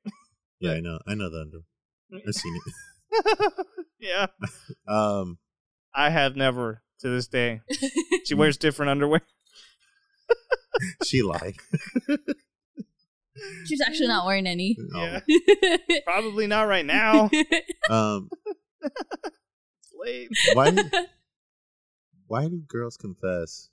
yeah, 0.58 0.72
I 0.72 0.80
know, 0.80 0.98
I 1.06 1.14
know 1.14 1.30
the 1.30 1.40
under. 1.42 2.22
I've 2.26 2.34
seen 2.34 2.58
it. 2.66 3.66
yeah, 4.00 4.26
Um, 4.88 5.38
I 5.94 6.10
have 6.10 6.34
never 6.36 6.82
to 7.00 7.08
this 7.08 7.26
day. 7.28 7.60
She 8.24 8.34
wears 8.40 8.56
different 8.56 8.90
underwear. 8.90 9.20
she 11.04 11.22
lied. 11.22 11.54
She's 13.66 13.80
actually 13.86 14.08
not 14.08 14.24
wearing 14.26 14.46
any. 14.46 14.76
Yeah, 14.94 15.20
Oh. 15.30 15.78
probably 16.06 16.46
not 16.46 16.62
right 16.68 16.86
now. 16.86 17.28
Um, 17.90 18.30
It's 18.82 19.92
late. 20.00 20.28
why? 20.54 20.70
Do, 20.70 20.82
why 22.26 22.48
do 22.48 22.62
girls 22.66 22.96
confess 22.96 23.68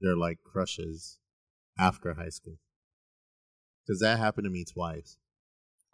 their 0.00 0.16
like 0.16 0.38
crushes 0.42 1.18
after 1.78 2.14
high 2.14 2.30
school? 2.30 2.58
Because 3.86 4.00
that 4.00 4.18
happened 4.18 4.44
to 4.44 4.50
me 4.50 4.64
twice. 4.64 5.16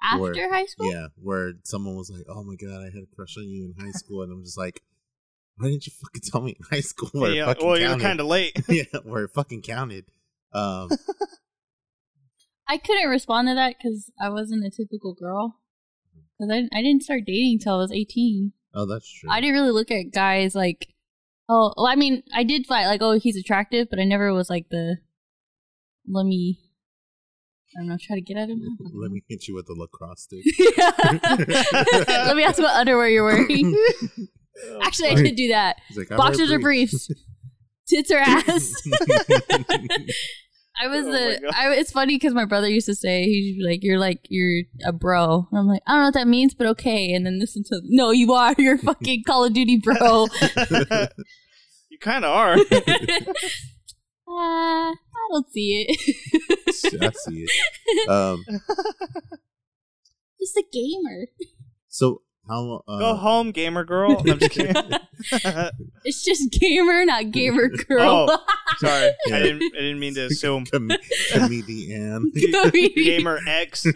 After 0.02 0.20
Where- 0.20 0.52
high 0.52 0.64
school? 0.66 0.90
Yeah, 0.90 1.08
where 1.16 1.52
someone 1.64 1.96
was 1.96 2.10
like, 2.10 2.24
"Oh 2.28 2.42
my 2.44 2.56
god, 2.56 2.80
I 2.80 2.84
had 2.86 3.02
a 3.04 3.14
crush 3.14 3.36
on 3.36 3.44
you 3.48 3.66
in 3.76 3.84
high 3.84 3.92
school," 3.92 4.22
and 4.22 4.32
I'm 4.32 4.42
just 4.42 4.58
like, 4.58 4.80
"Why 5.56 5.68
didn't 5.68 5.86
you 5.86 5.92
fucking 5.92 6.22
tell 6.30 6.40
me 6.40 6.56
in 6.58 6.66
high 6.70 6.80
school?" 6.80 7.10
Where 7.12 7.30
it 7.30 7.36
Yeah, 7.36 7.46
fucking 7.46 7.66
well, 7.66 7.78
you're 7.78 7.98
kind 7.98 8.20
of 8.20 8.26
late. 8.26 8.60
yeah, 8.68 8.84
where 9.02 9.24
it 9.24 9.30
fucking 9.34 9.62
counted. 9.62 10.06
Um, 10.52 10.90
I 12.68 12.78
couldn't 12.78 13.10
respond 13.10 13.48
to 13.48 13.54
that 13.54 13.76
because 13.76 14.10
I 14.20 14.30
wasn't 14.30 14.64
a 14.64 14.70
typical 14.70 15.14
girl. 15.14 15.60
Because 16.38 16.52
I, 16.52 16.76
I 16.76 16.82
didn't 16.82 17.02
start 17.02 17.22
dating 17.26 17.60
till 17.60 17.74
I 17.74 17.78
was 17.78 17.92
18. 17.92 18.52
oh, 18.74 18.86
that's 18.86 19.10
true. 19.12 19.30
I 19.30 19.40
didn't 19.40 19.54
really 19.54 19.70
look 19.70 19.90
at 19.90 20.12
guys 20.12 20.54
like, 20.54 20.88
oh, 21.48 21.72
well, 21.76 21.86
I 21.86 21.94
mean, 21.94 22.22
I 22.34 22.42
did 22.42 22.66
fight 22.66 22.86
like, 22.86 23.02
oh, 23.02 23.12
he's 23.12 23.36
attractive, 23.36 23.88
but 23.90 23.98
I 23.98 24.04
never 24.04 24.32
was 24.32 24.50
like 24.50 24.68
the, 24.70 24.96
let 26.08 26.24
me, 26.26 26.58
I 27.76 27.80
don't 27.80 27.88
know, 27.88 27.96
try 28.00 28.16
to 28.16 28.22
get 28.22 28.36
at 28.36 28.48
him. 28.48 28.62
Let 28.94 29.10
me 29.10 29.24
hit 29.28 29.48
you 29.48 29.54
with 29.54 29.68
a 29.68 29.72
lacrosse 29.72 30.22
stick. 30.22 30.44
let 32.06 32.36
me 32.36 32.44
ask 32.44 32.60
what 32.60 32.72
underwear 32.72 33.08
you're 33.08 33.24
wearing. 33.24 33.76
Actually, 34.82 35.08
I 35.10 35.14
did 35.16 35.36
do 35.36 35.48
that. 35.48 35.76
Like, 35.96 36.08
Boxers 36.08 36.50
or 36.52 36.58
briefs, 36.58 37.10
tits 37.88 38.10
or 38.10 38.18
ass. 38.20 38.72
I 40.80 40.88
was 40.88 41.06
Oh 41.06 41.12
the. 41.12 41.52
I, 41.56 41.72
it's 41.74 41.92
funny 41.92 42.16
because 42.16 42.34
my 42.34 42.44
brother 42.46 42.68
used 42.68 42.86
to 42.86 42.96
say 42.96 43.24
he'd 43.24 43.62
like, 43.64 43.84
"You're 43.84 43.98
like 43.98 44.26
you're 44.28 44.64
a 44.84 44.92
bro." 44.92 45.46
And 45.50 45.58
I'm 45.60 45.66
like, 45.68 45.82
I 45.86 45.92
don't 45.92 46.00
know 46.00 46.06
what 46.06 46.14
that 46.14 46.26
means, 46.26 46.52
but 46.52 46.66
okay. 46.68 47.12
And 47.12 47.24
then 47.24 47.38
this 47.38 47.54
until 47.54 47.80
no, 47.84 48.10
you 48.10 48.32
are. 48.32 48.54
You're 48.58 48.78
fucking 48.78 49.22
Call 49.24 49.44
of 49.44 49.52
Duty 49.52 49.76
bro. 49.78 50.26
you 51.90 51.98
kind 52.00 52.24
of 52.24 52.30
are. 52.32 52.54
uh, 52.56 52.64
I 54.28 54.94
don't 55.30 55.50
see 55.52 55.86
it. 55.88 55.96
I 57.00 57.10
see 57.12 57.46
it. 57.46 58.08
Um, 58.08 58.44
Just 60.40 60.56
a 60.56 60.64
gamer. 60.72 61.26
so 61.88 62.22
how? 62.48 62.82
Uh, 62.86 62.98
Go 62.98 63.14
home, 63.16 63.50
gamer 63.52 63.84
girl. 63.84 64.18
I'm 64.18 64.38
just 64.38 64.50
kidding. 64.56 64.74
It's 66.04 66.22
just 66.24 66.50
gamer, 66.52 67.04
not 67.06 67.30
gamer 67.30 67.68
girl. 67.88 68.26
Oh. 68.30 68.44
Sorry, 68.78 69.10
Yeah. 69.26 69.36
I 69.36 69.38
didn't. 69.40 69.62
I 69.74 69.80
didn't 69.80 69.98
mean 70.00 70.14
to 70.14 70.26
assume. 70.26 70.66
Com- 70.66 70.90
comedian. 71.30 72.30
Gamer 72.96 73.38
X. 73.46 73.86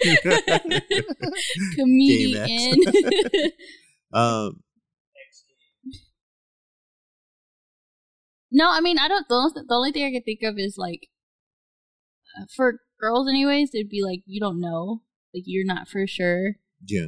Comedian. 1.74 2.76
um, 4.12 4.62
No, 8.50 8.70
I 8.70 8.80
mean 8.80 8.98
I 8.98 9.08
don't. 9.08 9.28
The 9.28 9.34
only, 9.34 9.52
the 9.68 9.74
only 9.74 9.92
thing 9.92 10.04
I 10.06 10.10
can 10.10 10.22
think 10.22 10.42
of 10.42 10.54
is 10.58 10.76
like, 10.78 11.08
uh, 12.40 12.44
for 12.56 12.80
girls, 12.98 13.28
anyways, 13.28 13.74
it'd 13.74 13.90
be 13.90 14.02
like 14.02 14.20
you 14.26 14.40
don't 14.40 14.60
know, 14.60 15.02
like 15.34 15.42
you're 15.46 15.66
not 15.66 15.88
for 15.88 16.06
sure. 16.06 16.54
Yeah, 16.86 17.06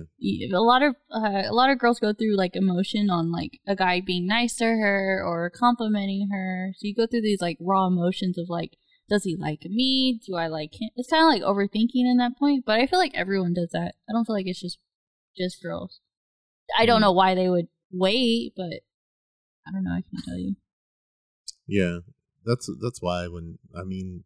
A 0.53 0.61
lot 0.61 0.83
of 0.83 0.97
uh, 1.15 1.43
a 1.49 1.53
lot 1.55 1.71
of 1.71 1.79
girls 1.79 2.01
go 2.01 2.13
through 2.13 2.37
like 2.37 2.57
emotion 2.57 3.09
on 3.11 3.31
like 3.31 3.61
a 3.67 3.77
guy 3.77 4.01
being 4.01 4.27
nice 4.27 4.57
to 4.57 4.65
her 4.65 5.23
or 5.25 5.51
complimenting 5.51 6.29
her. 6.33 6.73
So 6.77 6.87
you 6.87 6.95
go 6.95 7.07
through 7.07 7.23
these 7.23 7.41
like 7.41 7.57
raw 7.61 7.87
emotions 7.87 8.37
of 8.39 8.47
like, 8.49 8.73
does 9.09 9.25
he 9.25 9.37
like 9.37 9.63
me? 9.65 10.21
Do 10.27 10.35
I 10.37 10.49
like 10.49 10.75
him? 10.81 10.91
It's 10.97 11.11
kind 11.11 11.23
of 11.23 11.29
like 11.29 11.43
overthinking 11.43 12.05
in 12.11 12.17
that 12.19 12.37
point. 12.39 12.65
But 12.67 12.81
I 12.81 12.87
feel 12.87 12.99
like 12.99 13.13
everyone 13.15 13.55
does 13.55 13.71
that. 13.73 13.95
I 14.09 14.13
don't 14.13 14.25
feel 14.25 14.35
like 14.37 14.47
it's 14.47 14.61
just 14.61 14.79
just 15.37 15.63
girls. 15.63 16.01
I 16.79 16.87
don't 16.87 16.99
Mm. 16.99 17.03
know 17.03 17.13
why 17.13 17.35
they 17.35 17.49
would 17.49 17.69
wait, 17.93 18.53
but 18.57 18.81
I 19.67 19.73
don't 19.73 19.85
know. 19.85 19.93
I 19.93 20.03
can't 20.03 20.25
tell 20.25 20.39
you. 20.39 20.57
yeah. 21.67 21.99
That's 22.45 22.71
that's 22.81 23.03
why 23.03 23.29
when 23.29 23.59
I 23.77 23.85
mean, 23.85 24.25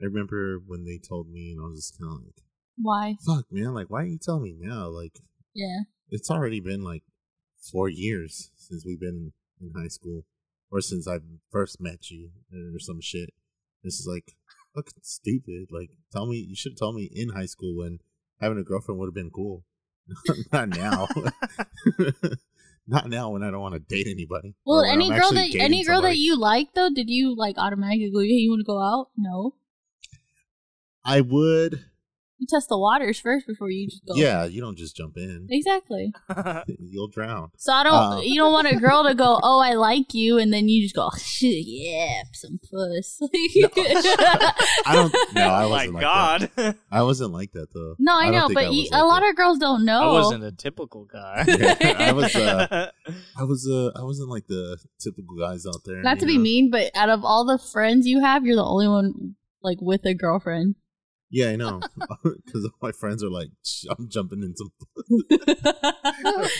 I 0.00 0.04
remember 0.04 0.58
when 0.64 0.84
they 0.84 0.98
told 0.98 1.30
me, 1.30 1.52
and 1.52 1.60
I 1.64 1.68
was 1.68 1.78
just 1.88 1.98
kind 1.98 2.12
of 2.12 2.24
like, 2.26 2.34
Why? 2.76 3.16
"Fuck, 3.24 3.46
man! 3.50 3.74
Like, 3.74 3.88
why 3.88 4.02
are 4.02 4.06
you 4.06 4.18
telling 4.18 4.42
me 4.42 4.56
now? 4.58 4.88
Like, 4.88 5.20
Yeah. 5.54 5.82
it's 6.10 6.30
already 6.30 6.60
been 6.60 6.82
like 6.82 7.02
four 7.72 7.88
years 7.88 8.50
since 8.56 8.84
we've 8.84 9.00
been 9.00 9.32
in 9.60 9.72
high 9.74 9.88
school, 9.88 10.26
or 10.70 10.80
since 10.80 11.06
I 11.08 11.18
first 11.50 11.80
met 11.80 12.10
you, 12.10 12.30
or 12.52 12.78
some 12.78 13.00
shit. 13.00 13.30
This 13.82 14.00
is 14.00 14.06
like 14.06 14.36
fucking 14.74 15.02
stupid. 15.02 15.68
Like, 15.70 15.90
tell 16.12 16.26
me 16.26 16.36
you 16.38 16.56
should 16.56 16.72
have 16.72 16.78
told 16.78 16.96
me 16.96 17.10
in 17.12 17.30
high 17.30 17.46
school 17.46 17.76
when 17.76 18.00
having 18.40 18.58
a 18.58 18.64
girlfriend 18.64 18.98
would 18.98 19.06
have 19.08 19.14
been 19.14 19.30
cool. 19.30 19.64
Not 20.52 20.68
now. 20.70 21.08
Not 22.86 23.08
now 23.08 23.30
when 23.30 23.42
I 23.42 23.50
don't 23.50 23.62
want 23.62 23.74
to 23.74 23.78
date 23.80 24.06
anybody. 24.06 24.54
Well, 24.66 24.82
any 24.82 25.10
I'm 25.10 25.18
girl 25.18 25.30
that 25.32 25.54
any 25.54 25.84
girl 25.84 26.02
that 26.02 26.18
you 26.18 26.36
like 26.38 26.74
though, 26.74 26.90
did 26.94 27.08
you 27.08 27.34
like 27.34 27.56
automatically 27.56 28.10
go, 28.12 28.20
"Hey, 28.20 28.26
you 28.44 28.50
want 28.50 28.60
to 28.60 28.64
go 28.64 28.78
out?" 28.82 29.08
No. 29.16 29.54
I 31.02 31.22
would 31.22 31.84
You 32.38 32.48
test 32.48 32.68
the 32.68 32.78
waters 32.78 33.20
first 33.20 33.46
before 33.46 33.70
you 33.70 33.88
just 33.88 34.04
go. 34.04 34.14
Yeah, 34.16 34.44
you 34.44 34.60
don't 34.60 34.76
just 34.76 34.96
jump 34.96 35.16
in. 35.16 35.46
Exactly. 35.50 36.12
You'll 36.80 37.08
drown. 37.08 37.50
So 37.56 37.72
I 37.72 37.84
don't. 37.84 37.94
Uh, 37.94 38.20
you 38.22 38.34
don't 38.34 38.52
want 38.52 38.66
a 38.66 38.76
girl 38.76 39.04
to 39.04 39.14
go, 39.14 39.38
"Oh, 39.40 39.60
I 39.60 39.74
like 39.74 40.12
you," 40.14 40.38
and 40.38 40.52
then 40.52 40.68
you 40.68 40.82
just 40.82 40.96
go, 40.96 41.10
"Shit, 41.16 41.64
yeah, 41.64 42.22
some 42.32 42.58
puss." 42.58 43.18
no, 43.20 43.28
I 43.36 44.92
don't. 44.92 45.14
No, 45.34 45.48
I 45.48 45.64
oh 45.64 45.68
my 45.68 45.70
wasn't 45.70 45.94
like 45.94 46.02
god. 46.02 46.50
that. 46.56 46.76
I 46.90 47.02
wasn't 47.02 47.32
like 47.32 47.52
that 47.52 47.72
though. 47.72 47.94
No, 48.00 48.14
I 48.14 48.24
don't 48.24 48.34
know, 48.34 48.48
but 48.52 48.64
I 48.64 48.70
you, 48.70 48.82
was 48.82 48.90
a 48.92 49.04
lot 49.04 49.20
that. 49.20 49.30
of 49.30 49.36
girls 49.36 49.58
don't 49.58 49.84
know. 49.84 50.02
I 50.02 50.12
wasn't 50.12 50.44
a 50.44 50.52
typical 50.52 51.04
guy. 51.04 51.44
Yeah, 51.46 51.96
I 51.98 52.12
was, 52.12 52.34
uh, 52.34 52.90
I 53.38 53.44
was. 53.44 53.68
Uh, 53.70 53.98
I 53.98 54.02
wasn't 54.02 54.28
like 54.28 54.48
the 54.48 54.76
typical 54.98 55.36
guys 55.36 55.66
out 55.66 55.84
there. 55.84 56.02
Not 56.02 56.18
to 56.18 56.26
you 56.26 56.36
be 56.36 56.38
mean, 56.38 56.70
but 56.70 56.90
out 56.96 57.10
of 57.10 57.24
all 57.24 57.44
the 57.44 57.58
friends 57.58 58.08
you 58.08 58.20
have, 58.20 58.44
you're 58.44 58.56
the 58.56 58.64
only 58.64 58.88
one 58.88 59.36
like 59.62 59.78
with 59.80 60.04
a 60.04 60.14
girlfriend. 60.14 60.74
Yeah, 61.34 61.48
I 61.48 61.56
know. 61.56 61.80
Because 62.22 62.70
my 62.80 62.92
friends 62.92 63.24
are 63.24 63.30
like, 63.30 63.48
I'm 63.90 64.08
jumping 64.08 64.42
into. 64.44 64.70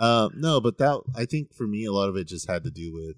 Uh, 0.00 0.28
no, 0.34 0.60
but 0.60 0.78
that 0.78 1.00
I 1.14 1.26
think 1.26 1.54
for 1.54 1.64
me, 1.64 1.84
a 1.84 1.92
lot 1.92 2.08
of 2.08 2.16
it 2.16 2.26
just 2.26 2.50
had 2.50 2.64
to 2.64 2.72
do 2.72 2.92
with. 2.92 3.14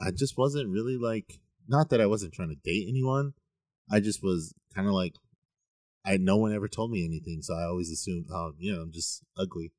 I 0.00 0.10
just 0.10 0.38
wasn't 0.38 0.70
really 0.70 0.96
like. 0.96 1.38
Not 1.68 1.90
that 1.90 2.00
I 2.00 2.06
wasn't 2.06 2.32
trying 2.32 2.48
to 2.48 2.54
date 2.64 2.86
anyone. 2.88 3.34
I 3.90 4.00
just 4.00 4.22
was 4.22 4.54
kind 4.74 4.88
of 4.88 4.94
like. 4.94 5.16
I 6.06 6.16
no 6.16 6.38
one 6.38 6.54
ever 6.54 6.66
told 6.66 6.92
me 6.92 7.04
anything, 7.04 7.42
so 7.42 7.54
I 7.54 7.64
always 7.64 7.90
assumed, 7.90 8.28
oh, 8.32 8.52
you 8.56 8.72
know, 8.72 8.80
I'm 8.80 8.92
just 8.92 9.22
ugly. 9.36 9.72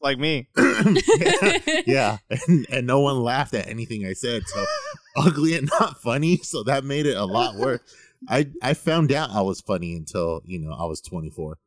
Like 0.00 0.18
me. 0.18 0.48
yeah, 0.56 1.58
yeah. 1.86 2.18
And, 2.30 2.66
and 2.70 2.86
no 2.86 3.00
one 3.00 3.22
laughed 3.22 3.54
at 3.54 3.68
anything 3.68 4.06
I 4.06 4.12
said. 4.12 4.42
So 4.46 4.64
ugly 5.16 5.56
and 5.56 5.68
not 5.80 6.00
funny. 6.02 6.38
So 6.38 6.62
that 6.64 6.84
made 6.84 7.06
it 7.06 7.16
a 7.16 7.24
lot 7.24 7.56
worse. 7.56 7.80
I 8.28 8.46
I 8.62 8.74
found 8.74 9.12
out 9.12 9.30
I 9.30 9.42
was 9.42 9.60
funny 9.60 9.94
until 9.94 10.40
you 10.44 10.58
know 10.58 10.72
I 10.72 10.84
was 10.86 11.00
24. 11.00 11.58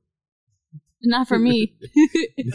Not 1.01 1.27
for 1.27 1.39
me. 1.39 1.75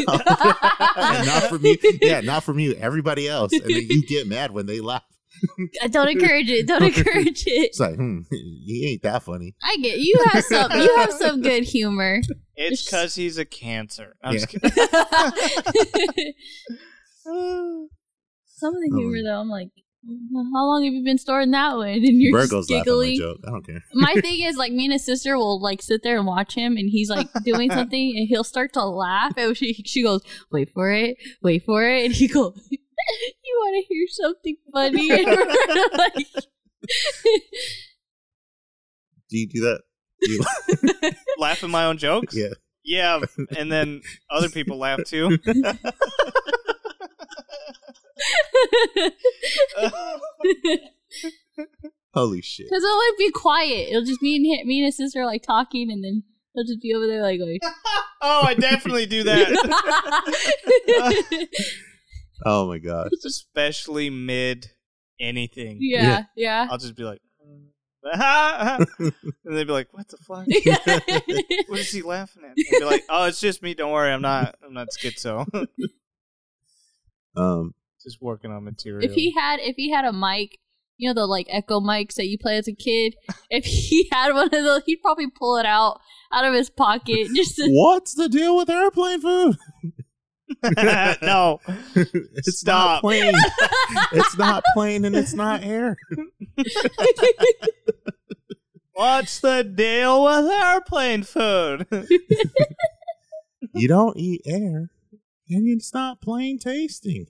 No. 0.07 0.17
not 0.17 1.43
for 1.45 1.59
me. 1.59 1.79
Yeah, 2.01 2.21
not 2.21 2.43
for 2.43 2.59
you. 2.59 2.75
Everybody 2.75 3.29
else, 3.29 3.53
and 3.53 3.63
then 3.63 3.87
you 3.89 4.07
get 4.07 4.27
mad 4.27 4.51
when 4.51 4.67
they 4.67 4.81
laugh. 4.81 5.03
Don't 5.91 6.09
encourage 6.09 6.49
it. 6.51 6.67
Don't 6.67 6.83
encourage 6.97 7.45
it. 7.47 7.71
It's 7.71 7.81
like, 7.81 7.97
hmm, 7.97 8.21
he 8.31 8.89
ain't 8.93 9.03
that 9.03 9.23
funny. 9.23 9.55
I 9.63 9.77
get 9.83 9.99
you 9.99 10.23
have 10.33 10.45
some. 10.45 10.71
You 10.73 10.97
have 10.97 11.13
some 11.13 11.43
good 11.43 11.65
humor. 11.65 12.21
It's 12.57 12.85
because 12.85 13.15
he's 13.15 13.37
a 13.39 13.45
cancer. 13.45 14.15
I'm 14.23 14.35
Yeah. 14.35 14.39
just 14.41 14.49
kidding. 14.49 14.71
some 17.25 18.75
of 18.75 18.81
the 18.81 18.91
Oh, 18.93 18.97
humor 18.99 19.19
though, 19.25 19.41
I'm 19.41 19.49
like, 19.49 19.69
how 20.55 20.67
long 20.67 20.85
have 20.85 20.93
you 20.93 21.03
been 21.03 21.17
storing 21.19 21.51
that 21.53 21.77
one? 21.77 21.89
And 21.89 22.21
you're 22.21 22.39
Virgo's 22.39 22.67
just 22.69 22.71
laughing 22.71 22.93
my 22.93 23.07
giggling. 23.07 23.19
joke. 23.19 23.41
I 23.47 23.51
don't 23.51 23.67
care. 23.67 23.83
my 23.95 24.15
thing 24.21 24.41
is 24.43 24.57
like 24.57 24.73
me 24.73 24.85
and 24.85 24.93
his 24.93 25.05
sister 25.05 25.37
will 25.37 25.61
like 25.63 25.81
sit 25.83 26.03
there 26.03 26.19
and 26.19 26.27
watch 26.27 26.55
him 26.55 26.77
and 26.77 26.89
he's 26.91 27.09
like 27.09 27.29
doing 27.45 27.71
something 27.71 28.13
and 28.17 28.29
he'll 28.29 28.45
start 28.45 28.73
to 28.75 28.85
laugh 28.85 29.33
and 29.39 29.57
she 29.57 29.73
she 29.87 30.03
goes 30.03 30.21
wait 30.53 30.71
for 30.75 30.91
it 30.93 31.17
wait 31.43 31.65
for 31.65 31.83
it 31.89 32.05
and 32.05 32.15
he 32.15 32.29
goes 32.29 32.59
you 33.45 33.61
want 33.61 33.75
to 33.77 33.95
hear 33.95 34.07
something 34.09 34.57
funny 34.73 35.11
and 35.19 35.27
we're 35.27 35.99
like 35.99 36.27
Do 39.31 39.39
you 39.39 39.49
do 39.49 39.61
that? 39.63 39.81
You, 40.21 40.45
Laugh 41.39 41.65
at 41.65 41.71
my 41.71 41.87
own 41.87 41.97
jokes? 41.99 42.37
yeah. 42.37 42.51
Yeah, 42.87 43.21
and 43.57 43.73
then 43.73 44.03
other 44.31 44.51
people 44.51 44.79
laugh 44.79 45.01
too. 45.07 45.39
Holy 52.13 52.43
shit. 52.43 52.67
Because 52.69 52.85
it'll 52.85 52.99
like 52.99 53.19
be 53.19 53.31
quiet. 53.33 53.89
It'll 53.89 54.05
just 54.05 54.21
be 54.21 54.39
me 54.39 54.59
and 54.59 54.69
me 54.69 54.81
and 54.81 54.87
his 54.87 54.99
sister 54.99 55.25
like 55.25 55.43
talking, 55.43 55.91
and 55.91 56.05
then 56.05 56.23
he'll 56.55 56.65
just 56.65 56.83
be 56.83 56.93
over 56.95 57.07
there 57.07 57.23
like 57.23 57.39
going. 57.41 57.59
oh, 58.23 58.43
I 58.45 58.53
definitely 58.55 59.07
do 59.07 59.25
that. 59.25 59.49
Oh 62.45 62.67
my 62.69 62.79
god. 62.79 63.11
Especially 63.25 64.11
mid 64.11 64.71
anything. 65.21 65.79
yeah, 65.81 66.25
yeah. 66.37 66.67
I'll 66.71 66.79
just 66.79 66.97
be 66.97 67.05
like, 67.05 67.21
and 68.13 68.87
they'd 69.45 69.67
be 69.67 69.73
like, 69.73 69.89
"What 69.93 70.09
the 70.09 70.19
fuck? 70.19 70.45
What 71.69 71.79
is 71.79 71.91
he 71.91 72.03
laughing 72.03 72.43
at?" 72.45 72.51
I'd 72.51 72.79
be 72.79 72.85
like, 72.85 73.03
"Oh, 73.09 73.25
it's 73.25 73.41
just 73.41 73.63
me. 73.63 73.73
Don't 73.73 73.93
worry. 73.93 74.13
I'm 74.13 74.21
not. 74.21 74.57
I'm 74.65 74.75
not 74.75 74.89
schizo. 74.91 75.47
Um. 77.37 77.75
just 78.03 78.21
working 78.21 78.51
on 78.51 78.65
material." 78.65 79.09
if 79.09 79.15
he 79.15 79.33
had, 79.33 79.59
if 79.61 79.77
he 79.77 79.91
had 79.91 80.05
a 80.05 80.13
mic, 80.13 80.59
you 80.99 81.09
know 81.09 81.15
the 81.15 81.27
like 81.27 81.47
echo 81.51 81.81
mics 81.81 82.15
that 82.17 82.27
you 82.27 82.37
play 82.39 82.59
as 82.59 82.69
a 82.69 82.75
kid. 82.75 83.15
If 83.49 83.65
he 83.65 84.09
had 84.13 84.35
one 84.35 84.47
of 84.47 84.51
those, 84.51 84.83
he'd 84.85 85.01
probably 85.01 85.29
pull 85.31 85.57
it 85.57 85.65
out 85.67 85.99
out 86.33 86.45
of 86.45 86.53
his 86.53 86.69
pocket 86.69 87.29
just 87.35 87.57
to. 87.57 87.69
What's 87.71 88.15
the 88.15 88.29
deal 88.29 88.55
with 88.57 88.69
airplane 88.69 89.21
food? 89.23 89.57
no, 91.23 91.61
it's 91.95 92.61
Stop. 92.61 92.87
not 92.87 93.01
plane. 93.01 93.35
it's 94.13 94.37
not 94.37 94.63
plane 94.75 95.05
and 95.05 95.17
it's 95.17 95.35
not 95.35 95.63
air. 95.63 95.97
what's 98.93 99.41
the 99.41 99.65
deal 99.65 100.25
with 100.25 100.51
airplane 100.51 101.23
food? 101.23 101.87
You 103.75 103.89
don't 103.89 104.17
eat 104.17 104.43
air, 104.47 104.91
and 105.49 105.69
it's 105.69 105.93
not 105.95 106.21
plain 106.21 106.59
tasting. 106.59 107.27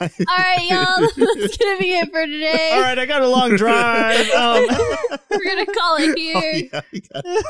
All 0.00 0.08
right, 0.28 0.66
y'all. 0.68 1.00
That's 1.38 1.56
gonna 1.56 1.78
be 1.78 1.94
it 1.94 2.10
for 2.10 2.26
today. 2.26 2.70
All 2.72 2.80
right, 2.80 2.98
I 2.98 3.06
got 3.06 3.22
a 3.22 3.28
long 3.28 3.54
drive. 3.56 4.28
Um, 4.30 4.66
We're 5.30 5.44
gonna 5.44 5.66
call 5.66 5.96
it 5.98 6.10
Oh, 6.10 6.14
here. 6.16 6.68
yeah, 6.72 6.80
we 6.92 7.00
gotta, 7.00 7.44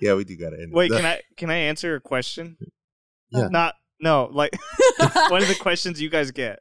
yeah, 0.00 0.14
we 0.14 0.24
do 0.24 0.36
gotta 0.36 0.56
end. 0.56 0.70
it. 0.70 0.74
wait, 0.74 0.90
can 0.92 1.04
I 1.06 1.20
can 1.36 1.50
I 1.50 1.56
answer 1.56 1.94
a 1.94 2.00
question? 2.00 2.56
Yeah. 3.30 3.48
Not 3.48 3.74
no, 4.00 4.28
like 4.32 4.50
one 5.30 5.42
of 5.42 5.48
the 5.48 5.56
questions 5.60 6.00
you 6.02 6.10
guys 6.10 6.30
get 6.32 6.58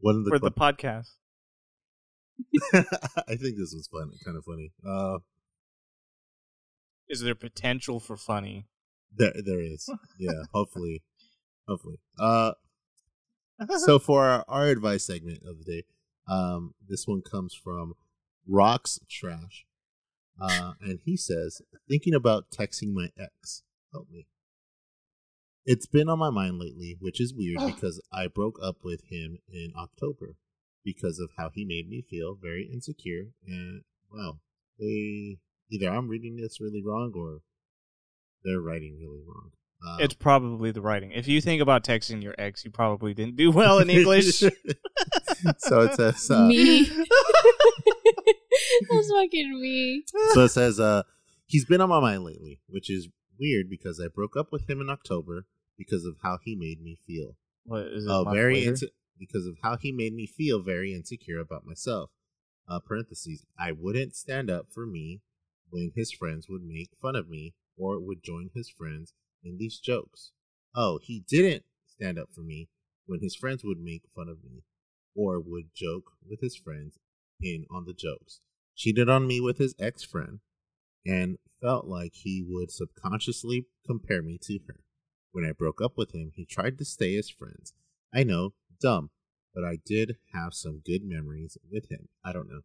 one 0.00 0.16
of 0.16 0.24
the, 0.24 0.30
for 0.30 0.38
the 0.38 0.50
podcast. 0.50 1.08
I 2.74 3.34
think 3.36 3.56
this 3.56 3.72
was 3.74 3.88
fun, 3.90 4.10
kind 4.24 4.36
of 4.36 4.44
funny. 4.44 4.72
Uh, 4.86 5.18
Is 7.08 7.20
there 7.20 7.34
potential 7.34 8.00
for 8.00 8.16
funny? 8.16 8.66
there, 9.16 9.32
there 9.44 9.60
is. 9.60 9.88
Yeah, 10.18 10.42
hopefully, 10.52 11.02
hopefully. 11.66 11.96
Uh, 12.18 12.52
so 13.78 13.98
for 13.98 14.24
our, 14.24 14.44
our 14.48 14.66
advice 14.66 15.06
segment 15.06 15.42
of 15.46 15.58
the 15.58 15.64
day, 15.64 15.82
um, 16.28 16.74
this 16.86 17.06
one 17.06 17.22
comes 17.22 17.54
from 17.54 17.94
Rocks 18.46 18.98
Trash, 19.08 19.66
uh, 20.40 20.72
and 20.80 21.00
he 21.04 21.16
says, 21.16 21.62
"Thinking 21.88 22.14
about 22.14 22.50
texting 22.50 22.92
my 22.92 23.10
ex. 23.18 23.62
Help 23.92 24.10
me. 24.10 24.26
It's 25.64 25.86
been 25.86 26.08
on 26.08 26.18
my 26.18 26.30
mind 26.30 26.58
lately, 26.58 26.96
which 26.98 27.20
is 27.20 27.34
weird 27.34 27.60
because 27.66 28.00
I 28.12 28.26
broke 28.26 28.58
up 28.62 28.76
with 28.82 29.02
him 29.10 29.38
in 29.52 29.72
October 29.76 30.36
because 30.84 31.18
of 31.18 31.30
how 31.36 31.50
he 31.52 31.64
made 31.64 31.88
me 31.88 32.00
feel 32.00 32.38
very 32.40 32.70
insecure. 32.72 33.32
And 33.46 33.82
well, 34.10 34.40
they 34.78 35.38
either 35.70 35.90
I'm 35.90 36.08
reading 36.08 36.36
this 36.36 36.60
really 36.60 36.82
wrong 36.82 37.12
or 37.14 37.40
they're 38.44 38.60
writing 38.60 38.98
really 38.98 39.20
wrong. 39.26 39.50
Um, 39.86 39.96
It's 40.00 40.14
probably 40.14 40.70
the 40.72 40.80
writing. 40.80 41.12
If 41.12 41.28
you 41.28 41.40
think 41.40 41.62
about 41.62 41.84
texting 41.84 42.22
your 42.22 42.34
ex, 42.38 42.64
you 42.64 42.70
probably 42.70 43.14
didn't 43.14 43.36
do 43.36 43.50
well 43.52 43.78
in 43.78 43.88
English. 43.90 44.38
so 45.58 45.80
it 45.82 45.94
says. 45.94 46.30
Uh, 46.30 46.46
me. 46.48 46.84
That's 48.90 49.10
fucking 49.10 49.60
me. 49.60 50.02
so 50.32 50.44
it 50.44 50.48
says 50.50 50.80
uh 50.80 51.02
he's 51.46 51.64
been 51.64 51.80
on 51.80 51.88
my 51.88 52.00
mind 52.00 52.24
lately 52.24 52.60
which 52.68 52.90
is 52.90 53.08
weird 53.38 53.68
because 53.70 54.00
i 54.04 54.08
broke 54.08 54.36
up 54.36 54.50
with 54.52 54.68
him 54.68 54.80
in 54.80 54.90
october 54.90 55.46
because 55.76 56.04
of 56.04 56.16
how 56.22 56.38
he 56.44 56.54
made 56.54 56.80
me 56.82 56.96
feel 57.06 57.36
what 57.64 57.86
is 57.86 58.04
it? 58.04 58.10
uh, 58.10 58.24
very 58.30 58.62
inse- 58.64 58.84
because 59.18 59.46
of 59.46 59.56
how 59.62 59.76
he 59.76 59.92
made 59.92 60.12
me 60.14 60.26
feel 60.26 60.60
very 60.62 60.92
insecure 60.92 61.38
about 61.38 61.64
myself 61.66 62.10
uh 62.68 62.78
parentheses 62.80 63.44
i 63.58 63.70
wouldn't 63.72 64.14
stand 64.14 64.50
up 64.50 64.66
for 64.72 64.86
me 64.86 65.20
when 65.70 65.92
his 65.94 66.12
friends 66.12 66.48
would 66.48 66.62
make 66.62 66.90
fun 67.00 67.14
of 67.16 67.28
me 67.28 67.54
or 67.76 67.98
would 68.00 68.22
join 68.22 68.50
his 68.54 68.68
friends 68.68 69.12
in 69.42 69.58
these 69.58 69.78
jokes 69.78 70.32
oh 70.74 70.98
he 71.02 71.24
didn't 71.28 71.64
stand 71.86 72.18
up 72.18 72.28
for 72.34 72.42
me 72.42 72.68
when 73.06 73.20
his 73.20 73.34
friends 73.34 73.64
would 73.64 73.78
make 73.80 74.02
fun 74.14 74.28
of 74.28 74.44
me 74.44 74.62
or 75.14 75.40
would 75.40 75.74
joke 75.74 76.12
with 76.28 76.40
his 76.40 76.56
friends 76.56 76.98
in 77.40 77.64
on 77.70 77.84
the 77.84 77.94
jokes 77.94 78.40
cheated 78.78 79.08
on 79.08 79.26
me 79.26 79.40
with 79.40 79.58
his 79.58 79.74
ex-friend 79.78 80.38
and 81.04 81.38
felt 81.60 81.86
like 81.86 82.12
he 82.14 82.44
would 82.46 82.70
subconsciously 82.70 83.66
compare 83.86 84.22
me 84.22 84.38
to 84.42 84.58
her. 84.68 84.80
When 85.32 85.44
I 85.44 85.52
broke 85.52 85.82
up 85.82 85.96
with 85.96 86.14
him, 86.14 86.32
he 86.34 86.44
tried 86.44 86.78
to 86.78 86.84
stay 86.84 87.16
as 87.16 87.28
friends. 87.28 87.72
I 88.14 88.24
know, 88.24 88.54
dumb, 88.80 89.10
but 89.54 89.64
I 89.64 89.78
did 89.84 90.16
have 90.32 90.54
some 90.54 90.82
good 90.84 91.02
memories 91.04 91.58
with 91.70 91.90
him. 91.90 92.08
I 92.24 92.32
don't 92.32 92.48
know. 92.48 92.62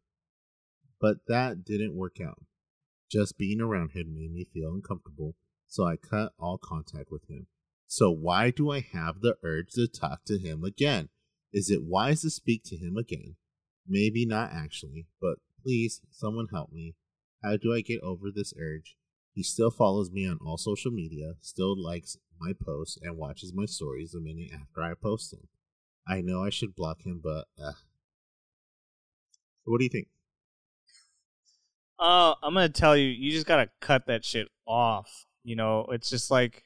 But 1.01 1.17
that 1.27 1.65
didn't 1.65 1.95
work 1.95 2.17
out. 2.25 2.43
Just 3.11 3.37
being 3.37 3.61
around 3.61 3.91
him 3.91 4.13
made 4.13 4.31
me 4.31 4.45
feel 4.53 4.73
uncomfortable, 4.73 5.35
so 5.73 5.87
I 5.87 5.95
cut 5.95 6.33
all 6.37 6.59
contact 6.59 7.11
with 7.11 7.27
him. 7.27 7.47
So 7.87 8.11
why 8.11 8.51
do 8.51 8.69
I 8.69 8.81
have 8.93 9.21
the 9.21 9.37
urge 9.41 9.71
to 9.71 9.87
talk 9.87 10.23
to 10.25 10.37
him 10.37 10.63
again? 10.63 11.09
Is 11.51 11.71
it 11.71 11.81
wise 11.81 12.21
to 12.21 12.29
speak 12.29 12.61
to 12.65 12.77
him 12.77 12.95
again? 12.95 13.37
Maybe 13.87 14.23
not 14.23 14.51
actually, 14.53 15.07
but 15.19 15.39
please, 15.63 15.99
someone 16.11 16.49
help 16.51 16.71
me. 16.71 16.93
How 17.43 17.57
do 17.57 17.73
I 17.73 17.81
get 17.81 18.01
over 18.01 18.29
this 18.29 18.53
urge? 18.55 18.95
He 19.33 19.41
still 19.41 19.71
follows 19.71 20.11
me 20.11 20.27
on 20.27 20.37
all 20.45 20.59
social 20.59 20.91
media, 20.91 21.33
still 21.41 21.75
likes 21.75 22.17
my 22.39 22.53
posts, 22.53 22.99
and 23.01 23.17
watches 23.17 23.51
my 23.51 23.65
stories 23.65 24.11
the 24.11 24.21
minute 24.21 24.51
after 24.53 24.83
I 24.83 24.93
post 24.93 25.31
them. 25.31 25.47
I 26.07 26.21
know 26.21 26.43
I 26.43 26.51
should 26.51 26.75
block 26.75 27.01
him, 27.01 27.19
but 27.23 27.45
uh. 27.59 27.71
what 29.63 29.79
do 29.79 29.85
you 29.85 29.89
think? 29.89 30.09
Uh, 31.97 32.35
I'm 32.43 32.53
gonna 32.53 32.69
tell 32.69 32.95
you, 32.95 33.07
you 33.07 33.31
just 33.31 33.47
gotta 33.47 33.71
cut 33.81 34.05
that 34.05 34.23
shit 34.23 34.49
off. 34.67 35.25
You 35.43 35.55
know, 35.55 35.85
it's 35.91 36.09
just 36.09 36.31
like 36.31 36.63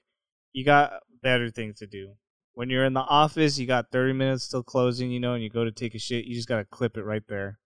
you 0.54 0.64
got 0.66 0.94
better 1.24 1.50
things 1.50 1.80
to 1.80 1.88
do. 1.88 2.14
When 2.54 2.70
you're 2.70 2.86
in 2.86 2.94
the 2.94 3.02
office, 3.02 3.58
you 3.60 3.68
got 3.68 3.92
30 3.92 4.14
minutes 4.14 4.48
till 4.48 4.64
closing, 4.64 5.12
you 5.12 5.20
know, 5.20 5.34
and 5.34 5.44
you 5.44 5.50
go 5.50 5.64
to 5.64 5.72
take 5.72 5.94
a 5.96 6.00
shit. 6.00 6.26
You 6.26 6.34
just 6.36 6.48
gotta 6.48 6.66
clip 6.66 6.98
it 6.98 7.04
right 7.04 7.24
there. 7.28 7.60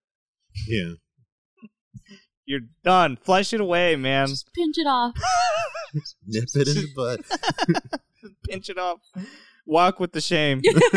Yeah. 0.66 0.92
You're 2.44 2.60
done. 2.84 3.16
Flush 3.16 3.52
it 3.52 3.60
away, 3.60 3.96
man. 3.96 4.26
Just 4.28 4.52
pinch 4.52 4.76
it 4.78 4.86
off. 4.86 5.14
Nip 6.26 6.44
it 6.54 6.68
in 6.68 6.74
the 6.74 6.88
butt. 6.96 8.00
Pinch 8.48 8.68
it 8.70 8.78
off. 8.78 8.98
Walk 9.66 10.00
with 10.00 10.12
the 10.12 10.20
shame. 10.20 10.60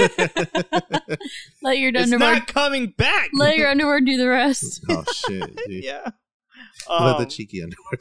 Let 1.61 1.77
your 1.77 1.89
it's 1.93 2.03
underwear. 2.11 2.33
not 2.35 2.47
coming 2.47 2.93
back. 2.97 3.29
Let 3.33 3.57
your 3.57 3.69
underwear 3.69 4.01
do 4.01 4.17
the 4.17 4.27
rest. 4.27 4.83
oh 4.89 5.03
shit, 5.13 5.55
dude. 5.67 5.83
yeah. 5.83 6.09
Let 6.89 7.17
the 7.17 7.23
Um, 7.23 7.29
cheeky 7.29 7.61
underwear. 7.63 7.99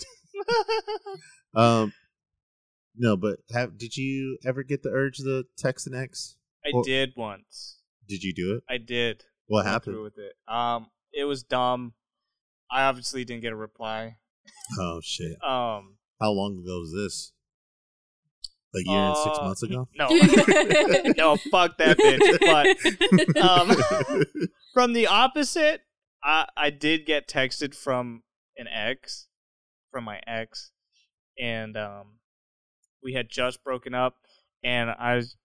um, 1.55 1.93
no, 2.97 3.17
but 3.17 3.39
have 3.53 3.77
did 3.79 3.97
you 3.97 4.39
ever 4.47 4.63
get 4.63 4.83
the 4.83 4.91
urge 4.91 5.19
to 5.19 5.45
text 5.57 5.87
an 5.87 5.95
ex? 5.95 6.37
I 6.65 6.71
Or- 6.73 6.83
did 6.85 7.13
once. 7.17 7.79
Did 8.09 8.23
you 8.23 8.33
do 8.35 8.55
it? 8.57 8.63
I 8.69 8.79
did. 8.79 9.25
What 9.47 9.65
Went 9.65 9.69
happened? 9.69 10.01
with 10.03 10.19
it? 10.19 10.35
Um, 10.47 10.87
it 11.13 11.25
was 11.25 11.43
dumb. 11.43 11.95
I 12.71 12.85
obviously 12.85 13.25
didn't 13.25 13.43
get 13.43 13.53
a 13.53 13.57
reply. 13.57 14.17
Oh 14.79 15.01
shit! 15.03 15.33
Um, 15.45 15.97
How 16.21 16.31
long 16.31 16.59
ago 16.59 16.81
was 16.81 16.93
this? 16.93 17.33
A 18.75 18.79
year 18.91 18.99
and 18.99 19.17
six 19.17 19.39
Uh, 19.39 19.45
months 19.45 19.63
ago. 19.63 19.89
no, 19.95 20.09
no, 21.17 21.37
fuck 21.51 21.77
that 21.79 21.97
bitch. 21.99 23.35
But 23.35 23.43
um, 23.43 24.27
from 24.75 24.93
the 24.95 25.07
opposite, 25.07 25.83
I 26.23 26.47
I 26.57 26.71
did 26.71 27.07
get 27.07 27.29
texted 27.29 27.75
from 27.75 28.23
an 28.57 28.67
ex, 28.69 29.29
from 29.91 30.05
my 30.05 30.21
ex, 30.27 30.73
and 31.39 31.77
um, 31.77 32.19
we 33.05 33.13
had 33.13 33.29
just 33.29 33.63
broken 33.63 33.95
up, 33.95 34.17
and 34.65 34.91
I 34.91 35.17
was, 35.17 35.37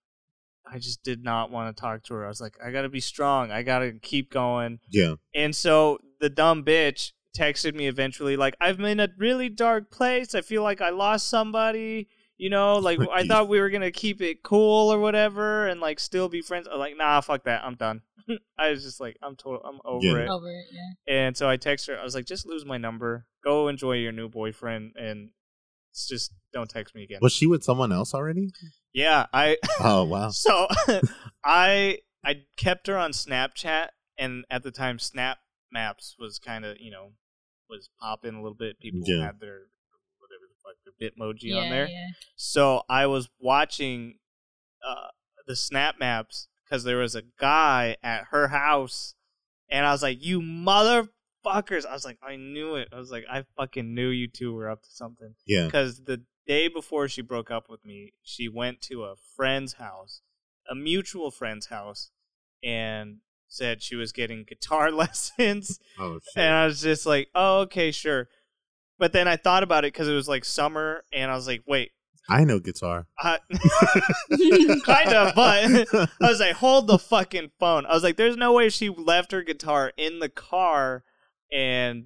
I 0.71 0.79
just 0.79 1.03
did 1.03 1.23
not 1.23 1.51
want 1.51 1.75
to 1.75 1.79
talk 1.81 2.03
to 2.05 2.13
her. 2.15 2.25
I 2.25 2.27
was 2.29 2.41
like, 2.41 2.55
I 2.63 2.71
gotta 2.71 2.89
be 2.89 2.99
strong. 3.01 3.51
I 3.51 3.63
gotta 3.63 3.91
keep 4.01 4.31
going. 4.31 4.79
yeah, 4.89 5.15
And 5.35 5.55
so 5.55 5.99
the 6.19 6.29
dumb 6.29 6.63
bitch 6.63 7.11
texted 7.38 7.75
me 7.75 7.88
eventually, 7.88 8.35
like, 8.38 8.55
I'm 8.61 8.83
in 8.85 8.99
a 8.99 9.09
really 9.17 9.49
dark 9.49 9.91
place. 9.91 10.33
I 10.35 10.41
feel 10.41 10.63
like 10.63 10.81
I 10.81 10.89
lost 10.89 11.29
somebody. 11.29 12.07
You 12.38 12.49
know, 12.49 12.77
like 12.77 12.97
I 13.11 13.27
thought 13.27 13.49
we 13.49 13.59
were 13.59 13.69
gonna 13.69 13.91
keep 13.91 14.21
it 14.21 14.43
cool 14.43 14.93
or 14.93 14.97
whatever, 14.99 15.67
and 15.67 15.81
like 15.81 15.99
still 15.99 16.29
be 16.29 16.41
friends. 16.41 16.69
I'm 16.71 16.79
like, 16.79 16.95
nah, 16.95 17.19
fuck 17.19 17.43
that. 17.43 17.65
I'm 17.65 17.75
done. 17.75 18.01
I 18.57 18.69
was 18.69 18.81
just 18.83 19.01
like, 19.01 19.17
I'm 19.21 19.35
total, 19.35 19.59
I'm 19.65 19.79
over 19.83 20.05
Yeah. 20.05 20.23
it. 20.23 20.29
Over 20.29 20.49
it, 20.49 20.65
yeah. 20.71 21.13
And 21.13 21.35
so 21.35 21.49
I 21.49 21.57
text 21.57 21.88
her. 21.88 21.99
I 21.99 22.03
was 22.05 22.15
like, 22.15 22.25
just 22.25 22.45
lose 22.47 22.63
my 22.65 22.77
number. 22.77 23.25
Go 23.43 23.67
enjoy 23.67 23.93
your 23.97 24.13
new 24.13 24.29
boyfriend, 24.29 24.93
and 24.95 25.31
s- 25.93 26.07
just 26.09 26.33
don't 26.53 26.69
text 26.69 26.95
me 26.95 27.03
again. 27.03 27.19
was 27.21 27.33
she 27.33 27.47
with 27.47 27.63
someone 27.63 27.91
else 27.91 28.13
already? 28.13 28.49
Yeah, 28.93 29.25
I. 29.33 29.57
Oh 29.79 30.03
wow. 30.03 30.29
So 30.29 30.67
I 31.43 31.99
I 32.23 32.41
kept 32.57 32.87
her 32.87 32.97
on 32.97 33.11
Snapchat, 33.11 33.87
and 34.17 34.45
at 34.49 34.63
the 34.63 34.71
time, 34.71 34.99
Snap 34.99 35.37
Maps 35.71 36.15
was 36.19 36.39
kind 36.39 36.65
of 36.65 36.77
you 36.79 36.91
know 36.91 37.11
was 37.69 37.89
popping 38.01 38.33
a 38.35 38.41
little 38.41 38.57
bit. 38.57 38.79
People 38.79 39.01
Yeah. 39.05 39.25
had 39.25 39.39
their 39.39 39.67
whatever 40.17 40.45
the 40.47 40.55
fuck 40.63 40.75
their 40.83 41.09
Bitmoji 41.09 41.37
yeah, 41.43 41.57
on 41.57 41.69
there. 41.69 41.87
yeah. 41.87 42.07
So 42.35 42.81
I 42.89 43.05
was 43.05 43.29
watching 43.39 44.17
uh, 44.85 45.09
the 45.47 45.55
Snap 45.55 45.95
Maps 45.99 46.47
because 46.65 46.83
there 46.83 46.97
was 46.97 47.15
a 47.15 47.23
guy 47.39 47.95
at 48.03 48.25
her 48.31 48.47
house, 48.49 49.13
and 49.69 49.85
I 49.85 49.91
was 49.91 50.01
like, 50.01 50.23
"You 50.23 50.41
motherfuckers!" 51.49 51.85
I 51.85 51.93
was 51.93 52.05
like, 52.05 52.17
"I 52.21 52.35
knew 52.35 52.75
it." 52.75 52.89
I 52.91 52.97
was 52.97 53.11
like, 53.11 53.25
"I 53.29 53.43
fucking 53.57 53.93
knew 53.93 54.09
you 54.09 54.27
two 54.27 54.53
were 54.53 54.69
up 54.69 54.83
to 54.83 54.91
something." 54.91 55.35
Yeah. 55.45 55.65
because 55.65 56.03
the 56.03 56.23
day 56.47 56.67
before 56.67 57.07
she 57.07 57.21
broke 57.21 57.51
up 57.51 57.69
with 57.69 57.85
me, 57.85 58.13
she 58.23 58.47
went 58.49 58.81
to 58.81 59.03
a 59.03 59.15
friend's 59.35 59.73
house, 59.73 60.21
a 60.69 60.75
mutual 60.75 61.31
friend's 61.31 61.67
house, 61.67 62.11
and 62.63 63.17
said 63.47 63.81
she 63.81 63.95
was 63.95 64.11
getting 64.11 64.43
guitar 64.43 64.91
lessons. 65.03 65.79
Oh 65.97 66.19
shit. 66.19 66.43
and 66.43 66.53
I 66.53 66.65
was 66.65 66.81
just 66.81 67.05
like, 67.05 67.29
oh, 67.35 67.61
okay, 67.61 67.91
sure. 67.91 68.27
But 68.97 69.13
then 69.13 69.27
I 69.27 69.37
thought 69.37 69.63
about 69.63 69.85
it 69.85 69.93
because 69.93 70.07
it 70.07 70.13
was 70.13 70.27
like 70.27 70.43
summer, 70.43 71.03
and 71.13 71.31
I 71.31 71.35
was 71.35 71.47
like, 71.47 71.63
wait, 71.65 71.91
I 72.29 72.43
know 72.43 72.59
guitar. 72.59 73.07
I, 73.17 73.39
kind 74.85 75.13
of, 75.13 75.33
but 75.35 75.63
I 76.21 76.27
was 76.27 76.39
like, 76.39 76.55
hold 76.55 76.85
the 76.87 76.99
fucking 76.99 77.51
phone. 77.59 77.87
I 77.87 77.93
was 77.93 78.03
like, 78.03 78.17
there's 78.17 78.37
no 78.37 78.53
way 78.53 78.69
she 78.69 78.89
left 78.89 79.31
her 79.31 79.41
guitar 79.41 79.91
in 79.97 80.19
the 80.19 80.29
car 80.29 81.03
and 81.51 82.05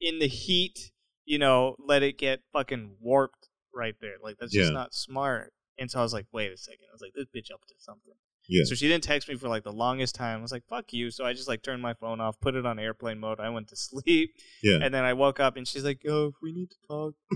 in 0.00 0.18
the 0.18 0.26
heat, 0.28 0.90
you 1.24 1.38
know, 1.38 1.76
let 1.78 2.02
it 2.02 2.18
get 2.18 2.40
fucking 2.52 2.96
warped 3.00 3.48
right 3.74 3.94
there. 4.00 4.14
Like, 4.22 4.36
that's 4.38 4.52
just 4.52 4.70
Yeah. 4.70 4.74
not 4.74 4.92
smart. 4.94 5.52
And 5.78 5.90
so 5.90 6.00
I 6.00 6.02
was 6.02 6.12
like, 6.12 6.26
wait 6.32 6.52
a 6.52 6.56
second. 6.56 6.86
I 6.90 6.92
was 6.92 7.00
like, 7.00 7.12
this 7.14 7.26
bitch 7.34 7.52
up 7.52 7.64
to 7.66 7.74
something. 7.78 8.12
yeah. 8.48 8.64
So 8.64 8.74
she 8.74 8.88
didn't 8.88 9.04
text 9.04 9.28
me 9.28 9.36
for 9.36 9.48
like 9.48 9.62
the 9.64 9.72
longest 9.72 10.14
time. 10.16 10.40
I 10.40 10.42
was 10.42 10.52
like, 10.52 10.64
fuck 10.68 10.92
you. 10.92 11.10
So 11.10 11.24
I 11.24 11.32
just 11.32 11.48
like 11.48 11.62
turned 11.62 11.80
my 11.80 11.94
phone 11.94 12.20
off, 12.20 12.38
put 12.40 12.54
it 12.56 12.66
on 12.66 12.78
airplane 12.78 13.18
mode. 13.20 13.38
I 13.40 13.48
went 13.50 13.68
to 13.68 13.76
sleep. 13.88 14.30
Yeah. 14.62 14.78
And 14.82 14.92
then 14.92 15.04
I 15.04 15.12
woke 15.14 15.38
up 15.40 15.56
and 15.56 15.66
she's 15.66 15.84
like, 15.84 16.02
oh, 16.08 16.32
we 16.42 16.52
need 16.52 16.70
to 16.70 16.76
talk. 16.88 17.14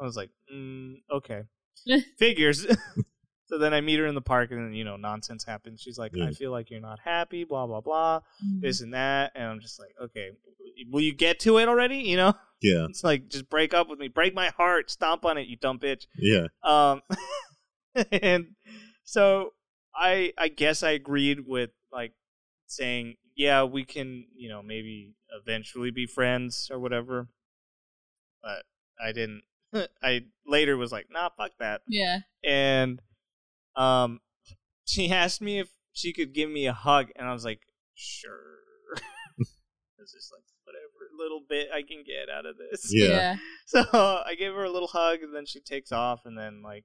I 0.00 0.04
was 0.04 0.16
like, 0.16 0.30
mm, 0.52 0.96
okay. 1.10 1.42
Figures. 2.18 2.66
so 3.46 3.58
then 3.58 3.74
I 3.74 3.80
meet 3.80 3.98
her 3.98 4.06
in 4.06 4.14
the 4.14 4.20
park 4.22 4.50
and 4.50 4.60
then, 4.66 4.74
you 4.74 4.84
know, 4.84 4.96
nonsense 4.96 5.44
happens. 5.44 5.80
She's 5.80 5.98
like, 5.98 6.12
Yeah. 6.14 6.26
I 6.26 6.32
feel 6.32 6.50
like 6.50 6.70
you're 6.70 6.80
not 6.80 6.98
happy, 7.04 7.44
blah, 7.44 7.66
blah, 7.66 7.80
blah, 7.80 8.20
Mm. 8.44 8.60
this 8.60 8.80
and 8.80 8.94
that. 8.94 9.32
And 9.34 9.44
I'm 9.44 9.60
just 9.60 9.78
like, 9.78 9.94
okay, 10.00 10.30
will 10.90 11.00
you 11.02 11.14
get 11.14 11.40
to 11.40 11.58
it 11.58 11.68
already? 11.68 11.98
You 11.98 12.16
know? 12.16 12.34
Yeah. 12.62 12.86
It's 12.88 13.04
like, 13.04 13.28
just 13.28 13.48
break 13.50 13.74
up 13.74 13.88
with 13.88 13.98
me. 13.98 14.08
Break 14.08 14.34
my 14.34 14.48
heart. 14.48 14.90
Stomp 14.90 15.24
on 15.24 15.36
it, 15.38 15.46
you 15.46 15.56
dumb 15.56 15.78
bitch. 15.78 16.06
Yeah. 16.16 16.46
Um, 16.62 17.02
and 18.10 18.54
so 19.04 19.52
I 19.94 20.32
I 20.38 20.48
guess 20.48 20.82
I 20.82 20.90
agreed 20.92 21.40
with 21.46 21.70
like 21.92 22.12
saying, 22.66 23.16
yeah, 23.36 23.64
we 23.64 23.84
can, 23.84 24.26
you 24.34 24.48
know, 24.48 24.62
maybe 24.62 25.12
eventually 25.42 25.90
be 25.90 26.06
friends 26.06 26.68
or 26.72 26.78
whatever. 26.78 27.28
But 28.42 28.64
I 29.04 29.12
didn't. 29.12 29.42
I 30.02 30.22
later 30.46 30.76
was 30.76 30.90
like, 30.92 31.06
nah, 31.10 31.28
fuck 31.36 31.52
that. 31.58 31.82
Yeah. 31.88 32.20
And 32.42 33.00
um, 33.76 34.20
she 34.84 35.10
asked 35.10 35.40
me 35.40 35.58
if 35.60 35.68
she 35.92 36.12
could 36.12 36.32
give 36.34 36.50
me 36.50 36.66
a 36.66 36.72
hug, 36.72 37.08
and 37.16 37.28
I 37.28 37.32
was 37.32 37.44
like, 37.44 37.60
sure. 37.94 38.58
It's 39.98 40.12
just 40.12 40.30
like 40.32 40.42
whatever 40.64 41.08
little 41.18 41.40
bit 41.48 41.68
I 41.72 41.80
can 41.80 42.04
get 42.04 42.28
out 42.28 42.44
of 42.44 42.56
this. 42.58 42.90
Yeah. 42.92 43.36
So 43.66 43.80
I 43.92 44.34
gave 44.38 44.52
her 44.52 44.64
a 44.64 44.70
little 44.70 44.88
hug, 44.88 45.20
and 45.22 45.34
then 45.34 45.46
she 45.46 45.60
takes 45.60 45.90
off, 45.92 46.26
and 46.26 46.36
then 46.36 46.60
like 46.62 46.84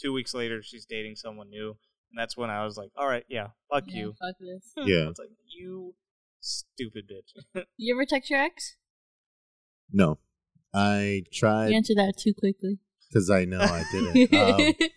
two 0.00 0.12
weeks 0.14 0.32
later, 0.32 0.62
she's 0.62 0.86
dating 0.86 1.16
someone 1.16 1.50
new, 1.50 1.68
and 2.10 2.16
that's 2.18 2.34
when 2.38 2.48
I 2.48 2.64
was 2.64 2.78
like, 2.78 2.90
"All 2.96 3.06
right, 3.06 3.24
yeah, 3.28 3.48
fuck 3.70 3.84
Yeah, 3.88 3.96
you." 3.98 4.14
Fuck 4.18 4.36
this. 4.40 4.72
Yeah. 4.88 5.04
I 5.04 5.08
was 5.08 5.18
like, 5.18 5.28
"You 5.46 5.94
stupid 6.40 7.04
bitch." 7.10 7.64
You 7.76 7.94
ever 7.94 8.06
text 8.06 8.30
your 8.30 8.40
ex? 8.40 8.76
No. 9.92 10.18
I 10.72 11.24
tried. 11.32 11.66
You 11.66 11.72
tried 11.72 11.76
answered 11.76 11.96
that 11.98 12.14
too 12.18 12.32
quickly. 12.32 12.78
because 13.10 13.28
I 13.30 13.44
know 13.44 13.60
I 13.60 13.84
didn't. 13.92 14.32
um, 14.34 14.88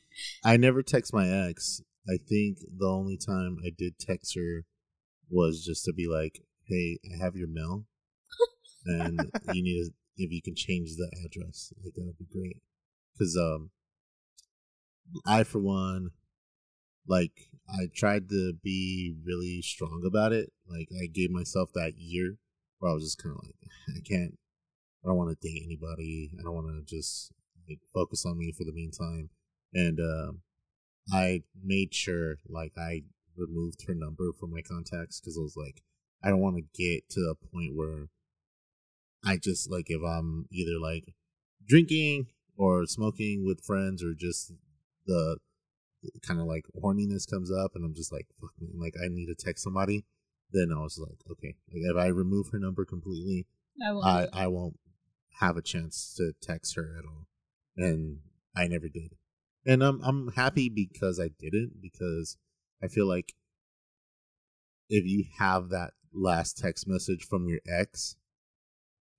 I 0.44 0.58
never 0.58 0.82
text 0.84 1.14
my 1.14 1.28
ex. 1.28 1.82
I 2.08 2.18
think 2.18 2.60
the 2.78 2.88
only 2.88 3.18
time 3.18 3.58
I 3.66 3.70
did 3.76 4.00
text 4.00 4.36
her 4.36 4.66
was 5.30 5.64
just 5.64 5.86
to 5.86 5.94
be 5.94 6.08
like, 6.08 6.42
"Hey, 6.66 7.00
I 7.06 7.24
have 7.24 7.36
your 7.36 7.48
mail, 7.48 7.86
and 8.86 9.32
you 9.54 9.64
need 9.64 9.86
to, 9.86 9.92
if 10.18 10.32
you 10.32 10.42
can 10.42 10.56
change 10.56 10.96
the 10.96 11.12
address, 11.26 11.72
like 11.84 11.94
that 11.96 12.06
would 12.06 12.18
be 12.18 12.26
great." 12.26 12.62
Because 13.14 13.38
um, 13.38 13.72
I 15.26 15.44
for 15.44 15.60
one, 15.60 16.12
like 17.08 17.50
I 17.68 17.90
tried 17.94 18.30
to 18.30 18.54
be 18.64 19.16
really 19.26 19.62
strong 19.62 20.04
about 20.06 20.32
it. 20.34 20.52
Like 20.68 20.90
I 21.02 21.08
gave 21.08 21.32
myself 21.32 21.72
that 21.74 21.94
year 21.98 22.38
where 22.80 22.92
I 22.92 22.94
was 22.94 23.04
just 23.04 23.22
kind 23.22 23.36
of 23.36 23.44
like, 23.44 23.56
I 23.98 24.00
can't, 24.08 24.38
I 25.04 25.08
don't 25.08 25.18
want 25.18 25.30
to 25.30 25.48
date 25.48 25.64
anybody. 25.66 26.32
I 26.40 26.44
don't 26.44 26.56
want 26.56 26.68
to 26.68 26.96
just 26.96 27.32
like 27.68 27.80
focus 27.94 28.26
on 28.26 28.38
me 28.38 28.54
for 28.58 28.64
the 28.64 28.74
meantime. 28.74 29.30
And 29.74 30.00
um, 30.00 30.42
I 31.12 31.44
made 31.62 31.94
sure 31.94 32.38
like 32.48 32.74
I 32.78 33.04
removed 33.38 33.86
her 33.88 33.96
number 33.96 34.32
from 34.38 34.52
my 34.52 34.62
contacts 34.62 35.20
because 35.20 35.38
I 35.38 35.42
was 35.42 35.56
like, 35.58 35.82
I 36.24 36.30
don't 36.30 36.42
want 36.42 36.58
to 36.58 36.84
get 36.84 37.10
to 37.12 37.22
a 37.32 37.36
point 37.36 37.76
where 37.76 38.10
I 39.26 39.38
just 39.38 39.70
like 39.70 39.90
if 39.90 40.02
I'm 40.04 40.48
either 40.52 40.80
like 40.82 41.14
drinking 41.68 42.28
or 42.58 42.86
smoking 42.86 43.46
with 43.46 43.64
friends 43.64 44.04
or 44.04 44.14
just 44.14 44.54
the 45.06 45.38
kind 46.26 46.40
of 46.40 46.46
like 46.46 46.66
horniness 46.82 47.30
comes 47.30 47.52
up 47.52 47.72
and 47.76 47.84
I'm 47.84 47.94
just 47.94 48.12
like 48.12 48.28
fuck 48.40 48.52
man, 48.60 48.80
like 48.80 48.96
I 49.04 49.08
need 49.10 49.28
to 49.28 49.36
text 49.36 49.64
somebody 49.64 50.06
then 50.52 50.72
I 50.76 50.82
was 50.82 50.98
like, 50.98 51.20
okay, 51.32 51.56
like 51.72 51.84
if 51.84 51.98
I 51.98 52.08
remove 52.08 52.50
her 52.52 52.60
number 52.60 52.86
completely, 52.86 53.46
I 53.86 53.92
won't. 53.92 54.06
I 54.06 54.28
I 54.34 54.48
won't 54.48 54.80
have 55.40 55.58
a 55.58 55.62
chance 55.62 56.14
to 56.18 56.34
text 56.42 56.76
her 56.76 56.96
at 56.98 57.06
all, 57.06 57.28
and 57.78 58.20
I 58.56 58.68
never 58.68 58.90
did. 58.90 59.16
And 59.70 59.84
I'm 59.84 60.02
I'm 60.04 60.32
happy 60.36 60.68
because 60.68 61.20
I 61.20 61.30
didn't 61.40 61.74
because 61.80 62.38
I 62.84 62.88
feel 62.88 63.08
like 63.08 63.36
if 64.90 65.06
you 65.06 65.26
have 65.38 65.70
that 65.70 65.92
last 66.12 66.58
text 66.58 66.88
message 66.88 67.28
from 67.30 67.48
your 67.48 67.60
ex, 67.70 68.16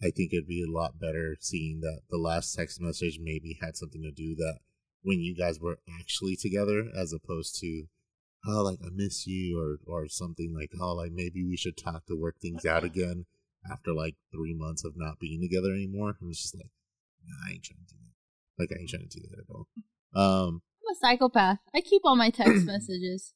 I 0.02 0.10
think 0.10 0.32
it'd 0.32 0.48
be 0.48 0.64
a 0.64 0.76
lot 0.76 0.98
better 0.98 1.36
seeing 1.38 1.82
that 1.82 2.00
the 2.10 2.18
last 2.18 2.52
text 2.52 2.80
message 2.80 3.20
maybe 3.22 3.58
had 3.62 3.76
something 3.76 4.02
to 4.02 4.10
do 4.10 4.34
that 4.34 4.58
when 5.02 5.20
you 5.20 5.36
guys 5.36 5.60
were 5.60 5.78
actually 6.00 6.34
together 6.34 6.86
as 7.00 7.12
opposed 7.12 7.56
to 7.60 7.84
oh 8.48 8.64
like 8.64 8.80
I 8.84 8.88
miss 8.92 9.28
you 9.28 9.56
or 9.56 9.78
or 9.86 10.08
something 10.08 10.52
like 10.52 10.72
oh 10.80 10.96
like 10.96 11.12
maybe 11.12 11.44
we 11.44 11.56
should 11.56 11.76
talk 11.76 12.06
to 12.06 12.20
work 12.20 12.40
things 12.42 12.66
out 12.66 12.82
again 12.90 13.26
after 13.70 13.92
like 13.92 14.16
three 14.32 14.56
months 14.58 14.84
of 14.84 14.94
not 14.96 15.20
being 15.20 15.40
together 15.40 15.72
anymore. 15.72 16.10
It 16.20 16.26
was 16.26 16.42
just 16.42 16.56
like 16.56 16.72
nah, 17.24 17.48
I 17.48 17.52
ain't 17.52 17.62
trying 17.62 17.86
to 17.86 17.94
do 17.94 18.00
that. 18.02 18.62
Like 18.64 18.76
I 18.76 18.80
ain't 18.80 18.90
trying 18.90 19.08
to 19.08 19.20
do 19.20 19.28
that 19.30 19.38
at 19.38 19.54
all. 19.54 19.68
Um 20.14 20.62
I'm 20.86 20.92
a 20.92 20.98
psychopath. 21.00 21.58
I 21.74 21.80
keep 21.80 22.02
all 22.04 22.16
my 22.16 22.30
text 22.30 22.64
messages. 22.66 23.32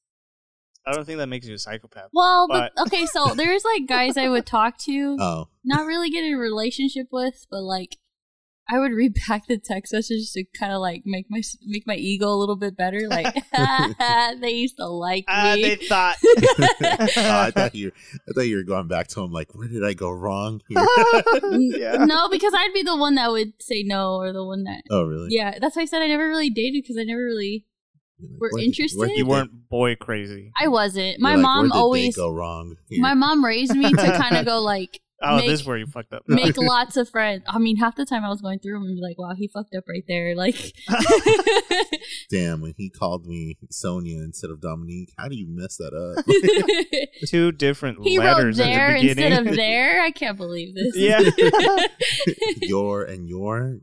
I 0.86 0.92
don't 0.92 1.06
think 1.06 1.18
that 1.18 1.28
makes 1.28 1.46
you 1.46 1.54
a 1.54 1.58
psychopath. 1.58 2.10
Well, 2.12 2.46
but, 2.46 2.72
But- 2.76 2.86
okay, 2.88 3.06
so 3.06 3.34
there's 3.34 3.64
like 3.64 3.86
guys 3.88 4.16
I 4.18 4.28
would 4.28 4.44
talk 4.46 4.76
to, 4.80 5.16
oh 5.20 5.48
not 5.64 5.86
really 5.86 6.10
get 6.10 6.24
in 6.24 6.34
a 6.34 6.38
relationship 6.38 7.08
with, 7.10 7.46
but 7.50 7.62
like 7.62 7.96
I 8.68 8.78
would 8.78 8.92
read 8.92 9.14
back 9.28 9.46
the 9.46 9.58
text 9.58 9.92
messages 9.92 10.32
to 10.32 10.44
kind 10.58 10.72
of 10.72 10.80
like 10.80 11.02
make 11.04 11.26
my 11.28 11.42
make 11.66 11.86
my 11.86 11.96
ego 11.96 12.28
a 12.28 12.34
little 12.38 12.56
bit 12.56 12.76
better. 12.76 13.00
Like 13.08 13.34
they 14.40 14.50
used 14.50 14.76
to 14.78 14.86
like 14.86 15.24
Ah, 15.28 15.52
me. 15.54 15.62
they 15.62 15.76
thought. 15.76 16.16
oh, 16.26 17.40
I 17.40 17.50
thought 17.50 17.74
you 17.74 17.92
I 18.28 18.32
thought 18.34 18.46
you 18.46 18.56
were 18.56 18.62
going 18.62 18.88
back 18.88 19.08
to 19.08 19.20
him 19.20 19.30
like 19.32 19.54
where 19.54 19.68
did 19.68 19.84
I 19.84 19.92
go 19.92 20.10
wrong 20.10 20.60
here? 20.68 20.84
yeah. 21.52 22.04
No, 22.04 22.28
because 22.28 22.52
I'd 22.56 22.72
be 22.74 22.82
the 22.82 22.96
one 22.96 23.16
that 23.16 23.30
would 23.30 23.52
say 23.60 23.82
no, 23.82 24.16
or 24.16 24.32
the 24.32 24.44
one 24.44 24.64
that. 24.64 24.82
oh 24.90 25.04
really? 25.04 25.28
Yeah, 25.30 25.58
that's 25.60 25.76
why 25.76 25.82
I 25.82 25.86
said 25.86 26.02
I 26.02 26.06
never 26.08 26.26
really 26.28 26.50
dated 26.50 26.82
because 26.82 26.96
I 26.98 27.04
never 27.04 27.22
really. 27.24 27.66
You're 28.18 28.30
like, 28.30 28.40
We're 28.40 28.50
where 28.52 28.64
interested? 28.64 29.08
did 29.08 29.18
You 29.18 29.26
weren't 29.26 29.68
boy 29.68 29.96
crazy. 29.96 30.52
I 30.58 30.68
wasn't. 30.68 31.18
you're 31.18 31.20
My 31.20 31.34
like, 31.34 31.42
mom 31.42 31.56
where 31.56 31.64
did 31.64 31.72
they 31.74 31.78
always. 31.78 32.16
go 32.16 32.30
wrong. 32.30 32.76
here? 32.88 33.02
My 33.02 33.14
mom 33.14 33.44
raised 33.44 33.74
me 33.74 33.90
to 33.90 33.96
kind 34.18 34.36
of 34.36 34.46
go 34.46 34.60
like 34.60 35.00
Oh, 35.22 35.36
make- 35.36 35.48
this 35.48 35.60
is 35.60 35.66
where 35.66 35.76
you 35.78 35.86
fucked 35.86 36.12
up. 36.12 36.22
make 36.28 36.56
lots 36.58 36.96
of 36.96 37.08
friends. 37.08 37.44
I 37.46 37.58
mean, 37.58 37.76
half 37.76 37.94
the 37.96 38.04
time 38.04 38.24
I 38.24 38.28
was 38.28 38.40
going 38.40 38.58
through 38.58 38.74
them 38.74 38.82
and 38.82 38.96
be 38.96 39.00
like, 39.02 39.18
"Wow, 39.18 39.34
he 39.36 39.48
fucked 39.48 39.74
up 39.74 39.84
right 39.88 40.04
there." 40.08 40.34
Like, 40.34 40.74
Damn, 42.30 42.60
when 42.60 42.74
he 42.76 42.90
called 42.90 43.26
me 43.26 43.56
Sonia 43.70 44.18
instead 44.22 44.50
of 44.50 44.60
Dominique, 44.60 45.12
how 45.18 45.28
do 45.28 45.36
you 45.36 45.46
mess 45.48 45.76
that 45.76 45.92
up? 45.94 46.24
Two 47.28 47.52
different 47.52 47.98
he 48.02 48.18
wrote 48.18 48.36
letters 48.36 48.58
at 48.60 48.64
there 48.64 48.94
the 48.94 49.00
beginning. 49.08 49.32
instead 49.32 49.46
of 49.46 49.56
there. 49.56 50.02
I 50.02 50.10
can't 50.10 50.36
believe 50.36 50.74
this. 50.74 50.96
Yeah. 50.96 51.20
your 52.62 53.04
and 53.04 53.28
your. 53.28 53.78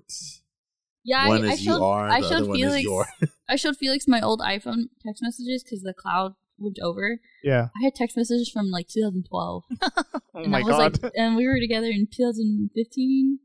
yeah. 1.03 1.27
one 1.27 1.45
I, 1.45 1.49
I 1.49 1.53
is 1.53 1.61
showed 1.61 1.77
you 1.77 1.83
are, 1.83 2.09
I 2.09 2.21
the 2.21 2.27
showed 2.27 2.35
other 2.35 2.45
one 2.47 2.57
is 2.59 2.63
Felix. 2.63 2.83
your. 2.83 3.05
I 3.49 3.55
showed 3.55 3.77
Felix 3.77 4.07
my 4.07 4.21
old 4.21 4.39
iPhone 4.41 4.85
text 5.05 5.21
messages 5.23 5.63
because 5.63 5.81
the 5.81 5.93
cloud 5.93 6.33
went 6.61 6.77
over. 6.81 7.19
yeah. 7.43 7.67
I 7.79 7.83
had 7.83 7.95
text 7.95 8.15
messages 8.15 8.49
from 8.53 8.69
like 8.71 8.87
2012, 8.87 9.63
Oh 9.83 10.21
and 10.35 10.51
my 10.51 10.59
I 10.59 10.63
was 10.63 10.71
god. 10.77 11.03
like, 11.03 11.13
and 11.15 11.35
we 11.35 11.45
were 11.47 11.59
together 11.59 11.87
in 11.87 12.07
2015, 12.11 13.39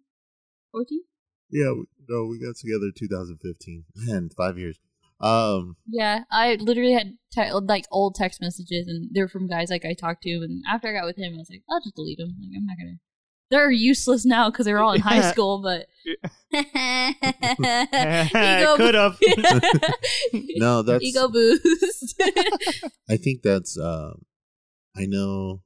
14. 0.73 1.01
Yeah, 1.51 1.73
we, 1.73 1.85
no, 2.09 2.27
we 2.27 2.39
got 2.39 2.57
together 2.57 2.91
2015. 2.97 3.85
Man, 3.97 4.31
five 4.36 4.59
years. 4.59 4.78
Um, 5.20 5.77
Yeah, 5.86 6.25
I 6.31 6.57
literally 6.57 6.93
had 6.93 7.17
te- 7.33 7.51
like 7.53 7.86
old 7.91 8.15
text 8.17 8.41
messages, 8.41 8.86
and 8.89 9.09
they're 9.12 9.28
from 9.28 9.47
guys 9.49 9.70
like 9.70 9.85
I 9.85 9.95
talked 9.95 10.23
to. 10.25 10.31
And 10.43 10.62
after 10.69 10.89
I 10.89 10.93
got 10.93 11.07
with 11.07 11.17
him, 11.17 11.35
I 11.35 11.39
was 11.39 11.49
like, 11.51 11.62
I'll 11.70 11.81
just 11.81 11.95
delete 11.97 12.19
them. 12.19 12.36
Like 12.41 12.51
I'm 12.57 12.67
not 12.67 12.77
gonna. 12.78 12.99
They're 13.50 13.70
useless 13.70 14.25
now 14.26 14.50
because 14.50 14.66
they're 14.66 14.83
all 14.83 14.92
in 14.92 15.00
high 15.00 15.31
school. 15.33 15.62
But 15.62 15.86
Could 18.76 18.94
have. 18.94 19.18
no, 20.57 20.83
that's. 20.83 21.05
ego 21.05 21.28
boost. 21.28 22.23
I 23.08 23.16
think 23.16 23.42
that's. 23.42 23.78
Um, 23.78 24.23
I 24.97 25.07
know. 25.07 25.62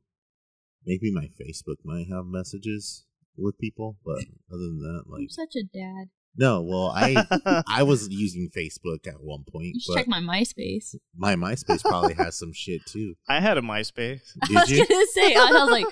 Maybe 0.87 1.13
my 1.13 1.29
Facebook 1.41 1.77
might 1.85 2.07
have 2.11 2.25
messages 2.27 3.05
with 3.37 3.59
people, 3.59 3.97
but 4.05 4.19
other 4.53 4.59
than 4.63 4.81
that, 4.81 5.05
like 5.07 5.21
I'm 5.23 5.29
such 5.29 5.55
a 5.57 5.63
dad. 5.63 6.09
no. 6.37 6.63
Well, 6.63 6.91
I 6.95 7.63
I 7.69 7.83
was 7.83 8.09
using 8.11 8.49
Facebook 8.57 9.07
at 9.07 9.21
one 9.21 9.45
point, 9.51 9.75
You 9.75 9.81
should 9.81 9.93
but 9.95 10.01
check 10.01 10.09
my 10.09 10.21
MySpace. 10.21 10.95
my 11.17 11.37
MySpace 11.37 11.83
probably 11.83 12.15
has 12.15 12.39
some 12.39 12.53
shit 12.55 12.81
too. 12.87 13.15
I 13.29 13.41
had 13.41 13.59
a 13.59 13.63
MySpace. 13.63 14.21
I 14.43 14.47
Did 14.47 14.55
was 14.57 14.71
you? 14.71 14.87
gonna 14.87 15.07
say, 15.13 15.35
I 15.35 15.49
was 15.53 15.71
like, 15.71 15.87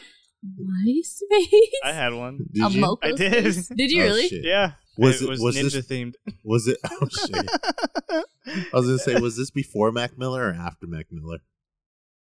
MySpace. 0.45 1.23
I 1.85 1.93
had 1.93 2.15
one. 2.15 2.47
Did 2.53 2.65
a 2.65 2.71
you? 2.71 2.81
Moco 2.81 3.07
I 3.09 3.13
did. 3.13 3.53
space? 3.55 3.69
Did 3.77 3.91
you 3.91 4.03
Oh, 4.03 4.07
really? 4.07 4.29
shit. 4.29 4.45
Yeah. 4.45 4.73
Was 4.97 5.21
it 5.21 5.25
it- 5.25 5.29
was, 5.31 5.41
was 5.41 5.57
ninja 5.57 5.73
this- 5.73 5.87
themed. 5.87 6.15
Was 6.45 6.67
it? 6.69 6.79
Oh 6.85 7.09
shit! 7.27 7.47
I 8.73 8.77
was 8.77 8.87
gonna 8.87 8.99
say, 8.99 9.21
was 9.21 9.37
this 9.37 9.51
before 9.51 9.93
Mac 9.93 10.17
Miller 10.19 10.49
or 10.49 10.53
after 10.55 10.87
Mac 10.87 11.07
Miller? 11.11 11.39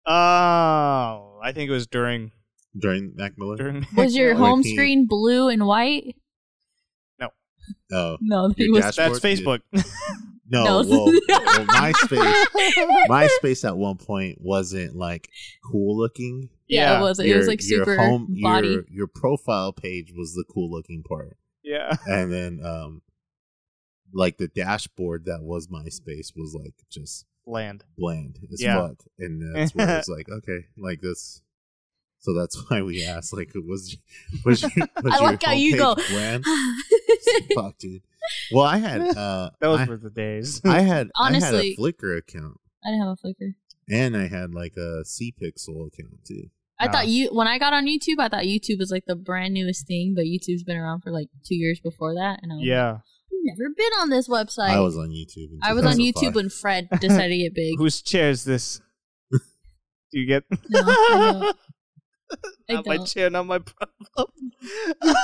Oh, 0.05 1.39
I 1.43 1.51
think 1.53 1.69
it 1.69 1.73
was 1.73 1.87
during 1.87 2.31
During 2.77 3.13
Mac 3.15 3.37
Miller? 3.37 3.57
during. 3.57 3.85
Was 3.95 4.15
your 4.15 4.29
Like 4.33 4.37
home 4.37 4.63
he- 4.63 4.73
screen 4.73 5.05
blue 5.07 5.49
and 5.49 5.65
white? 5.65 6.15
Oh 7.93 8.17
No, 8.19 8.53
it 8.57 8.71
was. 8.71 8.83
That's 8.83 8.97
Dashboard? 8.97 9.21
Facebook. 9.21 9.85
No! 10.53 10.81
No. 10.81 10.89
Well, 10.89 11.05
well, 11.27 11.65
MySpace. 11.67 12.45
MySpace 13.09 13.67
at 13.67 13.77
one 13.77 13.97
point 13.97 14.39
wasn't 14.41 14.95
like 14.95 15.29
cool 15.69 15.97
looking. 15.97 16.49
Yeah, 16.67 16.97
it 16.97 17.01
wasn't. 17.01 17.29
It 17.29 17.35
was 17.35 17.45
Your- 17.45 17.51
like 17.51 17.61
super 17.61 17.93
your 17.95 18.01
home, 18.01 18.37
body. 18.41 18.69
Your, 18.69 18.85
your 18.89 19.07
profile 19.07 19.73
page 19.73 20.13
was 20.15 20.33
the 20.33 20.45
cool 20.51 20.71
looking 20.71 21.03
part, 21.03 21.37
yeah. 21.63 21.95
and 22.07 22.31
then 22.31 22.61
um, 22.65 23.01
like 24.13 24.37
the 24.37 24.47
dashboard 24.47 25.25
that 25.25 25.41
was 25.43 25.67
MySpace 25.67 26.31
was 26.35 26.55
like 26.57 26.73
just 26.89 27.25
bland, 27.45 27.83
bland 27.97 28.39
as 28.51 28.61
Yeah. 28.61 28.87
fuck, 28.87 29.03
and 29.19 29.55
that's 29.55 29.75
where 29.75 29.97
it's 29.99 30.07
like 30.09 30.29
okay, 30.31 30.65
like 30.77 31.01
this. 31.01 31.41
So 32.19 32.33
that's 32.33 32.69
why 32.69 32.81
we 32.81 33.03
asked, 33.05 33.33
like, 33.33 33.51
was 33.53 33.97
was 34.45 34.61
your, 34.61 34.87
was 35.03 35.13
I 35.13 35.17
your 35.19 35.27
like 35.31 35.43
how 35.43 35.51
you 35.51 35.75
go. 35.77 35.93
Homepage 37.17 37.47
bland? 37.49 37.51
Fuck, 37.55 37.77
dude. 37.77 38.01
Well, 38.51 38.65
I 38.65 38.77
had 38.77 39.01
uh, 39.17 39.49
Those 39.61 39.79
I, 39.81 39.85
were 39.85 39.97
the 39.97 40.09
days. 40.09 40.61
I 40.65 40.81
had 40.81 41.09
honestly 41.15 41.17
I 41.17 41.25
had 41.25 41.53
Honestly- 41.53 41.75
a 41.77 41.81
Flickr 41.81 42.17
account, 42.17 42.59
I 42.85 42.89
didn't 42.89 43.01
have 43.07 43.17
a 43.23 43.27
Flickr. 43.27 43.53
and 43.89 44.17
I 44.17 44.27
had 44.27 44.53
like 44.53 44.75
a 44.77 45.03
C 45.05 45.33
Pixel 45.41 45.87
account 45.87 46.25
too. 46.25 46.49
I 46.79 46.87
Ah. 46.87 46.91
thought 46.91 47.07
you 47.07 47.29
when 47.33 47.47
I 47.47 47.59
got 47.59 47.73
on 47.73 47.85
YouTube, 47.85 48.19
I 48.19 48.29
thought 48.29 48.43
YouTube 48.43 48.79
was 48.79 48.91
like 48.91 49.03
the 49.07 49.15
brand 49.15 49.53
newest 49.53 49.87
thing, 49.87 50.13
but 50.15 50.25
YouTube's 50.25 50.63
been 50.63 50.77
around 50.77 51.01
for 51.01 51.11
like 51.11 51.27
two 51.45 51.55
years 51.55 51.79
before 51.79 52.13
that, 52.15 52.39
and 52.41 52.51
I 52.51 52.55
was 52.55 52.65
yeah. 52.65 52.91
I've 52.95 53.57
never 53.57 53.69
been 53.75 53.91
on 53.99 54.09
this 54.09 54.27
website. 54.29 54.69
I 54.69 54.79
was 54.79 54.97
on 54.97 55.09
YouTube. 55.09 55.49
I 55.61 55.73
was 55.73 55.85
on 55.85 55.97
YouTube 55.97 56.35
when 56.35 56.49
Fred 56.49 56.87
decided 57.01 57.29
to 57.29 57.37
get 57.37 57.53
big. 57.53 57.73
Whose 57.77 58.01
chair 58.01 58.29
is 58.29 58.45
this? 58.45 58.79
Do 59.31 60.19
you 60.19 60.25
get? 60.27 60.43
No, 60.69 60.79
I 60.79 60.83
don't. 61.41 61.43
I 61.43 61.53
not 62.69 62.85
my 62.85 62.97
don't. 62.97 63.07
chair, 63.07 63.29
not 63.29 63.45
my 63.45 63.59
problem. 63.59 64.51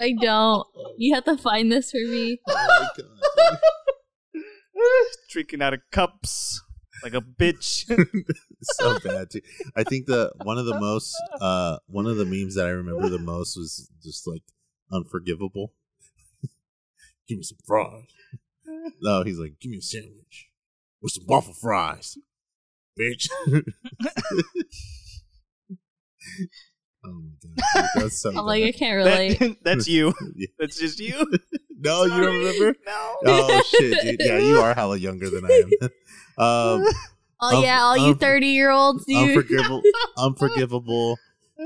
I 0.00 0.12
don't. 0.20 0.66
You 0.98 1.14
have 1.14 1.24
to 1.24 1.36
find 1.36 1.70
this 1.70 1.90
for 1.90 1.98
me. 1.98 2.40
Oh 2.48 2.54
my 2.54 2.88
God. 2.96 3.58
Drinking 5.30 5.62
out 5.62 5.74
of 5.74 5.80
cups 5.90 6.60
like 7.02 7.14
a 7.14 7.20
bitch. 7.20 7.86
so 8.62 8.98
bad 9.00 9.30
too. 9.30 9.40
I 9.76 9.84
think 9.84 10.06
the 10.06 10.32
one 10.42 10.58
of 10.58 10.66
the 10.66 10.78
most 10.78 11.14
uh 11.40 11.78
one 11.86 12.06
of 12.06 12.16
the 12.16 12.24
memes 12.24 12.54
that 12.56 12.66
I 12.66 12.70
remember 12.70 13.08
the 13.08 13.18
most 13.18 13.56
was 13.56 13.90
just 14.02 14.26
like 14.26 14.42
unforgivable. 14.92 15.72
give 17.28 17.38
me 17.38 17.44
some 17.44 17.58
fries. 17.64 18.04
No, 19.00 19.22
he's 19.22 19.38
like, 19.38 19.60
give 19.60 19.70
me 19.70 19.78
a 19.78 19.82
sandwich 19.82 20.48
with 21.00 21.12
some 21.12 21.24
waffle 21.26 21.54
fries, 21.54 22.18
bitch. 22.98 23.28
oh 27.04 27.12
my 27.12 27.50
god, 27.74 27.88
that's 27.96 28.20
so. 28.20 28.30
I'm 28.30 28.36
like, 28.46 28.64
I 28.64 28.72
can't 28.72 28.96
relate. 28.96 29.38
That- 29.38 29.56
that's 29.64 29.88
you. 29.88 30.14
Yeah. 30.36 30.46
That's 30.58 30.78
just 30.78 30.98
you. 30.98 31.14
no, 31.78 32.04
you 32.04 32.10
don't 32.10 32.20
remember? 32.36 32.74
No. 32.86 33.16
Oh 33.26 33.62
shit, 33.68 34.00
dude. 34.02 34.16
Yeah, 34.20 34.38
you 34.38 34.58
are 34.58 34.74
hella 34.74 34.96
younger 34.96 35.30
than 35.30 35.44
I 35.44 35.62
am. 35.62 35.88
um, 36.82 36.86
Oh 37.40 37.56
Um, 37.58 37.62
yeah, 37.64 37.82
all 37.82 37.96
you 37.98 38.14
thirty 38.14 38.48
year 38.48 38.70
olds, 38.70 39.04
you. 39.06 39.18
unforgivable, 39.18 39.82
unforgivable. 40.16 41.18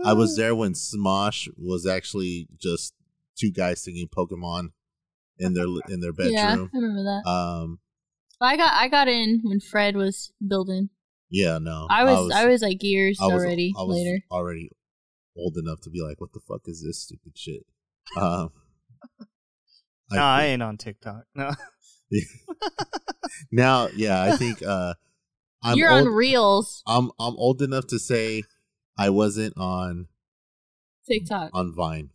I 0.04 0.12
was 0.12 0.36
there 0.36 0.54
when 0.54 0.72
Smosh 0.72 1.48
was 1.56 1.86
actually 1.86 2.48
just 2.58 2.94
two 3.38 3.50
guys 3.52 3.82
singing 3.82 4.08
Pokemon 4.08 4.72
in 5.38 5.54
their 5.54 5.66
in 5.88 6.00
their 6.00 6.12
bedroom. 6.12 6.34
Yeah, 6.34 6.54
I 6.54 6.76
remember 6.76 7.04
that. 7.04 7.28
Um, 7.28 7.78
I 8.40 8.56
got 8.56 8.72
I 8.74 8.88
got 8.88 9.08
in 9.08 9.40
when 9.44 9.60
Fred 9.60 9.94
was 9.96 10.32
building. 10.46 10.90
Yeah, 11.30 11.58
no, 11.58 11.86
I 11.90 12.04
was 12.04 12.32
I 12.34 12.46
was, 12.46 12.62
like 12.62 12.82
years 12.82 13.18
I 13.20 13.26
was- 13.26 13.34
already 13.44 13.72
I 13.78 13.82
was 13.82 13.96
later. 13.96 14.20
already 14.30 14.70
old 15.36 15.56
enough 15.56 15.80
to 15.82 15.90
be 15.90 16.00
like, 16.02 16.20
what 16.20 16.32
the 16.32 16.40
fuck 16.48 16.62
is 16.66 16.82
this 16.84 17.02
stupid 17.02 17.36
shit? 17.36 17.64
Um, 18.16 18.50
No, 20.10 20.22
I 20.22 20.46
ain't 20.46 20.62
on 20.62 20.78
TikTok. 20.78 21.24
No. 21.34 21.50
now, 23.52 23.88
yeah, 23.94 24.22
I 24.22 24.36
think 24.36 24.62
uh, 24.66 24.94
I'm 25.62 25.76
You're 25.76 25.90
old, 25.92 26.06
on 26.08 26.14
Reels, 26.14 26.82
I'm 26.86 27.10
I'm 27.18 27.36
old 27.36 27.60
enough 27.62 27.86
to 27.88 27.98
say 27.98 28.42
I 28.98 29.10
wasn't 29.10 29.54
on 29.56 30.06
TikTok. 31.08 31.50
on 31.52 31.74
Vine. 31.74 32.10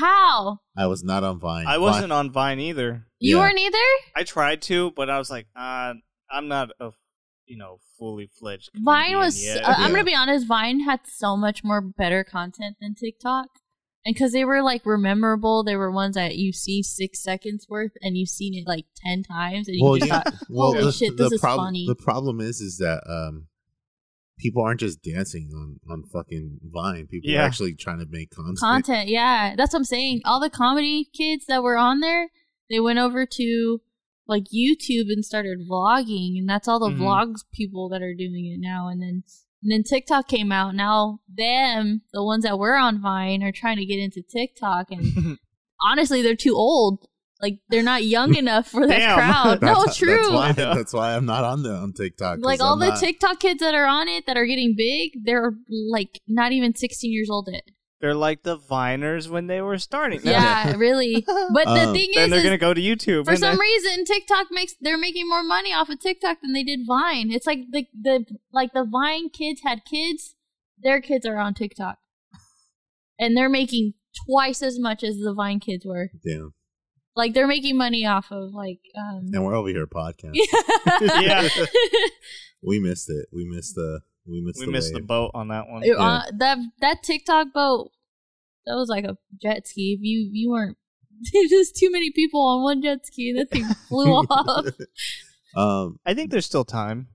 How? 0.00 0.60
I 0.76 0.86
was 0.86 1.04
not 1.04 1.24
on 1.24 1.38
Vine. 1.38 1.66
I 1.66 1.78
wasn't 1.78 2.12
on 2.12 2.30
Vine 2.32 2.58
either. 2.58 3.06
You 3.20 3.36
Yeah. 3.36 3.42
weren't 3.42 3.58
either? 3.58 3.78
I 4.16 4.24
tried 4.24 4.62
to, 4.62 4.90
but 4.92 5.10
I 5.10 5.18
was 5.18 5.30
like, 5.30 5.46
uh, 5.54 5.94
I'm 6.30 6.48
not 6.48 6.70
a 6.80 6.90
you 7.46 7.56
know 7.56 7.78
fully 7.98 8.26
fledged. 8.26 8.70
Vine 8.74 9.16
was. 9.18 9.42
yet. 9.44 9.64
Uh, 9.64 9.74
I'm 9.76 9.92
gonna 9.92 10.04
be 10.04 10.14
honest. 10.14 10.46
Vine 10.46 10.80
had 10.80 11.00
so 11.06 11.36
much 11.36 11.62
more 11.64 11.80
better 11.80 12.24
content 12.24 12.76
than 12.80 12.94
TikTok, 12.94 13.48
and 14.04 14.14
because 14.14 14.32
they 14.32 14.44
were 14.44 14.62
like 14.62 14.84
rememberable, 14.86 15.62
they 15.64 15.76
were 15.76 15.90
ones 15.90 16.14
that 16.14 16.36
you 16.36 16.52
see 16.52 16.82
six 16.82 17.22
seconds 17.22 17.66
worth, 17.68 17.92
and 18.00 18.16
you've 18.16 18.28
seen 18.28 18.54
it 18.54 18.66
like 18.66 18.86
ten 18.96 19.22
times, 19.22 19.68
and 19.68 19.76
you 19.76 19.84
Well, 19.84 19.96
just 19.96 20.06
yeah. 20.08 20.22
thought, 20.22 20.34
Well, 20.48 20.72
"Holy 20.72 20.84
the, 20.86 20.92
shit, 20.92 21.16
the 21.16 21.24
this 21.24 21.32
is 21.32 21.40
problem 21.40 21.66
funny." 21.66 21.86
the 21.86 21.94
problem 21.94 22.40
is 22.40 22.60
is 22.60 22.78
that 22.78 23.02
um 23.08 23.48
people 24.38 24.62
aren't 24.62 24.80
just 24.80 25.00
dancing 25.02 25.50
on 25.54 25.78
on 25.88 26.02
fucking 26.04 26.58
Vine. 26.64 27.06
People 27.06 27.30
Yeah. 27.30 27.42
are 27.42 27.46
actually 27.46 27.74
trying 27.74 28.00
to 28.00 28.06
make 28.06 28.30
content. 28.30 28.58
content, 28.58 29.08
yeah, 29.08 29.54
that's 29.56 29.72
what 29.72 29.80
I'm 29.80 29.84
saying. 29.84 30.22
All 30.24 30.40
the 30.40 30.50
comedy 30.50 31.04
kids 31.12 31.46
that 31.46 31.62
were 31.62 31.76
on 31.76 32.00
there, 32.00 32.30
they 32.68 32.80
went 32.80 32.98
over 32.98 33.26
to 33.26 33.80
like 34.26 34.44
YouTube 34.54 35.06
and 35.08 35.24
started 35.24 35.58
vlogging, 35.70 36.38
and 36.38 36.48
that's 36.48 36.66
all 36.68 36.78
the 36.78 36.88
Mhm. 36.94 36.98
vlogs 37.00 37.40
people 37.52 37.88
that 37.90 38.02
are 38.02 38.14
doing 38.14 38.46
it 38.46 38.58
now. 38.60 38.88
And 38.88 39.00
then 39.02 39.22
and 39.62 39.72
then 39.72 39.82
TikTok 39.82 40.28
came 40.28 40.52
out. 40.52 40.74
Now 40.74 41.20
them, 41.34 42.02
the 42.12 42.22
ones 42.22 42.44
that 42.44 42.58
were 42.58 42.76
on 42.76 43.00
Vine, 43.00 43.42
are 43.42 43.52
trying 43.52 43.78
to 43.78 43.86
get 43.86 43.98
into 43.98 44.22
TikTok, 44.22 44.90
and 44.90 45.02
honestly, 45.80 46.22
they're 46.22 46.36
too 46.36 46.54
old. 46.54 47.06
Like 47.42 47.58
they're 47.68 47.82
not 47.82 48.04
young 48.04 48.34
enough 48.36 48.68
for 48.68 48.86
that 48.86 48.98
Damn. 48.98 49.16
crowd. 49.18 49.60
no, 49.62 49.66
That's- 49.74 49.96
true. 49.96 50.16
That's 50.16 50.30
why, 50.30 50.52
that's 50.52 50.92
why 50.94 51.14
I'm 51.16 51.26
not 51.26 51.44
on 51.44 51.62
the 51.62 51.74
on 51.74 51.92
TikTok. 51.92 52.38
like 52.42 52.60
all 52.60 52.74
I'm 52.74 52.78
the 52.80 52.88
not- 52.90 53.00
TikTok 53.00 53.40
kids 53.40 53.60
that 53.60 53.74
are 53.74 53.86
on 53.86 54.08
it 54.08 54.24
that 54.26 54.36
are 54.36 54.46
getting 54.46 54.74
big, 54.76 55.12
they're 55.24 55.52
like 55.90 56.20
not 56.28 56.52
even 56.52 56.74
16 56.74 57.12
years 57.12 57.28
old 57.30 57.48
yet. 57.52 57.64
They're 58.04 58.14
like 58.14 58.42
the 58.42 58.58
Viners 58.58 59.28
when 59.30 59.46
they 59.46 59.62
were 59.62 59.78
starting. 59.78 60.20
Yeah, 60.24 60.74
really. 60.76 61.24
But 61.26 61.64
the 61.64 61.88
Um, 61.88 61.92
thing 61.94 62.10
then 62.14 62.24
is, 62.24 62.30
they're 62.32 62.40
is 62.40 62.44
gonna 62.44 62.58
go 62.58 62.74
to 62.74 62.80
YouTube. 62.82 63.24
for 63.24 63.34
some 63.34 63.52
then- 63.52 63.58
reason 63.58 64.04
TikTok 64.04 64.48
makes 64.50 64.74
they're 64.78 64.98
making 64.98 65.26
more 65.26 65.42
money 65.42 65.72
off 65.72 65.88
of 65.88 66.00
TikTok 66.00 66.42
than 66.42 66.52
they 66.52 66.64
did 66.64 66.80
Vine. 66.86 67.32
It's 67.32 67.46
like 67.46 67.60
the 67.70 67.86
the 67.98 68.26
like 68.52 68.74
the 68.74 68.84
Vine 68.84 69.30
kids 69.30 69.62
had 69.64 69.86
kids, 69.86 70.36
their 70.78 71.00
kids 71.00 71.24
are 71.24 71.38
on 71.38 71.54
TikTok. 71.54 71.96
And 73.18 73.34
they're 73.34 73.48
making 73.48 73.94
twice 74.26 74.60
as 74.62 74.78
much 74.78 75.02
as 75.02 75.16
the 75.16 75.32
Vine 75.32 75.60
kids 75.60 75.86
were. 75.86 76.10
Damn. 76.22 76.52
Like 77.16 77.32
they're 77.32 77.46
making 77.46 77.78
money 77.78 78.04
off 78.04 78.26
of 78.30 78.52
like 78.52 78.80
um 78.98 79.30
And 79.32 79.42
we're 79.46 79.54
over 79.54 79.70
here 79.70 79.86
podcasting. 79.86 80.34
Yeah. 81.22 81.48
We 82.62 82.80
missed 82.80 83.08
it. 83.08 83.26
We 83.32 83.46
missed 83.46 83.74
the 83.74 84.00
we 84.26 84.40
missed 84.40 84.60
we 84.60 84.66
the 84.66 84.72
missed 84.72 84.92
the 84.94 85.00
boat 85.02 85.30
on 85.34 85.48
that 85.48 85.68
one. 85.68 85.82
It- 85.84 85.96
uh, 85.98 86.22
that 86.38 86.58
that 86.80 87.02
TikTok 87.02 87.48
boat 87.52 87.90
that 88.66 88.74
was 88.74 88.88
like 88.88 89.04
a 89.04 89.16
jet 89.40 89.66
ski. 89.66 89.94
If 89.98 90.00
you 90.02 90.28
you 90.32 90.50
weren't 90.50 90.76
there's 91.32 91.50
just 91.50 91.76
too 91.76 91.90
many 91.90 92.10
people 92.10 92.40
on 92.44 92.62
one 92.62 92.82
jet 92.82 93.06
ski 93.06 93.30
and 93.30 93.38
that 93.38 93.50
thing 93.50 93.64
flew 93.88 94.12
off. 94.12 94.66
um 95.56 95.98
I 96.04 96.14
think 96.14 96.30
there's 96.30 96.46
still 96.46 96.64
time 96.64 97.08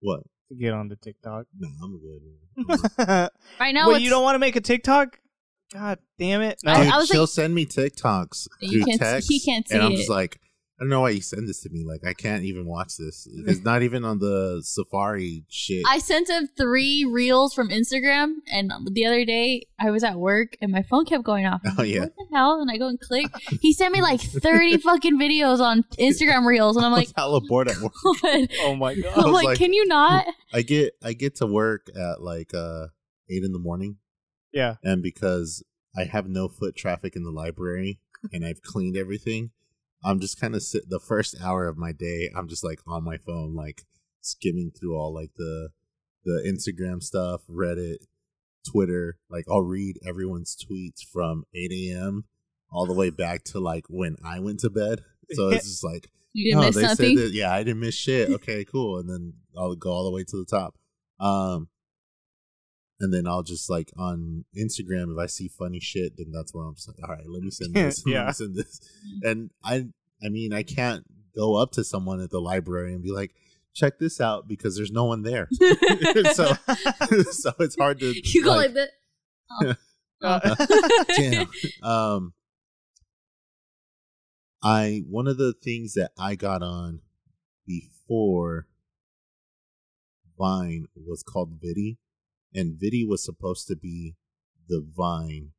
what? 0.00 0.20
to 0.48 0.56
get 0.56 0.72
on 0.72 0.88
the 0.88 0.96
TikTok. 0.96 1.46
No, 1.58 1.68
I'm 1.82 2.00
good. 2.00 2.86
well, 3.06 3.30
Right 3.60 3.72
now 3.72 3.90
it's 3.90 4.00
you 4.02 4.10
don't 4.10 4.22
want 4.24 4.34
to 4.34 4.40
make 4.40 4.56
a 4.56 4.60
TikTok? 4.60 5.18
God 5.72 5.98
damn 6.18 6.42
it! 6.42 6.58
No. 6.64 6.72
I- 6.72 6.84
Dude, 6.84 6.92
was 6.94 7.08
she'll 7.08 7.20
like- 7.20 7.28
send 7.30 7.54
me 7.54 7.64
TikToks 7.66 8.48
You 8.60 8.82
through 8.82 8.86
can't- 8.86 9.00
text. 9.00 9.28
he 9.30 9.38
can't 9.38 9.68
see 9.68 9.74
and 9.76 9.84
I'm 9.84 9.92
it. 9.92 9.96
just 9.98 10.10
like, 10.10 10.40
I 10.80 10.84
don't 10.84 10.88
know 10.88 11.02
why 11.02 11.10
you 11.10 11.20
send 11.20 11.46
this 11.46 11.60
to 11.60 11.68
me. 11.68 11.84
Like, 11.86 12.06
I 12.06 12.14
can't 12.14 12.42
even 12.44 12.64
watch 12.64 12.96
this. 12.96 13.28
It's 13.46 13.60
not 13.62 13.82
even 13.82 14.02
on 14.02 14.18
the 14.18 14.62
Safari 14.64 15.44
shit. 15.50 15.82
I 15.86 15.98
sent 15.98 16.30
him 16.30 16.48
three 16.56 17.04
reels 17.04 17.52
from 17.52 17.68
Instagram, 17.68 18.36
and 18.50 18.72
the 18.92 19.04
other 19.04 19.26
day 19.26 19.66
I 19.78 19.90
was 19.90 20.02
at 20.02 20.18
work 20.18 20.56
and 20.62 20.72
my 20.72 20.82
phone 20.82 21.04
kept 21.04 21.22
going 21.22 21.44
off. 21.44 21.60
I'm 21.66 21.72
Oh, 21.78 21.82
like, 21.82 21.90
yeah. 21.90 22.00
What 22.00 22.14
the 22.16 22.26
hell? 22.34 22.60
And 22.62 22.70
I 22.70 22.78
go 22.78 22.88
and 22.88 22.98
click. 22.98 23.26
He 23.60 23.74
sent 23.74 23.92
me 23.92 24.00
like 24.00 24.20
30 24.22 24.78
fucking 24.78 25.18
videos 25.20 25.60
on 25.60 25.82
Instagram 25.98 26.46
reels, 26.46 26.76
and 26.76 26.86
I'm 26.86 26.92
I 26.94 26.96
like, 26.96 27.08
was 27.08 27.14
hella 27.14 27.40
bored 27.42 27.68
at 27.68 27.76
work. 27.78 27.92
what? 28.02 28.50
Oh 28.62 28.74
my 28.74 28.94
god! 28.94 29.12
I'm 29.18 29.24
was 29.24 29.34
like, 29.34 29.44
like- 29.48 29.58
can 29.58 29.74
you 29.74 29.86
not? 29.86 30.24
I 30.54 30.62
get 30.62 30.94
I 31.02 31.12
get 31.12 31.36
to 31.36 31.46
work 31.46 31.88
at 31.94 32.22
like 32.22 32.54
uh 32.54 32.86
eight 33.28 33.44
in 33.44 33.52
the 33.52 33.58
morning, 33.58 33.98
Yeah. 34.52 34.76
and 34.82 35.02
because 35.02 35.62
I 35.94 36.04
have 36.04 36.26
no 36.26 36.48
foot 36.48 36.74
traffic 36.74 37.16
in 37.16 37.22
the 37.24 37.30
library 37.30 38.00
and 38.32 38.44
I've 38.46 38.62
cleaned 38.62 38.96
everything, 38.96 39.50
I'm 40.02 40.20
just 40.20 40.40
kind 40.40 40.54
of 40.54 40.62
sit 40.62 40.88
the 40.88 41.00
first 41.00 41.36
hour 41.42 41.66
of 41.66 41.76
my 41.76 41.92
day. 41.92 42.30
I'm 42.34 42.48
just 42.48 42.64
like 42.64 42.80
on 42.86 43.04
my 43.04 43.18
phone, 43.18 43.54
like 43.54 43.82
skimming 44.20 44.70
through 44.70 44.96
all 44.96 45.14
like 45.14 45.30
the 45.36 45.70
the 46.24 46.42
Instagram 46.46 47.02
stuff, 47.02 47.42
Reddit, 47.48 47.98
Twitter. 48.66 49.18
Like 49.28 49.44
I'll 49.50 49.62
read 49.62 49.98
everyone's 50.06 50.56
tweets 50.56 51.02
from 51.02 51.44
eight 51.54 51.72
a.m. 51.72 52.24
all 52.70 52.86
the 52.86 52.94
way 52.94 53.10
back 53.10 53.44
to 53.44 53.60
like 53.60 53.86
when 53.88 54.16
I 54.24 54.40
went 54.40 54.60
to 54.60 54.70
bed. 54.70 55.00
So 55.32 55.48
it's 55.50 55.66
just 55.66 55.84
like 55.84 56.10
You 56.32 56.44
didn't 56.44 56.58
oh, 56.58 56.66
miss 56.66 56.76
they 56.76 57.06
said 57.06 57.16
that. 57.16 57.30
Yeah, 57.32 57.52
I 57.52 57.62
didn't 57.62 57.80
miss 57.80 57.94
shit. 57.94 58.30
Okay, 58.40 58.64
cool. 58.64 58.98
And 58.98 59.08
then 59.08 59.34
I'll 59.56 59.74
go 59.74 59.90
all 59.90 60.04
the 60.04 60.12
way 60.12 60.24
to 60.24 60.36
the 60.36 60.44
top. 60.44 60.74
Um, 61.18 61.68
and 63.00 63.12
then 63.12 63.26
I'll 63.26 63.42
just 63.42 63.70
like 63.70 63.90
on 63.96 64.44
Instagram 64.56 65.12
if 65.12 65.18
I 65.18 65.26
see 65.26 65.48
funny 65.48 65.80
shit, 65.80 66.16
then 66.16 66.30
that's 66.32 66.52
where 66.54 66.64
I'm 66.66 66.74
just 66.74 66.88
like, 66.88 66.98
all 67.02 67.14
right, 67.14 67.26
let 67.28 67.42
me 67.42 67.50
send 67.50 67.74
this. 67.74 68.04
Let 68.06 68.12
Yeah. 68.12 68.26
me 68.26 68.32
send 68.32 68.54
this. 68.54 68.80
And 69.22 69.50
I, 69.64 69.86
I 70.22 70.28
mean, 70.28 70.52
I 70.52 70.62
can't 70.62 71.04
go 71.34 71.56
up 71.56 71.72
to 71.72 71.84
someone 71.84 72.20
at 72.20 72.30
the 72.30 72.40
library 72.40 72.92
and 72.92 73.02
be 73.02 73.10
like, 73.12 73.34
check 73.72 73.98
this 73.98 74.20
out 74.20 74.46
because 74.48 74.76
there's 74.76 74.90
no 74.92 75.04
one 75.04 75.22
there. 75.22 75.48
so, 76.32 76.52
so 77.30 77.52
it's 77.60 77.76
hard 77.78 78.00
to. 78.00 78.12
you 78.22 78.44
go 78.44 78.50
like, 78.50 78.74
like 78.74 78.88
that. 79.60 79.78
Uh, 80.22 80.54
damn. 81.16 81.48
Um, 81.82 82.34
I 84.62 85.02
one 85.08 85.26
of 85.26 85.38
the 85.38 85.54
things 85.54 85.94
that 85.94 86.10
I 86.18 86.34
got 86.34 86.62
on 86.62 87.00
before 87.66 88.66
Vine 90.38 90.86
was 90.94 91.22
called 91.22 91.60
Viddy, 91.60 91.96
and 92.54 92.78
Viddy 92.80 93.06
was 93.06 93.24
supposed 93.24 93.66
to 93.68 93.76
be 93.76 94.16
the 94.68 94.84
Vine, 94.96 95.50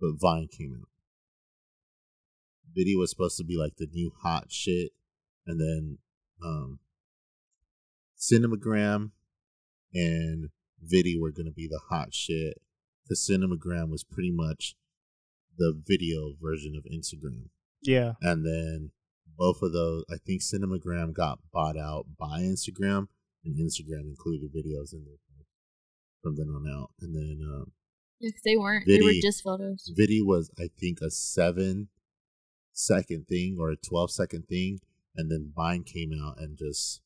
but 0.00 0.20
Vine 0.20 0.48
came 0.48 0.74
out. 0.80 0.88
Viddy 2.76 2.96
was 2.96 3.10
supposed 3.10 3.36
to 3.38 3.44
be 3.44 3.56
like 3.56 3.76
the 3.76 3.88
new 3.92 4.12
hot 4.22 4.46
shit, 4.50 4.92
and 5.46 5.60
then 5.60 5.98
um, 6.44 6.80
Cinemagram 8.18 9.10
and 9.94 10.50
Viddy 10.84 11.18
were 11.18 11.32
gonna 11.32 11.52
be 11.52 11.68
the 11.68 11.80
hot 11.88 12.12
shit. 12.12 12.60
The 13.08 13.14
Cinemagram 13.16 13.90
was 13.90 14.04
pretty 14.04 14.32
much 14.32 14.74
the 15.58 15.80
video 15.86 16.34
version 16.40 16.74
of 16.76 16.84
Instagram 16.84 17.48
yeah. 17.86 18.12
and 18.22 18.44
then 18.44 18.90
both 19.36 19.62
of 19.62 19.72
those 19.72 20.04
i 20.10 20.16
think 20.26 20.40
cinemagram 20.40 21.12
got 21.12 21.38
bought 21.52 21.76
out 21.76 22.06
by 22.18 22.40
instagram 22.40 23.08
and 23.44 23.56
instagram 23.56 24.02
included 24.02 24.50
videos 24.52 24.92
in 24.92 25.04
there 25.04 25.20
from 26.26 26.34
then 26.34 26.48
on 26.48 26.66
out 26.68 26.90
and 27.00 27.14
then 27.14 27.38
um, 27.46 27.70
Yeah, 28.18 28.30
they 28.44 28.56
weren't. 28.56 28.84
They 28.84 29.00
were 29.00 29.12
just 29.22 29.44
photos. 29.44 29.92
Viddy 29.96 30.24
was 30.24 30.50
i 30.58 30.68
think 30.80 31.00
a 31.00 31.10
seven 31.10 31.88
second 32.72 33.26
thing 33.28 33.56
or 33.60 33.70
a 33.70 33.76
12 33.76 34.10
second 34.10 34.48
thing 34.48 34.80
and 35.16 35.30
then 35.30 35.52
vine 35.54 35.84
came 35.84 36.12
out 36.12 36.38
and 36.38 36.58
just 36.58 37.00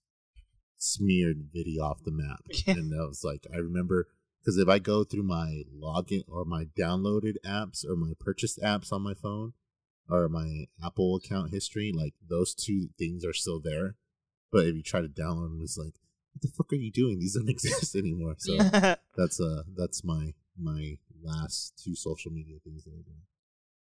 smeared 0.78 1.50
Viddy 1.55 1.78
off 1.78 2.02
the 2.02 2.10
map 2.10 2.44
and 2.66 2.90
that 2.92 3.07
was 3.07 3.23
like 3.23 3.47
i 3.52 3.58
remember 3.58 4.08
because 4.40 4.57
if 4.57 4.68
i 4.68 4.78
go 4.78 5.05
through 5.05 5.23
my 5.23 5.62
login 5.78 6.24
or 6.26 6.44
my 6.44 6.65
downloaded 6.76 7.34
apps 7.44 7.84
or 7.84 7.94
my 7.94 8.12
purchased 8.18 8.58
apps 8.60 8.90
on 8.90 9.02
my 9.02 9.15
phone 9.15 9.52
or 10.08 10.28
my 10.28 10.65
apple 10.84 11.15
account 11.16 11.52
history 11.52 11.92
like 11.94 12.15
those 12.26 12.55
two 12.55 12.89
things 12.99 13.24
are 13.24 13.34
still 13.34 13.60
there 13.60 13.97
but 14.50 14.66
if 14.66 14.74
you 14.74 14.82
try 14.82 15.02
to 15.02 15.08
download 15.08 15.50
them 15.50 15.60
it's 15.62 15.78
like 15.78 15.94
what 16.33 16.42
the 16.42 16.49
fuck 16.49 16.73
are 16.73 16.76
you 16.76 16.91
doing 16.92 17.18
these 17.18 17.34
don't 17.34 17.49
exist 17.57 17.94
anymore 17.97 18.34
so 18.39 18.57
that's 19.17 19.41
uh 19.41 19.62
that's 19.76 20.02
my 20.05 20.33
my 20.59 20.97
last 21.23 21.81
two 21.83 21.94
social 21.94 22.31
media 22.31 22.57
things 22.65 22.84
that 22.84 22.92
I 22.92 23.02
do 23.02 23.12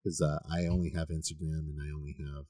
because 0.03 0.21
uh, 0.21 0.39
I 0.51 0.67
only 0.67 0.91
have 0.91 1.09
Instagram 1.09 1.69
and 1.71 1.79
I 1.81 1.91
only 1.95 2.15
have 2.19 2.45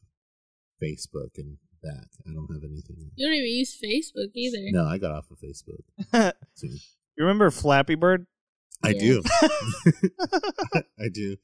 Facebook 0.83 1.39
and 1.39 1.59
that 1.83 2.07
I 2.29 2.33
don't 2.33 2.53
have 2.53 2.65
anything. 2.65 2.97
else. 3.01 3.13
You 3.15 3.27
don't 3.29 3.37
even 3.37 3.51
use 3.51 3.77
Facebook 3.77 4.31
either. 4.35 4.59
No, 4.73 4.85
I 4.87 4.99
got 4.99 5.13
off 5.13 5.27
of 5.31 5.39
Facebook. 5.39 6.33
You 7.17 7.25
remember 7.25 7.51
Flappy 7.53 7.95
Bird? 7.95 8.27
I 8.83 8.89
Yeah. 8.89 9.01
do. 9.01 9.23
I 10.99 11.09
do. 11.13 11.37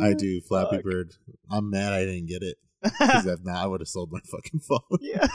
I 0.00 0.14
do. 0.16 0.40
Flappy 0.42 0.76
Fuck. 0.76 0.84
Bird. 0.84 1.14
I'm 1.50 1.70
mad 1.70 1.92
I 1.92 2.04
didn't 2.04 2.26
get 2.26 2.42
it 2.42 2.58
because 2.82 3.26
if 3.26 3.40
not, 3.44 3.56
I 3.56 3.66
would 3.66 3.80
have 3.80 3.88
sold 3.88 4.12
my 4.12 4.20
fucking 4.30 4.60
phone. 4.60 4.80
yeah. 5.00 5.26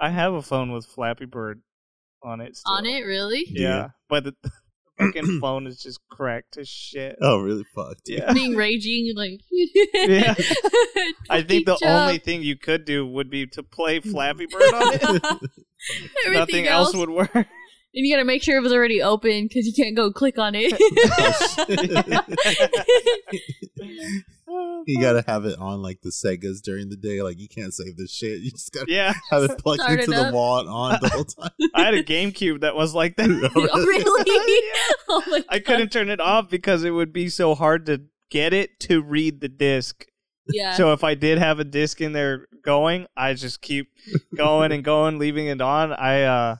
I 0.00 0.08
have 0.10 0.32
a 0.32 0.42
phone 0.42 0.72
with 0.72 0.86
Flappy 0.86 1.26
Bird 1.26 1.62
on 2.22 2.40
it. 2.40 2.56
Still. 2.56 2.74
On 2.74 2.86
it, 2.86 3.02
really? 3.02 3.44
Yeah, 3.48 3.88
but 4.08 4.24
the, 4.24 4.34
the 4.42 4.50
fucking 4.98 5.40
phone 5.40 5.66
is 5.66 5.78
just 5.78 6.00
cracked 6.10 6.54
to 6.54 6.64
shit. 6.64 7.16
Oh, 7.20 7.38
really? 7.40 7.64
Fucked. 7.74 8.02
Yeah. 8.06 8.32
Being 8.32 8.56
raging, 8.56 9.12
like. 9.14 9.40
Yeah. 9.94 10.34
I 11.30 11.42
think 11.42 11.66
the 11.66 11.72
Fucking 11.72 11.88
only 11.88 12.18
thing 12.18 12.42
you 12.42 12.56
could 12.56 12.84
do 12.84 13.06
would 13.06 13.30
be 13.30 13.46
to 13.48 13.62
play 13.62 14.00
Flappy 14.00 14.46
Bird 14.46 14.62
on 14.62 14.94
it. 14.94 15.02
Everything 16.24 16.32
Nothing 16.32 16.66
else 16.66 16.94
would 16.94 17.10
work. 17.10 17.46
And 17.92 18.06
you 18.06 18.14
gotta 18.14 18.24
make 18.24 18.42
sure 18.42 18.56
it 18.56 18.62
was 18.62 18.72
already 18.72 19.02
open 19.02 19.48
because 19.48 19.66
you 19.66 19.72
can't 19.72 19.96
go 19.96 20.12
click 20.12 20.38
on 20.38 20.54
it. 20.54 20.70
you 24.86 25.00
gotta 25.00 25.24
have 25.26 25.44
it 25.44 25.58
on 25.58 25.82
like 25.82 26.00
the 26.02 26.10
Segas 26.10 26.62
during 26.62 26.88
the 26.88 26.96
day. 26.96 27.20
Like 27.20 27.40
you 27.40 27.48
can't 27.48 27.74
save 27.74 27.96
this 27.96 28.12
shit. 28.12 28.40
You 28.40 28.52
just 28.52 28.72
gotta 28.72 28.86
yeah, 28.88 29.12
have 29.30 29.42
it 29.42 29.58
plugged 29.58 29.80
Start 29.80 30.00
into 30.00 30.12
it 30.12 30.24
the 30.24 30.32
wall 30.32 30.60
and 30.60 30.68
on 30.68 30.98
the 31.00 31.08
whole 31.08 31.24
time. 31.24 31.50
I 31.74 31.84
had 31.84 31.94
a 31.94 32.04
GameCube 32.04 32.60
that 32.60 32.76
was 32.76 32.94
like 32.94 33.16
that. 33.16 33.28
oh, 33.56 33.84
really? 33.84 34.62
Oh 35.08 35.24
my 35.26 35.44
I 35.48 35.58
couldn't 35.58 35.90
turn 35.90 36.10
it 36.10 36.20
off 36.20 36.48
because 36.48 36.84
it 36.84 36.90
would 36.90 37.12
be 37.12 37.28
so 37.28 37.56
hard 37.56 37.86
to 37.86 38.02
get 38.30 38.52
it 38.52 38.78
to 38.80 39.02
read 39.02 39.40
the 39.40 39.48
disc. 39.48 40.06
Yeah. 40.48 40.74
So 40.74 40.92
if 40.92 41.02
I 41.02 41.14
did 41.14 41.38
have 41.38 41.58
a 41.58 41.64
disc 41.64 42.00
in 42.00 42.12
there 42.12 42.46
going, 42.64 43.06
I 43.16 43.34
just 43.34 43.60
keep 43.60 43.88
going 44.36 44.72
and 44.72 44.84
going, 44.84 45.18
leaving 45.18 45.46
it 45.46 45.60
on. 45.60 45.92
I 45.92 46.22
uh 46.22 46.56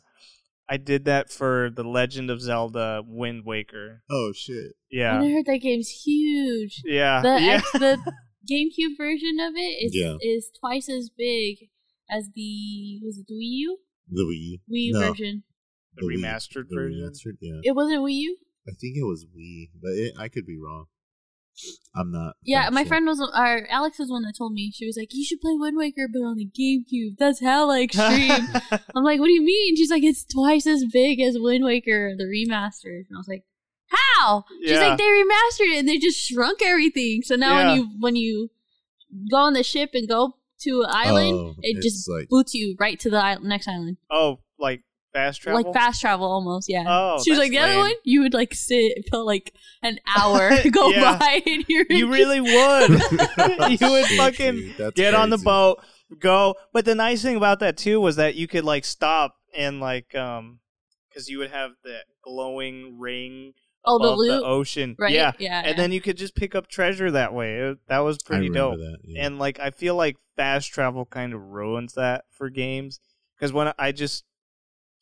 I 0.70 0.76
did 0.76 1.04
that 1.06 1.30
for 1.30 1.68
the 1.74 1.82
Legend 1.82 2.30
of 2.30 2.40
Zelda 2.40 3.02
Wind 3.04 3.44
Waker. 3.44 4.02
Oh 4.08 4.32
shit! 4.32 4.72
Yeah. 4.90 5.16
And 5.16 5.24
I 5.24 5.32
heard 5.32 5.46
that 5.46 5.58
game's 5.58 5.88
huge. 6.04 6.80
Yeah. 6.84 7.20
The 7.22 7.40
yeah. 7.40 7.54
X, 7.56 7.72
the 7.72 7.98
GameCube 8.50 8.96
version 8.96 9.40
of 9.40 9.54
it 9.56 9.84
is 9.84 9.92
Yeah. 9.94 10.16
is 10.22 10.50
twice 10.60 10.88
as 10.88 11.10
big 11.10 11.68
as 12.10 12.28
the 12.34 13.00
was 13.04 13.18
it 13.18 13.26
the 13.28 13.34
Wii 13.34 13.58
U 13.66 13.78
The 14.08 14.22
Wii. 14.22 14.60
Wii 14.72 14.84
U 14.86 14.92
No. 14.94 15.00
version. 15.08 15.42
the 15.96 16.06
Wii- 16.06 16.16
remastered 16.18 16.68
the 16.68 16.76
version. 16.76 17.00
remastered, 17.00 17.36
yeah. 17.40 17.60
It 17.64 17.74
wasn't 17.74 18.02
Wii 18.02 18.14
U. 18.14 18.36
I 18.68 18.72
think 18.80 18.96
it 18.96 19.02
was 19.04 19.26
Wii, 19.26 19.70
but 19.82 19.90
it, 19.92 20.14
I 20.18 20.28
could 20.28 20.46
be 20.46 20.56
wrong. 20.56 20.86
I'm 21.94 22.10
not. 22.12 22.36
Yeah, 22.44 22.70
my 22.70 22.82
sure. 22.82 22.88
friend 22.88 23.06
was 23.06 23.20
or 23.20 23.66
Alex 23.68 23.98
was 23.98 24.10
one 24.10 24.22
that 24.22 24.34
told 24.38 24.52
me. 24.52 24.70
She 24.74 24.86
was 24.86 24.96
like, 24.96 25.08
"You 25.12 25.24
should 25.24 25.40
play 25.40 25.54
Wind 25.56 25.76
Waker, 25.76 26.08
but 26.12 26.20
on 26.20 26.36
the 26.36 26.46
GameCube. 26.46 27.16
That's 27.18 27.40
hella 27.40 27.82
extreme." 27.82 28.46
I'm 28.94 29.04
like, 29.04 29.18
"What 29.20 29.26
do 29.26 29.32
you 29.32 29.42
mean?" 29.44 29.76
She's 29.76 29.90
like, 29.90 30.04
"It's 30.04 30.24
twice 30.24 30.66
as 30.66 30.84
big 30.92 31.20
as 31.20 31.36
Wind 31.38 31.64
Waker, 31.64 32.14
the 32.16 32.24
remastered." 32.24 33.06
And 33.08 33.16
I 33.16 33.18
was 33.18 33.28
like, 33.28 33.44
"How?" 33.88 34.44
She's 34.62 34.70
Yeah. 34.72 34.88
like, 34.90 34.98
"They 34.98 35.04
remastered 35.04 35.72
it 35.74 35.78
and 35.80 35.88
they 35.88 35.98
just 35.98 36.18
shrunk 36.18 36.60
everything. 36.62 37.22
So 37.22 37.34
now 37.36 37.58
Yeah. 37.58 37.66
when 37.66 37.76
you 37.76 37.88
when 37.98 38.16
you 38.16 38.50
go 39.30 39.38
on 39.38 39.54
the 39.54 39.64
ship 39.64 39.90
and 39.94 40.08
go 40.08 40.36
to 40.62 40.82
an 40.82 40.90
island, 40.90 41.32
Oh, 41.38 41.54
it 41.62 41.82
just 41.82 42.08
like 42.08 42.28
boots 42.28 42.54
you 42.54 42.76
right 42.78 43.00
to 43.00 43.10
the 43.10 43.38
next 43.42 43.66
island, 43.66 43.96
oh, 44.10 44.38
like 44.58 44.82
fast 45.12 45.42
travel. 45.42 45.62
like 45.62 45.74
fast 45.74 46.00
travel 46.00 46.26
almost. 46.30 46.68
Yeah." 46.68 46.84
Oh, 46.86 47.22
she 47.22 47.30
was 47.30 47.38
like, 47.38 47.50
"The 47.50 47.58
other 47.58 47.78
one, 47.78 47.92
you 48.04 48.20
would 48.22 48.34
like 48.34 48.54
sit 48.54 49.04
for 49.10 49.18
like 49.18 49.52
an 49.82 49.98
hour 50.18 50.56
to 50.56 50.70
go 50.70 50.90
Yeah. 50.90 51.18
by, 51.18 51.42
and 51.46 51.64
you're 51.68 51.86
You 51.90 52.10
really 52.10 52.40
would. 52.40 52.90
you 53.80 53.90
would 53.90 54.06
fucking 54.16 54.54
dude, 54.56 54.76
that's 54.76 54.94
get 54.94 55.14
on 55.14 55.30
the 55.30 55.38
boat, 55.38 55.82
go. 56.18 56.54
But 56.72 56.84
the 56.84 56.94
nice 56.94 57.22
thing 57.22 57.36
about 57.36 57.60
that 57.60 57.76
too 57.76 58.00
was 58.00 58.16
that 58.16 58.34
you 58.34 58.46
could 58.46 58.64
like 58.64 58.84
stop 58.84 59.36
and 59.56 59.80
like 59.80 60.14
um, 60.14 60.60
because 61.08 61.28
you 61.28 61.38
would 61.38 61.50
have 61.50 61.72
the 61.84 61.98
glowing 62.22 62.98
ring 62.98 63.52
oh 63.84 63.98
the 63.98 64.10
loot, 64.14 64.40
the 64.40 64.46
ocean, 64.46 64.94
right? 64.98 65.10
Yeah, 65.12 65.32
yeah. 65.38 65.62
and 65.64 65.78
then 65.78 65.90
you 65.90 66.00
could 66.00 66.16
just 66.16 66.34
pick 66.36 66.54
up 66.54 66.68
treasure 66.68 67.10
that 67.10 67.32
way. 67.34 67.56
It- 67.56 67.78
that 67.88 68.00
was 68.00 68.18
pretty 68.18 68.48
remember 68.48 68.76
dope. 68.76 68.78
That, 68.78 68.98
yeah. 69.04 69.26
And 69.26 69.38
like 69.38 69.58
I 69.58 69.70
feel 69.70 69.96
like 69.96 70.16
fast 70.36 70.70
travel 70.72 71.04
kind 71.06 71.32
of 71.34 71.40
ruins 71.42 71.94
that 71.94 72.24
for 72.30 72.48
games 72.50 73.00
because 73.36 73.52
when 73.52 73.72
I 73.78 73.92
just 73.92 74.24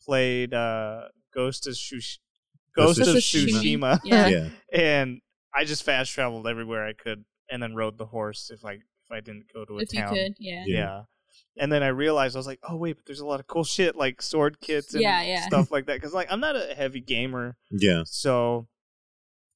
played 0.09 0.55
uh 0.55 1.03
Ghost 1.35 1.67
of 1.67 1.77
Shush- 1.77 2.19
Ghost, 2.75 2.99
Ghost 2.99 3.11
of 3.11 3.17
of 3.17 3.23
Tsushima, 3.23 4.01
Yeah. 4.05 4.27
yeah, 4.29 4.49
and 4.73 5.21
I 5.55 5.65
just 5.65 5.83
fast 5.83 6.13
traveled 6.13 6.47
everywhere 6.47 6.87
I 6.87 6.95
could 6.95 7.25
and 7.51 7.63
then 7.63 7.75
rode 7.75 7.99
the 7.99 8.07
horse 8.07 8.51
if 8.53 8.65
I 8.65 8.73
if 8.73 9.11
I 9.11 9.21
didn't 9.21 9.53
go 9.53 9.65
to 9.65 9.79
a 9.79 9.83
if 9.83 9.93
you 9.93 10.01
town. 10.01 10.15
could, 10.15 10.33
yeah. 10.39 10.65
Yeah. 10.67 10.79
Yeah. 10.79 11.03
And 11.61 11.71
then 11.73 11.83
I 11.83 11.89
realized 11.89 12.37
I 12.37 12.39
was 12.39 12.47
like, 12.47 12.61
oh 12.69 12.77
wait, 12.77 12.97
but 12.97 13.05
there's 13.07 13.21
a 13.21 13.27
lot 13.27 13.41
of 13.41 13.47
cool 13.47 13.65
shit 13.65 13.97
like 13.97 14.23
sword 14.23 14.61
kits 14.61 14.95
and 14.95 15.03
Yeah, 15.03 15.23
yeah. 15.23 15.47
stuff 15.47 15.71
like 15.71 15.87
that. 15.87 15.95
Because 15.95 16.15
like 16.15 16.29
I'm 16.31 16.41
not 16.41 16.57
a 16.57 16.75
heavy 16.77 17.01
gamer, 17.01 17.57
yeah. 17.71 18.03
so 18.07 18.67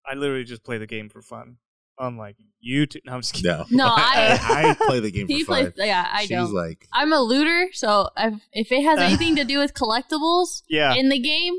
I 0.04 0.14
literally 0.14 0.44
just 0.44 0.64
play 0.64 0.78
the 0.78 0.86
game 0.86 1.08
for 1.08 1.22
fun. 1.22 1.56
Unlike 1.98 2.36
you 2.60 2.86
two, 2.86 3.00
no, 3.04 3.12
I'm 3.14 3.20
just 3.20 3.34
kidding. 3.34 3.50
No, 3.50 3.64
No, 3.70 3.86
I, 3.86 4.38
I- 4.42 4.70
I 4.70 4.74
play 4.86 5.00
the 5.00 5.10
game 5.10 5.26
He 5.28 5.42
for 5.44 5.52
plays, 5.52 5.64
fun. 5.76 5.86
yeah, 5.86 6.08
I 6.12 6.20
She's 6.22 6.30
don't. 6.30 6.54
like, 6.54 6.86
I'm 6.92 7.12
a 7.12 7.20
looter, 7.20 7.68
so 7.72 8.08
if, 8.16 8.34
if 8.52 8.72
it 8.72 8.82
has 8.84 8.98
anything 9.08 9.36
to 9.36 9.44
do 9.44 9.58
with 9.58 9.74
collectibles 9.74 10.62
Yeah, 10.68 10.94
in 10.94 11.08
the 11.10 11.18
game, 11.18 11.54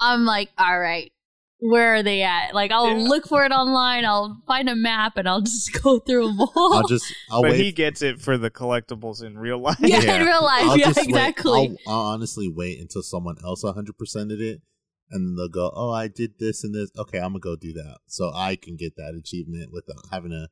I'm 0.00 0.24
like, 0.24 0.48
all 0.58 0.78
right, 0.78 1.12
where 1.58 1.96
are 1.96 2.02
they 2.02 2.22
at? 2.22 2.54
Like, 2.54 2.70
I'll 2.70 2.96
Yeah. 2.96 3.08
look 3.08 3.26
for 3.28 3.44
it 3.44 3.52
online, 3.52 4.04
I'll 4.06 4.40
find 4.46 4.68
a 4.70 4.74
map, 4.76 5.16
and 5.18 5.28
I'll 5.28 5.42
just 5.42 5.72
go 5.82 5.98
through 5.98 6.28
them 6.28 6.40
all. 6.40 6.74
I'll 6.74 6.88
just, 6.88 7.04
I'll 7.30 7.42
but 7.42 7.50
wait. 7.52 7.60
he 7.60 7.72
gets 7.72 8.00
it 8.00 8.18
for 8.20 8.38
the 8.38 8.50
collectibles 8.50 9.22
in 9.22 9.36
real 9.38 9.58
life. 9.58 9.76
yeah, 9.80 10.00
Yeah. 10.00 10.20
in 10.20 10.26
real 10.26 10.42
life, 10.42 10.64
I'll 10.64 10.78
yeah, 10.78 10.92
exactly. 10.96 11.76
I'll, 11.86 11.92
I'll 11.92 12.00
honestly 12.14 12.48
wait 12.48 12.80
until 12.80 13.02
someone 13.02 13.36
else 13.44 13.62
100 13.62 13.94
percented 13.98 14.40
it, 14.40 14.62
and 15.10 15.36
they'll 15.38 15.48
go, 15.48 15.70
"Oh, 15.74 15.90
I 15.90 16.08
did 16.08 16.38
this 16.38 16.62
and 16.64 16.74
this. 16.74 16.90
Okay, 16.98 17.18
I'm 17.18 17.32
gonna 17.32 17.40
go 17.40 17.56
do 17.56 17.72
that, 17.74 17.98
so 18.06 18.30
I 18.34 18.56
can 18.56 18.76
get 18.76 18.96
that 18.96 19.14
achievement 19.18 19.70
without 19.72 20.04
having 20.10 20.30
to 20.30 20.48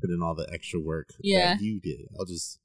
put 0.00 0.10
in 0.10 0.20
all 0.22 0.34
the 0.34 0.48
extra 0.52 0.80
work 0.80 1.08
Yeah. 1.20 1.54
that 1.54 1.62
you 1.62 1.80
did. 1.80 2.08
I'll 2.18 2.26
just 2.26 2.58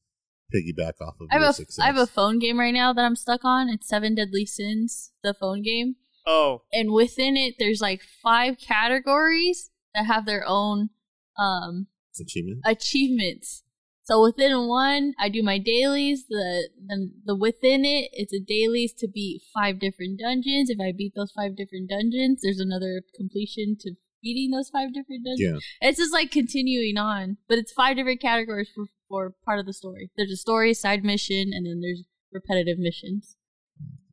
piggyback 0.53 0.93
off 1.01 1.15
of 1.19 1.27
I 1.31 1.35
your 1.35 1.43
have, 1.45 1.49
a, 1.51 1.53
success. 1.53 1.83
I 1.83 1.87
have 1.87 1.97
a 1.97 2.07
phone 2.07 2.39
game 2.39 2.59
right 2.59 2.73
now 2.73 2.93
that 2.93 3.03
I'm 3.05 3.15
stuck 3.15 3.43
on. 3.43 3.69
It's 3.69 3.87
Seven 3.87 4.15
Deadly 4.15 4.45
Sins, 4.45 5.11
the 5.23 5.33
phone 5.33 5.61
game. 5.61 5.95
Oh, 6.25 6.63
and 6.73 6.91
within 6.91 7.37
it 7.37 7.55
there's 7.59 7.79
like 7.81 8.01
five 8.21 8.57
categories 8.59 9.69
that 9.95 10.05
have 10.05 10.25
their 10.25 10.43
own 10.47 10.89
um 11.37 11.87
achievement. 12.19 12.61
achievements 12.65 13.63
so 14.07 14.23
within 14.23 14.67
one 14.67 15.13
i 15.19 15.27
do 15.27 15.43
my 15.43 15.57
dailies. 15.57 16.25
The 16.29 16.69
the, 16.87 17.11
the 17.25 17.35
within 17.35 17.83
it 17.83 18.09
it's 18.13 18.33
a 18.33 18.39
dailies 18.39 18.93
to 18.99 19.07
beat 19.07 19.41
five 19.53 19.79
different 19.79 20.19
dungeons. 20.19 20.69
If 20.69 20.79
i 20.79 20.93
beat 20.97 21.13
those 21.15 21.33
five 21.35 21.55
different 21.55 21.89
dungeons 21.89 22.39
there's 22.41 22.59
another 22.59 23.01
completion 23.15 23.75
to 23.81 23.91
beating 24.23 24.51
those 24.51 24.69
five 24.69 24.93
different 24.93 25.25
dungeons. 25.25 25.61
Yeah, 25.81 25.89
it's 25.89 25.99
just 25.99 26.13
like 26.13 26.31
continuing 26.31 26.97
on 26.97 27.37
but 27.49 27.57
it's 27.57 27.73
five 27.73 27.97
different 27.97 28.21
categories 28.21 28.69
for, 28.73 28.85
for 29.09 29.35
part 29.45 29.59
of 29.59 29.65
the 29.65 29.73
story. 29.73 30.09
There's 30.15 30.31
a 30.31 30.37
story 30.37 30.73
side 30.73 31.03
mission 31.03 31.51
and 31.53 31.65
then 31.65 31.81
there's 31.81 32.03
repetitive 32.31 32.79
missions. 32.79 33.35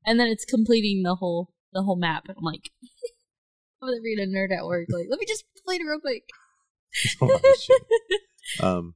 And 0.07 0.21
then 0.21 0.27
it's 0.29 0.45
completing 0.45 1.03
the 1.03 1.15
whole 1.15 1.51
the 1.73 1.83
whole 1.83 1.97
map 1.97 2.25
and 2.29 2.37
i'm 2.39 2.45
like 2.45 2.71
i'm 3.83 3.89
gonna 3.89 4.01
read 4.03 4.19
a 4.19 4.27
nerd 4.27 4.57
at 4.57 4.65
work 4.65 4.87
like 4.91 5.07
let 5.11 5.19
me 5.19 5.27
just 5.27 5.45
play 5.65 5.77
it 5.77 5.83
real 5.87 6.01
quick. 6.01 6.25
Oh. 7.21 7.41
Um, 8.61 8.95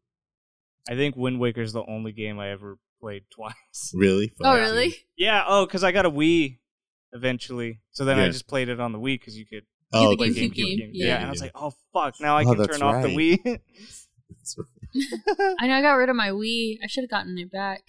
I 0.89 0.95
think 0.95 1.17
Wind 1.17 1.39
Waker 1.39 1.61
is 1.61 1.73
the 1.73 1.85
only 1.87 2.13
game 2.13 2.39
I 2.39 2.51
ever 2.51 2.79
played 3.01 3.25
twice. 3.31 3.93
really? 3.95 4.33
oh 4.43 4.55
really. 4.57 4.95
Yeah. 5.17 5.45
Oh, 5.47 5.67
because 5.67 5.85
I 5.85 5.93
got 5.93 6.07
a 6.07 6.11
Wii 6.11 6.59
eventually, 7.13 7.81
so 7.93 8.05
then 8.05 8.19
I 8.19 8.27
just 8.29 8.47
played 8.49 8.69
it 8.69 8.81
on 8.81 8.93
the 8.93 8.99
Wii 8.99 9.19
because 9.21 9.37
you 9.37 9.47
could 9.47 9.65
Oh, 9.93 10.11
the 10.11 10.17
play 10.19 10.29
GameCube 10.31 10.35
GameCube 10.51 10.55
game, 10.55 10.79
games. 10.79 10.91
yeah. 10.95 11.07
Yeah. 11.07 11.17
and 11.19 11.27
I 11.27 11.31
was 11.31 11.41
like, 11.41 11.53
oh 11.55 11.73
fuck, 11.93 12.15
now 12.21 12.37
I 12.37 12.43
Oh, 12.45 12.49
can 12.51 12.59
that's 12.59 12.79
turn 12.79 12.83
off 12.87 13.03
the. 13.03 13.09
Wii. 13.17 13.39
That's 13.45 14.57
right. 14.59 14.67
i 15.61 15.67
know 15.67 15.75
i 15.75 15.83
got 15.83 15.93
rid 15.95 16.09
of 16.09 16.17
my 16.17 16.29
wii 16.31 16.79
i 16.83 16.87
should 16.87 17.03
have 17.05 17.11
gotten 17.11 17.37
it 17.39 17.51
back 17.53 17.83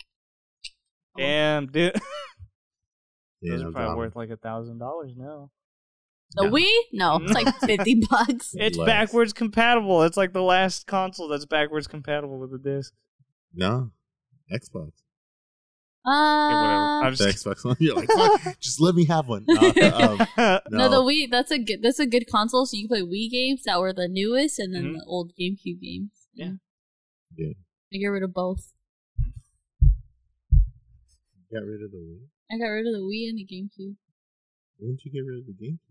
Damn, 1.18 1.68
dude. 1.68 1.94
Yeah, 3.42 3.54
Those 3.54 3.62
are 3.64 3.72
probably 3.72 3.90
doubt. 3.90 3.98
worth 3.98 4.16
like 4.18 4.30
a 4.32 4.38
thousand 4.38 4.80
dollars 4.80 5.14
now. 5.18 5.50
The 6.36 6.44
Yeah. 6.46 6.50
wii 6.52 6.74
no 6.94 7.16
it's 7.24 7.34
like 7.34 7.56
50 7.60 8.04
bucks 8.10 8.54
It's 8.58 8.78
Less. 8.78 8.86
backwards 8.86 9.34
compatible. 9.34 10.04
It's 10.04 10.18
like 10.18 10.34
the 10.34 10.44
last 10.44 10.86
console 10.88 11.28
that's 11.28 11.46
backwards 11.46 11.88
compatible 11.88 12.38
with 12.40 12.52
the 12.52 12.60
disc. 12.60 12.94
No, 13.54 13.92
Xbox. 14.52 14.92
Yeah, 16.06 16.62
whatever. 16.62 16.74
uh, 16.74 17.02
I'm 17.04 17.14
The 17.16 17.26
just 17.32 17.46
Xbox 17.46 17.66
One. 17.66 17.76
You're 17.80 17.96
like, 17.96 18.60
just 18.60 18.80
let 18.80 18.96
me 18.96 19.06
have 19.06 19.28
one. 19.28 19.46
Uh, 19.50 19.56
um, 19.56 19.68
kidding. 19.68 20.62
no. 20.72 20.90
the 20.90 21.02
Wii 21.04 21.30
that's 21.30 21.52
a 21.52 21.58
good 21.60 21.82
that's 21.82 22.00
a 22.00 22.06
good 22.06 22.26
console. 22.32 22.66
So 22.66 22.78
you 22.78 22.88
can 22.88 22.96
play 22.98 23.02
Wii 23.02 23.30
games 23.32 23.64
that 23.66 23.80
were 23.80 23.92
the 23.94 24.08
newest, 24.08 24.60
and 24.60 24.74
then 24.74 24.84
Mhm. 24.86 24.94
the 25.00 25.04
old 25.06 25.34
GameCube 25.40 25.82
games. 25.82 26.12
Yeah. 26.34 26.54
Yeah. 27.36 27.54
I 27.94 27.98
get 27.98 28.08
rid 28.08 28.24
of 28.24 28.34
both. 28.34 28.72
got 31.52 31.64
rid 31.66 31.82
of 31.84 31.92
the 31.92 31.98
Wii. 31.98 32.28
I 32.52 32.58
got 32.60 32.68
rid 32.70 32.86
of 32.88 32.94
the 32.94 33.00
Wii 33.02 33.30
and 33.30 33.38
the 33.38 33.46
GameCube. 33.46 33.96
When 34.78 34.92
did 34.96 35.02
you 35.06 35.12
get 35.12 35.26
rid 35.28 35.40
of 35.40 35.46
the 35.48 35.54
GameCube? 35.54 35.89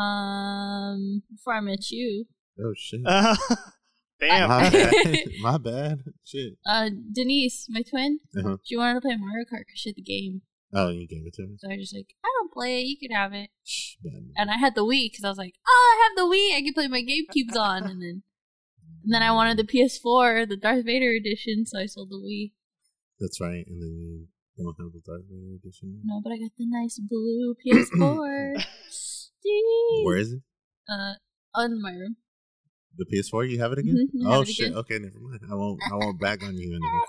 Um, 0.00 1.22
before 1.30 1.54
I 1.54 1.60
met 1.60 1.90
you, 1.90 2.26
Oh 2.62 2.72
shit. 2.76 3.00
Uh, 3.06 3.36
damn. 4.20 4.48
My 4.48 4.70
bad. 4.70 5.16
My 5.40 5.58
bad. 5.58 5.98
Shit. 6.24 6.54
uh, 6.66 6.90
Denise, 7.12 7.66
my 7.70 7.82
twin, 7.82 8.20
Uh-huh. 8.38 8.56
she 8.62 8.76
wanted 8.76 8.94
to 8.94 9.00
play 9.00 9.16
Mario 9.16 9.44
Kart 9.44 9.60
because 9.66 9.80
she 9.80 9.88
had 9.90 9.96
the 9.96 10.02
game. 10.02 10.42
Oh, 10.74 10.88
you 10.88 11.06
gave 11.06 11.26
it 11.26 11.34
to 11.34 11.42
me. 11.42 11.56
So 11.58 11.68
I 11.68 11.76
was 11.76 11.90
just 11.90 11.94
like, 11.94 12.14
I 12.24 12.28
don't 12.38 12.52
play 12.52 12.80
it. 12.80 12.84
You 12.86 12.96
can 12.98 13.14
have 13.14 13.32
it. 13.34 13.50
Shh. 13.64 13.96
And 14.36 14.50
I 14.50 14.56
had 14.56 14.74
the 14.74 14.84
Wii 14.84 15.10
because 15.10 15.24
I 15.24 15.28
was 15.28 15.36
like, 15.38 15.54
oh, 15.68 15.96
I 15.98 16.02
have 16.08 16.16
the 16.16 16.34
Wii. 16.34 16.56
I 16.56 16.62
can 16.62 16.72
play 16.72 16.88
my 16.88 17.02
GameCubes 17.02 17.56
on. 17.58 17.82
And 17.84 18.00
then, 18.00 18.22
and 19.04 19.12
then 19.12 19.22
I 19.22 19.32
wanted 19.32 19.58
the 19.58 19.64
PS4, 19.64 20.48
the 20.48 20.56
Darth 20.56 20.86
Vader 20.86 21.10
edition. 21.10 21.66
So 21.66 21.78
I 21.78 21.84
sold 21.86 22.08
the 22.10 22.16
Wii. 22.16 22.52
That's 23.20 23.38
right. 23.38 23.66
And 23.66 23.82
then 23.82 23.98
you 23.98 24.26
don't 24.56 24.74
have 24.80 24.92
the 24.94 25.02
Darth 25.04 25.24
Vader 25.28 25.56
edition. 25.62 26.00
No, 26.04 26.20
but 26.24 26.32
I 26.32 26.38
got 26.38 26.52
the 26.56 26.66
nice 26.66 26.98
blue 26.98 27.54
PS4. 27.66 28.64
Where 30.04 30.16
is 30.16 30.32
it? 30.32 30.40
Uh, 30.88 31.14
on 31.54 31.80
my 31.80 31.92
room. 31.92 32.16
The 32.96 33.06
PS4. 33.06 33.48
You 33.50 33.58
have 33.60 33.72
it 33.72 33.78
again? 33.78 34.08
Mhm, 34.14 34.22
oh 34.26 34.42
it 34.42 34.48
shit. 34.48 34.66
again. 34.68 34.78
Okay, 34.78 34.98
never 34.98 35.18
mind. 35.18 35.40
I 35.50 35.54
won't. 35.54 35.80
I 35.90 35.96
won't 35.96 36.20
bag 36.20 36.42
on 36.44 36.56
you 36.56 36.70
anymore. 36.74 37.02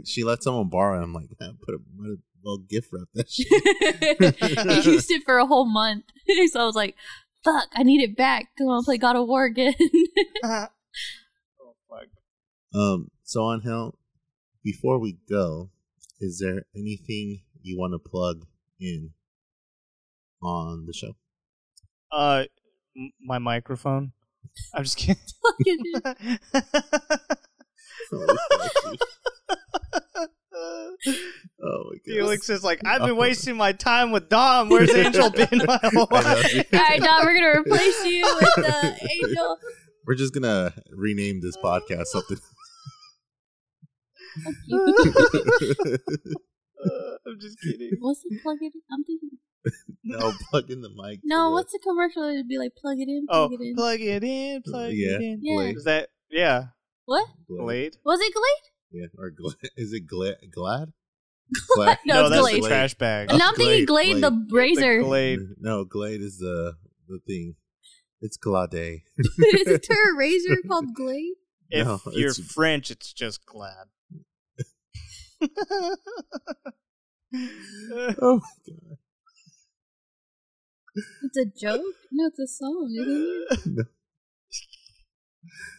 she 0.04 0.24
let 0.24 0.42
someone 0.42 0.68
borrow. 0.68 0.98
it. 1.00 1.04
I'm 1.04 1.12
like, 1.12 1.28
"Ah, 1.40 1.50
put 1.64 1.74
a 1.74 1.78
might 1.96 2.12
as 2.12 2.18
well 2.42 2.58
gift 2.58 2.88
wrap 2.92 3.08
that 3.14 3.30
shit. 3.30 3.46
I 4.68 4.80
used 4.80 5.10
it 5.10 5.22
for 5.24 5.38
a 5.38 5.46
whole 5.46 5.66
month, 5.66 6.04
so 6.50 6.60
I 6.60 6.64
was 6.64 6.74
like, 6.74 6.96
"Fuck, 7.44 7.68
I 7.74 7.82
need 7.82 8.02
it 8.02 8.16
back. 8.16 8.48
Go 8.58 8.68
on, 8.68 8.84
play 8.84 8.98
God 8.98 9.16
of 9.16 9.28
War 9.28 9.44
again." 9.44 9.74
oh 10.44 10.66
fuck. 11.88 12.08
Um. 12.74 13.10
So 13.22 13.42
on 13.44 13.60
Hell, 13.62 13.98
before 14.64 14.98
we 14.98 15.18
go, 15.28 15.70
is 16.20 16.38
there 16.38 16.64
anything 16.74 17.42
you 17.62 17.78
want 17.78 17.92
to 17.92 17.98
plug 17.98 18.46
in 18.80 19.10
on 20.42 20.86
the 20.86 20.92
show? 20.92 21.16
Uh, 22.12 22.44
m- 22.96 23.12
my 23.20 23.38
microphone. 23.38 24.12
I'm 24.74 24.84
just 24.84 24.96
kidding. 24.96 25.16
Fucking- 25.42 26.38
Holy 28.10 28.36
fuck, 28.50 28.72
dude. 28.84 29.00
oh 31.62 31.84
my 31.84 31.96
god. 31.96 32.00
Felix 32.06 32.48
is 32.50 32.62
like, 32.64 32.80
I've 32.84 33.02
been 33.02 33.16
wasting 33.16 33.56
my 33.56 33.72
time 33.72 34.12
with 34.12 34.28
Dom. 34.28 34.68
Where's 34.68 34.94
Angel 34.94 35.30
been 35.50 35.62
my 35.66 35.78
whole 35.82 36.08
life? 36.10 36.64
All 36.72 36.78
right, 36.80 37.00
now 37.00 37.20
we're 37.22 37.34
gonna 37.34 37.60
replace 37.60 38.04
you 38.04 38.22
with 38.40 38.66
uh, 38.66 38.92
Angel. 39.24 39.58
We're 40.06 40.14
just 40.14 40.32
gonna 40.32 40.72
rename 40.90 41.40
this 41.42 41.56
podcast 41.58 42.06
something. 42.06 42.38
Uh, 46.78 47.16
I'm 47.26 47.40
just 47.40 47.58
kidding. 47.60 47.90
What's 48.00 48.20
the 48.22 48.38
plug 48.42 48.58
it? 48.60 48.72
I'm 48.92 49.02
thinking. 49.04 49.30
no, 50.04 50.32
plug 50.50 50.70
in 50.70 50.80
the 50.82 50.90
mic. 50.90 51.20
No, 51.24 51.46
the- 51.46 51.50
what's 51.52 51.72
the 51.72 51.78
commercial? 51.82 52.22
It'd 52.24 52.48
be 52.48 52.58
like 52.58 52.74
plug 52.76 52.98
it 52.98 53.08
in, 53.08 53.26
Oh, 53.28 53.48
plug 53.48 53.60
it 53.60 53.64
in. 53.64 53.74
plug 53.74 54.00
it 54.00 54.24
in, 54.24 54.62
plug 54.62 54.92
Yeah. 54.92 55.16
it 55.16 55.20
in. 55.22 55.38
Yeah. 55.42 55.54
Blade. 55.56 55.76
Is 55.76 55.84
that 55.84 56.08
yeah? 56.30 56.64
what 57.04 57.28
Blade. 57.48 57.58
Blade? 57.64 57.96
was 58.04 58.20
it? 58.20 58.32
Glade? 58.34 58.70
Yeah, 59.02 59.06
or 59.18 59.30
Glad. 59.30 59.54
Is 59.76 59.92
it 59.92 60.06
Glad? 60.06 60.36
Glad? 60.52 60.92
Glad? 61.76 61.98
No, 62.04 62.20
it's 62.22 62.30
that's 62.30 62.42
Glade. 62.42 62.62
the 62.64 62.68
trash 62.68 62.94
bag. 62.94 63.28
Oh, 63.30 63.38
I'm 63.40 63.54
thinking 63.54 63.86
Glade, 63.86 64.12
Glade, 64.20 64.22
the 64.24 64.30
The 64.30 64.46
razor. 64.56 65.02
Glade. 65.02 65.38
No, 65.60 65.84
Glade 65.84 66.20
is 66.20 66.38
the 66.38 66.74
the 67.08 67.20
thing. 67.26 67.54
It's 68.20 68.36
Glade. 68.36 69.02
Is 69.18 69.80
there 69.88 70.12
a 70.12 70.16
razor 70.16 70.56
called 70.66 70.94
Glade? 70.94 71.34
If 71.70 71.86
No, 71.86 72.00
you're 72.12 72.30
it's- 72.30 72.52
French, 72.52 72.90
it's 72.90 73.12
just 73.12 73.44
glad. 73.46 73.86
Oh 78.20 78.40
my 78.40 78.50
god. 78.66 78.98
It's 81.22 81.36
a 81.36 81.44
joke? 81.44 81.82
No, 82.12 82.26
it's 82.26 82.38
a 82.38 82.46
song, 82.46 82.90
isn't 82.98 83.78
it? 83.78 83.86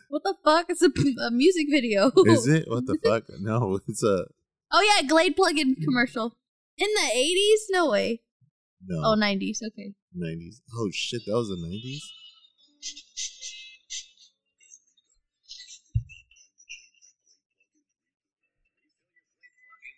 What 0.09 0.23
the 0.23 0.35
fuck? 0.41 0.67
It's 0.69 0.81
a, 0.81 0.89
a 1.27 1.31
music 1.31 1.67
video. 1.69 2.11
Is 2.25 2.47
it? 2.47 2.63
What 2.67 2.85
the 2.85 2.97
fuck? 3.03 3.25
No, 3.41 3.77
it's 3.89 4.03
a 4.03 4.25
Oh 4.71 4.81
yeah, 4.81 5.07
Glade 5.07 5.35
plug-in 5.35 5.75
commercial. 5.75 6.37
In 6.77 6.87
the 6.93 7.09
80s? 7.13 7.65
No 7.71 7.89
way. 7.89 8.21
no. 8.85 9.01
Oh, 9.03 9.15
90s. 9.17 9.59
Okay. 9.67 9.95
90s. 10.15 10.61
Oh 10.73 10.89
shit, 10.93 11.23
that 11.25 11.33
was 11.33 11.49
the 11.49 11.55
90s? 11.55 11.99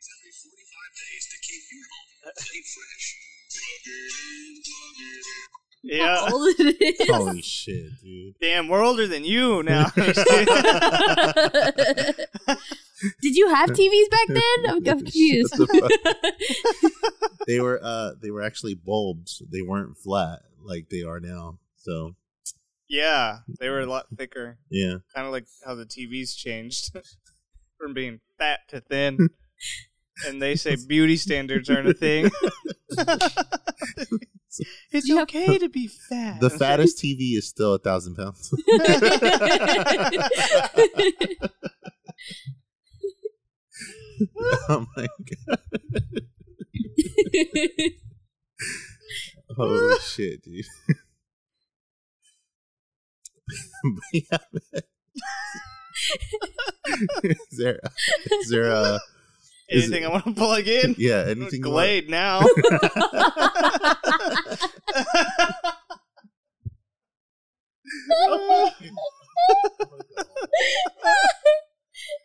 every 0.09 0.31
45 0.31 0.55
days 0.97 1.25
to 1.29 1.37
keep 1.41 1.63
you 1.71 1.81
home. 1.89 2.33
Stay 2.37 2.61
fresh. 2.61 3.18
Yeah. 5.83 6.17
How 6.17 6.33
old 6.33 6.55
it 6.59 6.99
is. 6.99 7.09
Holy 7.09 7.41
shit, 7.41 7.91
dude. 8.01 8.35
Damn, 8.41 8.67
we're 8.67 8.83
older 8.83 9.07
than 9.07 9.23
you 9.23 9.63
now. 9.63 9.85
Did 13.21 13.35
you 13.35 13.47
have 13.49 13.69
TVs 13.69 14.09
back 14.11 14.27
then? 14.27 14.41
I'm, 14.67 14.75
I'm 14.75 14.83
confused. 14.83 15.55
The 15.57 16.91
They 17.47 17.59
were 17.61 17.79
uh 17.81 18.11
they 18.21 18.29
were 18.29 18.43
actually 18.43 18.75
bulbs. 18.75 19.41
They 19.49 19.61
weren't 19.61 19.97
flat 19.97 20.41
like 20.61 20.89
they 20.89 21.03
are 21.03 21.19
now. 21.19 21.59
So 21.77 22.15
yeah, 22.89 23.39
they 23.59 23.69
were 23.69 23.79
a 23.79 23.85
lot 23.85 24.07
thicker. 24.15 24.57
yeah. 24.69 24.95
Kind 25.15 25.25
of 25.27 25.31
like 25.31 25.45
how 25.65 25.75
the 25.75 25.85
TVs 25.85 26.35
changed 26.35 26.91
from 27.77 27.93
being 27.93 28.19
fat 28.37 28.59
to 28.69 28.81
thin. 28.81 29.29
And 30.27 30.41
they 30.41 30.55
say 30.55 30.75
beauty 30.87 31.15
standards 31.15 31.69
aren't 31.69 31.87
a 31.87 31.93
thing. 31.93 32.29
it's 34.91 35.07
You 35.07 35.15
have- 35.17 35.23
okay 35.23 35.57
to 35.57 35.69
be 35.69 35.87
fat. 35.87 36.39
The 36.41 36.49
fattest 36.49 36.97
TV 36.97 37.37
is 37.37 37.47
still 37.47 37.73
a 37.75 37.79
thousand 37.79 38.15
pounds. 38.15 38.53
oh 44.69 44.85
my 44.95 45.07
god. 45.47 45.59
Holy 49.55 49.99
shit, 50.03 50.43
dude. 50.43 50.65
Yeah, 54.13 54.37
man. 54.53 54.83
is 57.23 57.37
there 57.57 57.79
is 58.31 58.49
there 58.49 58.65
is 58.71 58.99
Anything 59.71 60.03
it- 60.03 60.05
I 60.07 60.09
want 60.09 60.25
to 60.25 60.33
plug 60.33 60.67
in? 60.67 60.95
yeah 60.99 61.25
anything 61.27 61.59
you 61.59 61.63
Glade 61.63 62.09
now. 62.09 62.41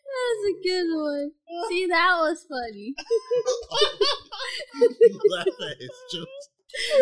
That 0.06 0.28
was 0.28 0.44
a 0.50 0.62
good 0.62 0.88
one. 0.94 1.30
See, 1.68 1.86
that 1.86 2.12
was 2.18 2.46
funny. 2.48 2.94
You 4.74 5.20
laugh 5.30 5.46
at 5.46 5.78
his 5.78 5.90
jokes. 6.12 6.48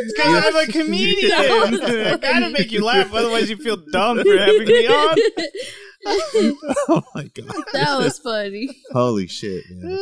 Because 0.07 0.45
I'm 0.45 0.69
a 0.69 0.73
comedian. 0.73 1.33
I 1.33 2.19
gotta 2.21 2.51
make 2.51 2.73
you 2.73 2.85
laugh, 2.85 3.13
otherwise 3.15 3.49
you 3.49 3.57
feel 3.57 3.77
dumb 3.91 4.19
for 4.23 4.37
having 4.37 4.67
me 4.67 4.87
on. 4.87 5.17
Oh 6.89 7.03
my 7.15 7.25
god. 7.25 7.47
that 7.73 7.97
was 7.99 8.19
funny. 8.19 8.69
Holy 8.93 9.27
shit, 9.29 9.65
man. 9.71 9.99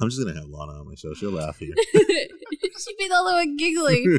I'm 0.00 0.10
just 0.10 0.22
gonna 0.22 0.38
have 0.38 0.48
Lana 0.48 0.72
on 0.80 0.88
my 0.88 0.94
show. 0.94 1.14
She'll 1.14 1.30
laugh 1.30 1.58
here. 1.58 1.74
She'd 1.94 2.96
be 2.98 3.08
the 3.08 3.14
only 3.14 3.32
one 3.32 3.56
giggling. 3.56 4.18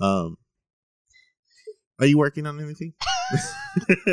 um, 0.02 0.36
are 2.00 2.06
you 2.06 2.18
working 2.18 2.46
on 2.46 2.60
anything? 2.60 2.94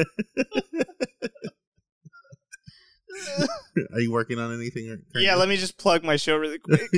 are 3.93 3.99
you 3.99 4.11
working 4.11 4.37
on 4.37 4.53
anything? 4.53 4.85
currently? 4.85 5.25
Yeah, 5.25 5.35
let 5.35 5.49
me 5.49 5.57
just 5.57 5.77
plug 5.77 6.03
my 6.03 6.17
show 6.17 6.35
really 6.37 6.59
quick. 6.59 6.89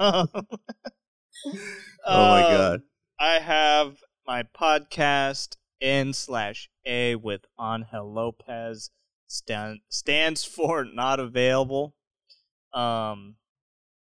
Um, 0.00 0.28
Oh 2.06 2.28
my 2.28 2.42
um, 2.44 2.52
god. 2.52 2.82
I 3.18 3.38
have 3.38 3.96
my 4.26 4.42
podcast 4.42 5.56
N 5.80 6.12
slash 6.12 6.68
A 6.86 7.16
with 7.16 7.46
Angel 7.60 8.12
Lopez 8.12 8.90
stand, 9.26 9.80
stands 9.88 10.44
for 10.44 10.84
not 10.94 11.20
available. 11.20 11.94
Um, 12.72 13.36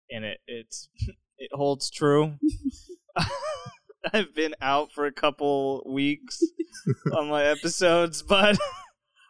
and 0.09 0.25
it 0.25 0.39
it's 0.47 0.89
it 1.37 1.49
holds 1.53 1.89
true. 1.89 2.35
I've 4.13 4.35
been 4.35 4.55
out 4.61 4.91
for 4.91 5.05
a 5.05 5.11
couple 5.11 5.81
weeks 5.85 6.43
on 7.17 7.29
my 7.29 7.45
episodes, 7.45 8.21
but 8.21 8.57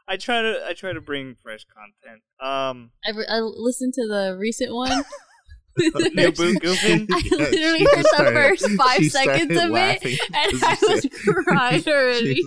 I 0.08 0.18
try 0.18 0.42
to 0.42 0.66
I 0.68 0.74
try 0.74 0.94
to 0.94 1.02
bring 1.02 1.36
fresh 1.36 1.66
content. 1.66 2.24
Um, 2.42 2.92
I, 3.06 3.12
re- 3.12 3.28
I 3.30 3.40
listened 3.40 3.94
to 3.96 4.08
the 4.08 4.36
recent 4.38 4.74
one. 4.74 5.04
New 5.78 6.32
boot 6.32 6.62
goofing. 6.62 7.08
I 7.12 7.22
Yeah, 7.32 7.38
literally 7.38 7.80
she 7.80 7.86
heard 7.86 7.96
just 7.96 8.18
the 8.18 8.32
first 8.32 8.70
five 8.72 9.04
seconds 9.06 9.58
of 9.58 9.72
it, 9.76 10.20
and 10.34 10.64
I 10.64 10.78
was 10.82 11.08
crying 11.46 11.84
already. 11.88 12.44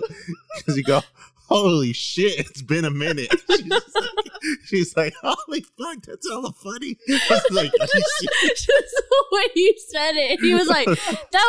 Because 0.57 0.77
you 0.77 0.83
go, 0.83 1.01
holy 1.47 1.93
shit, 1.93 2.39
it's 2.39 2.61
been 2.61 2.85
a 2.85 2.91
minute. 2.91 3.33
She's, 3.49 3.65
like, 3.65 4.13
she's 4.65 4.97
like, 4.97 5.13
holy 5.21 5.61
fuck, 5.61 6.03
that's 6.03 6.29
hella 6.29 6.53
funny. 6.53 6.97
I 7.09 7.19
was 7.29 7.45
like? 7.51 7.71
Just 7.79 8.67
the 8.67 9.25
way 9.31 9.43
you 9.55 9.73
said 9.89 10.15
it. 10.15 10.39
He 10.39 10.53
was 10.53 10.67
like, 10.67 10.85
that 10.85 10.95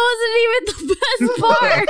wasn't 0.09 0.37
even 0.45 0.65
the 0.89 0.97
best 0.97 1.41
part. 1.41 1.89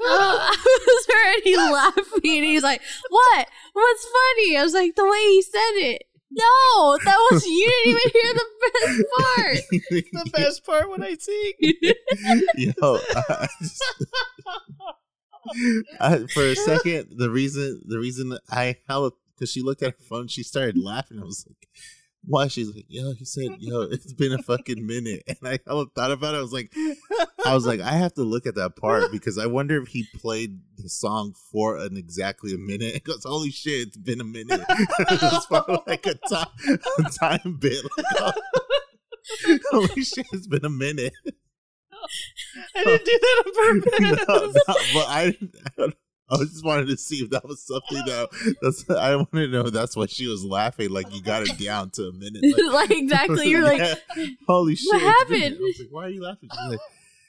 oh, 0.00 0.38
I 0.40 0.56
was 0.86 1.06
already 1.10 1.56
laughing. 1.72 2.36
And 2.36 2.44
he's 2.44 2.62
like, 2.62 2.82
what? 3.08 3.48
What's 3.72 4.04
funny? 4.06 4.56
I 4.56 4.62
was 4.62 4.74
like, 4.74 4.94
the 4.94 5.04
way 5.04 5.18
he 5.18 5.42
said 5.42 5.76
it. 5.76 6.02
No, 6.34 6.98
that 7.04 7.16
was, 7.30 7.44
you 7.46 7.68
didn't 7.84 7.90
even 7.90 8.10
hear 8.12 8.34
the 8.34 8.46
best 8.72 9.02
part. 9.16 9.56
the 10.24 10.30
best 10.32 10.64
part 10.66 10.90
when 10.90 11.02
I 11.02 11.14
sing. 11.14 11.52
Yo, 12.80 12.98
I 13.14 13.48
just- 13.60 13.82
I, 16.00 16.18
for 16.32 16.42
a 16.44 16.54
second, 16.54 17.08
the 17.16 17.28
reason 17.28 17.82
the 17.84 17.98
reason 17.98 18.28
that 18.30 18.42
I 18.48 18.76
how 18.88 19.10
because 19.34 19.50
she 19.50 19.60
looked 19.60 19.82
at 19.82 19.90
her 19.98 20.04
phone, 20.08 20.28
she 20.28 20.42
started 20.42 20.78
laughing. 20.78 21.18
I 21.18 21.24
was 21.24 21.44
like, 21.48 21.68
why 22.24 22.46
she's 22.48 22.72
like, 22.74 22.86
yo, 22.88 23.12
he 23.12 23.24
said, 23.24 23.50
yo, 23.58 23.82
it's 23.82 24.12
been 24.12 24.32
a 24.32 24.42
fucking 24.42 24.86
minute. 24.86 25.22
And 25.42 25.48
I 25.48 25.56
thought 25.56 26.10
about 26.12 26.34
it. 26.34 26.38
I 26.38 26.40
was 26.40 26.52
like, 26.52 26.72
I 27.44 27.54
was 27.54 27.66
like, 27.66 27.80
I 27.80 27.92
have 27.92 28.14
to 28.14 28.22
look 28.22 28.46
at 28.46 28.54
that 28.54 28.76
part 28.76 29.10
because 29.10 29.38
I 29.38 29.46
wonder 29.46 29.82
if 29.82 29.88
he 29.88 30.06
played 30.18 30.60
the 30.76 30.88
song 30.88 31.34
for 31.50 31.78
an 31.78 31.96
exactly 31.96 32.54
a 32.54 32.58
minute. 32.58 32.94
because 33.04 33.24
holy 33.24 33.50
shit, 33.50 33.88
it's 33.88 33.96
been 33.96 34.20
a 34.20 34.24
minute. 34.24 34.60
it's 34.68 35.46
probably 35.46 35.78
like 35.86 36.06
a 36.06 36.14
time, 36.28 36.46
a 36.98 37.10
time 37.10 37.58
bit. 37.58 37.84
Like, 37.96 38.06
oh, 38.20 39.52
holy 39.70 40.04
shit, 40.04 40.26
it's 40.32 40.46
been 40.46 40.64
a 40.64 40.70
minute. 40.70 41.14
I 42.76 42.84
didn't 42.84 43.04
do 43.04 43.18
that 43.20 43.44
on 43.46 43.80
purpose. 43.80 44.24
no, 44.28 44.46
no, 44.46 44.52
but 44.94 45.06
I, 45.08 45.36
I 45.78 45.92
just 46.38 46.64
wanted 46.64 46.88
to 46.88 46.96
see 46.96 47.16
if 47.16 47.30
that 47.30 47.44
was 47.46 47.62
something 47.64 48.02
that 48.06 48.56
that's. 48.62 48.88
I 48.90 49.16
want 49.16 49.32
to 49.32 49.48
know 49.48 49.64
that's 49.64 49.96
why 49.96 50.06
she 50.06 50.26
was 50.26 50.44
laughing. 50.44 50.90
Like 50.90 51.12
you 51.14 51.22
got 51.22 51.42
it 51.42 51.58
down 51.58 51.90
to 51.90 52.08
a 52.08 52.12
minute. 52.12 52.42
like 52.72 52.90
exactly. 52.96 53.48
You're 53.48 53.62
like, 53.62 53.78
Yeah. 54.16 54.26
holy 54.46 54.74
shit! 54.76 54.92
What 54.92 55.02
happened? 55.02 55.56
I 55.58 55.60
was 55.60 55.78
like, 55.80 55.88
why 55.90 56.04
are 56.06 56.10
you 56.10 56.22
laughing? 56.22 56.48
She's 56.52 56.70
like, 56.70 56.80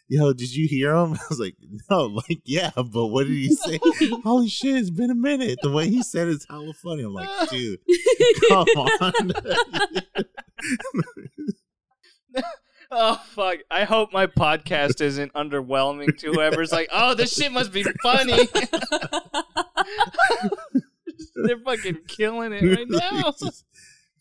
yo, 0.07 0.33
did 0.33 0.55
you 0.55 0.67
hear 0.67 0.95
him? 0.95 1.13
I 1.21 1.25
was 1.29 1.39
like, 1.39 1.55
no, 1.89 2.05
like 2.05 2.41
yeah, 2.45 2.71
but 2.75 3.07
what 3.07 3.27
did 3.27 3.33
he 3.33 3.53
say? 3.53 3.79
holy 4.23 4.47
shit, 4.49 4.75
it's 4.75 4.89
been 4.89 5.11
a 5.11 5.15
minute. 5.15 5.59
The 5.61 5.71
way 5.71 5.89
he 5.89 6.03
said 6.03 6.27
it's 6.27 6.45
hella 6.49 6.73
funny. 6.73 7.03
I'm 7.03 7.13
like, 7.13 7.49
dude, 7.49 7.79
come 8.49 8.67
on. 8.77 9.33
Oh 12.95 13.15
fuck! 13.29 13.57
I 13.71 13.85
hope 13.85 14.13
my 14.13 14.27
podcast 14.27 15.01
isn't 15.01 15.33
underwhelming 15.33 16.15
to 16.19 16.31
whoever's 16.31 16.71
like, 16.71 16.89
"Oh, 16.91 17.15
this 17.15 17.35
shit 17.35 17.51
must 17.51 17.71
be 17.71 17.83
funny." 18.03 18.47
They're 21.35 21.57
fucking 21.59 21.97
killing 22.07 22.53
it 22.53 22.63
right 22.63 22.87
now. 22.87 23.31
just, 23.39 23.65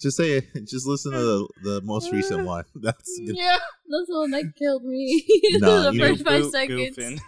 just 0.01 0.17
say 0.17 0.39
it. 0.39 0.67
Just 0.67 0.87
listen 0.87 1.13
to 1.13 1.19
the, 1.19 1.49
the 1.63 1.81
most 1.83 2.11
recent 2.13 2.47
one. 2.47 2.65
That's 2.75 3.19
good. 3.19 3.37
yeah. 3.37 3.59
that's 3.89 4.09
the 4.09 4.15
one 4.19 4.31
that 4.31 4.55
killed 4.59 4.85
me. 4.85 5.25
Nah, 5.59 5.91
the 5.91 5.95
you- 5.95 6.01
first 6.01 6.25
five 6.25 6.69
Goof- 6.69 6.95
seconds. 6.95 7.21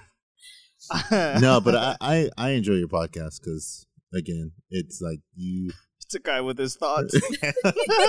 no, 1.42 1.60
but 1.60 1.74
I, 1.74 1.96
I 2.00 2.30
I 2.38 2.50
enjoy 2.50 2.74
your 2.74 2.88
podcast 2.88 3.40
because 3.40 3.86
again, 4.14 4.52
it's 4.70 5.00
like 5.00 5.20
you. 5.34 5.72
It's 6.04 6.14
a 6.14 6.20
guy 6.20 6.40
with 6.40 6.58
his 6.58 6.76
thoughts. 6.76 7.14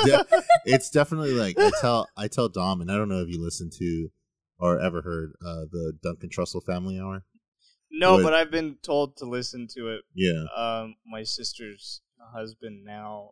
Yeah, 0.05 0.21
it's 0.65 0.89
definitely 0.89 1.31
like 1.31 1.57
I 1.59 1.71
tell 1.81 2.07
I 2.17 2.27
tell 2.27 2.49
Dom, 2.49 2.81
and 2.81 2.91
I 2.91 2.95
don't 2.97 3.09
know 3.09 3.21
if 3.21 3.29
you 3.29 3.43
listen 3.43 3.69
to 3.79 4.09
or 4.59 4.79
ever 4.79 5.01
heard 5.01 5.33
uh, 5.45 5.65
the 5.71 5.93
Duncan 6.03 6.29
Trussell 6.29 6.63
Family 6.63 6.99
Hour. 6.99 7.23
No, 7.91 8.13
What? 8.15 8.23
but 8.23 8.33
I've 8.33 8.51
been 8.51 8.77
told 8.83 9.17
to 9.17 9.25
listen 9.25 9.67
to 9.75 9.89
it. 9.95 10.01
Yeah, 10.13 10.43
Um, 10.55 10.95
my 11.05 11.23
sister's 11.23 12.01
husband 12.33 12.83
now 12.85 13.31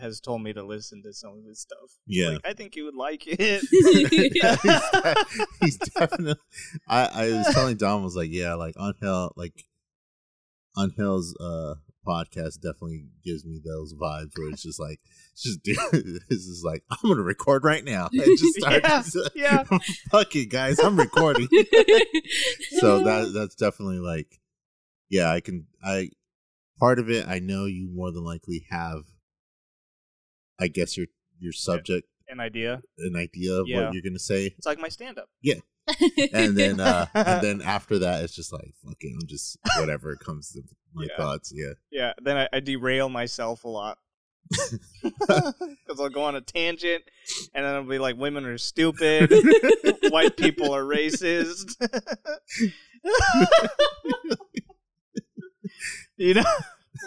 has 0.00 0.20
told 0.20 0.42
me 0.42 0.52
to 0.52 0.62
listen 0.62 1.02
to 1.02 1.12
some 1.12 1.38
of 1.38 1.44
his 1.46 1.60
stuff. 1.60 1.90
yeah. 2.06 2.30
Like, 2.30 2.40
I 2.46 2.52
think 2.52 2.76
you 2.76 2.84
would 2.84 2.94
like 2.94 3.22
it. 3.26 3.62
he's 5.60 5.78
definitely. 5.78 6.36
I 6.88 7.06
I 7.06 7.28
was 7.38 7.54
telling 7.54 7.76
Dom 7.76 8.02
I 8.02 8.04
was 8.04 8.16
like, 8.16 8.30
yeah, 8.30 8.54
like 8.54 8.74
Angel, 8.78 9.32
like 9.36 9.64
Angel's 10.76 11.34
uh 11.40 11.74
podcast 12.06 12.60
definitely 12.60 13.06
gives 13.24 13.44
me 13.44 13.60
those 13.64 13.94
vibes 13.94 14.32
where 14.36 14.50
it's 14.50 14.62
just 14.62 14.78
like, 14.80 15.00
it's 15.32 15.42
just 15.42 15.64
this 15.92 16.40
is 16.46 16.62
like 16.64 16.82
I'm 16.90 17.08
gonna 17.08 17.22
record 17.22 17.64
right 17.64 17.84
now. 17.84 18.08
And 18.12 18.38
just 18.38 18.54
start. 18.60 18.82
Yeah, 19.34 19.64
yeah. 19.70 19.78
Fuck 20.10 20.36
it, 20.36 20.46
guys, 20.46 20.78
I'm 20.78 20.98
recording. 20.98 21.48
so 22.78 23.02
that 23.04 23.32
that's 23.34 23.54
definitely 23.54 23.98
like, 24.00 24.40
yeah, 25.10 25.30
I 25.30 25.40
can. 25.40 25.66
I 25.82 26.10
part 26.78 26.98
of 26.98 27.08
it, 27.10 27.26
I 27.28 27.38
know 27.38 27.64
you 27.66 27.88
more 27.92 28.10
than 28.12 28.24
likely 28.24 28.66
have. 28.70 29.02
I 30.60 30.68
guess 30.68 30.96
your 30.96 31.06
your 31.40 31.52
subject 31.52 32.06
An 32.28 32.38
idea. 32.40 32.80
an 32.98 33.16
idea 33.16 33.54
of 33.54 33.66
Yeah. 33.68 33.84
what 33.86 33.92
you're 33.94 34.02
gonna 34.02 34.18
say 34.20 34.46
It's 34.56 34.66
like 34.66 34.78
my 34.78 34.88
stand-up. 34.88 35.28
And 36.32 36.56
then 36.58 36.80
uh 36.80 37.06
and 37.14 37.42
then 37.42 37.62
after 37.64 37.98
that 38.00 38.22
it's 38.24 38.34
just 38.34 38.52
like 38.52 38.72
fucking 38.86 39.18
I'm 39.20 39.26
just 39.26 39.58
whatever 39.78 40.16
comes 40.16 40.52
to 40.52 40.62
my 40.94 41.04
Yeah. 41.10 41.16
thoughts 41.16 41.52
yeah 41.54 41.72
Yeah. 41.90 42.12
Then 42.22 42.36
I, 42.36 42.48
I 42.52 42.60
derail 42.60 43.08
myself 43.08 43.64
a 43.64 43.68
lot. 43.68 43.98
Because 45.02 46.00
I'll 46.00 46.08
go 46.08 46.22
on 46.22 46.34
a 46.34 46.40
tangent, 46.40 47.04
and 47.54 47.64
then 47.64 47.74
I'll 47.74 47.82
be 47.84 47.98
like, 47.98 48.16
"Women 48.16 48.44
are 48.46 48.56
stupid. 48.58 49.30
White 50.10 50.36
people 50.36 50.74
are 50.74 50.82
racist." 50.82 51.76
you 56.16 56.34
know, 56.34 56.44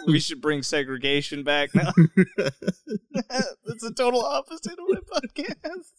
we 0.06 0.20
should 0.20 0.40
bring 0.40 0.62
segregation 0.62 1.42
back 1.44 1.74
now. 1.74 1.92
That's 2.36 3.82
the 3.82 3.92
total 3.96 4.24
opposite 4.24 4.72
of 4.78 4.78
my 4.88 5.00
podcast. 5.12 5.92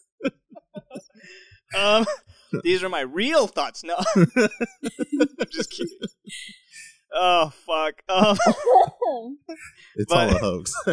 um, 1.78 2.06
these 2.64 2.84
are 2.84 2.90
my 2.90 3.02
real 3.02 3.48
thoughts. 3.48 3.84
No, 3.84 3.96
I'm 4.16 4.28
just 5.52 5.72
kidding. 5.72 5.98
Oh 7.14 7.52
fuck. 7.66 8.02
Um, 8.08 8.38
it's 9.96 10.14
But- 10.14 10.30
all 10.30 10.36
a 10.36 10.40
hoax 10.40 10.74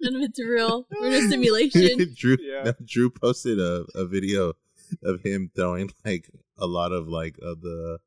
None 0.00 0.16
of 0.16 0.22
it's 0.22 0.40
real. 0.40 0.86
We're 0.90 1.06
in 1.08 1.12
a 1.14 1.28
simulation. 1.28 2.14
Drew 2.16 2.36
Yeah. 2.40 2.72
Drew 2.84 3.10
posted 3.10 3.58
a, 3.58 3.84
a 3.94 4.06
video 4.06 4.54
of 5.04 5.22
him 5.24 5.50
throwing 5.56 5.90
like 6.04 6.28
a 6.58 6.66
lot 6.66 6.92
of 6.92 7.06
like 7.08 7.36
of 7.42 7.60
the 7.60 7.98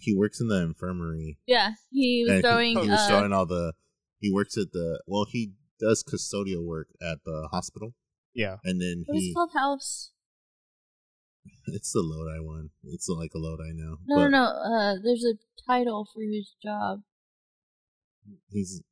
he 0.00 0.14
works 0.16 0.40
in 0.40 0.48
the 0.48 0.60
infirmary 0.62 1.38
Yeah, 1.46 1.72
he 1.90 2.24
was 2.26 2.34
and 2.34 2.42
throwing. 2.42 2.76
he, 2.76 2.84
he 2.84 2.90
was 2.90 3.00
uh, 3.00 3.08
throwing 3.08 3.32
all 3.32 3.46
the 3.46 3.72
he 4.18 4.30
works 4.32 4.56
at 4.58 4.72
the 4.72 5.00
well 5.06 5.26
he 5.30 5.52
does 5.78 6.02
custodial 6.02 6.66
work 6.66 6.88
at 7.00 7.18
the 7.24 7.48
hospital 7.52 7.94
yeah. 8.38 8.56
and 8.64 8.80
then 8.80 9.02
what 9.06 9.18
is 9.18 9.24
he 9.24 9.30
it 9.30 9.34
called? 9.34 9.50
House? 9.52 10.12
it's 11.66 11.92
the 11.92 12.02
Lodi 12.02 12.38
one 12.40 12.70
it's 12.84 13.08
like 13.08 13.32
a 13.34 13.38
Lodi 13.38 13.72
now 13.74 13.98
No, 14.06 14.16
but 14.16 14.28
no, 14.28 14.28
no. 14.28 14.44
Uh, 14.44 14.94
there's 15.02 15.24
a 15.24 15.34
title 15.66 16.06
for 16.12 16.22
his 16.22 16.54
job. 16.62 17.00
he's 18.50 18.82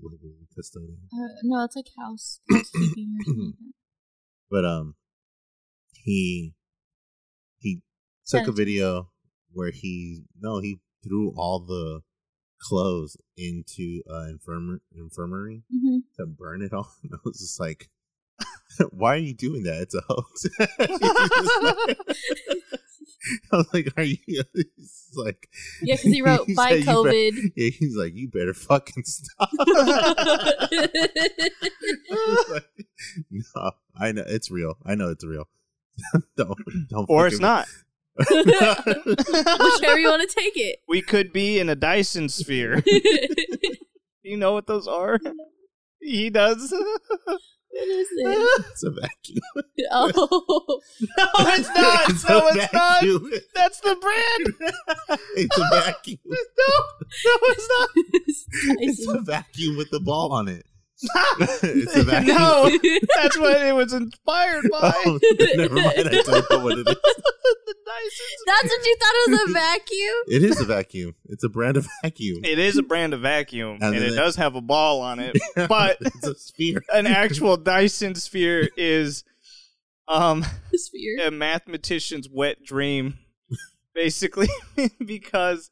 what 0.00 0.12
is 0.14 0.20
it, 0.24 0.48
custodian 0.54 0.98
Uh, 1.12 1.28
no, 1.44 1.64
it's 1.64 1.76
like 1.76 1.86
house 1.96 2.40
housekeeping 2.50 3.14
or 3.20 3.24
something. 3.24 3.54
but 4.50 4.64
um 4.64 4.96
he 6.04 6.54
he 7.58 7.82
took 8.26 8.48
a 8.48 8.52
video 8.52 9.10
where 9.52 9.70
he 9.70 10.24
no 10.40 10.58
he 10.58 10.80
threw 11.04 11.32
all 11.36 11.60
the 11.60 12.00
clothes 12.60 13.16
into 13.36 14.02
uh 14.10 14.26
infirmary 14.30 14.80
infirmary 14.96 15.62
that. 15.70 15.78
hmm 15.78 15.98
to 16.16 16.26
burn 16.26 16.62
it 16.62 16.72
all 16.76 16.90
and 17.02 17.12
i 17.14 17.18
was 17.24 17.38
just 17.38 17.60
like 17.60 17.88
why 18.90 19.14
are 19.14 19.18
you 19.18 19.34
doing 19.34 19.62
that 19.64 19.80
it's 19.82 19.94
a 19.94 20.00
hoax 20.08 20.46
i 23.52 23.56
was 23.56 23.66
like 23.72 23.88
are 23.96 24.02
you 24.02 24.16
he's 24.54 25.08
like 25.16 25.48
Yeah, 25.82 25.96
because 25.96 26.12
he 26.12 26.22
wrote 26.22 26.46
he 26.46 26.54
by 26.54 26.70
said, 26.70 26.78
"You 26.80 26.84
bet- 26.84 26.94
COVID. 26.94 27.52
yeah, 27.56 27.70
he's 27.70 27.96
like 27.96 28.14
you 28.14 28.28
better 28.28 28.54
fucking 28.54 29.04
stop 29.04 29.50
like, 32.50 32.64
no 33.30 33.70
i 33.98 34.12
know 34.12 34.24
it's 34.26 34.50
real 34.50 34.76
i 34.84 34.94
know 34.94 35.10
it's 35.10 35.24
real 35.24 35.48
don't 36.36 36.58
don't 36.88 37.06
Or 37.08 37.26
it's 37.26 37.38
fucking- 37.38 37.42
not. 37.42 37.66
Whichever 38.18 39.98
you 39.98 40.08
want 40.08 40.26
to 40.28 40.34
take 40.34 40.56
it. 40.56 40.78
We 40.88 41.00
could 41.02 41.32
be 41.34 41.58
in 41.58 41.68
a 41.70 41.74
Dyson 41.74 42.28
sphere. 42.30 42.82
you 44.22 44.36
know 44.38 44.52
what 44.54 44.66
those 44.66 44.86
are? 44.86 45.18
He 46.00 46.28
does. 46.30 46.72
What 47.78 47.88
is 47.88 48.08
it? 48.12 48.64
it's 48.70 48.82
a 48.84 48.90
vacuum 48.90 49.38
Oh, 49.92 50.80
No, 51.18 51.26
it's 51.38 51.68
not. 51.68 52.08
It's 52.10 52.28
no, 52.28 52.48
it's 52.48 52.72
not. 52.72 53.02
vacuum. 53.02 53.30
That's 53.54 53.80
the 53.80 53.96
brand. 54.00 55.18
it's 55.36 55.58
a 55.58 55.68
vacuum 55.70 56.18
No, 56.26 56.36
no, 57.24 57.38
it's 57.42 57.68
not. 57.68 57.88
it's 58.80 59.08
a 59.08 59.20
vacuum 59.20 59.76
with 59.76 59.90
the 59.90 60.00
ball 60.00 60.32
on 60.32 60.48
it 60.48 60.64
it's 61.02 61.96
a 61.96 62.02
vacuum 62.04 62.36
No, 62.36 62.70
that's 63.16 63.38
what 63.38 63.60
it 63.60 63.74
was 63.74 63.92
inspired 63.92 64.64
by. 64.70 64.92
Oh, 65.06 65.18
never 65.56 65.74
mind. 65.74 65.86
I 65.98 66.02
don't 66.02 66.50
know 66.50 66.58
what 66.64 66.78
it 66.78 66.88
is. 66.88 66.96
That's 68.46 68.64
what 68.64 68.86
you 68.86 68.96
thought 69.00 69.12
it 69.14 69.30
was 69.30 69.40
a 69.50 69.52
vacuum? 69.52 70.14
It 70.28 70.42
is 70.42 70.60
a 70.60 70.64
vacuum. 70.64 71.14
It's 71.26 71.44
a 71.44 71.48
brand 71.48 71.76
of 71.76 71.86
vacuum. 72.02 72.40
It 72.44 72.58
is 72.58 72.76
a 72.78 72.82
brand 72.82 73.14
of 73.14 73.20
vacuum, 73.20 73.74
And 73.80 73.82
and, 73.84 73.94
then 73.96 74.02
it 74.02 74.10
they- 74.10 74.16
does 74.16 74.36
have 74.36 74.54
a 74.54 74.60
ball 74.60 75.00
on 75.00 75.18
it. 75.18 75.36
but- 75.68 75.98
it's 76.00 76.26
a 76.26 76.34
sphere. 76.34 76.82
An 76.92 77.06
actual 77.06 77.56
Dyson 77.56 78.14
sphere 78.14 78.68
is, 78.76 79.24
um, 80.08 80.44
The 80.72 80.78
sphere. 80.78 81.26
a 81.26 81.30
mathematician's 81.30 82.28
wet 82.28 82.62
dream, 82.64 83.18
basically, 83.94 84.48
because 85.04 85.70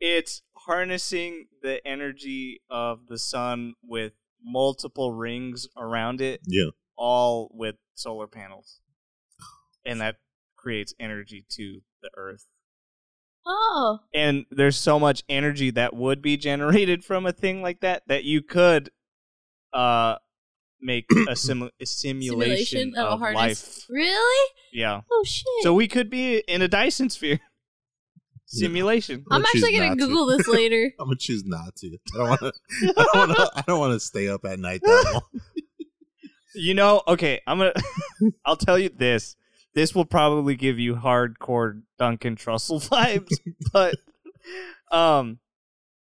it's 0.00 0.42
harnessing 0.56 1.46
the 1.62 1.86
energy 1.86 2.60
of 2.70 3.06
the 3.08 3.18
sun 3.18 3.74
with 3.82 4.12
multiple 4.44 5.12
rings 5.12 5.66
around 5.76 6.20
it, 6.20 6.40
Yeah. 6.46 6.70
all 6.96 7.50
with 7.54 7.76
solar 7.94 8.26
panels. 8.26 8.80
And 9.84 10.00
that 10.00 10.16
creates 10.56 10.92
energy 11.00 11.44
to 11.50 11.80
the 12.02 12.10
earth. 12.16 12.46
Oh, 13.46 14.00
And 14.14 14.44
there's 14.50 14.76
so 14.76 14.98
much 15.00 15.22
energy 15.28 15.70
that 15.70 15.94
would 15.96 16.20
be 16.20 16.36
generated 16.36 17.02
from 17.04 17.24
a 17.24 17.32
thing 17.32 17.62
like 17.62 17.80
that 17.80 18.02
that 18.06 18.24
you 18.24 18.42
could 18.42 18.90
uh 19.72 20.16
make 20.82 21.06
a, 21.28 21.32
simu- 21.32 21.70
a 21.80 21.86
simulation, 21.86 22.92
of 22.96 23.04
a 23.04 23.08
of 23.12 23.18
harness. 23.20 23.38
life. 23.38 23.86
Really? 23.88 24.50
Yeah. 24.72 25.00
Oh 25.10 25.24
shit! 25.24 25.44
So 25.62 25.72
we 25.74 25.88
could 25.88 26.10
be 26.10 26.38
in 26.46 26.60
a 26.62 26.68
Dyson 26.68 27.08
sphere 27.08 27.40
simulation. 28.50 29.24
I'm 29.30 29.38
I'll 29.38 29.42
choose 29.52 29.62
actually 29.64 29.78
gonna 29.78 29.88
not 29.90 29.98
to. 29.98 30.06
Google 30.06 30.26
this 30.26 30.46
later. 30.48 30.92
I'm 31.00 31.06
gonna 31.06 31.16
choose 31.16 31.44
not 31.44 31.76
to. 31.76 31.98
I 32.14 32.16
don't 32.18 32.28
want 32.28 32.40
to. 32.40 32.52
I 32.96 33.04
don't 33.12 33.28
want 33.28 33.36
to. 33.38 33.50
I 33.56 33.62
don't 33.66 33.78
want 33.80 33.92
to 33.94 34.00
stay 34.00 34.28
up 34.28 34.44
at 34.44 34.58
night 34.58 34.80
that 34.84 35.10
long. 35.12 35.22
You 36.54 36.74
know, 36.74 37.00
okay, 37.06 37.40
I'm 37.46 37.58
gonna. 37.58 37.72
I'll 38.44 38.56
tell 38.56 38.76
you 38.78 38.88
this. 38.88 39.36
This 39.72 39.94
will 39.94 40.04
probably 40.04 40.56
give 40.56 40.80
you 40.80 40.96
hardcore 40.96 41.80
Duncan 41.96 42.34
Trussell 42.34 42.80
vibes, 42.88 43.38
but 43.72 43.94
um, 44.90 45.38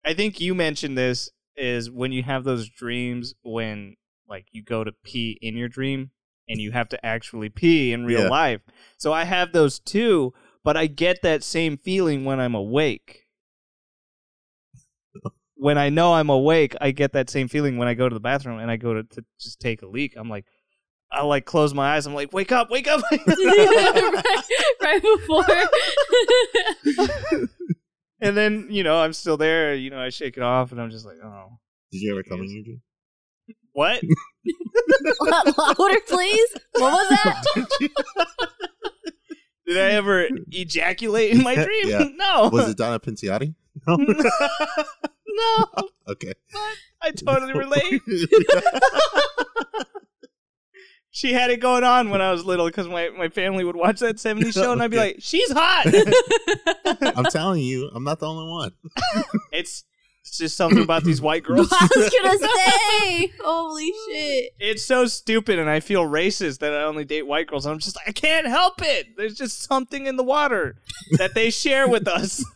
I 0.05 0.13
think 0.13 0.41
you 0.41 0.55
mentioned 0.55 0.99
this 0.99 1.31
is 1.57 1.91
when 1.91 2.13
you 2.13 2.23
have 2.25 2.45
those 2.45 2.69
dreams 2.69 3.35
when 3.43 3.97
like 4.29 4.45
you 4.53 4.63
go 4.63 4.85
to 4.85 4.93
pee 5.03 5.39
in 5.41 5.57
your 5.57 5.69
dream 5.69 6.11
and 6.47 6.61
you 6.61 6.73
have 6.73 6.91
to 6.91 7.07
actually 7.07 7.49
pee 7.49 7.93
in 7.95 8.05
real 8.05 8.25
Yeah. 8.25 8.29
life. 8.29 8.61
So 8.99 9.15
I 9.15 9.25
have 9.25 9.53
those 9.53 9.79
too, 9.79 10.35
but 10.65 10.77
I 10.77 10.87
get 10.87 11.23
that 11.23 11.45
same 11.45 11.77
feeling 11.77 12.25
when 12.25 12.41
I'm 12.41 12.55
awake. 12.55 13.27
when 15.55 15.79
I 15.79 15.91
know 15.91 16.15
I'm 16.15 16.31
awake, 16.31 16.75
I 16.81 16.91
get 16.91 17.13
that 17.13 17.31
same 17.31 17.49
feeling 17.49 17.77
when 17.77 17.87
I 17.87 17.95
go 17.95 18.09
to 18.09 18.15
the 18.15 18.21
bathroom 18.21 18.59
and 18.59 18.71
I 18.71 18.77
go 18.77 18.95
to, 18.95 19.03
to 19.05 19.25
just 19.39 19.61
take 19.61 19.83
a 19.83 19.87
leak. 19.87 20.15
I'm 20.17 20.29
like, 20.29 20.47
I 21.13 21.23
like 21.23 21.45
close 21.45 21.73
my 21.75 21.95
eyes. 21.95 22.07
I'm 22.07 22.15
like, 22.15 22.33
wake 22.33 22.51
up, 22.51 22.71
wake 22.71 22.89
up. 22.89 23.03
right, 23.13 24.43
right 24.83 25.03
before. 25.03 25.45
and 28.21 28.37
then, 28.37 28.67
you 28.71 28.83
know, 28.83 28.99
I'm 28.99 29.13
still 29.13 29.37
there. 29.37 29.75
You 29.75 29.91
know, 29.91 30.01
I 30.01 30.09
shake 30.09 30.37
it 30.37 30.43
off 30.43 30.73
and 30.73 30.81
I'm 30.81 30.91
just 30.91 31.07
like, 31.07 31.19
oh, 31.23 31.59
Did 31.93 32.01
you 32.01 32.13
ever 32.13 32.23
come 32.25 32.41
in 32.41 32.51
your 32.51 32.65
dream? 32.65 32.83
what? 33.73 34.03
Louder, 35.21 36.01
please. 36.09 36.49
What 36.73 36.93
was 36.93 37.09
that? 37.11 37.45
Did 39.67 39.79
I 39.79 39.91
ever 39.93 40.29
ejaculate 40.51 41.33
in 41.33 41.43
my 41.43 41.55
dream? 41.55 41.89
Yeah. 41.89 42.05
No. 42.15 42.49
Was 42.53 42.69
it 42.71 42.77
Donna 42.77 43.01
Pinciotti? 43.01 43.55
No. 43.87 43.97
no. 43.97 45.89
okay. 46.09 46.33
I 47.03 47.11
totally 47.11 47.55
relate. 47.55 48.01
She 51.11 51.33
had 51.33 51.51
it 51.51 51.61
going 51.61 51.85
on 51.85 52.11
when 52.11 52.21
I 52.21 52.33
was 52.33 52.45
little 52.45 52.67
because 52.67 52.89
my, 52.89 53.09
my 53.17 53.29
family 53.29 53.63
would 53.63 53.77
watch 53.77 54.01
that 54.01 54.17
70s 54.17 54.53
show 54.53 54.73
and 54.73 54.83
I'd 54.83 54.91
be 54.91 54.97
like, 54.97 55.17
she's 55.21 55.49
hot. 55.53 55.87
I'm 57.17 57.25
telling 57.27 57.63
you, 57.63 57.89
I'm 57.95 58.03
not 58.03 58.19
the 58.19 58.27
only 58.27 58.51
one. 58.51 58.73
it's, 59.53 59.85
it's 60.25 60.39
just 60.39 60.57
something 60.57 60.83
about 60.83 61.05
these 61.05 61.21
white 61.21 61.43
girls. 61.47 61.69
I 61.73 61.89
was 61.95 62.11
gonna 62.23 62.39
say, 62.99 63.33
holy 63.43 63.93
shit. 64.09 64.53
it's 64.59 64.85
so 64.85 65.07
stupid 65.07 65.59
and 65.59 65.69
I 65.69 65.81
feel 65.81 66.05
racist 66.05 66.59
that 66.61 66.73
I 66.73 66.83
only 66.85 67.05
date 67.05 67.27
white 67.27 67.47
girls. 67.47 67.67
I'm 67.67 67.79
just 67.79 67.97
like, 67.97 68.09
I 68.09 68.13
can't 68.13 68.47
help 68.47 68.81
it. 68.83 69.17
There's 69.17 69.35
just 69.35 69.63
something 69.65 70.07
in 70.07 70.17
the 70.17 70.25
water 70.25 70.77
that 71.19 71.35
they 71.35 71.51
share 71.51 71.87
with 71.89 72.09
us. 72.09 72.45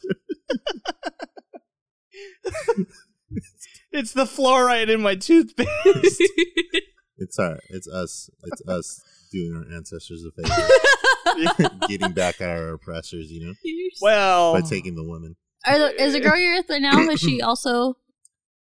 it's 3.93 4.13
the 4.13 4.25
fluoride 4.25 4.89
in 4.89 5.01
my 5.01 5.15
toothpaste. 5.15 6.23
It's 7.19 7.39
our, 7.39 7.59
it's 7.69 7.89
us, 7.89 8.31
it's 8.45 8.63
us 8.69 9.03
doing 9.33 9.55
our 9.57 9.77
ancestors 9.77 10.25
a 10.25 10.31
favor, 10.31 11.71
getting 11.89 12.13
back 12.13 12.41
at 12.41 12.49
our 12.49 12.71
oppressors. 12.71 13.31
You 13.31 13.47
know, 13.49 13.53
so- 13.53 13.99
well, 14.01 14.53
by 14.55 14.61
taking 14.63 14.95
the 14.95 15.05
women. 15.05 15.37
Are 15.69 15.79
the, 15.79 16.03
is 16.03 16.13
the 16.15 16.21
girl 16.21 16.37
you're 16.39 16.55
with 16.55 16.69
right 16.71 16.83
now? 16.83 16.99
Is 17.09 17.21
she 17.21 17.41
also 17.43 17.97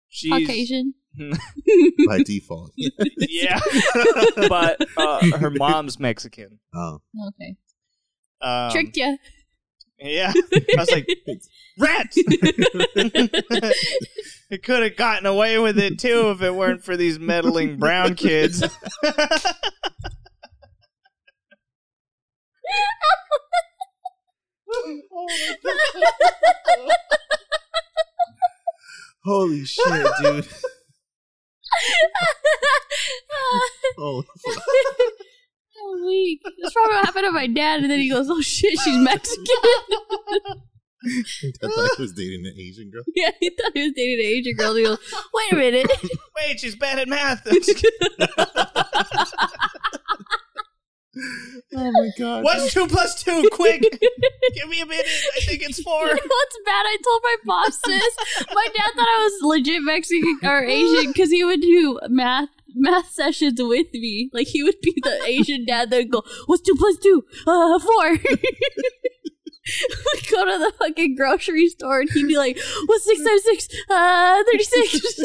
she's 0.09 0.31
Caucasian? 0.33 0.95
by 2.07 2.23
default. 2.25 2.73
yeah, 3.17 3.59
but 4.49 4.87
uh, 4.99 5.39
her 5.39 5.51
mom's 5.51 5.99
Mexican. 5.99 6.59
Oh, 6.75 7.01
Okay, 7.29 7.57
Um, 8.43 8.71
tricked 8.71 8.97
you. 8.97 9.17
Yeah, 9.99 10.31
I 10.37 10.61
was 10.77 10.91
like, 10.91 11.09
rats. 11.79 12.19
it 14.51 14.63
could 14.63 14.83
have 14.83 14.95
gotten 14.97 15.25
away 15.25 15.59
with 15.59 15.79
it 15.79 15.99
too 15.99 16.31
if 16.33 16.43
it 16.43 16.55
weren't 16.55 16.85
for 16.85 16.99
these 16.99 17.19
meddling 17.19 17.79
brown 17.79 18.15
kids. 18.15 18.63
Oh 24.85 25.29
holy 29.25 29.65
shit, 29.65 30.07
dude! 30.23 30.49
Oh, 33.99 34.23
I'm 34.49 36.05
weak. 36.07 36.41
That's 36.63 36.73
probably 36.75 36.95
what 36.97 37.05
happened 37.07 37.25
to 37.27 37.33
my 37.33 37.47
dad, 37.47 37.81
and 37.83 37.91
then 37.91 37.99
he 37.99 38.11
goes, 38.11 38.29
"Oh 38.31 38.41
shit, 38.41 38.79
she's 38.79 38.99
Mexican." 38.99 39.45
I 41.63 41.67
thought 41.69 41.91
he 41.97 42.03
was 42.03 42.13
dating 42.13 42.45
an 42.47 42.55
Asian 42.59 42.91
girl. 42.91 43.03
yeah, 43.15 43.31
he 43.41 43.51
thought 43.51 43.73
he 43.75 43.83
was 43.85 43.93
dating 43.95 44.25
an 44.25 44.33
Asian 44.33 44.55
girl. 44.57 44.75
He 44.75 44.85
goes, 44.85 44.99
"Wait 45.35 45.53
a 45.53 45.57
minute." 45.57 45.91
Wait, 46.37 46.61
she's 46.61 46.77
bad 46.77 46.99
at 46.99 47.09
math. 47.09 47.47
Oh 51.75 51.91
my 51.93 52.11
god! 52.19 52.45
What's 52.45 52.73
two 52.73 52.87
plus 52.87 53.23
two? 53.23 53.49
Quick, 53.53 53.81
give 54.55 54.69
me 54.69 54.81
a 54.81 54.87
minute. 54.87 55.07
I 55.37 55.41
think 55.41 55.63
it's 55.63 55.83
four. 55.83 56.03
You 56.03 56.07
know 56.07 56.13
what's 56.15 56.59
bad? 56.65 56.85
I 56.87 56.97
told 57.03 57.23
my 57.25 57.37
boss 57.45 57.79
this. 57.87 58.17
My 58.55 58.67
dad 58.75 58.93
thought 58.95 59.09
I 59.09 59.29
was 59.31 59.43
legit 59.43 59.83
Mexican 59.83 60.39
or 60.45 60.63
Asian 60.65 61.13
because 61.13 61.31
he 61.31 61.43
would 61.45 61.61
do 61.61 61.99
math 62.09 62.51
math 62.75 63.11
sessions 63.11 63.61
with 63.61 63.89
me. 63.95 64.31
Like 64.33 64.47
he 64.49 64.63
would 64.63 64.81
be 64.83 64.95
the 65.03 65.23
Asian 65.27 65.65
dad 65.67 65.91
that 65.91 65.97
would 65.97 66.13
go, 66.13 66.23
"What's 66.47 66.63
two 66.63 66.77
plus 66.77 66.97
two? 66.99 67.25
Uh, 67.47 67.79
four. 67.79 68.11
We'd 70.15 70.29
go 70.31 70.45
to 70.45 70.59
the 70.59 70.73
fucking 70.79 71.17
grocery 71.17 71.69
store 71.69 72.01
and 72.01 72.11
he'd 72.11 72.29
be 72.29 72.37
like, 72.39 72.59
"What's 72.87 73.05
six 73.05 73.25
times 73.25 73.43
six? 73.43 73.69
Uh, 73.91 74.45
thirty-six. 74.45 75.21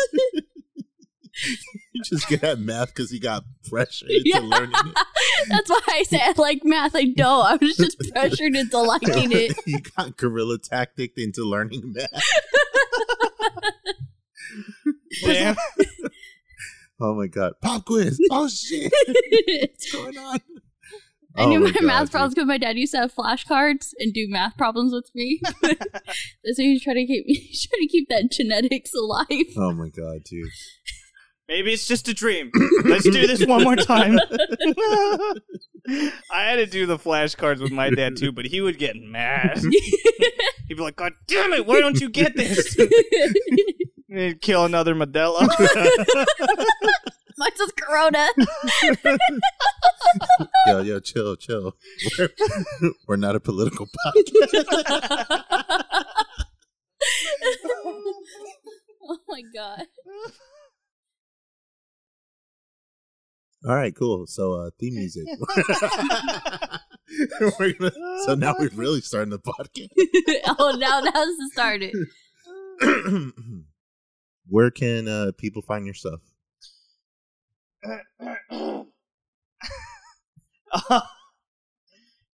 You 1.94 2.02
just 2.06 2.28
get 2.28 2.44
at 2.44 2.60
math 2.60 2.90
because 2.90 3.10
he 3.11 3.20
got 3.20 3.44
pressured 3.70 4.10
into 4.11 4.24
Yeah. 4.26 4.40
learning 4.40 4.72
it. 4.76 4.98
That's 5.50 5.70
why 5.70 5.80
I 5.90 6.03
say 6.03 6.20
I 6.22 6.34
like 6.38 6.61
math. 6.64 6.95
I 6.95 7.06
don't. 7.06 7.45
I 7.45 7.56
was 7.56 7.76
just 7.78 7.98
pressured 8.14 8.56
into 8.56 8.78
liking 8.80 9.32
it. 9.32 9.56
you 9.66 9.80
got 9.98 10.18
guerrilla 10.18 10.58
tactic 10.60 11.14
into 11.18 11.44
learning 11.44 11.94
math. 11.94 12.24
Damn. 15.24 15.56
Oh 17.00 17.16
my 17.16 17.28
god! 17.28 17.53
Pop 17.61 17.86
quiz! 17.86 18.20
Oh 18.30 18.48
shit! 18.48 18.92
What's 19.08 19.92
going 19.92 20.18
on? 20.18 20.40
I 21.36 21.44
Oh 21.44 21.50
knew 21.50 21.60
my, 21.61 21.72
God, 21.72 21.84
math 21.84 22.11
problems 22.11 22.36
because 22.36 22.48
my 22.48 22.58
dad 22.58 22.78
used 22.78 22.92
to 22.94 23.00
have 23.00 23.14
flashcards 23.16 23.94
and 24.00 24.14
do 24.14 24.28
math 24.30 24.56
problems 24.58 24.94
with 24.94 25.10
me. 25.16 25.42
That's 25.64 26.58
so 26.58 26.61
he's 26.61 26.84
trying 26.84 26.98
to 26.98 27.06
keep 27.08 27.26
me, 27.26 27.34
he's 27.34 27.66
trying 27.68 27.82
to 27.82 27.88
keep 27.88 28.08
that 28.10 28.30
genetics 28.32 28.92
alive. 28.94 29.28
Oh 29.58 29.72
my 29.74 29.90
god, 29.90 30.24
dude! 30.26 30.48
Maybe 31.52 31.74
it's 31.74 31.86
just 31.86 32.08
a 32.08 32.14
dream. 32.14 32.50
Let's 32.86 33.04
do 33.04 33.28
this 33.28 33.46
one 33.46 33.64
more 33.66 33.76
time. 33.76 34.18
I 36.32 36.44
had 36.46 36.56
to 36.56 36.66
do 36.66 36.86
the 36.86 36.98
flashcards 36.98 37.62
with 37.62 37.74
my 37.74 37.90
dad 37.90 38.16
too, 38.16 38.32
but 38.32 38.46
he 38.46 38.62
would 38.62 38.80
get 38.80 38.96
mad. 38.96 39.58
He'd 40.70 40.76
be 40.76 40.82
like, 40.82 40.96
"God 40.96 41.12
damn 41.28 41.52
it! 41.52 41.66
Why 41.66 41.82
don't 41.82 42.00
you 42.00 42.10
get 42.10 42.38
this?" 42.38 42.80
And 42.80 42.90
He'd 44.18 44.42
kill 44.42 44.64
another 44.64 44.96
Modelo. 44.96 45.42
Mine's 47.38 47.58
just 47.58 47.76
Corona. 47.76 48.30
Yo, 50.68 50.80
yo, 50.84 51.02
chill, 51.02 51.36
chill. 51.36 51.76
We're, 52.18 52.30
we're 53.10 53.18
not 53.18 53.36
a 53.36 53.42
political 53.42 53.88
podcast. 53.88 54.32
oh 59.04 59.18
my 59.28 59.42
god. 59.54 59.88
All 63.68 63.76
right, 63.76 63.96
cool. 63.96 64.26
So, 64.26 64.54
uh, 64.54 64.70
theme 64.80 64.96
music. 64.96 65.28
we're 67.60 67.74
gonna, 67.74 67.92
so 68.26 68.36
now 68.36 68.56
we're 68.58 68.70
really 68.74 69.02
starting 69.02 69.30
the 69.30 69.40
podcast. 69.40 69.90
oh, 70.60 70.76
now 70.80 71.00
now's 71.02 71.38
the 71.38 71.50
started. 71.54 71.94
Where 74.48 74.72
can 74.72 75.08
uh, 75.08 75.32
people 75.38 75.62
find 75.62 75.86
your 75.86 75.94
stuff? 75.94 76.22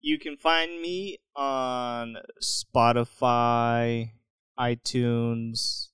you 0.00 0.18
can 0.18 0.36
find 0.36 0.80
me 0.80 1.18
on 1.34 2.16
Spotify, 2.42 4.10
iTunes, 4.58 5.88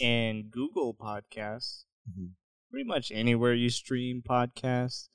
and 0.00 0.50
Google 0.50 0.94
Podcasts. 0.94 1.84
Mhm. 2.08 2.32
Pretty 2.70 2.86
much 2.86 3.10
anywhere 3.12 3.54
you 3.54 3.70
stream 3.70 4.22
podcasts. 4.28 5.08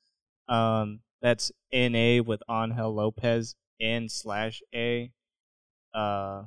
Um, 0.47 1.01
that's 1.21 1.51
NA 1.71 2.21
with 2.21 2.41
Angel 2.49 2.93
Lopez, 2.93 3.55
N 3.79 4.09
slash 4.09 4.61
A, 4.73 5.11
uh, 5.93 6.43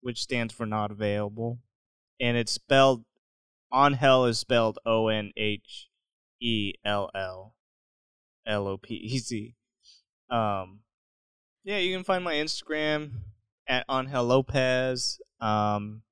which 0.00 0.20
stands 0.20 0.52
for 0.52 0.66
not 0.66 0.90
available. 0.90 1.58
And 2.20 2.36
it's 2.36 2.52
spelled, 2.52 3.04
Angel 3.72 4.26
is 4.26 4.38
spelled 4.38 4.78
O 4.84 5.08
N 5.08 5.32
H 5.36 5.88
E 6.40 6.74
L 6.84 7.10
L 7.14 7.54
L 8.46 8.66
O 8.66 8.76
P 8.76 8.94
E 8.94 9.18
Z. 9.18 9.54
Um, 10.28 10.80
yeah, 11.64 11.78
you 11.78 11.94
can 11.94 12.04
find 12.04 12.24
my 12.24 12.34
Instagram 12.34 13.12
at 13.68 13.84
Angel 13.90 14.24
Lopez. 14.24 15.20
Um, 15.40 16.02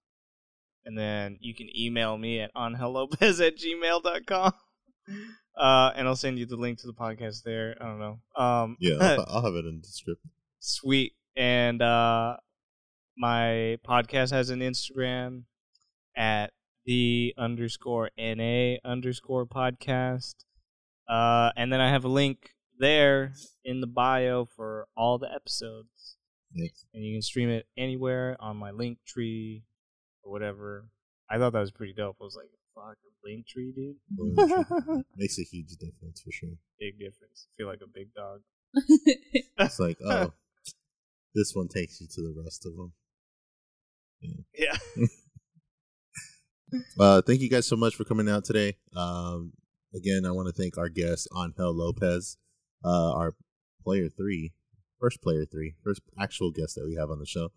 and 0.91 0.99
then 0.99 1.39
you 1.41 1.55
can 1.55 1.69
email 1.78 2.19
me 2.19 2.41
at 2.41 2.52
angellopez 2.55 3.47
at 3.47 3.57
gmail.com. 3.57 4.52
Uh, 5.59 5.93
and 5.94 6.07
I'll 6.09 6.17
send 6.17 6.39
you 6.39 6.47
the 6.47 6.57
link 6.57 6.78
to 6.78 6.86
the 6.86 6.94
podcast 6.94 7.43
there. 7.43 7.77
I 7.81 7.85
don't 7.85 7.99
know. 7.99 8.20
Um, 8.35 8.77
Yeah, 8.81 8.94
I'll, 9.01 9.27
I'll 9.28 9.44
have 9.44 9.55
it 9.55 9.67
in 9.67 9.77
the 9.77 9.83
description. 9.83 10.31
Sweet. 10.60 11.12
And 11.36 11.83
uh 11.83 12.36
my 13.19 13.77
podcast 13.86 14.31
has 14.31 14.49
an 14.49 14.60
Instagram 14.60 15.43
at 16.17 16.52
the 16.86 17.35
underscore 17.36 18.10
NA 18.17 18.77
underscore 18.85 19.44
podcast. 19.44 20.36
Uh 21.07 21.51
and 21.57 21.70
then 21.70 21.81
I 21.81 21.91
have 21.91 22.05
a 22.05 22.09
link 22.09 22.55
there 22.78 23.35
in 23.65 23.81
the 23.81 23.86
bio 23.89 24.47
for 24.47 24.86
all 24.97 25.19
the 25.19 25.31
episodes. 25.31 26.17
Thanks. 26.57 26.86
And 26.94 27.05
you 27.05 27.17
can 27.17 27.23
stream 27.23 27.51
it 27.51 27.67
anywhere 27.77 28.36
on 28.41 28.57
my 28.57 28.70
Linktree 28.70 29.62
or 30.23 30.32
whatever. 30.32 30.86
I 31.31 31.39
thought 31.39 31.52
that 31.52 31.60
was 31.60 31.70
pretty 31.70 31.94
dope. 31.94 32.16
I 32.20 32.24
was 32.24 32.36
like, 32.36 32.50
fuck 32.74 32.97
a 32.97 33.28
Linktree, 33.28 33.74
dude. 33.74 33.97
Well, 34.16 35.02
Makes 35.16 35.39
a 35.39 35.42
huge 35.42 35.76
difference 35.76 36.20
for 36.20 36.32
sure. 36.32 36.50
Big 36.78 36.99
difference. 36.99 37.47
I 37.49 37.50
feel 37.57 37.66
like 37.68 37.81
a 37.82 37.89
big 37.89 38.12
dog. 38.15 38.40
It's 39.58 39.78
like, 39.78 39.99
oh, 40.05 40.32
this 41.34 41.52
one 41.55 41.68
takes 41.68 42.00
you 42.00 42.07
to 42.15 42.23
the 42.23 42.42
rest 42.42 42.65
of 42.66 42.76
them. 42.76 42.92
Yeah. 44.57 44.76
Uh, 46.99 47.20
thank 47.23 47.40
you 47.40 47.50
guys 47.50 47.66
so 47.66 47.76
much 47.76 47.94
for 47.94 48.05
coming 48.05 48.28
out 48.28 48.44
today. 48.44 48.76
Um, 48.97 49.52
again, 49.94 50.24
I 50.24 50.31
want 50.31 50.49
to 50.49 50.52
thank 50.55 50.78
our 50.78 50.89
guest 50.89 51.28
Angel 51.36 51.74
Lopez, 51.74 52.36
uh, 52.84 53.12
our 53.12 53.34
player 53.82 54.08
three, 54.08 54.52
first 55.00 55.20
player 55.23 55.44
three, 55.44 55.74
first 55.82 56.00
actual 56.18 56.50
guest 56.50 56.76
that 56.76 56.86
we 56.86 56.94
have 56.94 57.10
on 57.10 57.18
the 57.18 57.26
show. 57.26 57.50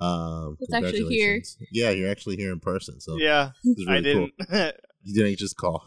Um, 0.00 0.56
It's 0.60 0.72
actually 0.72 1.06
here. 1.14 1.42
Yeah, 1.72 1.90
you're 1.90 2.10
actually 2.10 2.36
here 2.36 2.52
in 2.52 2.60
person, 2.60 3.00
so 3.00 3.16
Yeah. 3.16 3.50
really 3.64 3.86
I 3.88 4.00
didn't 4.00 4.32
cool. 4.48 4.70
You 5.02 5.14
didn't 5.14 5.38
just 5.38 5.56
call. 5.56 5.84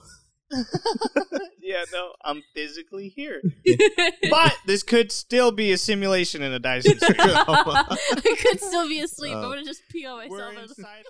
yeah, 1.61 1.83
no, 1.93 2.13
I'm 2.25 2.41
physically 2.53 3.09
here. 3.09 3.41
But 4.29 4.55
this 4.65 4.83
could 4.83 5.11
still 5.11 5.51
be 5.51 5.71
a 5.71 5.77
simulation 5.77 6.41
in 6.41 6.51
a 6.53 6.59
Dyson 6.59 6.99
sphere. 6.99 7.15
I 7.19 8.35
could 8.41 8.59
still 8.61 8.87
be 8.87 8.99
asleep. 9.01 9.35
I 9.35 9.39
would 9.47 9.55
gonna 9.55 9.65
just 9.65 9.81
pee 9.89 10.05
on 10.05 10.27
We're 10.29 10.53
myself. 10.53 10.69
inside 10.77 11.03